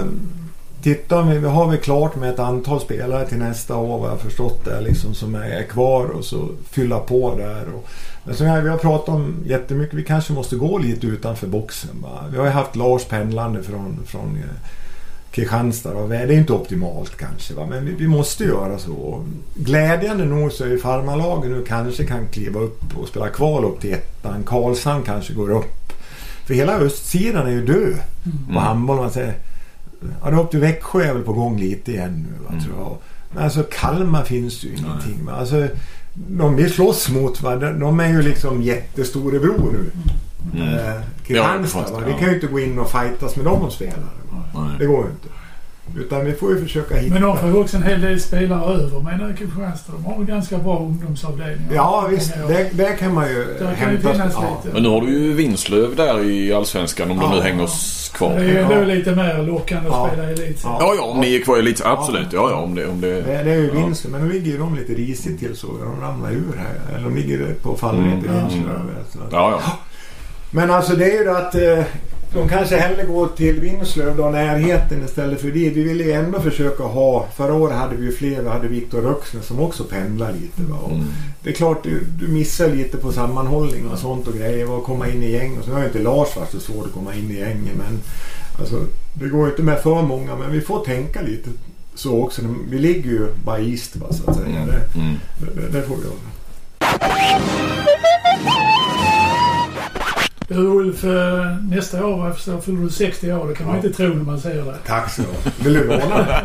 tittar 0.81 1.23
vi, 1.23 1.37
vi 1.37 1.47
har 1.47 1.67
väl 1.67 1.77
klart 1.77 2.15
med 2.15 2.29
ett 2.29 2.39
antal 2.39 2.81
spelare 2.81 3.27
till 3.27 3.37
nästa 3.37 3.75
år 3.75 3.99
vad 3.99 4.11
jag 4.11 4.19
förstått 4.19 4.65
det 4.65 4.81
liksom 4.81 5.13
som 5.13 5.35
är 5.35 5.63
kvar 5.63 6.05
och 6.05 6.25
så 6.25 6.49
fylla 6.69 6.99
på 6.99 7.35
där. 7.35 7.65
Och, 7.75 7.89
men 8.23 8.35
som 8.35 8.63
vi 8.63 8.69
har 8.69 8.77
pratat 8.77 9.09
om 9.09 9.35
jättemycket, 9.45 9.93
vi 9.93 10.03
kanske 10.03 10.33
måste 10.33 10.55
gå 10.55 10.77
lite 10.77 11.07
utanför 11.07 11.47
boxen. 11.47 12.01
Va? 12.01 12.23
Vi 12.31 12.37
har 12.37 12.45
ju 12.45 12.51
haft 12.51 12.75
Lars 12.75 13.05
pendlande 13.05 13.63
från, 13.63 13.99
från 14.05 14.37
eh, 14.37 14.69
Kristianstad. 15.31 15.93
Och 15.93 16.09
det 16.09 16.17
är 16.17 16.31
inte 16.31 16.53
optimalt 16.53 17.17
kanske 17.17 17.53
va? 17.53 17.65
men 17.69 17.85
vi, 17.85 17.93
vi 17.93 18.07
måste 18.07 18.43
göra 18.43 18.77
så. 18.77 19.23
Glädjande 19.55 20.25
nog 20.25 20.51
så 20.51 20.63
är 20.63 20.67
ju 20.67 20.79
farmarlagen 20.79 21.51
nu 21.51 21.65
kanske 21.67 22.05
kan 22.05 22.27
kliva 22.27 22.59
upp 22.59 22.97
och 22.97 23.07
spela 23.07 23.29
kval 23.29 23.65
upp 23.65 23.81
till 23.81 23.93
ettan. 23.93 24.43
Karlshamn 24.43 25.03
kanske 25.03 25.33
går 25.33 25.51
upp. 25.51 25.93
För 26.45 26.53
hela 26.53 26.77
östsidan 26.77 27.47
är 27.47 27.51
ju 27.51 27.65
död 27.65 27.95
på 28.53 28.59
handboll. 28.59 28.97
Man 28.97 29.11
säger, 29.11 29.33
ja, 30.23 30.39
upp 30.39 30.51
till 30.51 30.59
Växjö 30.59 31.03
är 31.03 31.13
väl 31.13 31.23
på 31.23 31.33
gång 31.33 31.59
lite 31.59 31.91
igen 31.91 32.27
nu 32.29 32.43
va, 32.43 32.61
tror 32.63 32.75
jag. 32.79 32.97
Men 33.33 33.43
alltså 33.43 33.63
Kalmar 33.63 34.23
finns 34.23 34.63
ju 34.63 34.69
ingenting. 34.69 35.25
Va? 35.25 35.31
Alltså, 35.31 35.67
de 36.13 36.55
vi 36.55 36.69
slåss 36.69 37.09
mot, 37.09 37.41
va? 37.41 37.55
De, 37.55 37.79
de 37.79 37.99
är 37.99 38.07
ju 38.07 38.21
liksom 38.21 38.61
jättestorebror 38.61 39.71
nu. 39.71 39.91
Mm. 40.53 40.73
Eh, 40.73 41.01
Kristianstad, 41.25 41.85
ja. 41.91 41.99
Vi 42.07 42.13
kan 42.13 42.29
ju 42.29 42.35
inte 42.35 42.47
gå 42.47 42.59
in 42.59 42.79
och 42.79 42.91
fightas 42.91 43.35
med 43.35 43.45
dem 43.45 43.61
och 43.61 43.73
spela. 43.73 43.93
Det 44.79 44.85
går 44.85 45.05
ju 45.05 45.11
inte. 45.11 45.27
Utan 45.97 46.25
vi 46.25 46.33
får 46.33 46.51
ju 46.55 46.61
försöka 46.63 46.95
hitta... 46.95 47.13
Men 47.13 47.21
de 47.23 47.37
får 47.37 47.49
ju 47.49 47.55
också 47.55 47.77
en 47.77 47.83
hel 47.83 48.01
del 48.01 48.21
spelare 48.21 48.73
över 48.73 48.99
menar 48.99 49.27
jag 49.29 49.37
Kristianstad. 49.37 49.93
De 49.93 50.05
har 50.05 50.17
väl 50.17 50.25
ganska 50.25 50.57
bra 50.57 50.79
ungdomsavdelningar. 50.79 51.73
Ja 51.75 52.07
visst, 52.09 52.33
det, 52.47 52.69
det 52.73 52.93
kan 52.99 53.13
man 53.13 53.27
ju 53.29 53.35
Där 53.45 53.57
kan 53.59 53.69
ju 53.69 53.75
hämta. 53.75 54.11
finnas 54.13 54.33
ja. 54.33 54.61
lite. 54.63 54.73
Men 54.73 54.83
nu 54.83 54.89
har 54.89 55.01
du 55.01 55.07
ju 55.19 55.33
Vinslöv 55.33 55.95
där 55.95 56.23
i 56.23 56.53
Allsvenskan 56.53 57.11
om 57.11 57.19
de 57.19 57.29
nu 57.29 57.35
Ja. 57.37 57.41
hänger 57.43 57.63
s- 57.63 58.11
kvar. 58.13 58.29
Det 58.29 58.35
är 58.35 58.47
ju 58.47 58.53
Ja. 58.53 58.71
ändå 58.71 58.85
lite 58.93 59.15
mer 59.15 59.43
lockande 59.43 59.89
att 59.89 59.95
Ja. 59.95 60.09
spela 60.13 60.29
elit. 60.29 60.61
Ja. 60.63 60.77
Ja, 60.79 60.93
ja, 60.97 61.03
om 61.03 61.19
ni 61.21 61.35
är 61.35 61.39
kvar 61.43 61.57
i 61.57 61.61
lite 61.61 61.87
Absolut. 61.87 62.27
Ja, 62.33 62.49
ja, 62.51 62.55
om 62.55 62.75
det... 62.75 62.87
Om 62.87 63.01
det... 63.01 63.07
Det, 63.21 63.21
det 63.43 63.51
är 63.51 63.57
ju 63.57 63.67
Ja. 63.75 63.85
vinst, 63.85 64.05
men 64.09 64.21
nu 64.27 64.33
ligger 64.33 64.51
ju 64.51 64.57
de 64.57 64.75
lite 64.75 64.93
risigt 64.93 65.39
till 65.39 65.55
så. 65.55 65.67
De 65.67 66.01
ramlar 66.01 66.31
ur 66.31 66.57
här. 66.57 66.95
Eller 66.95 67.03
de 67.09 67.15
ligger 67.15 67.53
på 67.63 67.75
fallrepet 67.75 68.13
Mm. 68.13 68.25
i 68.25 68.27
Ja. 68.27 68.47
Vinslöv. 68.49 68.79
så. 69.11 69.19
Ja, 69.31 69.59
ja. 69.65 69.71
Men 70.51 70.71
alltså 70.71 70.95
det 70.95 71.05
är 71.05 71.17
ju 71.17 71.23
det 71.23 71.37
att 71.37 71.55
eh, 71.55 71.83
de 72.33 72.49
kanske 72.49 72.77
hellre 72.77 73.03
går 73.05 73.27
till 73.27 73.59
Vinslöv 73.59 74.17
då, 74.17 74.29
närheten 74.29 75.05
istället 75.05 75.41
för 75.41 75.47
dit. 75.51 75.73
Vi 75.77 75.83
ville 75.83 76.03
ju 76.03 76.11
ändå 76.11 76.39
försöka 76.39 76.83
ha, 76.83 77.27
förra 77.35 77.53
året 77.53 77.75
hade 77.77 77.95
vi 77.95 78.05
ju 78.05 78.11
fler, 78.11 78.41
vi 78.41 78.49
hade 78.49 78.67
Viktor 78.67 79.01
Röksnäs 79.01 79.45
som 79.45 79.59
också 79.59 79.83
pendlar 79.83 80.31
lite. 80.33 80.71
Va? 80.71 80.77
Och 80.77 80.91
Mm. 80.91 81.05
Det 81.43 81.49
är 81.49 81.53
klart 81.53 81.83
du, 81.83 82.03
du 82.19 82.27
missar 82.27 82.67
lite 82.67 82.97
på 82.97 83.11
sammanhållning 83.11 83.87
och 83.87 83.99
sånt 83.99 84.27
och 84.27 84.33
grejer. 84.33 84.71
Och 84.71 84.83
komma 84.83 85.07
in 85.09 85.23
i 85.23 85.31
gäng. 85.31 85.57
Och 85.57 85.65
så 85.65 85.71
har 85.71 85.79
ju 85.79 85.85
inte 85.85 85.99
Lars 85.99 86.35
varit 86.35 86.51
så 86.51 86.59
svårt 86.59 86.85
att 86.85 86.93
komma 86.93 87.15
in 87.15 87.31
i 87.31 87.39
gängen 87.39 87.75
men 87.77 87.99
alltså, 88.59 88.75
det 89.13 89.27
går 89.27 89.45
ju 89.45 89.51
inte 89.51 89.63
med 89.63 89.79
för 89.79 90.01
många 90.01 90.35
men 90.35 90.51
vi 90.51 90.61
får 90.61 90.85
tänka 90.85 91.21
lite 91.21 91.49
så 91.95 92.23
också. 92.23 92.41
Vi 92.69 92.79
ligger 92.79 93.09
ju 93.09 93.27
bara 93.45 93.59
east 93.59 93.95
va, 93.95 94.07
så 94.09 94.29
att 94.31 94.37
säga. 94.37 94.47
Mm. 94.47 94.67
Det, 94.67 94.99
Mm. 94.99 95.15
det, 95.55 95.79
det 95.79 95.87
får 95.87 95.95
vi 95.95 96.01
göra. 96.03 97.70
Ulf, 100.57 101.03
nästa 101.69 102.05
år 102.05 102.17
vad 102.17 102.27
jag 102.27 102.35
förstår 102.35 102.61
fyller 102.61 102.81
du 102.81 102.89
60 102.89 103.33
år. 103.33 103.47
Det 103.47 103.55
kan 103.55 103.67
man 103.67 103.75
Ja. 103.75 103.83
inte 103.85 103.97
tro 103.97 104.07
när 104.07 104.23
man 104.23 104.39
ser 104.39 104.55
det. 104.65 104.75
Tack 104.87 105.11
så. 105.13 105.21
Vill 105.63 105.73
du 105.73 105.83
låna 105.87 106.17
det? 106.17 106.43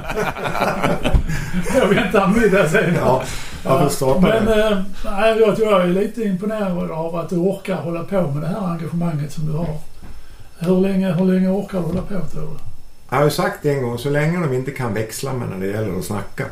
Jag 1.78 1.86
väntar 1.88 2.28
middag 2.28 2.68
sen. 2.68 2.94
Ja, 2.94 3.22
jag 3.64 3.80
får 3.82 3.88
starta 3.88 4.20
Men 4.20 4.44
det. 4.44 4.84
nej, 5.04 5.38
jag 5.38 5.58
jag 5.58 5.82
är 5.82 5.86
lite 5.86 6.22
imponerad 6.22 6.90
av 6.90 7.16
att 7.16 7.28
du 7.30 7.36
orkar 7.36 7.74
hålla 7.76 8.02
på 8.04 8.22
med 8.22 8.42
det 8.42 8.46
här 8.48 8.66
engagemanget 8.70 9.32
som 9.32 9.46
du 9.46 9.52
har. 9.52 9.78
Hur 10.58 10.80
länge, 10.80 11.12
hur 11.12 11.24
länge 11.24 11.48
orkar 11.48 11.78
du 11.78 11.84
hålla 11.84 12.02
på 12.02 12.20
tror 12.32 12.42
du? 12.42 12.48
Jag 13.10 13.16
har 13.16 13.24
ju 13.24 13.30
sagt 13.30 13.58
det 13.62 13.70
en 13.70 13.82
gång, 13.82 13.98
så 13.98 14.10
länge 14.10 14.40
de 14.46 14.52
inte 14.54 14.70
kan 14.70 14.94
växla 14.94 15.32
med 15.32 15.48
när 15.48 15.66
det 15.66 15.72
gäller 15.72 15.98
att 15.98 16.04
snacka, 16.04 16.44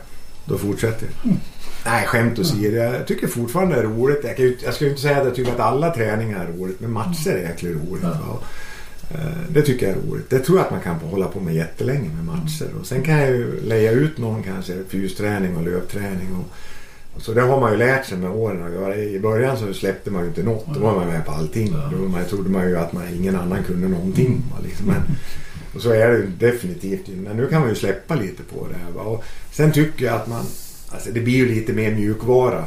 då 0.44 0.58
fortsätter 0.58 1.06
jag. 1.06 1.24
Mm. 1.30 1.40
Nej, 1.86 2.06
skämt 2.06 2.38
åsido. 2.38 2.76
Jag 2.76 3.06
tycker 3.06 3.26
fortfarande 3.26 3.74
det 3.74 3.80
är 3.80 3.84
roligt. 3.86 4.20
Jag, 4.24 4.36
kan 4.36 4.44
ju, 4.44 4.56
jag 4.64 4.74
ska 4.74 4.84
ju 4.84 4.90
inte 4.90 5.02
säga 5.02 5.18
att 5.18 5.24
jag 5.24 5.34
tycker 5.34 5.52
att 5.52 5.60
alla 5.60 5.90
träningar 5.94 6.44
är 6.44 6.52
roligt, 6.58 6.80
men 6.80 6.92
matcher 6.92 7.30
är 7.30 7.38
jäkligt 7.48 7.76
roligt. 7.76 8.02
Ja. 8.02 8.40
Eh, 9.10 9.18
Det 9.48 9.62
tycker 9.62 9.88
jag 9.88 9.96
är 9.96 10.00
roligt. 10.10 10.30
Det 10.30 10.38
tror 10.38 10.58
jag 10.58 10.64
att 10.64 10.70
man 10.70 10.80
kan 10.80 10.94
hålla 10.94 11.26
på 11.26 11.40
med 11.40 11.54
jättelänge 11.54 12.08
med 12.14 12.24
matcher. 12.24 12.66
Och 12.80 12.86
sen 12.86 13.02
kan 13.02 13.18
jag 13.18 13.30
ju 13.30 13.60
leja 13.60 13.90
ut 13.90 14.18
någon 14.18 14.42
kanske 14.42 14.72
fysträning 14.88 15.56
och 15.56 15.62
löpträning. 15.62 16.28
Och, 16.34 16.50
och 17.16 17.22
så 17.22 17.32
det 17.32 17.40
har 17.40 17.60
man 17.60 17.72
ju 17.72 17.78
lärt 17.78 18.06
sig 18.06 18.18
med 18.18 18.30
åren 18.30 18.62
att 18.66 18.72
göra. 18.72 18.96
I 18.96 19.20
början 19.20 19.56
så 19.58 19.74
släppte 19.74 20.10
man 20.10 20.22
ju 20.22 20.28
inte 20.28 20.42
något. 20.42 20.74
Då 20.74 20.80
var 20.80 20.94
man 20.94 21.06
med 21.06 21.26
på 21.26 21.32
allting. 21.32 21.72
Då 21.92 22.08
man, 22.08 22.24
trodde 22.24 22.50
man 22.50 22.68
ju 22.68 22.76
att 22.78 22.92
man, 22.92 23.02
ingen 23.18 23.36
annan 23.36 23.62
kunde 23.64 23.88
någonting. 23.88 24.42
Liksom. 24.64 24.86
Men, 24.86 25.02
och 25.74 25.80
så 25.80 25.90
är 25.90 26.08
det 26.08 26.16
ju 26.16 26.26
definitivt. 26.26 27.08
Men 27.08 27.36
nu 27.36 27.46
kan 27.46 27.60
man 27.60 27.68
ju 27.68 27.74
släppa 27.74 28.14
lite 28.14 28.42
på 28.42 28.66
det 28.72 28.74
här. 28.78 29.06
Och 29.06 29.24
sen 29.52 29.72
tycker 29.72 30.04
jag 30.04 30.14
att 30.14 30.26
man... 30.28 30.44
Alltså 30.94 31.10
det 31.12 31.20
blir 31.20 31.34
ju 31.36 31.54
lite 31.54 31.72
mer 31.72 31.90
mjukvara. 31.94 32.64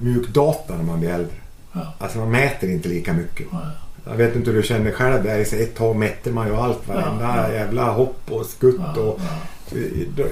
Mjukdata 0.00 0.76
när 0.76 0.84
man 0.84 1.00
blir 1.00 1.10
äldre. 1.10 1.34
Ja. 1.72 1.80
Alltså 1.98 2.18
man 2.18 2.30
mäter 2.30 2.70
inte 2.70 2.88
lika 2.88 3.12
mycket. 3.12 3.46
Ja. 3.52 3.60
Jag 4.06 4.16
vet 4.16 4.36
inte 4.36 4.50
hur 4.50 4.56
du 4.56 4.62
känner 4.66 4.90
själv 4.90 5.22
där. 5.24 5.44
Så 5.44 5.56
Ett 5.56 5.74
tag 5.76 5.96
mätte 5.96 6.30
man 6.32 6.46
ju 6.46 6.54
allt. 6.56 6.88
Varenda 6.88 7.24
Ja, 7.24 7.48
ja. 7.48 7.54
jävla 7.54 7.90
hopp 7.90 8.20
och 8.30 8.46
skutt. 8.46 8.80
Ja, 8.96 9.00
Och, 9.02 9.20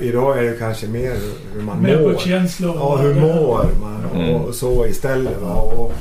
idag 0.00 0.38
är 0.38 0.42
det 0.42 0.56
kanske 0.58 0.86
mer 0.86 1.16
hur 1.54 1.62
man 1.62 1.82
Mer 1.82 2.00
mår. 2.00 2.12
på 2.12 2.18
känslor. 2.18 2.76
Ja, 2.76 2.96
hur 2.96 3.14
mår 3.20 3.66
man 3.80 4.04
och, 4.04 4.16
Mm. 4.16 4.34
och 4.34 4.54
så 4.54 4.86
istället. 4.86 5.40
Va? 5.42 5.54
Och, 5.54 5.92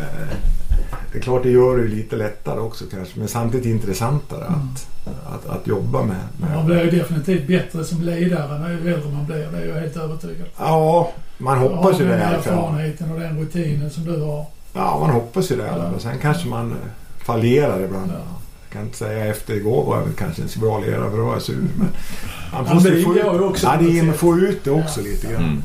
eh, 0.00 0.36
det 1.12 1.18
är 1.18 1.22
klart 1.22 1.42
det 1.42 1.50
gör 1.50 1.76
det 1.76 1.82
ju 1.82 1.88
lite 1.88 2.16
lättare 2.16 2.60
också 2.60 2.84
kanske. 2.90 3.18
Men 3.18 3.28
samtidigt 3.28 3.66
intressantare 3.66 4.44
att, 4.44 4.86
att, 5.26 5.46
att 5.56 5.66
jobba 5.66 6.02
med. 6.02 6.16
med. 6.36 6.56
Man 6.56 6.66
blir 6.66 6.84
ju 6.84 6.90
definitivt 6.90 7.46
bättre 7.46 7.84
som 7.84 8.02
ledare 8.02 8.70
ju 8.72 8.94
äldre 8.94 9.10
man 9.12 9.26
blir. 9.26 9.36
Det 9.52 9.58
är 9.58 9.66
jag 9.68 9.80
helt 9.80 9.96
övertygad. 9.96 10.46
Ja, 10.58 11.12
man 11.38 11.58
hoppas 11.58 12.00
ju 12.00 12.04
det 12.08 12.14
i 12.14 12.16
den 12.18 12.28
alla 12.28 12.38
fall. 12.42 12.52
erfarenheten 12.54 13.12
och 13.12 13.20
den 13.20 13.38
rutinen 13.40 13.90
som 13.90 14.04
du 14.04 14.20
har. 14.20 14.46
Ja, 14.72 14.98
man 15.00 15.10
hoppas 15.10 15.50
ju 15.50 15.56
det. 15.56 15.66
Ja. 15.66 15.88
Men 15.90 16.00
sen 16.00 16.18
kanske 16.22 16.48
man 16.48 16.70
eh, 16.70 16.76
fallerar 17.24 17.80
ibland. 17.80 18.10
Ja. 18.10 18.18
Jag 18.62 18.72
kan 18.72 18.82
inte 18.82 18.96
säga 18.96 19.26
efter 19.26 19.54
igår 19.54 19.84
var 19.84 19.96
jag 19.98 20.04
väl 20.04 20.14
kanske 20.14 20.42
en 20.42 20.48
svalera 20.48 21.10
för 21.10 21.16
då 21.18 21.24
var 21.24 21.32
jag 21.32 21.42
sur. 21.42 21.56
Men 21.78 21.88
han 22.52 22.64
Ja, 22.68 22.74
måste 22.74 22.90
det 22.90 22.96
ju 22.98 23.04
få 23.04 23.14
ut, 23.14 23.40
också 23.40 23.66
ja, 23.66 23.76
det 23.76 23.84
något 23.84 23.94
är 23.94 24.02
med 24.02 24.10
sätt. 24.12 24.20
få 24.20 24.38
ut 24.38 24.64
det 24.64 24.70
också 24.70 25.00
lite 25.00 25.26
grann. 25.32 25.42
Mm. 25.44 25.62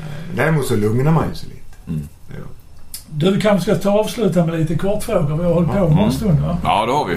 Eh, 0.00 0.36
Däremot 0.36 0.66
så 0.66 0.76
lugnar 0.76 1.12
man 1.12 1.28
ju 1.28 1.34
sig 1.34 1.48
lite. 1.48 1.60
Mm. 1.88 2.08
Det. 3.10 3.30
Du 3.30 3.40
kanske 3.40 3.70
ska 3.74 3.82
ta 3.90 3.98
avsluta 3.98 4.46
med 4.46 4.58
lite 4.60 4.74
kortfrågor. 4.74 5.36
Vi 5.36 5.44
har 5.44 5.52
hållit 5.54 5.70
på 5.72 5.76
Mm. 5.78 5.98
en 5.98 6.12
stund 6.12 6.40
va? 6.40 6.58
Ja, 6.64 6.86
det 6.86 6.92
har 6.92 7.06
vi. 7.06 7.14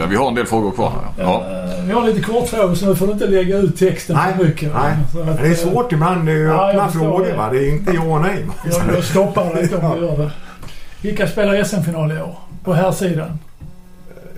Ja, 0.00 0.06
vi 0.06 0.16
har 0.16 0.28
en 0.28 0.34
del 0.34 0.46
frågor 0.46 0.70
kvar 0.70 0.90
här. 0.90 1.24
Ja. 1.24 1.44
Eh, 1.78 1.84
Vi 1.86 1.92
har 1.92 2.04
lite 2.06 2.20
kortfrågor 2.22 2.74
så 2.74 2.86
nu 2.86 2.94
får 2.94 3.06
du 3.06 3.12
inte 3.12 3.26
lägga 3.26 3.56
ut 3.58 3.76
texten 3.78 4.16
Nej, 4.16 4.34
för 4.36 4.44
mycket. 4.44 4.72
nej. 4.74 4.96
Så 5.12 5.20
att, 5.20 5.36
det 5.36 5.46
är 5.46 5.50
eh, 5.50 5.54
svårt 5.56 5.92
ibland. 5.92 6.26
Det 6.26 6.32
är 6.32 6.36
ju 6.36 6.42
jag 6.44 6.68
öppna 6.70 6.88
frågor 6.88 7.24
det. 7.24 7.36
va. 7.36 7.48
Det 7.52 7.58
är 7.58 7.70
inte 7.70 7.92
ja 7.92 8.02
och 8.02 8.20
nej. 8.20 8.46
Jag, 8.64 8.96
jag 8.96 9.04
stoppar 9.04 9.44
dig 9.54 9.74
om 9.74 9.94
du 10.00 10.06
gör 10.06 10.16
det. 10.18 10.30
Vilka 11.02 11.26
spelar 11.28 11.64
SM-final 11.64 12.12
i 12.12 12.20
år? 12.20 12.34
På 12.64 12.72
här 12.72 12.92
sidan. 12.92 13.38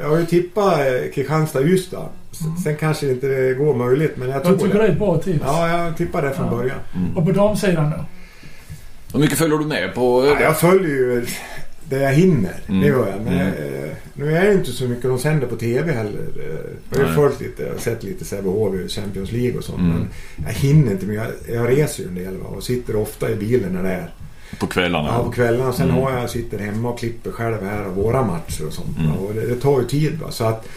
Jag 0.00 0.08
har 0.08 0.16
ju 0.16 0.26
tippat 0.26 0.72
eh, 0.78 0.84
Kristianstad-Ystad. 1.14 2.06
S- 2.32 2.38
Sen 2.64 2.76
kanske 2.76 3.10
inte 3.10 3.26
det 3.26 3.54
går 3.54 3.74
möjligt 3.74 4.16
men 4.16 4.28
jag 4.30 4.42
tror 4.42 4.54
Jag 4.54 4.60
tycker 4.62 4.78
det 4.78 4.84
det. 4.84 4.88
är 4.88 4.92
ett 4.92 4.98
bra 4.98 5.16
tips. 5.18 5.44
Ja, 5.46 5.68
jag 5.68 5.96
tippar 5.96 6.22
det 6.22 6.30
från 6.30 6.46
Ja. 6.46 6.56
början. 6.56 6.76
Och 7.16 7.24
på 7.26 7.32
damsidan 7.32 7.90
då? 7.90 7.96
Hur 9.12 9.20
mycket 9.20 9.38
följer 9.38 9.58
du 9.58 9.64
med 9.64 9.94
på? 9.94 10.26
Ja, 10.26 10.40
jag 10.40 10.60
följer 10.60 10.88
ju 10.88 11.26
det 11.88 11.98
jag 11.98 12.12
hinner. 12.12 12.54
Mm. 12.68 12.80
Det 12.80 12.86
gör 12.86 13.08
jag. 13.08 13.20
Men 13.24 13.32
Mm. 13.34 13.48
eh, 13.84 13.90
nu 14.14 14.36
är 14.36 14.44
det 14.46 14.52
inte 14.54 14.72
så 14.72 14.84
mycket 14.84 15.02
de 15.04 15.18
sänder 15.18 15.46
på 15.46 15.56
TV 15.56 15.92
heller. 15.92 16.20
Eh, 16.36 16.56
Jag 16.90 16.98
har 16.98 17.08
ju 17.08 17.14
följt 17.14 17.40
lite. 17.40 17.62
Jag 17.62 17.70
har 17.72 17.78
sett 17.78 18.02
lite 18.02 18.24
Sävehof 18.24 18.74
i 18.74 18.88
Champions 18.88 19.32
League 19.32 19.58
och 19.58 19.64
sånt. 19.64 19.78
Mm. 19.78 19.90
Men 19.96 20.08
jag 20.46 20.52
hinner 20.54 20.92
inte. 20.92 21.06
Men 21.06 21.16
jag, 21.16 21.26
jag 21.52 21.68
reser 21.68 22.02
ju 22.02 22.08
en 22.08 22.14
del 22.14 22.36
va? 22.36 22.46
och 22.56 22.62
sitter 22.62 22.96
ofta 22.96 23.30
i 23.30 23.34
bilen 23.34 23.72
när 23.72 23.82
det 23.82 23.88
är. 23.92 24.10
På 24.60 24.66
kvällarna? 24.66 25.08
Ja, 25.18 25.24
på 25.24 25.30
kvällarna. 25.32 25.72
Sen 25.72 25.90
Mm. 25.90 26.02
har 26.02 26.12
jag 26.18 26.30
sitter 26.30 26.58
hemma 26.58 26.88
och 26.88 26.98
klipper 26.98 27.30
själv 27.30 27.62
här 27.62 27.84
av 27.84 27.94
våra 27.94 28.22
matcher 28.22 28.66
och 28.66 28.72
sånt. 28.72 28.98
Mm. 28.98 29.12
Och 29.12 29.34
det, 29.34 29.46
det 29.46 29.54
tar 29.60 29.80
ju 29.80 29.86
tid. 29.86 30.18
Va? 30.22 30.30
Så 30.30 30.44
att 30.44 30.68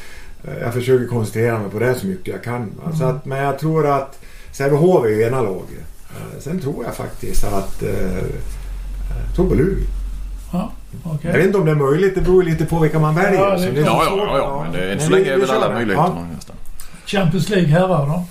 eh, 0.43 0.53
jag 0.61 0.73
försöker 0.73 1.07
koncentrera 1.07 1.59
mig 1.59 1.69
på 1.71 1.79
det 1.79 1.95
så 1.95 2.07
mycket 2.07 2.27
jag 2.27 2.43
kan. 2.43 2.71
Va? 2.83 2.91
Så 2.97 3.03
Mm. 3.03 3.15
att, 3.15 3.25
men 3.25 3.37
jag 3.43 3.59
tror 3.59 3.87
att 3.87 4.19
Sävehof 4.51 5.05
är 5.05 5.09
ju 5.09 5.21
ena 5.23 5.41
laget. 5.41 5.83
Eh, 6.15 6.39
Sen 6.39 6.59
tror 6.61 6.85
jag 6.85 6.95
faktiskt 6.95 7.43
att... 7.43 7.83
Eh, 7.83 8.23
tror 9.35 9.49
på 9.49 9.55
Lugi. 9.55 9.83
Okej. 11.03 11.19
Jag 11.21 11.33
vet 11.33 11.45
inte 11.45 11.57
om 11.57 11.65
det 11.65 11.71
är 11.71 11.75
möjligt. 11.75 12.15
Det 12.15 12.21
beror 12.21 12.43
lite 12.43 12.65
på 12.65 12.79
vilka 12.79 12.99
man 12.99 13.15
väljer. 13.15 13.39
Ja, 13.41 13.49
det 13.49 13.53
är 13.55 13.57
Så 13.57 13.63
klart. 13.65 13.77
är 13.77 13.81
Ja, 13.81 14.03
ja, 14.03 14.09
svårt. 14.09 14.27
ja, 14.27 14.37
ja. 14.37 14.61
Men 14.63 14.71
det 14.71 14.79
är, 14.79 14.91
än 14.93 14.99
så 14.99 15.09
länge 15.11 15.29
är 15.33 15.37
väl 15.37 15.49
alla 15.51 15.67
det. 15.67 15.73
möjligheter 15.73 16.25
nästan. 16.35 16.55
Champions 17.05 17.49
League 17.49 17.67
herrar 17.69 18.05
då? 18.07 18.23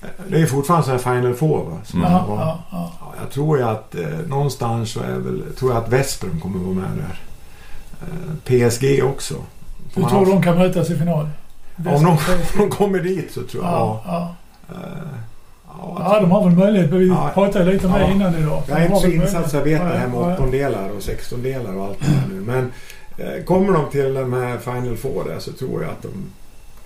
Ja, 0.00 0.08
det 0.28 0.40
är 0.40 0.46
fortfarande 0.46 0.86
så 0.86 0.90
här 0.92 0.98
Final 0.98 1.34
Four 1.34 1.64
va? 1.70 1.76
Som 1.84 1.98
Mm. 2.00 2.12
Ja, 2.12 2.24
ja, 2.28 2.58
ja. 2.70 2.92
Ja, 3.00 3.14
jag 3.22 3.30
tror 3.30 3.58
ju 3.58 3.64
att 3.64 3.94
eh, 3.94 4.02
någonstans 4.26 4.90
så 4.92 5.00
är 5.00 5.14
väl... 5.18 5.42
Tror 5.58 5.72
jag 5.72 5.82
att 5.82 5.88
Vesprem 5.92 6.40
kommer 6.40 6.58
vara 6.58 6.74
med 6.74 6.84
där. 6.96 7.20
Eh, 8.02 8.66
PSG 8.70 9.02
också. 9.04 9.34
Får 9.94 10.02
Du 10.02 10.08
tror 10.08 10.24
ha- 10.26 10.32
de 10.32 10.42
kan 10.42 10.58
mötas 10.58 10.90
i 10.90 10.96
final? 10.98 11.28
Om 11.76 12.04
de, 12.04 12.16
de 12.58 12.70
kommer 12.70 12.98
dit 12.98 13.32
så 13.34 13.42
tror 13.42 13.64
jag. 13.64 13.72
Ja, 13.72 14.02
Ja. 14.06 14.34
ja. 14.68 14.74
Eh, 14.74 15.08
ja, 15.98 16.18
de 16.20 16.30
har 16.30 16.44
väl 16.48 16.58
möjlighet. 16.58 16.90
Vi 16.90 17.08
Ja. 17.08 17.30
pratade 17.34 17.72
lite 17.72 17.86
om 17.86 17.92
det 17.92 18.00
Ja. 18.00 18.10
innan 18.10 18.34
idag. 18.38 18.62
Jag 18.68 18.78
är 18.80 18.86
inte 18.86 19.00
så 19.00 19.06
insatt 19.08 19.50
så 19.50 19.56
jag 19.56 19.64
vet 19.64 19.80
det 19.80 19.98
här 19.98 20.08
med 20.08 20.18
åttondelar 20.18 20.90
och 20.96 21.02
sextondelar 21.02 21.76
och 21.76 21.84
allt 21.84 21.98
det 22.00 22.06
här 22.06 22.28
nu. 22.28 22.40
Men 22.40 22.72
eh, 23.18 23.44
kommer 23.44 23.72
de 23.72 23.90
till 23.90 24.14
de 24.14 24.32
här 24.32 24.58
Final 24.58 24.96
Four 24.96 25.24
där 25.28 25.38
så 25.38 25.52
tror 25.52 25.82
jag 25.82 25.90
att 25.90 26.02
de 26.02 26.08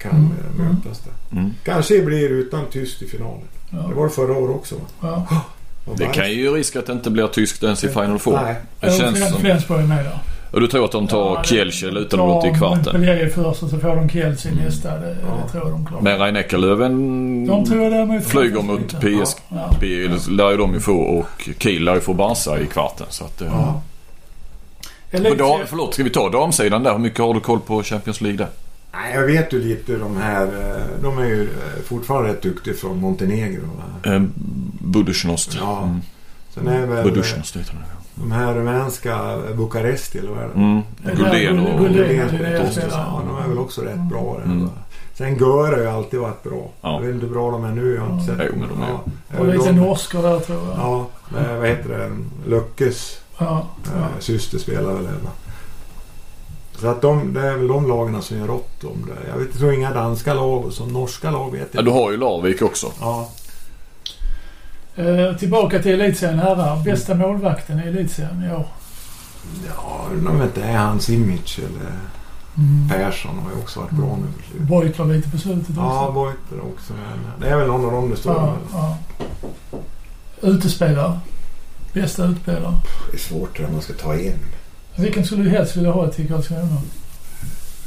kan 0.03 0.11
Mm. 0.11 0.33
eh, 0.33 0.65
mötas 0.75 0.99
där. 1.01 1.39
Mm. 1.39 1.51
Kanske 1.65 2.03
blir 2.03 2.29
det 2.29 2.35
utan 2.35 2.67
tyst 2.73 3.03
i 3.03 3.07
finalen. 3.09 3.41
Det 3.71 3.77
Ja. 3.77 3.91
var 3.97 4.05
det 4.05 4.11
förra 4.11 4.33
året 4.37 4.57
också 4.57 4.75
va? 4.75 4.83
Ja. 5.01 5.43
Det 5.97 6.07
kan 6.07 6.33
ju 6.33 6.51
risk 6.51 6.77
att 6.77 6.87
det 6.87 6.93
inte 6.93 7.11
blir 7.11 7.27
tyskt 7.27 7.63
ens 7.63 7.85
i 7.85 7.89
Final 7.89 8.19
Four. 8.19 8.33
Nej. 8.45 8.55
Det 8.81 8.91
känns 8.99 9.31
som... 9.31 9.41
Flensburg 9.41 9.81
är 9.81 9.87
med 9.87 10.05
där. 10.05 10.19
Och 10.51 10.61
du 10.61 10.67
tror 10.67 10.85
att 10.85 10.93
de 10.93 11.07
tar 11.07 11.19
Ja, 11.37 11.43
Kielce 11.45 11.89
eller 11.89 12.01
utan 12.01 12.21
att 12.21 12.45
i 12.45 12.51
kvarten? 12.59 12.83
Montpellier 12.85 13.29
först 13.29 13.63
och 13.63 13.71
så 13.71 13.79
får 13.79 13.97
de 13.97 14.09
Kielce 14.09 14.49
i 14.49 14.53
Mm. 14.53 14.65
nästa. 14.65 14.99
Det, 14.99 15.17
Ja. 15.27 15.43
det 15.47 15.53
tror 15.53 15.65
jag 15.65 15.73
de 15.73 15.87
klarar. 15.87 16.03
Men 16.03 16.19
Rhein 16.19 16.37
Eckerlöven 16.37 17.47
De 17.47 17.65
tror 17.67 18.21
flyger 18.21 18.63
mot 18.63 18.89
PSG. 19.01 19.39
Ja. 19.49 19.71
lär 20.31 20.51
ju 20.51 20.57
de 20.57 20.75
ju 20.75 20.81
få 20.81 20.93
och 21.01 21.49
Kiel 21.59 21.85
lär 21.85 21.95
ju 21.95 22.01
få 22.01 22.15
Barca 22.15 22.59
i 22.61 22.67
kvarten. 22.67 23.07
Så 23.11 23.25
att, 23.25 23.41
Ja. 23.47 23.83
Men 25.11 25.27
Elite- 25.27 25.37
dam, 25.39 25.61
förlåt, 25.67 25.95
ska 25.95 26.05
vi 26.05 26.11
ta 26.11 26.29
damsidan 26.29 26.83
där? 26.83 26.93
Hur 26.93 26.99
mycket 26.99 27.19
har 27.19 27.35
du 27.35 27.41
koll 27.41 27.61
på 27.61 27.83
Champions 27.83 28.21
League 28.21 28.39
där? 28.39 28.49
Nej, 28.93 29.15
jag 29.15 29.27
vet 29.27 29.53
ju 29.53 29.63
lite 29.69 29.97
de 29.97 30.17
här. 30.17 30.43
eh, 30.47 31.03
De 31.03 31.19
är 31.19 31.25
ju 31.25 31.43
eh, 31.43 31.83
fortfarande 31.89 32.29
rätt 32.31 32.43
duktiga 32.43 32.75
från 32.75 32.99
Montenegro. 33.01 33.63
Va? 34.05 34.15
Eh, 34.15 34.23
Budućnost. 34.81 35.57
Ja. 35.61 35.83
Mm. 35.83 36.01
Sen 36.55 36.69
är 36.69 36.87
väl 36.87 37.05
Budućnost 37.05 37.57
heter 37.57 37.73
det. 37.73 38.00
De 38.21 38.33
här 38.33 38.55
rumänska 38.55 39.39
Bukaresti 39.57 40.19
eller 40.19 40.31
vad 40.31 40.39
är 40.39 40.49
det? 40.49 40.55
Mm. 40.55 40.83
Guldén 41.17 41.59
och... 41.67 41.81
Guldén. 41.81 42.29
Ja, 42.91 43.23
de 43.29 43.45
är 43.45 43.49
väl 43.49 43.59
också 43.59 43.81
rätt 43.83 44.01
bra. 44.11 44.41
Mm. 44.45 44.69
Sen 45.15 45.37
Göre 45.37 45.75
har 45.75 45.83
ju 45.83 45.87
alltid 45.91 46.21
varit 46.21 46.43
bra. 46.43 46.69
Ja. 46.81 46.93
Jag 46.95 47.01
vet 47.01 47.15
inte 47.15 47.27
hur 47.27 47.33
bra 47.33 47.51
de 47.51 47.65
är 47.65 47.73
nu. 47.73 47.95
Jag 47.95 48.03
har 48.03 48.13
inte 48.21 48.33
Ja. 48.33 48.39
sett 48.39 48.47
Jo, 48.53 48.59
men 48.61 48.69
de 48.69 48.83
är- 48.83 48.89
Ja. 49.33 49.39
Och 49.41 49.47
lite 49.47 49.73
norskor 49.73 50.23
där 50.23 50.41
tror 50.41 50.59
jag. 50.69 50.79
Ja, 50.79 51.07
med, 51.29 51.59
vad 51.59 51.69
heter 51.69 51.89
det? 51.89 52.11
Löckes 52.51 53.21
Ja. 53.39 53.67
eh, 53.97 54.05
syster 54.19 54.59
spelar 54.59 54.93
väl 54.93 55.03
va? 55.05 55.31
Så 56.79 56.89
att 56.89 57.03
de, 57.03 57.35
det 57.35 57.41
är 57.41 57.57
väl 57.57 57.69
de 57.69 57.89
lagen 57.89 58.23
som 58.23 58.39
gör 58.39 58.47
rått 58.47 58.85
om 58.85 59.07
det. 59.07 59.31
Jag 59.31 59.39
vet, 59.39 59.59
tror 59.59 59.73
inga 59.73 59.91
danska 59.95 60.35
lag 60.35 60.65
och 60.65 60.73
så 60.73 60.87
norska 60.87 61.31
lag 61.31 61.51
vet 61.53 61.61
Ja, 61.61 61.67
jag 61.73 61.85
du 61.85 61.91
har 61.91 62.11
ju 62.11 62.17
Larvik 62.17 62.63
också. 62.63 62.87
Ja, 63.01 63.29
Eh, 64.97 65.37
tillbaka 65.37 65.83
till 65.83 66.01
elitserien 66.01 66.39
herrar. 66.39 66.85
Bästa 66.85 67.15
målvakten 67.15 67.81
i 67.81 67.89
elitserien 67.89 68.45
i 68.45 68.53
år? 68.55 68.67
ja 69.67 70.07
jag 70.25 70.33
vet 70.33 70.43
inte, 70.43 70.63
är 70.63 70.77
han 70.77 71.01
Simic 71.01 71.59
eller 71.59 71.93
Mm. 72.57 72.89
Persson 72.89 73.39
har 73.39 73.51
ju 73.51 73.59
också 73.59 73.81
varit 73.81 73.91
bra 73.91 74.19
nu. 74.23 74.65
Beutler 74.65 75.05
lite 75.05 75.31
på 75.31 75.39
slutet 75.39 75.69
också. 75.69 75.81
Ja, 75.81 76.11
Boiter 76.15 76.67
också. 76.73 76.93
Men 76.93 77.41
det 77.41 77.49
är 77.49 77.57
väl 77.57 77.67
någon 77.67 77.85
av 77.85 77.93
dem 77.93 78.11
det 78.11 78.17
står 78.17 78.35
ja, 78.35 78.57
ja. 78.73 78.99
Utespelare? 80.41 81.21
Bästa 81.93 82.25
utspelare? 82.25 82.75
Det 83.11 83.17
är 83.17 83.21
svårt 83.21 83.57
det 83.57 83.73
man 83.73 83.83
ska 83.83 83.93
ta 83.93 84.17
in. 84.17 84.39
Vilken 84.97 85.25
skulle 85.27 85.43
du 85.43 85.51
helst 85.51 85.77
vilja 85.77 85.93
ha 85.93 86.09
till 86.09 86.29
Karlskrona? 86.29 86.83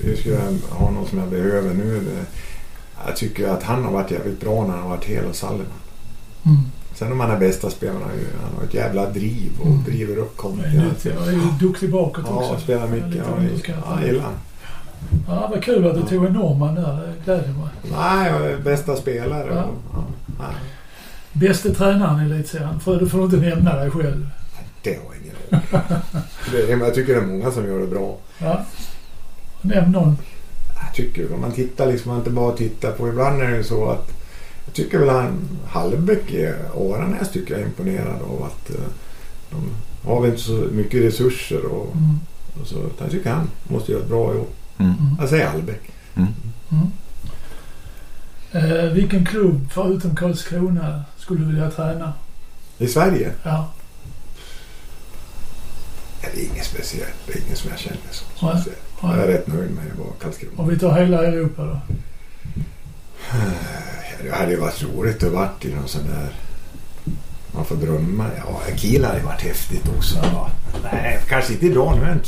Jag 0.06 0.18
skulle 0.18 0.38
ha 0.70 0.92
någon 0.92 1.08
som 1.08 1.20
jag 1.20 1.30
behöver 1.30 1.74
nu. 1.74 2.04
Jag 3.08 3.16
tycker 3.16 3.48
att 3.48 3.64
han 3.64 3.84
har 3.86 3.92
varit 3.92 4.12
jävligt 4.12 4.40
bra 4.40 4.62
när 4.68 4.74
han 4.74 4.82
har 4.82 4.90
varit 4.90 5.06
hel 5.06 5.26
och 5.26 5.36
Salliman. 5.36 5.68
Mm. 6.46 6.62
Sen 6.96 7.12
om 7.12 7.20
han 7.20 7.32
är 7.32 7.38
bästa 7.40 7.70
spelaren, 7.70 8.02
han 8.02 8.12
har 8.12 8.58
han 8.58 8.68
ett 8.68 8.74
jävla 8.74 9.10
driv 9.10 9.52
och 9.60 9.68
Mm. 9.68 9.84
driver 9.84 10.18
upp 10.18 10.44
nyttig. 10.74 11.12
Jag 11.20 11.28
är 11.28 11.32
ju 11.32 11.40
duktig 11.60 11.92
bakåt 11.92 12.26
Ja, 12.28 12.50
också. 12.52 12.64
spelar 12.64 12.88
mycket. 12.88 13.16
Ja, 13.16 13.24
ja, 13.68 13.98
jag 14.02 14.08
gillar 14.08 14.24
han. 14.24 14.34
Ja, 15.28 15.48
vad 15.52 15.64
kul 15.64 15.88
att 15.88 15.96
du 15.96 16.02
tog 16.02 16.26
en 16.26 16.34
norrman 16.34 16.76
där. 16.76 16.96
Det 16.96 17.24
gläder 17.26 17.48
mig. 17.48 17.68
Nej, 17.92 18.32
jag 18.32 18.52
är 18.52 18.58
bästa 18.58 18.96
spelare. 18.96 19.48
Ja. 19.56 19.64
och- 19.64 20.04
Ja. 20.40 20.46
Bäste 21.34 21.74
tränaren 21.74 22.22
i 22.28 22.32
elitserien? 22.34 22.80
För 22.80 23.00
du 23.00 23.10
får 23.10 23.24
inte 23.24 23.38
nämna 23.38 23.76
dig 23.76 23.92
själv. 23.92 24.30
det 24.84 24.90
har 24.90 24.98
jag 25.04 25.16
ingen 25.22 25.36
aning 26.72 26.80
Jag 26.86 26.94
tycker 26.94 27.14
det 27.14 27.20
är 27.20 27.26
många 27.26 27.52
som 27.52 27.66
gör 27.68 27.80
det 27.80 27.88
bra. 27.88 28.18
Ja. 28.38 28.66
Nämn 29.62 29.92
någon. 29.92 30.18
Jag 30.86 30.94
tycker 30.96 31.34
om 31.34 31.42
man 31.42 31.52
tittar 31.52 31.88
liksom, 31.92 32.10
man 32.10 32.18
inte 32.20 32.30
bara 32.30 32.52
tittar 32.52 32.92
på. 32.92 33.08
Ibland 33.08 33.42
är 33.42 33.48
det 33.52 33.58
ju 33.58 33.64
så 33.64 33.90
att 33.90 34.12
tycker 34.74 34.98
väl 35.00 35.10
han 35.10 35.50
Hallbäck 35.68 36.32
i 36.32 36.54
Åranäs 36.74 37.32
tycker 37.32 37.52
jag 37.54 37.62
är 37.62 37.66
imponerad 37.66 38.22
av 38.22 38.44
att 38.44 38.70
eh, 38.70 38.76
de 39.52 39.70
har 40.10 40.22
väl 40.22 40.30
inte 40.30 40.44
så 40.44 40.52
mycket 40.72 41.02
resurser 41.04 41.66
och, 41.66 41.96
Mm. 41.96 42.20
och 42.62 42.68
så. 42.68 42.76
utan 42.76 42.98
Jag 43.00 43.12
tycker 43.12 43.30
han 43.32 43.50
måste 43.68 43.92
göra 43.92 44.02
ett 44.02 44.10
bra 44.10 44.34
jobb. 44.36 44.48
Mm. 44.78 44.92
Mm. 45.00 45.16
Jag 45.20 45.30
säger 45.30 45.48
Hallbäck. 45.48 45.82
Mm. 46.16 46.28
Eh, 48.52 48.92
vilken 48.92 49.26
klubb 49.26 49.68
förutom 49.72 50.16
Karlskrona 50.16 51.04
skulle 51.18 51.40
du 51.40 51.46
vilja 51.48 51.72
träna? 51.72 52.14
I 52.78 52.88
Sverige 52.88 53.32
Ja. 53.44 53.70
är 56.22 56.30
det 56.36 56.42
inget 56.44 56.66
speciellt. 56.66 57.14
Det 57.28 57.34
är 57.34 57.42
ingen 57.46 57.56
som 57.56 57.70
jag 57.70 57.80
känner 57.80 57.98
att 58.54 58.64
säga. 58.64 58.76
Jag 59.02 59.14
är 59.20 59.28
rätt 59.28 59.48
nöjd 59.48 59.72
med 59.72 59.84
att 59.92 60.00
vara 60.00 60.10
Karlskrona. 60.22 60.54
Om 60.58 60.70
vi 60.70 60.80
tar 60.80 61.00
hela 61.00 61.24
Europa 61.26 61.64
då? 61.66 61.80
Det 64.24 64.32
hade 64.36 64.52
ju 64.52 64.58
varit 64.60 64.84
roligt 64.84 65.24
att 65.24 65.32
varit 65.32 65.66
i 65.66 65.74
någon 65.76 65.88
sån 65.88 66.02
där... 66.08 66.28
Man 67.56 67.66
får 67.66 67.76
drömma. 67.76 68.26
Ja, 68.38 68.76
Kiel 68.76 69.06
hade 69.06 69.18
ju 69.18 69.24
varit 69.26 69.42
häftigt 69.42 69.90
också. 69.98 70.16
Ja. 70.34 70.50
Nej, 70.92 71.20
kanske 71.30 71.54
inte 71.54 71.66
idag. 71.66 71.94
Nu 71.98 72.02
är 72.04 72.08
jag 72.08 72.16
inte 72.16 72.28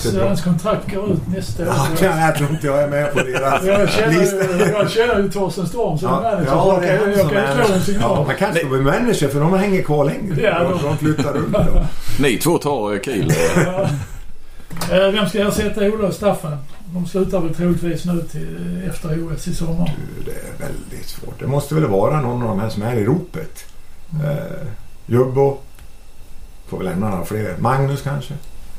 så 0.00 0.10
Hans, 0.10 0.16
hans 0.28 0.42
kontrakt 0.42 0.94
går 0.94 1.12
ut 1.12 1.28
nästa 1.28 1.62
år. 1.62 1.68
Ja, 2.02 2.20
jag 2.20 2.36
tror 2.36 2.50
inte 2.50 2.66
jag 2.66 2.82
är 2.82 2.88
med 2.88 3.12
på 3.12 3.18
deras 3.22 3.64
Jag 3.64 3.90
känner, 3.90 4.18
lista. 4.20 4.36
ju- 4.36 4.72
jag 4.72 4.90
känner 4.90 5.18
ju 5.22 5.30
Torsten 5.30 5.66
Storm 5.66 5.98
som 5.98 6.08
Ja, 6.08 6.14
manager. 6.20 6.44
ja, 6.46 6.64
så 6.74 6.80
det 6.80 6.88
är 6.88 6.94
jag 6.94 7.24
han 7.24 7.30
kan, 7.30 7.42
jag 7.42 7.56
som 7.56 7.56
kan 7.56 7.64
slå 7.66 7.74
en 7.74 7.78
Ja, 7.80 7.84
signal. 7.84 8.26
man 8.26 8.36
kanske 8.36 8.58
ska 8.60 8.68
bli 8.68 8.80
manager 8.80 9.28
för 9.28 9.40
de 9.40 9.54
hänger 9.54 9.82
kvar 9.82 10.04
längre. 10.04 10.40
Ja, 10.42 10.58
de, 10.62 10.82
de- 10.82 10.98
flyttar 10.98 11.32
runt. 11.32 11.52
Då. 11.52 11.86
Ni 12.22 12.38
två 12.38 12.58
tar 12.58 12.98
Kiel. 13.04 13.32
Ja. 13.56 13.88
Eh, 14.96 15.12
Vem 15.12 15.28
ska 15.28 15.38
ersätta 15.48 15.80
Ola 15.84 16.08
och 16.08 16.14
Staffan? 16.14 16.56
De 16.94 17.06
slutar 17.06 17.40
väl 17.40 17.54
troligtvis 17.54 18.04
nu 18.04 18.22
till 18.22 18.82
efter 18.88 19.32
OS 19.32 19.48
i 19.48 19.54
sommar. 19.54 19.94
Du, 20.18 20.22
Det 20.30 20.30
är 20.64 20.68
väldigt 20.68 21.06
svårt. 21.08 21.40
Det 21.40 21.46
måste 21.46 21.74
väl 21.74 21.86
vara 21.86 22.20
någon 22.20 22.42
av 22.42 22.48
de 22.48 22.60
här 22.60 22.68
som 22.68 22.82
är 22.82 22.96
i 22.96 23.04
ropet. 23.04 23.64
Eh, 24.24 24.66
Jubbo. 25.06 25.58
Får 26.66 26.78
väl 26.78 26.86
lämna 26.86 27.10
några 27.10 27.24
fler. 27.24 27.56
Magnus 27.58 28.02
kanske. 28.02 28.34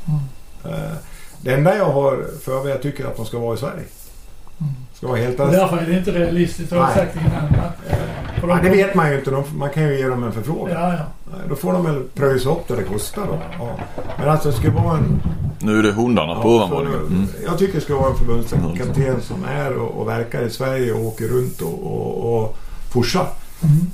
Mm. 0.08 0.74
Eh, 0.74 0.92
Det 1.40 1.54
enda 1.54 1.76
jag 1.76 1.84
har 1.92 2.24
för 2.42 2.62
mig, 2.62 2.72
jag 2.72 2.82
tycker 2.82 3.04
att 3.06 3.16
de 3.16 3.26
ska 3.26 3.38
vara 3.38 3.54
i 3.54 3.58
Sverige. 3.58 3.84
Ska 4.94 5.06
vara 5.06 5.18
helt 5.18 5.40
ärlig. 5.40 5.52
Därför 5.54 5.76
är 5.76 5.86
det 5.86 5.98
inte 5.98 6.10
realistiskt. 6.12 6.72
Har 6.72 6.78
Nej. 6.82 6.94
sagt 6.94 7.16
innan. 7.16 7.54
Ja, 8.42 8.58
det 8.62 8.70
vet 8.70 8.94
man 8.94 9.10
ju 9.10 9.18
inte. 9.18 9.30
De, 9.30 9.44
man 9.58 9.70
kan 9.70 9.82
ju 9.82 9.98
ge 9.98 10.08
dem 10.08 10.24
en 10.24 10.32
förfrågan. 10.32 10.74
Ja, 10.82 10.92
ja. 10.92 11.04
Nej, 11.32 11.40
Då 11.48 11.56
får 11.56 11.72
de 11.72 11.84
väl 11.84 12.02
pröjsa 12.14 12.50
upp 12.50 12.68
det 12.68 12.76
det 12.76 12.82
kostar 12.82 13.26
då. 13.26 13.38
Ja. 13.58 13.76
Men 14.18 14.28
alltså 14.28 14.50
det 14.50 14.56
ska 14.56 14.70
vara 14.70 14.96
en... 14.98 15.22
Nu 15.60 15.78
är 15.78 15.82
det 15.82 15.92
hundarna 15.92 16.34
på 16.34 16.48
Ja, 16.48 16.54
ovanvåningen. 16.54 16.98
Mm. 17.00 17.26
Jag 17.44 17.58
tycker 17.58 17.74
det 17.74 17.80
ska 17.80 17.96
vara 17.96 18.10
en 18.10 18.16
förbundskapten 18.16 19.20
som 19.22 19.44
är 19.44 19.76
och, 19.76 20.00
och 20.00 20.08
verkar 20.08 20.42
i 20.42 20.50
Sverige 20.50 20.92
och 20.92 21.04
åker 21.04 21.24
runt 21.28 21.60
och, 21.62 21.86
och, 21.86 22.42
och 22.44 22.56
pushar. 22.92 23.26
Mm. 23.62 23.86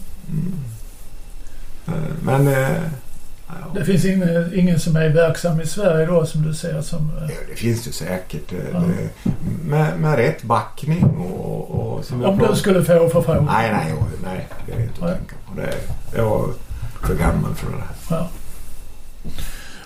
Eh, 1.87 1.93
Men... 2.23 2.49
eh, 2.49 2.71
ja, 3.49 3.55
Det 3.75 3.85
finns 3.85 4.05
ingen, 4.05 4.51
ingen 4.55 4.81
som 4.81 4.97
är 4.97 5.09
verksam 5.09 5.61
i 5.61 5.67
Sverige 5.67 6.07
då 6.07 6.27
som 6.27 6.43
du 6.43 6.55
ser 6.55 6.81
som... 6.83 6.99
eh, 7.17 7.23
det, 7.27 7.35
det 7.51 7.57
finns 7.57 7.89
ju 7.89 7.93
säkert. 7.93 8.53
eh, 8.53 8.59
Ja. 8.73 8.79
det- 8.79 9.31
Med, 9.69 10.01
med 10.01 10.17
rätt 10.17 10.43
backning 10.43 11.05
och... 11.05 11.71
och 11.71 12.05
Om 12.25 12.39
du 12.51 12.57
skulle 12.57 12.85
få 12.85 13.09
förfrågan. 13.09 13.45
Nej, 13.53 13.73
nej, 13.73 13.95
nej. 14.25 14.49
Det 14.67 14.73
är 14.73 14.81
inte 14.81 14.95
att 14.95 15.01
Nej. 15.01 15.17
tänka 15.19 15.35
på. 15.47 15.61
Det 15.61 15.75
jag 16.17 16.51
för 17.07 17.15
gammal 17.15 17.55
för 17.55 17.67
det 17.71 17.77
här. 17.77 18.19
Ja. 18.19 18.29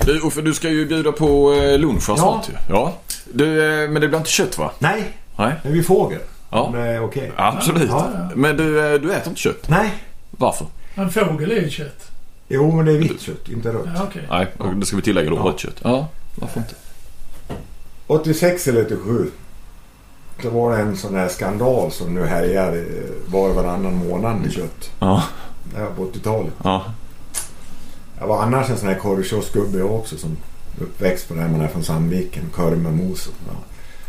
Du 0.04 0.20
Uffe, 0.20 0.40
du 0.42 0.54
ska 0.54 0.68
ju 0.70 0.86
bjuda 0.86 1.12
på 1.12 1.52
eh, 1.52 1.78
lunch 1.78 2.08
här 2.08 2.14
Ja. 2.16 2.22
snart 2.22 2.48
ju. 2.48 2.52
Ja. 2.74 2.92
Du, 3.32 3.82
eh, 3.84 3.90
men 3.90 4.02
det 4.02 4.08
blir 4.08 4.18
inte 4.18 4.30
kött 4.30 4.58
va? 4.58 4.70
Nej, 4.78 5.16
Nej. 5.36 5.52
men 5.62 5.72
vi 5.72 5.82
fågel. 5.82 6.20
Ja. 6.50 6.60
Om 6.60 6.72
det 6.72 6.80
är 6.80 7.04
okej. 7.04 7.32
Absolut. 7.36 7.88
Ja, 7.90 8.10
ja. 8.14 8.28
Men 8.34 8.56
du, 8.56 8.94
eh, 8.94 9.00
du 9.00 9.12
äter 9.12 9.28
inte 9.28 9.40
kött? 9.40 9.68
Nej. 9.68 9.94
Varför? 10.30 10.66
En 10.94 11.10
fågel 11.10 11.50
är 11.52 11.60
ju 11.62 11.70
kött. 11.70 12.10
Jo, 12.48 12.72
men 12.76 12.86
det 12.86 12.92
är 12.92 12.98
vitt 12.98 13.20
kött, 13.20 13.48
inte 13.48 13.72
rött. 13.72 13.86
Ja, 13.96 14.02
okej. 14.08 14.26
Nej, 14.30 14.46
det 14.76 14.86
ska 14.86 14.96
vi 14.96 15.02
tillägga 15.02 15.30
då. 15.30 15.36
Ja. 15.36 15.42
Rött 15.44 15.58
kött. 15.60 15.80
Ja, 15.82 16.08
varför 16.34 16.60
inte? 16.60 16.74
86 18.06 18.68
eller 18.68 18.86
87. 18.86 19.30
Då 20.42 20.50
var 20.50 20.72
det 20.76 20.82
en 20.82 20.96
sån 20.96 21.14
här 21.14 21.28
skandal 21.28 21.92
som 21.92 22.14
nu 22.14 22.26
härjar 22.26 22.76
eh, 22.76 22.82
var 23.32 23.48
och 23.48 23.54
varannan 23.54 23.94
månad 24.08 24.36
med 24.40 24.52
kött. 24.52 24.90
Ja. 25.00 25.22
Det 25.74 25.78
här 25.80 25.86
på 25.96 26.04
80-talet. 26.04 26.52
Ja. 26.64 26.84
Jag 28.20 28.26
var 28.26 28.42
annars 28.42 28.70
en 28.70 28.76
sån 28.76 28.88
här 28.88 28.98
korvkiosksgubbe 28.98 29.82
också 29.82 30.16
som 30.16 30.36
uppväxt 30.80 31.28
på 31.28 31.34
det 31.34 31.40
här 31.40 31.48
man 31.48 31.60
är 31.60 31.68
från 31.68 31.84
Sandviken. 31.84 32.42
Korv 32.54 32.78
med 32.78 32.92
mos 32.92 33.26
och 33.26 33.34
sådär. 33.44 33.58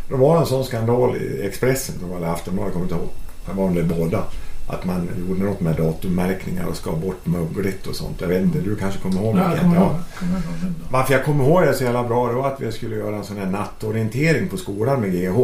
Det 0.08 0.14
var 0.16 0.40
en 0.40 0.46
sån 0.46 0.64
skandal 0.64 1.16
i 1.16 1.46
Expressen, 1.46 1.94
det 2.00 2.06
var 2.06 2.16
eller 2.16 2.26
Aftonbladet, 2.26 2.66
jag 2.66 2.72
kommer 2.72 2.84
inte 2.86 2.94
ihåg. 2.94 3.08
Det 3.46 3.52
var 3.52 3.68
väl 3.98 3.98
båda. 4.08 4.24
Att 4.68 4.84
man 4.84 5.08
gjorde 5.28 5.42
något 5.44 5.60
med 5.60 5.76
datummärkningar 5.76 6.64
och 6.66 6.76
skar 6.76 6.92
bort 6.92 7.26
mögligt 7.26 7.86
och 7.86 7.94
sånt. 7.96 8.20
Jag 8.20 8.28
vet 8.28 8.42
inte, 8.42 8.58
du 8.60 8.76
kanske 8.76 9.00
kommer 9.00 9.22
ihåg 9.22 9.36
Ja, 9.36 9.40
det? 9.40 9.40
jag 9.44 9.50
Kent? 9.50 9.62
kommer 9.62 9.76
Ja. 9.76 9.82
ihåg. 9.82 9.94
Kommer 10.18 10.32
det. 10.34 10.72
Varför 10.90 11.12
jag 11.14 11.24
kommer 11.24 11.44
ihåg 11.44 11.62
det 11.62 11.74
så 11.74 11.84
jävla 11.84 12.04
bra 12.04 12.28
det 12.28 12.34
var 12.34 12.46
att 12.52 12.60
vi 12.60 12.72
skulle 12.72 12.96
göra 12.96 13.16
en 13.16 13.24
sån 13.24 13.36
här 13.36 13.46
nattorientering 13.46 14.48
på 14.48 14.56
skolan 14.56 15.00
med 15.00 15.12
GH. 15.12 15.38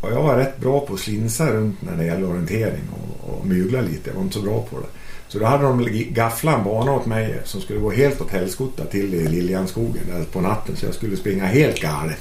Och 0.00 0.10
jag 0.12 0.22
var 0.22 0.36
rätt 0.36 0.58
bra 0.60 0.80
på 0.80 0.94
att 0.94 1.00
slinsa 1.00 1.50
runt 1.50 1.82
när 1.82 1.96
det 1.96 2.04
gäller 2.04 2.30
orientering 2.30 2.82
och, 2.92 3.30
och 3.38 3.46
mygla 3.46 3.80
lite. 3.80 4.10
Jag 4.10 4.14
var 4.14 4.22
inte 4.22 4.34
så 4.34 4.42
bra 4.42 4.62
på 4.70 4.76
det. 4.78 4.86
Så 5.30 5.38
då 5.38 5.44
hade 5.44 5.64
de 5.64 5.82
gafflat 6.12 6.58
en 6.58 6.64
bana 6.64 6.92
åt 6.92 7.06
mig 7.06 7.40
som 7.44 7.60
skulle 7.60 7.78
gå 7.78 7.90
helt 7.90 8.20
åt 8.20 8.30
helskotta 8.30 8.84
till 8.84 9.14
i 9.14 9.28
Liljanskogen 9.28 10.02
där 10.08 10.24
på 10.24 10.40
natten. 10.40 10.76
Så 10.76 10.86
jag 10.86 10.94
skulle 10.94 11.16
springa 11.16 11.46
helt 11.46 11.80
galet. 11.80 12.18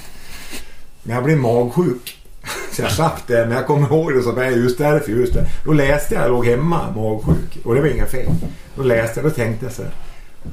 Men 1.03 1.15
jag 1.15 1.23
blev 1.23 1.38
magsjuk. 1.38 2.18
Så 2.72 2.81
jag 2.81 2.91
slapp 2.91 3.27
det. 3.27 3.45
Men 3.45 3.57
jag 3.57 3.68
kommer 3.68 3.88
ihåg 3.88 4.14
det 4.14 4.23
som 4.23 4.38
är 4.38 4.49
just 4.49 4.77
därför. 4.77 5.11
Just 5.11 5.34
det. 5.34 5.48
Då 5.65 5.73
läste 5.73 6.14
jag, 6.14 6.23
jag 6.23 6.31
låg 6.31 6.45
hemma 6.45 6.91
magsjuk. 6.91 7.65
Och 7.65 7.76
det 7.76 7.81
var 7.81 7.88
inga 7.88 8.06
fel. 8.06 8.31
Då 8.76 8.84
läste 8.84 9.19
jag, 9.19 9.31
då 9.31 9.36
tänkte 9.36 9.65
jag 9.65 9.73
så 9.73 9.81
här. 9.81 9.91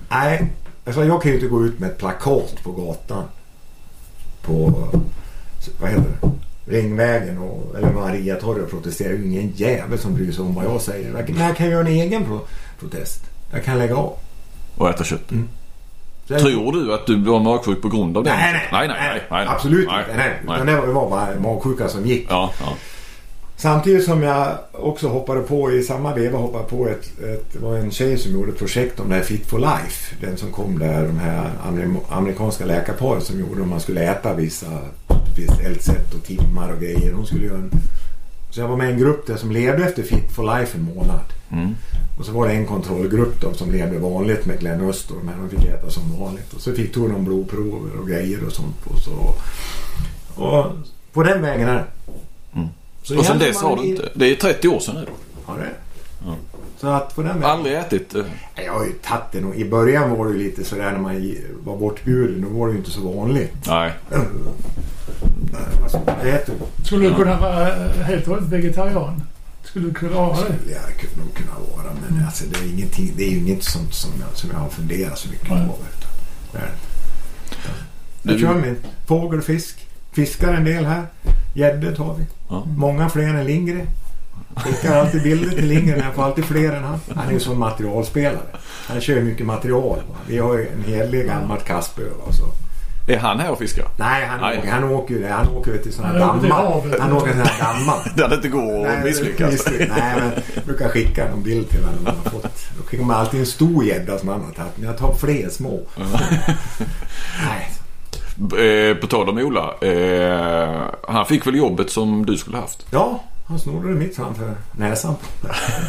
Nej, 0.09 0.47
alltså 0.85 1.05
jag 1.05 1.23
kan 1.23 1.31
ju 1.31 1.37
inte 1.37 1.49
gå 1.49 1.65
ut 1.65 1.79
med 1.79 1.91
ett 1.91 1.99
plakat 1.99 2.63
på 2.63 2.73
gatan. 2.73 3.25
På, 4.43 4.71
vad 5.81 5.91
heter 5.91 6.05
det? 6.21 6.31
Ringvägen 6.69 7.39
och, 7.39 7.75
eller 7.79 7.93
Mariatorget 7.93 8.65
och 8.65 8.71
protestera. 8.71 9.09
Det 9.09 9.15
är 9.15 9.19
ju 9.19 9.25
ingen 9.25 9.53
jävel 9.57 9.99
som 9.99 10.15
bryr 10.15 10.33
sig 10.33 10.43
om 10.45 10.55
vad 10.55 10.65
jag 10.65 10.81
säger. 10.81 11.13
Jag, 11.19 11.31
jag 11.31 11.57
kan 11.57 11.71
göra 11.71 11.81
en 11.81 11.87
egen 11.87 12.25
pro, 12.25 12.41
protest. 12.81 13.21
Jag 13.53 13.65
kan 13.65 13.79
lägga 13.79 13.97
av. 13.97 14.13
Och 14.77 14.91
äta 14.91 15.05
kött. 15.05 15.21
Så 16.27 16.33
jag- 16.35 16.41
Tror 16.41 16.73
du 16.73 16.95
att 16.95 17.07
du 17.07 17.23
var 17.25 17.41
magsjuk 17.41 17.83
på 17.83 17.89
grund 17.89 18.17
av 18.17 18.25
det? 18.25 18.31
Nej, 18.31 18.53
nej, 18.53 18.69
nej, 18.73 18.89
nej, 18.89 19.11
nej, 19.13 19.23
nej. 19.31 19.47
Absolut 19.49 19.89
nej. 19.89 20.01
inte. 20.01 20.17
Nej, 20.17 20.31
nej. 20.47 20.55
Utan 20.57 20.67
det 20.67 20.77
var- 20.77 20.87
det 20.87 20.93
var 20.93 21.11
bara 21.11 21.29
magsjuka 21.41 21.89
som 21.89 22.07
gick. 22.07 22.27
Ja, 22.31 22.51
ja. 22.61 22.73
Samtidigt 23.59 24.05
som 24.05 24.23
jag 24.23 24.59
också 24.73 25.09
hoppade 25.09 25.41
på, 25.41 25.73
i 25.73 25.83
samma 25.83 26.15
veva 26.15 26.39
hoppade 26.39 26.65
på 26.65 26.89
ett, 26.89 27.21
ett, 27.23 27.53
det 27.53 27.59
var 27.59 27.77
en 27.77 27.91
tjej 27.91 28.19
som 28.19 28.33
gjorde 28.33 28.53
ett 28.53 28.59
projekt 28.59 29.01
om 29.01 29.09
det 29.09 29.15
här 29.15 29.23
Fit 29.23 29.47
for 29.47 29.59
Life. 29.59 30.15
Den 30.21 30.37
som 30.37 30.53
kom 30.53 30.79
där, 30.79 31.07
de 31.07 31.19
här 31.19 31.51
amer- 31.69 32.01
amerikanska 32.09 32.65
läkarparet 32.65 33.23
som 33.25 33.41
gjorde 33.41 33.63
om 33.63 33.69
man 33.69 33.81
skulle 33.81 34.01
äta 34.13 34.35
vissa 34.35 34.67
speciellt 35.33 35.83
sätt 35.83 36.15
och 36.15 36.25
timmar 36.25 36.73
och 36.73 36.81
grejer. 36.81 37.13
Hon 37.13 37.27
skulle 37.27 37.47
göra 37.47 37.59
en, 37.59 37.71
så 38.51 38.61
jag 38.61 38.69
var 38.69 38.77
med 38.77 38.89
i 38.89 38.93
en 38.93 38.99
grupp 38.99 39.27
där 39.27 39.37
som 39.37 39.51
levde 39.51 39.85
efter 39.85 40.03
Fit 40.03 40.33
for 40.33 40.59
Life 40.59 40.79
en 40.79 40.85
månad. 40.95 41.25
Mm. 41.53 41.75
Och 42.19 42.25
så 42.25 42.33
var 42.33 42.49
det 42.49 42.55
en 42.55 42.67
kontrollgrupp 42.67 43.41
då 43.41 43.55
som 43.55 43.71
levde 43.71 43.99
vanligt 43.99 44.47
med 44.47 44.61
Glenn 44.61 44.89
Öst 44.89 45.11
och 45.11 45.17
de 45.21 45.29
här. 45.29 45.37
De 45.37 45.49
fick 45.51 45.69
äta 45.69 45.91
som 45.91 46.21
vanligt. 46.21 46.53
Och 46.53 46.61
så 46.61 46.73
fick 46.73 46.95
tog 46.95 47.11
de 47.11 47.25
blodprover 47.25 48.01
och 48.01 48.09
grejer 48.09 48.45
och 48.47 48.53
sånt. 48.53 48.77
Och, 48.85 48.99
så, 48.99 49.35
och 50.43 50.67
på 51.13 51.23
den 51.23 51.43
vägen 51.43 51.69
är 51.69 51.75
det. 51.75 51.85
Mm. 52.55 52.69
Så 53.09 53.19
Och 53.19 53.25
sen 53.27 53.39
dess 53.39 53.57
har 53.63 53.77
det 53.77 53.83
du 53.83 53.89
i- 53.89 53.91
inte... 53.91 54.09
Det 54.15 54.27
är 54.27 54.37
30 54.37 54.69
år 54.69 54.81
sedan 54.81 54.95
nu 54.95 55.05
då. 55.05 55.13
Ja, 55.47 55.55
det. 55.55 55.71
Ja. 56.27 56.35
Så 56.81 56.87
att 56.87 57.15
på 57.15 57.23
den. 57.23 57.45
Aldrig 57.45 57.75
ätit... 57.77 58.15
eh, 58.15 58.25
Jag 58.65 58.73
har 58.73 58.85
ju 58.85 58.93
tagit 58.93 59.23
det 59.33 59.41
nog. 59.41 59.55
I 59.57 59.65
början 59.71 60.11
var 60.11 60.27
det 60.27 60.33
ju 60.33 60.39
lite 60.39 60.65
sådär 60.65 60.93
när 60.93 60.99
man 60.99 61.35
var 61.65 61.77
bortbjuden. 61.77 62.43
Då 62.43 62.59
var 62.59 62.67
det 62.67 62.73
ju 62.73 62.79
inte 62.79 62.91
så 62.91 63.01
vanligt. 63.01 63.53
Nej. 63.67 63.93
Alltså, 65.83 65.99
äter 66.25 66.55
Skulle 66.85 67.09
du 67.09 67.15
kunna 67.15 67.41
vara 67.41 67.85
eh, 67.85 67.91
helt 67.91 68.27
och 68.29 68.35
hållet 68.35 68.49
vegetarian? 68.53 69.23
Skulle 69.65 69.87
du 69.87 69.95
kunna 69.95 70.17
vara 70.17 70.37
det? 70.37 70.73
Jag 70.73 71.01
kunde 71.01 71.17
nog 71.25 71.35
kunna 71.35 71.53
vara 71.77 71.93
men 72.09 72.25
alltså, 72.27 72.45
det, 72.51 72.59
är 72.59 72.73
ingenting, 72.73 73.13
det 73.17 73.25
är 73.25 73.31
ju 73.31 73.39
inget 73.39 73.65
sånt 73.65 73.95
som 73.95 74.11
jag, 74.21 74.39
som 74.39 74.51
jag 74.51 74.59
har 74.59 74.69
funderat 74.69 75.19
så 75.19 75.29
mycket 75.31 75.49
på. 75.49 75.55
Utan, 75.55 75.71
det. 76.53 76.59
Jag 78.23 78.35
Du- 78.35 78.41
kör 78.41 78.55
med 78.55 78.77
fågel 79.07 79.39
och 79.39 79.45
fisk. 79.45 79.86
Fiskar 80.17 80.55
en 80.55 80.65
del 80.65 80.85
här. 80.85 81.03
Gäddor 81.55 81.93
tar 81.93 82.15
vi. 82.15 82.25
Ja. 82.49 82.65
Många 82.77 83.09
fler 83.09 83.23
än 83.29 83.47
Lindgren. 83.47 83.87
Skickar 84.57 84.97
alltid 84.97 85.23
bilder 85.23 85.51
till 85.51 85.67
Lindgren. 85.67 85.99
Jag 86.05 86.15
får 86.15 86.25
alltid 86.25 86.45
fler 86.45 86.73
än 86.73 86.85
han. 86.85 87.01
Han 87.17 87.29
är 87.29 87.33
ju 87.33 87.41
som 87.41 87.59
materialspelare. 87.59 88.39
Han 88.89 89.01
kör 89.01 89.21
mycket 89.21 89.47
material. 89.47 89.99
Va? 90.09 90.17
Vi 90.27 90.39
har 90.39 90.55
ju 90.55 90.69
en 90.69 90.85
helig 90.93 91.27
gammalt 91.27 91.65
Kasper. 91.65 92.03
Va? 92.03 92.33
Så. 92.33 92.45
Är 93.13 93.19
han 93.19 93.41
här 93.41 93.51
och 93.51 93.59
fiskar? 93.59 93.89
Nej, 93.99 94.27
han, 94.27 94.41
Nej. 94.41 94.59
Åker, 94.59 94.71
han 94.71 94.85
åker 94.85 95.15
ju 95.15 95.29
han 95.29 95.49
åker 95.49 95.79
till 95.79 95.93
sådana 95.93 96.25
Han 96.25 96.31
åker 96.31 96.41
till 96.41 96.49
dammar. 96.51 96.99
Han 97.01 97.13
åker 97.13 97.33
till 97.33 97.41
sådana 97.41 97.51
här 97.51 97.75
dammar. 97.75 98.13
Där 98.17 98.29
det 98.29 98.35
inte 98.35 98.49
går 98.49 98.87
att 98.87 99.05
misslyckas. 99.05 99.53
misslyckas. 99.53 99.97
Nej, 99.99 100.15
men 100.21 100.31
jag 100.55 100.65
brukar 100.65 100.89
skicka 100.89 101.29
någon 101.31 101.43
bild 101.43 101.71
till 101.71 101.85
honom. 101.85 102.05
Man 102.05 102.15
har 102.25 102.31
fått. 102.31 102.67
Då 102.79 102.83
skickar 102.87 103.05
man 103.05 103.17
alltid 103.17 103.41
en 103.41 103.47
stor 103.47 103.85
gädda 103.85 104.19
som 104.19 104.29
han 104.29 104.41
har 104.41 104.53
tagit. 104.53 104.77
Men 104.77 104.87
jag 104.87 104.99
tar 104.99 105.15
fler 105.15 105.49
små. 105.49 105.81
Nej. 107.49 107.73
Eh, 108.41 108.97
på 108.97 109.07
tal 109.07 109.29
om 109.29 109.39
Ola. 109.39 109.75
Eh, 109.81 110.83
han 111.09 111.27
fick 111.27 111.47
väl 111.47 111.55
jobbet 111.57 111.91
som 111.91 112.27
du 112.27 112.37
skulle 112.37 112.57
haft? 112.57 112.87
Ja, 112.91 113.23
han 113.49 113.59
snodde 113.59 113.89
det 113.89 113.95
mitt 113.95 114.17
framför 114.17 114.55
näsan. 114.79 115.15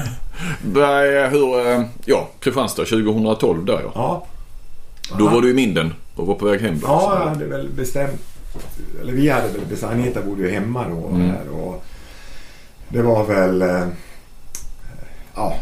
Nej, 0.73 1.29
hur... 1.29 1.67
Eh, 1.71 1.81
ja, 2.05 2.27
Kristianstad 2.39 2.85
2012 2.85 3.65
där 3.65 3.81
ja. 3.83 3.91
Ja. 3.95 4.25
Då 5.17 5.27
var 5.29 5.41
du 5.41 5.49
i 5.49 5.53
Minden 5.53 5.93
och 6.15 6.27
var 6.27 6.35
på 6.35 6.45
väg 6.45 6.61
hem. 6.61 6.79
då. 6.79 6.87
Ja, 6.87 7.19
jag 7.19 7.29
hade 7.29 7.45
väl 7.45 7.69
bestämt. 7.69 8.21
Eller 9.01 9.13
vi 9.13 9.29
hade 9.29 9.47
väl 9.47 9.65
bestämt. 9.69 9.91
Anita 9.93 10.21
bodde 10.21 10.41
ju 10.41 10.49
hemma 10.51 10.85
då. 10.89 11.07
Mm. 11.07 11.27
där, 11.27 11.49
och 11.61 11.83
det 12.89 13.01
var 13.01 13.23
väl... 13.23 13.61
eh, 13.61 13.87
Ja. 15.35 15.55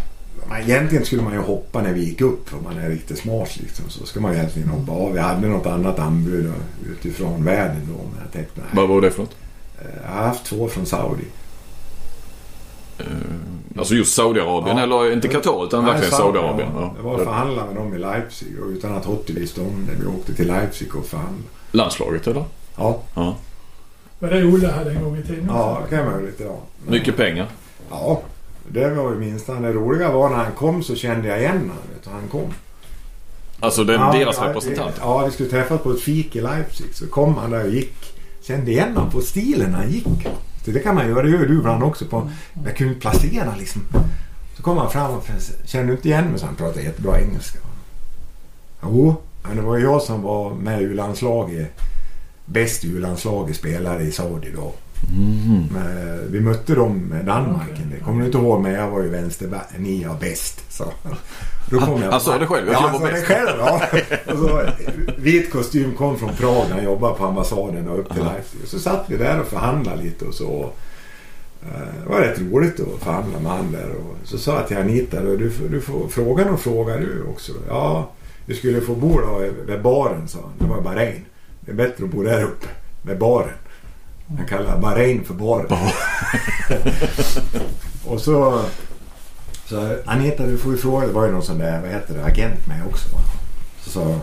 Man, 0.49 0.61
egentligen 0.61 1.05
skulle 1.05 1.21
man 1.21 1.33
ju 1.33 1.39
hoppa 1.39 1.81
när 1.81 1.93
vi 1.93 2.03
gick 2.05 2.21
upp 2.21 2.53
om 2.53 2.63
man 2.63 2.77
är 2.77 2.89
riktigt 2.89 3.17
smart 3.19 3.57
liksom. 3.57 3.89
Så 3.89 4.05
ska 4.05 4.19
man 4.19 4.31
ju 4.31 4.37
egentligen 4.37 4.69
hoppa 4.69 4.91
av. 4.91 5.13
Vi 5.13 5.19
hade 5.19 5.47
något 5.47 5.65
annat 5.65 5.99
anbud 5.99 6.53
utifrån 6.91 7.45
världen 7.45 7.81
då. 7.97 8.03
Men 8.03 8.21
jag 8.23 8.31
tänkte 8.31 8.53
nej. 8.61 8.69
Vad 8.73 8.89
var 8.89 9.01
det 9.01 9.11
för 9.11 9.19
något? 9.21 9.35
Eh, 9.81 9.85
Jag 10.05 10.11
har 10.17 10.27
haft 10.27 10.45
två 10.45 10.67
från 10.67 10.85
Saudi. 10.85 11.25
Eh, 12.99 13.05
alltså 13.77 13.93
just 13.95 14.13
Saudiarabien 14.15 14.77
Ja. 14.77 14.83
eller 14.83 15.13
inte 15.13 15.27
Qatar 15.27 15.65
utan 15.65 15.83
Nej, 15.83 15.91
verkligen 15.93 16.11
Saudi, 16.11 16.23
Saudiarabien. 16.37 16.69
Ja. 16.75 16.81
Ja. 16.81 16.93
Det 16.97 17.03
var 17.03 17.15
att 17.15 17.23
förhandla 17.23 17.65
med 17.65 17.75
dem 17.75 17.93
i 17.95 17.97
Leipzig 17.97 18.59
och 18.63 18.67
utan 18.69 18.93
att 18.95 19.05
Hotti 19.05 19.33
visste 19.33 19.61
om 19.61 19.87
det. 19.87 20.03
Vi 20.03 20.05
åkte 20.19 20.33
till 20.33 20.47
Leipzig 20.47 20.95
och 20.95 21.05
förhandlade. 21.05 21.43
Landslaget 21.71 22.27
eller? 22.27 22.43
Ja, 22.77 22.99
Ja. 23.15 23.35
Var 24.19 24.29
det 24.29 24.45
Olle 24.45 24.67
hade 24.67 24.91
en 24.91 25.03
gång 25.03 25.17
i 25.17 25.23
tiden? 25.23 25.45
ja 25.47 25.81
det 25.89 25.95
kan 25.95 26.05
man 26.05 26.19
ju 26.19 26.25
lite 26.25 26.43
ja. 26.43 26.57
Mycket 26.87 27.17
pengar. 27.17 27.47
Ja, 27.89 28.21
det 28.67 28.89
var 28.89 29.11
ju 29.11 29.17
minst. 29.17 29.47
Det 29.47 29.73
roliga 29.73 30.11
var 30.11 30.29
när 30.29 30.37
han 30.37 30.51
kom 30.51 30.83
så 30.83 30.95
kände 30.95 31.27
jag 31.27 31.39
igen 31.39 31.57
honom. 31.57 31.77
Han 32.05 32.27
kom. 32.31 32.53
Alltså 33.59 33.83
den, 33.83 34.01
ja, 34.01 34.11
deras 34.11 34.37
ja, 34.37 34.49
representant. 34.49 34.95
Ja, 34.99 35.25
vi 35.25 35.31
skulle 35.31 35.49
träffas 35.49 35.81
på 35.81 35.91
ett 35.91 36.01
fik 36.01 36.35
i 36.35 36.41
Leipzig. 36.41 36.95
Så 36.95 37.07
kom 37.07 37.35
han 37.37 37.51
där 37.51 37.63
och 37.63 37.71
gick. 37.71 38.13
Kände 38.41 38.71
igen 38.71 38.95
honom 38.95 39.11
på 39.11 39.21
stilen 39.21 39.71
när 39.71 39.77
han 39.77 39.91
gick. 39.91 40.07
Så 40.65 40.71
det 40.71 40.79
kan 40.79 40.95
man 40.95 41.07
göra. 41.07 41.23
Det 41.23 41.29
gör 41.29 41.45
du 41.45 41.57
ibland 41.57 41.83
också. 41.83 42.05
På, 42.05 42.29
jag 42.65 42.77
kunde 42.77 42.95
placera 42.95 43.55
liksom. 43.59 43.81
Så 44.57 44.63
kom 44.63 44.77
han 44.77 44.91
fram 44.91 45.11
och 45.11 45.27
kände 45.65 45.93
inte 45.93 46.07
igen 46.07 46.25
mig? 46.25 46.39
Så 46.39 46.45
han 46.45 46.55
pratade 46.55 46.81
jättebra 46.81 47.21
engelska. 47.21 47.59
Jo, 48.83 49.15
men 49.43 49.55
det 49.55 49.61
var 49.61 49.77
jag 49.77 50.01
som 50.01 50.21
var 50.21 50.53
med 50.53 50.81
i 50.81 50.93
landslaget 50.93 51.71
bäst 52.45 52.85
U-landslaget 52.85 53.55
spelare 53.55 54.03
i 54.03 54.11
Saudi 54.11 54.51
då. 54.55 54.73
Men 55.71 56.31
vi 56.31 56.39
mötte 56.41 56.75
dem 56.75 56.97
med 56.99 57.25
Danmark. 57.25 57.81
Det 57.93 57.99
kommer 57.99 58.19
du 58.19 58.25
inte 58.25 58.37
ihåg 58.37 58.61
men 58.61 58.71
jag 58.73 58.89
var 58.89 59.01
ju 59.03 59.09
vänsterback. 59.09 59.67
Ni 59.77 60.03
är 60.03 60.15
bäst. 60.19 60.73
Så. 60.73 60.93
Då 61.69 61.79
kom 61.79 62.01
jag 62.01 62.11
Han 62.11 62.21
sa 62.21 62.37
det 62.37 62.47
själv, 62.47 62.67
att 62.69 62.73
Ja, 62.73 62.79
jag 62.81 62.87
han 62.89 62.99
sa 62.99 63.05
det 63.05 63.11
bäst. 63.11 63.25
själv. 63.25 63.49
Ja. 63.59 63.81
Så, 64.35 64.61
vit 65.17 65.51
kostym 65.51 65.93
kom 65.93 66.17
från 66.17 66.29
Prag 66.35 66.65
när 66.69 66.75
jag 66.75 66.83
jobbade 66.85 67.15
på 67.17 67.25
ambassaden 67.25 67.87
och 67.89 67.99
upp 67.99 68.13
till. 68.13 68.23
Leipzig. 68.23 68.59
Så 68.65 68.79
satt 68.79 69.05
vi 69.07 69.17
där 69.17 69.41
och 69.41 69.47
förhandlade 69.47 70.03
lite 70.03 70.25
och 70.25 70.33
så. 70.33 70.69
Eh, 71.63 71.79
Det 72.03 72.09
var 72.09 72.19
rätt 72.21 72.39
roligt 72.39 72.79
att 72.79 73.03
förhandla 73.03 73.39
med 73.39 73.51
han 73.51 73.71
där. 73.71 73.89
Och 73.89 74.15
så 74.27 74.37
sa 74.37 74.55
jag 74.55 74.67
till 74.67 74.77
Anita, 74.77 75.21
du, 75.21 75.51
får- 75.51 75.67
du 75.67 75.81
får 75.81 76.07
fråga 76.07 76.45
någon 76.45 76.57
fråga 76.57 76.97
du 76.97 77.23
också. 77.29 77.51
Ja, 77.69 78.09
du 78.45 78.53
skulle 78.55 78.81
få 78.81 78.95
bo 78.95 79.19
då 79.19 79.43
vid 79.67 79.81
baren, 79.81 80.27
sa 80.27 80.39
han. 80.41 80.51
Det 80.59 80.75
var 80.75 80.81
Bahrain. 80.81 81.25
Det 81.59 81.71
är 81.71 81.75
bättre 81.75 82.03
att 82.05 82.11
bo 82.11 82.23
där 82.23 82.43
uppe, 82.43 82.67
med 83.01 83.17
baren. 83.19 83.49
Han 84.37 84.47
kallar 84.47 84.79
Bahrain 84.79 85.23
för 85.23 85.33
baren. 85.33 85.67
och 88.05 88.21
så, 88.21 88.61
så 89.65 89.97
Anita, 90.05 90.45
du 90.45 90.57
får 90.57 90.71
ju 90.71 90.77
fråga. 90.77 91.07
Det 91.07 91.13
var 91.13 91.25
ju 91.25 91.31
någon 91.31 91.43
sån 91.43 91.59
där, 91.59 91.81
vad 91.81 91.89
heter 91.89 92.13
det, 92.13 92.23
agent 92.23 92.67
med 92.67 92.87
också. 92.87 93.07
Så 93.81 93.89
sa 93.89 94.19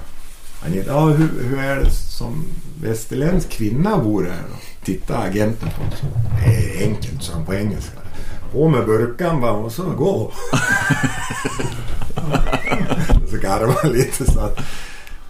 Anita, 0.65 0.93
ja 0.93 1.05
hur, 1.05 1.49
hur 1.49 1.59
är 1.59 1.77
det 1.77 1.91
som 1.91 2.45
västerländsk 2.83 3.51
kvinna 3.51 3.99
bor 3.99 4.23
här 4.23 4.43
då? 4.51 4.57
Titta 4.85 5.19
agenten 5.19 5.69
på 5.77 5.95
oss. 5.95 6.03
Det 6.45 6.83
är 6.85 6.87
enkelt, 6.89 7.23
sa 7.23 7.33
han 7.33 7.45
på 7.45 7.55
engelska. 7.55 7.99
På 8.53 8.69
med 8.69 8.87
burkan 8.87 9.41
bara 9.41 9.53
och 9.53 9.73
så 9.73 9.83
gå. 9.83 10.33
så 13.31 13.37
garvade 13.37 13.79
han 13.83 13.93
lite 13.93 14.33
så 14.33 14.41
att... 14.41 14.59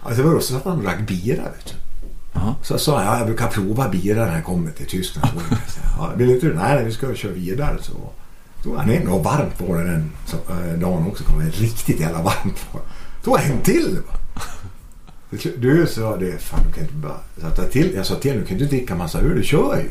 Alltså 0.03 0.41
så 0.41 0.57
att 0.57 0.65
han 0.65 0.83
drack 0.83 1.07
bira 1.07 1.43
vet 1.43 1.65
du. 1.65 1.73
Så 2.61 2.73
jag 2.73 2.81
sa 2.81 3.03
ja, 3.03 3.17
jag 3.17 3.27
brukar 3.27 3.47
prova 3.47 3.89
bira 3.89 4.25
när 4.25 4.35
jag 4.35 4.45
kommer 4.45 4.71
till 4.71 4.85
Tyskland. 4.87 5.27
Jag 5.49 5.57
Ja, 5.97 6.11
vill 6.15 6.29
inte 6.29 6.45
du? 6.45 6.53
Nej, 6.53 6.85
vi 6.85 6.91
ska 6.91 7.15
köra 7.15 7.31
vidare. 7.31 7.77
Så 7.81 7.93
tog 8.63 8.77
han 8.77 8.89
en 8.89 9.07
och 9.07 9.23
varmt 9.23 9.57
på 9.57 9.75
den 9.75 9.85
den 10.47 10.73
äh, 10.73 10.79
dagen 10.79 11.07
också. 11.07 11.23
Kom 11.23 11.41
riktigt 11.41 11.99
jävla 11.99 12.21
varmt 12.21 12.65
på. 12.71 12.79
Tog 13.23 13.37
han 13.37 13.51
en 13.51 13.61
till. 13.61 13.97
Du 15.57 15.87
sa 15.87 16.17
det, 16.17 16.41
fan 16.41 16.59
du 16.67 16.73
kan 16.73 16.83
inte 16.83 16.95
bara... 16.95 17.17
Så 17.41 17.47
att 17.47 17.57
jag, 17.57 17.71
till, 17.71 17.93
jag 17.95 18.05
sa 18.05 18.15
till 18.15 18.33
du 18.39 18.45
kan 18.45 18.57
inte 18.57 18.75
dricka 18.75 18.95
massa 18.95 19.19
öl, 19.19 19.35
du 19.35 19.43
kör 19.43 19.77
ju. 19.77 19.89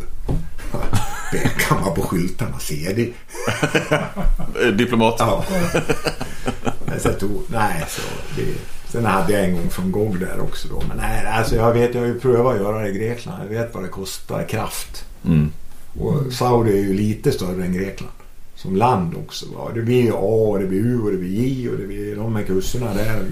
Kan 1.68 1.80
man 1.80 1.94
på 1.94 2.02
skyltarna 2.02 2.58
se 2.58 2.92
det. 2.96 3.12
Eh, 4.62 4.68
Diplomat. 4.76 5.14
Ja. 5.18 5.44
Sen 6.98 7.14
tog, 7.18 7.42
nej, 7.48 7.84
så 7.88 8.02
det, 8.36 8.44
sen 8.92 9.04
hade 9.04 9.32
jag 9.32 9.44
en 9.44 9.52
gång 9.52 9.70
från 9.70 9.92
GOG 9.92 10.20
där 10.20 10.40
också 10.40 10.68
då. 10.68 10.82
Men 10.88 10.96
nej, 10.96 11.26
alltså 11.26 11.56
jag 11.56 11.72
vet, 11.72 11.94
jag 11.94 12.00
har 12.00 12.08
ju 12.08 12.20
prövat 12.20 12.54
att 12.54 12.60
göra 12.60 12.82
det 12.82 12.88
i 12.88 12.92
Grekland. 12.98 13.42
Jag 13.42 13.48
vet 13.58 13.74
vad 13.74 13.82
det 13.82 13.88
kostar 13.88 14.44
kraft. 14.48 15.04
Mm. 15.24 15.50
Och 16.00 16.32
Saudi 16.32 16.72
är 16.72 16.82
ju 16.82 16.94
lite 16.94 17.32
större 17.32 17.64
än 17.64 17.72
Grekland. 17.72 18.12
Som 18.54 18.76
land 18.76 19.14
också. 19.26 19.46
Va? 19.56 19.70
Det 19.74 19.82
blir 19.82 20.10
A 20.12 20.48
och 20.50 20.58
det 20.58 20.66
blir 20.66 20.78
U 20.80 21.00
och 21.00 21.10
det 21.10 21.16
blir 21.16 21.30
J 21.30 21.68
och 21.70 21.76
det 21.78 21.86
blir 21.86 22.16
de 22.16 22.36
här 22.36 22.42
kurserna 22.42 22.94
där. 22.94 23.22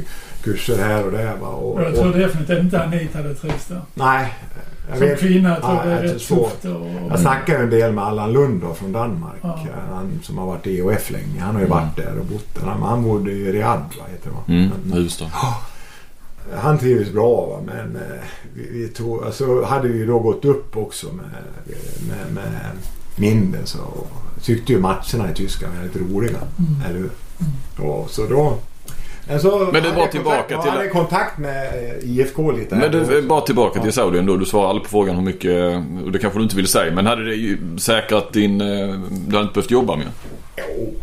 Kurser 0.42 0.78
här 0.78 1.06
och 1.06 1.12
där. 1.12 1.36
Va? 1.36 1.48
Och, 1.48 1.82
Jag 1.82 1.94
tror 1.94 2.12
och, 2.12 2.18
definitivt 2.18 2.58
inte 2.58 2.82
Anita 2.82 3.18
hade 3.18 3.34
trivts 3.34 3.66
där. 3.66 3.80
nej. 3.94 4.34
Jag 4.90 4.98
Som 4.98 5.08
vet, 5.08 5.20
kvinna 5.20 5.56
tror 5.56 5.74
jag 5.74 5.86
Ja, 5.86 5.90
det 5.90 5.92
är 5.92 6.02
rätt 6.02 6.28
tufft. 6.28 6.64
Och, 6.64 6.86
Jag 7.10 7.20
snackade 7.20 7.58
ju 7.58 7.64
en 7.64 7.70
del 7.70 7.92
med 7.92 8.04
Allan 8.04 8.32
Lund 8.32 8.62
då, 8.62 8.74
från 8.74 8.92
Danmark. 8.92 9.36
Ja. 9.42 9.58
Han 9.92 10.20
som 10.22 10.38
har 10.38 10.46
varit 10.46 10.66
i 10.66 10.78
EOF 10.78 11.10
länge. 11.10 11.40
Han 11.40 11.54
har 11.54 11.62
ju 11.62 11.68
varit 11.68 11.96
där 11.96 12.18
och 12.18 12.26
bott 12.26 12.54
där. 12.54 12.66
Han, 12.66 12.82
han 12.82 13.02
bodde 13.02 13.32
i 13.32 13.52
Riyadh, 13.52 13.80
va, 13.98 14.04
heter 14.10 14.30
det 14.30 14.34
va? 14.36 14.42
Mm. 14.48 14.70
Men- 14.84 14.92
Huvudstad. 14.92 15.26
Han 16.56 16.78
trivdes 16.78 17.12
bra 17.12 17.46
va? 17.46 17.58
men 17.66 17.96
eh, 17.96 18.22
vi, 18.54 18.68
vi 18.72 18.88
tog, 18.88 19.24
alltså, 19.24 19.64
hade 19.64 19.88
vi 19.88 19.98
ju 19.98 20.06
då 20.06 20.18
gått 20.18 20.44
upp 20.44 20.76
också 20.76 21.06
med, 21.06 21.26
med, 22.08 22.34
med 22.34 22.60
Minden 23.16 23.66
så 23.66 23.78
tyckte 24.42 24.72
ju 24.72 24.80
matcherna 24.80 25.30
i 25.30 25.34
Tyskland 25.34 25.74
var 25.74 25.82
väldigt 25.82 26.02
roliga. 26.12 26.38
Mm. 26.58 26.82
Eller 26.88 26.98
hur? 26.98 27.10
Och 27.86 28.10
så 28.10 28.26
då... 28.26 28.58
Alltså, 29.32 29.68
Men 29.72 29.82
det 29.82 29.90
var 29.90 30.06
tillbaka 30.06 30.36
kontakt, 30.36 30.48
till- 30.48 30.56
Jag 30.64 30.72
hade 30.72 30.88
kontakt 30.88 31.38
med 31.38 31.66
eh, 31.66 32.10
IFK 32.10 32.52
lite. 32.52 32.74
Men 32.76 32.92
du, 32.92 33.22
bara 33.22 33.40
tillbaka 33.40 33.82
till 33.82 33.92
Saudi 33.92 34.18
ändå. 34.18 34.36
Du 34.36 34.44
svarade 34.44 34.68
aldrig 34.68 34.84
på 34.84 34.90
frågan 34.90 35.16
hur 35.16 35.22
mycket, 35.22 35.82
och 36.04 36.12
det 36.12 36.18
kanske 36.18 36.38
du 36.38 36.42
inte 36.42 36.56
vill 36.56 36.66
säga, 36.66 36.92
men 36.94 37.06
hade 37.06 37.24
det 37.24 37.34
ju 37.34 37.58
säkrat 37.78 38.32
din... 38.32 38.60
eh, 38.60 38.66
Du 39.26 39.36
hade 39.36 39.40
inte 39.42 39.54
behövt 39.54 39.70
jobba 39.70 39.96
mer? 39.96 40.06
Jo, 40.56 40.94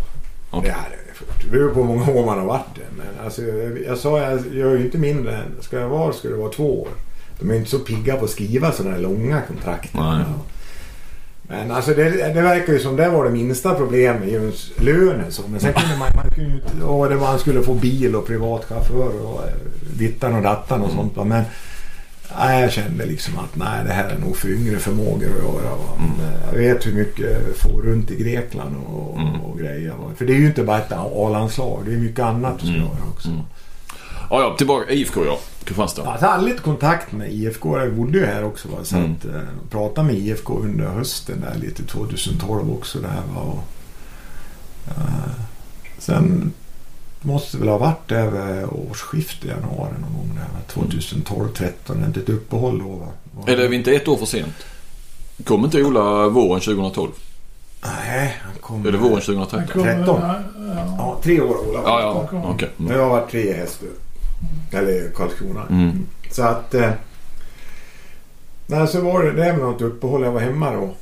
Okej. 0.51 0.69
det 0.69 0.75
hade 0.75 0.95
jag 1.07 1.15
fått. 1.17 1.43
Det 1.43 1.51
beror 1.51 1.69
på 1.69 1.79
hur 1.79 1.87
många 1.87 2.11
år 2.11 2.25
man 2.25 2.39
har 2.39 2.45
varit 2.45 2.75
där. 2.75 2.85
Men 2.97 3.25
alltså, 3.25 3.41
jag, 3.41 3.81
jag 3.87 3.97
sa 3.97 4.19
jag 4.21 4.39
gör 4.53 4.75
ju 4.77 4.83
inte 4.85 4.97
mindre 4.97 5.35
än... 5.35 5.55
Ska 5.61 5.79
jag 5.79 5.89
vara 5.89 6.13
ska 6.13 6.27
det 6.27 6.35
vara 6.35 6.51
två 6.51 6.81
år. 6.81 6.87
De 7.39 7.49
är 7.51 7.55
inte 7.55 7.69
så 7.69 7.79
pigga 7.79 8.15
på 8.15 8.25
att 8.25 8.31
skriva 8.31 8.71
sådana 8.71 8.95
här 8.95 9.01
långa 9.01 9.41
kontrakt. 9.41 9.93
Nej. 9.93 10.23
Men 11.49 11.71
alltså 11.71 11.93
det, 11.93 12.09
det 12.33 12.41
verkar 12.41 12.73
ju 12.73 12.79
som 12.79 12.95
det 12.95 13.09
var 13.09 13.25
det 13.25 13.31
minsta 13.31 13.73
problemet, 13.75 14.31
just 14.31 14.79
lönen. 14.81 15.31
Så. 15.31 15.41
Men 15.47 15.59
sen 15.59 15.73
kunde 15.73 15.97
man, 15.97 16.09
man 16.15 16.29
kunde 16.31 16.61
ju. 16.77 16.83
Och 16.83 17.09
det 17.09 17.15
var, 17.15 17.27
man 17.27 17.39
skulle 17.39 17.61
få 17.63 17.73
bil 17.73 18.15
och 18.15 18.27
privatchaufför 18.27 19.25
och 19.25 19.43
eh, 19.47 19.53
dittan 19.97 20.35
och 20.35 20.41
dattan 20.41 20.81
och 20.81 20.91
sånt. 20.91 21.17
va. 21.17 21.23
Men 21.23 21.43
nej, 22.39 22.61
jag 22.61 22.71
kände 22.71 23.05
liksom 23.05 23.33
att 23.37 23.55
nej, 23.55 23.83
det 23.85 23.93
här 23.93 24.09
är 24.09 24.17
nog 24.19 24.37
för 24.37 24.49
yngre 24.49 24.79
förmågor 24.79 25.27
att 25.27 25.43
göra. 25.63 25.75
Va. 25.75 25.97
Men, 25.99 26.25
eh, 26.27 26.39
Jag 26.51 26.57
vet 26.73 26.85
hur 26.87 26.93
mycket 26.93 27.25
jag 27.31 27.55
får 27.57 27.81
runt 27.81 28.11
i 28.11 28.15
Grekland 28.23 28.75
och, 28.87 29.19
Mm. 29.19 29.41
och 29.41 29.59
grejer. 29.59 29.89
Va. 29.89 30.11
För 30.17 30.25
det 30.25 30.33
är 30.33 30.37
ju 30.37 30.45
inte 30.47 30.63
bara 30.63 30.77
ett 30.77 30.91
A-landslag. 30.91 31.83
Det 31.85 31.93
är 31.93 31.97
mycket 31.97 32.25
annat 32.25 32.53
du 32.59 32.65
ska 32.65 32.75
Mm. 32.75 32.81
göra 32.87 33.09
också. 33.13 33.27
Mm. 33.29 33.41
Ja, 34.29 34.41
ja, 34.41 34.55
tillbaka. 34.57 34.91
IFK 34.91 35.25
ja. 35.25 35.39
Kristianstad. 35.67 36.01
Ja, 36.05 36.17
Jag 36.21 36.27
hade 36.27 36.43
lite 36.45 36.61
kontakt 36.61 37.11
med 37.11 37.31
IFK. 37.33 37.79
Jag 37.79 37.93
bodde 37.93 38.17
ju 38.17 38.25
här 38.25 38.43
också. 38.43 38.67
Va? 38.67 38.77
Så 38.83 38.95
Mm. 38.97 39.11
att, 39.19 39.25
eh, 39.25 39.41
pratade 39.69 40.07
med 40.07 40.15
IFK 40.15 40.53
under 40.59 40.85
hösten 40.87 41.41
där 41.41 41.59
lite 41.59 41.83
2012 41.83 42.71
också. 42.71 42.99
Där, 42.99 43.21
va? 43.35 43.41
Och, 43.41 43.63
eh, 44.87 45.31
sen 45.99 46.53
måste 47.21 47.57
det 47.57 47.61
väl 47.61 47.69
ha 47.69 47.77
varit 47.77 48.11
över 48.11 48.73
årsskiftet 48.73 49.49
januari 49.49 49.91
någon 50.01 50.13
gång 50.13 50.31
där. 50.35 50.41
va? 50.41 50.59
2012, 50.67 51.47
13 51.53 52.03
Inte 52.03 52.19
ett 52.19 52.29
uppehåll 52.29 52.79
då. 52.79 52.89
Va? 52.89 53.07
Va? 53.35 53.43
Är 53.51 53.57
det 53.57 53.75
inte 53.75 53.91
ett 53.91 54.07
år 54.07 54.17
för 54.17 54.25
sent? 54.25 54.53
Kom 55.45 55.65
inte 55.65 55.83
Ola 55.83 56.27
våren 56.29 56.61
2012? 56.61 57.11
Nej, 57.83 58.37
han 58.41 58.51
kom... 58.61 58.85
Är 58.85 58.91
det 58.91 58.97
våren 58.97 59.13
Han 59.13 59.21
2013? 59.21 59.67
kommer- 59.73 59.95
13. 59.97 60.21
Ja, 60.21 60.35
ja. 60.75 60.95
Ja, 60.97 61.19
tre 61.23 61.41
år 61.41 61.69
Ola. 61.69 61.79
Ja, 61.85 62.01
ja. 62.31 62.39
Okej. 62.45 62.69
Men 62.77 62.87
Mm. 62.87 62.97
jag 62.99 63.09
har 63.09 63.19
varit 63.19 63.31
tre 63.31 63.41
i 63.49 63.53
Hästö. 63.53 63.85
Eller 64.71 65.09
Karlskrona. 65.15 65.67
Mm. 65.69 66.05
Så 66.31 66.43
att... 66.43 66.73
Eh, 66.73 66.91
nej, 68.67 68.87
så 68.87 69.01
var 69.01 69.23
det, 69.23 69.31
det 69.31 69.45
är 69.45 69.51
väl 69.51 69.61
något 69.61 69.81
uppehåll. 69.81 70.23
Jag 70.23 70.31
var 70.31 70.39
hemma 70.41 70.71
då. 70.73 70.95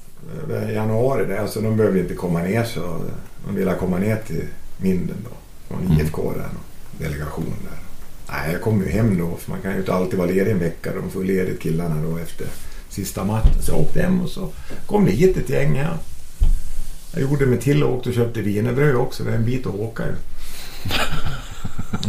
eh, 0.56 0.70
I 0.70 0.74
januari 0.74 1.26
där. 1.26 1.48
Så 1.48 1.62
de 1.62 1.78
behövde 1.78 2.00
inte 2.00 2.14
komma 2.14 2.40
ner 2.42 2.64
så 2.64 3.00
de 3.46 3.56
ville 3.56 3.74
komma 3.76 3.98
ner 3.98 4.16
till 4.28 4.44
Minden 4.78 5.18
då. 5.24 5.36
Från 5.68 5.86
Mm. 5.86 5.98
IFK 6.00 6.22
där. 6.34 6.40
och 6.46 7.02
Delegation 7.04 7.46
där. 7.64 7.80
Nej, 8.34 8.52
jag 8.52 8.62
kom 8.62 8.82
ju 8.84 8.90
hem 8.90 9.18
då. 9.18 9.38
För 9.38 9.52
man 9.52 9.62
kan 9.62 9.72
ju 9.72 9.78
inte 9.78 9.94
alltid 9.94 10.20
vara 10.20 10.28
ledig 10.30 10.52
en 10.52 10.60
vecka. 10.60 10.92
De 11.02 11.10
får 11.12 11.24
ledigt 11.24 11.62
killarna 11.62 11.96
då 12.10 12.18
efter 12.18 12.48
sista 12.90 13.24
matchen. 13.24 13.62
Så 13.62 13.72
jag 13.72 13.80
åkte 13.80 14.02
hem 14.02 14.22
och 14.22 14.30
så 14.30 14.50
kom 14.86 15.06
det 15.06 15.12
hit 15.12 15.38
ett 15.38 15.50
gäng 15.50 15.76
här. 15.76 15.98
Jag 17.14 17.22
gjorde 17.22 17.46
mig 17.46 17.60
till 17.60 17.84
och 17.84 17.94
åkte 17.96 18.10
och 18.10 18.16
köpte 18.16 18.42
wienerbröd 18.42 18.96
också. 18.96 19.24
Det 19.24 19.32
är 19.32 19.36
en 19.36 19.46
bit 19.46 19.68
att 19.68 19.76
åka 19.76 20.04
ju. 20.06 20.12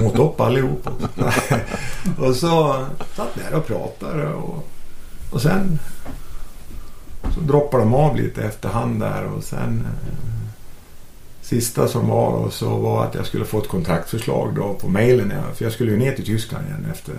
Åt 0.00 0.18
upp 0.18 0.40
allihop. 0.40 0.88
och 2.18 2.36
så 2.36 2.84
satt 3.16 3.34
där 3.34 3.54
och 3.54 3.66
pratade 3.66 4.28
och, 4.28 4.68
och 5.30 5.42
sen 5.42 5.78
så 7.34 7.40
droppade 7.40 7.82
de 7.82 7.94
av 7.94 8.16
lite 8.16 8.42
efterhand 8.42 9.00
där 9.00 9.24
och 9.24 9.44
sen 9.44 9.86
eh, 9.86 10.36
sista 11.42 11.88
som 11.88 12.08
var 12.08 12.30
och 12.30 12.52
så 12.52 12.76
var 12.76 13.04
att 13.04 13.14
jag 13.14 13.26
skulle 13.26 13.44
få 13.44 13.58
ett 13.58 13.68
kontraktförslag 13.68 14.54
då 14.54 14.74
på 14.74 14.88
mejlen. 14.88 15.32
För 15.54 15.64
jag 15.64 15.72
skulle 15.72 15.90
ju 15.90 15.98
ner 15.98 16.12
till 16.12 16.26
Tyskland 16.26 16.66
igen 16.66 16.86
efter 16.90 17.12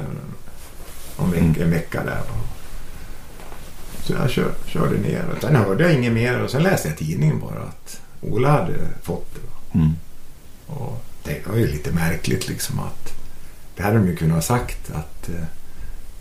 en, 1.19 1.31
vecka, 1.31 1.63
en 1.63 1.71
vecka 1.71 2.03
där. 2.03 2.21
Så 4.03 4.13
jag 4.13 4.29
kör, 4.29 4.51
körde 4.65 4.97
ner 4.97 5.25
och 5.35 5.41
sen 5.41 5.55
hörde 5.55 5.83
jag 5.83 5.93
inget 5.93 6.13
mer 6.13 6.43
och 6.43 6.49
sen 6.49 6.63
läste 6.63 6.87
jag 6.87 6.97
tidningen 6.97 7.39
bara 7.39 7.63
att 7.63 8.01
Ola 8.21 8.51
hade 8.51 8.73
fått 9.03 9.35
det. 9.35 9.77
Mm. 9.79 9.91
Och 10.67 11.03
det 11.27 11.49
var 11.49 11.57
ju 11.57 11.67
lite 11.67 11.91
märkligt 11.91 12.47
liksom 12.47 12.79
att 12.79 13.13
det 13.75 13.83
hade 13.83 13.97
de 13.97 14.07
ju 14.07 14.15
kunnat 14.15 14.35
ha 14.35 14.41
sagt 14.41 14.91
att 14.93 15.29
eh, 15.29 15.35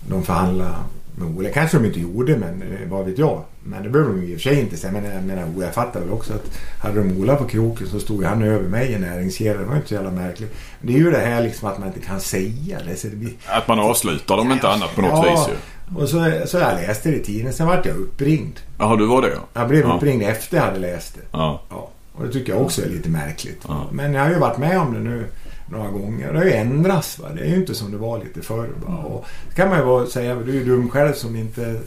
de 0.08 0.22
förhandlade 0.22 0.74
med 1.18 1.36
Ola. 1.38 1.48
Kanske 1.48 1.78
de 1.78 1.86
inte 1.86 2.00
gjorde 2.00 2.36
men 2.36 2.62
eh, 2.62 2.88
vad 2.88 3.06
vet 3.06 3.18
jag. 3.18 3.42
Men 3.64 3.82
det 3.82 3.88
behöver 3.88 4.12
de 4.12 4.22
ju 4.26 4.32
i 4.32 4.36
och 4.36 4.40
för 4.40 4.48
sig 4.50 4.60
inte 4.60 4.76
säga. 4.76 4.92
Men 4.92 5.04
jag 5.04 5.22
menar 5.24 5.44
Ola, 5.56 5.64
jag 5.64 5.74
fattar 5.74 6.00
väl 6.00 6.10
också 6.10 6.32
att 6.32 6.58
hade 6.80 6.98
de 7.02 7.20
Ola 7.20 7.36
på 7.36 7.44
kroken 7.44 7.86
så 7.86 8.00
stod 8.00 8.22
ju 8.22 8.28
han 8.28 8.42
över 8.42 8.68
mig 8.68 8.92
i 8.92 8.98
näringskedjan. 8.98 9.56
Det 9.58 9.64
var 9.64 9.76
inte 9.76 9.88
så 9.88 9.94
jävla 9.94 10.10
märkligt. 10.10 10.54
Men 10.80 10.92
det 10.92 10.98
är 10.98 11.02
ju 11.02 11.10
det 11.10 11.18
här 11.18 11.42
liksom 11.42 11.68
att 11.68 11.78
man 11.78 11.88
inte 11.88 12.00
kan 12.00 12.20
säga 12.20 12.78
det. 12.86 13.02
Det 13.10 13.16
blir, 13.16 13.32
Att 13.46 13.68
man 13.68 13.78
avslutar 13.78 14.36
dem 14.36 14.52
inte 14.52 14.68
annat 14.68 14.94
på 14.94 15.00
något 15.02 15.26
Ja. 15.26 15.30
vis 15.46 15.48
ju. 15.48 16.02
och 16.02 16.08
så, 16.08 16.46
så 16.46 16.56
jag 16.58 16.74
läste 16.74 17.10
det 17.10 17.16
i 17.16 17.22
tidningen. 17.24 17.52
Sen 17.52 17.66
vart 17.66 17.86
jag 17.86 17.96
uppringd. 17.96 18.60
Jaha, 18.78 18.96
du 18.96 19.06
var 19.06 19.22
det 19.22 19.28
ja. 19.28 19.40
Jag 19.60 19.68
blev 19.68 19.80
Ja. 19.80 19.94
uppringd 19.96 20.22
efter 20.22 20.56
jag 20.56 20.64
hade 20.64 20.78
läst 20.78 21.14
det. 21.14 21.20
Ja. 21.32 21.62
Ja, 21.70 21.90
och 22.16 22.26
det 22.26 22.32
tycker 22.32 22.52
jag 22.52 22.62
också 22.62 22.82
är 22.82 22.88
lite 22.88 23.08
märkligt. 23.08 23.60
Ja. 23.68 23.86
Men 23.92 24.14
jag 24.14 24.22
har 24.22 24.30
ju 24.30 24.38
varit 24.38 24.58
med 24.58 24.80
om 24.80 24.94
det 24.94 25.00
nu 25.00 25.26
några 25.70 25.88
gånger. 25.88 26.32
Det 26.32 26.38
har 26.38 26.44
ju 26.44 26.52
ändrats. 26.52 27.18
Va? 27.18 27.28
Det 27.34 27.40
är 27.40 27.48
ju 27.48 27.56
inte 27.56 27.74
som 27.74 27.92
det 27.92 27.98
var 27.98 28.18
lite 28.18 28.42
förr. 28.42 28.68
Va? 28.86 28.96
Och 28.96 29.26
så 29.48 29.56
kan 29.56 29.68
man 29.68 29.78
ju 29.78 29.84
vara, 29.84 30.06
säga, 30.06 30.34
du 30.34 30.50
är 30.50 30.54
ju 30.54 30.64
dum 30.64 30.90
själv 30.90 31.12
som 31.12 31.36
inte 31.36 31.80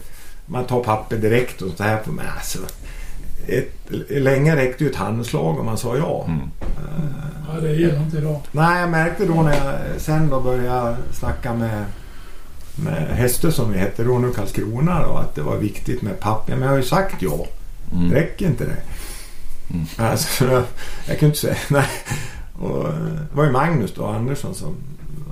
man 0.45 0.65
tar 0.65 0.83
papper 0.83 1.17
direkt 1.17 1.61
och 1.61 1.71
så 1.77 1.83
här 1.83 1.97
på. 1.97 2.11
Men 2.11 2.25
alltså, 2.37 2.59
ett, 3.47 3.75
länge 4.09 4.55
räckte 4.55 4.83
ju 4.83 4.89
ett 4.89 4.95
handslag 4.95 5.59
om 5.59 5.65
man 5.65 5.77
sa 5.77 5.97
ja. 5.97 6.25
Mm. 6.27 6.39
Ja, 7.47 7.59
det 7.61 7.73
gäller 7.73 7.99
inte 7.99 8.17
idag. 8.17 8.41
Nej, 8.51 8.81
jag 8.81 8.89
märkte 8.89 9.25
då 9.25 9.33
när 9.33 9.53
jag 9.53 10.01
sen 10.01 10.29
då 10.29 10.41
började 10.41 10.97
snacka 11.11 11.53
med, 11.53 11.85
med 12.75 13.07
Hästö 13.07 13.51
som 13.51 13.71
vi 13.71 13.77
hette 13.77 14.03
då 14.03 14.19
nu, 14.19 14.31
Karlskrona 14.31 15.03
då, 15.03 15.13
att 15.13 15.35
det 15.35 15.41
var 15.41 15.57
viktigt 15.57 16.01
med 16.01 16.19
papper. 16.19 16.53
Men 16.53 16.61
jag 16.61 16.69
har 16.69 16.77
ju 16.77 16.83
sagt 16.83 17.21
ja. 17.21 17.45
Mm. 17.93 18.11
Räcker 18.11 18.45
inte 18.45 18.65
det? 18.65 18.77
Mm. 19.73 19.85
Alltså, 19.97 20.45
jag, 20.45 20.63
jag 21.07 21.19
kunde 21.19 21.25
inte 21.25 21.39
säga 21.39 21.55
nej. 21.69 21.87
Och, 22.59 22.83
det 23.31 23.35
var 23.35 23.45
ju 23.45 23.51
Magnus 23.51 23.93
då, 23.95 24.05
Andersson 24.05 24.55
som 24.55 24.75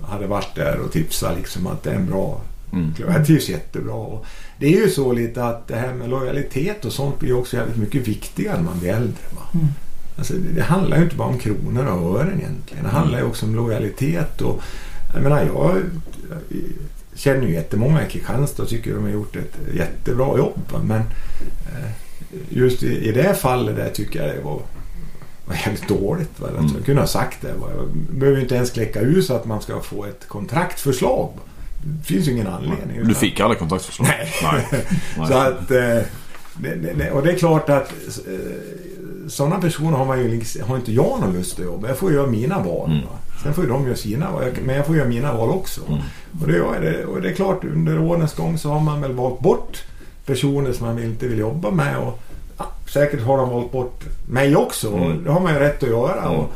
hade 0.08 0.28
varit 0.28 0.56
där 0.56 0.80
och 0.80 0.92
tipsat 0.92 1.38
liksom 1.38 1.68
att 1.68 1.84
det 1.84 1.90
är 1.92 1.96
en 1.96 2.06
bra 2.06 2.42
Mm. 2.74 2.94
klubb. 2.94 3.10
Jag 3.14 3.26
trivs 3.26 3.50
jättebra. 3.50 3.94
Och 3.94 4.26
det 4.60 4.66
är 4.68 4.82
ju 4.82 4.90
så 4.90 5.14
lite 5.14 5.46
att 5.46 5.68
det 5.68 5.76
här 5.76 5.94
med 5.94 6.10
lojalitet 6.10 6.86
och 6.86 6.94
sånt 6.94 7.20
blir 7.20 7.38
också 7.38 7.58
jävligt 7.58 7.78
mycket 7.78 8.08
viktigare 8.08 8.56
när 8.58 8.64
man 8.64 8.80
blir 8.80 8.90
äldre. 8.90 9.24
Va? 9.36 9.42
Mm. 9.54 9.68
Alltså, 10.18 10.34
det, 10.34 10.50
det 10.56 10.64
handlar 10.64 10.98
ju 10.98 11.04
inte 11.04 11.16
bara 11.16 11.28
om 11.28 11.40
kronor 11.40 11.86
och 11.86 12.20
ören 12.20 12.40
egentligen. 12.40 12.84
Det 12.84 12.90
handlar 12.90 13.20
ju 13.20 13.26
också 13.26 13.46
om 13.46 13.56
lojalitet. 13.56 14.42
Och, 14.42 14.62
jag 15.14 15.24
menar, 15.24 15.38
jag, 15.40 15.76
jag 16.30 16.40
känner 17.16 17.48
ju 17.48 17.54
jättemånga 17.54 18.08
i 18.08 18.10
Kristianstad 18.10 18.64
och 18.64 18.70
tycker 18.70 18.94
de 18.94 19.04
har 19.04 19.10
gjort 19.10 19.36
ett 19.36 19.58
jättebra 19.76 20.38
jobb. 20.38 20.60
Men 20.84 21.00
eh, 21.00 21.92
just 22.50 22.84
i, 22.84 23.10
i 23.10 23.12
det 23.12 23.34
fallet 23.34 23.76
där 23.76 23.90
tycker 23.90 24.26
jag 24.28 24.36
det 24.36 24.42
var, 24.42 24.62
var 25.46 25.56
jävligt 25.56 25.88
dåligt. 25.88 26.40
Va? 26.40 26.48
Mm. 26.50 26.72
Jag 26.76 26.86
kunde 26.86 27.02
ha 27.02 27.08
sagt 27.08 27.42
det. 27.42 27.54
Va? 27.54 27.68
Jag 27.76 27.88
behöver 28.20 28.42
inte 28.42 28.56
ens 28.56 28.72
kläcka 28.72 29.02
ur 29.02 29.22
så 29.22 29.34
att 29.34 29.46
man 29.46 29.62
ska 29.62 29.80
få 29.82 30.06
ett 30.06 30.28
kontraktförslag. 30.28 31.30
Det 31.84 32.06
finns 32.06 32.28
ju 32.28 32.32
ingen 32.32 32.48
anledning. 32.48 33.08
Du 33.08 33.14
fick 33.14 33.40
aldrig 33.40 33.60
kontraktsförslag? 33.60 34.08
Nej. 34.08 34.34
Nej. 35.18 35.28
Så 35.28 35.34
att, 35.34 35.72
eh, 35.72 37.14
och 37.14 37.24
det 37.24 37.32
är 37.32 37.38
klart 37.38 37.70
att 37.70 37.92
eh, 38.28 38.34
sådana 39.28 39.62
personer 39.62 39.98
har, 39.98 40.06
man 40.06 40.20
ju, 40.20 40.28
liksom- 40.28 40.62
har 40.62 40.76
inte 40.76 40.92
jag 40.92 41.20
någon 41.22 41.34
lust 41.34 41.60
att 41.60 41.66
jobba. 41.66 41.88
Jag 41.88 41.98
får 41.98 42.14
göra 42.14 42.28
mina 42.28 42.64
val. 42.64 42.92
Mm. 42.92 43.04
Sen 43.44 43.54
får 43.54 43.64
ju 43.64 43.70
de 43.70 43.86
göra 43.86 43.96
sina 43.96 44.32
val. 44.32 44.44
Men 44.66 44.76
jag 44.76 44.86
får 44.86 44.96
göra 44.96 45.08
mina 45.08 45.34
val 45.34 45.50
också. 45.50 45.82
Mm. 45.88 46.02
Och, 46.42 46.48
det, 46.82 47.06
och 47.06 47.22
det 47.22 47.30
är 47.30 47.34
klart, 47.34 47.64
under 47.64 48.00
årens 48.00 48.34
gång 48.36 48.58
så 48.58 48.70
har 48.70 48.80
man 48.80 49.02
väl 49.02 49.12
valt 49.12 49.40
bort 49.40 49.84
personer 50.28 50.72
som 50.74 50.88
man 50.88 51.04
inte 51.04 51.28
vill 51.28 51.40
jobba 51.40 51.72
med. 51.72 51.98
Och, 51.98 52.20
ja, 52.58 52.72
säkert 52.88 53.22
har 53.22 53.38
de 53.38 53.50
valt 53.50 53.72
bort 53.72 54.04
mig 54.30 54.56
också. 54.56 54.90
Och 54.90 55.06
Mm. 55.06 55.24
det 55.24 55.32
har 55.32 55.40
man 55.40 55.54
ju 55.54 55.60
rätt 55.60 55.84
att 55.84 55.90
göra. 55.90 56.22
Mm. 56.22 56.32
Och, 56.40 56.52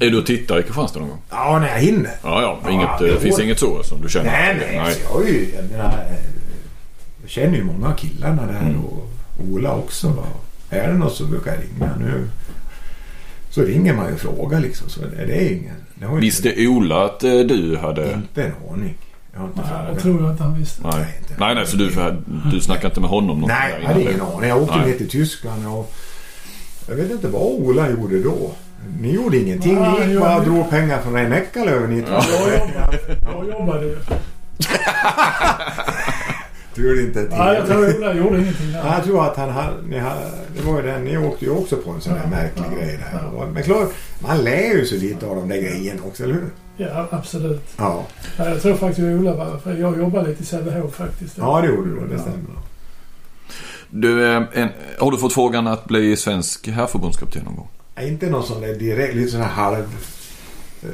Är 0.00 0.10
du 0.10 0.18
och 0.18 0.26
tittar 0.26 0.58
i 0.60 0.62
Kristianstad 0.62 1.00
någon 1.00 1.08
gång? 1.08 1.18
ja, 1.30 1.58
när 1.58 1.68
jag 1.68 1.78
hinner. 1.78 2.10
Ja, 2.22 2.42
ja. 2.42 2.58
Ja, 2.64 2.70
Inget, 2.70 2.88
det 2.98 3.20
finns 3.20 3.38
inget 3.40 3.58
så 3.58 3.82
som 3.82 4.00
du 4.02 4.08
känner? 4.08 4.30
Nej, 4.30 4.56
nej. 4.60 4.76
nej. 4.84 4.96
Jag, 5.04 5.10
har 5.10 5.22
ju, 5.24 5.50
jag, 5.56 5.64
menar, 5.70 5.84
eh, 6.10 6.16
jag 7.22 7.30
känner 7.30 7.56
ju 7.58 7.64
många 7.64 7.88
av 7.88 7.94
killarna 7.94 8.46
där 8.46 8.60
Mm. 8.60 8.84
och 8.84 9.08
Ola 9.50 9.74
också. 9.74 10.08
Va? 10.08 10.22
Är 10.70 10.88
det 10.88 10.94
något 10.94 11.14
så 11.14 11.24
brukar 11.24 11.50
jag 11.54 11.60
ringa. 11.60 11.96
Nu 11.98 12.28
så 13.50 13.62
ringer 13.62 13.94
man 13.94 14.06
ju 14.08 14.14
och 14.14 14.20
frågar 14.20 14.60
liksom. 14.60 14.88
Så 14.88 15.00
det, 15.00 15.26
det 15.26 15.34
är 15.34 15.52
ingen... 15.52 15.74
Det 15.94 16.06
Visste 16.20 16.66
Ola 16.66 17.04
att 17.04 17.24
eh, 17.24 17.30
du 17.38 17.76
hade... 17.76 18.12
Inte 18.12 18.42
en 18.44 18.52
aning. 18.72 18.94
Jag 19.34 19.40
har 19.40 19.48
inte 19.48 19.60
Nej, 19.60 19.68
frågat. 19.70 19.88
jag 19.94 20.02
tror 20.02 20.22
jag 20.22 20.30
inte 20.30 20.42
han 20.42 20.58
visste. 20.58 20.82
Nej, 20.82 20.92
Nej, 20.96 21.14
inte. 21.20 21.34
nej, 21.38 21.54
nej 21.54 21.66
så 21.66 21.76
du, 21.76 21.90
du 22.52 22.60
snackade 22.60 22.86
inte 22.86 23.00
med 23.00 23.10
honom 23.10 23.40
något 23.40 23.48
Nej, 23.48 23.74
jag 23.80 23.88
hade 23.88 24.02
ingen 24.02 24.20
aning. 24.20 24.48
Jag 24.48 24.62
åkte 24.62 24.76
Nej. 24.76 24.86
ner 24.90 24.98
till 24.98 25.08
Tyskland 25.10 25.66
och 25.68 25.92
jag 26.88 26.94
vet 26.96 27.10
inte 27.10 27.28
vad 27.28 27.42
Ola 27.42 27.90
gjorde 27.90 28.22
då. 28.22 28.50
Ni 29.00 29.14
gjorde 29.14 29.38
ingenting. 29.38 29.74
Nej, 29.74 30.06
Ni 30.06 30.12
gick 30.12 30.20
bara 30.20 30.36
och 30.36 30.44
drog 30.44 30.70
pengar 30.70 31.02
från 31.02 31.16
Eckerlöf. 31.16 31.88
Ni 31.90 32.04
Ja. 32.10 32.24
Jag 32.30 32.58
jobbade, 32.58 32.98
jag 33.22 33.60
jobbade 33.60 33.86
ju. 33.86 33.96
Tror 36.74 37.00
inte 37.00 37.20
ett 37.20 37.30
Nej, 37.30 37.54
jag 37.54 37.66
tror 37.66 37.96
Ola 37.98 38.14
gjorde 38.14 38.38
ingenting 38.40 38.72
där. 38.72 38.84
jag 38.94 39.04
tror 39.04 39.24
att 39.24 39.36
han 39.36 39.50
hade, 39.50 39.82
ni 39.88 39.98
hade, 39.98 40.20
det 40.56 40.62
var 40.66 40.76
ju 40.80 40.86
den, 40.86 41.04
ni 41.04 41.16
åkte 41.18 41.44
ju 41.44 41.50
också 41.50 41.76
på 41.76 41.90
en 41.90 42.00
sån 42.00 42.12
Ja, 42.24 42.30
märklig 42.30 42.64
ja, 42.72 42.76
grej 42.76 42.98
där. 43.12 43.20
ja. 43.36 43.46
Men 43.52 43.62
klart, 43.62 43.88
man 44.18 44.38
lär 44.44 44.74
ju 44.74 44.86
sig 44.86 44.98
lite 44.98 45.26
av 45.26 45.36
de 45.36 45.48
där 45.48 45.56
grejerna 45.56 46.00
också, 46.06 46.22
eller 46.24 46.34
hur? 46.34 46.44
Ja, 46.76 47.08
absolut. 47.10 47.62
Ja, 47.76 48.04
Ja, 48.36 48.48
Jag 48.48 48.62
tror 48.62 48.74
faktiskt 48.74 49.00
Ola 49.04 49.34
var... 49.34 49.58
För 49.58 49.74
jag 49.76 49.98
jobbade 49.98 50.28
lite 50.28 50.42
i 50.42 50.46
Sävehof 50.46 50.94
faktiskt. 50.94 51.38
ja 51.38 51.60
det 51.60 51.66
gjorde 51.68 51.90
du. 51.90 52.06
Det 52.08 52.18
stämmer. 52.18 52.38
Du, 53.90 54.26
eh, 54.36 54.42
en, 54.52 54.68
har 54.98 55.10
du 55.10 55.18
fått 55.18 55.32
frågan 55.32 55.66
att 55.66 55.84
bli 55.84 56.16
svensk 56.16 56.68
herrförbundskapten 56.68 57.44
någon 57.44 57.56
gång? 57.56 57.68
Nej, 57.96 58.08
Inte 58.08 58.26
någon 58.30 58.42
sån 58.46 58.60
där 58.60 58.74
direkt, 58.74 59.14
lite 59.14 59.30
sån 59.30 59.40
här 59.40 59.48
halv... 59.48 59.76
eh, 60.82 60.88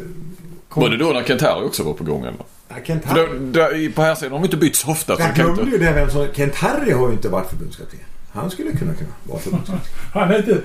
kom- 0.69 0.83
Var 0.83 0.91
det 0.91 0.97
då 0.97 1.07
när 1.13 1.23
Kent 1.23 1.41
Harry 1.43 1.65
också 1.67 1.83
var 1.83 1.93
på 1.93 2.05
gång 2.05 2.21
eller? 2.23 2.35
Ja, 2.69 2.75
Kent 2.87 3.03
då, 3.03 3.09
Harry. 3.11 3.29
då, 3.53 3.73
i- 3.77 3.89
på 3.93 4.03
här 4.03 4.15
sidan 4.15 4.33
har 4.33 4.39
de 4.39 4.45
inte 4.45 4.57
bytt 4.57 4.77
så 4.77 4.91
ofta. 4.91 5.17
Så 5.17 5.23
Jag 5.23 5.35
glömde 5.35 5.63
ju 5.63 5.79
det 5.79 5.93
vem 5.93 6.11
som... 6.11 6.27
Kent 6.35 6.55
Harry 6.55 6.93
har 6.93 7.07
ju 7.09 7.13
inte 7.13 7.29
varit 7.29 7.49
förbundskapten. 7.51 7.99
Han 8.33 8.51
skulle 8.51 8.73
kunna 8.73 8.95
kunna 8.95 9.11
vara 9.25 9.39
förbundskapten. 9.39 9.93
Han 10.13 10.31
är 10.31 10.39
inte, 10.39 10.61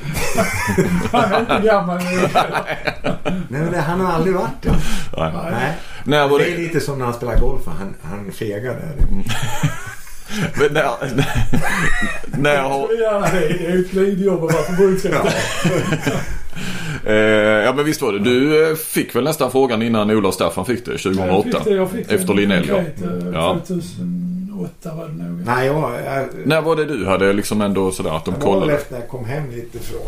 han 1.12 1.34
är 1.34 1.40
inte 1.40 1.68
gammal. 1.68 2.00
Nej, 2.04 3.62
men 3.62 3.72
det, 3.72 3.82
han 3.82 4.00
har 4.00 4.14
aldrig 4.14 4.36
varit 4.36 4.62
det. 4.62 4.76
Nej. 5.18 5.32
Nej. 5.52 5.78
Nej 6.04 6.30
det... 6.30 6.54
är 6.54 6.58
lite 6.58 6.80
som 6.80 6.98
när 6.98 7.06
han 7.06 7.14
spelar 7.14 7.40
golf. 7.40 7.62
Han, 7.66 7.96
han 8.02 8.32
fegar 8.32 8.74
där. 8.74 9.08
Mm. 9.08 9.24
Men 10.60 10.74
när, 10.74 11.16
när, 11.16 11.28
när 12.38 12.56
jag 12.56 12.70
har... 12.70 12.88
Det 13.32 13.66
är 13.66 13.80
ett 13.80 13.92
glidjobb 13.92 14.44
att 14.44 14.54
vara 14.54 14.64
förbundskapten. 14.64 15.32
Eh, 17.06 17.14
ja 17.16 17.74
men 17.74 17.86
visst 17.86 18.02
var 18.02 18.14
det. 18.14 18.20
Du 18.20 18.70
eh, 18.70 18.76
fick 18.76 19.16
väl 19.16 19.24
nästan 19.24 19.52
frågan 19.52 19.82
innan 19.82 20.12
Ola 20.12 20.28
och 20.28 20.34
Staffan 20.34 20.66
fick 20.66 20.86
det 20.86 20.98
2008? 20.98 21.50
Jag 21.50 21.54
fick 21.54 21.64
det, 21.64 21.76
jag 21.76 21.92
fick 21.92 22.10
det. 22.10 22.16
Efter 22.16 22.34
Linnell 22.34 22.86
ja. 23.34 23.60
2000 23.68 24.45
åtta 24.60 24.96
var 24.96 25.08
det 25.08 25.24
nog. 25.24 25.46
Nej, 25.46 25.68
jag, 25.68 25.92
jag, 26.06 26.28
När 26.46 26.62
var 26.62 26.76
det 26.76 26.86
du 26.86 27.06
hade 27.06 27.34
liksom 27.34 27.62
ändå 27.62 27.92
sådär 27.92 28.18
att 28.18 28.26
de 28.26 28.34
kollade? 28.34 28.44
Det 28.44 28.46
var 28.46 28.60
kollade. 28.60 28.78
efter 28.78 28.96
jag 28.96 29.08
kom 29.08 29.26
hem 29.26 29.52
lite 29.52 29.80
från 29.80 30.02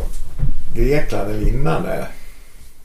Grekland 0.74 1.30
eller 1.30 1.48
innan 1.48 1.82
det. 1.82 2.06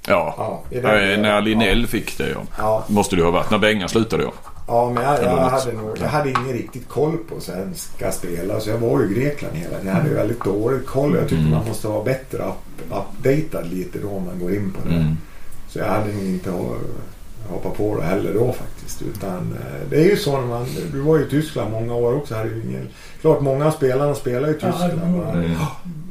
Ja, 0.07 0.63
ja 0.69 0.77
äh, 0.77 1.19
när 1.19 1.41
Linnell 1.41 1.81
ja. 1.81 1.87
fick 1.87 2.17
det 2.17 2.29
ja. 2.29 2.41
ja. 2.57 2.83
Måste 2.87 3.15
du 3.15 3.23
ha 3.23 3.31
varit. 3.31 3.51
När 3.51 3.57
Bengan 3.57 3.89
slutade 3.89 4.23
ja. 4.23 4.31
Ja, 4.67 4.91
men 4.95 5.03
jag, 5.03 5.23
jag 5.23 5.37
hade, 5.37 5.73
nog, 5.73 5.97
jag 5.99 6.07
hade 6.07 6.29
ingen 6.29 6.53
riktigt 6.53 6.89
koll 6.89 7.17
på 7.17 7.39
svenska 7.39 8.11
spelare 8.11 8.61
så 8.61 8.69
jag 8.69 8.77
var 8.77 8.99
ju 8.99 9.11
i 9.11 9.19
Grekland 9.19 9.55
hela 9.55 9.69
tiden. 9.69 9.87
Jag 9.87 9.93
hade 9.93 10.13
väldigt 10.13 10.43
dålig 10.43 10.85
koll. 10.85 11.15
Jag 11.15 11.21
tyckte 11.21 11.35
mm. 11.35 11.51
man 11.51 11.67
måste 11.67 11.87
vara 11.87 12.03
bättre 12.03 12.37
up, 12.37 12.53
updatad 12.91 13.63
lite 13.71 13.99
då 13.99 14.09
om 14.09 14.25
man 14.25 14.39
går 14.39 14.55
in 14.55 14.71
på 14.71 14.89
det. 14.89 14.95
Mm. 14.95 15.17
Så 15.69 15.79
jag 15.79 15.85
hade 15.85 16.13
nog 16.13 16.23
inte 16.23 16.51
ho- 17.49 17.53
hoppat 17.53 17.77
på 17.77 17.97
det 17.97 18.03
heller 18.03 18.33
då 18.33 18.53
faktiskt. 18.53 19.01
Utan 19.01 19.37
eh, 19.37 19.89
det 19.89 19.95
är 19.95 20.09
ju 20.09 20.17
så 20.17 20.39
när 20.41 20.47
man... 20.47 20.65
Du 20.93 20.99
var 21.01 21.17
ju 21.17 21.25
i 21.25 21.29
Tyskland 21.29 21.71
många 21.71 21.95
år 21.95 22.15
också. 22.15 22.35
Ju 22.35 22.63
ingen, 22.69 22.87
klart 23.21 23.41
många 23.41 23.65
av 23.67 23.71
spelarna 23.71 24.15
spelar 24.15 24.47
i 24.49 24.57
Ja, 24.61 24.71
Tyskland. 24.71 25.17
va? 25.17 25.31
Mm. 25.33 25.51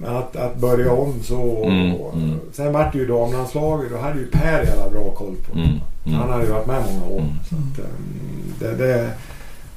Men 0.01 0.17
att, 0.17 0.37
att 0.37 0.57
börja 0.57 0.93
om 0.93 1.23
så. 1.23 1.65
Mm, 1.65 1.95
och, 1.95 2.15
mm. 2.15 2.39
Sen 2.53 2.73
vart 2.73 2.93
det 2.93 2.99
ju 2.99 3.07
damlandslaget. 3.07 3.91
Då 3.93 3.99
hade 3.99 4.19
ju 4.19 4.27
Per 4.27 4.63
jävla 4.65 4.91
bra 4.91 5.11
koll 5.15 5.35
på. 5.47 5.59
Mm. 5.59 5.69
Mm. 6.07 6.19
Han 6.19 6.31
hade 6.31 6.45
ju 6.45 6.51
varit 6.51 6.67
med 6.67 6.83
många 6.93 7.07
år. 7.15 7.21
Mm. 7.21 7.33
Så 7.49 7.55
att, 7.55 7.87
um, 7.89 7.95
det, 8.59 8.75
det, 8.87 9.11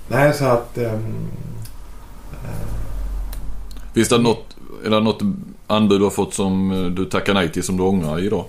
nej, 0.08 0.34
så 0.34 0.46
att... 0.46 0.78
Um, 0.78 1.28
Finns 3.94 4.10
det 4.10 4.18
något, 4.18 4.56
är 4.86 4.90
det 4.90 5.00
något 5.00 5.22
anbud 5.68 6.00
du 6.00 6.04
har 6.04 6.12
fått 6.12 6.34
som 6.34 6.72
eh, 6.72 6.92
du 6.92 7.06
tackar 7.06 7.34
nej 7.34 7.50
till 7.52 7.64
som 7.64 7.78
du 7.78 7.84
ångrar 7.84 8.20
idag? 8.20 8.46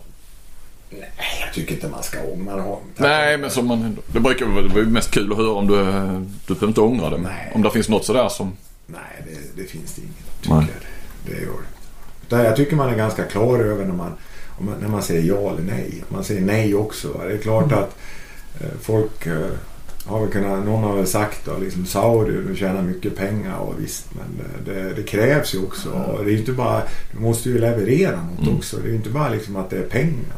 Nej, 0.91 1.09
jag 1.47 1.55
tycker 1.55 1.75
inte 1.75 1.89
man 1.89 2.03
ska 2.03 2.23
ångra 2.23 2.53
honom. 2.61 2.79
Nej 2.97 3.39
men 3.39 3.51
som 3.51 3.67
man 3.67 3.83
ändå... 3.83 4.03
Det 4.13 4.21
brukar 4.21 4.47
vara 4.47 4.63
det 4.63 4.83
mest 4.85 5.11
kul 5.11 5.33
att 5.33 5.39
höra 5.39 5.51
om 5.51 5.67
du... 5.67 5.81
eh, 5.81 6.21
Du 6.47 6.55
behöver 6.55 6.67
inte 6.69 6.81
ångra 6.81 7.11
det. 7.11 7.19
Nej. 7.19 7.53
Om 7.55 7.63
det 7.63 7.71
finns 7.71 7.89
något 7.89 8.05
sådär 8.05 8.29
som... 8.29 8.53
Nej, 8.87 9.01
det, 9.27 9.63
det 9.63 9.69
finns 9.69 9.95
det 9.95 10.03
inget. 10.03 10.41
Tycker 10.43 10.55
Nej. 10.55 10.67
jag. 10.73 10.83
Det, 11.27 11.41
det 11.41 11.47
gör 11.47 11.53
det. 11.53 12.27
Utan 12.27 12.41
jag 12.45 12.57
tycker 12.57 12.77
man 12.77 12.89
är 12.89 12.97
ganska 12.97 13.23
klar 13.25 13.59
över 13.59 13.85
när 13.85 13.95
man, 13.95 14.13
när 14.81 14.89
man 14.89 15.03
säger 15.03 15.23
ja 15.23 15.51
eller 15.53 15.63
nej. 15.63 16.05
Man 16.09 16.25
säger 16.25 16.41
nej 16.41 16.75
också. 16.75 17.09
Va? 17.13 17.25
Det 17.25 17.33
är 17.35 17.39
klart 17.39 17.73
att 17.73 17.97
eh, 18.61 18.67
folk 18.83 19.27
eh, 19.27 19.47
har 20.07 20.21
väl 20.21 20.29
kunnat, 20.33 20.65
någon 20.65 20.83
har 20.85 20.97
väl 20.97 21.07
sagt 21.07 21.45
då, 21.45 21.53
liksom 21.61 21.87
Saudi, 21.87 22.33
du 22.49 22.57
tjänar 22.57 22.83
mycket 22.83 23.17
pengar 23.17 23.57
och 23.59 23.75
visst 23.79 24.07
men 24.15 24.25
det, 24.65 24.73
det, 24.75 24.93
det 24.95 25.03
krävs 25.03 25.55
ju 25.55 25.59
också. 25.59 25.91
Och 25.91 26.25
det 26.25 26.33
är 26.33 26.37
inte 26.39 26.53
bara, 26.53 26.83
du 27.13 27.21
måste 27.21 27.49
ju 27.49 27.59
leverera 27.59 28.23
något 28.23 28.41
Mm. 28.47 28.57
också. 28.57 28.77
Det 28.77 28.83
är 28.89 28.91
ju 28.91 28.97
inte 28.97 29.11
bara 29.11 29.29
liksom 29.29 29.57
att 29.57 29.71
det 29.71 29.77
är 29.79 29.83
pengar. 29.89 30.37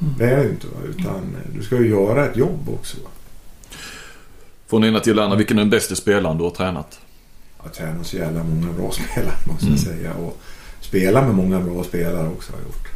Mm. 0.00 0.14
Det 0.18 0.24
är 0.30 0.44
ju 0.44 0.50
inte. 0.50 0.66
Va? 0.66 0.72
Utan 0.88 1.36
du 1.54 1.62
ska 1.62 1.76
ju 1.76 1.88
göra 1.88 2.26
ett 2.26 2.36
jobb 2.36 2.68
också. 2.68 2.96
Va? 3.04 3.08
Från 4.66 4.84
ena 4.84 5.00
till 5.00 5.18
andra, 5.18 5.36
vilken 5.36 5.58
är 5.58 5.62
den 5.62 5.70
bästa 5.70 5.94
spelaren 5.94 6.38
du 6.38 6.44
har 6.44 6.50
tränat? 6.50 7.00
Jag 7.62 7.72
tränar 7.72 8.02
så 8.02 8.16
jävla 8.16 8.42
många 8.44 8.72
bra 8.72 8.90
spelare 8.92 9.34
måste 9.46 9.66
Mm. 9.66 9.76
jag 9.76 9.84
säga. 9.84 10.14
Och 10.14 10.40
spela 10.80 11.22
med 11.22 11.34
många 11.34 11.60
bra 11.60 11.84
spelare 11.84 12.28
också 12.28 12.52
har 12.52 12.58
jag 12.58 12.66
gjort. 12.66 12.88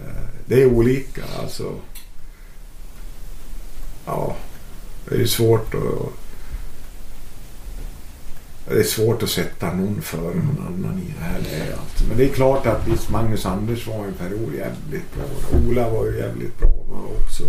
Eh, 0.00 0.22
Det 0.46 0.62
är 0.62 0.66
olika 0.66 1.22
alltså. 1.42 1.72
Ja, 4.06 4.36
det 5.08 5.14
är 5.14 5.18
ju 5.18 5.26
svårt 5.28 5.74
att... 5.74 6.12
Det 8.68 8.78
är 8.78 8.82
svårt 8.82 9.22
att 9.22 9.28
sätta 9.28 9.72
någon 9.74 10.02
före 10.02 10.34
någon 10.34 10.66
annan 10.66 10.98
i 10.98 11.14
det 11.18 11.24
här 11.24 11.38
läget. 11.40 11.78
Alltså. 11.78 12.04
Men 12.08 12.16
det 12.16 12.24
är 12.24 12.28
klart 12.28 12.66
att 12.66 12.88
visst, 12.88 13.10
Magnus 13.10 13.46
Anders 13.46 13.86
var 13.86 14.04
en 14.04 14.12
period 14.12 14.54
jävligt 14.54 15.14
bra. 15.14 15.58
Ola 15.58 15.88
var 15.88 16.06
ju 16.06 16.18
jävligt 16.18 16.58
bra 16.58 16.72
också. 17.20 17.42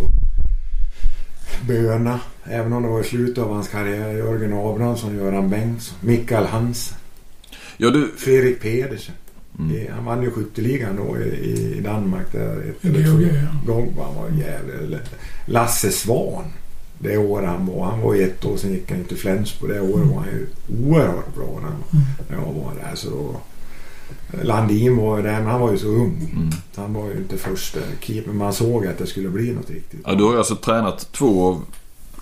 Böna. 1.67 2.19
Även 2.43 2.73
om 2.73 2.83
det 2.83 2.89
var 2.89 3.01
i 3.01 3.03
slutet 3.03 3.43
av 3.43 3.53
hans 3.53 3.67
karriär. 3.67 4.13
Jörgen 4.13 4.53
Abrahamsson, 4.53 5.15
Göran 5.15 5.49
Bengtsson, 5.49 5.97
Mikael 6.01 6.45
Hansen, 6.45 6.97
Ja, 7.77 7.89
du, 7.89 8.11
Fredrik 8.17 8.61
Pedersen. 8.61 9.15
Mm. 9.59 9.93
Han 9.93 10.05
vann 10.05 10.23
ju 10.23 10.31
skytteligan 10.31 10.95
då 10.95 11.17
i, 11.17 11.75
i 11.77 11.81
Danmark. 11.81 12.31
Där 12.31 12.57
ett 12.57 12.85
I 12.85 12.87
eller 12.87 13.03
två 13.03 13.21
ja. 13.21 13.73
gånger. 13.73 14.03
Han 14.03 14.15
var 14.15 14.29
jävlig. 14.29 14.99
Lasse 15.45 15.91
Svan. 15.91 16.43
Det 17.03 17.17
år 17.17 17.41
han 17.41 17.65
var. 17.65 17.85
Han 17.85 18.01
var 18.01 18.15
ett 18.15 18.45
år, 18.45 18.57
sen 18.57 18.71
gick 18.73 18.91
han 18.91 19.03
till 19.03 19.17
Flensburg. 19.17 19.71
Det 19.71 19.81
året 19.81 20.07
var 20.07 20.15
han 20.15 20.27
ju 20.29 20.47
oerhört 20.85 21.35
bra 21.35 21.59
när, 21.61 21.67
Mm. 21.69 22.05
när 22.29 22.37
jag 22.37 22.53
var 22.53 22.73
där. 22.89 22.95
Så 22.95 23.09
då, 23.09 23.35
Landin 24.43 24.97
var 24.97 25.17
ju 25.17 25.23
där, 25.23 25.33
men 25.39 25.45
han 25.47 25.61
var 25.61 25.71
ju 25.71 25.77
så 25.77 25.87
ung. 25.87 26.29
mm. 26.35 26.49
Han 26.75 26.93
var 26.93 27.05
ju 27.07 27.17
inte 27.17 27.37
första 27.37 27.79
keeper. 28.01 28.31
Man 28.31 28.53
såg 28.53 28.87
att 28.87 28.97
det 28.97 29.07
skulle 29.07 29.29
bli 29.29 29.51
något 29.51 29.69
riktigt. 29.69 29.99
ja, 30.05 30.15
du 30.15 30.23
har 30.23 30.31
ju 30.31 30.37
alltså 30.37 30.55
tränat 30.55 31.11
två 31.11 31.47
av 31.47 31.61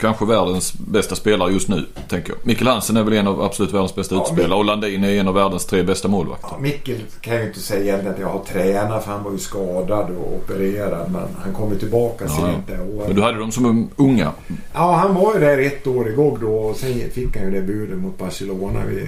kanske 0.01 0.25
världens 0.25 0.73
bästa 0.73 1.15
spelare 1.15 1.51
just 1.53 1.67
nu, 1.67 1.85
tänker 2.09 2.29
jag. 2.33 2.37
Mikkel 2.43 2.67
Hansen 2.67 2.97
är 2.97 3.03
väl 3.03 3.13
en 3.13 3.27
av 3.27 3.41
absolut 3.41 3.73
världens 3.73 3.95
bästa 3.95 4.15
Ja, 4.15 4.21
utspelare 4.21 4.59
och 4.59 4.65
Landin 4.65 5.03
är 5.03 5.09
en 5.19 5.27
av 5.27 5.33
världens 5.33 5.65
tre 5.65 5.83
bästa 5.83 6.07
målvakter. 6.07 6.47
Ja, 6.51 6.57
Mikkel 6.59 6.99
kan 7.21 7.33
jag 7.33 7.41
ju 7.41 7.47
inte 7.47 7.59
säga 7.59 7.95
att 7.95 8.19
jag 8.19 8.27
har 8.27 8.39
tränat 8.39 9.03
för 9.03 9.11
han 9.11 9.23
var 9.23 9.31
ju 9.31 9.37
skadad 9.37 10.05
och 10.09 10.33
opererad. 10.35 11.11
Men 11.11 11.27
han 11.43 11.53
kom 11.53 11.71
ju 11.71 11.79
tillbaka 11.79 12.25
Ja, 12.25 12.31
sent 12.35 12.67
det 12.67 12.73
året. 12.97 13.07
Men 13.07 13.15
du 13.15 13.21
hade 13.21 13.37
dem 13.39 13.51
som 13.51 13.89
unga. 13.95 14.31
Ja, 14.73 14.91
han 14.95 15.15
var 15.15 15.33
ju 15.33 15.39
där 15.39 15.57
ett 15.57 15.87
år 15.87 16.07
igång 16.09 16.37
då 16.41 16.47
och 16.55 16.75
sen 16.75 16.93
fick 17.11 17.37
han 17.37 17.45
ju 17.45 17.51
det 17.61 17.67
budet 17.67 17.97
mot 17.97 18.17
Barcelona. 18.19 18.79
Vi, 18.89 19.07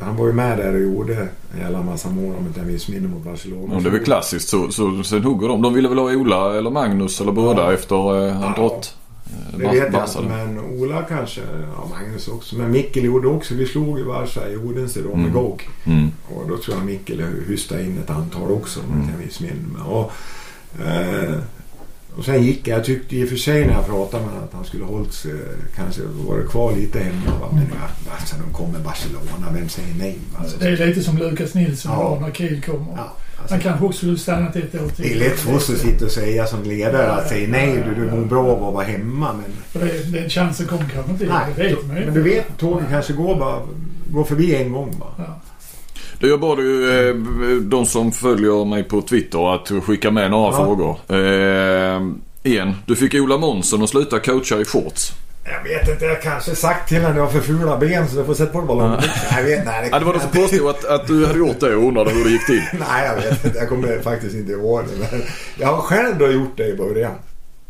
han 0.00 0.16
var 0.16 0.26
ju 0.26 0.32
med 0.32 0.58
där 0.58 0.74
och 0.74 0.80
gjorde 0.80 1.14
en 1.54 1.60
jävla 1.60 1.82
massa 1.82 2.08
mål 2.10 2.34
om 2.38 2.46
inte 2.46 2.60
jag 2.60 2.66
missminner 2.66 3.08
mot 3.08 3.24
Barcelona. 3.24 3.76
Och 3.76 3.82
det 3.82 3.88
är 3.88 3.92
väl 3.92 4.04
klassiskt 4.04 4.48
så, 4.48 4.68
så 4.70 5.02
sen 5.04 5.24
hugger 5.24 5.48
de. 5.48 5.62
De 5.62 5.74
ville 5.74 5.88
väl 5.88 5.98
ha 5.98 6.04
Ola 6.12 6.58
eller 6.58 6.70
Magnus 6.70 7.20
eller 7.20 7.32
båda 7.32 7.62
Ja. 7.62 7.72
efter 7.72 8.26
eh, 8.26 8.32
han 8.32 8.42
Ja. 8.42 8.54
drott. 8.62 8.94
Eh, 9.52 9.58
Det 9.58 9.64
vet 9.80 9.92
jag 9.92 10.04
inte, 10.08 10.20
men 10.28 10.58
Ola 10.60 11.02
kanske. 11.02 11.40
Ja, 11.76 11.88
Magnus 11.90 12.28
också. 12.28 12.56
Men 12.56 12.70
Mikkel 12.70 13.04
gjorde 13.04 13.28
också. 13.28 13.54
Vi 13.54 13.66
slog 13.66 13.98
ju 13.98 14.04
Barca 14.04 14.48
i 14.48 14.56
Odense 14.56 15.00
då 15.02 15.08
med 15.08 15.18
Mm. 15.18 15.32
GOG. 15.32 15.68
Mm. 15.84 16.10
Och 16.28 16.48
då 16.48 16.56
tror 16.58 16.76
jag 16.76 16.86
Mikkel 16.86 17.24
hystade 17.48 17.82
in 17.82 17.98
ett 17.98 18.10
antal 18.10 18.50
också 18.50 18.80
om 18.80 18.86
Mm. 18.92 19.08
jag 19.10 19.40
mig. 19.40 19.82
Och, 19.86 20.12
eh, 20.86 21.34
och 22.16 22.24
sen 22.24 22.42
gick 22.42 22.68
jag. 22.68 22.78
Jag 22.78 22.84
tyckte 22.84 23.16
i 23.16 23.24
och 23.24 23.28
för 23.28 23.36
sig 23.36 23.66
när 23.66 23.72
jag 23.72 23.86
pratade 23.86 24.22
med 24.22 24.32
honom 24.32 24.48
att 24.48 24.54
han 24.54 24.64
skulle 24.64 24.84
hållit 24.84 25.12
sig, 25.14 25.32
kanske 25.76 26.02
varit 26.28 26.50
kvar 26.50 26.72
lite 26.76 26.98
hemma. 26.98 27.38
Va? 27.40 27.48
Men 27.52 27.66
ja, 27.74 28.12
alltså, 28.18 28.36
de 28.46 28.52
kommer 28.54 28.78
Barcelona. 28.78 29.52
Vem 29.54 29.68
säger 29.68 29.94
nej? 29.98 30.18
Va? 30.38 30.44
Så- 30.48 30.56
Det 30.58 30.66
är 30.68 30.86
lite 30.86 31.02
som 31.02 31.18
Lukas 31.18 31.54
Nilsson 31.54 31.92
Ja. 31.92 32.08
var 32.10 32.20
när 32.20 32.30
Kiel 32.32 32.62
kom. 32.62 32.86
Ja, 32.96 33.12
alltså, 33.44 33.54
Han 33.54 33.62
kanske 33.62 33.84
också 33.86 33.98
skulle 33.98 34.18
stannat 34.18 34.56
ett 34.56 34.74
år 34.74 34.88
till. 34.88 35.04
det 35.04 35.12
är 35.14 35.18
lätt 35.18 35.40
för 35.40 35.54
oss 35.54 35.70
att 35.70 35.78
sitta 35.78 36.04
och 36.04 36.10
säga 36.10 36.46
som 36.46 36.62
ledare 36.62 37.12
att 37.12 37.28
säga 37.28 37.48
nej, 37.48 37.84
du, 37.88 37.94
du 38.04 38.10
mår 38.10 38.24
bra 38.24 38.46
av 38.46 38.64
att 38.64 38.74
vara 38.74 38.84
hemma. 38.84 39.30
Men, 39.72 39.82
det, 39.88 40.18
den 40.20 40.30
chansen 40.30 40.66
kom 40.66 40.78
kanske 40.78 41.12
inte. 41.12 41.24
nej, 41.24 41.46
det 41.56 41.62
vet 41.62 41.86
man 41.86 41.96
ju 41.96 42.04
men 42.04 42.14
du 42.14 42.22
vet, 42.22 42.58
tåget 42.58 42.86
kanske 42.90 43.12
går, 43.12 43.36
bara, 43.36 43.60
går 44.10 44.24
förbi 44.24 44.54
en 44.54 44.72
gång. 44.72 44.94
Bara. 44.98 45.10
Ja. 45.18 45.40
Du, 46.18 46.28
jag 46.28 46.40
bad 46.40 46.58
ju 46.58 47.08
eh, 47.08 47.14
de 47.62 47.86
som 47.86 48.12
följer 48.12 48.64
mig 48.64 48.84
på 48.84 49.02
Twitter 49.02 49.54
att 49.54 49.70
skicka 49.84 50.10
med 50.10 50.30
några 50.30 50.52
Ja. 50.52 50.64
frågor. 50.64 50.96
Eh, 51.08 52.02
en. 52.58 52.74
Du 52.86 52.96
fick 52.96 53.14
Ola 53.14 53.38
Månsson 53.38 53.82
att 53.82 53.88
sluta 53.90 54.18
coacha 54.20 54.60
i 54.60 54.64
shorts. 54.64 55.12
Jag 55.44 55.62
vet 55.62 55.88
inte, 55.88 56.04
jag 56.04 56.22
kanske 56.22 56.54
sagt 56.54 56.88
till 56.88 56.96
honom 56.96 57.10
att 57.10 57.16
jag 57.16 57.24
har 57.24 57.30
för 57.30 57.40
fula 57.40 57.78
ben 57.78 58.08
så 58.08 58.16
du 58.16 58.24
får 58.24 58.34
sätta 58.34 58.52
på 58.52 58.58
dig 58.58 58.66
ballongbyxor. 58.68 59.36
Jag 59.36 59.42
vet 59.42 59.64
nej, 59.64 59.88
Ja, 59.92 59.98
det 59.98 60.04
var 60.04 60.12
de 60.12 60.20
som 60.20 60.30
påstod 60.30 60.68
att, 60.70 60.84
att 60.84 61.06
du 61.06 61.26
hade 61.26 61.38
gjort 61.38 61.60
det 61.60 61.76
och 61.76 61.88
undrade 61.88 62.10
hur 62.10 62.24
det 62.24 62.30
gick 62.30 62.46
till. 62.46 62.62
Nej, 62.88 63.06
jag 63.06 63.14
vet 63.16 63.44
inte. 63.44 63.58
Jag 63.58 63.68
kommer 63.68 64.00
faktiskt 64.00 64.34
inte 64.34 64.52
ihåg 64.52 64.82
det. 64.84 65.08
Men 65.12 65.22
jag 65.58 65.68
har 65.68 65.82
själv 65.82 66.18
då 66.18 66.30
gjort 66.30 66.56
det 66.56 66.66
i 66.68 66.74
början. 66.76 67.12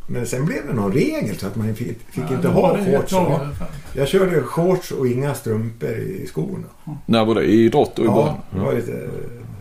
Men 0.07 0.27
sen 0.27 0.45
blev 0.47 0.67
det 0.67 0.73
någon 0.73 0.93
regel 0.93 1.37
så 1.39 1.47
att 1.47 1.57
man 1.57 1.75
fick, 1.75 1.99
fick 2.11 2.25
Ja, 2.31 2.35
inte 2.37 2.49
ha 2.49 2.77
det 2.77 2.97
shorts. 2.97 3.13
fall. 3.13 3.49
Jag 3.93 4.09
körde 4.09 4.43
shorts 4.43 4.91
och 4.91 5.07
inga 5.09 5.35
strumpor 5.35 5.89
i 5.91 6.27
skorna. 6.27 6.67
När 7.07 7.25
var 7.25 7.35
det? 7.35 7.43
I 7.45 7.65
idrott 7.65 7.99
och 7.99 8.05
i 8.05 8.09
början? 8.09 8.35
Ja, 8.51 8.59
det 8.59 8.65
var 8.65 8.73
lite 8.73 8.93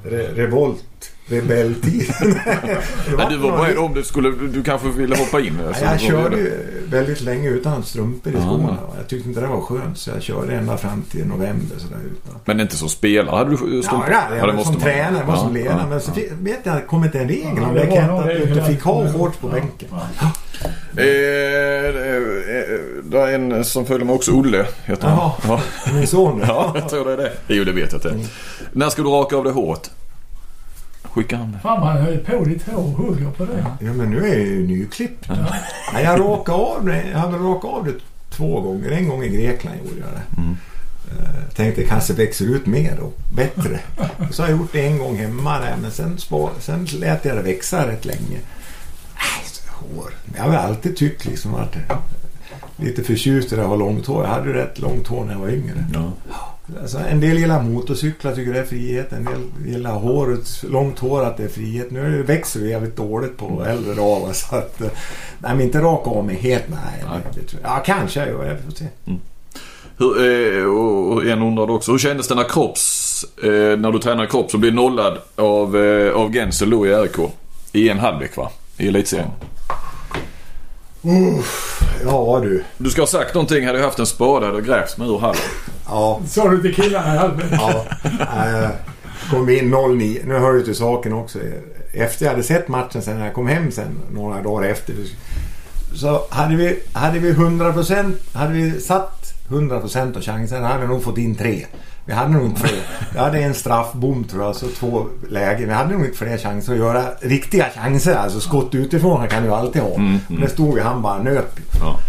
re 0.04 0.28
revolt. 0.36 1.13
Rebelltid. 1.28 2.14
Det 2.22 3.16
Ja, 3.18 3.30
du 3.30 3.38
var 3.38 3.58
beredd 3.58 3.78
om 3.78 3.94
det 3.94 4.04
skulle... 4.04 4.32
Du 4.32 4.64
kanske 4.64 4.90
ville 4.90 5.16
hoppa 5.18 5.40
in? 5.40 5.60
Alltså, 5.68 5.84
jag 5.84 5.92
var 5.92 5.98
körde 5.98 6.52
väldigt 6.90 7.22
länge 7.22 7.50
utan 7.50 7.84
strumpor 7.84 8.34
i 8.34 8.36
skorna. 8.36 8.78
Jag 8.98 9.08
tyckte 9.08 9.30
inte 9.30 9.42
det 9.42 9.48
var 9.48 9.62
skönt 9.62 9.98
så 9.98 10.10
jag 10.10 10.22
körde 10.22 10.54
ända 10.56 10.78
fram 10.78 11.02
till 11.02 11.26
november. 11.26 11.76
Så 11.78 11.88
där, 11.88 11.98
utan. 12.12 12.40
Men 12.46 12.60
inte 12.60 12.76
som 12.76 12.90
spelare 12.90 13.36
hade 13.38 13.50
du 13.50 13.58
strumpor? 13.58 13.84
Ja, 13.92 14.04
ja, 14.12 14.36
jag 14.36 14.42
var 14.42 14.48
det 14.48 14.54
måste 14.54 14.74
som 14.74 14.82
man. 14.82 14.84
tränare, 14.84 15.18
jag 15.20 15.26
var 15.26 15.36
som 15.38 15.54
ledare. 15.54 15.78
ja, 15.82 15.88
men 15.90 16.02
så 16.02 16.12
fick- 16.12 16.32
vet 16.42 16.60
jag, 16.64 16.76
det 16.76 16.82
kom 16.82 17.04
inte 17.04 17.20
en 17.20 17.28
regel 17.28 17.64
om 17.64 17.74
det 17.74 17.80
det. 17.80 17.88
var 17.90 17.96
Kent, 17.96 18.12
att 18.12 18.26
du 18.28 18.44
inte 18.44 18.64
fick 18.64 18.84
ha 18.84 19.14
shorts 19.14 19.38
på 19.38 19.48
bänken. 19.48 19.90
Eh, 20.98 21.06
eh, 21.06 21.86
eh, 21.86 22.80
det 23.04 23.20
är 23.20 23.34
en 23.36 23.64
som 23.66 23.86
följer 23.86 24.06
mig 24.06 24.16
också. 24.16 24.32
Olle 24.32 24.66
heter 24.86 25.08
han. 25.08 25.18
Jaha. 25.18 25.32
Ja. 25.48 25.62
Min 25.94 26.08
son. 26.08 26.42
ja, 26.48 26.72
jag 26.76 26.90
tror 26.90 27.06
det 27.06 27.14
är 27.14 27.18
det. 27.18 27.32
Jo, 27.48 27.64
det 27.64 27.72
vet 27.72 27.92
jag 27.92 28.02
inte. 28.14 28.30
När 28.72 28.90
ska 28.90 29.02
du 29.02 29.10
raka 29.10 29.36
av 29.38 29.44
det 29.44 29.52
håret? 29.52 29.92
Skicka 31.04 31.38
han 31.38 31.52
det. 31.52 31.60
Fan, 31.60 31.80
man 31.80 31.98
höll 31.98 32.18
på 32.18 32.44
ditt 32.44 32.68
hår 32.68 32.78
och 32.78 32.92
hugger 32.92 33.32
på 33.32 33.46
det. 33.46 33.66
Ja, 33.80 33.94
men 33.94 34.10
nu 34.10 34.18
är 34.18 34.38
jag 34.38 34.48
ju 34.48 34.68
nyklippt. 34.68 35.30
Nej, 35.94 36.04
jag 36.04 36.20
rakade 36.20 36.58
av 36.58 36.86
det. 36.86 37.04
Jag 37.12 37.20
hade 37.20 37.38
rakat 37.38 37.72
av 37.72 37.86
det 37.86 37.94
två 38.30 38.62
gånger. 38.62 38.92
En 38.92 39.10
gång 39.10 39.24
i 39.24 39.30
Grekland 39.30 39.78
gjorde 39.78 40.00
jag 40.00 40.10
det. 40.10 40.42
Mm. 40.42 40.58
Eh, 41.12 41.54
tänkte 41.56 41.82
det 41.82 41.88
kanske 41.88 42.14
växer 42.14 42.46
ut 42.46 42.66
mer 42.66 43.00
och 43.00 43.20
bättre. 43.36 43.80
Så 44.32 44.44
har 44.44 44.50
jag 44.50 44.60
gjort 44.60 44.74
det 44.74 44.88
en 44.88 44.98
gång 44.98 45.18
hemma 45.18 45.60
där, 45.60 45.76
men 45.82 45.92
sen, 45.92 46.18
sen 46.60 46.86
lät 46.86 47.26
jag 47.26 47.38
det 47.38 47.42
växa 47.42 47.88
rätt 47.88 48.06
länge. 48.06 48.40
Nej, 49.16 49.44
så 49.46 49.72
hår. 49.72 50.14
Jag 50.38 50.44
har 50.44 50.54
alltid 50.54 50.98
tyckt 50.98 51.26
liksom 51.26 51.56
att 51.56 51.76
lite 52.78 53.04
förtjust 53.04 53.54
i 53.54 53.56
det 53.56 53.62
att 53.62 53.68
ha 53.68 53.76
långt 53.76 54.06
hår. 54.06 54.24
Jag 54.24 54.32
hade 54.32 54.48
ju 54.48 54.54
rätt 54.54 54.80
långt 54.80 55.08
hår 55.08 55.26
när 55.26 55.34
jag 55.34 55.40
var 55.40 55.50
yngre. 55.50 55.86
Ja. 55.94 56.12
Alltså, 56.82 56.98
en 56.98 57.20
del 57.20 57.38
gillar 57.38 57.64
motorcyklar, 57.64 58.36
tycker 58.36 58.54
det 58.54 58.60
är 58.60 58.66
frihet. 58.66 59.14
En 59.14 59.26
del 59.26 59.72
gillar 59.74 59.92
håret, 59.92 60.64
långt 60.70 61.00
hår, 61.00 61.24
att 61.24 61.38
det 61.38 61.44
är 61.44 61.48
frihet. 61.48 61.92
Nu 61.92 62.24
växer 62.24 62.60
det 62.60 62.68
jävligt 62.68 62.96
dåligt 62.96 63.38
på 63.38 63.66
äldre 63.66 63.94
dagar. 63.94 64.34
Så 64.34 64.56
att, 64.56 64.82
eh, 64.82 64.88
nej, 65.40 65.56
men 65.56 65.62
inte 65.62 65.80
raka 65.80 66.10
av 66.10 66.26
mig 66.26 66.36
helt. 66.36 66.64
Nej, 66.70 67.04
Nej. 67.10 67.20
Det, 67.34 67.42
tror 67.42 67.62
jag. 67.62 67.72
Ja, 67.72 67.84
kanske 67.86 68.20
jag 68.20 68.30
gör. 68.30 68.46
Jag 68.46 68.60
får 68.60 68.72
se. 68.72 68.86
Hur, 69.98 70.60
eh, 70.60 70.66
och 70.66 71.26
en 71.26 71.42
undrade 71.42 71.72
också. 71.72 71.92
Hur 71.92 72.00
kändes 72.00 72.28
det 72.28 72.36
när 72.36 72.50
kropps... 72.50 73.26
Eh, 73.44 73.78
när 73.78 73.92
du 73.92 74.00
tränade 74.00 74.28
kropp 74.28 74.52
så 74.52 74.58
blev 74.58 74.74
nollad 74.74 75.18
av, 75.36 75.76
av 76.16 76.34
Gensel 76.34 76.70
då 76.70 76.88
i 76.88 76.94
RIK? 76.94 77.32
I 77.72 77.90
en 77.90 78.00
halvlek 78.00 78.38
va? 78.38 78.50
I 78.78 78.88
elitserien. 78.88 79.30
Ja 81.02 81.44
du. 82.42 82.64
Du 82.78 82.90
ska 82.90 83.02
ha 83.02 83.08
sagt 83.08 83.34
någonting. 83.34 83.66
Hade 83.66 83.78
jag 83.78 83.86
haft 83.86 84.00
en 84.00 84.06
spade 84.06 84.46
hade 84.46 84.58
jag 84.58 84.66
grävt 84.66 84.98
mig 84.98 85.08
ur 85.10 85.20
hallen. 85.20 85.42
Ja. 85.88 86.22
Sa 86.28 86.50
du 86.50 86.62
till 86.62 86.76
killarna 86.76 87.16
i 87.16 87.18
halvlek? 87.18 87.48
ja. 87.52 87.86
Eh, 88.20 88.70
kom 89.30 89.50
in 89.50 89.70
09. 89.98 90.22
Nu 90.26 90.34
hör 90.34 90.54
du 90.54 90.64
till 90.64 90.76
saken 90.76 91.14
också. 91.14 91.40
Efter 91.94 92.26
jag 92.26 92.32
hade 92.32 92.44
sett 92.44 92.68
matchen 92.68 93.02
sen 93.02 93.18
när 93.18 93.26
jag 93.26 93.34
kom 93.34 93.48
hem 93.48 93.72
sen 93.72 94.00
några 94.12 94.42
dagar 94.42 94.70
efter. 94.70 94.96
Så 95.96 96.22
hade 96.30 96.56
vi, 96.56 96.80
hade 96.94 97.20
vi 97.20 97.34
100% 97.34 98.14
hade 98.34 98.54
vi 98.54 98.82
satt 98.82 99.34
100% 99.50 100.16
av 100.16 100.22
chansen 100.22 100.64
hade 100.64 100.82
vi 100.82 100.88
nog 100.88 101.04
fått 101.04 101.18
in 101.18 101.36
tre. 101.36 101.66
Vi 102.06 102.14
hade 102.14 102.30
nog 102.32 102.46
inte 102.46 102.62
fler. 102.62 102.80
Vi 103.14 103.20
hade 103.20 103.40
en 103.40 103.54
straffbom 103.54 104.24
tror 104.24 104.44
jag, 104.44 104.56
så 104.56 104.68
två 104.68 105.06
lägen. 105.30 105.68
Vi 105.68 105.74
hade 105.74 105.94
nog 105.94 106.06
inte 106.06 106.18
fler 106.18 106.38
chanser 106.38 106.74
att 106.74 106.80
göra 106.80 107.04
riktiga 107.22 107.66
chanser. 107.76 108.16
Alltså 108.16 108.40
skott 108.40 108.76
utifrån 108.76 109.20
han 109.20 109.30
kan 109.30 109.44
du 109.44 109.50
alltid 109.54 109.82
ha. 109.82 109.96
Mm, 109.96 110.18
Men 110.28 110.42
det 110.42 110.50
stod 110.50 110.78
ju 110.78 110.84
han 110.84 111.02
bara 111.02 111.24
nöp. 111.24 111.60
Ja. 111.80 112.00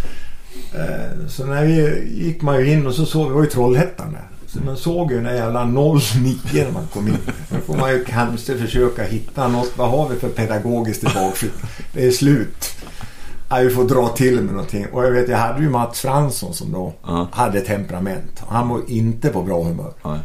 Eh, 0.74 1.26
Så 1.28 1.46
när 1.46 1.64
vi 1.64 2.04
gick 2.14 2.42
man 2.42 2.60
ju 2.60 2.72
in 2.72 2.86
och 2.86 2.94
så 2.94 3.06
såg 3.06 3.22
vi, 3.22 3.28
det 3.28 3.34
var 3.34 3.42
ju 3.42 3.50
Trollhättan 3.50 4.12
där. 4.12 4.22
Så 4.46 4.58
man 4.64 4.76
såg 4.76 5.10
ju 5.10 5.16
den 5.16 5.24
där 5.24 5.34
jävla 5.34 5.64
09 5.64 5.74
när 6.52 6.70
man 6.72 6.86
kom 6.92 7.08
in. 7.08 7.16
Nu 7.50 7.58
får 7.66 7.76
man 7.76 7.90
ju 7.90 8.04
kanske 8.04 8.58
försöka 8.58 9.02
hitta 9.04 9.48
något. 9.48 9.72
Vad 9.76 9.90
har 9.90 10.08
vi 10.08 10.16
för 10.16 10.28
pedagogiskt 10.28 11.04
i? 11.04 11.06
Det 11.92 12.06
är 12.06 12.10
slut. 12.10 12.76
Ja, 13.56 13.60
vi 13.60 13.70
får 13.70 13.84
dra 13.84 14.08
till 14.08 14.34
med 14.40 14.52
någonting. 14.54 14.86
Och 14.92 15.04
jag 15.04 15.10
vet, 15.10 15.28
jag 15.28 15.38
hade 15.38 15.62
ju 15.62 15.70
Mats 15.70 16.00
Fransson 16.00 16.54
som 16.54 16.72
då 16.72 16.92
Ja. 17.06 17.28
hade 17.32 17.60
temperament. 17.60 18.42
Han 18.48 18.68
var 18.68 18.80
inte 18.88 19.28
på 19.28 19.42
bra 19.42 19.62
humör. 19.62 19.92
Nej. 20.04 20.18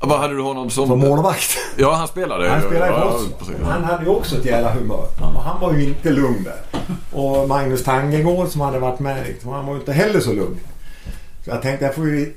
Vad 0.00 0.18
hade 0.20 0.34
du 0.34 0.40
honom 0.42 0.70
som... 0.70 0.86
Som 0.88 0.98
målvakt. 0.98 1.50
Ja, 1.76 1.92
han 1.94 2.08
spelade. 2.08 2.48
Han 2.48 2.60
spelade 2.62 2.86
ja, 2.92 3.18
ja. 3.60 3.70
Han 3.70 3.84
hade 3.84 4.04
ju 4.04 4.10
också 4.10 4.36
ett 4.38 4.44
jävla 4.44 4.72
humör. 4.72 5.06
Och 5.34 5.42
han 5.42 5.60
var 5.60 5.72
ju 5.72 5.84
inte 5.84 6.10
lugn 6.10 6.44
där. 6.44 6.80
Och 7.12 7.48
Magnus 7.48 7.84
Tangengård 7.84 8.48
som 8.48 8.60
hade 8.60 8.78
varit 8.78 8.98
med, 9.00 9.26
liksom, 9.26 9.50
han 9.52 9.66
var 9.66 9.72
ju 9.74 9.78
inte 9.80 9.92
heller 9.92 10.20
så 10.20 10.32
lugn. 10.32 10.58
Så 11.44 11.50
jag 11.50 11.62
tänkte 11.62 11.84
jag 11.84 11.94
får 11.94 12.06
ju... 12.06 12.34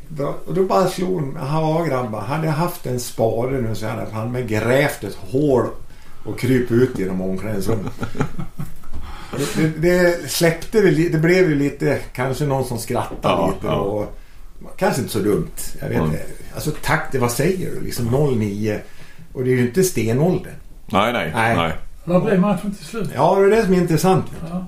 Och 0.47 0.53
då 0.53 0.63
bara 0.63 0.87
slog 0.87 1.21
mig, 1.21 1.43
ja 1.51 1.83
grabbar, 1.89 2.21
hade 2.21 2.45
jag 2.45 2.53
haft 2.53 2.85
en 2.85 2.99
spade 2.99 3.61
nu 3.61 3.75
så 3.75 3.87
hade 3.87 4.01
jag 4.01 4.11
fan 4.11 4.31
med 4.31 4.47
grävt 4.47 5.03
ett 5.03 5.17
hål 5.31 5.65
och 6.25 6.39
kryp 6.39 6.71
ut 6.71 6.99
genom 6.99 7.21
omklädningsrummet. 7.21 7.93
Det, 9.37 9.61
det, 9.61 9.89
det 9.89 10.29
släppte 10.31 10.81
väl 10.81 10.93
li- 10.93 11.09
det 11.09 11.17
blev 11.17 11.49
ju 11.49 11.55
lite, 11.55 11.99
kanske 12.13 12.45
någon 12.45 12.65
som 12.65 12.77
skrattade 12.79 13.17
Ja, 13.21 13.47
lite 13.55 13.67
ja. 13.67 13.75
och 13.75 14.17
Kanske 14.77 15.01
inte 15.01 15.13
så 15.13 15.19
dumt. 15.19 15.47
Jag 15.81 15.87
vet 15.89 15.97
Mm. 15.97 16.09
inte. 16.11 16.23
Alltså 16.55 16.71
takt, 16.83 17.15
vad 17.15 17.31
säger 17.31 17.71
du? 17.71 17.81
Liksom 17.81 18.05
09. 18.39 18.79
Och 19.33 19.43
det 19.43 19.49
är 19.49 19.55
ju 19.55 19.61
inte 19.61 19.83
stenålder. 19.83 20.53
Nej, 20.85 21.13
nej, 21.13 21.31
Nej. 21.35 21.55
nej. 21.57 21.73
Vad 22.03 22.23
blev 22.25 22.39
matchen 22.39 22.75
till 22.75 22.85
slut? 22.85 23.09
Ja, 23.15 23.35
det 23.35 23.45
är 23.45 23.49
det 23.49 23.65
som 23.65 23.73
är 23.73 23.77
intressant. 23.77 24.25
Ja. 24.49 24.65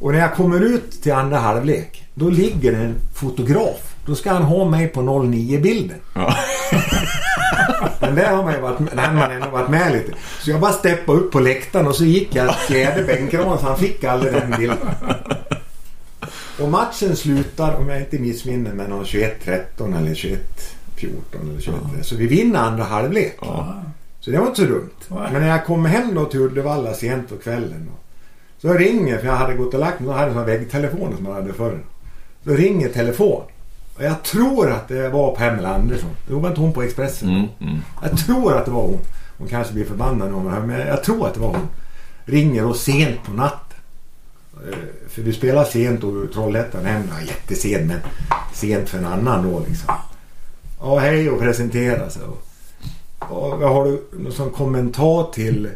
Och 0.00 0.12
när 0.12 0.18
jag 0.18 0.34
kommer 0.34 0.60
ut 0.60 1.02
till 1.02 1.12
andra 1.12 1.38
halvlek, 1.38 2.04
då 2.14 2.30
ligger 2.30 2.72
det 2.72 2.78
en 2.78 2.94
fotograf. 3.14 3.93
Då 4.06 4.14
ska 4.14 4.32
han 4.32 4.42
ha 4.42 4.64
mig 4.64 4.88
på 4.88 5.00
09-bilden. 5.00 5.98
Ja. 6.14 6.34
Men 8.00 8.14
där 8.14 8.36
har 8.36 8.42
man 8.42 8.54
ju 8.54 8.60
varit, 8.60 8.78
där 8.78 9.12
man 9.12 9.30
ändå 9.30 9.48
varit 9.48 9.70
med 9.70 9.92
lite. 9.92 10.12
Så 10.40 10.50
jag 10.50 10.60
bara 10.60 10.72
steppade 10.72 11.18
upp 11.18 11.32
på 11.32 11.40
läktaren 11.40 11.86
och 11.86 11.96
så 11.96 12.04
gick 12.04 12.34
jag 12.34 12.54
fjärde 12.54 13.02
bänkraden 13.02 13.58
så 13.58 13.66
han 13.66 13.78
fick 13.78 14.04
aldrig 14.04 14.32
den 14.32 14.54
bilden. 14.58 14.78
Och 16.60 16.68
matchen 16.68 17.16
slutar, 17.16 17.74
om 17.74 17.88
jag 17.88 18.00
inte 18.00 18.18
missminner 18.18 18.72
mig, 18.72 18.88
någon 18.88 19.04
21-13 19.04 19.98
eller 19.98 20.14
21-14 20.14 20.36
eller 21.40 21.60
21 21.60 21.78
Så 22.02 22.16
vi 22.16 22.26
vinner 22.26 22.60
andra 22.60 22.84
halvlek. 22.84 23.38
Så 24.20 24.30
det 24.30 24.38
var 24.38 24.46
inte 24.46 24.60
så 24.60 24.66
dumt. 24.66 24.90
Men 25.08 25.42
när 25.42 25.48
jag 25.48 25.64
kom 25.64 25.84
hem 25.84 26.14
då 26.14 26.24
till 26.24 26.40
Uddevalla 26.40 26.94
sent 26.94 27.28
på 27.28 27.36
kvällen. 27.36 27.90
Då, 27.90 28.68
så 28.68 28.74
ringer, 28.74 29.18
för 29.18 29.26
jag 29.26 29.34
hade 29.36 29.54
gått 29.54 29.74
och 29.74 29.80
lagt 29.80 30.00
mig, 30.00 30.08
då 30.08 30.12
hade 30.12 30.24
jag 30.24 30.32
sådana 30.32 30.46
väggtelefoner 30.46 31.16
som 31.16 31.24
man 31.24 31.32
hade 31.32 31.52
förr. 31.52 31.78
Så 32.44 32.50
ringer 32.50 32.88
telefon. 32.88 33.42
Och 33.96 34.04
jag 34.04 34.22
tror 34.22 34.70
att 34.70 34.88
det 34.88 35.08
var 35.08 35.36
Pamela 35.36 35.74
Andersson. 35.74 36.10
Det 36.26 36.34
var 36.34 36.48
inte 36.48 36.60
hon 36.60 36.72
på 36.72 36.82
Expressen. 36.82 37.28
Mm, 37.28 37.46
mm. 37.60 37.78
Jag 38.02 38.18
tror 38.18 38.56
att 38.56 38.64
det 38.64 38.70
var 38.70 38.82
hon. 38.82 38.98
Hon 39.38 39.48
kanske 39.48 39.72
blir 39.74 39.84
förbannad 39.84 40.34
om 40.34 40.44
det 40.44 40.50
här, 40.50 40.60
men 40.60 40.80
jag 40.86 41.04
tror 41.04 41.26
att 41.26 41.34
det 41.34 41.40
var 41.40 41.48
hon. 41.48 41.68
Ringer 42.24 42.64
och 42.64 42.76
sent 42.76 43.24
på 43.24 43.32
natten. 43.32 43.78
Eh, 44.70 44.76
För 45.08 45.22
vi 45.22 45.32
spelar 45.32 45.64
sent 45.64 46.04
och 46.04 46.32
Trollhättan 46.32 46.84
hem. 46.84 47.02
Ja, 47.10 47.20
jättesent 47.26 47.86
men 47.86 47.98
sent 48.52 48.88
för 48.88 48.98
en 48.98 49.06
annan 49.06 49.50
då 49.50 49.62
liksom. 49.68 49.94
Ja, 50.80 50.98
hej 50.98 51.30
och 51.30 51.40
presentera 51.40 52.10
sig. 52.10 52.22
Och, 53.18 53.58
har 53.68 53.84
du 53.84 54.02
någon 54.18 54.32
sån 54.32 54.50
kommentar 54.50 55.32
till 55.32 55.68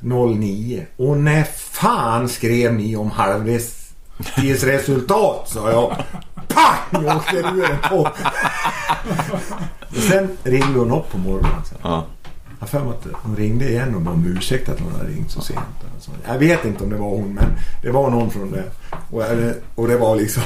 09? 0.00 0.86
Och 0.96 1.16
när 1.18 1.44
fan 1.44 2.28
skrev 2.28 2.74
ni 2.74 2.96
om 2.96 3.10
halvtidsresultat 3.10 5.48
sa 5.48 5.70
jag. 5.70 5.96
Pang 6.48 7.06
åkte 7.16 7.42
luren 7.42 7.76
på. 7.88 8.08
Men 9.88 10.02
Sen 10.02 10.28
ringde 10.44 10.78
hon 10.78 10.90
upp 10.92 11.10
på 11.10 11.18
morgonen. 11.18 11.64
Så. 11.64 11.74
Ja. 11.82 12.04
Jag 12.72 12.80
har 12.80 12.90
att 12.90 13.06
hon 13.12 13.36
ringde 13.36 13.68
igen 13.68 13.94
och 13.94 14.00
bad 14.00 14.14
om 14.14 14.36
ursäkt 14.36 14.68
att 14.68 14.80
hon 14.80 14.92
hade 14.92 15.08
ringt 15.08 15.30
så 15.30 15.40
sent. 15.40 15.58
Alltså, 15.94 16.10
Jag 16.26 16.38
vet 16.38 16.64
inte 16.64 16.84
om 16.84 16.90
det 16.90 16.96
var 16.96 17.08
hon 17.08 17.34
men 17.34 17.44
det 17.82 17.90
var 17.90 18.10
någon 18.10 18.30
från 18.30 18.50
det. 18.50 18.64
Och, 19.10 19.22
och 19.74 19.88
det 19.88 19.96
var 19.96 20.16
liksom 20.16 20.42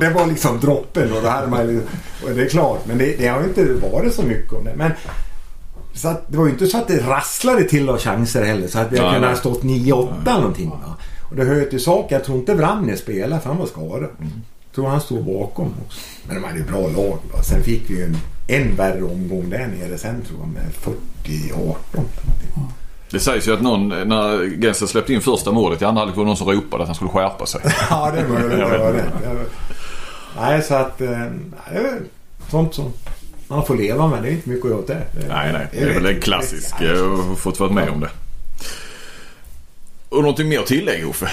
det 0.00 0.10
var 0.10 0.26
liksom 0.26 0.60
droppen. 0.60 1.12
Och, 1.12 1.22
det 1.22 1.30
hade 1.30 1.46
man, 1.46 1.82
och 2.24 2.30
det 2.30 2.42
är 2.42 2.48
klart 2.48 2.86
men 2.86 2.98
det, 2.98 3.16
det 3.18 3.26
har 3.28 3.40
ju 3.40 3.46
inte 3.48 3.64
varit 3.64 4.14
så 4.14 4.22
mycket 4.22 4.52
om 4.52 4.64
det. 4.64 4.74
Men, 4.76 4.92
så 5.94 6.08
att, 6.08 6.22
det 6.28 6.38
var 6.38 6.44
ju 6.44 6.50
inte 6.50 6.66
så 6.66 6.78
att 6.78 6.88
det 6.88 7.00
rasslade 7.00 7.64
till 7.64 7.88
av 7.88 7.98
chanser 7.98 8.44
heller. 8.44 8.68
Så 8.68 8.78
att 8.78 8.92
vi 8.92 9.00
Nej, 9.00 9.12
kunde 9.12 9.28
ha 9.28 9.36
stått 9.36 9.62
9-8 9.62 10.24
någonting. 10.24 10.70
Va? 10.70 10.96
Och 11.30 11.36
det 11.36 11.44
hör 11.44 11.54
ju 11.54 11.64
till 11.64 11.84
saken. 11.84 12.18
Jag 12.18 12.24
tror 12.24 12.38
inte 12.38 12.54
Vranjes 12.54 13.00
spelade 13.00 13.42
för 13.42 13.48
han 13.48 13.58
var 13.58 13.66
skadad. 13.66 14.08
Jag 14.18 14.28
tror 14.74 14.88
han 14.88 15.00
stod 15.00 15.24
bakom 15.24 15.74
också. 15.86 16.00
Men 16.26 16.36
de 16.36 16.44
hade 16.44 16.58
ju 16.58 16.64
bra 16.64 16.80
lag. 16.80 17.18
Va? 17.32 17.42
Sen 17.42 17.62
fick 17.62 17.90
vi 17.90 17.94
ju 17.96 18.04
en, 18.04 18.16
en 18.48 18.76
värre 18.76 19.02
omgång 19.02 19.50
där 19.50 19.66
nere 19.66 19.98
sen 19.98 20.22
tror 20.22 20.38
jag 20.40 20.48
med 20.48 20.72
40-18. 21.24 22.02
Det 23.10 23.20
sägs 23.20 23.48
ju 23.48 23.54
att 23.54 23.60
någon, 23.62 23.88
när 23.88 24.60
Gensel 24.62 24.88
släppte 24.88 25.12
in 25.14 25.20
första 25.20 25.52
målet 25.52 25.82
i 25.82 25.84
andra 25.84 26.00
halvlek 26.00 26.16
var 26.16 26.24
det 26.24 26.28
någon 26.28 26.36
som 26.36 26.48
ropade 26.52 26.82
att 26.82 26.88
han 26.88 26.94
skulle 26.94 27.10
skärpa 27.10 27.46
sig. 27.46 27.60
Ja, 27.90 28.10
det. 28.14 28.20
Jag 28.20 28.50
Det 28.50 28.56
vet 28.56 28.80
var 28.80 28.92
det. 28.92 29.04
Nej, 30.40 30.62
så 30.62 30.74
att... 30.74 31.00
eh, 31.00 31.08
nej, 31.10 31.30
Det 31.72 31.98
sånt 32.50 32.74
som 32.74 32.92
man 33.48 33.66
får 33.66 33.76
leva 33.76 34.06
med. 34.08 34.22
Det 34.22 34.28
är 34.28 34.32
inte 34.32 34.48
mycket 34.48 34.64
att 34.64 34.70
göra 34.70 34.80
åt 34.80 34.86
det. 34.86 35.02
det. 35.20 35.28
Nej, 35.28 35.52
nej. 35.52 35.66
Det 35.72 35.78
är 35.80 35.94
väl 35.94 36.06
en 36.06 36.20
klassisk. 36.20 36.74
Jag 36.80 36.96
har 37.08 37.34
fått 37.34 37.60
vara 37.60 37.72
med 37.72 37.88
om 37.88 38.00
det. 38.00 38.10
Och 40.10 40.20
någonting 40.20 40.48
mer 40.48 40.58
att 40.58 40.66
tillägga 40.66 41.06
Uffe? 41.06 41.30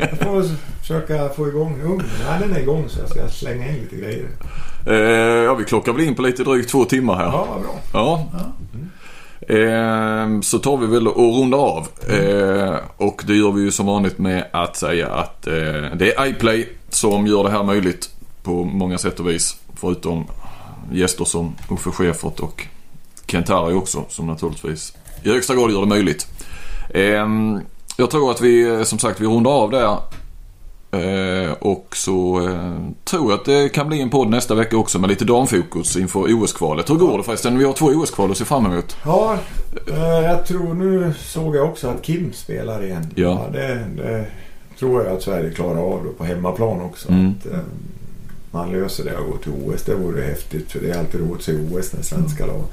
Jag 0.00 0.18
får 0.18 0.44
försöka 0.80 1.28
få 1.28 1.48
igång 1.48 1.80
ugnen. 1.82 2.06
Nej, 2.28 2.40
den 2.40 2.52
är 2.52 2.60
igång 2.60 2.88
så 2.88 3.00
jag 3.00 3.10
ska 3.10 3.28
slänga 3.28 3.68
in 3.68 3.74
lite 3.74 3.96
grejer. 3.96 4.28
Eh, 4.86 5.44
ja, 5.44 5.54
vi 5.54 5.64
klockar 5.64 5.92
väl 5.92 6.02
in 6.02 6.14
på 6.14 6.22
lite 6.22 6.44
drygt 6.44 6.70
två 6.70 6.84
timmar 6.84 7.16
här. 7.16 7.24
Ja, 7.24 7.46
vad 7.50 7.62
bra. 7.62 7.78
Ja. 7.92 8.26
Eh, 9.54 10.40
så 10.40 10.58
tar 10.58 10.76
vi 10.76 10.86
väl 10.86 11.08
och 11.08 11.38
rundar 11.38 11.58
av. 11.58 11.88
Eh, 12.08 12.76
och 12.96 13.22
det 13.26 13.34
gör 13.34 13.52
vi 13.52 13.62
ju 13.62 13.70
som 13.70 13.86
vanligt 13.86 14.18
med 14.18 14.46
att 14.52 14.76
säga 14.76 15.08
att 15.08 15.46
eh, 15.46 15.52
det 15.94 16.14
är 16.16 16.26
iPlay 16.26 16.68
som 16.88 17.26
gör 17.26 17.44
det 17.44 17.50
här 17.50 17.62
möjligt 17.62 18.10
på 18.42 18.64
många 18.64 18.98
sätt 18.98 19.20
och 19.20 19.28
vis. 19.28 19.56
Förutom 19.76 20.26
gäster 20.92 21.24
som 21.24 21.54
Uffe 21.70 21.90
Schäfert 21.90 22.40
och 22.40 22.66
Kent 23.26 23.48
Harry 23.48 23.74
också 23.74 24.04
som 24.08 24.26
naturligtvis 24.26 24.96
i 25.22 25.30
högsta 25.30 25.54
grad 25.54 25.70
gör 25.70 25.80
det 25.80 25.86
möjligt. 25.86 26.26
Eh, 26.90 27.26
jag 27.96 28.10
tror 28.10 28.30
att 28.30 28.40
vi 28.40 28.84
som 28.84 28.98
sagt 28.98 29.20
vi 29.20 29.26
rundar 29.26 29.50
av 29.50 29.70
där. 29.70 29.96
Eh, 30.92 31.52
och 31.52 31.96
så 31.96 32.48
eh, 32.48 32.74
tror 33.04 33.30
jag 33.30 33.38
att 33.38 33.44
det 33.44 33.68
kan 33.68 33.88
bli 33.88 34.00
en 34.00 34.10
podd 34.10 34.28
nästa 34.28 34.54
vecka 34.54 34.76
också 34.76 34.98
med 34.98 35.10
lite 35.10 35.24
damfokus 35.24 35.96
inför 35.96 36.20
OS-kvalet. 36.20 36.90
Hur 36.90 36.94
går 36.94 37.18
det 37.18 37.24
förresten? 37.24 37.58
Vi 37.58 37.64
har 37.64 37.72
två 37.72 37.86
OS-kval 37.86 38.30
att 38.30 38.36
se 38.36 38.44
fram 38.44 38.66
emot. 38.66 38.96
Ja, 39.04 39.38
eh, 39.90 39.98
jag 39.98 40.46
tror 40.46 40.74
nu 40.74 41.14
såg 41.18 41.56
jag 41.56 41.68
också 41.68 41.88
att 41.88 42.02
Kim 42.02 42.32
spelar 42.32 42.84
igen. 42.84 43.10
Ja. 43.14 43.46
det, 43.52 43.86
det 43.96 44.26
tror 44.78 45.04
jag 45.04 45.16
att 45.16 45.22
Sverige 45.22 45.50
klarar 45.50 45.80
av 45.80 46.04
då 46.04 46.12
på 46.12 46.24
hemmaplan 46.24 46.80
också. 46.80 47.08
Mm. 47.08 47.34
Att, 47.44 47.52
man 48.50 48.72
löser 48.72 49.04
det 49.04 49.16
och 49.16 49.30
går 49.30 49.38
till 49.38 49.52
OS. 49.52 49.82
Det 49.82 49.94
vore 49.94 50.22
häftigt 50.22 50.72
för 50.72 50.80
det 50.80 50.90
är 50.90 50.98
alltid 50.98 51.20
roligt 51.20 51.36
att 51.36 51.42
se 51.42 51.52
OS 51.52 51.92
när 51.92 52.02
svenska 52.02 52.46
lag. 52.46 52.64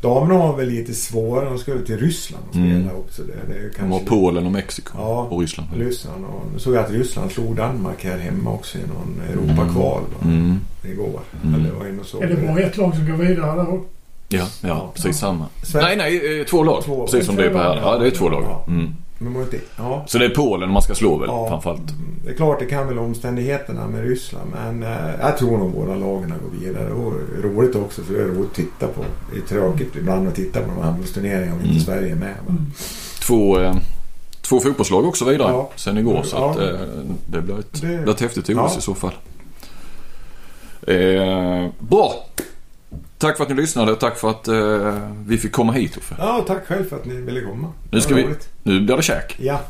Damerna 0.00 0.34
har 0.40 0.56
väl 0.56 0.68
lite 0.68 0.94
svårare. 0.94 1.44
De 1.48 1.58
ska 1.58 1.74
väl 1.74 1.86
till 1.86 1.98
Ryssland 1.98 2.44
och 2.48 2.54
spela 2.54 2.66
Mm. 2.74 2.90
också. 2.96 3.22
Det, 3.22 3.32
det 3.48 3.58
är 3.58 3.62
ju 3.62 3.68
De 3.68 3.74
kanske 3.76 3.98
har 3.98 4.06
Polen 4.20 4.46
och 4.46 4.52
Mexiko 4.52 4.92
Ja. 4.98 5.26
och 5.30 5.40
Ryssland. 5.40 5.68
Ryssland. 5.76 6.24
Och 6.24 6.42
nu 6.52 6.58
såg 6.58 6.74
jag 6.74 6.84
att 6.84 6.90
Ryssland 6.90 7.30
slog 7.32 7.56
Danmark 7.56 8.04
här 8.04 8.18
hemma 8.18 8.52
också 8.52 8.78
i 8.78 8.80
någon 8.80 9.20
Europakval 9.32 10.02
va, 10.02 10.24
Mm. 10.30 10.60
igår. 10.84 11.20
Mm. 11.44 11.60
Eller 11.60 11.70
var 11.70 12.04
såg 12.04 12.22
Är 12.22 12.26
det 12.26 12.36
bara 12.46 12.60
ett 12.60 12.76
lag 12.76 12.94
som 12.96 13.06
går 13.06 13.14
vidare 13.16 13.56
där 13.56 13.72
också? 13.74 13.88
Ja, 14.28 14.46
ja, 14.60 14.90
precis 14.94 15.18
samma. 15.18 15.46
Sven- 15.62 15.82
Nej, 15.82 15.96
nej, 15.96 16.40
eh, 16.40 16.46
två 16.46 16.64
lag. 16.64 16.82
Två. 16.84 17.04
Precis 17.06 17.26
som 17.26 17.36
det 17.36 17.44
är 17.44 17.50
på 17.50 17.58
här. 17.58 17.76
Ja, 17.76 17.98
det 17.98 18.06
är 18.06 18.10
två 18.10 18.28
lag. 18.28 18.42
Ja. 18.48 18.64
Mm. 18.68 18.94
Men 19.22 19.34
var 19.34 19.42
inte, 19.42 19.58
ja. 19.76 20.04
Så 20.06 20.18
det 20.18 20.24
är 20.24 20.28
Polen 20.30 20.70
man 20.70 20.82
ska 20.82 20.94
slå 20.94 21.18
väl 21.18 21.28
Ja. 21.28 21.48
framförallt. 21.48 21.82
Det 22.24 22.30
är 22.30 22.34
klart 22.34 22.58
det 22.58 22.66
kan 22.66 22.86
väl 22.88 22.98
omständigheterna 22.98 23.86
med 23.86 24.04
Ryssland 24.04 24.50
men 24.54 24.82
eh, 24.82 25.10
jag 25.20 25.38
tror 25.38 25.58
nog 25.58 25.72
båda 25.72 25.94
lagen 25.94 26.32
går 26.50 26.58
vidare. 26.60 26.92
Och 26.92 27.12
roligt 27.42 27.76
också 27.76 28.02
för 28.02 28.14
det 28.14 28.20
är 28.20 28.24
roligt 28.24 28.48
att 28.50 28.54
titta 28.54 28.86
på. 28.86 29.04
Det 29.32 29.38
är 29.38 29.42
tråkigt 29.42 29.96
ibland 29.96 30.28
att 30.28 30.34
titta 30.34 30.60
på 30.60 30.66
de 30.66 30.76
här 30.76 30.82
handbollsturneringarna 30.82 31.52
om 31.52 31.58
inte 31.60 31.70
Mm. 31.70 31.80
Sverige 31.80 32.12
är 32.12 32.16
med. 32.16 32.34
Va? 32.46 32.54
Två, 33.22 33.60
eh, 33.60 33.76
två 34.42 34.60
fotbollslag 34.60 35.04
också 35.04 35.24
vidare 35.24 35.52
Ja. 35.52 35.70
sen 35.76 35.98
igår. 35.98 36.22
Så 36.22 36.36
Ja. 36.36 36.50
att, 36.50 36.56
eh, 36.58 36.80
det 37.26 37.40
blir 37.40 37.58
ett, 37.58 37.80
Det- 37.80 38.10
ett 38.10 38.20
häftigt 38.20 38.48
OS 38.48 38.54
Ja. 38.72 38.78
i 38.78 38.80
så 38.80 38.94
fall. 38.94 39.12
Eh, 40.86 41.68
bra! 41.78 42.14
Tack 43.20 43.36
för 43.36 43.44
att 43.44 43.50
ni 43.50 43.56
lyssnade. 43.56 43.96
Tack 43.96 44.18
för 44.18 44.30
att 44.30 44.48
eh, 44.48 44.98
vi 45.26 45.38
fick 45.38 45.52
komma 45.52 45.72
hit 45.72 45.96
Uffe. 45.96 46.14
Ja, 46.18 46.44
tack 46.46 46.66
själv 46.66 46.88
för 46.88 46.96
att 46.96 47.04
ni 47.04 47.14
ville 47.14 47.40
komma. 47.40 47.72
Nu 47.90 48.00
ska 48.00 48.14
vi- 48.14 48.22
roligt. 48.24 48.48
Nu 48.62 48.80
blir 48.80 48.96
det 48.96 49.02
käk. 49.02 49.36
Ja, 49.40 49.60